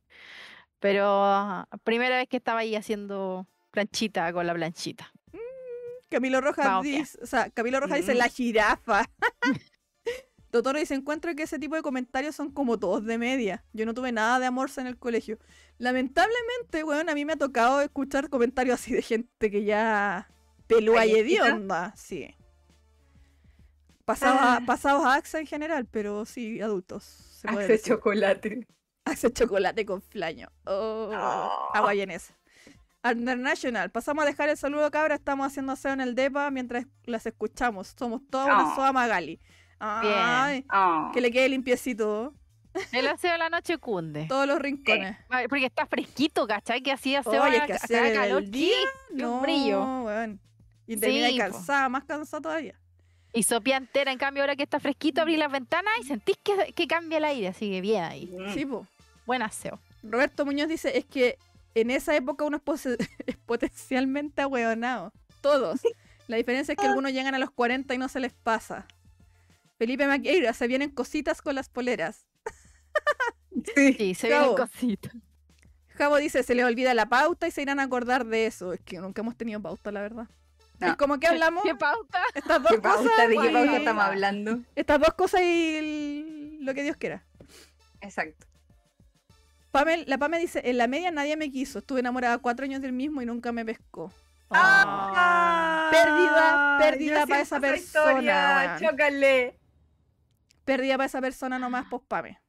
Pero 0.80 1.68
primera 1.84 2.15
vez 2.18 2.30
que 2.30 2.38
estaba 2.38 2.61
ahí 2.61 2.76
haciendo 2.76 3.45
planchita 3.72 4.31
con 4.31 4.48
la 4.48 4.53
planchita. 4.53 5.11
Camilo 6.10 6.40
Rojas 6.41 6.81
dice, 6.84 7.19
o 7.22 7.26
sea, 7.26 7.49
Camilo 7.49 7.80
Rojas 7.81 7.98
dice 7.98 8.14
Mm. 8.14 8.18
la 8.18 8.30
jirafa. 8.30 9.06
Totoro 10.52 10.77
dice, 10.80 10.94
encuentro 10.94 11.34
que 11.35 11.44
ese 11.44 11.57
tipo 11.60 11.76
de 11.76 11.81
comentarios 11.81 12.35
son 12.35 12.52
como 12.52 12.77
todos 12.80 13.03
de 13.03 13.18
media. 13.18 13.65
Yo 13.73 13.85
no 13.88 13.94
tuve 13.94 14.11
nada 14.11 14.40
de 14.40 14.45
amorza 14.45 14.80
en 14.81 14.88
el 14.88 14.98
colegio. 14.98 15.40
Lamentablemente, 15.80 16.84
weón, 16.84 17.10
a 17.10 17.15
mí 17.15 17.26
me 17.26 17.34
ha 17.34 17.38
tocado 17.38 17.81
escuchar 17.81 18.30
comentarios 18.30 18.76
así 18.80 18.94
de 18.94 19.02
gente 19.02 19.49
que 19.52 19.64
ya 19.65 20.30
pelúa 20.68 21.06
y 21.07 21.11
¿Callecita? 21.11 21.45
hedionda. 21.48 21.94
Sí. 21.98 22.35
Pasados, 24.05 24.41
a, 24.41 24.55
Ah. 24.57 24.61
pasados 24.65 25.05
a 25.05 25.13
AXA 25.15 25.39
en 25.39 25.47
general, 25.47 25.85
pero 25.89 26.25
sí, 26.25 26.59
adultos. 26.61 27.03
se 27.03 27.47
puede 27.47 27.63
Hace 27.65 27.73
decir. 27.73 27.93
chocolate. 27.93 28.67
Hace 29.05 29.31
chocolate 29.34 29.85
con 29.85 30.01
flaño. 30.01 30.49
Oh, 30.65 31.09
Oh. 31.13 31.69
Agua 31.73 31.93
vienesa. 31.93 32.34
International. 33.05 33.91
Pasamos 33.91 34.23
a 34.23 34.27
dejar 34.27 34.47
el 34.49 34.55
saludo, 34.57 34.89
cabra. 34.91 35.15
Estamos 35.15 35.47
haciendo 35.47 35.73
aseo 35.73 35.91
en 35.91 35.99
el 36.01 36.15
DEPA 36.15 36.49
mientras 36.51 36.85
las 37.05 37.25
escuchamos. 37.25 37.93
Somos 37.99 38.21
toda 38.30 38.45
una 38.45 38.71
Oh. 38.71 38.75
soa 38.75 38.93
Magali. 38.93 39.39
Ay, 39.80 40.65
Oh. 40.73 41.11
que 41.13 41.19
le 41.19 41.30
quede 41.31 41.49
limpiecito 41.49 42.34
El 42.93 43.05
aseo 43.07 43.34
de 43.34 43.38
la 43.38 43.49
noche 43.49 43.77
cunde. 43.77 44.25
todos 44.30 44.47
los 44.47 44.57
rincones. 44.59 45.17
Porque 45.49 45.65
está 45.65 45.85
fresquito, 45.85 46.47
¿cachai? 46.47 46.81
Que 46.81 46.91
así 46.93 47.13
aseo 47.15 47.43
Oye, 47.43 47.57
es 47.57 47.81
que 47.88 47.97
en 47.97 48.15
calor, 48.15 48.43
el 48.43 48.51
día, 48.51 48.77
no, 49.11 49.41
brillo. 49.41 49.84
weón. 50.03 50.39
Y 50.88 50.97
termina 50.97 51.27
Sí, 51.27 51.34
po. 51.34 51.39
cansada, 51.43 51.89
más 51.89 52.03
cansada 52.05 52.41
todavía. 52.41 52.80
Y 53.34 53.43
sopía 53.43 53.77
entera, 53.77 54.11
en 54.11 54.19
cambio 54.19 54.43
ahora 54.43 54.55
que 54.55 54.64
está 54.64 54.80
fresquito, 54.80 55.22
abrí 55.22 55.38
las 55.38 55.51
ventanas 55.51 55.91
y 55.99 56.03
sentís 56.03 56.38
que, 56.43 56.73
que 56.73 56.88
cambia 56.88 57.18
el 57.18 57.26
aire, 57.26 57.47
así 57.47 57.69
que 57.72 57.81
bien 57.81 58.03
ahí. 58.03 58.27
Mm. 58.27 58.53
Sí, 58.53 58.65
po. 58.65 58.85
Buen 59.26 59.41
aseo. 59.41 59.80
Roberto 60.03 60.45
Muñoz 60.45 60.68
dice, 60.68 60.97
es 60.97 61.05
que 61.05 61.38
en 61.73 61.89
esa 61.89 62.15
época 62.15 62.45
uno 62.45 62.57
es, 62.57 62.64
pose- 62.64 62.97
es 63.26 63.38
potencialmente 63.38 64.41
ahueonado. 64.43 65.11
Todos. 65.41 65.81
La 66.27 66.38
diferencia 66.38 66.73
es 66.73 66.77
que 66.80 66.85
algunos 66.85 67.11
llegan 67.11 67.34
a 67.35 67.39
los 67.39 67.51
40 67.51 67.93
y 67.93 67.97
no 67.97 68.07
se 68.07 68.19
les 68.19 68.34
pasa. 68.34 68.85
Felipe 69.77 70.05
Maqueira, 70.07 70.53
se 70.53 70.68
vienen 70.68 70.91
cositas 70.91 71.41
con 71.41 71.55
las 71.55 71.69
poleras. 71.69 72.27
Sí. 73.76 73.93
Sí, 73.93 74.15
se 74.15 74.30
Cabo. 74.30 74.55
vienen 74.55 74.68
cositas. 74.68 75.14
Javo 75.89 76.18
dice, 76.18 76.41
se 76.43 76.55
les 76.55 76.65
olvida 76.65 76.93
la 76.95 77.05
pauta 77.07 77.47
y 77.47 77.51
se 77.51 77.61
irán 77.61 77.80
a 77.80 77.84
acordar 77.84 78.26
de 78.26 78.47
eso. 78.47 78.73
Es 78.73 78.81
que 78.81 78.97
nunca 78.99 79.22
hemos 79.22 79.38
tenido 79.38 79.61
pauta, 79.61 79.91
la 79.91 80.01
verdad. 80.01 80.27
No. 80.84 80.91
Es 80.91 80.97
como 80.97 81.19
que 81.19 81.27
hablamos 81.27 81.64
¿Qué 81.64 81.76
pauta? 81.76 82.22
estas 82.34 82.61
dos 82.61 82.72
¿Qué 82.72 82.81
cosas. 82.81 82.97
pauta? 83.05 83.27
¿De 83.27 83.38
qué 83.38 83.49
pauta 83.49 83.77
estamos 83.77 84.03
hablando? 84.03 84.60
Estas 84.76 84.99
dos 84.99 85.14
cosas 85.15 85.41
y 85.41 85.76
el- 85.77 86.65
lo 86.65 86.73
que 86.73 86.84
Dios 86.84 86.97
quiera. 86.97 87.26
Exacto. 88.01 88.45
Pamel, 89.72 90.05
la 90.07 90.18
Pame 90.19 90.38
dice, 90.39 90.61
en 90.65 90.77
la 90.77 90.88
media 90.88 91.10
nadie 91.11 91.35
me 91.35 91.49
quiso. 91.49 91.80
Estuve 91.80 91.99
enamorada 92.01 92.38
cuatro 92.38 92.64
años 92.65 92.81
del 92.81 92.93
mismo 92.93 93.22
y 93.22 93.26
nunca 93.26 93.51
me 93.51 93.65
pescó. 93.65 94.11
Ah, 94.51 95.89
Pérdida, 95.91 96.77
pérdida 96.80 97.22
yo 97.22 97.27
para 97.27 97.41
esa 97.41 97.60
persona. 97.60 98.77
Chócale. 98.80 99.57
Pérdida 100.64 100.95
para 100.97 101.05
esa 101.07 101.22
persona 101.22 101.57
nomás, 101.60 101.85
pues 101.89 102.03
Pame. 102.07 102.39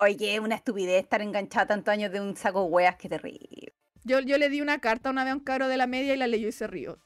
Oye, 0.00 0.40
una 0.40 0.56
estupidez 0.56 1.02
estar 1.04 1.22
enganchada 1.22 1.66
tantos 1.66 1.92
años 1.92 2.10
de 2.10 2.20
un 2.20 2.36
saco 2.36 2.62
de 2.64 2.68
weas, 2.70 2.96
qué 2.96 3.08
terrible. 3.08 3.74
Yo, 4.02 4.18
yo 4.18 4.36
le 4.36 4.48
di 4.48 4.60
una 4.60 4.80
carta 4.80 5.10
una 5.10 5.22
vez 5.22 5.32
a 5.32 5.36
un 5.36 5.40
cabro 5.44 5.68
de 5.68 5.76
la 5.76 5.86
media 5.86 6.14
y 6.14 6.16
la 6.16 6.26
leyó 6.26 6.48
y 6.48 6.52
se 6.52 6.66
rió. 6.66 6.98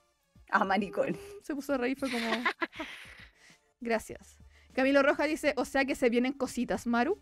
Ah, 0.50 0.64
maricón. 0.64 1.16
Se 1.42 1.54
puso 1.54 1.74
a 1.74 1.78
reír, 1.78 1.98
fue 1.98 2.10
como... 2.10 2.26
Gracias. 3.80 4.38
Camilo 4.72 5.02
Roja 5.02 5.24
dice, 5.24 5.54
o 5.56 5.64
sea 5.64 5.84
que 5.84 5.94
se 5.94 6.10
vienen 6.10 6.32
cositas, 6.32 6.86
Maru. 6.86 7.18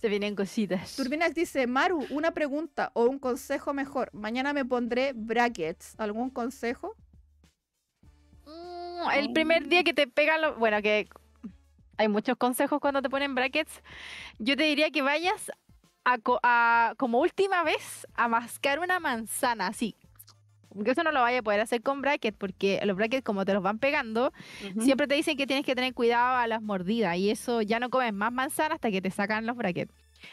Se 0.00 0.08
vienen 0.08 0.34
cositas. 0.34 0.96
Turbinax 0.96 1.34
dice, 1.34 1.66
Maru, 1.66 2.06
una 2.10 2.32
pregunta 2.32 2.90
o 2.94 3.04
un 3.04 3.18
consejo 3.18 3.74
mejor. 3.74 4.10
Mañana 4.14 4.52
me 4.52 4.64
pondré 4.64 5.12
brackets. 5.14 5.94
¿Algún 5.98 6.30
consejo? 6.30 6.96
Mm, 8.46 9.10
El 9.14 9.32
primer 9.32 9.68
día 9.68 9.84
que 9.84 9.92
te 9.94 10.06
pegan 10.06 10.40
los... 10.42 10.58
Bueno, 10.58 10.80
que 10.82 11.08
hay 11.98 12.08
muchos 12.08 12.36
consejos 12.36 12.80
cuando 12.80 13.02
te 13.02 13.10
ponen 13.10 13.34
brackets. 13.34 13.82
Yo 14.38 14.56
te 14.56 14.64
diría 14.64 14.90
que 14.90 15.02
vayas 15.02 15.50
a, 16.04 16.18
co- 16.18 16.40
a- 16.42 16.94
como 16.96 17.18
última 17.20 17.62
vez 17.62 18.06
a 18.14 18.26
mascar 18.28 18.78
una 18.80 19.00
manzana, 19.00 19.66
así. 19.66 19.96
Porque 20.74 20.92
eso 20.92 21.02
no 21.02 21.10
lo 21.12 21.20
vaya 21.20 21.40
a 21.40 21.42
poder 21.42 21.60
hacer 21.60 21.82
con 21.82 22.00
brackets, 22.00 22.36
porque 22.38 22.80
los 22.84 22.96
brackets 22.96 23.24
como 23.24 23.44
te 23.44 23.52
los 23.54 23.62
van 23.62 23.78
pegando, 23.78 24.32
siempre 24.80 25.06
te 25.06 25.14
dicen 25.14 25.36
que 25.36 25.46
tienes 25.46 25.64
que 25.66 25.74
tener 25.74 25.94
cuidado 25.94 26.36
a 26.36 26.46
las 26.46 26.62
mordidas 26.62 27.16
y 27.16 27.30
eso 27.30 27.60
ya 27.62 27.80
no 27.80 27.90
comes 27.90 28.12
más 28.12 28.32
manzana 28.32 28.74
hasta 28.76 28.90
que 28.90 29.00
te 29.02 29.10
sacan 29.10 29.46
los 29.46 29.56
brackets. 29.56 29.92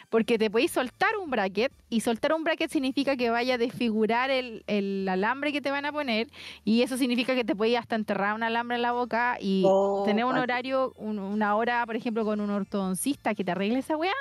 Porque 0.09 0.37
te 0.37 0.51
podéis 0.51 0.71
soltar 0.71 1.15
un 1.15 1.31
bracket 1.31 1.71
y 1.89 2.01
soltar 2.01 2.33
un 2.33 2.43
bracket 2.43 2.69
significa 2.69 3.15
que 3.15 3.29
vaya 3.29 3.53
a 3.53 3.57
desfigurar 3.57 4.29
el, 4.29 4.63
el 4.67 5.07
alambre 5.07 5.53
que 5.53 5.61
te 5.61 5.71
van 5.71 5.85
a 5.85 5.93
poner 5.93 6.27
y 6.65 6.81
eso 6.81 6.97
significa 6.97 7.35
que 7.35 7.45
te 7.45 7.55
podéis 7.55 7.77
hasta 7.77 7.95
enterrar 7.95 8.35
un 8.35 8.43
alambre 8.43 8.75
en 8.75 8.81
la 8.81 8.91
boca 8.91 9.37
y 9.39 9.63
Oh, 9.65 10.03
tener 10.05 10.25
un 10.25 10.35
horario, 10.37 10.91
un- 10.97 11.19
una 11.19 11.55
hora, 11.55 11.85
por 11.85 11.95
ejemplo, 11.95 12.25
con 12.25 12.41
un 12.41 12.49
ortodoncista 12.49 13.33
que 13.33 13.45
te 13.45 13.51
arregle 13.51 13.79
esa 13.79 13.95
weá. 13.95 14.11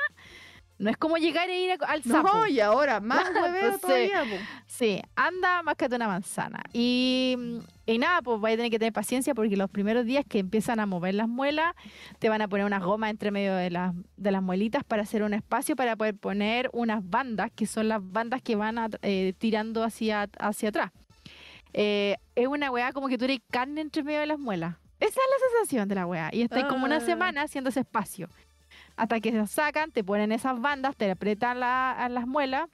No 0.78 0.90
es 0.90 0.96
como 0.98 1.16
llegar 1.16 1.48
e 1.48 1.58
ir 1.58 1.70
a- 1.72 1.86
al 1.86 2.02
sapo. 2.02 2.28
No, 2.28 2.46
y 2.46 2.60
ahora 2.60 3.00
más 3.00 3.32
No 3.32 3.78
todavía. 3.78 4.24
Sí, 4.66 5.00
anda, 5.14 5.62
máscate 5.62 5.96
una 5.96 6.06
manzana. 6.06 6.62
Y, 6.74 7.34
y 7.86 7.96
nada, 7.98 8.20
pues 8.20 8.40
vais 8.40 8.54
a 8.54 8.56
tener 8.58 8.70
que 8.70 8.78
tener 8.78 8.92
paciencia 8.92 9.34
porque 9.34 9.56
los 9.56 9.70
primeros 9.70 10.04
días 10.04 10.24
que 10.28 10.38
empiezan 10.38 10.78
a 10.80 10.84
mover 10.86 11.14
las 11.14 11.28
muelas, 11.28 11.74
te 12.18 12.28
van 12.28 12.42
a 12.42 12.48
poner 12.48 12.66
unas 12.66 12.82
gomas 12.82 13.08
entre 13.10 13.30
medio 13.30 13.54
de 13.54 13.70
las, 13.70 13.94
de 14.18 14.30
las 14.30 14.42
muelitas 14.42 14.84
para 14.84 15.02
hacer 15.02 15.22
un 15.22 15.32
espacio 15.32 15.76
para 15.76 15.96
poder 15.96 16.14
poner 16.14 16.68
unas 16.74 17.00
bandas, 17.08 17.50
que 17.54 17.64
son 17.66 17.88
las 17.88 18.00
bandas 18.02 18.42
que 18.42 18.54
van 18.56 18.76
a- 18.78 18.88
eh, 19.00 19.32
tirando 19.38 19.82
hacia, 19.82 20.28
hacia 20.38 20.68
atrás. 20.68 20.92
Eh, 21.72 22.16
es 22.34 22.46
una 22.48 22.70
weá 22.70 22.92
como 22.92 23.08
que 23.08 23.16
tú 23.18 23.24
eres 23.24 23.40
carne 23.50 23.80
entre 23.80 24.02
medio 24.02 24.20
de 24.20 24.26
las 24.26 24.38
muelas. 24.38 24.76
Esa 24.98 25.10
es 25.10 25.16
la 25.16 25.48
sensación 25.58 25.88
de 25.88 25.94
la 25.94 26.06
weá. 26.06 26.30
Y 26.32 26.42
estás 26.42 26.64
como 26.64 26.86
una 26.86 26.96
Ah. 26.96 27.00
semana 27.00 27.42
haciendo 27.42 27.68
ese 27.70 27.80
espacio. 27.80 28.28
Hasta 28.96 29.20
que 29.20 29.30
se 29.30 29.46
sacan, 29.46 29.90
te 29.92 30.02
ponen 30.02 30.32
esas 30.32 30.60
bandas, 30.60 30.96
te 30.96 31.10
apretan 31.10 31.60
la- 31.60 31.92
a 31.92 32.08
las 32.08 32.26
muelas 32.26 32.68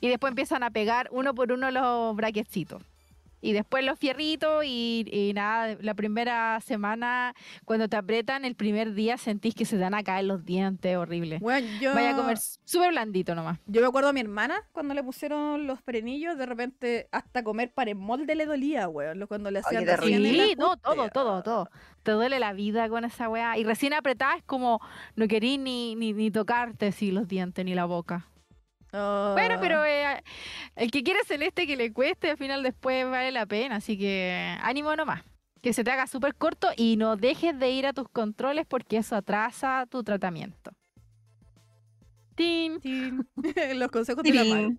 y 0.00 0.08
después 0.08 0.30
empiezan 0.32 0.62
a 0.62 0.70
pegar 0.70 1.08
uno 1.12 1.34
por 1.34 1.52
uno 1.52 1.70
los 1.70 2.16
braquecitos. 2.16 2.82
Y 3.42 3.52
después 3.52 3.84
los 3.84 3.98
fierritos 3.98 4.64
y, 4.64 5.04
y 5.10 5.32
nada, 5.34 5.76
la 5.80 5.94
primera 5.94 6.60
semana, 6.60 7.34
cuando 7.64 7.88
te 7.88 7.96
apretan, 7.96 8.44
el 8.44 8.54
primer 8.54 8.94
día 8.94 9.16
sentís 9.18 9.54
que 9.54 9.64
se 9.64 9.76
te 9.76 9.82
van 9.82 9.94
a 9.94 10.02
caer 10.04 10.24
los 10.26 10.44
dientes, 10.44 10.96
horrible. 10.96 11.38
Bueno, 11.40 11.68
yo, 11.80 11.92
Vaya 11.92 12.10
a 12.12 12.16
comer 12.16 12.38
súper 12.38 12.90
blandito 12.92 13.34
nomás. 13.34 13.58
yo 13.66 13.80
me 13.80 13.88
acuerdo 13.88 14.10
a 14.10 14.12
mi 14.12 14.20
hermana 14.20 14.54
cuando 14.70 14.94
le 14.94 15.02
pusieron 15.02 15.66
los 15.66 15.80
frenillos, 15.80 16.38
de 16.38 16.46
repente 16.46 17.08
hasta 17.10 17.42
comer 17.42 17.72
para 17.74 17.90
el 17.90 17.96
molde 17.96 18.34
le 18.36 18.46
dolía, 18.46 18.88
weón. 18.88 19.18
lo- 19.18 19.26
Cuando 19.26 19.50
le 19.50 19.58
hacían 19.58 19.84
Sí, 20.42 20.54
no, 20.56 20.76
todo, 20.76 21.08
todo, 21.10 21.42
todo. 21.42 21.68
Te 22.04 22.12
duele 22.12 22.38
la 22.38 22.52
vida 22.52 22.88
con 22.88 23.04
esa 23.04 23.28
weá. 23.28 23.58
Y 23.58 23.64
recién 23.64 23.92
apretada 23.92 24.36
es 24.36 24.44
como 24.44 24.80
no 25.16 25.26
querís 25.26 25.58
ni, 25.58 25.96
ni, 25.96 26.12
ni 26.12 26.30
tocarte 26.30 26.92
sí, 26.92 27.10
los 27.10 27.26
dientes 27.26 27.64
ni 27.64 27.74
la 27.74 27.86
boca. 27.86 28.28
Bueno, 28.92 29.56
pero 29.60 29.84
eh, 29.84 30.22
el 30.76 30.90
que 30.90 31.02
quiere 31.02 31.24
celeste 31.24 31.66
que 31.66 31.76
le 31.76 31.92
cueste, 31.92 32.30
al 32.30 32.36
final 32.36 32.62
después 32.62 33.08
vale 33.08 33.32
la 33.32 33.46
pena. 33.46 33.76
Así 33.76 33.98
que 33.98 34.56
ánimo 34.60 34.94
nomás. 34.94 35.22
Que 35.62 35.72
se 35.72 35.84
te 35.84 35.90
haga 35.90 36.06
súper 36.06 36.34
corto 36.34 36.68
y 36.76 36.96
no 36.96 37.16
dejes 37.16 37.58
de 37.58 37.70
ir 37.70 37.86
a 37.86 37.92
tus 37.92 38.08
controles 38.08 38.66
porque 38.66 38.98
eso 38.98 39.16
atrasa 39.16 39.86
tu 39.88 40.02
tratamiento. 40.02 40.72
Tin. 42.34 42.80
Tin. 42.80 43.26
los 43.74 43.90
consejos 43.90 44.24
de 44.24 44.34
la. 44.34 44.44
Maru. 44.44 44.78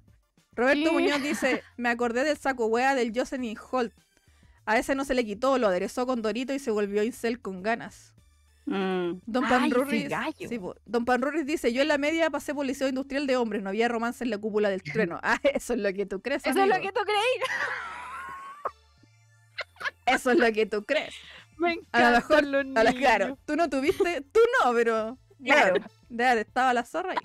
Roberto. 0.56 0.94
Muñoz 0.94 1.22
dice, 1.24 1.64
me 1.78 1.90
acordé 1.90 2.24
del 2.24 2.38
saco 2.38 2.68
wea 2.68 2.94
del 2.96 3.12
Jocelyn 3.16 3.58
Holt. 3.72 3.94
A 4.66 4.78
ese 4.78 4.96
no 4.96 5.04
se 5.04 5.14
le 5.14 5.26
quitó, 5.26 5.58
lo 5.58 5.68
aderezó 5.68 6.06
con 6.06 6.22
Dorito 6.22 6.54
y 6.54 6.60
se 6.60 6.72
volvió 6.72 7.04
incel 7.04 7.42
con 7.42 7.64
ganas. 7.64 8.13
Mm. 8.66 9.20
Don 9.26 9.44
Ay, 9.44 9.50
Pan 9.50 9.66
ese 9.66 9.76
Rurris, 9.76 10.10
gallo. 10.10 10.48
sí. 10.50 10.60
Don 10.86 11.06
dice, 11.46 11.74
yo 11.74 11.82
en 11.82 11.88
la 11.90 11.98
media 11.98 12.30
pasé 12.30 12.54
por 12.56 12.66
liceo 12.66 12.88
industrial 12.88 13.28
de 13.28 13.36
hombres, 13.38 13.62
no 13.62 13.70
había 13.70 13.88
romance 13.90 14.24
en 14.24 14.30
la 14.30 14.38
cúpula 14.38 14.70
del 14.70 14.82
trueno. 14.84 15.20
Ah, 15.24 15.40
eso 15.44 15.74
es 15.74 15.80
lo 15.80 15.92
que 15.94 16.06
tú 16.06 16.22
crees, 16.22 16.46
Eso 16.46 16.62
es 16.62 16.68
lo 16.68 16.76
que 16.82 16.92
tú 16.92 17.02
creí. 17.04 17.44
Eso 20.06 20.32
es 20.32 20.38
lo 20.38 20.52
que 20.52 20.66
tú 20.66 20.84
crees. 20.84 21.14
Me 21.58 21.80
A 21.92 22.10
lo 22.10 22.18
mejor, 22.18 22.44
los 22.46 22.66
a 22.76 22.84
la- 22.84 22.92
niños. 22.92 22.96
claro, 23.08 23.38
tú 23.46 23.56
no 23.56 23.70
tuviste, 23.70 24.22
tú 24.22 24.40
no, 24.64 24.74
pero 24.74 25.18
Claro. 25.44 25.76
ya 26.10 26.34
estaba 26.34 26.74
la 26.74 26.84
zorra. 26.86 27.12
ahí. 27.12 27.18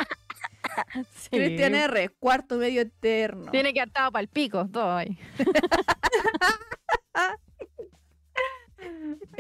Sí. 1.16 1.30
Cristian 1.30 1.74
R, 1.74 2.08
cuarto 2.20 2.56
medio 2.56 2.82
eterno. 2.82 3.50
Tiene 3.50 3.72
que 3.72 3.80
estar 3.80 4.12
para 4.12 4.22
el 4.22 4.28
pico, 4.28 4.68
todo 4.72 4.94
ahí. 4.96 5.18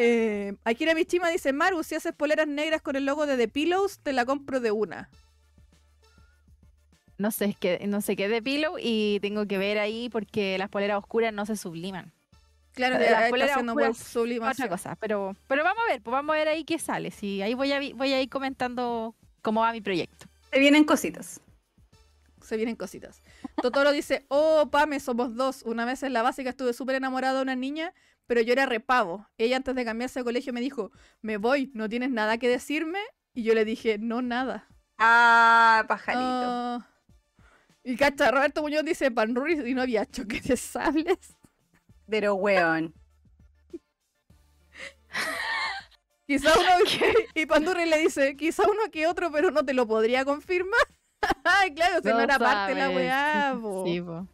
Eh, 0.00 0.54
Akira 0.62 0.94
Mishima 0.94 1.28
dice, 1.28 1.52
Maru, 1.52 1.82
si 1.82 1.96
haces 1.96 2.12
poleras 2.12 2.46
negras 2.46 2.80
con 2.80 2.94
el 2.94 3.04
logo 3.04 3.26
de 3.26 3.36
The 3.36 3.48
Pillows, 3.48 3.98
te 3.98 4.12
la 4.12 4.24
compro 4.24 4.60
de 4.60 4.70
una. 4.70 5.10
No 7.18 7.32
sé, 7.32 7.46
es 7.46 7.56
que 7.56 7.84
no 7.88 8.00
sé 8.00 8.14
qué 8.14 8.26
es 8.26 8.30
de 8.30 8.40
pillow 8.40 8.76
y 8.80 9.18
tengo 9.20 9.44
que 9.46 9.58
ver 9.58 9.76
ahí 9.80 10.08
porque 10.08 10.56
las 10.56 10.68
poleras 10.68 10.98
oscuras 10.98 11.34
no 11.34 11.44
se 11.46 11.56
subliman. 11.56 12.12
Claro, 12.74 12.96
que 12.96 13.10
las 13.10 13.22
está 13.22 13.28
poleras 13.28 13.56
oscuras 13.56 13.74
web 13.74 13.90
Otra 13.90 14.04
sublimación. 14.04 14.68
cosa, 14.68 14.94
pero, 14.94 15.34
pero 15.48 15.64
vamos 15.64 15.82
a 15.84 15.90
ver, 15.90 16.00
pues 16.00 16.12
vamos 16.12 16.32
a 16.32 16.38
ver 16.38 16.46
ahí 16.46 16.62
qué 16.62 16.78
sale. 16.78 17.10
Sí, 17.10 17.42
ahí 17.42 17.54
voy 17.54 17.72
a, 17.72 17.80
voy 17.96 18.12
a 18.12 18.22
ir 18.22 18.28
comentando 18.28 19.16
cómo 19.42 19.62
va 19.62 19.72
mi 19.72 19.80
proyecto. 19.80 20.26
Se 20.52 20.60
vienen 20.60 20.84
cositas. 20.84 21.40
Se 22.40 22.56
vienen 22.56 22.76
cositas. 22.76 23.20
Totoro 23.60 23.90
dice, 23.90 24.24
oh, 24.28 24.68
Pame, 24.70 25.00
somos 25.00 25.34
dos. 25.34 25.62
Una 25.64 25.84
vez 25.84 26.04
en 26.04 26.12
la 26.12 26.22
básica 26.22 26.50
estuve 26.50 26.72
súper 26.72 26.94
enamorada 26.94 27.38
de 27.38 27.42
una 27.42 27.56
niña, 27.56 27.92
pero 28.28 28.40
yo 28.42 28.52
era 28.52 28.66
repavo. 28.66 29.26
Ella 29.38 29.56
antes 29.56 29.74
de 29.74 29.84
cambiarse 29.84 30.20
de 30.20 30.24
colegio 30.24 30.52
me 30.52 30.60
dijo, 30.60 30.92
me 31.22 31.38
voy, 31.38 31.72
¿no 31.74 31.88
tienes 31.88 32.10
nada 32.10 32.38
que 32.38 32.48
decirme? 32.48 33.00
Y 33.34 33.42
yo 33.42 33.54
le 33.54 33.64
dije, 33.64 33.98
no, 33.98 34.22
nada. 34.22 34.68
Ah, 34.98 35.84
pajarito. 35.88 36.22
Ah. 36.22 36.86
Y 37.82 37.96
cacha, 37.96 38.30
Roberto 38.30 38.62
Muñoz 38.62 38.84
dice, 38.84 39.10
Panruris 39.10 39.66
y 39.66 39.74
no 39.74 39.82
había 39.82 40.04
choques 40.06 40.44
de 40.44 40.56
sables. 40.56 41.34
Pero 42.08 42.34
weón. 42.34 42.94
Quizá 46.26 46.52
uno 46.52 46.68
y 47.34 47.46
Pandurri 47.46 47.86
le 47.86 48.00
dice, 48.00 48.36
quizá 48.36 48.64
uno 48.64 48.90
que 48.92 49.06
otro, 49.06 49.32
pero 49.32 49.50
no 49.50 49.64
te 49.64 49.72
lo 49.72 49.86
podría 49.86 50.26
confirmar. 50.26 50.78
Ay, 51.44 51.72
claro, 51.72 52.02
si 52.02 52.08
no, 52.10 52.20
era 52.20 52.38
parte 52.38 52.74
de 52.74 52.80
la 52.80 52.90
weá, 52.90 53.58
po. 53.58 53.84
Sí, 53.86 54.02
po. 54.02 54.28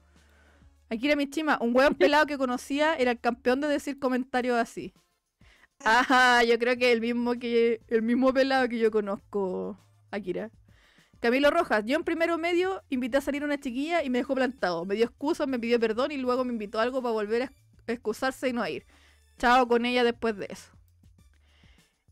Aquí 0.94 1.06
era 1.08 1.16
mi 1.16 1.28
chima, 1.28 1.58
un 1.60 1.74
weón 1.74 1.94
pelado 1.98 2.26
que 2.26 2.38
conocía 2.38 2.94
era 2.94 3.10
el 3.10 3.20
campeón 3.20 3.60
de 3.60 3.68
decir 3.68 3.98
comentarios 3.98 4.56
así. 4.56 4.94
Ajá, 5.84 6.44
yo 6.44 6.58
creo 6.58 6.76
que 6.76 6.92
el 6.92 7.00
mismo 7.00 7.34
que 7.34 7.80
el 7.88 8.02
mismo 8.02 8.32
pelado 8.32 8.68
que 8.68 8.78
yo 8.78 8.90
conozco, 8.90 9.78
Akira. 10.10 10.50
Camilo 11.20 11.50
Rojas, 11.50 11.84
yo 11.84 11.96
en 11.96 12.04
primero 12.04 12.38
medio 12.38 12.82
invité 12.90 13.16
a 13.16 13.20
salir 13.20 13.42
a 13.42 13.46
una 13.46 13.58
chiquilla 13.58 14.02
y 14.04 14.10
me 14.10 14.18
dejó 14.18 14.34
plantado. 14.34 14.84
Me 14.84 14.94
dio 14.94 15.06
excusas, 15.06 15.48
me 15.48 15.58
pidió 15.58 15.80
perdón 15.80 16.12
y 16.12 16.16
luego 16.16 16.44
me 16.44 16.52
invitó 16.52 16.78
a 16.78 16.82
algo 16.82 17.02
para 17.02 17.12
volver 17.12 17.42
a 17.42 17.92
excusarse 17.92 18.48
y 18.48 18.52
no 18.52 18.62
a 18.62 18.70
ir. 18.70 18.86
Chao 19.38 19.66
con 19.66 19.86
ella 19.86 20.04
después 20.04 20.36
de 20.36 20.46
eso. 20.50 20.70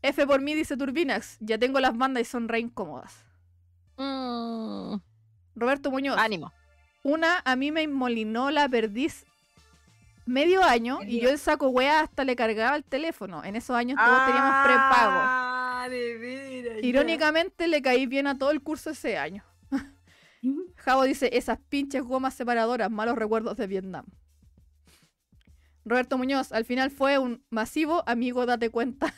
F 0.01 0.27
por 0.27 0.41
mí, 0.41 0.53
dice 0.55 0.75
Turbinax. 0.75 1.37
Ya 1.39 1.57
tengo 1.57 1.79
las 1.79 1.97
bandas 1.97 2.21
y 2.21 2.25
son 2.25 2.49
re 2.49 2.59
incómodas. 2.59 3.23
Mm, 3.97 4.95
Roberto 5.55 5.91
Muñoz. 5.91 6.17
ánimo. 6.17 6.51
Una 7.03 7.41
a 7.43 7.55
mí 7.55 7.71
me 7.71 7.83
inmolinó 7.83 8.49
la 8.49 8.67
perdiz 8.69 9.25
medio 10.25 10.63
año 10.63 10.99
y 11.05 11.19
yo 11.19 11.29
el 11.29 11.37
saco 11.37 11.67
wea 11.67 11.99
hasta 12.01 12.23
le 12.23 12.35
cargaba 12.35 12.75
el 12.77 12.83
teléfono. 12.85 13.43
En 13.43 13.55
esos 13.57 13.75
años 13.75 13.99
todos 14.03 14.25
teníamos 14.25 14.65
prepago. 14.65 15.19
Ah, 15.21 15.87
de 15.89 16.79
ya. 16.81 16.87
Irónicamente 16.87 17.67
le 17.67 17.81
caí 17.81 18.05
bien 18.05 18.27
a 18.27 18.37
todo 18.37 18.51
el 18.51 18.61
curso 18.61 18.89
ese 18.91 19.17
año. 19.17 19.43
Javo 20.77 21.03
dice, 21.03 21.29
esas 21.33 21.59
pinches 21.69 22.03
gomas 22.03 22.33
separadoras, 22.33 22.89
malos 22.89 23.17
recuerdos 23.17 23.57
de 23.57 23.67
Vietnam. 23.67 24.05
Roberto 25.85 26.17
Muñoz, 26.17 26.53
al 26.53 26.63
final 26.63 26.89
fue 26.91 27.17
un 27.17 27.43
masivo 27.49 28.03
amigo, 28.07 28.45
date 28.45 28.69
cuenta. 28.69 29.13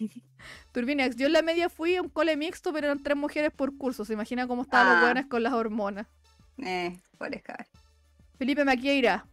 Turbinex, 0.72 1.14
yo 1.14 1.26
en 1.26 1.34
la 1.34 1.42
media 1.42 1.68
fui 1.68 1.94
a 1.94 2.02
un 2.02 2.08
cole 2.08 2.36
mixto, 2.36 2.72
pero 2.72 2.88
eran 2.88 3.02
tres 3.02 3.16
mujeres 3.16 3.52
por 3.52 3.76
curso. 3.76 4.04
Se 4.04 4.14
imagina 4.14 4.48
cómo 4.48 4.62
estaban 4.62 4.88
los 4.88 4.96
Ah. 4.96 5.04
buenos 5.04 5.26
con 5.26 5.42
las 5.44 5.52
hormonas. 5.52 6.08
Eh, 6.62 6.98
por 7.18 7.34
escalar. 7.34 7.66
Felipe 8.38 8.64
Maquieira. 8.64 9.26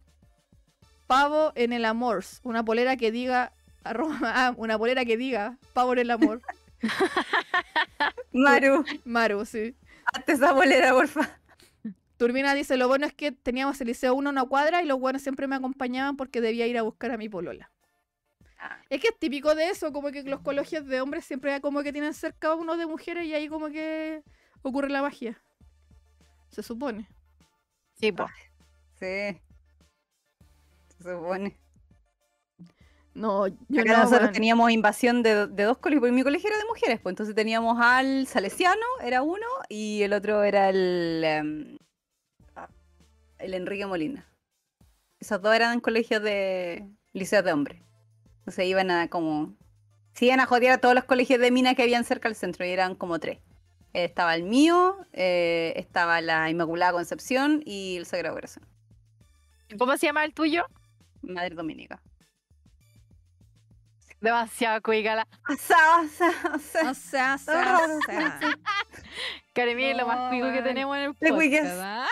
Pavo 1.06 1.52
en 1.54 1.72
el 1.72 1.84
amor. 1.84 2.24
Una 2.42 2.64
polera 2.64 2.96
que 2.96 3.10
diga. 3.10 3.52
arroba- 3.84 4.18
ah, 4.34 4.54
una 4.56 4.76
polera 4.78 5.04
que 5.04 5.16
diga. 5.16 5.56
Pavo 5.72 5.92
en 5.94 5.98
el 6.00 6.10
amor. 6.10 6.40
Maru, 8.32 8.84
Maru, 9.04 9.44
sí. 9.44 9.74
hazte 10.12 10.32
esa 10.32 10.52
bolera, 10.52 10.92
porfa. 10.92 11.38
Turbina 12.16 12.54
dice: 12.54 12.76
Lo 12.76 12.88
bueno 12.88 13.06
es 13.06 13.12
que 13.14 13.32
teníamos 13.32 13.80
el 13.80 13.88
liceo 13.88 14.14
1 14.14 14.28
a 14.28 14.32
una 14.32 14.44
cuadra 14.44 14.82
y 14.82 14.86
los 14.86 14.98
buenos 15.00 15.22
siempre 15.22 15.46
me 15.46 15.56
acompañaban 15.56 16.16
porque 16.16 16.40
debía 16.40 16.66
ir 16.66 16.78
a 16.78 16.82
buscar 16.82 17.10
a 17.10 17.16
mi 17.16 17.28
polola. 17.28 17.70
Ah. 18.60 18.80
Es 18.90 19.00
que 19.00 19.08
es 19.08 19.18
típico 19.18 19.54
de 19.54 19.70
eso, 19.70 19.92
como 19.92 20.10
que 20.10 20.22
los 20.24 20.40
colegios 20.40 20.84
de 20.86 21.00
hombres 21.00 21.24
siempre 21.24 21.60
como 21.60 21.82
que 21.82 21.92
tienen 21.92 22.12
cerca 22.14 22.54
uno 22.54 22.76
de 22.76 22.86
mujeres 22.86 23.24
y 23.24 23.34
ahí 23.34 23.48
como 23.48 23.68
que 23.68 24.22
ocurre 24.62 24.88
la 24.90 25.02
magia. 25.02 25.40
Se 26.50 26.62
supone. 26.62 27.06
Sí, 27.98 28.12
po. 28.12 28.26
Sí. 28.98 29.40
Se 30.98 31.02
supone. 31.02 31.58
No, 33.14 33.48
yo 33.48 33.82
Acá 33.82 33.96
no. 33.96 34.04
nosotros 34.04 34.30
teníamos 34.30 34.70
invasión 34.70 35.22
de, 35.24 35.48
de 35.48 35.64
dos 35.64 35.78
colegios, 35.78 36.02
porque 36.02 36.12
mi 36.12 36.22
colegio 36.22 36.48
era 36.48 36.58
de 36.58 36.64
mujeres, 36.66 37.00
pues 37.00 37.12
entonces 37.12 37.34
teníamos 37.34 37.76
al 37.80 38.28
Salesiano, 38.28 38.86
era 39.02 39.22
uno, 39.22 39.46
y 39.68 40.02
el 40.02 40.12
otro 40.12 40.44
era 40.44 40.68
el, 40.70 41.22
em, 41.24 41.78
ah, 42.54 42.68
el 43.38 43.54
Enrique 43.54 43.86
Molina. 43.86 44.24
Esos 45.18 45.42
dos 45.42 45.52
eran 45.52 45.80
colegios 45.80 46.22
de 46.22 46.88
liceos 47.12 47.44
de 47.44 47.52
hombres. 47.52 47.82
Entonces 48.40 48.66
iban 48.66 48.90
a 48.92 49.08
como... 49.08 49.56
Se 50.14 50.26
iban 50.26 50.38
a 50.40 50.46
jodear 50.46 50.74
a 50.74 50.78
todos 50.78 50.94
los 50.94 51.04
colegios 51.04 51.40
de 51.40 51.50
minas 51.50 51.74
que 51.74 51.82
habían 51.82 52.04
cerca 52.04 52.28
del 52.28 52.36
centro, 52.36 52.64
y 52.64 52.70
eran 52.70 52.94
como 52.94 53.18
tres. 53.18 53.40
Estaba 53.92 54.34
el 54.34 54.42
mío, 54.44 54.96
eh, 55.12 55.72
estaba 55.76 56.20
la 56.20 56.50
Inmaculada 56.50 56.92
Concepción 56.92 57.62
y 57.64 57.96
el 57.96 58.06
Sagrado 58.06 58.34
Corazón. 58.34 58.66
¿Cómo 59.78 59.96
se 59.96 60.06
llama 60.06 60.24
el 60.24 60.34
tuyo? 60.34 60.64
Madre 61.22 61.54
Dominica. 61.54 62.00
Demasiado 64.20 64.80
asa. 66.04 66.32
O 66.82 66.94
sea, 66.94 67.34
o 67.34 67.38
sea, 67.38 67.78
o 67.84 68.00
sea. 68.04 68.40
Karemi 69.54 69.84
es 69.84 69.96
lo 69.96 70.06
más 70.06 70.18
No, 70.18 70.28
cuico 70.30 70.52
que 70.52 70.62
tenemos 70.62 70.96
en 70.96 71.02
el 71.04 71.14
podcast. 71.14 71.78
¿ah? 71.80 72.06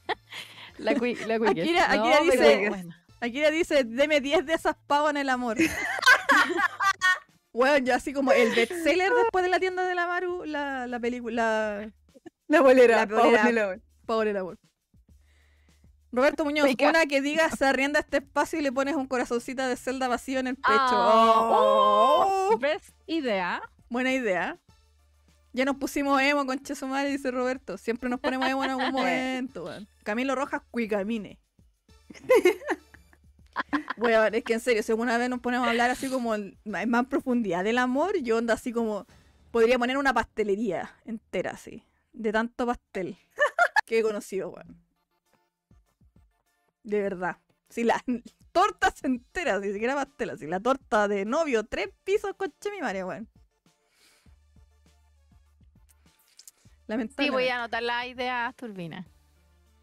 La 0.78 0.94
cui 0.94 1.14
la 1.14 1.38
cuiques. 1.38 1.64
Akira- 1.64 1.96
No, 1.96 2.04
Akira 2.04 2.18
pero 2.30 2.32
dice- 2.32 2.68
bueno. 2.68 2.94
Aquí 3.20 3.40
le 3.40 3.50
dice, 3.50 3.82
deme 3.84 4.20
10 4.20 4.44
de 4.44 4.52
esas 4.54 4.76
pavas 4.86 5.10
en 5.10 5.16
el 5.16 5.30
amor. 5.30 5.56
bueno, 7.56 7.78
ya 7.78 7.96
así 7.96 8.12
como 8.12 8.32
el 8.32 8.54
bestseller 8.54 9.10
después 9.22 9.44
de 9.44 9.50
la 9.50 9.58
tienda 9.58 9.84
de 9.86 9.94
la 9.94 10.06
Maru, 10.06 10.44
la, 10.44 10.86
la 10.86 11.00
película 11.00 11.90
La 12.48 12.60
bolera, 12.60 13.06
La 13.06 13.06
bolera. 13.06 13.40
en 13.42 14.28
el 14.28 14.36
amor. 14.36 14.58
Roberto 16.12 16.44
Muñoz, 16.44 16.66
Pica. 16.66 16.88
una 16.88 17.04
que 17.06 17.20
diga 17.20 17.50
se 17.50 17.66
arrienda 17.66 18.00
este 18.00 18.18
espacio 18.18 18.58
y 18.58 18.62
le 18.62 18.72
pones 18.72 18.94
un 18.94 19.06
corazoncito 19.06 19.66
de 19.66 19.76
celda 19.76 20.08
vacío 20.08 20.38
en 20.38 20.46
el 20.46 20.56
pecho. 20.56 20.68
Ah, 20.72 21.32
Oh, 21.50 22.48
oh, 22.52 22.58
¿Ves? 22.58 22.94
Idea. 23.06 23.60
Buena 23.90 24.12
idea. 24.12 24.58
Ya 25.52 25.64
nos 25.64 25.76
pusimos 25.76 26.20
emo 26.22 26.46
con 26.46 26.58
Chesumare, 26.62 27.10
dice 27.10 27.30
Roberto. 27.30 27.76
Siempre 27.76 28.08
nos 28.08 28.20
ponemos 28.20 28.48
emo 28.48 28.64
en 28.64 28.70
algún 28.70 28.90
momento, 28.92 29.64
weón. 29.64 29.88
Camilo 30.04 30.34
Rojas, 30.34 30.62
cuicamine. 30.70 31.38
Es 34.32 34.44
que 34.44 34.52
en 34.52 34.60
serio, 34.60 34.82
si 34.82 34.92
alguna 34.92 35.18
vez 35.18 35.30
nos 35.30 35.40
ponemos 35.40 35.66
a 35.66 35.70
hablar 35.70 35.90
así 35.90 36.08
como 36.10 36.34
en 36.34 36.58
más 36.64 37.06
profundidad 37.06 37.64
del 37.64 37.78
amor, 37.78 38.16
yo 38.18 38.36
onda 38.38 38.54
así 38.54 38.72
como. 38.72 39.06
Podría 39.50 39.78
poner 39.78 39.96
una 39.96 40.12
pastelería 40.12 40.94
entera 41.06 41.52
así. 41.52 41.82
De 42.12 42.30
tanto 42.30 42.66
pastel 42.66 43.16
que 43.86 44.00
he 44.00 44.02
conocido, 44.02 44.50
weón. 44.50 44.76
De 46.82 47.00
verdad. 47.00 47.38
Si 47.70 47.84
las 47.84 48.02
tortas 48.52 49.02
enteras, 49.02 49.60
ni 49.60 49.72
siquiera 49.72 49.94
pastel, 49.94 50.30
así 50.30 50.46
la 50.46 50.60
torta 50.60 51.08
de 51.08 51.24
novio, 51.24 51.64
tres 51.64 51.88
pisos 52.04 52.34
con 52.36 52.52
mi 52.74 52.80
madre, 52.82 53.04
weón. 53.04 53.28
Sí, 56.44 56.82
Lamentable. 56.88 57.30
voy 57.30 57.48
a 57.48 57.56
anotar 57.56 57.82
las 57.82 58.06
ideas 58.06 58.54
turbinas. 58.54 59.06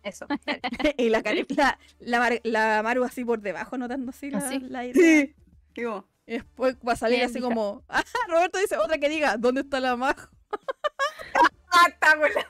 Eso. 0.03 0.27
y 0.97 1.09
la, 1.09 1.21
la, 1.49 1.79
la, 1.99 2.19
Mar- 2.19 2.41
la 2.43 2.81
Maru 2.83 3.03
así 3.03 3.23
por 3.25 3.41
debajo, 3.41 3.77
notando 3.77 4.09
así 4.11 4.29
la, 4.29 4.39
Así. 4.39 4.59
la 4.59 4.85
idea. 4.85 4.93
Sí. 5.25 5.35
Digo, 5.75 6.07
Y 6.25 6.33
después 6.33 6.77
va 6.87 6.93
a 6.93 6.95
salir 6.95 7.17
Bien, 7.19 7.29
así 7.29 7.39
hija. 7.39 7.47
como. 7.47 7.83
Ah, 7.89 8.03
Roberto 8.27 8.59
dice 8.59 8.77
otra 8.77 8.97
que 8.97 9.09
diga, 9.09 9.37
¿dónde 9.37 9.61
está 9.61 9.79
la 9.79 9.95
Majo? 9.95 10.29
¡Ah, 11.71 11.87
está 11.87 12.15
con 12.17 12.29
la- 12.33 12.47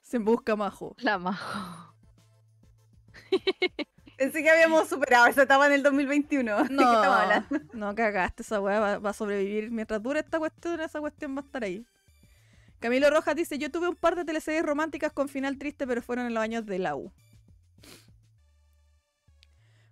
Se 0.00 0.18
busca 0.18 0.56
Majo. 0.56 0.94
La 0.98 1.18
majo. 1.18 1.94
Pensé 4.16 4.42
que 4.42 4.50
habíamos 4.50 4.88
superado 4.88 5.26
esa 5.26 5.42
etapa 5.42 5.66
en 5.66 5.74
el 5.74 5.82
2021. 5.82 6.62
¿De 6.64 6.68
qué 6.68 6.74
estamos 6.74 7.44
No, 7.72 7.88
no 7.88 7.94
cagaste, 7.94 8.42
esa 8.42 8.60
weá 8.60 8.80
va, 8.80 8.98
va 8.98 9.10
a 9.10 9.12
sobrevivir. 9.12 9.70
Mientras 9.70 10.02
dure 10.02 10.20
esta 10.20 10.38
cuestión, 10.38 10.80
esa 10.80 10.98
cuestión 11.00 11.36
va 11.36 11.40
a 11.42 11.44
estar 11.44 11.62
ahí. 11.62 11.86
Camilo 12.80 13.10
Rojas 13.10 13.34
dice, 13.34 13.58
yo 13.58 13.70
tuve 13.70 13.88
un 13.88 13.96
par 13.96 14.14
de 14.16 14.24
teleseries 14.24 14.62
románticas 14.64 15.12
con 15.12 15.28
final 15.28 15.58
triste, 15.58 15.86
pero 15.86 16.00
fueron 16.02 16.26
en 16.26 16.34
los 16.34 16.42
años 16.42 16.64
de 16.66 16.78
la 16.78 16.94
U. 16.96 17.12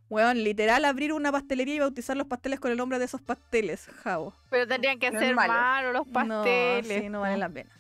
Weón, 0.08 0.44
literal 0.44 0.84
abrir 0.84 1.12
una 1.12 1.32
pastelería 1.32 1.74
y 1.74 1.78
bautizar 1.80 2.16
los 2.16 2.28
pasteles 2.28 2.60
con 2.60 2.70
el 2.70 2.76
nombre 2.76 3.00
de 3.00 3.06
esos 3.06 3.20
pasteles, 3.20 3.86
Javo. 4.04 4.32
Pero 4.50 4.66
tendrían 4.68 5.00
que 5.00 5.10
ser 5.10 5.34
malo. 5.34 5.52
malos 5.52 5.92
los 5.94 6.06
pasteles. 6.08 6.98
No, 6.98 7.02
sí, 7.02 7.08
no 7.08 7.20
vale 7.22 7.36
la 7.38 7.48
pena. 7.48 7.70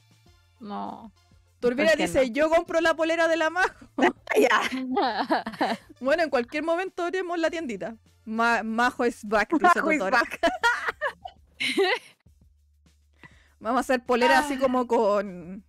No. 0.58 1.12
Turbina 1.60 1.90
¿Por 1.90 1.96
qué 1.96 2.02
dice, 2.06 2.26
no? 2.26 2.32
yo 2.32 2.50
compro 2.50 2.80
la 2.80 2.94
polera 2.94 3.28
de 3.28 3.36
la 3.36 3.50
Majo. 3.50 3.74
Ya. 4.38 4.60
Bueno, 6.00 6.24
en 6.24 6.30
cualquier 6.30 6.62
momento 6.64 7.04
abrimos 7.04 7.38
la 7.38 7.48
tiendita. 7.48 7.96
Ma- 8.24 8.62
Majo 8.64 9.06
is 9.06 9.24
back, 9.24 9.52
Majo 9.60 9.92
is 9.92 10.00
back. 10.00 10.40
Vamos 13.66 13.78
a 13.78 13.80
hacer 13.80 14.04
polera 14.04 14.38
Ah. 14.38 14.42
así 14.42 14.58
como 14.58 14.86
con. 14.86 15.64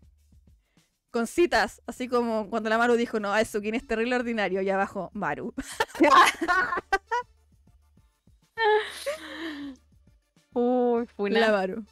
Con 1.10 1.26
citas, 1.26 1.82
así 1.88 2.08
como 2.08 2.48
cuando 2.48 2.70
la 2.70 2.78
Maru 2.78 2.94
dijo, 2.96 3.20
no, 3.20 3.36
eso, 3.36 3.60
¿quién 3.60 3.74
es 3.74 3.88
terrible 3.88 4.16
ordinario? 4.16 4.62
Y 4.62 4.70
abajo, 4.70 5.10
Maru. 5.14 5.52
Uy, 10.54 11.08
fue 11.16 11.32
La 11.32 11.40
una. 11.48 11.52
Maru. 11.52 11.84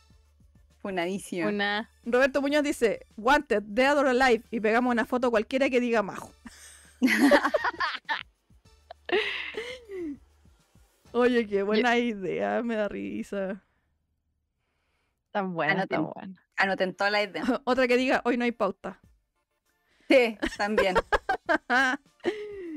Funadísimo. 0.79 1.47
una... 1.49 1.89
Roberto 2.03 2.39
Muñoz 2.39 2.61
dice, 2.61 3.07
Wanted, 3.17 3.63
Dead 3.63 3.97
or 3.97 4.05
Alive, 4.07 4.43
y 4.51 4.59
pegamos 4.59 4.91
una 4.91 5.05
foto 5.05 5.31
cualquiera 5.31 5.71
que 5.71 5.79
diga 5.79 6.03
Majo. 6.03 6.31
Oye, 11.13 11.47
qué 11.47 11.63
buena 11.63 11.97
idea, 11.97 12.61
me 12.61 12.75
da 12.75 12.87
risa. 12.89 13.64
Tan 15.35 15.53
buena, 15.53 15.73
Anoten. 15.73 15.89
tan 15.89 16.13
buena. 16.13 16.47
Anoten 16.55 16.95
toda 16.95 17.11
la 17.11 17.21
idea. 17.21 17.43
Otra 17.65 17.89
que 17.89 17.97
diga, 17.97 18.21
hoy 18.23 18.37
no 18.37 18.45
hay 18.45 18.53
pauta. 18.53 19.01
Sí, 20.07 20.37
también. 20.57 20.95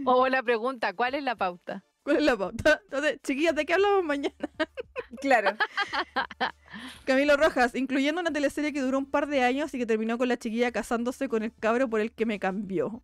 O 0.04 0.26
la 0.28 0.42
pregunta, 0.42 0.92
¿cuál 0.94 1.14
es 1.14 1.22
la 1.22 1.36
pauta? 1.36 1.84
¿Cuál 2.02 2.16
es 2.16 2.22
la 2.24 2.36
pauta? 2.36 2.80
Entonces, 2.84 3.20
chiquillas, 3.22 3.54
¿de 3.54 3.64
qué 3.64 3.74
hablamos 3.74 4.02
mañana? 4.04 4.34
Claro. 5.20 5.56
Camilo 7.04 7.36
Rojas, 7.36 7.74
incluyendo 7.76 8.20
una 8.20 8.32
teleserie 8.32 8.72
que 8.72 8.80
duró 8.80 8.98
un 8.98 9.10
par 9.10 9.28
de 9.28 9.42
años 9.44 9.72
y 9.74 9.78
que 9.78 9.86
terminó 9.86 10.18
con 10.18 10.28
la 10.28 10.36
chiquilla 10.36 10.72
casándose 10.72 11.28
con 11.28 11.44
el 11.44 11.54
cabro 11.54 11.88
por 11.88 12.00
el 12.00 12.12
que 12.12 12.26
me 12.26 12.38
cambió. 12.40 13.02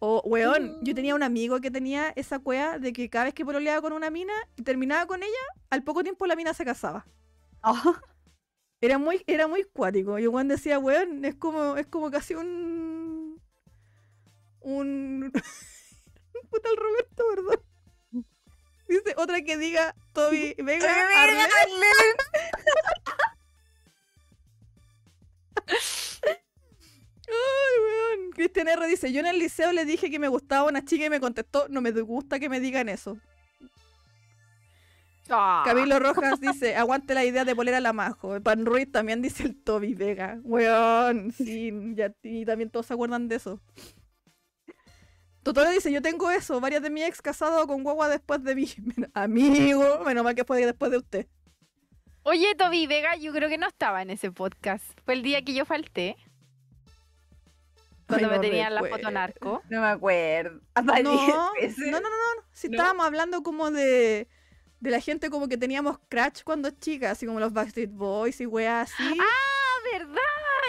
O, 0.00 0.22
weón, 0.26 0.78
yo 0.82 0.94
tenía 0.94 1.14
un 1.14 1.22
amigo 1.22 1.60
que 1.60 1.70
tenía 1.70 2.12
esa 2.14 2.38
cueva 2.40 2.78
de 2.78 2.92
que 2.92 3.08
cada 3.08 3.24
vez 3.26 3.34
que 3.34 3.44
pololeaba 3.44 3.80
con 3.80 3.94
una 3.94 4.10
mina 4.10 4.34
y 4.56 4.62
terminaba 4.62 5.06
con 5.06 5.22
ella, 5.22 5.44
al 5.70 5.82
poco 5.82 6.02
tiempo 6.02 6.26
la 6.26 6.36
mina 6.36 6.52
se 6.52 6.64
casaba. 6.64 7.06
Oh, 7.62 7.96
Era 8.86 8.98
muy, 8.98 9.24
era 9.26 9.48
muy 9.48 9.64
cuático. 9.64 10.16
Y 10.16 10.28
weón 10.28 10.46
decía, 10.46 10.78
weón, 10.78 11.24
es 11.24 11.34
como, 11.34 11.76
es 11.76 11.88
como 11.88 12.08
casi 12.08 12.34
un. 12.36 13.42
Un. 14.60 15.32
Puta 16.50 16.68
el 16.70 16.76
Roberto, 16.76 17.24
¿verdad? 17.34 17.60
Dice 18.88 19.14
otra 19.16 19.42
que 19.42 19.56
diga 19.56 19.92
Toby 20.12 20.54
Vega. 20.62 20.86
Ay, 27.26 27.82
weón. 27.82 28.30
Cristian 28.30 28.68
R 28.68 28.86
dice, 28.86 29.12
yo 29.12 29.18
en 29.18 29.26
el 29.26 29.40
liceo 29.40 29.72
le 29.72 29.84
dije 29.84 30.12
que 30.12 30.20
me 30.20 30.28
gustaba 30.28 30.68
una 30.68 30.84
chica 30.84 31.06
y 31.06 31.10
me 31.10 31.18
contestó, 31.18 31.66
no 31.68 31.80
me 31.80 31.90
gusta 31.90 32.38
que 32.38 32.48
me 32.48 32.60
digan 32.60 32.88
eso. 32.88 33.18
Ah, 35.30 35.62
Camilo 35.64 35.98
Rojas 35.98 36.40
dice, 36.40 36.76
aguante 36.76 37.14
la 37.14 37.24
idea 37.24 37.44
de 37.44 37.56
poner 37.56 37.74
a 37.74 37.80
la 37.80 37.92
majo. 37.92 38.40
Pan 38.40 38.64
Ruiz 38.64 38.90
también 38.90 39.22
dice 39.22 39.42
el 39.44 39.60
Toby 39.62 39.94
Vega. 39.94 40.38
Weón, 40.44 41.32
sí, 41.32 41.72
ya, 41.94 42.12
y 42.22 42.44
también 42.44 42.70
todos 42.70 42.86
se 42.86 42.94
acuerdan 42.94 43.28
de 43.28 43.36
eso. 43.36 43.60
Totoro 45.42 45.70
dice, 45.70 45.92
yo 45.92 46.02
tengo 46.02 46.30
eso, 46.30 46.60
varias 46.60 46.82
de 46.82 46.90
mi 46.90 47.02
ex 47.04 47.22
casado 47.22 47.66
con 47.66 47.84
guagua 47.84 48.08
después 48.08 48.42
de 48.42 48.54
mí. 48.56 48.68
Amigo, 49.14 50.00
menos 50.04 50.24
mal 50.24 50.34
que 50.34 50.44
fue 50.44 50.64
después 50.64 50.90
de 50.90 50.98
usted. 50.98 51.26
Oye, 52.22 52.54
Toby 52.56 52.88
Vega, 52.88 53.14
yo 53.16 53.32
creo 53.32 53.48
que 53.48 53.56
no 53.56 53.68
estaba 53.68 54.02
en 54.02 54.10
ese 54.10 54.32
podcast. 54.32 54.84
Fue 55.04 55.14
el 55.14 55.22
día 55.22 55.42
que 55.42 55.54
yo 55.54 55.64
falté. 55.64 56.16
Cuando 58.08 58.26
Ay, 58.26 58.30
me 58.30 58.36
no 58.36 58.40
tenían 58.42 58.74
la 58.74 58.82
foto 58.82 59.10
narco. 59.10 59.62
no 59.68 59.80
me 59.80 59.86
acuerdo. 59.86 60.60
No, 60.76 60.82
no, 60.82 61.02
no, 61.02 61.52
no, 61.52 61.90
no, 61.90 62.00
no. 62.00 62.42
Si 62.52 62.68
¿No? 62.68 62.76
estábamos 62.76 63.06
hablando 63.06 63.42
como 63.44 63.70
de, 63.70 64.28
de 64.86 64.92
la 64.92 65.00
gente 65.00 65.30
como 65.30 65.48
que 65.48 65.56
teníamos 65.56 65.98
crash 66.08 66.42
cuando 66.44 66.70
chicas, 66.70 67.10
así 67.12 67.26
como 67.26 67.40
los 67.40 67.52
Backstreet 67.52 67.90
Boys 67.90 68.40
y 68.40 68.46
weas 68.46 68.88
así. 68.92 69.18
¡Ah, 69.20 69.90
verdad! 69.92 70.16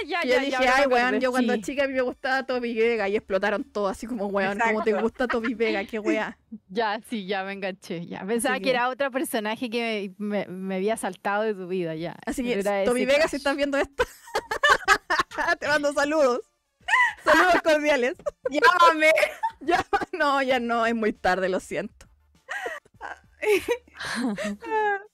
Ya, 0.07 0.23
ya, 0.23 0.23
yo 0.23 0.29
ya, 0.29 0.39
dije, 0.41 0.59
me 0.59 0.67
ay, 0.67 0.85
weón, 0.87 1.19
yo 1.19 1.31
cuando 1.31 1.57
chica 1.57 1.83
a 1.83 1.87
mí 1.87 1.93
me 1.93 2.01
gustaba 2.01 2.43
Toby 2.45 2.73
Vega 2.73 3.07
y 3.09 3.15
explotaron 3.15 3.63
todo 3.63 3.87
así 3.87 4.07
como, 4.07 4.25
weón, 4.27 4.57
¿cómo 4.59 4.83
te 4.83 4.93
gusta 4.93 5.27
Toby 5.27 5.53
Vega? 5.53 5.85
Qué 5.85 5.99
weá. 5.99 6.37
Ya, 6.69 6.99
sí, 7.09 7.25
ya 7.27 7.43
me 7.43 7.51
enganché. 7.53 8.05
Ya. 8.07 8.25
Pensaba 8.25 8.55
Así 8.55 8.63
que 8.63 8.69
era 8.69 8.89
otro 8.89 9.11
personaje 9.11 9.69
que 9.69 10.13
me, 10.17 10.45
me- 10.45 10.47
me 10.47 10.75
había 10.75 10.95
saltado 10.97 11.43
de 11.43 11.53
tu 11.53 11.67
vida, 11.67 11.93
ya. 11.93 12.15
Así 12.25 12.43
que, 12.43 12.63
Toby 12.85 13.05
Vega, 13.05 13.27
si 13.27 13.35
estás 13.35 13.55
viendo 13.55 13.77
esto, 13.77 14.03
te 15.59 15.67
mando 15.67 15.93
saludos. 15.93 16.41
Saludos 17.23 17.61
cordiales. 17.63 18.15
Llámame. 18.49 19.11
Ya, 19.59 19.85
no, 20.13 20.41
ya 20.41 20.59
no, 20.59 20.85
es 20.85 20.95
muy 20.95 21.11
tarde, 21.11 21.49
lo 21.49 21.59
siento. 21.59 22.07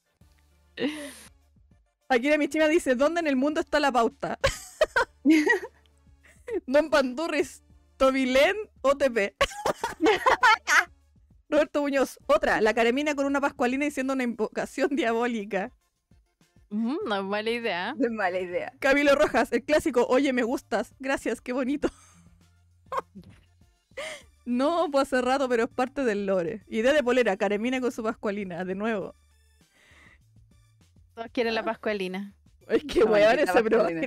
Aquí 2.10 2.30
de 2.30 2.38
mi 2.38 2.48
chima 2.48 2.68
dice, 2.68 2.96
¿dónde 2.96 3.22
en 3.22 3.28
el 3.28 3.36
mundo 3.36 3.60
está 3.60 3.80
la 3.80 3.92
pauta? 3.92 4.40
Don 6.68 6.90
Pandurris, 6.90 7.64
Tobilén, 7.98 8.56
OTP. 8.82 9.36
Roberto 11.50 11.82
Muñoz, 11.82 12.20
otra, 12.26 12.62
la 12.62 12.74
Caremina 12.74 13.16
con 13.16 13.26
una 13.26 13.40
pascualina 13.42 13.86
diciendo 13.86 14.14
una 14.14 14.24
invocación 14.24 14.96
diabólica. 14.96 15.72
Mm, 16.70 16.98
no 17.06 17.16
es 17.16 17.24
mala 17.24 17.50
idea. 17.52 17.96
Es 18.00 18.12
mala 18.12 18.40
idea. 18.40 18.74
Camilo 18.80 19.16
Rojas, 19.16 19.52
el 19.54 19.64
clásico, 19.64 20.06
oye, 20.08 20.34
me 20.34 20.44
gustas. 20.44 20.94
Gracias, 21.00 21.42
qué 21.42 21.54
bonito. 21.54 21.90
No, 24.46 24.88
pues 24.92 25.08
hace 25.14 25.22
rato, 25.22 25.48
pero 25.50 25.64
es 25.64 25.70
parte 25.70 26.04
del 26.04 26.26
lore. 26.26 26.64
Idea 26.68 26.94
de 26.94 27.04
polera, 27.04 27.38
Caremina 27.38 27.80
con 27.82 27.92
su 27.92 28.04
pascualina, 28.04 28.64
de 28.66 28.76
nuevo. 28.76 29.16
Todos 31.16 31.28
quieren 31.32 31.54
la 31.56 31.64
Pascualina. 31.64 32.34
Es 32.70 32.84
que 32.86 33.02
La 33.02 33.06
weón, 33.12 33.40
ese 33.40 33.62
programa 33.64 34.02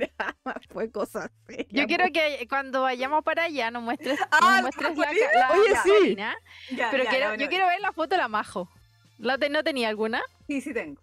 fue 0.73 0.89
cosa 0.91 1.31
seria. 1.47 1.65
Yo 1.69 1.85
quiero 1.87 2.05
que 2.11 2.45
cuando 2.49 2.81
vayamos 2.81 3.23
para 3.23 3.43
allá 3.43 3.69
nos 3.71 3.83
muestres, 3.83 4.19
nos 4.19 4.27
Ah, 4.31 4.55
la 4.55 4.61
muestres 4.63 4.97
la, 4.97 5.51
Oye, 5.51 5.75
sí. 5.83 6.15
Ya, 6.75 6.89
Pero 6.91 7.03
ya, 7.03 7.09
quiero- 7.09 7.35
yo 7.35 7.47
quiero 7.49 7.67
ver 7.67 7.79
la 7.81 7.91
foto 7.93 8.15
de 8.15 8.17
la 8.17 8.27
Majo. 8.27 8.67
¿La 9.19 9.37
te- 9.37 9.49
¿No 9.49 9.63
tenía 9.63 9.89
alguna? 9.89 10.21
Sí, 10.47 10.59
sí 10.61 10.73
tengo. 10.73 11.01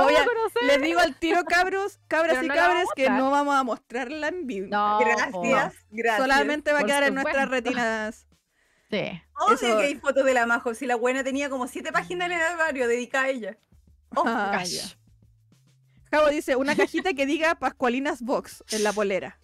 ¿La 0.00 0.20
a 0.20 0.24
conocer? 0.24 0.62
Les 0.64 0.82
digo 0.82 1.00
al 1.00 1.16
tiro, 1.18 1.44
cabros, 1.44 1.98
cabras 2.08 2.34
Pero 2.34 2.44
y 2.44 2.48
no 2.48 2.54
cabres, 2.54 2.84
que 2.96 3.10
no 3.10 3.30
vamos 3.30 3.54
a 3.54 3.62
mostrarla 3.62 4.28
en 4.28 4.46
vivo. 4.46 4.66
No, 4.70 4.98
Gracias, 5.00 5.74
gracias. 5.90 6.16
Solamente 6.18 6.72
va 6.72 6.80
a 6.80 6.84
quedar 6.84 7.04
en 7.04 7.14
nuestras 7.14 7.48
retinas. 7.48 8.26
Sí. 8.90 9.20
Obvio 9.40 9.54
eso- 9.54 9.78
que 9.78 9.84
hay 9.86 9.94
fotos 9.96 10.24
de 10.24 10.34
la 10.34 10.46
Majo. 10.46 10.72
Si 10.74 10.86
la 10.86 10.94
buena 10.94 11.24
tenía 11.24 11.50
como 11.50 11.66
siete 11.66 11.90
páginas 11.90 12.26
en 12.26 12.32
el 12.36 12.42
armario 12.42 12.86
dedicadas 12.86 13.26
a 13.26 13.30
ella. 13.30 13.58
Oh, 14.14 14.22
Ah, 14.24 14.56
gosh. 14.60 14.94
Javo 16.12 16.28
dice, 16.28 16.54
una 16.54 16.76
cajita 16.76 17.12
que 17.12 17.26
diga 17.26 17.56
Pascualinas 17.56 18.22
Box 18.22 18.62
en 18.70 18.84
la 18.84 18.92
polera. 18.92 19.40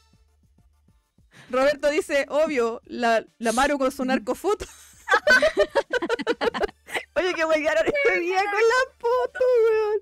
Roberto 1.51 1.91
dice, 1.91 2.27
obvio, 2.29 2.81
la, 2.85 3.25
la 3.39 3.53
Maru 3.53 3.77
con 3.79 3.91
su 3.91 4.05
narcofoto. 4.05 4.67
Oye, 7.17 7.35
que 7.35 7.45
huevearon 7.45 7.85
este 7.87 8.21
día 8.21 8.39
con 8.39 8.61
la 8.61 8.93
foto, 8.99 9.41
weón. 9.65 10.01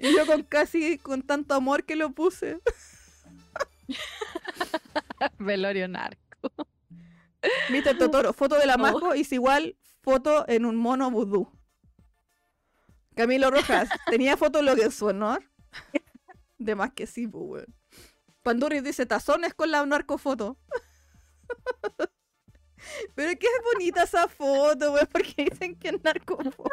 Y 0.00 0.16
yo 0.16 0.26
con 0.26 0.42
casi 0.44 0.96
con 0.98 1.22
tanto 1.22 1.54
amor 1.54 1.84
que 1.84 1.94
lo 1.94 2.10
puse. 2.10 2.58
Velorio 5.38 5.88
narco. 5.88 6.50
Mr. 7.68 7.98
Totoro, 7.98 8.32
foto 8.32 8.56
de 8.56 8.66
la 8.66 8.78
Majo 8.78 9.12
es 9.12 9.30
igual 9.32 9.76
foto 10.02 10.46
en 10.48 10.64
un 10.64 10.76
mono 10.76 11.10
vudú. 11.10 11.52
Camilo 13.14 13.50
Rojas, 13.50 13.90
¿tenía 14.06 14.38
foto 14.38 14.62
lo 14.62 14.74
que 14.74 14.84
en 14.84 14.92
su 14.92 15.06
honor? 15.06 15.44
De 16.56 16.74
más 16.74 16.92
que 16.92 17.06
sí, 17.06 17.26
pues, 17.26 17.44
weón. 17.44 17.74
Pandurri 18.42 18.80
dice 18.80 19.04
tazones 19.04 19.52
con 19.52 19.70
la 19.70 19.84
narcofoto. 19.84 20.56
Pero 23.14 23.38
que 23.38 23.46
es 23.46 23.62
bonita 23.74 24.04
esa 24.04 24.28
foto, 24.28 24.92
weón, 24.92 25.08
porque 25.12 25.44
dicen 25.50 25.78
que 25.78 25.88
es 25.88 26.02
narcofoto. 26.02 26.72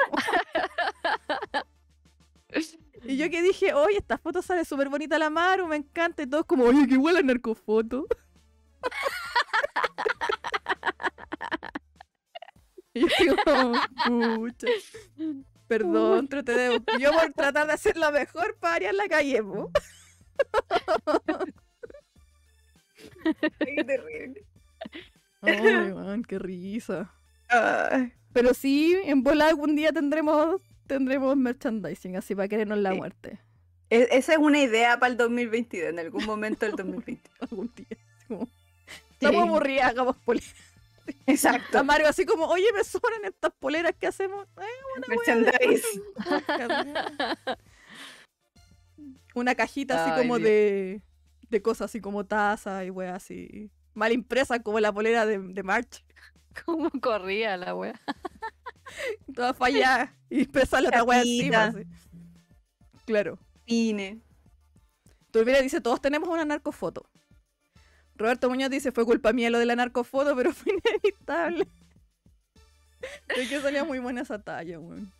Y 3.03 3.17
yo 3.17 3.29
que 3.29 3.41
dije, 3.41 3.73
oye, 3.73 3.97
esta 3.97 4.17
foto 4.17 4.41
sale 4.41 4.65
súper 4.65 4.89
bonita 4.89 5.19
la 5.19 5.29
Maru, 5.29 5.67
me 5.67 5.77
encanta. 5.77 6.23
Y 6.23 6.27
todos 6.27 6.45
como, 6.45 6.65
oye, 6.65 6.87
qué 6.87 6.97
la 6.97 7.21
narcofoto. 7.21 8.07
Y 12.93 13.01
yo 13.01 13.35
pucha. 14.07 14.67
Perdón, 15.67 16.27
traté 16.27 16.53
de... 16.53 16.81
Yo 16.99 17.11
por 17.11 17.31
tratar 17.33 17.67
de 17.67 17.73
hacer 17.73 17.95
lo 17.95 18.11
mejor 18.11 18.57
para 18.57 18.73
variar 18.73 18.95
la 18.95 19.07
calle, 19.07 19.43
po. 19.43 19.71
qué 23.59 23.83
terrible. 23.83 24.47
Ay, 25.41 25.93
man, 25.93 26.23
qué 26.23 26.39
risa. 26.39 27.13
Pero 28.33 28.53
sí, 28.53 28.97
en 29.03 29.21
bola 29.23 29.47
algún 29.47 29.75
día 29.75 29.91
tendremos 29.91 30.61
tendremos 30.87 31.35
merchandising, 31.37 32.15
así 32.17 32.33
para 32.35 32.47
querernos 32.47 32.77
la 32.79 32.91
Sí. 32.91 32.97
muerte. 32.97 33.39
e- 33.89 34.07
esa 34.11 34.33
es 34.33 34.39
una 34.39 34.59
idea 34.61 34.99
para 34.99 35.11
el 35.11 35.17
2022, 35.17 35.89
en 35.91 35.99
algún 35.99 36.25
momento 36.25 36.65
del 36.65 36.75
2022. 36.77 37.37
Algún 37.51 37.71
día. 37.75 37.97
como, 38.27 38.47
Estamos 39.13 39.47
aburridas, 39.49 39.89
hagamos 39.91 40.17
poleras. 40.17 40.53
Exacto. 41.25 41.79
A 41.79 41.83
Mario 41.83 42.07
así 42.09 42.25
como, 42.25 42.45
oye, 42.47 42.65
me 42.75 42.83
sobran 42.83 43.23
estas 43.23 43.51
poleras 43.59 43.93
que 43.97 44.07
hacemos. 44.07 44.45
Ay, 44.57 44.67
Merchandise. 45.07 45.87
Una 49.35 49.55
cajita 49.55 50.03
así 50.03 50.11
Ay, 50.13 50.21
como 50.21 50.37
Dios. 50.37 50.49
de, 50.49 51.01
de 51.49 51.61
cosas 51.61 51.85
así 51.91 52.01
como 52.01 52.25
taza 52.25 52.83
y 52.83 52.89
weas 52.89 53.15
así. 53.15 53.69
Mal 53.93 54.11
impresa 54.11 54.61
como 54.61 54.79
la 54.79 54.91
polera 54.91 55.25
de, 55.25 55.37
de 55.39 55.63
March. 55.63 56.03
¿Cómo 56.65 56.89
corría 57.01 57.55
la 57.57 57.75
wea? 57.75 57.99
Toda 59.35 59.53
fallada. 59.53 60.13
Y 60.29 60.41
impresa 60.41 60.81
la 60.81 60.89
otra 60.89 61.03
wea 61.03 61.19
encima. 61.21 61.65
Así. 61.65 61.83
Claro. 63.05 63.39
Cine. 63.65 64.21
Turbina 65.31 65.59
dice, 65.61 65.81
todos 65.81 66.01
tenemos 66.01 66.29
una 66.29 66.45
narcofoto. 66.45 67.09
Roberto 68.15 68.49
Muñoz 68.49 68.69
dice, 68.69 68.91
fue 68.91 69.05
culpa 69.05 69.31
mía 69.33 69.49
lo 69.49 69.59
de 69.59 69.65
la 69.65 69.75
narcofoto, 69.75 70.35
pero 70.35 70.51
fue 70.53 70.73
inevitable. 70.73 71.67
Es 73.27 73.47
que 73.47 73.61
salía 73.61 73.83
muy 73.83 73.99
buena 73.99 74.21
esa 74.21 74.39
talla, 74.41 74.79
weón. 74.79 75.11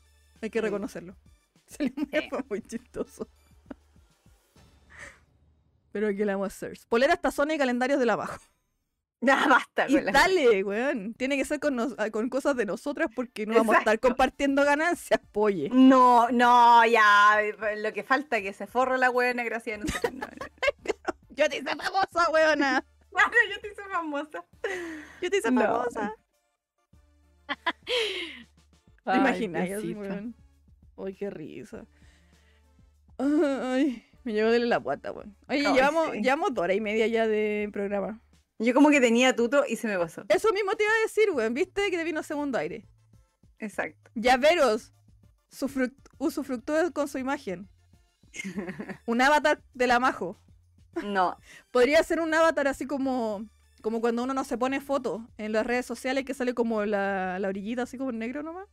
Hay 0.41 0.49
que 0.49 0.61
reconocerlo. 0.61 1.15
Salió 1.67 1.93
muy, 1.95 2.07
Sí. 2.11 2.27
fue 2.29 2.43
muy 2.49 2.61
chistoso. 2.63 3.27
Pero 5.91 6.07
aquí 6.07 6.23
la 6.25 6.33
vamos 6.33 6.45
a 6.45 6.55
hacer. 6.55 6.77
Polera 6.89 7.13
hasta 7.13 7.31
zona 7.31 7.53
y 7.53 7.57
calendarios 7.57 7.99
de 7.99 8.05
la 8.07 8.13
abajo. 8.13 8.41
Ya 9.21 9.47
basta, 9.47 9.87
Y 9.89 9.99
dale, 9.99 10.63
weón. 10.63 11.13
Tiene 11.15 11.37
que 11.37 11.45
ser 11.45 11.59
con, 11.59 11.75
nos- 11.75 11.95
ah, 11.97 12.11
con 12.11 12.29
cosas 12.29 12.55
de 12.55 12.65
nosotras 12.65 13.09
porque 13.15 13.47
no 13.47 13.55
vamos 13.55 13.75
a 13.75 13.79
estar 13.79 13.99
compartiendo 13.99 14.63
ganancias, 14.63 15.19
polle. 15.31 15.69
No, 15.73 16.29
no, 16.29 16.85
ya. 16.85 17.39
Lo 17.77 17.93
que 17.93 18.03
falta 18.03 18.37
es 18.37 18.43
que 18.43 18.53
se 18.53 18.67
forre 18.67 18.97
la 18.99 19.09
buena 19.09 19.43
gracia 19.43 19.73
de 19.77 19.83
nosotros. 19.85 20.13
No, 20.13 20.27
no. 20.27 20.45
Yo 21.35 21.49
te 21.49 21.57
hice 21.57 21.75
famosa, 21.75 22.31
weona. 22.31 22.85
Claro, 23.11 23.31
yo 23.51 23.59
te 23.61 23.67
hice 23.67 23.81
famosa. 23.91 24.45
Yo 25.21 25.29
te 25.31 25.37
hice 25.37 25.51
No. 25.51 25.61
famosa. 25.61 26.13
¿Te 29.05 29.17
imaginas? 29.17 29.69
weón? 29.83 30.35
Ay, 30.97 31.13
qué 31.13 31.29
risa. 31.29 31.85
Ay, 33.17 34.03
me 34.23 34.33
llegó 34.33 34.49
de 34.51 34.59
la 34.59 34.77
guata, 34.77 35.11
weón. 35.11 35.35
Oye, 35.47 35.65
Ay, 35.67 35.73
llevamos, 35.73 36.11
sí. 36.11 36.21
llevamos 36.21 36.53
dos 36.53 36.63
horas 36.63 36.75
y 36.77 36.81
media 36.81 37.07
ya 37.07 37.27
de 37.27 37.69
programa. 37.71 38.19
Yo 38.59 38.73
como 38.73 38.89
que 38.89 38.99
tenía 38.99 39.35
tuto 39.35 39.63
y 39.67 39.75
se 39.75 39.87
me 39.87 39.97
pasó. 39.97 40.25
Eso 40.29 40.51
mismo 40.53 40.71
te 40.75 40.83
iba 40.83 40.91
a 40.93 41.01
decir, 41.03 41.29
weón. 41.31 41.53
¿Viste 41.53 41.89
que 41.91 41.97
te 41.97 42.03
vino 42.03 42.23
segundo 42.23 42.57
aire? 42.57 42.87
Exacto. 43.59 44.11
Ya 44.15 44.37
veros 44.37 44.93
sufruct- 45.51 46.09
usufructúe 46.17 46.91
con 46.93 47.07
su 47.07 47.17
imagen. 47.19 47.69
Un 49.05 49.21
avatar 49.21 49.61
de 49.73 49.87
la 49.87 49.99
majo. 49.99 50.39
No. 51.03 51.37
Podría 51.71 52.01
ser 52.03 52.19
un 52.19 52.33
avatar 52.33 52.67
así 52.67 52.85
como, 52.87 53.47
como 53.81 54.01
cuando 54.01 54.23
uno 54.23 54.33
no 54.33 54.43
se 54.43 54.57
pone 54.57 54.81
foto 54.81 55.27
en 55.37 55.51
las 55.51 55.65
redes 55.65 55.85
sociales 55.85 56.25
que 56.25 56.33
sale 56.33 56.53
como 56.55 56.83
la, 56.85 57.37
la 57.39 57.47
orillita 57.49 57.83
así 57.83 57.97
como 57.97 58.09
en 58.09 58.19
negro 58.19 58.41
nomás. 58.43 58.67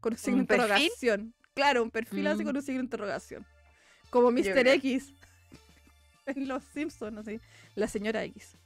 Con 0.00 0.12
un 0.12 0.18
signo 0.18 0.36
de 0.36 0.42
interrogación. 0.42 1.34
Claro, 1.54 1.82
un 1.82 1.90
perfil 1.90 2.28
así 2.28 2.42
Mm. 2.42 2.46
con 2.46 2.56
un 2.56 2.62
signo 2.62 2.78
de 2.78 2.84
interrogación. 2.84 3.44
Como 4.10 4.30
Mr. 4.30 4.66
X. 4.68 5.12
En 6.26 6.46
Los 6.46 6.62
Simpsons, 6.74 7.16
así. 7.18 7.40
La 7.74 7.88
señora 7.88 8.22
X. 8.24 8.57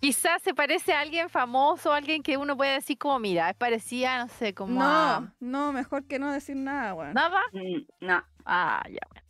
Quizás 0.00 0.40
se 0.42 0.54
parece 0.54 0.92
a 0.94 1.00
alguien 1.00 1.28
famoso, 1.28 1.92
alguien 1.92 2.22
que 2.22 2.36
uno 2.36 2.56
puede 2.56 2.72
decir 2.74 2.96
como, 2.98 3.18
mira, 3.18 3.50
es 3.50 3.56
parecida, 3.56 4.18
no 4.24 4.28
sé, 4.28 4.54
como 4.54 4.82
a- 4.82 5.20
No, 5.20 5.34
no, 5.66 5.72
mejor 5.72 6.06
que 6.06 6.18
no 6.18 6.32
decir 6.32 6.56
nada, 6.56 6.94
weón. 6.94 7.12
¿Nada? 7.14 7.40
Mm, 7.52 8.06
No. 8.06 8.24
Ah, 8.44 8.82
ya, 8.88 9.00
bueno. 9.10 9.26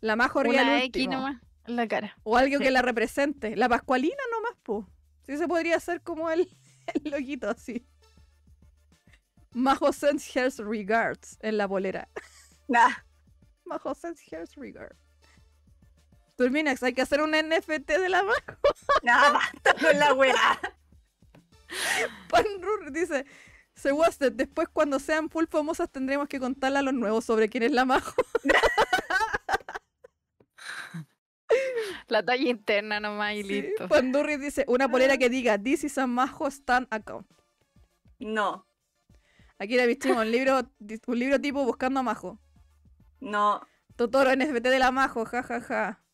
La 0.00 0.14
Una 0.14 0.22
al 0.76 0.82
X 0.82 1.08
nomás 1.08 1.36
en 1.66 1.76
la 1.76 1.86
cara. 1.88 2.16
O 2.22 2.36
algo 2.36 2.58
que 2.58 2.70
la 2.70 2.82
represente. 2.82 3.56
La 3.56 3.68
Pascualina 3.68 4.22
nomás, 4.32 4.56
po. 4.62 4.86
Sí 5.22 5.36
se 5.36 5.48
podría 5.48 5.76
hacer 5.76 6.02
como 6.02 6.30
el, 6.30 6.48
el 7.04 7.10
loquito 7.10 7.48
así. 7.50 7.86
Majo 9.52 9.92
sends 9.92 10.58
regards 10.58 11.38
en 11.40 11.56
la 11.56 11.66
bolera. 11.66 12.08
Nah. 12.68 12.90
Majo 13.64 13.94
sends 13.94 14.22
regards. 14.56 14.98
Turminex, 16.36 16.82
hay 16.82 16.92
que 16.92 17.02
hacer 17.02 17.22
un 17.22 17.30
NFT 17.30 17.88
de 17.88 18.08
la 18.08 18.22
Majo. 18.22 18.58
No, 19.02 19.32
basta 19.32 19.74
con 19.74 19.98
la 19.98 20.12
weá. 20.12 20.60
Panrur 22.30 22.92
dice, 22.92 23.24
se 23.74 23.92
Wasted, 23.92 24.32
después 24.32 24.68
cuando 24.68 24.98
sean 24.98 25.30
full 25.30 25.46
famosas 25.48 25.90
tendremos 25.90 26.28
que 26.28 26.38
contarle 26.38 26.78
a 26.78 26.82
los 26.82 26.94
nuevos 26.94 27.24
sobre 27.24 27.48
quién 27.48 27.62
es 27.64 27.72
la 27.72 27.84
Majo. 27.84 28.14
La 32.08 32.24
talla 32.24 32.48
interna 32.48 33.00
nomás 33.00 33.34
y 33.34 33.42
Sí, 33.42 33.62
listo. 33.62 33.88
Pandurri 33.88 34.36
dice, 34.36 34.64
una 34.68 34.88
polera 34.88 35.16
que 35.16 35.28
diga, 35.28 35.58
this 35.58 35.84
is 35.84 35.98
a 35.98 36.06
Majo 36.06 36.46
Stan 36.48 36.86
account. 36.90 37.26
No. 38.18 38.66
Aquí 39.58 39.76
la 39.76 39.86
vestimos, 39.86 40.18
un 40.18 40.30
libro, 40.30 40.60
un 41.06 41.18
libro 41.18 41.40
tipo 41.40 41.64
buscando 41.64 42.00
a 42.00 42.02
Majo. 42.02 42.38
No. 43.20 43.60
Totoro 43.96 44.34
NFT 44.34 44.66
de 44.66 44.78
la 44.78 44.90
Majo, 44.90 45.24
jajaja. 45.24 45.60
Ja, 45.60 45.66
ja. 45.66 46.05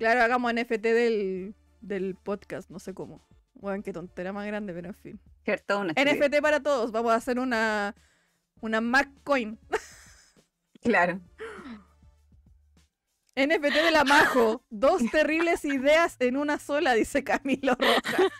Claro, 0.00 0.22
hagamos 0.22 0.52
NFT 0.54 0.82
del, 0.82 1.54
del 1.82 2.16
podcast, 2.16 2.70
no 2.70 2.78
sé 2.78 2.94
cómo. 2.94 3.24
Bueno, 3.52 3.82
qué 3.82 3.92
tontera 3.92 4.32
más 4.32 4.46
grande, 4.46 4.72
pero 4.72 4.88
en 4.88 4.94
fin. 4.94 5.20
Cierto, 5.44 5.78
una. 5.78 5.92
NFT 5.92 6.40
para 6.40 6.60
todos, 6.60 6.90
vamos 6.90 7.12
a 7.12 7.16
hacer 7.16 7.38
una 7.38 7.94
una 8.60 8.80
MacCoin. 8.80 9.58
Claro. 10.82 11.20
NFT 13.36 13.74
de 13.74 13.90
la 13.90 14.02
Majo, 14.04 14.64
dos 14.70 15.02
terribles 15.12 15.66
ideas 15.66 16.16
en 16.20 16.38
una 16.38 16.58
sola, 16.58 16.94
dice 16.94 17.22
Camilo 17.22 17.74
Roja. 17.74 18.30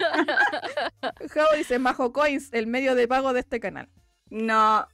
Jao 1.28 1.48
dice 1.54 1.78
Majo 1.78 2.14
Coins, 2.14 2.48
el 2.54 2.66
medio 2.66 2.94
de 2.94 3.06
pago 3.06 3.34
de 3.34 3.40
este 3.40 3.60
canal. 3.60 3.90
No. 4.30 4.88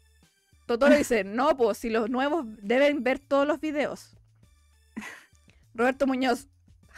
Totoro 0.67 0.97
dice, 0.97 1.23
no, 1.23 1.57
pues 1.57 1.79
si 1.79 1.89
los 1.89 2.11
nuevos 2.11 2.45
deben 2.61 3.05
ver 3.05 3.21
todos 3.21 3.47
los 3.47 3.61
videos. 3.61 4.17
Roberto 5.75 6.09
Muñoz, 6.09 6.49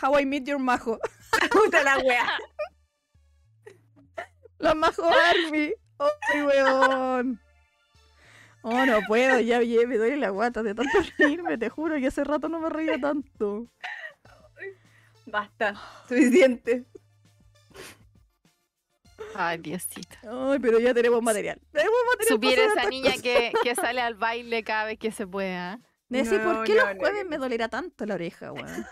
How 0.01 0.18
I 0.18 0.25
Meet 0.25 0.47
Your 0.47 0.59
Majo. 0.59 0.99
Puta 1.51 1.83
la 1.83 1.99
weá. 1.99 2.27
La 4.59 4.75
Majo 4.75 5.05
Army. 5.05 5.73
¡Ay, 5.99 6.43
weón! 6.43 7.41
Oh, 8.62 8.85
no 8.86 9.01
puedo, 9.07 9.41
ya, 9.41 9.62
ya 9.62 9.86
me 9.86 9.97
duele 9.97 10.17
la 10.17 10.31
guata 10.31 10.62
de 10.62 10.75
tanto 10.75 10.99
reírme, 11.17 11.57
te 11.59 11.68
juro 11.68 11.97
que 11.99 12.09
hace 12.09 12.23
rato 12.25 12.49
no 12.49 12.60
me 12.60 12.68
reía 12.68 13.01
tanto. 13.01 13.67
Basta. 15.27 15.75
Suficiente. 16.09 16.85
Ay, 19.35 19.59
Diosito. 19.59 20.17
Ay, 20.23 20.59
pero 20.59 20.78
ya 20.78 20.93
tenemos 20.94 21.23
material. 21.23 21.60
Tenemos 21.73 21.97
material 22.12 22.28
Supiera 22.28 22.65
esa 22.67 22.89
niña 22.89 23.12
que, 23.23 23.52
que 23.62 23.75
sale 23.75 24.01
al 24.01 24.15
baile 24.15 24.62
cada 24.65 24.85
vez 24.85 24.99
que 24.99 25.12
se 25.12 25.27
pueda. 25.27 25.81
Me 26.09 26.23
decís, 26.23 26.41
No, 26.41 26.55
¿por 26.55 26.65
qué 26.65 26.75
no, 26.75 26.85
los 26.86 26.94
no, 26.94 27.01
jueves 27.01 27.25
no. 27.25 27.31
me 27.31 27.39
dolerá 27.39 27.68
tanto 27.68 28.07
la 28.07 28.15
oreja, 28.15 28.52
weón? 28.52 28.86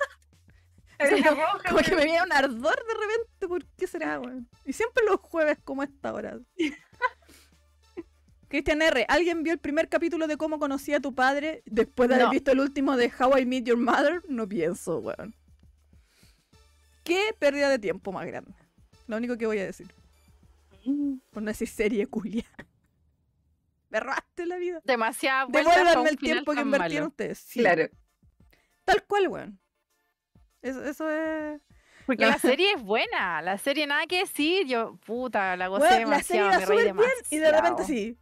Como 1.68 1.78
que 1.80 1.94
me 1.96 2.04
viene 2.04 2.22
un 2.22 2.32
ardor 2.32 2.76
de 2.76 2.94
repente, 2.94 3.48
¿por 3.48 3.64
qué 3.76 3.86
será, 3.86 4.18
weón? 4.20 4.48
Y 4.64 4.72
siempre 4.72 5.04
los 5.04 5.20
jueves 5.20 5.58
como 5.64 5.82
esta 5.82 6.12
hora. 6.12 6.38
Cristian 8.48 8.80
R., 8.80 9.04
¿alguien 9.08 9.42
vio 9.42 9.52
el 9.52 9.58
primer 9.58 9.88
capítulo 9.88 10.26
de 10.28 10.36
cómo 10.36 10.58
conocí 10.60 10.94
a 10.94 11.00
tu 11.00 11.14
padre 11.14 11.62
después 11.66 12.08
de 12.08 12.14
haber 12.14 12.26
No. 12.26 12.30
visto 12.32 12.52
el 12.52 12.60
último 12.60 12.96
de 12.96 13.12
How 13.18 13.38
I 13.38 13.44
Met 13.44 13.64
Your 13.64 13.76
Mother? 13.76 14.22
No 14.28 14.48
pienso, 14.48 14.98
weón. 14.98 15.34
¿Qué 17.02 17.34
pérdida 17.38 17.68
de 17.68 17.78
tiempo 17.78 18.12
más 18.12 18.24
grande? 18.26 18.52
Lo 19.08 19.16
único 19.16 19.36
que 19.36 19.46
voy 19.46 19.58
a 19.58 19.64
decir. 19.66 19.92
Mm. 20.84 21.16
Por 21.30 21.42
no 21.42 21.48
decir 21.50 21.68
serie 21.68 22.06
culia. 22.06 22.44
Me 23.90 24.00
robaste 24.00 24.46
la 24.46 24.56
vida. 24.58 24.80
Para 25.48 25.64
Devuélvanme 25.64 26.10
el 26.10 26.16
tiempo 26.16 26.52
que 26.54 26.64
malo. 26.64 27.06
ustedes. 27.08 27.38
Sí, 27.38 27.60
Claro. 27.60 27.88
Tal 28.84 29.04
cual, 29.06 29.28
weón. 29.28 29.58
Eso, 30.68 30.84
eso 30.84 31.10
es... 31.10 31.60
Porque 32.06 32.22
La- 32.24 32.32
la 32.32 32.38
serie 32.38 32.72
es 32.72 32.82
buena, 32.82 33.42
la 33.42 33.58
serie 33.58 33.86
nada 33.86 34.06
que 34.06 34.20
decir, 34.20 34.66
yo, 34.66 34.96
puta, 35.04 35.56
la 35.56 35.68
gocé 35.68 35.82
Weón, 35.98 36.10
la 36.10 36.22
serie 36.22 36.42
demasiado, 36.44 36.60
me 36.60 36.66
reí 36.66 36.92
bien 36.92 36.96
y 37.30 37.36
de 37.38 37.50
repente 37.50 37.82
demasiado. 37.82 37.86
sí. 37.86 38.18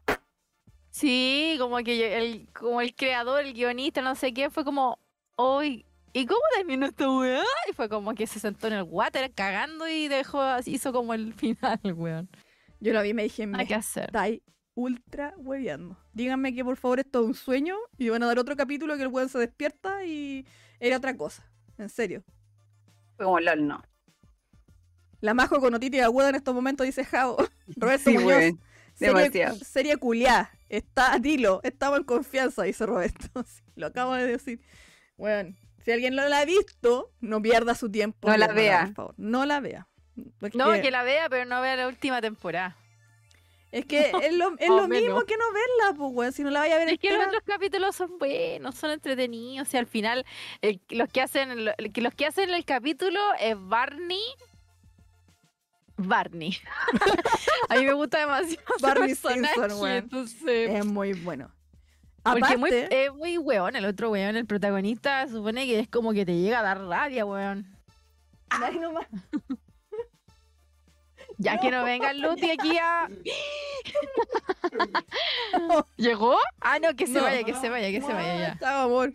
Sí, 0.91 1.57
como 1.59 1.79
que 1.79 2.17
el, 2.19 2.49
como 2.53 2.81
el 2.81 2.95
creador, 2.95 3.45
el 3.45 3.53
guionista, 3.53 4.01
no 4.01 4.15
sé 4.15 4.33
qué, 4.33 4.49
fue 4.49 4.65
como, 4.65 4.99
hoy, 5.37 5.85
¿y 6.13 6.25
cómo 6.27 6.41
terminó 6.57 6.87
esta 6.87 7.11
weá? 7.11 7.43
Y 7.69 7.73
fue 7.73 7.89
como 7.89 8.15
que 8.15 8.27
se 8.29 8.39
sentó 8.39 8.69
en 8.69 8.75
el 8.75 8.85
water 8.85 9.33
cagando 9.35 9.89
y 9.89 10.07
dejó, 10.09 10.41
hizo 10.65 10.93
como 10.93 11.13
el 11.15 11.35
final, 11.35 11.81
weón. 11.95 12.29
Yo 12.81 12.93
lo 12.93 13.03
vi 13.03 13.09
y 13.11 13.15
me 13.15 13.25
dije, 13.25 13.47
me 13.47 13.67
que 13.67 13.75
hacer. 13.75 14.05
estáis 14.07 14.41
ultra 14.77 15.35
hueveando. 15.39 15.97
Díganme 16.13 16.55
que 16.55 16.65
por 16.65 16.77
favor 16.77 17.01
esto 17.01 17.21
es 17.21 17.27
un 17.27 17.35
sueño 17.35 17.77
y 17.99 18.09
van 18.11 18.23
a 18.23 18.27
dar 18.27 18.39
otro 18.39 18.57
capítulo 18.57 18.97
que 18.97 19.03
el 19.03 19.09
weón 19.09 19.29
se 19.29 19.39
despierta 19.39 20.05
y 20.05 20.47
era 20.81 20.97
otra 20.99 21.17
cosa. 21.17 21.49
En 21.79 21.89
serio. 21.89 22.23
Fue 23.17 23.25
como 23.27 23.41
LOL, 23.41 23.67
no. 23.67 23.83
La 25.21 25.35
majo 25.35 25.61
con 25.61 25.75
otitis 25.75 26.03
aguda 26.03 26.29
en 26.29 26.35
estos 26.35 26.55
momentos 26.55 26.87
dice 26.87 27.05
Jao. 27.05 27.37
Roberto 27.77 28.11
Sí, 28.11 28.19
Muñoz. 28.19 28.55
demasiado. 28.99 29.57
serie 29.57 29.97
culiá. 29.97 30.51
Está, 30.69 31.19
dilo, 31.19 31.61
estamos 31.63 31.99
en 32.01 32.05
confianza, 32.05 32.63
dice 32.65 32.85
Roberto. 32.87 33.29
Sí, 33.47 33.63
lo 33.77 33.87
acabo 33.87 34.15
de 34.15 34.27
decir. 34.27 34.61
Bueno, 35.17 35.55
si 35.85 35.93
alguien 35.93 36.15
no 36.15 36.27
la 36.29 36.41
ha 36.41 36.45
visto, 36.45 37.13
no 37.21 37.41
pierda 37.41 37.75
su 37.75 37.91
tiempo. 37.91 38.29
No 38.29 38.37
la 38.37 38.49
vea. 38.49 38.87
Por 38.87 38.95
favor. 38.95 39.15
No 39.17 39.47
la 39.47 39.61
vea. 39.61 39.89
Porque 40.39 40.57
No, 40.59 40.73
que 40.73 40.91
la 40.91 41.03
vea, 41.03 41.29
pero 41.29 41.45
no 41.45 41.61
vea 41.61 41.77
la 41.77 41.89
última 41.89 42.21
temporada. 42.21 42.77
Es 43.75 43.87
que 43.87 44.13
es 44.23 44.33
lo, 44.35 44.55
es 44.57 44.69
más 44.69 44.77
lo 44.79 44.85
o 44.85 44.89
mismo 44.89 45.23
que 45.25 45.37
no 45.37 45.45
verla, 45.53 45.99
pues, 45.99 46.13
weón. 46.15 46.33
Si 46.33 46.45
no 46.45 46.51
la 46.51 46.61
vaya 46.61 46.77
a 46.77 46.79
ver 46.79 46.91
Es 46.91 46.99
que 47.01 47.11
los 47.11 47.27
otros 47.27 47.43
capítulos 47.45 47.97
son 47.97 48.19
buenos, 48.19 48.77
son 48.77 48.93
entretenidos. 48.93 49.75
Y 49.75 49.77
al 49.77 49.87
final, 49.87 50.25
el- 50.63 50.81
los, 50.91 51.09
que 51.09 51.21
hacen, 51.21 51.71
que 51.93 52.01
los 52.01 52.15
que 52.15 52.27
hacen 52.27 52.51
el 52.51 52.65
capítulo 52.65 53.19
es 53.41 53.57
Barney. 53.59 54.23
Barney. 55.97 56.57
a 57.69 57.75
mí 57.75 57.85
me 57.85 57.93
gusta 57.95 58.21
demasiado. 58.21 58.65
Barney 58.81 59.15
Stinson, 59.15 59.73
weón. 59.81 59.97
entonces- 59.97 60.71
es 60.71 60.87
muy 60.87 61.13
bueno. 61.15 61.51
Porque 62.23 62.39
Aparte, 62.39 62.55
es 62.55 62.59
muy, 62.61 62.71
es 62.71 63.13
muy 63.13 63.39
weón, 63.39 63.75
el 63.77 63.85
otro 63.85 64.11
weón, 64.11 64.37
el 64.37 64.47
protagonista, 64.47 65.27
supone 65.29 65.67
que 65.67 65.81
es 65.81 65.89
como 65.89 66.13
que 66.13 66.25
te 66.25 66.35
llega 66.39 66.61
a 66.61 66.63
dar 66.63 66.81
rabia, 66.81 67.27
weón. 67.27 67.67
Ay, 68.51 68.79
no 68.79 68.93
Ya 71.39 71.59
que 71.59 71.71
no 71.71 71.85
venga 71.85 72.13
Luti 72.13 72.51
aquí 72.51 72.77
a. 72.79 73.09
¿Llegó? 75.97 76.37
Ah, 76.61 76.79
no, 76.79 76.95
que 76.95 77.07
se 77.07 77.15
No. 77.15 77.23
vaya, 77.23 77.45
que 77.45 77.55
se 77.55 77.69
vaya, 77.69 77.91
que 77.91 78.01
se 78.01 78.13
vaya 78.13 78.37
ya. 78.39 78.59
Chao, 78.59 78.87
amor. 78.87 79.13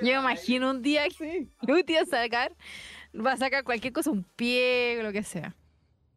Yo 0.00 0.02
me 0.02 0.10
imagino 0.12 0.70
un 0.70 0.82
día 0.82 1.04
que 1.08 1.14
Sí. 1.14 1.50
Luti 1.62 1.94
va 1.94 2.02
a 2.02 2.06
sacar, 2.06 2.54
va 3.14 3.32
a 3.32 3.36
sacar 3.36 3.64
cualquier 3.64 3.92
cosa, 3.92 4.10
un 4.10 4.24
pie, 4.24 5.00
lo 5.02 5.12
que 5.12 5.22
sea. 5.22 5.54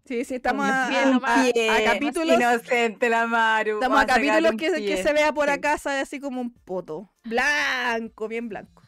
Sí, 0.05 0.25
sí, 0.25 0.35
estamos 0.35 0.65
a, 0.65 0.87
a- 0.87 1.15
a- 1.15 1.77
a 1.77 1.83
capítulos. 1.93 2.35
Inocente 2.35 3.07
la 3.07 3.27
Maru. 3.27 3.75
Estamos 3.75 3.97
a 3.97 4.01
sacar 4.01 4.17
capítulos 4.17 4.51
que, 4.57 4.71
que 4.71 4.95
pie. 4.95 5.03
se 5.03 5.13
vea 5.13 5.31
por 5.31 5.47
Sí. 5.47 5.51
acá, 5.53 5.77
sabe 5.77 5.99
así 6.01 6.19
como 6.19 6.41
un 6.41 6.51
poto. 6.53 7.09
Blanco, 7.23 8.27
bien 8.27 8.49
blanco. 8.49 8.81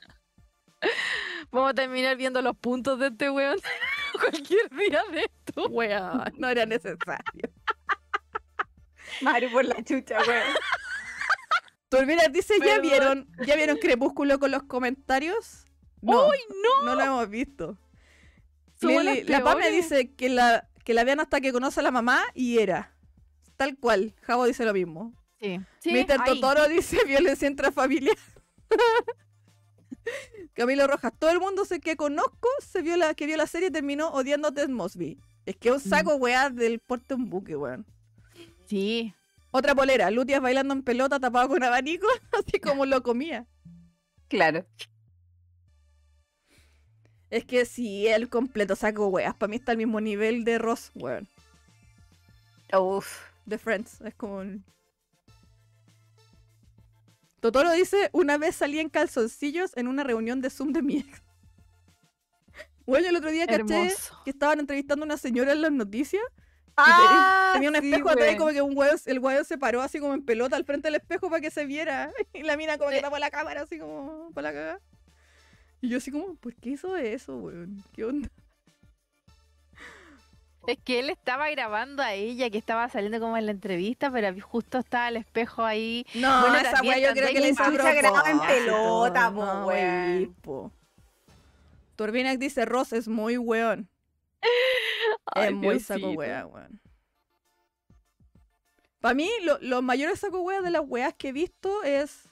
Vamos 1.53 1.69
a 1.69 1.73
terminar 1.75 2.17
viendo 2.17 2.41
los 2.41 2.57
puntos 2.57 2.97
de 2.99 3.07
este 3.07 3.29
weón 3.29 3.57
cualquier 4.19 4.69
día 4.71 5.01
de 5.11 5.21
esto. 5.21 5.67
Weón, 5.69 6.23
no 6.37 6.49
era 6.49 6.65
necesario. 6.65 7.49
Maru 9.21 9.51
por 9.51 9.63
la 9.63 9.83
chucha, 9.83 10.17
güey. 10.25 10.41
Turbina 11.89 12.23
dice, 12.31 12.55
¿ya 12.65 12.79
vieron, 12.79 13.27
¿ya 13.45 13.55
vieron 13.55 13.77
Crepúsculo 13.77 14.39
con 14.39 14.49
los 14.49 14.63
comentarios? 14.63 15.65
No, 16.01 16.27
¡Uy, 16.27 16.37
no! 16.63 16.85
no 16.85 16.95
lo 16.95 17.01
hemos 17.03 17.29
visto. 17.29 17.77
Lili- 18.81 19.23
la 19.29 19.43
Pame 19.43 19.61
peores. 19.61 19.83
dice 19.89 20.13
que 20.15 20.29
la, 20.29 20.67
que 20.83 20.93
la 20.95 21.03
vean 21.03 21.19
hasta 21.19 21.39
que 21.39 21.53
conoce 21.53 21.79
a 21.79 21.83
la 21.83 21.91
mamá 21.91 22.23
y 22.33 22.57
era. 22.57 22.93
Tal 23.55 23.77
cual. 23.77 24.15
Javo 24.23 24.45
dice 24.45 24.65
lo 24.65 24.73
mismo. 24.73 25.13
Sí, 25.39 25.61
sí, 25.79 25.91
Mr. 25.91 26.19
ahí. 26.19 26.25
Totoro 26.25 26.67
dice 26.67 26.97
violencia 27.05 27.47
intrafamiliar. 27.47 28.17
Camilo 30.53 30.87
Rojas, 30.87 31.13
todo 31.17 31.31
el 31.31 31.39
mundo 31.39 31.65
sé 31.65 31.79
que 31.79 31.95
conozco 31.95 32.47
se 32.65 32.81
vio 32.81 32.95
la, 32.97 33.13
que 33.13 33.25
vio 33.25 33.37
la 33.37 33.47
serie 33.47 33.69
y 33.69 33.71
terminó 33.71 34.09
odiando 34.09 34.49
a 34.49 34.51
Ted 34.53 34.69
Mosby. 34.69 35.17
Es 35.45 35.55
que 35.57 35.69
es 35.69 35.75
un 35.75 35.81
Mm. 35.81 35.89
saco 35.89 36.15
weá 36.15 36.49
del 36.49 36.79
porte 36.79 37.13
un 37.15 37.29
buque, 37.29 37.55
weón. 37.55 37.85
Sí. 38.67 39.13
Otra 39.51 39.75
polera, 39.75 40.09
Lutias 40.09 40.41
bailando 40.41 40.73
en 40.73 40.81
pelota 40.83 41.19
tapado 41.19 41.47
con 41.49 41.63
abanico, 41.63 42.07
así 42.31 42.59
como 42.59 42.85
lo 42.85 43.03
comía. 43.03 43.45
Claro. 44.27 44.65
Es 47.29 47.45
que 47.45 47.65
sí, 47.65 48.07
el 48.07 48.29
completo 48.29 48.75
saco 48.75 49.07
weas. 49.07 49.33
Para 49.35 49.49
mí 49.49 49.55
está 49.55 49.71
al 49.71 49.77
mismo 49.77 49.99
nivel 49.99 50.43
de 50.43 50.59
Ross, 50.59 50.91
weón. 50.95 51.27
Uf. 52.77 53.21
De 53.45 53.57
Friends. 53.57 54.01
Es 54.01 54.13
como. 54.15 54.37
un- 54.37 54.63
Totoro 57.43 57.73
dice: 57.73 58.09
Una 58.13 58.37
vez 58.37 58.55
salí 58.55 58.79
en 58.79 58.87
calzoncillos 58.87 59.75
en 59.75 59.89
una 59.89 60.05
reunión 60.05 60.39
de 60.39 60.49
Zoom 60.49 60.71
de 60.71 60.81
mi 60.81 60.97
ex. 60.99 61.21
Bueno, 62.85 63.07
el 63.07 63.15
otro 63.15 63.31
día 63.31 63.45
caché 63.47 63.61
Hermoso. 63.61 64.21
que 64.25 64.31
estaban 64.31 64.59
entrevistando 64.59 65.03
a 65.03 65.07
una 65.07 65.17
señora 65.17 65.51
en 65.53 65.61
las 65.61 65.71
noticias. 65.71 66.21
Ah, 66.75 67.51
Tenía 67.53 67.69
un 67.69 67.75
sí, 67.75 67.89
espejo 67.89 68.09
atrás 68.09 68.25
y 68.25 68.29
güey. 68.31 68.37
como 68.37 68.51
que 68.51 68.61
un 68.61 68.77
huevo, 68.77 68.95
el 69.05 69.19
huevo 69.19 69.43
se 69.45 69.57
paró 69.57 69.81
así 69.81 69.99
como 69.99 70.13
en 70.13 70.25
pelota 70.25 70.57
al 70.57 70.65
frente 70.65 70.87
del 70.87 70.95
espejo 70.95 71.29
para 71.29 71.39
que 71.41 71.49
se 71.51 71.65
viera. 71.65 72.11
Y 72.33 72.43
la 72.43 72.57
mina 72.57 72.77
como 72.77 72.89
que 72.89 72.99
tapó 72.99 73.17
la 73.19 73.29
cámara 73.29 73.61
así 73.61 73.77
como 73.77 74.31
para 74.33 74.51
la 74.51 74.53
cagada. 74.53 74.79
Y 75.81 75.89
yo 75.89 75.97
así 75.97 76.11
como, 76.11 76.35
¿por 76.35 76.55
qué 76.55 76.71
hizo 76.71 76.95
eso, 76.97 77.37
weón? 77.37 77.83
¿Qué 77.93 78.03
onda? 78.05 78.29
Es 80.65 80.77
que 80.79 80.99
él 80.99 81.09
estaba 81.09 81.49
grabando 81.49 82.01
a 82.01 82.13
ella, 82.13 82.49
que 82.49 82.57
estaba 82.57 82.87
saliendo 82.89 83.19
como 83.19 83.35
en 83.37 83.45
la 83.45 83.51
entrevista, 83.51 84.09
pero 84.11 84.33
justo 84.41 84.77
estaba 84.77 85.09
el 85.09 85.17
espejo 85.17 85.63
ahí. 85.63 86.05
No, 86.15 86.41
Bueno, 86.41 86.57
esa 86.57 86.81
weá 86.81 86.99
yo 86.99 87.13
creo 87.13 87.27
que 87.27 87.41
le 87.41 87.53
también 87.53 87.53
hizo 87.53 87.63
a 87.63 87.69
Chucha 87.71 87.93
graba 87.93 88.31
en 88.31 88.39
pelota, 88.39 89.29
no, 89.29 90.33
po. 90.41 90.71
Turbinac 91.97 92.37
dice, 92.39 92.65
Ross 92.65 92.93
es 92.93 93.07
muy 93.07 93.37
weón. 93.37 93.89
Ay, 95.25 95.49
es 95.49 95.53
muy 95.53 95.79
saco 95.79 96.11
wea, 96.11 96.45
weón. 96.45 96.79
Para 99.01 99.15
mí, 99.15 99.29
lo- 99.43 99.59
los 99.59 99.83
mayores 99.83 100.19
saco 100.21 100.41
wea 100.41 100.61
de 100.61 100.71
las 100.71 100.83
weas 100.87 101.13
que 101.13 101.29
he 101.29 101.31
visto 101.33 101.83
es, 101.83 102.29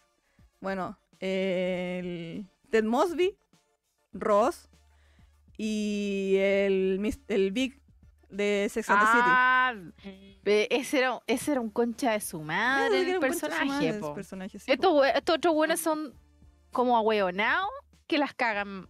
bueno, 0.62 0.98
el 1.20 2.46
Ted 2.70 2.86
Mosby, 2.86 3.36
Ross 4.14 4.70
y 5.58 6.36
el 6.40 6.98
Big 7.52 7.81
de 8.32 8.68
Sex 8.72 8.90
and 8.90 9.00
the 9.00 9.06
City. 9.08 9.24
Ah, 9.26 9.74
ese 10.46 10.98
era, 11.00 11.22
ese 11.28 11.52
era 11.52 11.62
un 11.62 11.70
concha 11.70 12.12
de 12.14 12.22
su 12.22 12.42
madre, 12.42 13.02
el 13.12 13.20
personaje. 13.20 13.66
madre, 13.66 13.90
ese 13.90 14.00
po. 14.00 14.14
personaje, 14.14 14.60
sí, 14.60 14.66
po. 14.66 14.74
Estos, 14.74 15.06
estos 15.16 15.36
otros 15.36 15.54
buenos 15.54 15.80
son 15.80 16.14
como 16.72 16.98
ahueonados 16.98 17.70
que 18.08 18.18
las 18.18 18.34
cagan. 18.34 18.88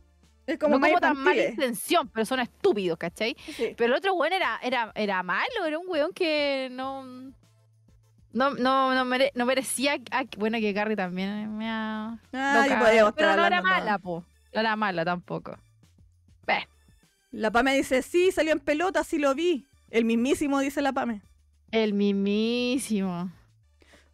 es 0.47 0.57
como 0.57 0.77
no 0.77 0.85
como 0.87 0.99
tan 0.99 1.17
mala 1.17 1.43
intención, 1.45 2.07
pero 2.09 2.25
son 2.25 2.39
estúpidos, 2.39 2.97
¿cachai? 2.97 3.35
Sí. 3.55 3.73
Pero 3.75 3.93
el 3.93 3.97
otro 3.97 4.13
weón 4.13 4.33
era, 4.33 4.59
era, 4.63 4.91
era 4.95 5.23
malo, 5.23 5.65
era 5.65 5.77
un 5.77 5.87
weón 5.89 6.11
que 6.13 6.69
no. 6.71 7.03
No, 8.33 8.51
no, 8.51 8.95
no, 8.95 9.03
mere- 9.03 9.31
no 9.35 9.45
merecía. 9.45 9.97
ah, 10.11 10.23
bueno, 10.37 10.57
que 10.59 10.73
Carrie 10.73 10.95
también 10.95 11.57
me 11.57 11.69
ha. 11.69 12.17
Ah, 12.31 12.65
loca, 12.97 13.13
pero 13.15 13.35
no 13.35 13.45
era 13.45 13.61
mala, 13.61 13.99
po. 13.99 14.23
No 14.53 14.59
era 14.61 14.75
mala 14.77 15.03
tampoco. 15.03 15.57
Ve, 16.47 16.67
La 17.31 17.51
Pame 17.51 17.75
dice, 17.75 18.01
sí, 18.01 18.31
salió 18.31 18.51
en 18.51 18.59
pelota, 18.59 19.03
sí 19.03 19.17
lo 19.17 19.33
vi. 19.35 19.65
El 19.89 20.05
mismísimo, 20.05 20.59
dice 20.59 20.81
la 20.81 20.93
Pame. 20.93 21.21
el 21.71 21.93
mismísimo. 21.93 23.31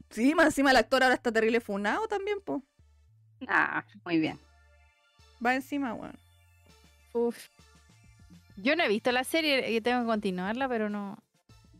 Sí, 0.10 0.34
más 0.36 0.46
encima 0.48 0.72
el 0.72 0.78
actor 0.78 1.04
ahora 1.04 1.16
está 1.16 1.32
terrible 1.32 1.60
funado 1.60 2.08
también, 2.08 2.40
po. 2.42 2.64
Ah, 3.48 3.84
muy 4.06 4.20
bien. 4.20 4.40
Va 5.46 5.54
encima, 5.56 5.94
weón. 5.94 6.16
Uf. 7.14 7.38
Yo 8.58 8.76
no 8.76 8.84
he 8.84 8.88
visto 8.88 9.12
la 9.12 9.24
serie 9.24 9.72
y 9.72 9.82
tengo 9.82 10.02
que 10.02 10.08
continuarla, 10.08 10.68
pero 10.70 10.90
no. 10.90 11.18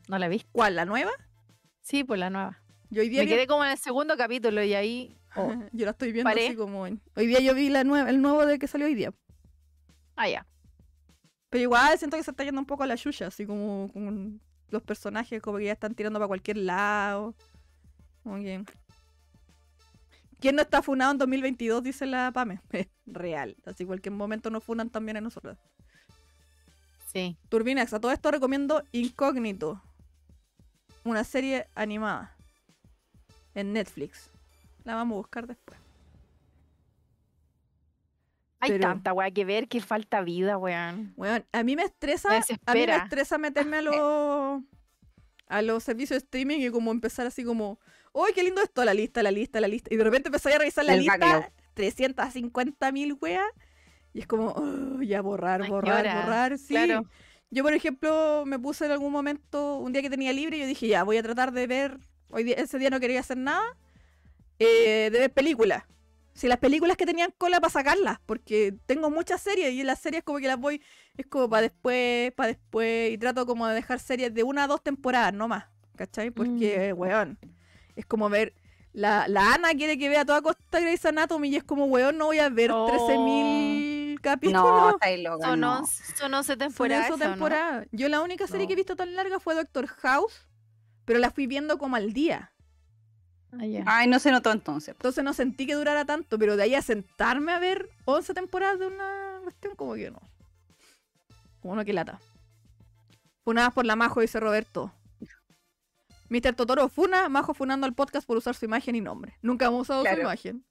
No 0.08 0.18
la 0.20 0.26
he 0.26 0.30
visto. 0.30 0.50
¿Cuál, 0.52 0.76
la 0.76 0.86
nueva? 0.86 1.12
Sí, 1.82 2.04
pues 2.04 2.20
la 2.20 2.30
nueva. 2.30 2.62
Yo 2.90 3.02
hoy 3.02 3.10
día 3.10 3.22
Me 3.22 3.26
vi- 3.26 3.32
quedé 3.32 3.48
como 3.48 3.64
en 3.66 3.72
el 3.72 3.78
segundo 3.78 4.16
capítulo 4.18 4.62
y 4.64 4.74
ahí. 4.74 5.18
oh, 5.36 5.54
Yo 5.72 5.86
la 5.86 5.92
estoy 5.92 6.12
viendo 6.12 6.30
Paré. 6.30 6.48
así 6.48 6.56
como... 6.56 6.86
en- 6.86 7.02
Hoy 7.16 7.28
día 7.28 7.40
yo 7.40 7.54
vi 7.56 7.70
la 7.70 7.84
nueva, 7.84 8.10
el 8.10 8.22
nuevo 8.22 8.46
de 8.46 8.60
que 8.60 8.68
salió 8.68 8.88
hoy 8.88 8.96
día. 8.96 9.14
Ah, 10.16 10.28
ya. 10.30 10.46
Pero 11.50 11.62
igual 11.62 11.98
siento 11.98 12.18
que 12.18 12.24
se 12.24 12.32
está 12.32 12.44
yendo 12.44 12.60
un 12.60 12.66
poco 12.66 12.84
a 12.84 12.88
la 12.88 12.98
chucha, 12.98 13.28
así 13.28 13.46
como 13.46 13.90
con 13.94 14.42
los 14.70 14.84
personajes 14.84 15.42
como 15.42 15.58
que 15.58 15.66
ya 15.66 15.74
están 15.74 15.96
tirando 15.96 16.20
para 16.20 16.28
cualquier 16.28 16.58
lado. 16.58 17.34
Como 18.24 18.38
que... 18.38 18.66
¿Quién 20.40 20.56
no 20.56 20.62
está 20.62 20.84
funado 20.84 21.14
en 21.14 21.18
2022? 21.18 21.82
Dice 21.82 22.06
la 22.06 22.32
Pame. 22.32 22.60
Real. 23.06 23.56
Así 23.66 23.86
cualquier 23.86 24.14
momento 24.14 24.50
nos 24.50 24.64
funan 24.64 24.90
también 24.90 25.18
a 25.18 25.22
nosotros. 25.22 25.58
Sí. 27.12 27.38
Turbinax, 27.50 27.94
a 27.94 28.00
todo 28.00 28.12
esto 28.12 28.30
recomiendo 28.30 28.84
Incógnito. 28.92 29.82
Una 31.04 31.24
serie 31.24 31.68
animada. 31.74 32.36
En 33.56 33.74
Netflix. 33.74 34.30
La 34.84 34.96
vamos 34.96 35.16
a 35.16 35.18
buscar 35.18 35.48
después. 35.48 35.87
Hay 38.60 38.72
Pero- 38.72 38.82
tanta 38.82 39.14
weá 39.14 39.30
que 39.32 39.46
ver 39.46 39.68
que 39.68 39.82
falta 39.82 40.22
vida, 40.22 40.58
weón. 40.58 41.14
Bueno, 41.16 41.46
a 41.52 41.64
mí 41.64 41.76
me 41.76 41.84
estresa. 41.84 42.30
Me 42.30 42.38
a 42.66 42.74
mí 42.74 42.86
me 42.88 42.96
estresa 42.96 43.38
meterme 43.38 43.78
a 43.78 43.82
los 43.84 44.64
a 45.50 45.62
los 45.62 45.84
servicios 45.84 46.20
de 46.22 46.26
streaming 46.26 46.58
y 46.60 46.70
como 46.72 46.92
empezar 46.92 47.26
así 47.28 47.44
como, 47.44 47.80
¡Uy, 48.14 48.32
qué 48.34 48.44
lindo 48.44 48.62
esto! 48.62 48.84
La 48.84 48.94
lista, 48.94 49.22
la 49.24 49.32
lista, 49.32 49.62
la 49.62 49.68
lista. 49.68 49.94
Y 49.94 49.98
de 49.98 50.04
repente 50.04 50.30
empecé 50.30 50.54
a 50.54 50.58
revisar 50.58 50.84
la 50.86 50.94
El 50.94 51.00
lista, 51.02 51.18
backlog. 51.18 51.52
350 51.76 52.92
mil 52.92 53.16
weas. 53.22 53.46
Y 54.14 54.22
es 54.22 54.28
como, 54.28 54.48
"Oh, 54.48 55.02
ya 55.04 55.22
borrar, 55.22 55.62
Ay, 55.62 55.70
borrar, 55.70 56.04
borrar. 56.06 56.58
Sí. 56.58 56.70
Claro. 56.74 57.06
Yo, 57.52 57.64
por 57.64 57.74
ejemplo, 57.74 58.44
me 58.46 58.58
puse 58.60 58.86
en 58.86 58.92
algún 58.92 59.12
momento, 59.12 59.78
un 59.78 59.94
día 59.94 60.02
que 60.02 60.10
tenía 60.10 60.34
libre, 60.34 60.58
y 60.58 60.62
yo 60.62 60.66
dije, 60.66 60.88
ya, 60.88 61.04
voy 61.04 61.18
a 61.18 61.24
tratar 61.24 61.54
de 61.54 61.68
ver, 61.68 61.98
hoy 62.30 62.44
día, 62.44 62.56
ese 62.56 62.78
día 62.80 62.90
no 62.90 63.00
quería 63.00 63.20
hacer 63.22 63.38
nada, 63.38 63.64
eh, 64.60 65.10
de 65.12 65.20
ver 65.20 65.32
películas. 65.32 65.84
Si 66.38 66.48
las 66.48 66.60
películas 66.60 66.98
que 66.98 67.08
tenían 67.08 67.34
cola 67.36 67.60
para 67.60 67.72
sacarlas, 67.72 68.20
porque 68.28 68.72
tengo 68.86 69.10
muchas 69.10 69.42
series 69.42 69.72
y 69.72 69.82
las 69.82 69.98
series 70.00 70.24
como 70.24 70.38
que 70.38 70.46
las 70.46 70.60
voy, 70.60 70.84
es 71.18 71.26
como 71.26 71.50
para 71.50 71.64
después, 71.64 72.32
para 72.34 72.50
después, 72.50 73.12
y 73.12 73.18
trato 73.18 73.48
como 73.48 73.68
de 73.68 73.74
dejar 73.74 74.00
series 74.00 74.32
de 74.32 74.44
una 74.44 74.66
a 74.66 74.68
dos 74.68 74.84
temporadas, 74.84 75.34
no 75.34 75.48
más, 75.48 75.66
¿cachai? 75.96 76.30
Porque, 76.30 76.94
weón, 76.94 77.40
es 77.96 78.06
como 78.06 78.30
ver, 78.30 78.54
la, 78.94 79.28
la 79.28 79.56
Ana 79.56 79.70
quiere 79.74 79.98
que 79.98 80.10
vea 80.10 80.22
a 80.22 80.26
toda 80.26 80.44
costa 80.44 80.80
Grey's 80.80 81.04
Anatomy 81.06 81.50
y 81.50 81.56
es 81.56 81.64
como, 81.64 81.86
weón, 81.86 82.20
no 82.20 82.26
voy 82.26 82.38
a 82.38 82.50
ver 82.50 82.72
Oh. 82.72 82.88
13.000 82.88 84.22
capítulos. 84.22 84.62
No, 84.64 84.90
estáis 84.92 85.24
loca, 85.24 85.48
Son, 85.48 85.60
no. 85.60 85.80
11 85.80 86.04
son 86.18 86.34
11 86.36 86.58
Son 87.08 87.20
temporadas. 87.20 87.88
Yo 87.92 88.10
la 88.10 88.22
única 88.22 88.46
serie 88.46 88.68
que 88.68 88.74
he 88.74 88.76
visto 88.76 88.96
tan 88.96 89.16
larga 89.16 89.40
fue 89.40 89.56
Doctor 89.56 89.88
House, 89.88 90.48
pero 91.04 91.18
la 91.18 91.32
fui 91.32 91.48
viendo 91.48 91.80
como 91.80 91.96
al 91.96 92.14
día. 92.14 92.52
Ah. 93.54 93.84
Ay, 93.86 94.08
no 94.08 94.20
se 94.20 94.32
notó 94.32 94.52
entonces. 94.52 94.90
Entonces 94.90 95.24
no 95.24 95.34
sentí 95.34 95.66
que 95.66 95.76
durara 95.76 96.06
tanto, 96.06 96.38
pero 96.38 96.58
de 96.58 96.64
ahí 96.64 96.76
a 96.76 96.82
sentarme 96.82 97.54
a 97.54 97.60
ver 97.60 97.90
11 98.06 98.34
temporadas 98.34 98.80
de 98.80 98.88
una 98.88 99.40
cuestión, 99.44 99.76
como 99.76 99.94
que 99.96 100.12
no. 100.12 100.20
Como 101.62 101.76
no 101.76 101.86
que 101.86 101.94
lata. 101.94 102.20
Funadas 103.44 103.74
por 103.74 103.86
la 103.86 103.96
Majo, 103.96 104.22
dice 104.22 104.40
Roberto. 104.40 104.92
Mr. 106.30 106.54
Totoro 106.56 106.90
Funa, 106.90 107.30
Majo 107.30 107.54
funando 107.54 107.88
al 107.88 107.94
podcast 107.94 108.28
por 108.28 108.36
usar 108.38 108.54
su 108.54 108.66
imagen 108.66 108.96
y 108.96 109.02
nombre. 109.02 109.38
Nunca 109.42 109.68
hemos 109.68 109.84
usado 109.84 110.02
Claro. 110.02 110.18
su 110.18 110.22
imagen. 110.24 110.66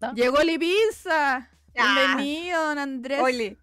¿No? 0.00 0.14
Llegó 0.14 0.40
Lipizza. 0.42 1.36
Ah. 1.36 1.48
Bienvenido, 1.74 2.64
don 2.66 2.78
Andrés. 2.78 3.20
Oli. 3.20 3.58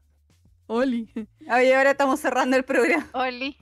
Oli. 0.67 1.09
Oye, 1.49 1.75
ahora 1.75 1.91
estamos 1.91 2.19
cerrando 2.19 2.57
el 2.57 2.65
programa. 2.65 3.07
Oli. 3.13 3.57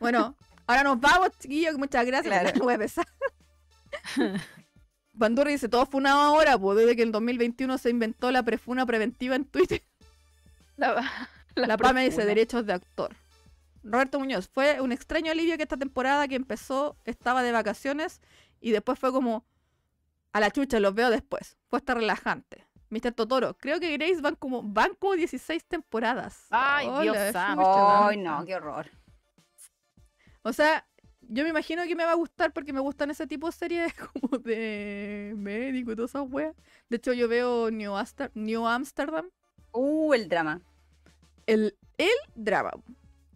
Bueno, 0.00 0.36
ahora 0.68 0.84
nos 0.84 1.00
vamos, 1.00 1.30
chiquillos. 1.38 1.76
Muchas 1.76 2.06
gracias. 2.06 2.40
Claro. 2.40 2.60
Voy 2.60 2.72
a 2.72 2.74
empezar. 2.74 3.06
Bandurri 5.12 5.52
dice, 5.54 5.68
todo 5.68 5.84
funado 5.86 6.20
ahora, 6.20 6.56
pues 6.56 6.78
desde 6.78 6.94
que 6.94 7.02
en 7.02 7.10
2021 7.10 7.76
se 7.78 7.90
inventó 7.90 8.30
la 8.30 8.44
prefuna 8.44 8.86
preventiva 8.86 9.34
en 9.34 9.44
Twitter. 9.44 9.82
La, 10.76 11.04
La, 11.56 11.76
PAME 11.76 12.04
dice 12.04 12.24
derechos 12.24 12.64
de 12.66 12.74
actor. 12.74 13.16
Roberto 13.82 14.20
Muñoz, 14.20 14.48
fue 14.48 14.80
un 14.80 14.92
extraño 14.92 15.32
alivio 15.32 15.56
que 15.56 15.62
esta 15.64 15.76
temporada 15.76 16.28
que 16.28 16.36
empezó 16.36 16.96
estaba 17.04 17.42
de 17.42 17.50
vacaciones 17.50 18.20
y 18.60 18.70
después 18.70 18.98
fue 18.98 19.10
como 19.12 19.44
a 20.32 20.40
la 20.40 20.50
chucha, 20.50 20.78
los 20.78 20.94
veo 20.94 21.10
después. 21.10 21.56
Fue 21.68 21.78
hasta 21.78 21.94
relajante. 21.94 22.64
Mr. 22.90 23.12
Totoro, 23.12 23.54
creo 23.54 23.80
que 23.80 23.96
Grace 23.96 24.20
van 24.20 24.34
como, 24.34 24.62
van 24.62 24.94
como 24.94 25.14
16 25.14 25.64
temporadas. 25.64 26.46
Ay, 26.50 26.86
Hola, 26.88 27.02
Dios. 27.02 27.16
Ay, 27.34 28.16
no, 28.18 28.44
qué 28.44 28.54
horror. 28.56 28.86
O 30.48 30.52
sea, 30.52 30.86
yo 31.22 31.42
me 31.44 31.50
imagino 31.50 31.82
que 31.84 31.94
me 31.94 32.04
va 32.04 32.12
a 32.12 32.16
gustar 32.16 32.52
porque 32.52 32.72
me 32.72 32.80
gustan 32.80 33.10
ese 33.10 33.26
tipo 33.26 33.46
de 33.46 33.52
series 33.52 33.92
como 34.12 34.38
de 34.38 35.34
médico 35.36 35.92
y 35.92 35.96
todas 35.96 36.10
esas 36.12 36.26
weas. 36.30 36.54
De 36.88 36.96
hecho, 36.96 37.12
yo 37.12 37.28
veo 37.28 37.70
New, 37.70 37.92
Amster- 37.92 38.30
New 38.34 38.66
Amsterdam, 38.66 39.26
Uh, 39.72 40.14
el 40.14 40.28
drama. 40.28 40.60
el, 41.46 41.76
el 41.98 42.08
drama. 42.34 42.70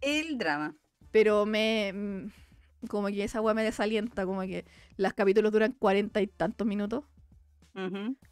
El 0.01 0.39
drama. 0.39 0.75
Pero 1.11 1.45
me. 1.47 1.93
mm, 1.93 2.87
Como 2.89 3.09
que 3.09 3.23
esa 3.25 3.41
wea 3.43 3.53
me 3.55 3.63
desalienta, 3.63 4.25
como 4.25 4.41
que 4.43 4.65
los 4.97 5.13
capítulos 5.13 5.53
duran 5.53 5.73
cuarenta 5.73 6.21
y 6.23 6.27
tantos 6.27 6.67
minutos 6.67 7.05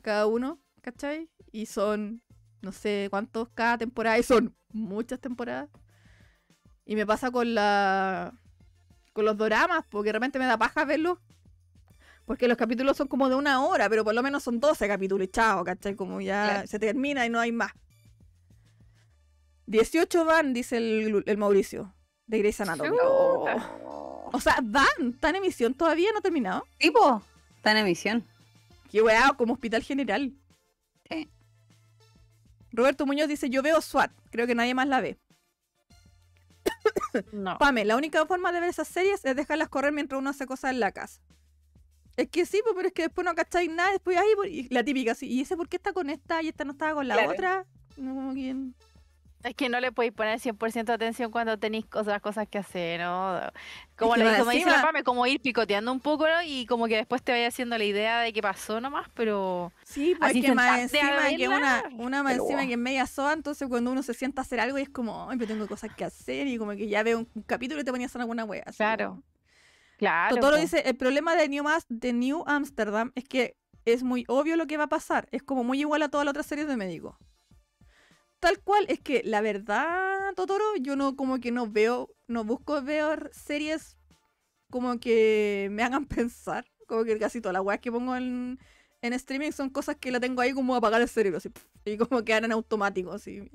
cada 0.03 0.27
uno, 0.27 0.59
¿cachai? 0.81 1.29
Y 1.53 1.67
son 1.67 2.23
no 2.63 2.73
sé 2.73 3.09
cuántos 3.11 3.49
cada 3.51 3.79
temporada, 3.79 4.19
y 4.19 4.23
son 4.23 4.55
muchas 4.73 5.21
temporadas. 5.21 5.69
Y 6.87 6.97
me 6.97 7.07
pasa 7.07 7.31
con 7.31 7.55
la. 7.55 8.33
Con 9.13 9.25
los 9.25 9.37
doramas, 9.37 9.85
porque 9.89 10.13
realmente 10.13 10.39
me 10.39 10.47
da 10.47 10.57
paja 10.59 10.85
verlos. 10.85 11.19
Porque 12.25 12.47
los 12.47 12.57
capítulos 12.57 12.97
son 12.97 13.09
como 13.09 13.29
de 13.29 13.35
una 13.35 13.65
hora, 13.65 13.89
pero 13.89 14.05
por 14.05 14.15
lo 14.15 14.23
menos 14.23 14.43
son 14.45 14.61
12 14.61 14.87
capítulos 14.87 15.27
y 15.27 15.31
chao, 15.31 15.65
¿cachai? 15.65 15.97
Como 15.97 16.21
ya 16.21 16.45
Claro. 16.45 16.67
se 16.69 16.79
termina 16.79 17.27
y 17.27 17.31
no 17.31 17.41
hay 17.41 17.51
más. 17.51 17.73
18 19.67 20.25
van, 20.25 20.53
dice 20.53 20.77
el, 20.79 21.23
el 21.27 21.37
Mauricio, 21.39 21.95
de 22.27 22.39
Grey's 22.39 22.61
Anatomy. 22.61 22.97
Oh. 23.03 24.31
O 24.33 24.41
sea, 24.41 24.59
van, 24.63 24.87
está 25.15 25.31
en 25.31 25.37
emisión 25.37 25.75
todavía, 25.75 26.11
no 26.13 26.19
ha 26.19 26.23
terminado. 26.23 26.65
Tipo, 26.79 27.23
está 27.57 27.73
en 27.73 27.79
emisión. 27.79 28.25
Qué 28.91 29.03
weá, 29.03 29.33
como 29.37 29.55
hospital 29.55 29.83
general. 29.83 30.33
Sí. 31.09 31.29
Roberto 32.73 33.07
Muñoz 33.07 33.29
dice, 33.29 33.49
yo 33.51 33.63
veo 33.63 33.81
SWAT, 33.81 34.13
creo 34.31 34.47
que 34.47 34.55
nadie 34.55 34.75
más 34.75 34.87
la 34.89 35.01
ve. 35.01 35.19
No. 37.33 37.59
Pame, 37.59 37.85
la 37.85 37.97
única 37.97 38.25
forma 38.27 38.53
de 38.53 38.61
ver 38.61 38.69
esas 38.71 38.89
series 38.89 39.25
es 39.25 39.37
dejarlas 39.37 39.69
correr 39.69 39.93
mientras 39.93 40.19
uno 40.19 40.31
hace 40.31 40.47
cosas 40.47 40.71
en 40.73 40.81
la 40.81 40.93
casa. 40.93 41.21
Es 42.17 42.29
que 42.29 42.45
sí, 42.47 42.61
pues, 42.63 42.75
pero 42.77 42.89
es 42.89 42.95
que 42.95 43.03
después 43.03 43.25
no 43.25 43.35
cacháis 43.35 43.71
nada, 43.71 43.91
después 43.93 44.17
ahí, 44.17 44.27
y 44.49 44.73
la 44.75 44.85
típica, 44.85 45.15
sí, 45.15 45.27
¿y 45.27 45.41
ese 45.41 45.57
por 45.57 45.69
qué 45.69 45.77
está 45.77 45.93
con 45.93 46.11
esta 46.11 46.43
y 46.43 46.49
esta 46.49 46.65
no 46.65 46.73
estaba 46.73 46.95
con 46.95 47.09
la 47.09 47.15
Claro. 47.15 47.31
otra? 47.31 47.67
No, 47.97 48.15
como 48.15 48.35
que- 48.35 48.55
Es 49.43 49.55
que 49.55 49.71
no 49.71 49.81
le 49.81 49.91
podéis 49.91 50.13
poner 50.13 50.39
100% 50.39 50.91
atención 50.93 51.31
cuando 51.31 51.59
tenéis 51.59 51.87
otras 51.95 52.21
cosas 52.21 52.47
que 52.47 52.59
hacer, 52.59 53.01
¿no? 53.01 53.41
Como, 53.97 54.15
que 54.15 54.25
le, 54.25 54.37
como 54.39 54.51
dice 54.51 54.69
la 54.71 54.83
Pame, 54.83 55.03
como 55.03 55.27
ir 55.27 55.41
picoteando 55.41 55.91
un 55.93 56.01
poco 56.01 56.27
¿no? 56.27 56.43
y 56.45 56.67
como 56.67 56.87
que 56.89 56.97
después 56.97 57.23
te 57.23 57.33
vaya 57.33 57.49
haciendo 57.49 57.79
la 57.79 57.85
idea 57.85 58.21
de 58.21 58.33
qué 58.35 58.43
pasó 58.43 58.81
nomás, 58.81 59.09
pero... 59.15 59.73
Sí, 59.85 60.15
pues 60.19 60.31
Así 60.31 60.41
es 60.41 60.45
que 60.47 60.55
más 60.55 60.79
encima 60.81 61.29
que 61.37 61.49
una, 61.49 61.83
una 61.99 62.23
más 62.23 62.33
pero 62.35 62.45
encima 62.45 62.67
que 62.67 62.73
es 62.73 62.79
media 62.79 63.07
soa, 63.07 63.33
entonces 63.33 63.67
cuando 63.69 63.91
uno 63.93 64.03
se 64.03 64.13
sienta 64.13 64.43
a 64.43 64.45
hacer 64.45 64.61
algo 64.61 64.79
y 64.79 64.83
es 64.83 64.91
como, 64.91 65.31
ay, 65.31 65.39
pero 65.39 65.49
tengo 65.53 65.67
cosas 65.67 65.95
que 65.95 66.05
hacer 66.05 66.47
y 66.47 66.59
como 66.59 66.73
que 66.73 66.89
ya 66.89 67.03
veo 67.03 67.19
un, 67.21 67.29
un 67.35 67.43
capítulo 67.43 67.81
y 67.81 67.85
te 67.85 67.91
ponías 67.91 68.11
a 68.11 68.13
hacer 68.13 68.21
alguna 68.21 68.45
wea. 68.45 68.65
Claro. 68.77 69.09
como- 69.09 69.23
Claro. 69.97 70.35
Totoro 70.35 70.57
po. 70.57 70.63
dice, 70.63 70.83
el 70.87 70.97
problema 70.97 71.35
de 71.37 71.49
New, 71.49 71.63
Mas- 71.65 71.85
de 71.89 72.13
New 72.15 72.43
Amsterdam 72.47 73.13
es 73.15 73.25
que 73.25 73.57
es 73.85 74.03
muy 74.03 74.25
obvio 74.29 74.57
lo 74.57 74.67
que 74.67 74.77
va 74.79 74.85
a 74.85 74.89
pasar. 74.89 75.29
Es 75.31 75.43
como 75.43 75.63
muy 75.65 75.81
igual 75.81 76.03
a 76.03 76.09
todas 76.09 76.25
las 76.25 76.33
otras 76.33 76.47
series 76.47 76.67
de 76.69 76.77
médicos. 76.77 77.17
Tal 78.41 78.59
cual, 78.61 78.87
es 78.89 79.01
que 79.01 79.23
la 79.25 79.43
verdad, 79.43 80.33
Totoro, 80.35 80.65
yo 80.81 80.97
no 80.97 81.15
como 81.15 81.39
que 81.41 81.51
no 81.51 81.71
veo, 81.71 82.09
no 82.27 82.43
busco 82.43 82.81
ver 82.83 83.31
series 83.35 83.99
como 84.71 84.99
que 84.99 85.69
me 85.71 85.83
hagan 85.83 86.07
pensar. 86.07 86.65
Como 86.87 87.05
que 87.05 87.19
casi 87.19 87.41
todas 87.41 87.53
las 87.53 87.63
weas 87.63 87.81
que 87.81 87.93
pongo 87.93 88.17
en, 88.17 88.59
en 89.03 89.13
streaming 89.13 89.53
son 89.53 89.71
cosas 89.71 89.97
que 89.97 90.11
la 90.11 90.21
tengo 90.21 90.41
ahí 90.41 90.53
como 90.53 90.75
a 90.75 90.79
apagar 90.79 91.01
el 91.03 91.09
cerebro, 91.09 91.39
así, 91.39 91.51
y 91.85 91.97
como 91.97 92.25
quedan 92.25 92.47
en 92.47 92.53
automático, 92.53 93.13
así. 93.13 93.49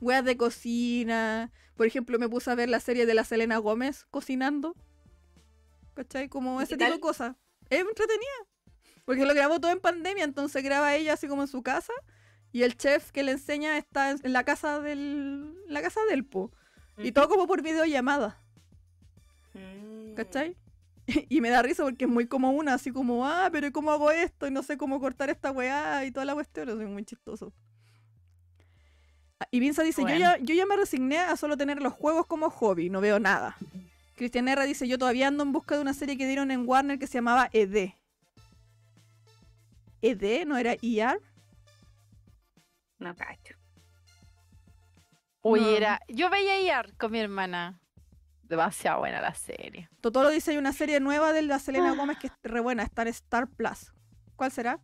Weas 0.00 0.24
de 0.24 0.36
cocina. 0.36 1.50
Por 1.76 1.86
ejemplo, 1.86 2.18
me 2.18 2.28
puse 2.28 2.50
a 2.50 2.54
ver 2.54 2.68
la 2.68 2.80
serie 2.80 3.06
de 3.06 3.14
la 3.14 3.24
Selena 3.24 3.58
Gómez 3.58 4.06
cocinando. 4.10 4.74
¿Cachai? 5.94 6.28
Como 6.28 6.60
¿Y 6.60 6.64
ese 6.64 6.76
tipo 6.76 6.90
de 6.90 7.00
cosas. 7.00 7.36
Es 7.70 7.80
entretenida. 7.80 8.46
Porque 9.04 9.24
lo 9.24 9.34
grabó 9.34 9.60
todo 9.60 9.72
en 9.72 9.80
pandemia, 9.80 10.24
entonces 10.24 10.62
graba 10.62 10.94
ella 10.94 11.14
así 11.14 11.28
como 11.28 11.42
en 11.42 11.48
su 11.48 11.62
casa. 11.62 11.92
Y 12.56 12.62
el 12.62 12.74
chef 12.74 13.10
que 13.10 13.22
le 13.22 13.32
enseña 13.32 13.76
está 13.76 14.12
en 14.12 14.32
la 14.32 14.42
casa 14.42 14.80
del. 14.80 15.54
la 15.68 15.82
casa 15.82 16.00
del 16.08 16.24
po. 16.24 16.50
Y 16.96 17.12
todo 17.12 17.28
como 17.28 17.46
por 17.46 17.60
videollamada. 17.60 18.40
Mm. 19.52 20.14
¿Cachai? 20.14 20.56
Y 21.28 21.42
me 21.42 21.50
da 21.50 21.60
risa 21.60 21.82
porque 21.84 22.06
es 22.06 22.10
muy 22.10 22.26
como 22.26 22.52
una, 22.52 22.72
así 22.72 22.90
como, 22.92 23.26
ah, 23.26 23.50
pero 23.52 23.70
¿cómo 23.72 23.92
hago 23.92 24.10
esto? 24.10 24.46
Y 24.46 24.50
no 24.50 24.62
sé 24.62 24.78
cómo 24.78 24.98
cortar 25.00 25.28
esta 25.28 25.50
weá 25.50 26.06
y 26.06 26.10
toda 26.10 26.24
la 26.24 26.32
cuestión. 26.32 26.70
Es 26.70 26.88
muy 26.88 27.04
chistoso. 27.04 27.52
Ah, 29.38 29.48
Y 29.50 29.60
Vinza 29.60 29.82
dice, 29.82 30.00
yo, 30.00 30.16
ya, 30.16 30.38
yo 30.38 30.54
ya 30.54 30.64
me 30.64 30.78
resigné 30.78 31.18
a 31.18 31.36
solo 31.36 31.58
tener 31.58 31.82
los 31.82 31.92
juegos 31.92 32.24
como 32.24 32.48
hobby, 32.48 32.88
no 32.88 33.02
veo 33.02 33.20
nada. 33.20 33.58
Cristian 34.14 34.48
R 34.48 34.66
dice, 34.66 34.88
yo 34.88 34.96
todavía 34.96 35.28
ando 35.28 35.42
en 35.42 35.52
busca 35.52 35.74
de 35.74 35.82
una 35.82 35.92
serie 35.92 36.16
que 36.16 36.26
dieron 36.26 36.50
en 36.50 36.66
Warner 36.66 36.98
que 36.98 37.06
se 37.06 37.18
llamaba 37.18 37.50
ED. 37.52 37.90
¿ED? 40.00 40.46
¿No 40.46 40.56
era 40.56 40.74
ER? 40.80 41.20
No 42.98 43.14
cacho. 43.14 43.54
Uy, 45.42 45.60
No. 45.60 45.68
era... 45.68 46.00
Yo 46.08 46.30
veía 46.30 46.60
IAR 46.60 46.96
con 46.96 47.12
mi 47.12 47.20
hermana. 47.20 47.80
Demasiado 48.42 49.00
buena 49.00 49.20
la 49.20 49.34
serie. 49.34 49.88
Totoro 50.00 50.30
dice, 50.30 50.52
hay 50.52 50.56
una 50.56 50.72
serie 50.72 51.00
nueva 51.00 51.32
de 51.32 51.42
la 51.42 51.58
Selena 51.58 51.90
Ah. 51.92 51.94
Gómez 51.96 52.18
que 52.18 52.28
es 52.28 52.32
re 52.42 52.60
buena, 52.60 52.82
está 52.84 53.02
en 53.02 53.08
Star 53.08 53.48
Plus. 53.48 53.92
¿Cuál 54.36 54.52
será? 54.52 54.80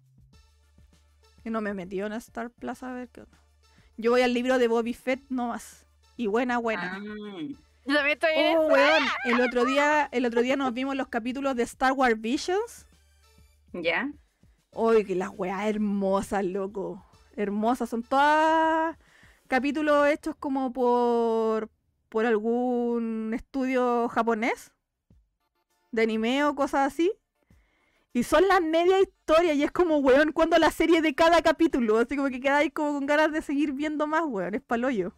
Que 1.44 1.50
no 1.50 1.60
me 1.60 1.70
he 1.70 1.74
metido 1.74 2.06
en 2.06 2.12
Star 2.14 2.50
Plus 2.50 2.82
a 2.82 2.92
ver 2.92 3.08
qué 3.08 3.22
onda. 3.22 3.38
Yo 3.96 4.10
voy 4.10 4.22
al 4.22 4.34
libro 4.34 4.58
de 4.58 4.68
Bobby 4.68 4.94
Fett 4.94 5.20
nomás. 5.28 5.86
Y 6.16 6.26
buena, 6.26 6.58
buena. 6.58 6.96
Ah. 6.96 7.00
Yo 7.84 7.94
también 7.94 8.16
estoy 8.18 8.30
en 8.34 8.56
Oh, 8.58 8.66
weón, 8.68 9.02
el 9.24 9.40
otro 9.40 9.64
día, 9.64 10.08
el 10.12 10.24
otro 10.26 10.40
día 10.42 10.56
nos 10.56 10.72
vimos 10.72 10.94
los 10.96 11.08
capítulos 11.08 11.56
de 11.56 11.64
Star 11.64 11.92
Wars 11.92 12.20
Visions. 12.20 12.86
¿Ya? 13.72 14.08
Uy, 14.72 15.04
que 15.04 15.14
las 15.16 15.30
weas 15.30 15.66
hermosas, 15.66 16.44
loco. 16.44 17.04
Hermosas. 17.36 17.90
Son 17.90 18.02
todas 18.02 18.96
capítulos 19.48 20.08
hechos 20.08 20.34
como 20.38 20.72
por, 20.72 21.68
por 22.08 22.26
algún 22.26 23.32
estudio 23.34 24.08
japonés. 24.08 24.72
De 25.90 26.02
anime 26.02 26.44
o 26.44 26.54
cosas 26.54 26.92
así. 26.92 27.12
Y 28.14 28.22
son 28.24 28.46
las 28.48 28.60
media 28.62 29.00
historias. 29.00 29.56
Y 29.56 29.62
es 29.64 29.72
como, 29.72 29.98
weón, 29.98 30.32
cuando 30.32 30.58
la 30.58 30.70
serie 30.70 31.02
de 31.02 31.14
cada 31.14 31.42
capítulo. 31.42 31.98
Así 31.98 32.16
como 32.16 32.28
que 32.28 32.40
quedáis 32.40 32.72
como 32.72 32.92
con 32.94 33.06
ganas 33.06 33.32
de 33.32 33.42
seguir 33.42 33.72
viendo 33.72 34.06
más, 34.06 34.22
weón. 34.26 34.54
Es 34.54 34.62
paloyo. 34.62 35.14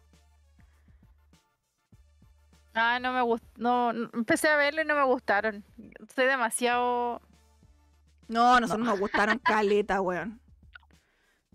Ah, 2.73 2.99
no 2.99 3.13
me 3.13 3.21
gustó. 3.21 3.47
No, 3.57 3.93
no- 3.93 4.09
empecé 4.13 4.49
a 4.49 4.57
verlo 4.57 4.81
y 4.81 4.85
no 4.85 4.95
me 4.95 5.03
gustaron. 5.05 5.63
Soy 6.13 6.25
demasiado. 6.25 7.21
No, 8.27 8.59
nosotros 8.59 8.85
nos 8.85 8.99
gustaron 8.99 9.39
caleta, 9.43 10.01
weón. 10.01 10.41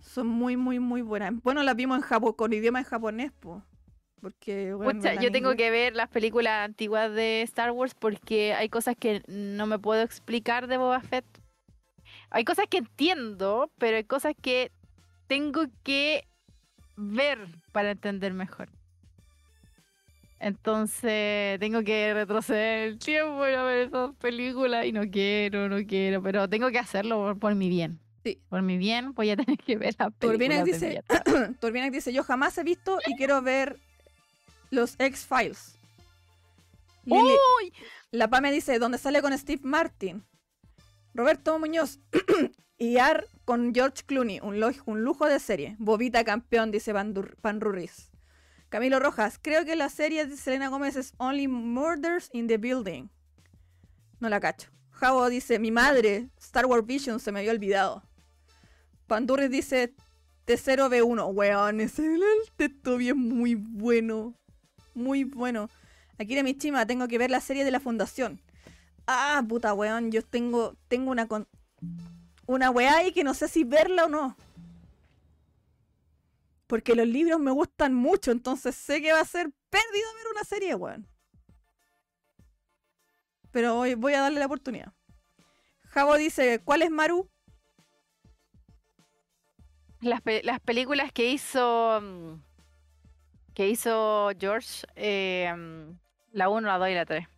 Son 0.00 0.26
muy, 0.26 0.56
muy, 0.56 0.78
muy 0.78 1.02
buenas. 1.02 1.32
Bueno, 1.42 1.62
las 1.62 1.76
vimos 1.76 1.98
en 1.98 2.02
Japón, 2.02 2.32
con 2.36 2.52
idioma 2.52 2.80
en 2.80 2.84
japonés, 2.84 3.32
po. 3.32 3.62
Porque, 4.20 4.74
weón, 4.74 4.98
Pucha, 4.98 5.14
yo 5.14 5.28
en 5.28 5.32
tengo 5.32 5.54
que 5.54 5.70
ver 5.70 5.96
las 5.96 6.08
películas 6.08 6.64
antiguas 6.64 7.12
de 7.12 7.42
Star 7.42 7.70
Wars 7.70 7.94
porque 7.94 8.52
hay 8.52 8.68
cosas 8.68 8.96
que 8.98 9.22
no 9.28 9.66
me 9.66 9.78
puedo 9.78 10.02
explicar 10.02 10.66
de 10.66 10.76
Boba 10.76 11.00
Fett. 11.00 11.24
Hay 12.30 12.44
cosas 12.44 12.66
que 12.68 12.78
entiendo, 12.78 13.70
pero 13.78 13.96
hay 13.96 14.04
cosas 14.04 14.34
que 14.40 14.70
tengo 15.26 15.64
que 15.82 16.26
ver 16.96 17.38
para 17.72 17.92
entender 17.92 18.34
mejor. 18.34 18.68
Entonces 20.38 21.58
tengo 21.60 21.82
que 21.82 22.14
retroceder 22.14 22.88
el 22.88 22.98
tiempo 22.98 23.46
y 23.46 23.52
a 23.52 23.62
ver 23.62 23.88
esas 23.88 24.14
películas 24.16 24.86
y 24.86 24.92
no 24.92 25.02
quiero, 25.10 25.68
no 25.68 25.84
quiero, 25.86 26.22
pero 26.22 26.48
tengo 26.48 26.70
que 26.70 26.78
hacerlo 26.78 27.18
por, 27.18 27.38
por 27.38 27.54
mi 27.54 27.68
bien. 27.68 28.00
Sí. 28.24 28.40
Por 28.48 28.62
mi 28.62 28.76
bien 28.76 29.14
voy 29.14 29.30
a 29.30 29.36
tener 29.36 29.56
que 29.58 29.76
ver 29.76 29.96
películas. 30.18 30.64
de 30.64 30.72
dice, 30.72 31.02
dice, 31.90 32.12
yo 32.12 32.22
jamás 32.22 32.56
he 32.58 32.62
visto 32.62 32.98
y 33.06 33.16
quiero 33.16 33.40
ver 33.42 33.78
los 34.70 34.94
X-Files. 34.98 35.76
Lili- 37.04 37.36
¡Uy! 37.60 37.72
La 38.10 38.28
PAME 38.28 38.52
dice, 38.52 38.78
donde 38.78 38.98
sale 38.98 39.22
con 39.22 39.36
Steve 39.36 39.62
Martin. 39.64 40.24
Roberto 41.14 41.58
Muñoz. 41.58 41.98
y 42.78 42.98
Ar 42.98 43.26
con 43.44 43.74
George 43.74 44.02
Clooney. 44.06 44.40
Un, 44.42 44.60
lo- 44.60 44.70
un 44.84 45.02
lujo 45.02 45.26
de 45.26 45.40
serie. 45.40 45.76
Bobita 45.78 46.22
campeón, 46.24 46.70
dice 46.70 46.92
Panrurris. 47.40 48.10
Camilo 48.68 49.00
Rojas, 49.00 49.38
creo 49.42 49.64
que 49.64 49.74
la 49.74 49.88
serie 49.88 50.26
de 50.26 50.36
Selena 50.36 50.68
Gómez 50.68 50.94
es 50.94 51.12
Only 51.16 51.48
Murders 51.48 52.28
in 52.32 52.46
the 52.46 52.58
Building. 52.58 53.08
No 54.20 54.28
la 54.28 54.38
cacho. 54.38 54.70
Javo 54.90 55.28
dice, 55.28 55.58
mi 55.58 55.70
madre, 55.70 56.28
Star 56.38 56.66
Wars 56.66 56.86
Vision, 56.86 57.18
se 57.18 57.32
me 57.32 57.40
había 57.40 57.50
olvidado. 57.52 58.04
Pandurris 59.10 59.50
dice, 59.50 59.92
T0B1. 60.46 61.34
Weón, 61.34 61.80
ese 61.80 62.06
el 62.14 62.22
texto 62.54 62.96
bien 62.96 63.18
muy 63.18 63.56
bueno. 63.56 64.36
Muy 64.94 65.24
bueno. 65.24 65.68
Akira 66.16 66.44
Mishima, 66.44 66.86
tengo 66.86 67.08
que 67.08 67.18
ver 67.18 67.28
la 67.28 67.40
serie 67.40 67.64
de 67.64 67.72
la 67.72 67.80
fundación. 67.80 68.40
Ah, 69.08 69.44
puta 69.48 69.74
weón, 69.74 70.12
yo 70.12 70.22
tengo, 70.22 70.76
tengo 70.86 71.10
una 71.10 71.26
con, 71.26 71.48
una 72.46 72.70
weá 72.70 72.98
ahí 72.98 73.10
que 73.10 73.24
no 73.24 73.34
sé 73.34 73.48
si 73.48 73.64
verla 73.64 74.04
o 74.04 74.08
no. 74.08 74.36
Porque 76.68 76.94
los 76.94 77.08
libros 77.08 77.40
me 77.40 77.50
gustan 77.50 77.92
mucho, 77.92 78.30
entonces 78.30 78.76
sé 78.76 79.02
que 79.02 79.12
va 79.12 79.18
a 79.18 79.24
ser 79.24 79.50
pérdida 79.70 80.06
ver 80.18 80.32
una 80.32 80.44
serie, 80.44 80.76
weón. 80.76 81.08
Pero 83.50 83.74
voy, 83.74 83.94
voy 83.94 84.14
a 84.14 84.20
darle 84.20 84.38
la 84.38 84.46
oportunidad. 84.46 84.92
Javo 85.88 86.16
dice, 86.16 86.60
¿cuál 86.62 86.82
es 86.82 86.92
Maru? 86.92 87.28
Las, 90.00 90.20
pe- 90.22 90.42
las 90.44 90.60
películas 90.60 91.12
que 91.12 91.30
hizo 91.30 92.00
mm, 92.02 92.34
que 93.54 93.68
hizo 93.68 94.30
George, 94.38 94.86
eh, 94.96 95.52
mm, 95.54 95.98
la 96.32 96.48
1, 96.48 96.66
la 96.66 96.78
2 96.78 96.88
y 96.88 96.94
la 96.94 97.04
3. 97.04 97.28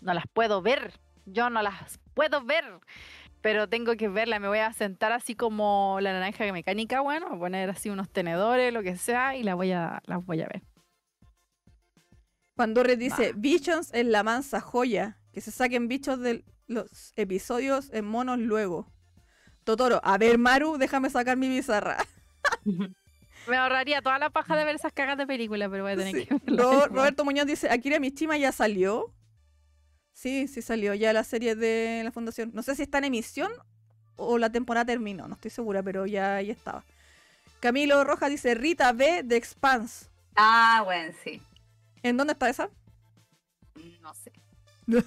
No 0.00 0.14
las 0.14 0.24
puedo 0.32 0.62
ver. 0.62 0.98
Yo 1.26 1.50
no 1.50 1.62
las 1.62 1.98
puedo 2.14 2.42
ver. 2.44 2.64
Pero 3.40 3.68
tengo 3.68 3.94
que 3.96 4.08
verla. 4.08 4.40
Me 4.40 4.48
voy 4.48 4.58
a 4.58 4.72
sentar 4.72 5.12
así 5.12 5.36
como 5.36 5.98
la 6.00 6.12
naranja 6.12 6.50
mecánica, 6.52 7.00
bueno, 7.00 7.28
a 7.28 7.38
poner 7.38 7.70
así 7.70 7.88
unos 7.90 8.10
tenedores, 8.10 8.72
lo 8.72 8.82
que 8.82 8.96
sea, 8.96 9.36
y 9.36 9.44
la 9.44 9.54
voy 9.54 9.70
a, 9.72 10.02
las 10.06 10.24
voy 10.24 10.40
a 10.40 10.48
ver. 10.48 10.62
Pandorres 12.56 12.98
dice, 12.98 13.32
Visions 13.36 13.94
es 13.94 14.04
la 14.06 14.24
mansa 14.24 14.60
joya. 14.60 15.18
Que 15.32 15.40
se 15.40 15.52
saquen 15.52 15.86
bichos 15.86 16.18
de 16.18 16.44
los 16.66 17.12
episodios 17.14 17.92
en 17.92 18.04
monos 18.06 18.38
luego. 18.40 18.90
Totoro, 19.68 20.00
a 20.02 20.16
ver 20.16 20.38
Maru, 20.38 20.78
déjame 20.78 21.10
sacar 21.10 21.36
mi 21.36 21.46
bizarra. 21.46 21.98
Me 23.46 23.56
ahorraría 23.56 24.00
toda 24.00 24.18
la 24.18 24.30
paja 24.30 24.56
de 24.56 24.64
ver 24.64 24.76
esas 24.76 24.94
cagas 24.94 25.18
de 25.18 25.26
película, 25.26 25.68
pero 25.68 25.82
voy 25.84 25.92
a 25.92 25.96
tener 25.96 26.14
Sí. 26.16 26.24
que. 26.26 26.38
Ro-. 26.56 26.86
Roberto 26.86 27.22
Muñoz 27.22 27.44
dice, 27.46 27.68
Akira 27.68 28.00
Mishima 28.00 28.38
ya 28.38 28.50
salió. 28.50 29.12
Sí, 30.14 30.48
sí 30.48 30.62
salió 30.62 30.94
ya 30.94 31.12
la 31.12 31.22
serie 31.22 31.54
de 31.54 32.00
la 32.02 32.10
fundación. 32.12 32.50
No 32.54 32.62
sé 32.62 32.76
si 32.76 32.82
está 32.82 32.96
en 32.96 33.04
emisión 33.04 33.52
o 34.16 34.38
la 34.38 34.50
temporada 34.50 34.86
terminó, 34.86 35.28
no 35.28 35.34
estoy 35.34 35.50
segura, 35.50 35.82
pero 35.82 36.06
ya, 36.06 36.40
ya 36.40 36.52
estaba. 36.54 36.82
Camilo 37.60 38.02
Rojas 38.04 38.30
dice, 38.30 38.54
Rita 38.54 38.92
B 38.92 39.22
de 39.22 39.36
Expanse. 39.36 40.06
Ah, 40.34 40.80
bueno, 40.82 41.12
sí. 41.22 41.42
¿En 42.02 42.16
dónde 42.16 42.32
está 42.32 42.48
esa? 42.48 42.70
No 44.00 44.14
sé. 44.14 44.32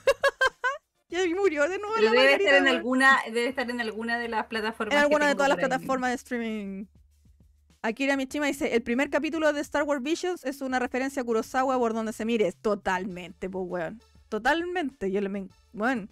Ya 1.11 1.19
murió 1.35 1.67
de 1.67 1.77
nuevo 1.77 1.95
la 1.98 2.11
debe 2.11 2.35
estar 2.35 2.56
en 2.56 2.67
alguna, 2.69 3.19
debe 3.25 3.48
estar 3.48 3.69
en 3.69 3.81
alguna 3.81 4.17
de 4.17 4.30
las 4.30 4.45
plataformas. 4.48 4.95
En 4.95 5.01
alguna 5.01 5.27
de 5.27 5.35
todas 5.35 5.49
las 5.49 5.57
plataformas 5.57 6.11
de 6.11 6.15
streaming. 6.15 6.85
Akira 7.81 8.15
Mishima 8.15 8.45
dice, 8.45 8.73
el 8.75 8.81
primer 8.81 9.09
capítulo 9.09 9.51
de 9.51 9.59
Star 9.59 9.83
Wars 9.83 10.01
Visions 10.01 10.45
es 10.45 10.61
una 10.61 10.80
referencia 10.80 11.23
a 11.23 11.25
Kurosawa 11.25 11.77
por 11.77 11.93
donde 11.93 12.14
se 12.14 12.23
mire. 12.25 12.51
Totalmente, 12.53 13.49
pues, 13.49 13.65
weón. 13.67 14.01
Totalmente. 14.30 15.11
Yo 15.11 15.19
le 15.19 15.30
me... 15.30 15.48
Bueno. 15.73 16.07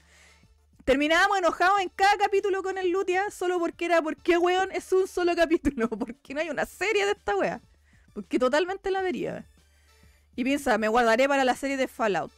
Terminábamos 0.84 1.38
enojados 1.38 1.80
en 1.80 1.90
cada 1.90 2.18
capítulo 2.18 2.64
con 2.64 2.78
el 2.78 2.90
Lutia 2.90 3.30
solo 3.30 3.60
porque 3.60 3.86
era, 3.86 4.02
¿por 4.02 4.18
qué, 4.18 4.38
weón? 4.38 4.70
Es 4.74 4.92
un 4.92 5.08
solo 5.08 5.36
capítulo. 5.36 5.88
Porque 6.00 6.34
no 6.34 6.42
hay 6.42 6.50
una 6.50 6.66
serie 6.66 7.06
de 7.06 7.12
esta 7.12 7.36
wea. 7.36 7.62
Porque 8.14 8.40
totalmente 8.40 8.90
la 8.90 9.02
vería. 9.02 9.46
Y 10.36 10.44
piensa, 10.44 10.78
me 10.80 10.88
guardaré 10.88 11.28
para 11.28 11.44
la 11.44 11.56
serie 11.56 11.78
de 11.78 11.88
Fallout. 11.88 12.32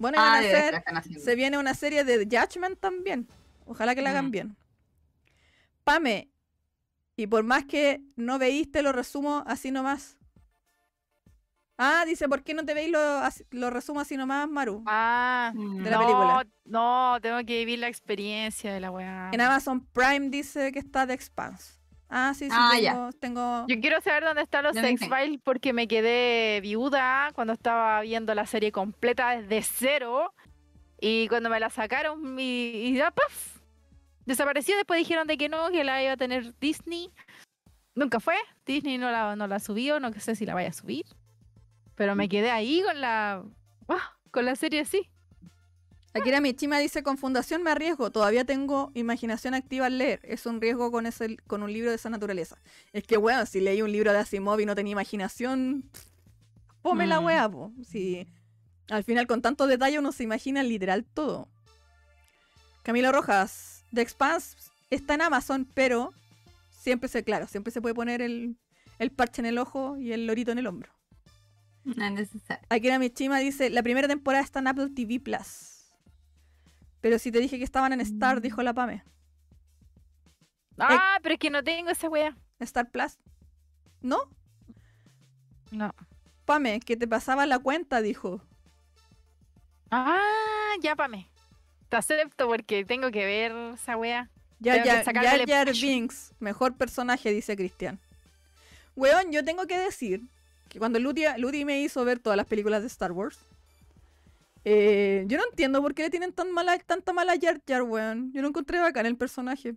Bueno, 0.00 0.16
y 0.16 0.20
van 0.20 0.28
Ah, 0.28 0.36
a 0.36 0.98
hacer- 0.98 1.20
se 1.20 1.34
viene 1.36 1.58
una 1.58 1.74
serie 1.74 2.04
de 2.04 2.24
Judgment 2.24 2.80
también. 2.80 3.28
Ojalá 3.66 3.94
que 3.94 4.00
la 4.02 4.10
hagan 4.10 4.28
Mm. 4.28 4.30
bien. 4.30 4.56
Pame, 5.84 6.30
y 7.16 7.26
por 7.26 7.44
más 7.44 7.66
que 7.66 8.00
no 8.16 8.38
veíste, 8.38 8.82
lo 8.82 8.92
resumo 8.92 9.44
así 9.46 9.70
nomás. 9.70 10.16
Ah, 11.76 12.04
dice, 12.06 12.28
¿por 12.28 12.42
qué 12.42 12.52
no 12.54 12.64
te 12.64 12.74
veis 12.74 12.90
lo, 12.90 12.98
lo 13.52 13.70
resumo 13.70 14.00
así 14.00 14.16
nomás, 14.16 14.48
Maru? 14.48 14.82
Ah, 14.86 15.52
Mm. 15.54 15.82
de 15.82 15.90
la 15.90 15.96
no, 15.98 16.02
película. 16.02 16.46
no, 16.64 17.18
tengo 17.22 17.38
que 17.38 17.58
vivir 17.58 17.78
la 17.78 17.88
experiencia 17.88 18.72
de 18.72 18.80
la 18.80 18.90
weá. 18.90 19.30
En 19.32 19.40
Amazon 19.40 19.84
Prime 19.86 20.28
dice 20.30 20.72
que 20.72 20.78
está 20.78 21.06
The 21.06 21.12
Expanse. 21.14 21.79
Ah, 22.10 22.32
sí, 22.34 22.46
sí, 22.46 22.56
Ah, 22.58 22.78
ya. 22.80 22.92
tengo, 22.92 23.12
tengo- 23.12 23.66
Yo 23.68 23.80
quiero 23.80 24.00
saber 24.00 24.24
dónde 24.24 24.42
están 24.42 24.64
los 24.64 24.74
Yo 24.74 24.82
también 24.82 24.96
X-Files 25.02 25.40
porque 25.44 25.72
me 25.72 25.86
quedé 25.86 26.60
viuda 26.60 27.30
cuando 27.34 27.52
estaba 27.52 28.00
viendo 28.00 28.34
la 28.34 28.46
serie 28.46 28.72
completa 28.72 29.30
desde 29.40 29.62
cero. 29.62 30.34
Y 31.00 31.28
cuando 31.28 31.48
me 31.48 31.58
la 31.60 31.70
sacaron, 31.70 32.38
y, 32.38 32.42
y 32.88 32.94
ya, 32.94 33.10
¡paf! 33.10 33.58
Desapareció. 34.26 34.76
Después 34.76 34.98
dijeron 34.98 35.26
de 35.26 35.38
que 35.38 35.48
no, 35.48 35.70
que 35.70 35.82
la 35.84 36.02
iba 36.02 36.12
a 36.12 36.16
tener 36.16 36.52
Disney. 36.58 37.10
Nunca 37.94 38.20
fue. 38.20 38.34
Disney 38.66 38.98
no 38.98 39.10
la, 39.10 39.34
no 39.36 39.46
la 39.46 39.58
subió, 39.60 39.98
no 40.00 40.12
sé 40.12 40.34
si 40.34 40.44
la 40.44 40.54
vaya 40.54 40.68
a 40.68 40.72
subir. 40.72 41.06
Pero 41.94 42.14
me 42.16 42.28
quedé 42.28 42.50
ahí 42.50 42.82
con 42.84 43.00
la. 43.00 43.42
Con 44.30 44.44
la 44.44 44.56
serie 44.56 44.80
así. 44.80 45.08
Akira 46.12 46.40
Mishima 46.40 46.78
dice, 46.78 47.02
con 47.04 47.18
Fundación 47.18 47.62
me 47.62 47.70
arriesgo, 47.70 48.10
todavía 48.10 48.44
tengo 48.44 48.90
imaginación 48.94 49.54
activa 49.54 49.86
al 49.86 49.98
leer. 49.98 50.20
Es 50.24 50.44
un 50.46 50.60
riesgo 50.60 50.90
con, 50.90 51.06
ese, 51.06 51.36
con 51.46 51.62
un 51.62 51.72
libro 51.72 51.90
de 51.90 51.96
esa 51.96 52.10
naturaleza. 52.10 52.56
Es 52.92 53.04
que, 53.04 53.16
bueno, 53.16 53.46
si 53.46 53.60
leí 53.60 53.80
un 53.82 53.92
libro 53.92 54.12
de 54.12 54.18
Asimov 54.18 54.58
y 54.60 54.66
no 54.66 54.74
tenía 54.74 54.92
imaginación, 54.92 55.88
pome 56.82 57.06
la 57.06 57.20
Mm. 57.20 57.24
wea, 57.24 57.48
po. 57.48 57.72
Si 57.86 58.26
al 58.88 59.04
final 59.04 59.28
con 59.28 59.40
tanto 59.40 59.68
detalle 59.68 60.00
uno 60.00 60.10
se 60.10 60.24
imagina 60.24 60.64
literal 60.64 61.04
todo. 61.04 61.48
Camilo 62.82 63.12
Rojas, 63.12 63.84
The 63.94 64.00
Expanse 64.00 64.56
está 64.90 65.14
en 65.14 65.22
Amazon, 65.22 65.68
pero 65.74 66.12
siempre 66.70 67.08
se, 67.08 67.22
claro, 67.22 67.46
siempre 67.46 67.70
se 67.72 67.80
puede 67.80 67.94
poner 67.94 68.20
el, 68.20 68.56
el 68.98 69.12
parche 69.12 69.42
en 69.42 69.46
el 69.46 69.58
ojo 69.58 69.96
y 69.96 70.12
el 70.12 70.26
lorito 70.26 70.50
en 70.50 70.58
el 70.58 70.66
hombro. 70.66 70.90
No 71.84 72.04
es 72.04 72.12
necesario. 72.12 72.66
Akira 72.68 72.98
Mishima 72.98 73.38
dice, 73.38 73.70
la 73.70 73.82
primera 73.84 74.08
temporada 74.08 74.42
está 74.42 74.58
en 74.58 74.66
Apple 74.66 74.88
TV 74.90 75.20
Plus. 75.20 75.69
Pero 77.00 77.18
si 77.18 77.32
te 77.32 77.40
dije 77.40 77.58
que 77.58 77.64
estaban 77.64 77.92
en 77.92 78.00
Star, 78.00 78.40
dijo 78.40 78.62
la 78.62 78.74
Pame. 78.74 79.02
Ah, 80.78 81.18
pero 81.22 81.34
es 81.34 81.38
que 81.38 81.50
no 81.50 81.62
tengo 81.62 81.90
esa 81.90 82.08
wea. 82.08 82.36
Star 82.58 82.90
Plus. 82.90 83.18
¿No? 84.00 84.18
No. 85.70 85.94
Pame, 86.44 86.80
que 86.80 86.96
te 86.96 87.06
pasaba 87.06 87.46
la 87.46 87.58
cuenta, 87.58 88.00
dijo. 88.00 88.42
Ah, 89.90 90.72
ya, 90.80 90.96
pame. 90.96 91.28
Te 91.88 91.96
acepto 91.96 92.46
porque 92.46 92.84
tengo 92.84 93.10
que 93.10 93.24
ver 93.24 93.52
esa 93.74 93.96
wea. 93.96 94.30
Ya, 94.58 94.84
ya, 94.84 95.02
Jar 95.04 95.40
empacho. 95.40 95.80
Binks, 95.80 96.32
mejor 96.38 96.76
personaje, 96.76 97.32
dice 97.32 97.56
Cristian. 97.56 97.98
Weón, 98.94 99.32
yo 99.32 99.44
tengo 99.44 99.66
que 99.66 99.78
decir 99.78 100.22
que 100.68 100.78
cuando 100.78 100.98
Ludi, 100.98 101.24
Ludi 101.38 101.64
me 101.64 101.80
hizo 101.80 102.04
ver 102.04 102.18
todas 102.18 102.36
las 102.36 102.46
películas 102.46 102.82
de 102.82 102.88
Star 102.88 103.12
Wars, 103.12 103.38
eh, 104.64 105.24
yo 105.26 105.38
no 105.38 105.44
entiendo 105.50 105.80
por 105.82 105.94
qué 105.94 106.02
le 106.02 106.10
tienen 106.10 106.32
tan 106.32 106.52
mala, 106.52 106.78
tanta 106.78 107.12
mala 107.12 107.34
Jar 107.40 107.60
Jar, 107.66 107.82
weón. 107.82 108.32
Yo 108.32 108.42
no 108.42 108.48
encontré 108.48 108.78
bacán 108.78 109.06
el 109.06 109.16
personaje. 109.16 109.74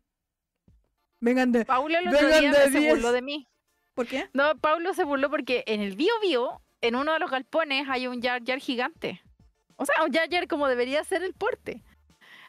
Vengan 1.19 1.51
de... 1.51 1.65
Paulo 1.65 1.97
el 1.97 2.07
otro 2.07 2.27
Vengan 2.27 2.41
día 2.41 2.51
de 2.51 2.71
se 2.71 2.79
10. 2.79 2.93
burló 2.95 3.11
de 3.11 3.21
mí. 3.21 3.47
¿Por 3.93 4.07
qué? 4.07 4.29
No, 4.33 4.57
Paulo 4.57 4.93
se 4.93 5.03
burló 5.03 5.29
porque 5.29 5.63
en 5.67 5.79
el 5.81 5.95
Bio 5.95 6.13
Bio, 6.21 6.61
en 6.81 6.95
uno 6.95 7.13
de 7.13 7.19
los 7.19 7.31
galpones, 7.31 7.87
hay 7.87 8.07
un 8.07 8.21
Jar 8.21 8.43
Jar 8.43 8.59
gigante. 8.59 9.21
O 9.77 9.85
sea, 9.85 10.03
un 10.03 10.11
Jar 10.11 10.27
Jar 10.29 10.47
como 10.47 10.67
debería 10.67 11.03
ser 11.03 11.23
el 11.23 11.33
porte. 11.33 11.83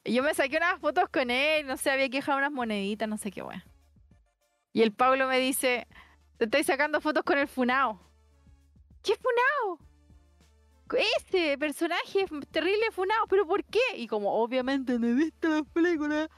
Y 0.02 0.12
yo 0.14 0.22
me 0.22 0.34
saqué 0.34 0.56
unas 0.56 0.80
fotos 0.80 1.08
con 1.08 1.30
él, 1.30 1.66
no 1.66 1.76
sé, 1.76 1.90
había 1.90 2.08
que 2.08 2.18
dejar 2.18 2.36
unas 2.36 2.52
moneditas, 2.52 3.08
no 3.08 3.16
sé 3.16 3.30
qué 3.30 3.42
weón. 3.42 3.62
Y 4.72 4.82
el 4.82 4.92
Pablo 4.92 5.28
me 5.28 5.38
dice, 5.38 5.86
te 6.36 6.46
estoy 6.46 6.64
sacando 6.64 7.00
fotos 7.00 7.22
con 7.22 7.38
el 7.38 7.46
Funao. 7.46 8.00
¿Qué 9.02 9.14
Funao? 9.14 9.78
Ese 10.92 11.56
personaje 11.58 12.22
es 12.22 12.30
terrible 12.50 12.90
Funao, 12.92 13.26
pero 13.28 13.46
¿por 13.46 13.64
qué? 13.64 13.80
Y 13.96 14.06
como 14.06 14.34
obviamente 14.34 14.98
no 14.98 15.06
he 15.06 15.14
visto 15.14 15.48
las 15.48 15.62
películas, 15.72 16.28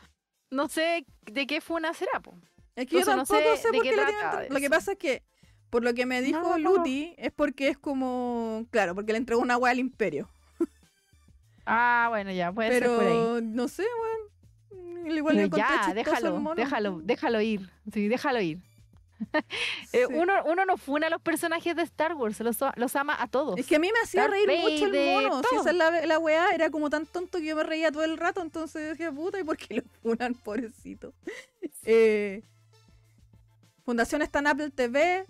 no 0.51 0.69
sé 0.69 1.05
de 1.23 1.47
qué 1.47 1.61
Funa 1.61 1.93
será, 1.93 2.21
po. 2.21 2.39
Es 2.75 2.87
que 2.87 3.01
yo 3.01 3.17
no 3.17 3.25
sé 3.25 3.57
sé 3.57 3.69
de 3.71 3.79
por 3.79 3.83
qué 3.83 3.93
tienen 3.93 4.07
Lo 4.51 4.59
que 4.61 4.71
pasa 4.71 4.93
es 4.93 4.99
que, 4.99 5.23
por 5.71 5.83
lo 5.83 5.95
que 5.95 6.07
me 6.07 6.21
dijo 6.23 6.41
No, 6.41 6.59
no. 6.59 6.77
Luti, 6.77 7.15
es 7.17 7.33
porque 7.33 7.69
es 7.69 7.79
como. 7.79 8.67
Claro, 8.71 8.95
porque 8.95 9.13
le 9.13 9.19
entregó 9.19 9.41
una 9.41 9.57
weá 9.57 9.73
al 9.73 9.79
imperio. 9.79 10.29
Ah, 11.69 12.07
bueno, 12.11 12.31
ya, 12.31 12.53
puede 12.53 12.71
ser 12.71 12.85
por 12.85 13.01
ahí. 13.01 13.09
Pero 13.09 13.41
no 13.41 13.67
sé, 13.67 13.83
weón. 13.83 15.17
Igual 15.17 15.35
le 15.35 15.49
Pero 15.49 15.57
ya, 15.57 15.93
déjalo, 15.95 16.55
déjalo, 16.55 17.01
déjalo 17.03 17.41
ir. 17.41 17.69
Sí, 17.93 18.07
déjalo 18.07 18.41
ir. 18.41 18.61
Eh, 19.93 20.07
Sí. 20.09 20.15
uno, 20.15 20.33
uno 20.45 20.65
no 20.67 20.77
funa 20.77 21.07
a 21.07 21.11
los 21.11 21.23
personajes 21.23 21.75
de 21.75 21.83
Star 21.83 22.15
Wars, 22.15 22.39
los, 22.41 22.59
los 22.77 22.97
ama 22.97 23.17
a 23.21 23.27
todos. 23.29 23.59
Es 23.59 23.67
que 23.67 23.77
a 23.77 23.79
mí 23.79 23.89
me 23.93 23.99
hacía 24.03 24.23
Darth 24.23 24.33
reír 24.33 24.61
mucho 24.61 24.87
el 24.87 25.15
mono. 25.15 25.43
Si 25.49 25.57
esa 25.57 25.71
es 25.71 25.77
la, 25.77 25.91
la 26.07 26.19
weá, 26.19 26.51
era 26.55 26.71
como 26.71 26.91
tan 26.91 27.07
tonto 27.07 27.39
que 27.39 27.47
yo 27.47 27.57
me 27.57 27.63
reía 27.63 27.91
todo 27.91 28.05
el 28.05 28.19
rato. 28.19 28.43
Entonces 28.43 28.99
dije, 28.99 29.11
puta, 29.13 29.41
¿y 29.41 29.45
por 29.45 29.57
qué 29.57 29.75
lo 29.77 29.83
funan, 30.03 30.35
pobrecito? 30.45 31.15
Eh, 31.85 32.43
Fundación 33.85 34.23
está 34.23 34.41
en 34.41 34.49
Apple 34.49 34.71
TV. 34.71 35.27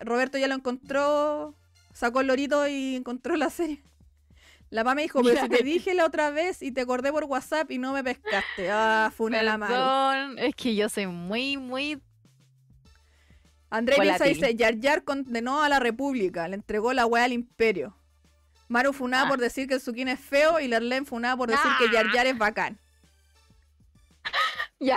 Roberto 0.00 0.38
ya 0.38 0.48
lo 0.48 0.54
encontró, 0.54 1.54
sacó 1.92 2.20
el 2.20 2.28
lorito 2.28 2.66
y 2.68 2.96
encontró 2.96 3.36
la 3.36 3.50
serie. 3.50 3.82
La 4.70 4.84
mamá 4.84 4.96
me 4.96 5.02
dijo, 5.02 5.22
pero 5.22 5.40
si 5.40 5.48
te 5.48 5.62
dije 5.62 5.94
la 5.94 6.04
otra 6.04 6.30
vez 6.30 6.62
y 6.62 6.72
te 6.72 6.82
acordé 6.82 7.10
por 7.10 7.24
WhatsApp 7.24 7.70
y 7.70 7.78
no 7.78 7.92
me 7.92 8.04
pescaste. 8.04 8.70
Ah, 8.70 9.10
fue 9.16 9.26
una 9.28 9.42
la 9.42 9.56
madre. 9.58 10.46
Es 10.46 10.54
que 10.54 10.74
yo 10.74 10.88
soy 10.88 11.06
muy, 11.06 11.56
muy. 11.56 12.00
André 13.70 13.96
Misa 13.98 14.12
Volátil. 14.14 14.34
dice, 14.34 14.54
Yar 14.54 14.74
Yar 14.78 15.04
condenó 15.04 15.62
a 15.62 15.68
la 15.68 15.78
República, 15.78 16.48
le 16.48 16.54
entregó 16.56 16.92
la 16.92 17.06
weá 17.06 17.24
al 17.24 17.32
imperio. 17.32 17.94
Maru 18.68 18.92
funada 18.92 19.24
Ah. 19.24 19.28
por 19.28 19.38
decir 19.40 19.66
que 19.68 19.74
el 19.74 19.80
Zukin 19.80 20.08
es 20.08 20.20
feo 20.20 20.60
y 20.60 20.68
Lerlen 20.68 21.06
funada 21.06 21.36
por 21.36 21.48
decir 21.50 21.70
que 21.78 21.90
Yar 21.92 22.12
Yar 22.12 22.26
es 22.26 22.36
bacán. 22.38 22.78
Ya. 24.80 24.96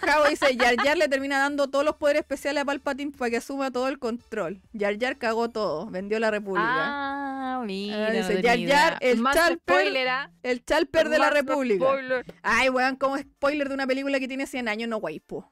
Javo 0.00 0.26
dice, 0.28 0.56
Yar 0.56 0.76
Yar 0.84 0.98
le 0.98 1.08
termina 1.08 1.38
dando 1.38 1.68
todos 1.70 1.84
los 1.84 1.96
poderes 1.96 2.20
especiales 2.20 2.62
a 2.62 2.64
Palpatine 2.66 3.12
para 3.12 3.30
que 3.30 3.36
asuma 3.38 3.70
todo 3.70 3.88
el 3.88 3.98
control. 3.98 4.60
Yar 4.72 4.94
Yar 4.98 5.16
cagó 5.18 5.48
todo, 5.50 5.86
vendió 5.86 6.18
la 6.18 6.30
República. 6.30 6.66
Ah, 6.68 7.62
mira. 7.64 8.08
Ah, 8.08 8.10
dice, 8.10 8.42
Jar, 8.42 8.58
idea. 8.58 8.98
el 9.00 9.18
Más 9.20 9.34
Chalper, 9.34 9.58
spoiler, 9.80 10.08
¿ah? 10.08 10.30
El 10.42 10.64
Chalper 10.64 11.08
de 11.08 11.18
la 11.18 11.30
República. 11.30 11.84
spoiler. 11.86 12.26
Ay, 12.42 12.68
weón, 12.68 12.96
como 12.96 13.16
spoiler 13.18 13.68
de 13.68 13.74
una 13.74 13.86
película 13.86 14.18
que 14.20 14.28
tiene 14.28 14.46
100 14.46 14.68
años, 14.68 14.88
no 14.88 14.98
guaypo. 14.98 15.50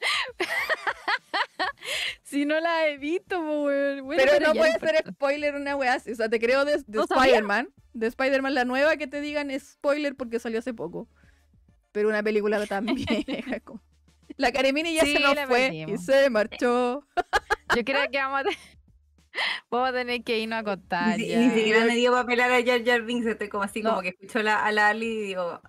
Si 2.34 2.44
no 2.44 2.60
la 2.60 2.86
he 2.88 2.98
visto, 2.98 3.40
weón. 3.40 4.04
Bueno, 4.04 4.22
Pero 4.26 4.46
no 4.46 4.54
puede 4.54 4.78
ser 4.78 5.04
spoiler 5.08 5.54
una 5.54 5.76
weá 5.76 5.94
así. 5.94 6.12
O 6.12 6.14
sea, 6.14 6.28
te 6.28 6.38
creo 6.38 6.64
de, 6.64 6.82
de. 6.86 7.00
Spider-Man. 7.00 7.68
De 7.92 8.06
Spider-Man 8.08 8.54
la 8.54 8.64
nueva 8.64 8.96
que 8.96 9.06
te 9.06 9.20
digan 9.20 9.50
es 9.50 9.70
spoiler 9.74 10.14
porque 10.16 10.38
salió 10.40 10.58
hace 10.58 10.74
poco. 10.74 11.08
Pero 11.92 12.08
una 12.08 12.22
película 12.22 12.64
tan 12.66 12.86
vieja. 12.86 13.60
como- 13.60 13.80
La 14.36 14.50
Karemini 14.52 14.94
ya 14.94 15.02
Sí, 15.04 15.12
se 15.14 15.20
nos 15.20 15.34
fue 15.46 15.46
perdimos. 15.68 16.00
y 16.00 16.04
se 16.04 16.28
marchó. 16.30 17.06
Yo 17.76 17.84
creo 17.84 18.10
que 18.10 18.18
vamos 18.18 18.40
a, 18.40 18.44
vamos 19.70 19.88
a 19.90 19.92
tener 19.92 20.24
que 20.24 20.38
irnos 20.40 20.58
a 20.58 20.64
contar. 20.64 21.18
Ni, 21.18 21.28
ya. 21.28 21.38
ni 21.38 21.50
siquiera 21.50 21.84
me 21.84 21.94
dio 21.94 22.10
para 22.12 22.26
pelar 22.26 22.50
a 22.50 22.64
Jar 22.64 22.84
Jar 22.84 23.02
Binks, 23.02 23.26
estoy 23.26 23.48
como 23.48 23.62
así, 23.62 23.80
No. 23.82 23.90
como 23.90 24.02
que 24.02 24.08
escucho 24.08 24.42
la, 24.42 24.64
a 24.64 24.72
la 24.72 24.88
Ali 24.88 25.06
y 25.06 25.20
digo, 25.28 25.60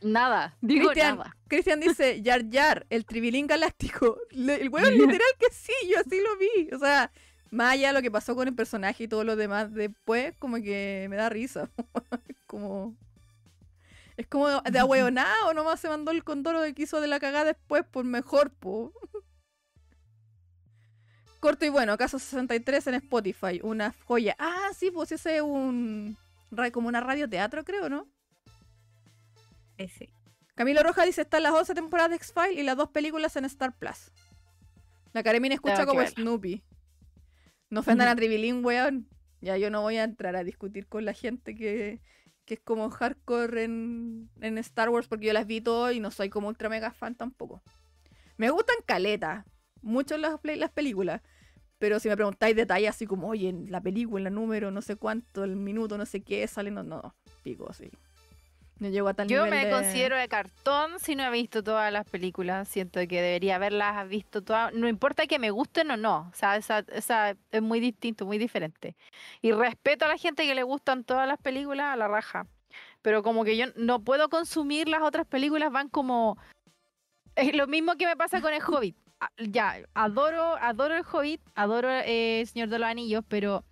Nada. 0.00 0.56
Digo 0.60 0.88
Cristian, 0.90 1.18
nada. 1.18 1.36
Cristian 1.52 1.80
dice, 1.80 2.22
Yar 2.22 2.48
Yar, 2.48 2.86
el 2.88 3.04
tribilín 3.04 3.46
galáctico. 3.46 4.16
Le- 4.30 4.62
el 4.62 4.70
weón 4.70 4.94
literal 4.94 5.20
que 5.38 5.52
sí, 5.52 5.72
yo 5.86 6.00
así 6.00 6.18
lo 6.18 6.38
vi. 6.38 6.72
O 6.74 6.78
sea, 6.78 7.12
más 7.50 7.74
allá 7.74 7.88
de 7.88 7.92
lo 7.92 8.00
que 8.00 8.10
pasó 8.10 8.34
con 8.34 8.48
el 8.48 8.54
personaje 8.54 9.04
y 9.04 9.08
todo 9.08 9.22
lo 9.22 9.36
demás 9.36 9.70
después, 9.74 10.34
como 10.38 10.56
que 10.56 11.06
me 11.10 11.16
da 11.16 11.28
risa. 11.28 11.68
como... 12.46 12.96
Es 14.16 14.26
como 14.28 14.62
de 14.62 14.78
ahueonado, 14.78 15.52
nomás 15.52 15.78
se 15.78 15.90
mandó 15.90 16.10
el 16.10 16.24
condoro 16.24 16.62
que 16.74 16.82
hizo 16.82 17.02
de 17.02 17.08
la 17.08 17.20
cagada 17.20 17.44
después, 17.44 17.84
por 17.84 18.06
mejor, 18.06 18.50
po. 18.50 18.94
Corto 21.38 21.66
y 21.66 21.68
bueno, 21.68 21.98
caso 21.98 22.18
63 22.18 22.86
en 22.86 22.94
Spotify, 22.94 23.60
una 23.62 23.94
joya. 24.06 24.36
Ah, 24.38 24.70
sí, 24.74 24.90
pues 24.90 25.12
ese 25.12 25.36
es 25.36 25.42
un... 25.42 26.16
como 26.72 26.88
una 26.88 27.00
radioteatro, 27.00 27.62
creo, 27.62 27.90
¿no? 27.90 28.08
ese. 29.76 30.08
Camilo 30.54 30.82
Roja 30.82 31.04
dice, 31.04 31.22
están 31.22 31.42
las 31.42 31.52
11 31.52 31.74
temporadas 31.74 32.10
de 32.10 32.16
X-Files 32.16 32.58
y 32.58 32.62
las 32.62 32.76
dos 32.76 32.90
películas 32.90 33.36
en 33.36 33.44
Star 33.46 33.76
Plus. 33.76 34.12
La 35.12 35.22
Karemina 35.22 35.54
escucha 35.54 35.76
Tengo 35.76 35.88
como 35.88 36.00
verla. 36.00 36.14
Snoopy. 36.14 36.62
No 37.70 37.80
ofendan 37.80 38.08
a 38.08 38.16
Tribilín, 38.16 38.64
weón. 38.64 39.08
Ya 39.40 39.56
yo 39.56 39.70
no 39.70 39.82
voy 39.82 39.96
a 39.96 40.04
entrar 40.04 40.36
a 40.36 40.44
discutir 40.44 40.86
con 40.86 41.04
la 41.04 41.14
gente 41.14 41.54
que, 41.54 42.00
que 42.44 42.54
es 42.54 42.60
como 42.60 42.88
hardcore 42.90 43.64
en, 43.64 44.30
en 44.40 44.58
Star 44.58 44.88
Wars 44.88 45.08
porque 45.08 45.26
yo 45.26 45.32
las 45.32 45.46
vi 45.46 45.60
todo 45.60 45.90
y 45.90 45.98
no 45.98 46.10
soy 46.10 46.28
como 46.28 46.48
ultra 46.48 46.68
mega 46.68 46.92
fan 46.92 47.14
tampoco. 47.14 47.62
Me 48.36 48.50
gustan 48.50 48.76
caletas, 48.86 49.44
mucho 49.80 50.16
las, 50.16 50.38
las 50.42 50.70
películas. 50.70 51.22
Pero 51.78 51.98
si 51.98 52.08
me 52.08 52.14
preguntáis 52.14 52.54
detalles 52.54 52.90
así 52.90 53.06
como, 53.06 53.26
oye, 53.26 53.48
en 53.48 53.68
la 53.68 53.80
película, 53.80 54.28
el 54.28 54.34
número, 54.34 54.70
no 54.70 54.82
sé 54.82 54.94
cuánto, 54.94 55.42
el 55.42 55.56
minuto, 55.56 55.98
no 55.98 56.06
sé 56.06 56.22
qué, 56.22 56.46
sale, 56.46 56.70
no, 56.70 56.84
no, 56.84 57.16
pico 57.42 57.68
así. 57.68 57.90
No 58.82 58.88
llego 58.88 59.06
a 59.08 59.14
tal 59.14 59.28
Yo 59.28 59.44
nivel 59.44 59.60
me 59.60 59.66
de- 59.66 59.70
considero 59.72 60.16
de 60.16 60.26
cartón 60.26 60.98
si 60.98 61.14
no 61.14 61.22
he 61.22 61.30
visto 61.30 61.62
todas 61.62 61.92
las 61.92 62.04
películas. 62.04 62.66
Siento 62.66 62.98
que 63.06 63.22
debería 63.22 63.54
haberlas 63.54 64.08
visto 64.08 64.42
todas. 64.42 64.74
No 64.74 64.88
importa 64.88 65.28
que 65.28 65.38
me 65.38 65.50
gusten 65.50 65.90
o 65.92 65.96
no. 65.96 66.28
O 66.32 66.34
sea, 66.34 66.56
esa, 66.56 66.80
esa 66.92 67.36
es 67.52 67.62
muy 67.62 67.78
distinto, 67.78 68.26
muy 68.26 68.38
diferente. 68.38 68.96
Y 69.40 69.52
respeto 69.52 70.04
a 70.04 70.08
la 70.08 70.16
gente 70.18 70.44
que 70.46 70.54
le 70.56 70.64
gustan 70.64 71.04
todas 71.04 71.28
las 71.28 71.38
películas 71.38 71.86
a 71.92 71.96
la 71.96 72.08
raja. 72.08 72.48
Pero 73.02 73.22
como 73.22 73.44
que 73.44 73.56
yo 73.56 73.66
no 73.76 74.00
puedo 74.02 74.28
consumir 74.28 74.88
las 74.88 75.02
otras 75.02 75.26
películas, 75.28 75.70
van 75.70 75.88
como... 75.88 76.36
Es 77.36 77.54
lo 77.54 77.68
mismo 77.68 77.94
que 77.96 78.06
me 78.06 78.16
pasa 78.16 78.40
con 78.40 78.52
el 78.52 78.62
Hobbit. 78.62 78.96
Ah, 79.20 79.30
Ya, 79.38 79.76
adoro, 79.94 80.56
adoro 80.60 80.96
el 80.96 81.04
Hobbit, 81.10 81.40
adoro 81.54 81.88
eh, 81.88 82.40
el 82.40 82.46
Señor 82.48 82.68
de 82.68 82.78
los 82.80 82.88
Anillos, 82.88 83.24
pero 83.28 83.64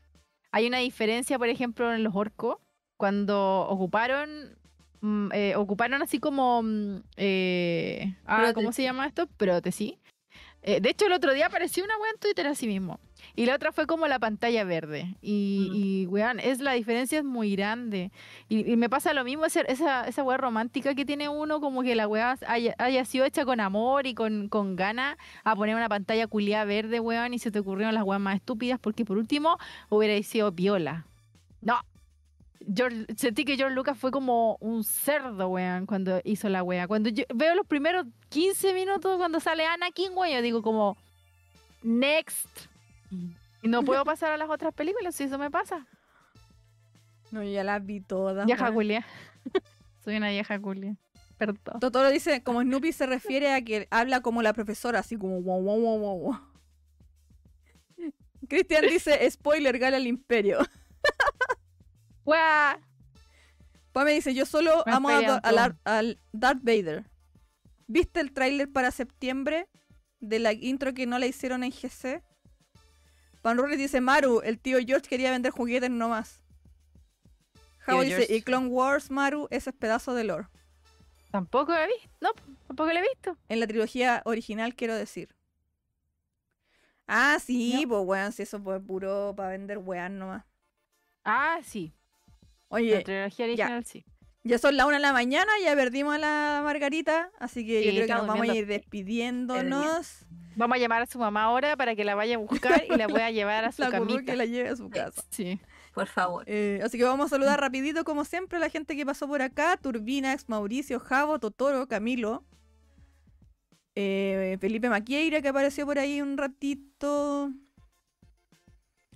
hay 0.53 0.69
una 0.69 0.79
diferencia, 0.79 1.37
por 1.37 1.49
ejemplo, 1.49 1.93
en 1.93 2.05
los 2.05 2.15
orcos, 2.15 2.59
cuando 2.97 3.63
ocuparon 3.69 4.57
eh, 5.33 5.55
ocuparon 5.57 6.03
así 6.03 6.19
como 6.21 6.63
mm, 6.63 6.97
eh, 7.17 8.15
ah, 8.27 8.53
¿cómo 8.55 8.73
se 8.73 8.83
llama 8.83 9.07
esto? 9.07 9.27
Prótesis. 9.37 9.95
Eh, 10.63 10.81
de 10.83 10.91
hecho, 10.91 11.07
el 11.07 11.13
otro 11.13 11.33
día 11.33 11.47
apareció 11.47 11.83
una 11.85 11.97
wea 11.97 12.11
en 12.11 12.21
Twitter 12.21 12.47
así 12.47 12.67
mismo. 12.67 13.01
Y 13.35 13.47
la 13.47 13.55
otra 13.55 13.73
fue 13.73 13.87
como 13.87 14.07
la 14.09 14.19
pantalla 14.19 14.63
verde. 14.65 15.15
Y, 15.23 15.69
Mm. 15.71 15.75
y 15.75 16.07
weón, 16.07 16.39
es, 16.41 16.61
la 16.61 16.73
diferencia 16.73 17.19
es 17.19 17.25
muy 17.25 17.57
grande. 17.57 18.11
Y, 18.51 18.71
y 18.71 18.77
me 18.77 18.91
pasa 18.91 19.15
lo 19.15 19.25
mismo, 19.25 19.47
ese- 19.47 19.65
esa, 19.73 20.07
esa 20.07 20.23
weá 20.23 20.37
romántica 20.37 20.95
que 20.95 21.07
tiene 21.07 21.31
uno, 21.31 21.61
como 21.61 21.83
que 21.83 21.95
la 21.95 22.07
weá 22.07 22.37
haya, 22.47 22.75
haya 22.77 23.05
sido 23.07 23.25
hecha 23.25 23.47
con 23.47 23.59
amor 23.61 24.07
y 24.07 24.13
con, 24.15 24.49
con 24.51 24.77
ganas 24.77 25.17
a 25.45 25.57
poner 25.57 25.77
una 25.77 25.89
pantalla 25.89 26.27
culiada 26.27 26.67
verde, 26.67 27.01
weón, 27.01 27.33
y 27.33 27.39
se 27.39 27.51
te 27.51 27.61
ocurrieron 27.61 27.95
las 27.95 28.05
weas 28.05 28.21
más 28.21 28.37
estúpidas, 28.37 28.79
porque 28.79 29.07
por 29.07 29.17
último 29.17 29.57
hubiera 29.89 30.23
sido 30.23 30.53
viola. 30.53 31.07
No. 31.63 31.79
George- 32.75 33.07
sentí 33.17 33.45
que 33.45 33.57
George 33.57 33.75
Lucas 33.75 33.99
fue 33.99 34.11
como 34.11 34.57
un 34.61 34.85
cerdo, 34.85 35.49
weón, 35.49 35.87
cuando 35.87 36.21
hizo 36.25 36.49
la 36.49 36.63
wea. 36.63 36.87
Cuando 36.87 37.09
yo 37.09 37.25
veo 37.35 37.55
los 37.55 37.67
primeros 37.67 38.07
15 38.29 38.75
minutos 38.75 39.17
cuando 39.17 39.41
sale 39.41 39.65
Anakin, 39.67 40.13
weón, 40.15 40.35
yo 40.35 40.43
digo 40.43 40.63
como, 40.63 40.97
next. 41.83 42.49
Y 43.63 43.69
no 43.69 43.83
puedo 43.83 44.05
pasar 44.05 44.33
a 44.33 44.37
las 44.37 44.51
otras 44.51 44.75
películas 44.75 45.15
si 45.15 45.25
eso 45.25 45.39
me 45.39 45.51
pasa. 45.51 45.87
No, 47.31 47.43
yo 47.43 47.51
ya 47.51 47.65
las 47.65 47.85
vi 47.85 48.01
todas. 48.01 48.45
Vieja 48.47 48.73
culia. 48.73 49.07
Soy 50.05 50.17
una 50.17 50.31
vieja 50.31 50.59
culia. 50.61 50.97
Perdón. 51.39 51.81
Totoro 51.81 52.11
dice, 52.11 52.43
como 52.43 52.61
Snoopy 52.61 52.93
se 52.93 53.07
refiere 53.07 53.53
a 53.53 53.63
que 53.63 53.89
habla 53.91 54.21
como 54.21 54.43
la 54.43 54.53
profesora, 54.53 54.99
así 54.99 55.17
como 55.17 55.41
wow, 55.41 55.63
wow, 55.63 55.99
wow, 55.99 56.19
wow. 56.19 56.39
Cristian 58.49 58.85
dice, 58.87 59.31
spoiler, 59.31 59.79
gala 59.79 59.97
el 59.97 60.07
imperio. 60.07 60.59
¡Guau! 62.31 62.79
Pame 63.91 64.13
dice, 64.13 64.33
yo 64.35 64.47
solo 64.47 64.85
Me 64.87 64.93
amo 64.93 65.09
a, 65.09 65.41
al, 65.85 66.19
Darth 66.31 66.63
Vader. 66.63 67.05
¿Viste 67.89 68.21
el 68.21 68.31
tráiler 68.33 68.71
para 68.71 68.93
septiembre 68.93 69.69
de 70.21 70.39
la 70.39 70.53
intro 70.53 70.95
que 70.95 71.07
no 71.07 71.19
la 71.19 71.27
hicieron 71.27 71.65
en 71.65 71.73
GC? 71.73 72.23
Pan 73.43 73.59
Ruris 73.59 73.79
dice, 73.79 74.01
Maru, 74.01 74.43
el 74.45 74.61
tío 74.61 74.79
George 74.79 75.09
quería 75.09 75.33
vender 75.33 75.51
juguetes 75.51 75.91
nomás. 75.91 76.45
Javo 77.79 78.03
dice, 78.03 78.19
George. 78.19 78.37
y 78.37 78.43
Clone 78.43 78.69
Wars, 78.69 79.11
Maru, 79.11 79.49
ese 79.51 79.71
es 79.71 79.77
pedazo 79.77 80.15
de 80.15 80.23
lore. 80.23 80.47
Tampoco 81.33 81.73
la 81.73 81.85
he 81.85 81.89
visto. 81.89 82.11
No, 82.21 82.31
tampoco 82.69 82.93
la 82.93 83.01
he 83.01 83.03
visto. 83.03 83.37
En 83.49 83.59
la 83.59 83.67
trilogía 83.67 84.23
original, 84.25 84.77
quiero 84.77 84.95
decir. 84.95 85.35
Ah, 87.09 87.39
sí, 87.45 87.83
No. 87.83 87.89
pues 87.89 88.03
weón, 88.07 88.33
si 88.33 88.43
eso 88.43 88.61
fue 88.61 88.81
puro 88.81 89.35
para 89.37 89.49
vender 89.49 89.79
weón 89.79 90.21
nomás. 90.21 90.45
Ah, 91.25 91.59
sí. 91.65 91.93
La 92.71 92.77
Oye, 92.77 93.03
trilogía 93.03 93.47
original 93.47 93.85
sí. 93.85 94.05
ya 94.45 94.59
son 94.59 94.77
las 94.77 94.87
una 94.87 94.97
de 94.97 95.03
la 95.03 95.13
mañana, 95.13 95.51
ya 95.63 95.75
perdimos 95.75 96.15
a 96.15 96.19
la 96.19 96.61
Margarita, 96.65 97.31
así 97.39 97.67
que 97.67 97.85
yo 97.85 97.91
creo 97.91 98.07
que 98.07 98.15
nos 98.15 98.27
vamos 98.27 98.49
a 98.49 98.55
ir 98.55 98.67
despidiéndonos. 98.67 100.27
Vamos 100.57 100.77
a 100.77 100.79
llamar 100.79 101.03
a 101.03 101.07
su 101.07 101.19
mamá 101.19 101.45
ahora 101.45 101.77
para 101.77 101.95
que 101.95 102.05
la 102.05 102.15
vaya 102.15 102.35
a 102.35 102.39
buscar 102.39 102.85
y 102.89 102.97
la 102.97 103.07
voy 103.07 103.21
a 103.23 103.31
llevar 103.31 103.65
a 103.65 103.73
su 103.73 103.83
La 103.83 103.91
camita. 103.91 104.23
que 104.33 104.37
la 104.37 104.45
lleve 104.47 104.69
a 104.69 104.77
su 104.77 104.89
casa. 104.91 105.23
Sí. 105.31 105.61
Por 105.95 106.07
favor. 106.07 106.45
Eh, 106.47 106.81
así 106.85 106.97
que 106.99 107.05
vamos 107.05 107.27
a 107.27 107.29
saludar 107.31 107.59
rapidito, 107.61 108.05
como 108.05 108.25
siempre, 108.25 108.59
a 108.59 108.61
la 108.61 108.69
gente 108.69 108.95
que 108.97 109.05
pasó 109.07 109.27
por 109.27 109.43
acá. 109.43 109.77
Turbinax, 109.77 110.49
Mauricio, 110.49 111.01
Javo, 111.01 111.39
Totoro, 111.41 111.87
Camilo. 111.89 112.45
eh, 113.97 114.57
Felipe 114.61 114.89
Maquieira, 114.89 115.41
que 115.43 115.49
apareció 115.49 115.87
por 115.87 115.99
ahí 115.99 116.21
un 116.23 116.37
ratito. 116.39 117.51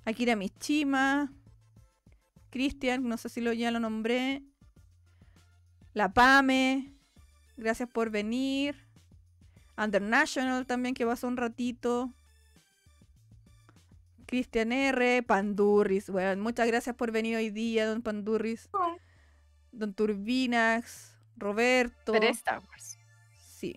Akira 0.05 0.34
Michima. 0.36 1.33
Cristian, 2.55 3.02
no 3.08 3.16
sé 3.16 3.28
si 3.28 3.41
lo, 3.41 3.52
ya 3.52 3.73
lo 3.73 3.81
nombré. 3.81 4.44
La 5.92 6.12
Pame. 6.12 6.94
Gracias 7.57 7.89
por 7.89 8.10
venir. 8.10 8.76
Undernational 9.76 10.65
también, 10.65 10.94
que 10.94 11.05
pasó 11.05 11.26
un 11.26 11.36
ratito. 11.36 12.15
Cristian 14.26 14.70
R, 14.70 15.24
Pandurris, 15.24 16.08
weón. 16.08 16.39
Muchas 16.39 16.68
gracias 16.68 16.94
por 16.94 17.10
venir 17.10 17.36
hoy 17.36 17.50
día, 17.50 17.89
don 17.89 18.02
Pandurris. 18.02 18.70
Don 19.73 19.92
Turbinax, 19.92 21.12
Roberto. 21.36 22.12
Pero 22.12 22.28
Star 22.28 22.60
Wars. 22.60 22.99
Sí. 23.36 23.76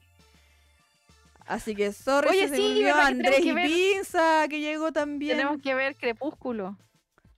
Así 1.47 1.73
que 1.73 1.91
sorry, 1.93 2.29
Oye, 2.29 2.47
se 2.47 2.57
sí, 2.57 2.61
volvió 2.61 2.85
¿verdad 2.85 2.99
que 2.99 3.07
Andrés 3.07 3.39
y 3.39 3.53
que? 3.55 3.55
Pinza, 3.55 4.47
que 4.47 4.59
llegó 4.59 4.91
también. 4.91 5.37
Tenemos 5.37 5.63
que 5.63 5.73
ver 5.73 5.95
Crepúsculo. 5.95 6.77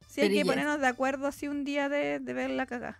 Sí, 0.09 0.21
hay 0.21 0.29
que 0.33 0.43
ponernos 0.45 0.79
de 0.81 0.87
acuerdo 0.87 1.27
así 1.27 1.47
un 1.47 1.63
día 1.63 1.87
de, 1.87 2.19
de 2.19 2.33
ver 2.33 2.49
la 2.49 2.65
cagá. 2.65 2.99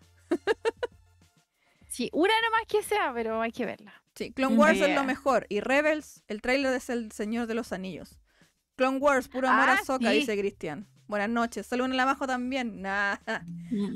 Sí, 1.88 2.10
una 2.14 2.34
nomás 2.44 2.62
que 2.68 2.84
sea, 2.84 3.12
pero 3.14 3.42
hay 3.42 3.52
que 3.52 3.66
verla. 3.66 3.94
Sí, 4.16 4.32
Clone 4.32 4.56
Wars 4.56 4.80
es 4.80 4.94
lo 4.96 5.04
mejor. 5.04 5.46
Y 5.50 5.60
Rebels, 5.60 6.24
el 6.28 6.42
tráiler 6.42 6.74
es 6.74 6.90
el 6.90 7.12
Señor 7.12 7.48
de 7.48 7.56
los 7.56 7.74
Anillos. 7.74 8.20
Clone 8.76 8.98
Wars, 9.00 9.28
puro 9.28 9.48
amor 9.50 9.70
a 9.70 9.74
Ah, 9.74 9.80
Soca, 9.84 10.12
sí. 10.12 10.20
dice 10.20 10.38
Cristian. 10.38 10.88
Buenas 11.08 11.30
noches. 11.30 11.66
Saludos 11.66 11.88
en 11.88 11.94
el 11.96 12.00
abajo 12.02 12.28
también. 12.28 12.82
Nah. 12.84 13.16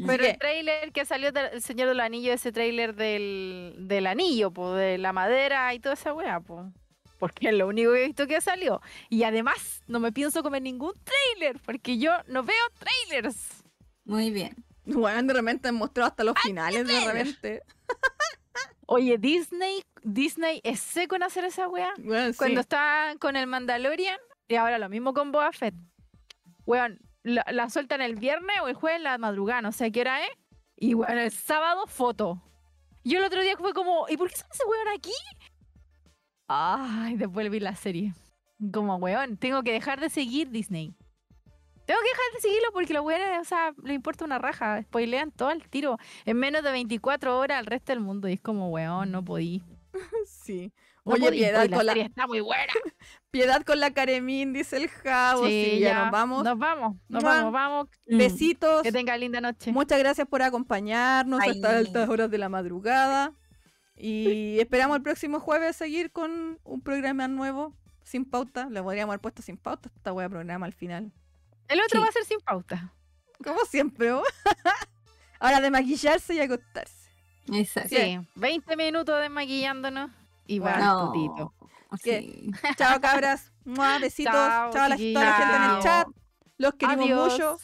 Pero 0.07 0.23
qué? 0.23 0.31
el 0.31 0.37
trailer 0.39 0.91
que 0.91 1.05
salió 1.05 1.31
del 1.31 1.61
Señor 1.61 1.87
del 1.89 1.99
Anillo, 1.99 2.33
ese 2.33 2.51
trailer 2.51 2.95
del, 2.95 3.75
del 3.87 4.07
anillo, 4.07 4.51
po, 4.51 4.73
de 4.73 4.97
la 4.97 5.13
madera 5.13 5.71
y 5.75 5.79
toda 5.79 5.93
esa 5.93 6.13
weá, 6.13 6.39
po. 6.39 6.73
Porque 7.19 7.49
es 7.49 7.53
lo 7.53 7.67
único 7.67 7.93
que 7.93 8.03
he 8.03 8.07
visto 8.07 8.27
que 8.27 8.41
salió. 8.41 8.81
Y 9.09 9.23
además, 9.23 9.81
no 9.87 9.99
me 9.99 10.11
pienso 10.11 10.43
comer 10.43 10.61
ningún 10.61 10.93
trailer, 11.03 11.59
porque 11.65 11.97
yo 11.97 12.11
no 12.27 12.43
veo 12.43 12.55
trailers. 12.79 13.63
Muy 14.05 14.31
bien. 14.31 14.55
Bueno, 14.85 15.23
de 15.23 15.33
repente 15.33 15.69
han 15.69 15.75
mostrado 15.75 16.09
hasta 16.09 16.23
los 16.23 16.37
finales, 16.39 16.87
de 16.87 16.99
repente. 16.99 17.61
Oye, 18.85 19.17
Disney, 19.17 19.83
Disney 20.03 20.59
es 20.63 20.79
seco 20.81 21.15
en 21.15 21.23
hacer 21.23 21.45
esa 21.45 21.69
weá. 21.69 21.93
Bueno, 21.97 22.33
sí. 22.33 22.37
Cuando 22.37 22.59
está 22.59 23.15
con 23.19 23.35
el 23.35 23.47
Mandalorian, 23.47 24.19
y 24.47 24.55
ahora 24.55 24.77
lo 24.77 24.89
mismo 24.89 25.13
con 25.13 25.31
Boba 25.31 25.51
Fett. 25.53 25.73
Weón, 26.65 26.99
la, 27.23 27.45
la 27.51 27.69
sueltan 27.69 28.01
el 28.01 28.15
viernes 28.15 28.57
o 28.61 28.67
el 28.67 28.75
jueves 28.75 28.97
en 28.97 29.03
la 29.03 29.17
madrugada, 29.17 29.61
no 29.61 29.71
sé 29.71 29.91
qué 29.91 30.01
hora 30.01 30.25
es. 30.25 30.31
Y 30.75 30.95
bueno, 30.95 31.21
el 31.21 31.31
sábado, 31.31 31.87
foto. 31.87 32.43
Yo 33.05 33.19
el 33.19 33.25
otro 33.25 33.41
día 33.41 33.55
fue 33.57 33.73
como, 33.73 34.05
¿y 34.09 34.17
por 34.17 34.29
qué 34.29 34.35
sale 34.35 34.49
ese 34.53 34.65
weón 34.65 34.87
aquí? 34.97 35.13
Ay, 36.55 37.15
después 37.15 37.49
vi 37.49 37.59
la 37.59 37.75
serie. 37.75 38.13
Como, 38.71 38.95
weón, 38.97 39.37
tengo 39.37 39.63
que 39.63 39.71
dejar 39.71 39.99
de 39.99 40.09
seguir 40.09 40.51
Disney. 40.51 40.93
Tengo 41.85 41.99
que 41.99 42.09
dejar 42.09 42.33
de 42.35 42.41
seguirlo 42.41 42.67
porque 42.71 42.93
los 42.93 43.03
weones, 43.03 43.41
o 43.41 43.43
sea, 43.43 43.73
le 43.83 43.93
importa 43.93 44.23
una 44.23 44.39
raja. 44.39 44.81
Spoilean 44.83 45.31
todo 45.31 45.49
al 45.49 45.67
tiro. 45.67 45.97
En 46.25 46.37
menos 46.37 46.63
de 46.63 46.71
24 46.71 47.37
horas 47.39 47.57
al 47.57 47.65
resto 47.65 47.91
del 47.91 47.99
mundo. 48.01 48.29
Y 48.29 48.33
es 48.33 48.41
como, 48.41 48.69
weón, 48.69 49.11
no 49.11 49.23
podí. 49.23 49.63
Sí. 50.27 50.71
No 51.05 51.13
Oye, 51.13 51.25
podí. 51.25 51.37
piedad 51.39 51.69
la 51.69 51.75
con 51.75 51.85
la, 51.85 51.91
serie 51.91 52.07
está 52.07 52.27
muy 52.27 52.39
buena. 52.39 52.73
piedad 53.31 53.61
con 53.63 53.79
la 53.79 53.91
Caremín, 53.91 54.53
dice 54.53 54.77
el 54.77 54.87
Javo. 54.87 55.45
Sí, 55.45 55.79
ya, 55.79 56.03
nos 56.03 56.11
vamos. 56.11 56.43
Nos 56.45 56.57
vamos, 56.57 56.95
nos 57.09 57.23
Mua. 57.23 57.33
vamos, 57.33 57.51
vamos. 57.51 57.87
Besitos. 58.07 58.83
Que 58.83 58.91
tenga 58.91 59.17
linda 59.17 59.41
noche. 59.41 59.73
Muchas 59.73 59.99
gracias 59.99 60.27
por 60.27 60.41
acompañarnos 60.41 61.41
Ay. 61.41 61.61
altas 61.61 62.07
horas 62.07 62.31
de 62.31 62.37
la 62.37 62.47
madrugada. 62.47 63.33
Y 63.95 64.59
esperamos 64.59 64.97
el 64.97 65.03
próximo 65.03 65.39
jueves 65.39 65.75
seguir 65.75 66.11
con 66.11 66.59
un 66.63 66.81
programa 66.81 67.27
nuevo, 67.27 67.73
sin 68.03 68.25
pauta. 68.25 68.67
Le 68.69 68.81
podríamos 68.81 69.11
haber 69.13 69.21
puesto 69.21 69.41
sin 69.41 69.57
pauta 69.57 69.89
esta 69.95 70.11
wea 70.13 70.29
programa 70.29 70.65
al 70.65 70.73
final. 70.73 71.11
El 71.67 71.79
otro 71.79 71.99
Sí. 71.99 72.03
va 72.03 72.09
a 72.09 72.11
ser 72.11 72.25
sin 72.25 72.39
pauta. 72.39 72.93
Como 73.43 73.59
siempre. 73.65 74.11
¿o? 74.11 74.23
Ahora 75.39 75.61
de 75.61 75.71
maquillarse 75.71 76.33
y 76.33 76.39
acostarse. 76.39 77.09
Exacto. 77.51 77.89
Sí, 77.95 78.19
20 78.35 78.77
minutos 78.77 79.19
desmaquillándonos 79.21 80.11
y 80.47 80.59
va. 80.59 81.11
Sí. 82.01 82.51
Chao 82.77 82.99
cabras. 83.01 83.51
Mua, 83.65 83.99
besitos. 83.99 84.33
Chao, 84.33 84.71
Chao, 84.73 84.83
a 84.83 84.89
la, 84.89 84.95
toda 84.97 85.23
la 85.25 85.33
gente 85.35 85.55
en 85.55 85.63
el 85.71 85.79
chat. 85.83 86.07
Los 86.57 86.73
queremos 86.75 87.05
Adiós. 87.05 87.31
mucho. 87.33 87.57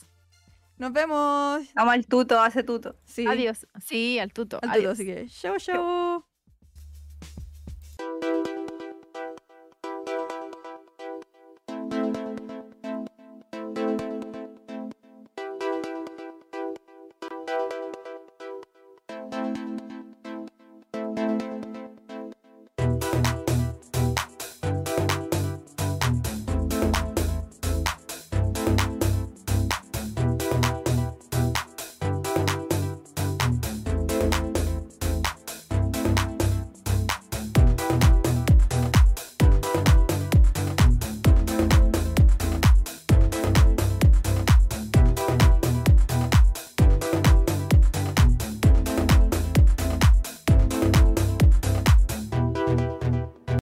Nos 0.79 0.93
vemos. 0.93 1.67
Vamos 1.75 1.93
al 1.93 2.07
tuto, 2.07 2.39
hace 2.41 2.63
tuto. 2.63 2.95
Sí, 3.03 3.25
Adiós. 3.27 3.67
Sí, 3.83 4.17
al 4.17 4.31
tuto. 4.31 4.59
al 4.61 4.69
Adiós. 4.71 4.93
así 4.93 5.05
que 5.05 5.27
chao, 5.27 5.57
chao. 5.59 6.28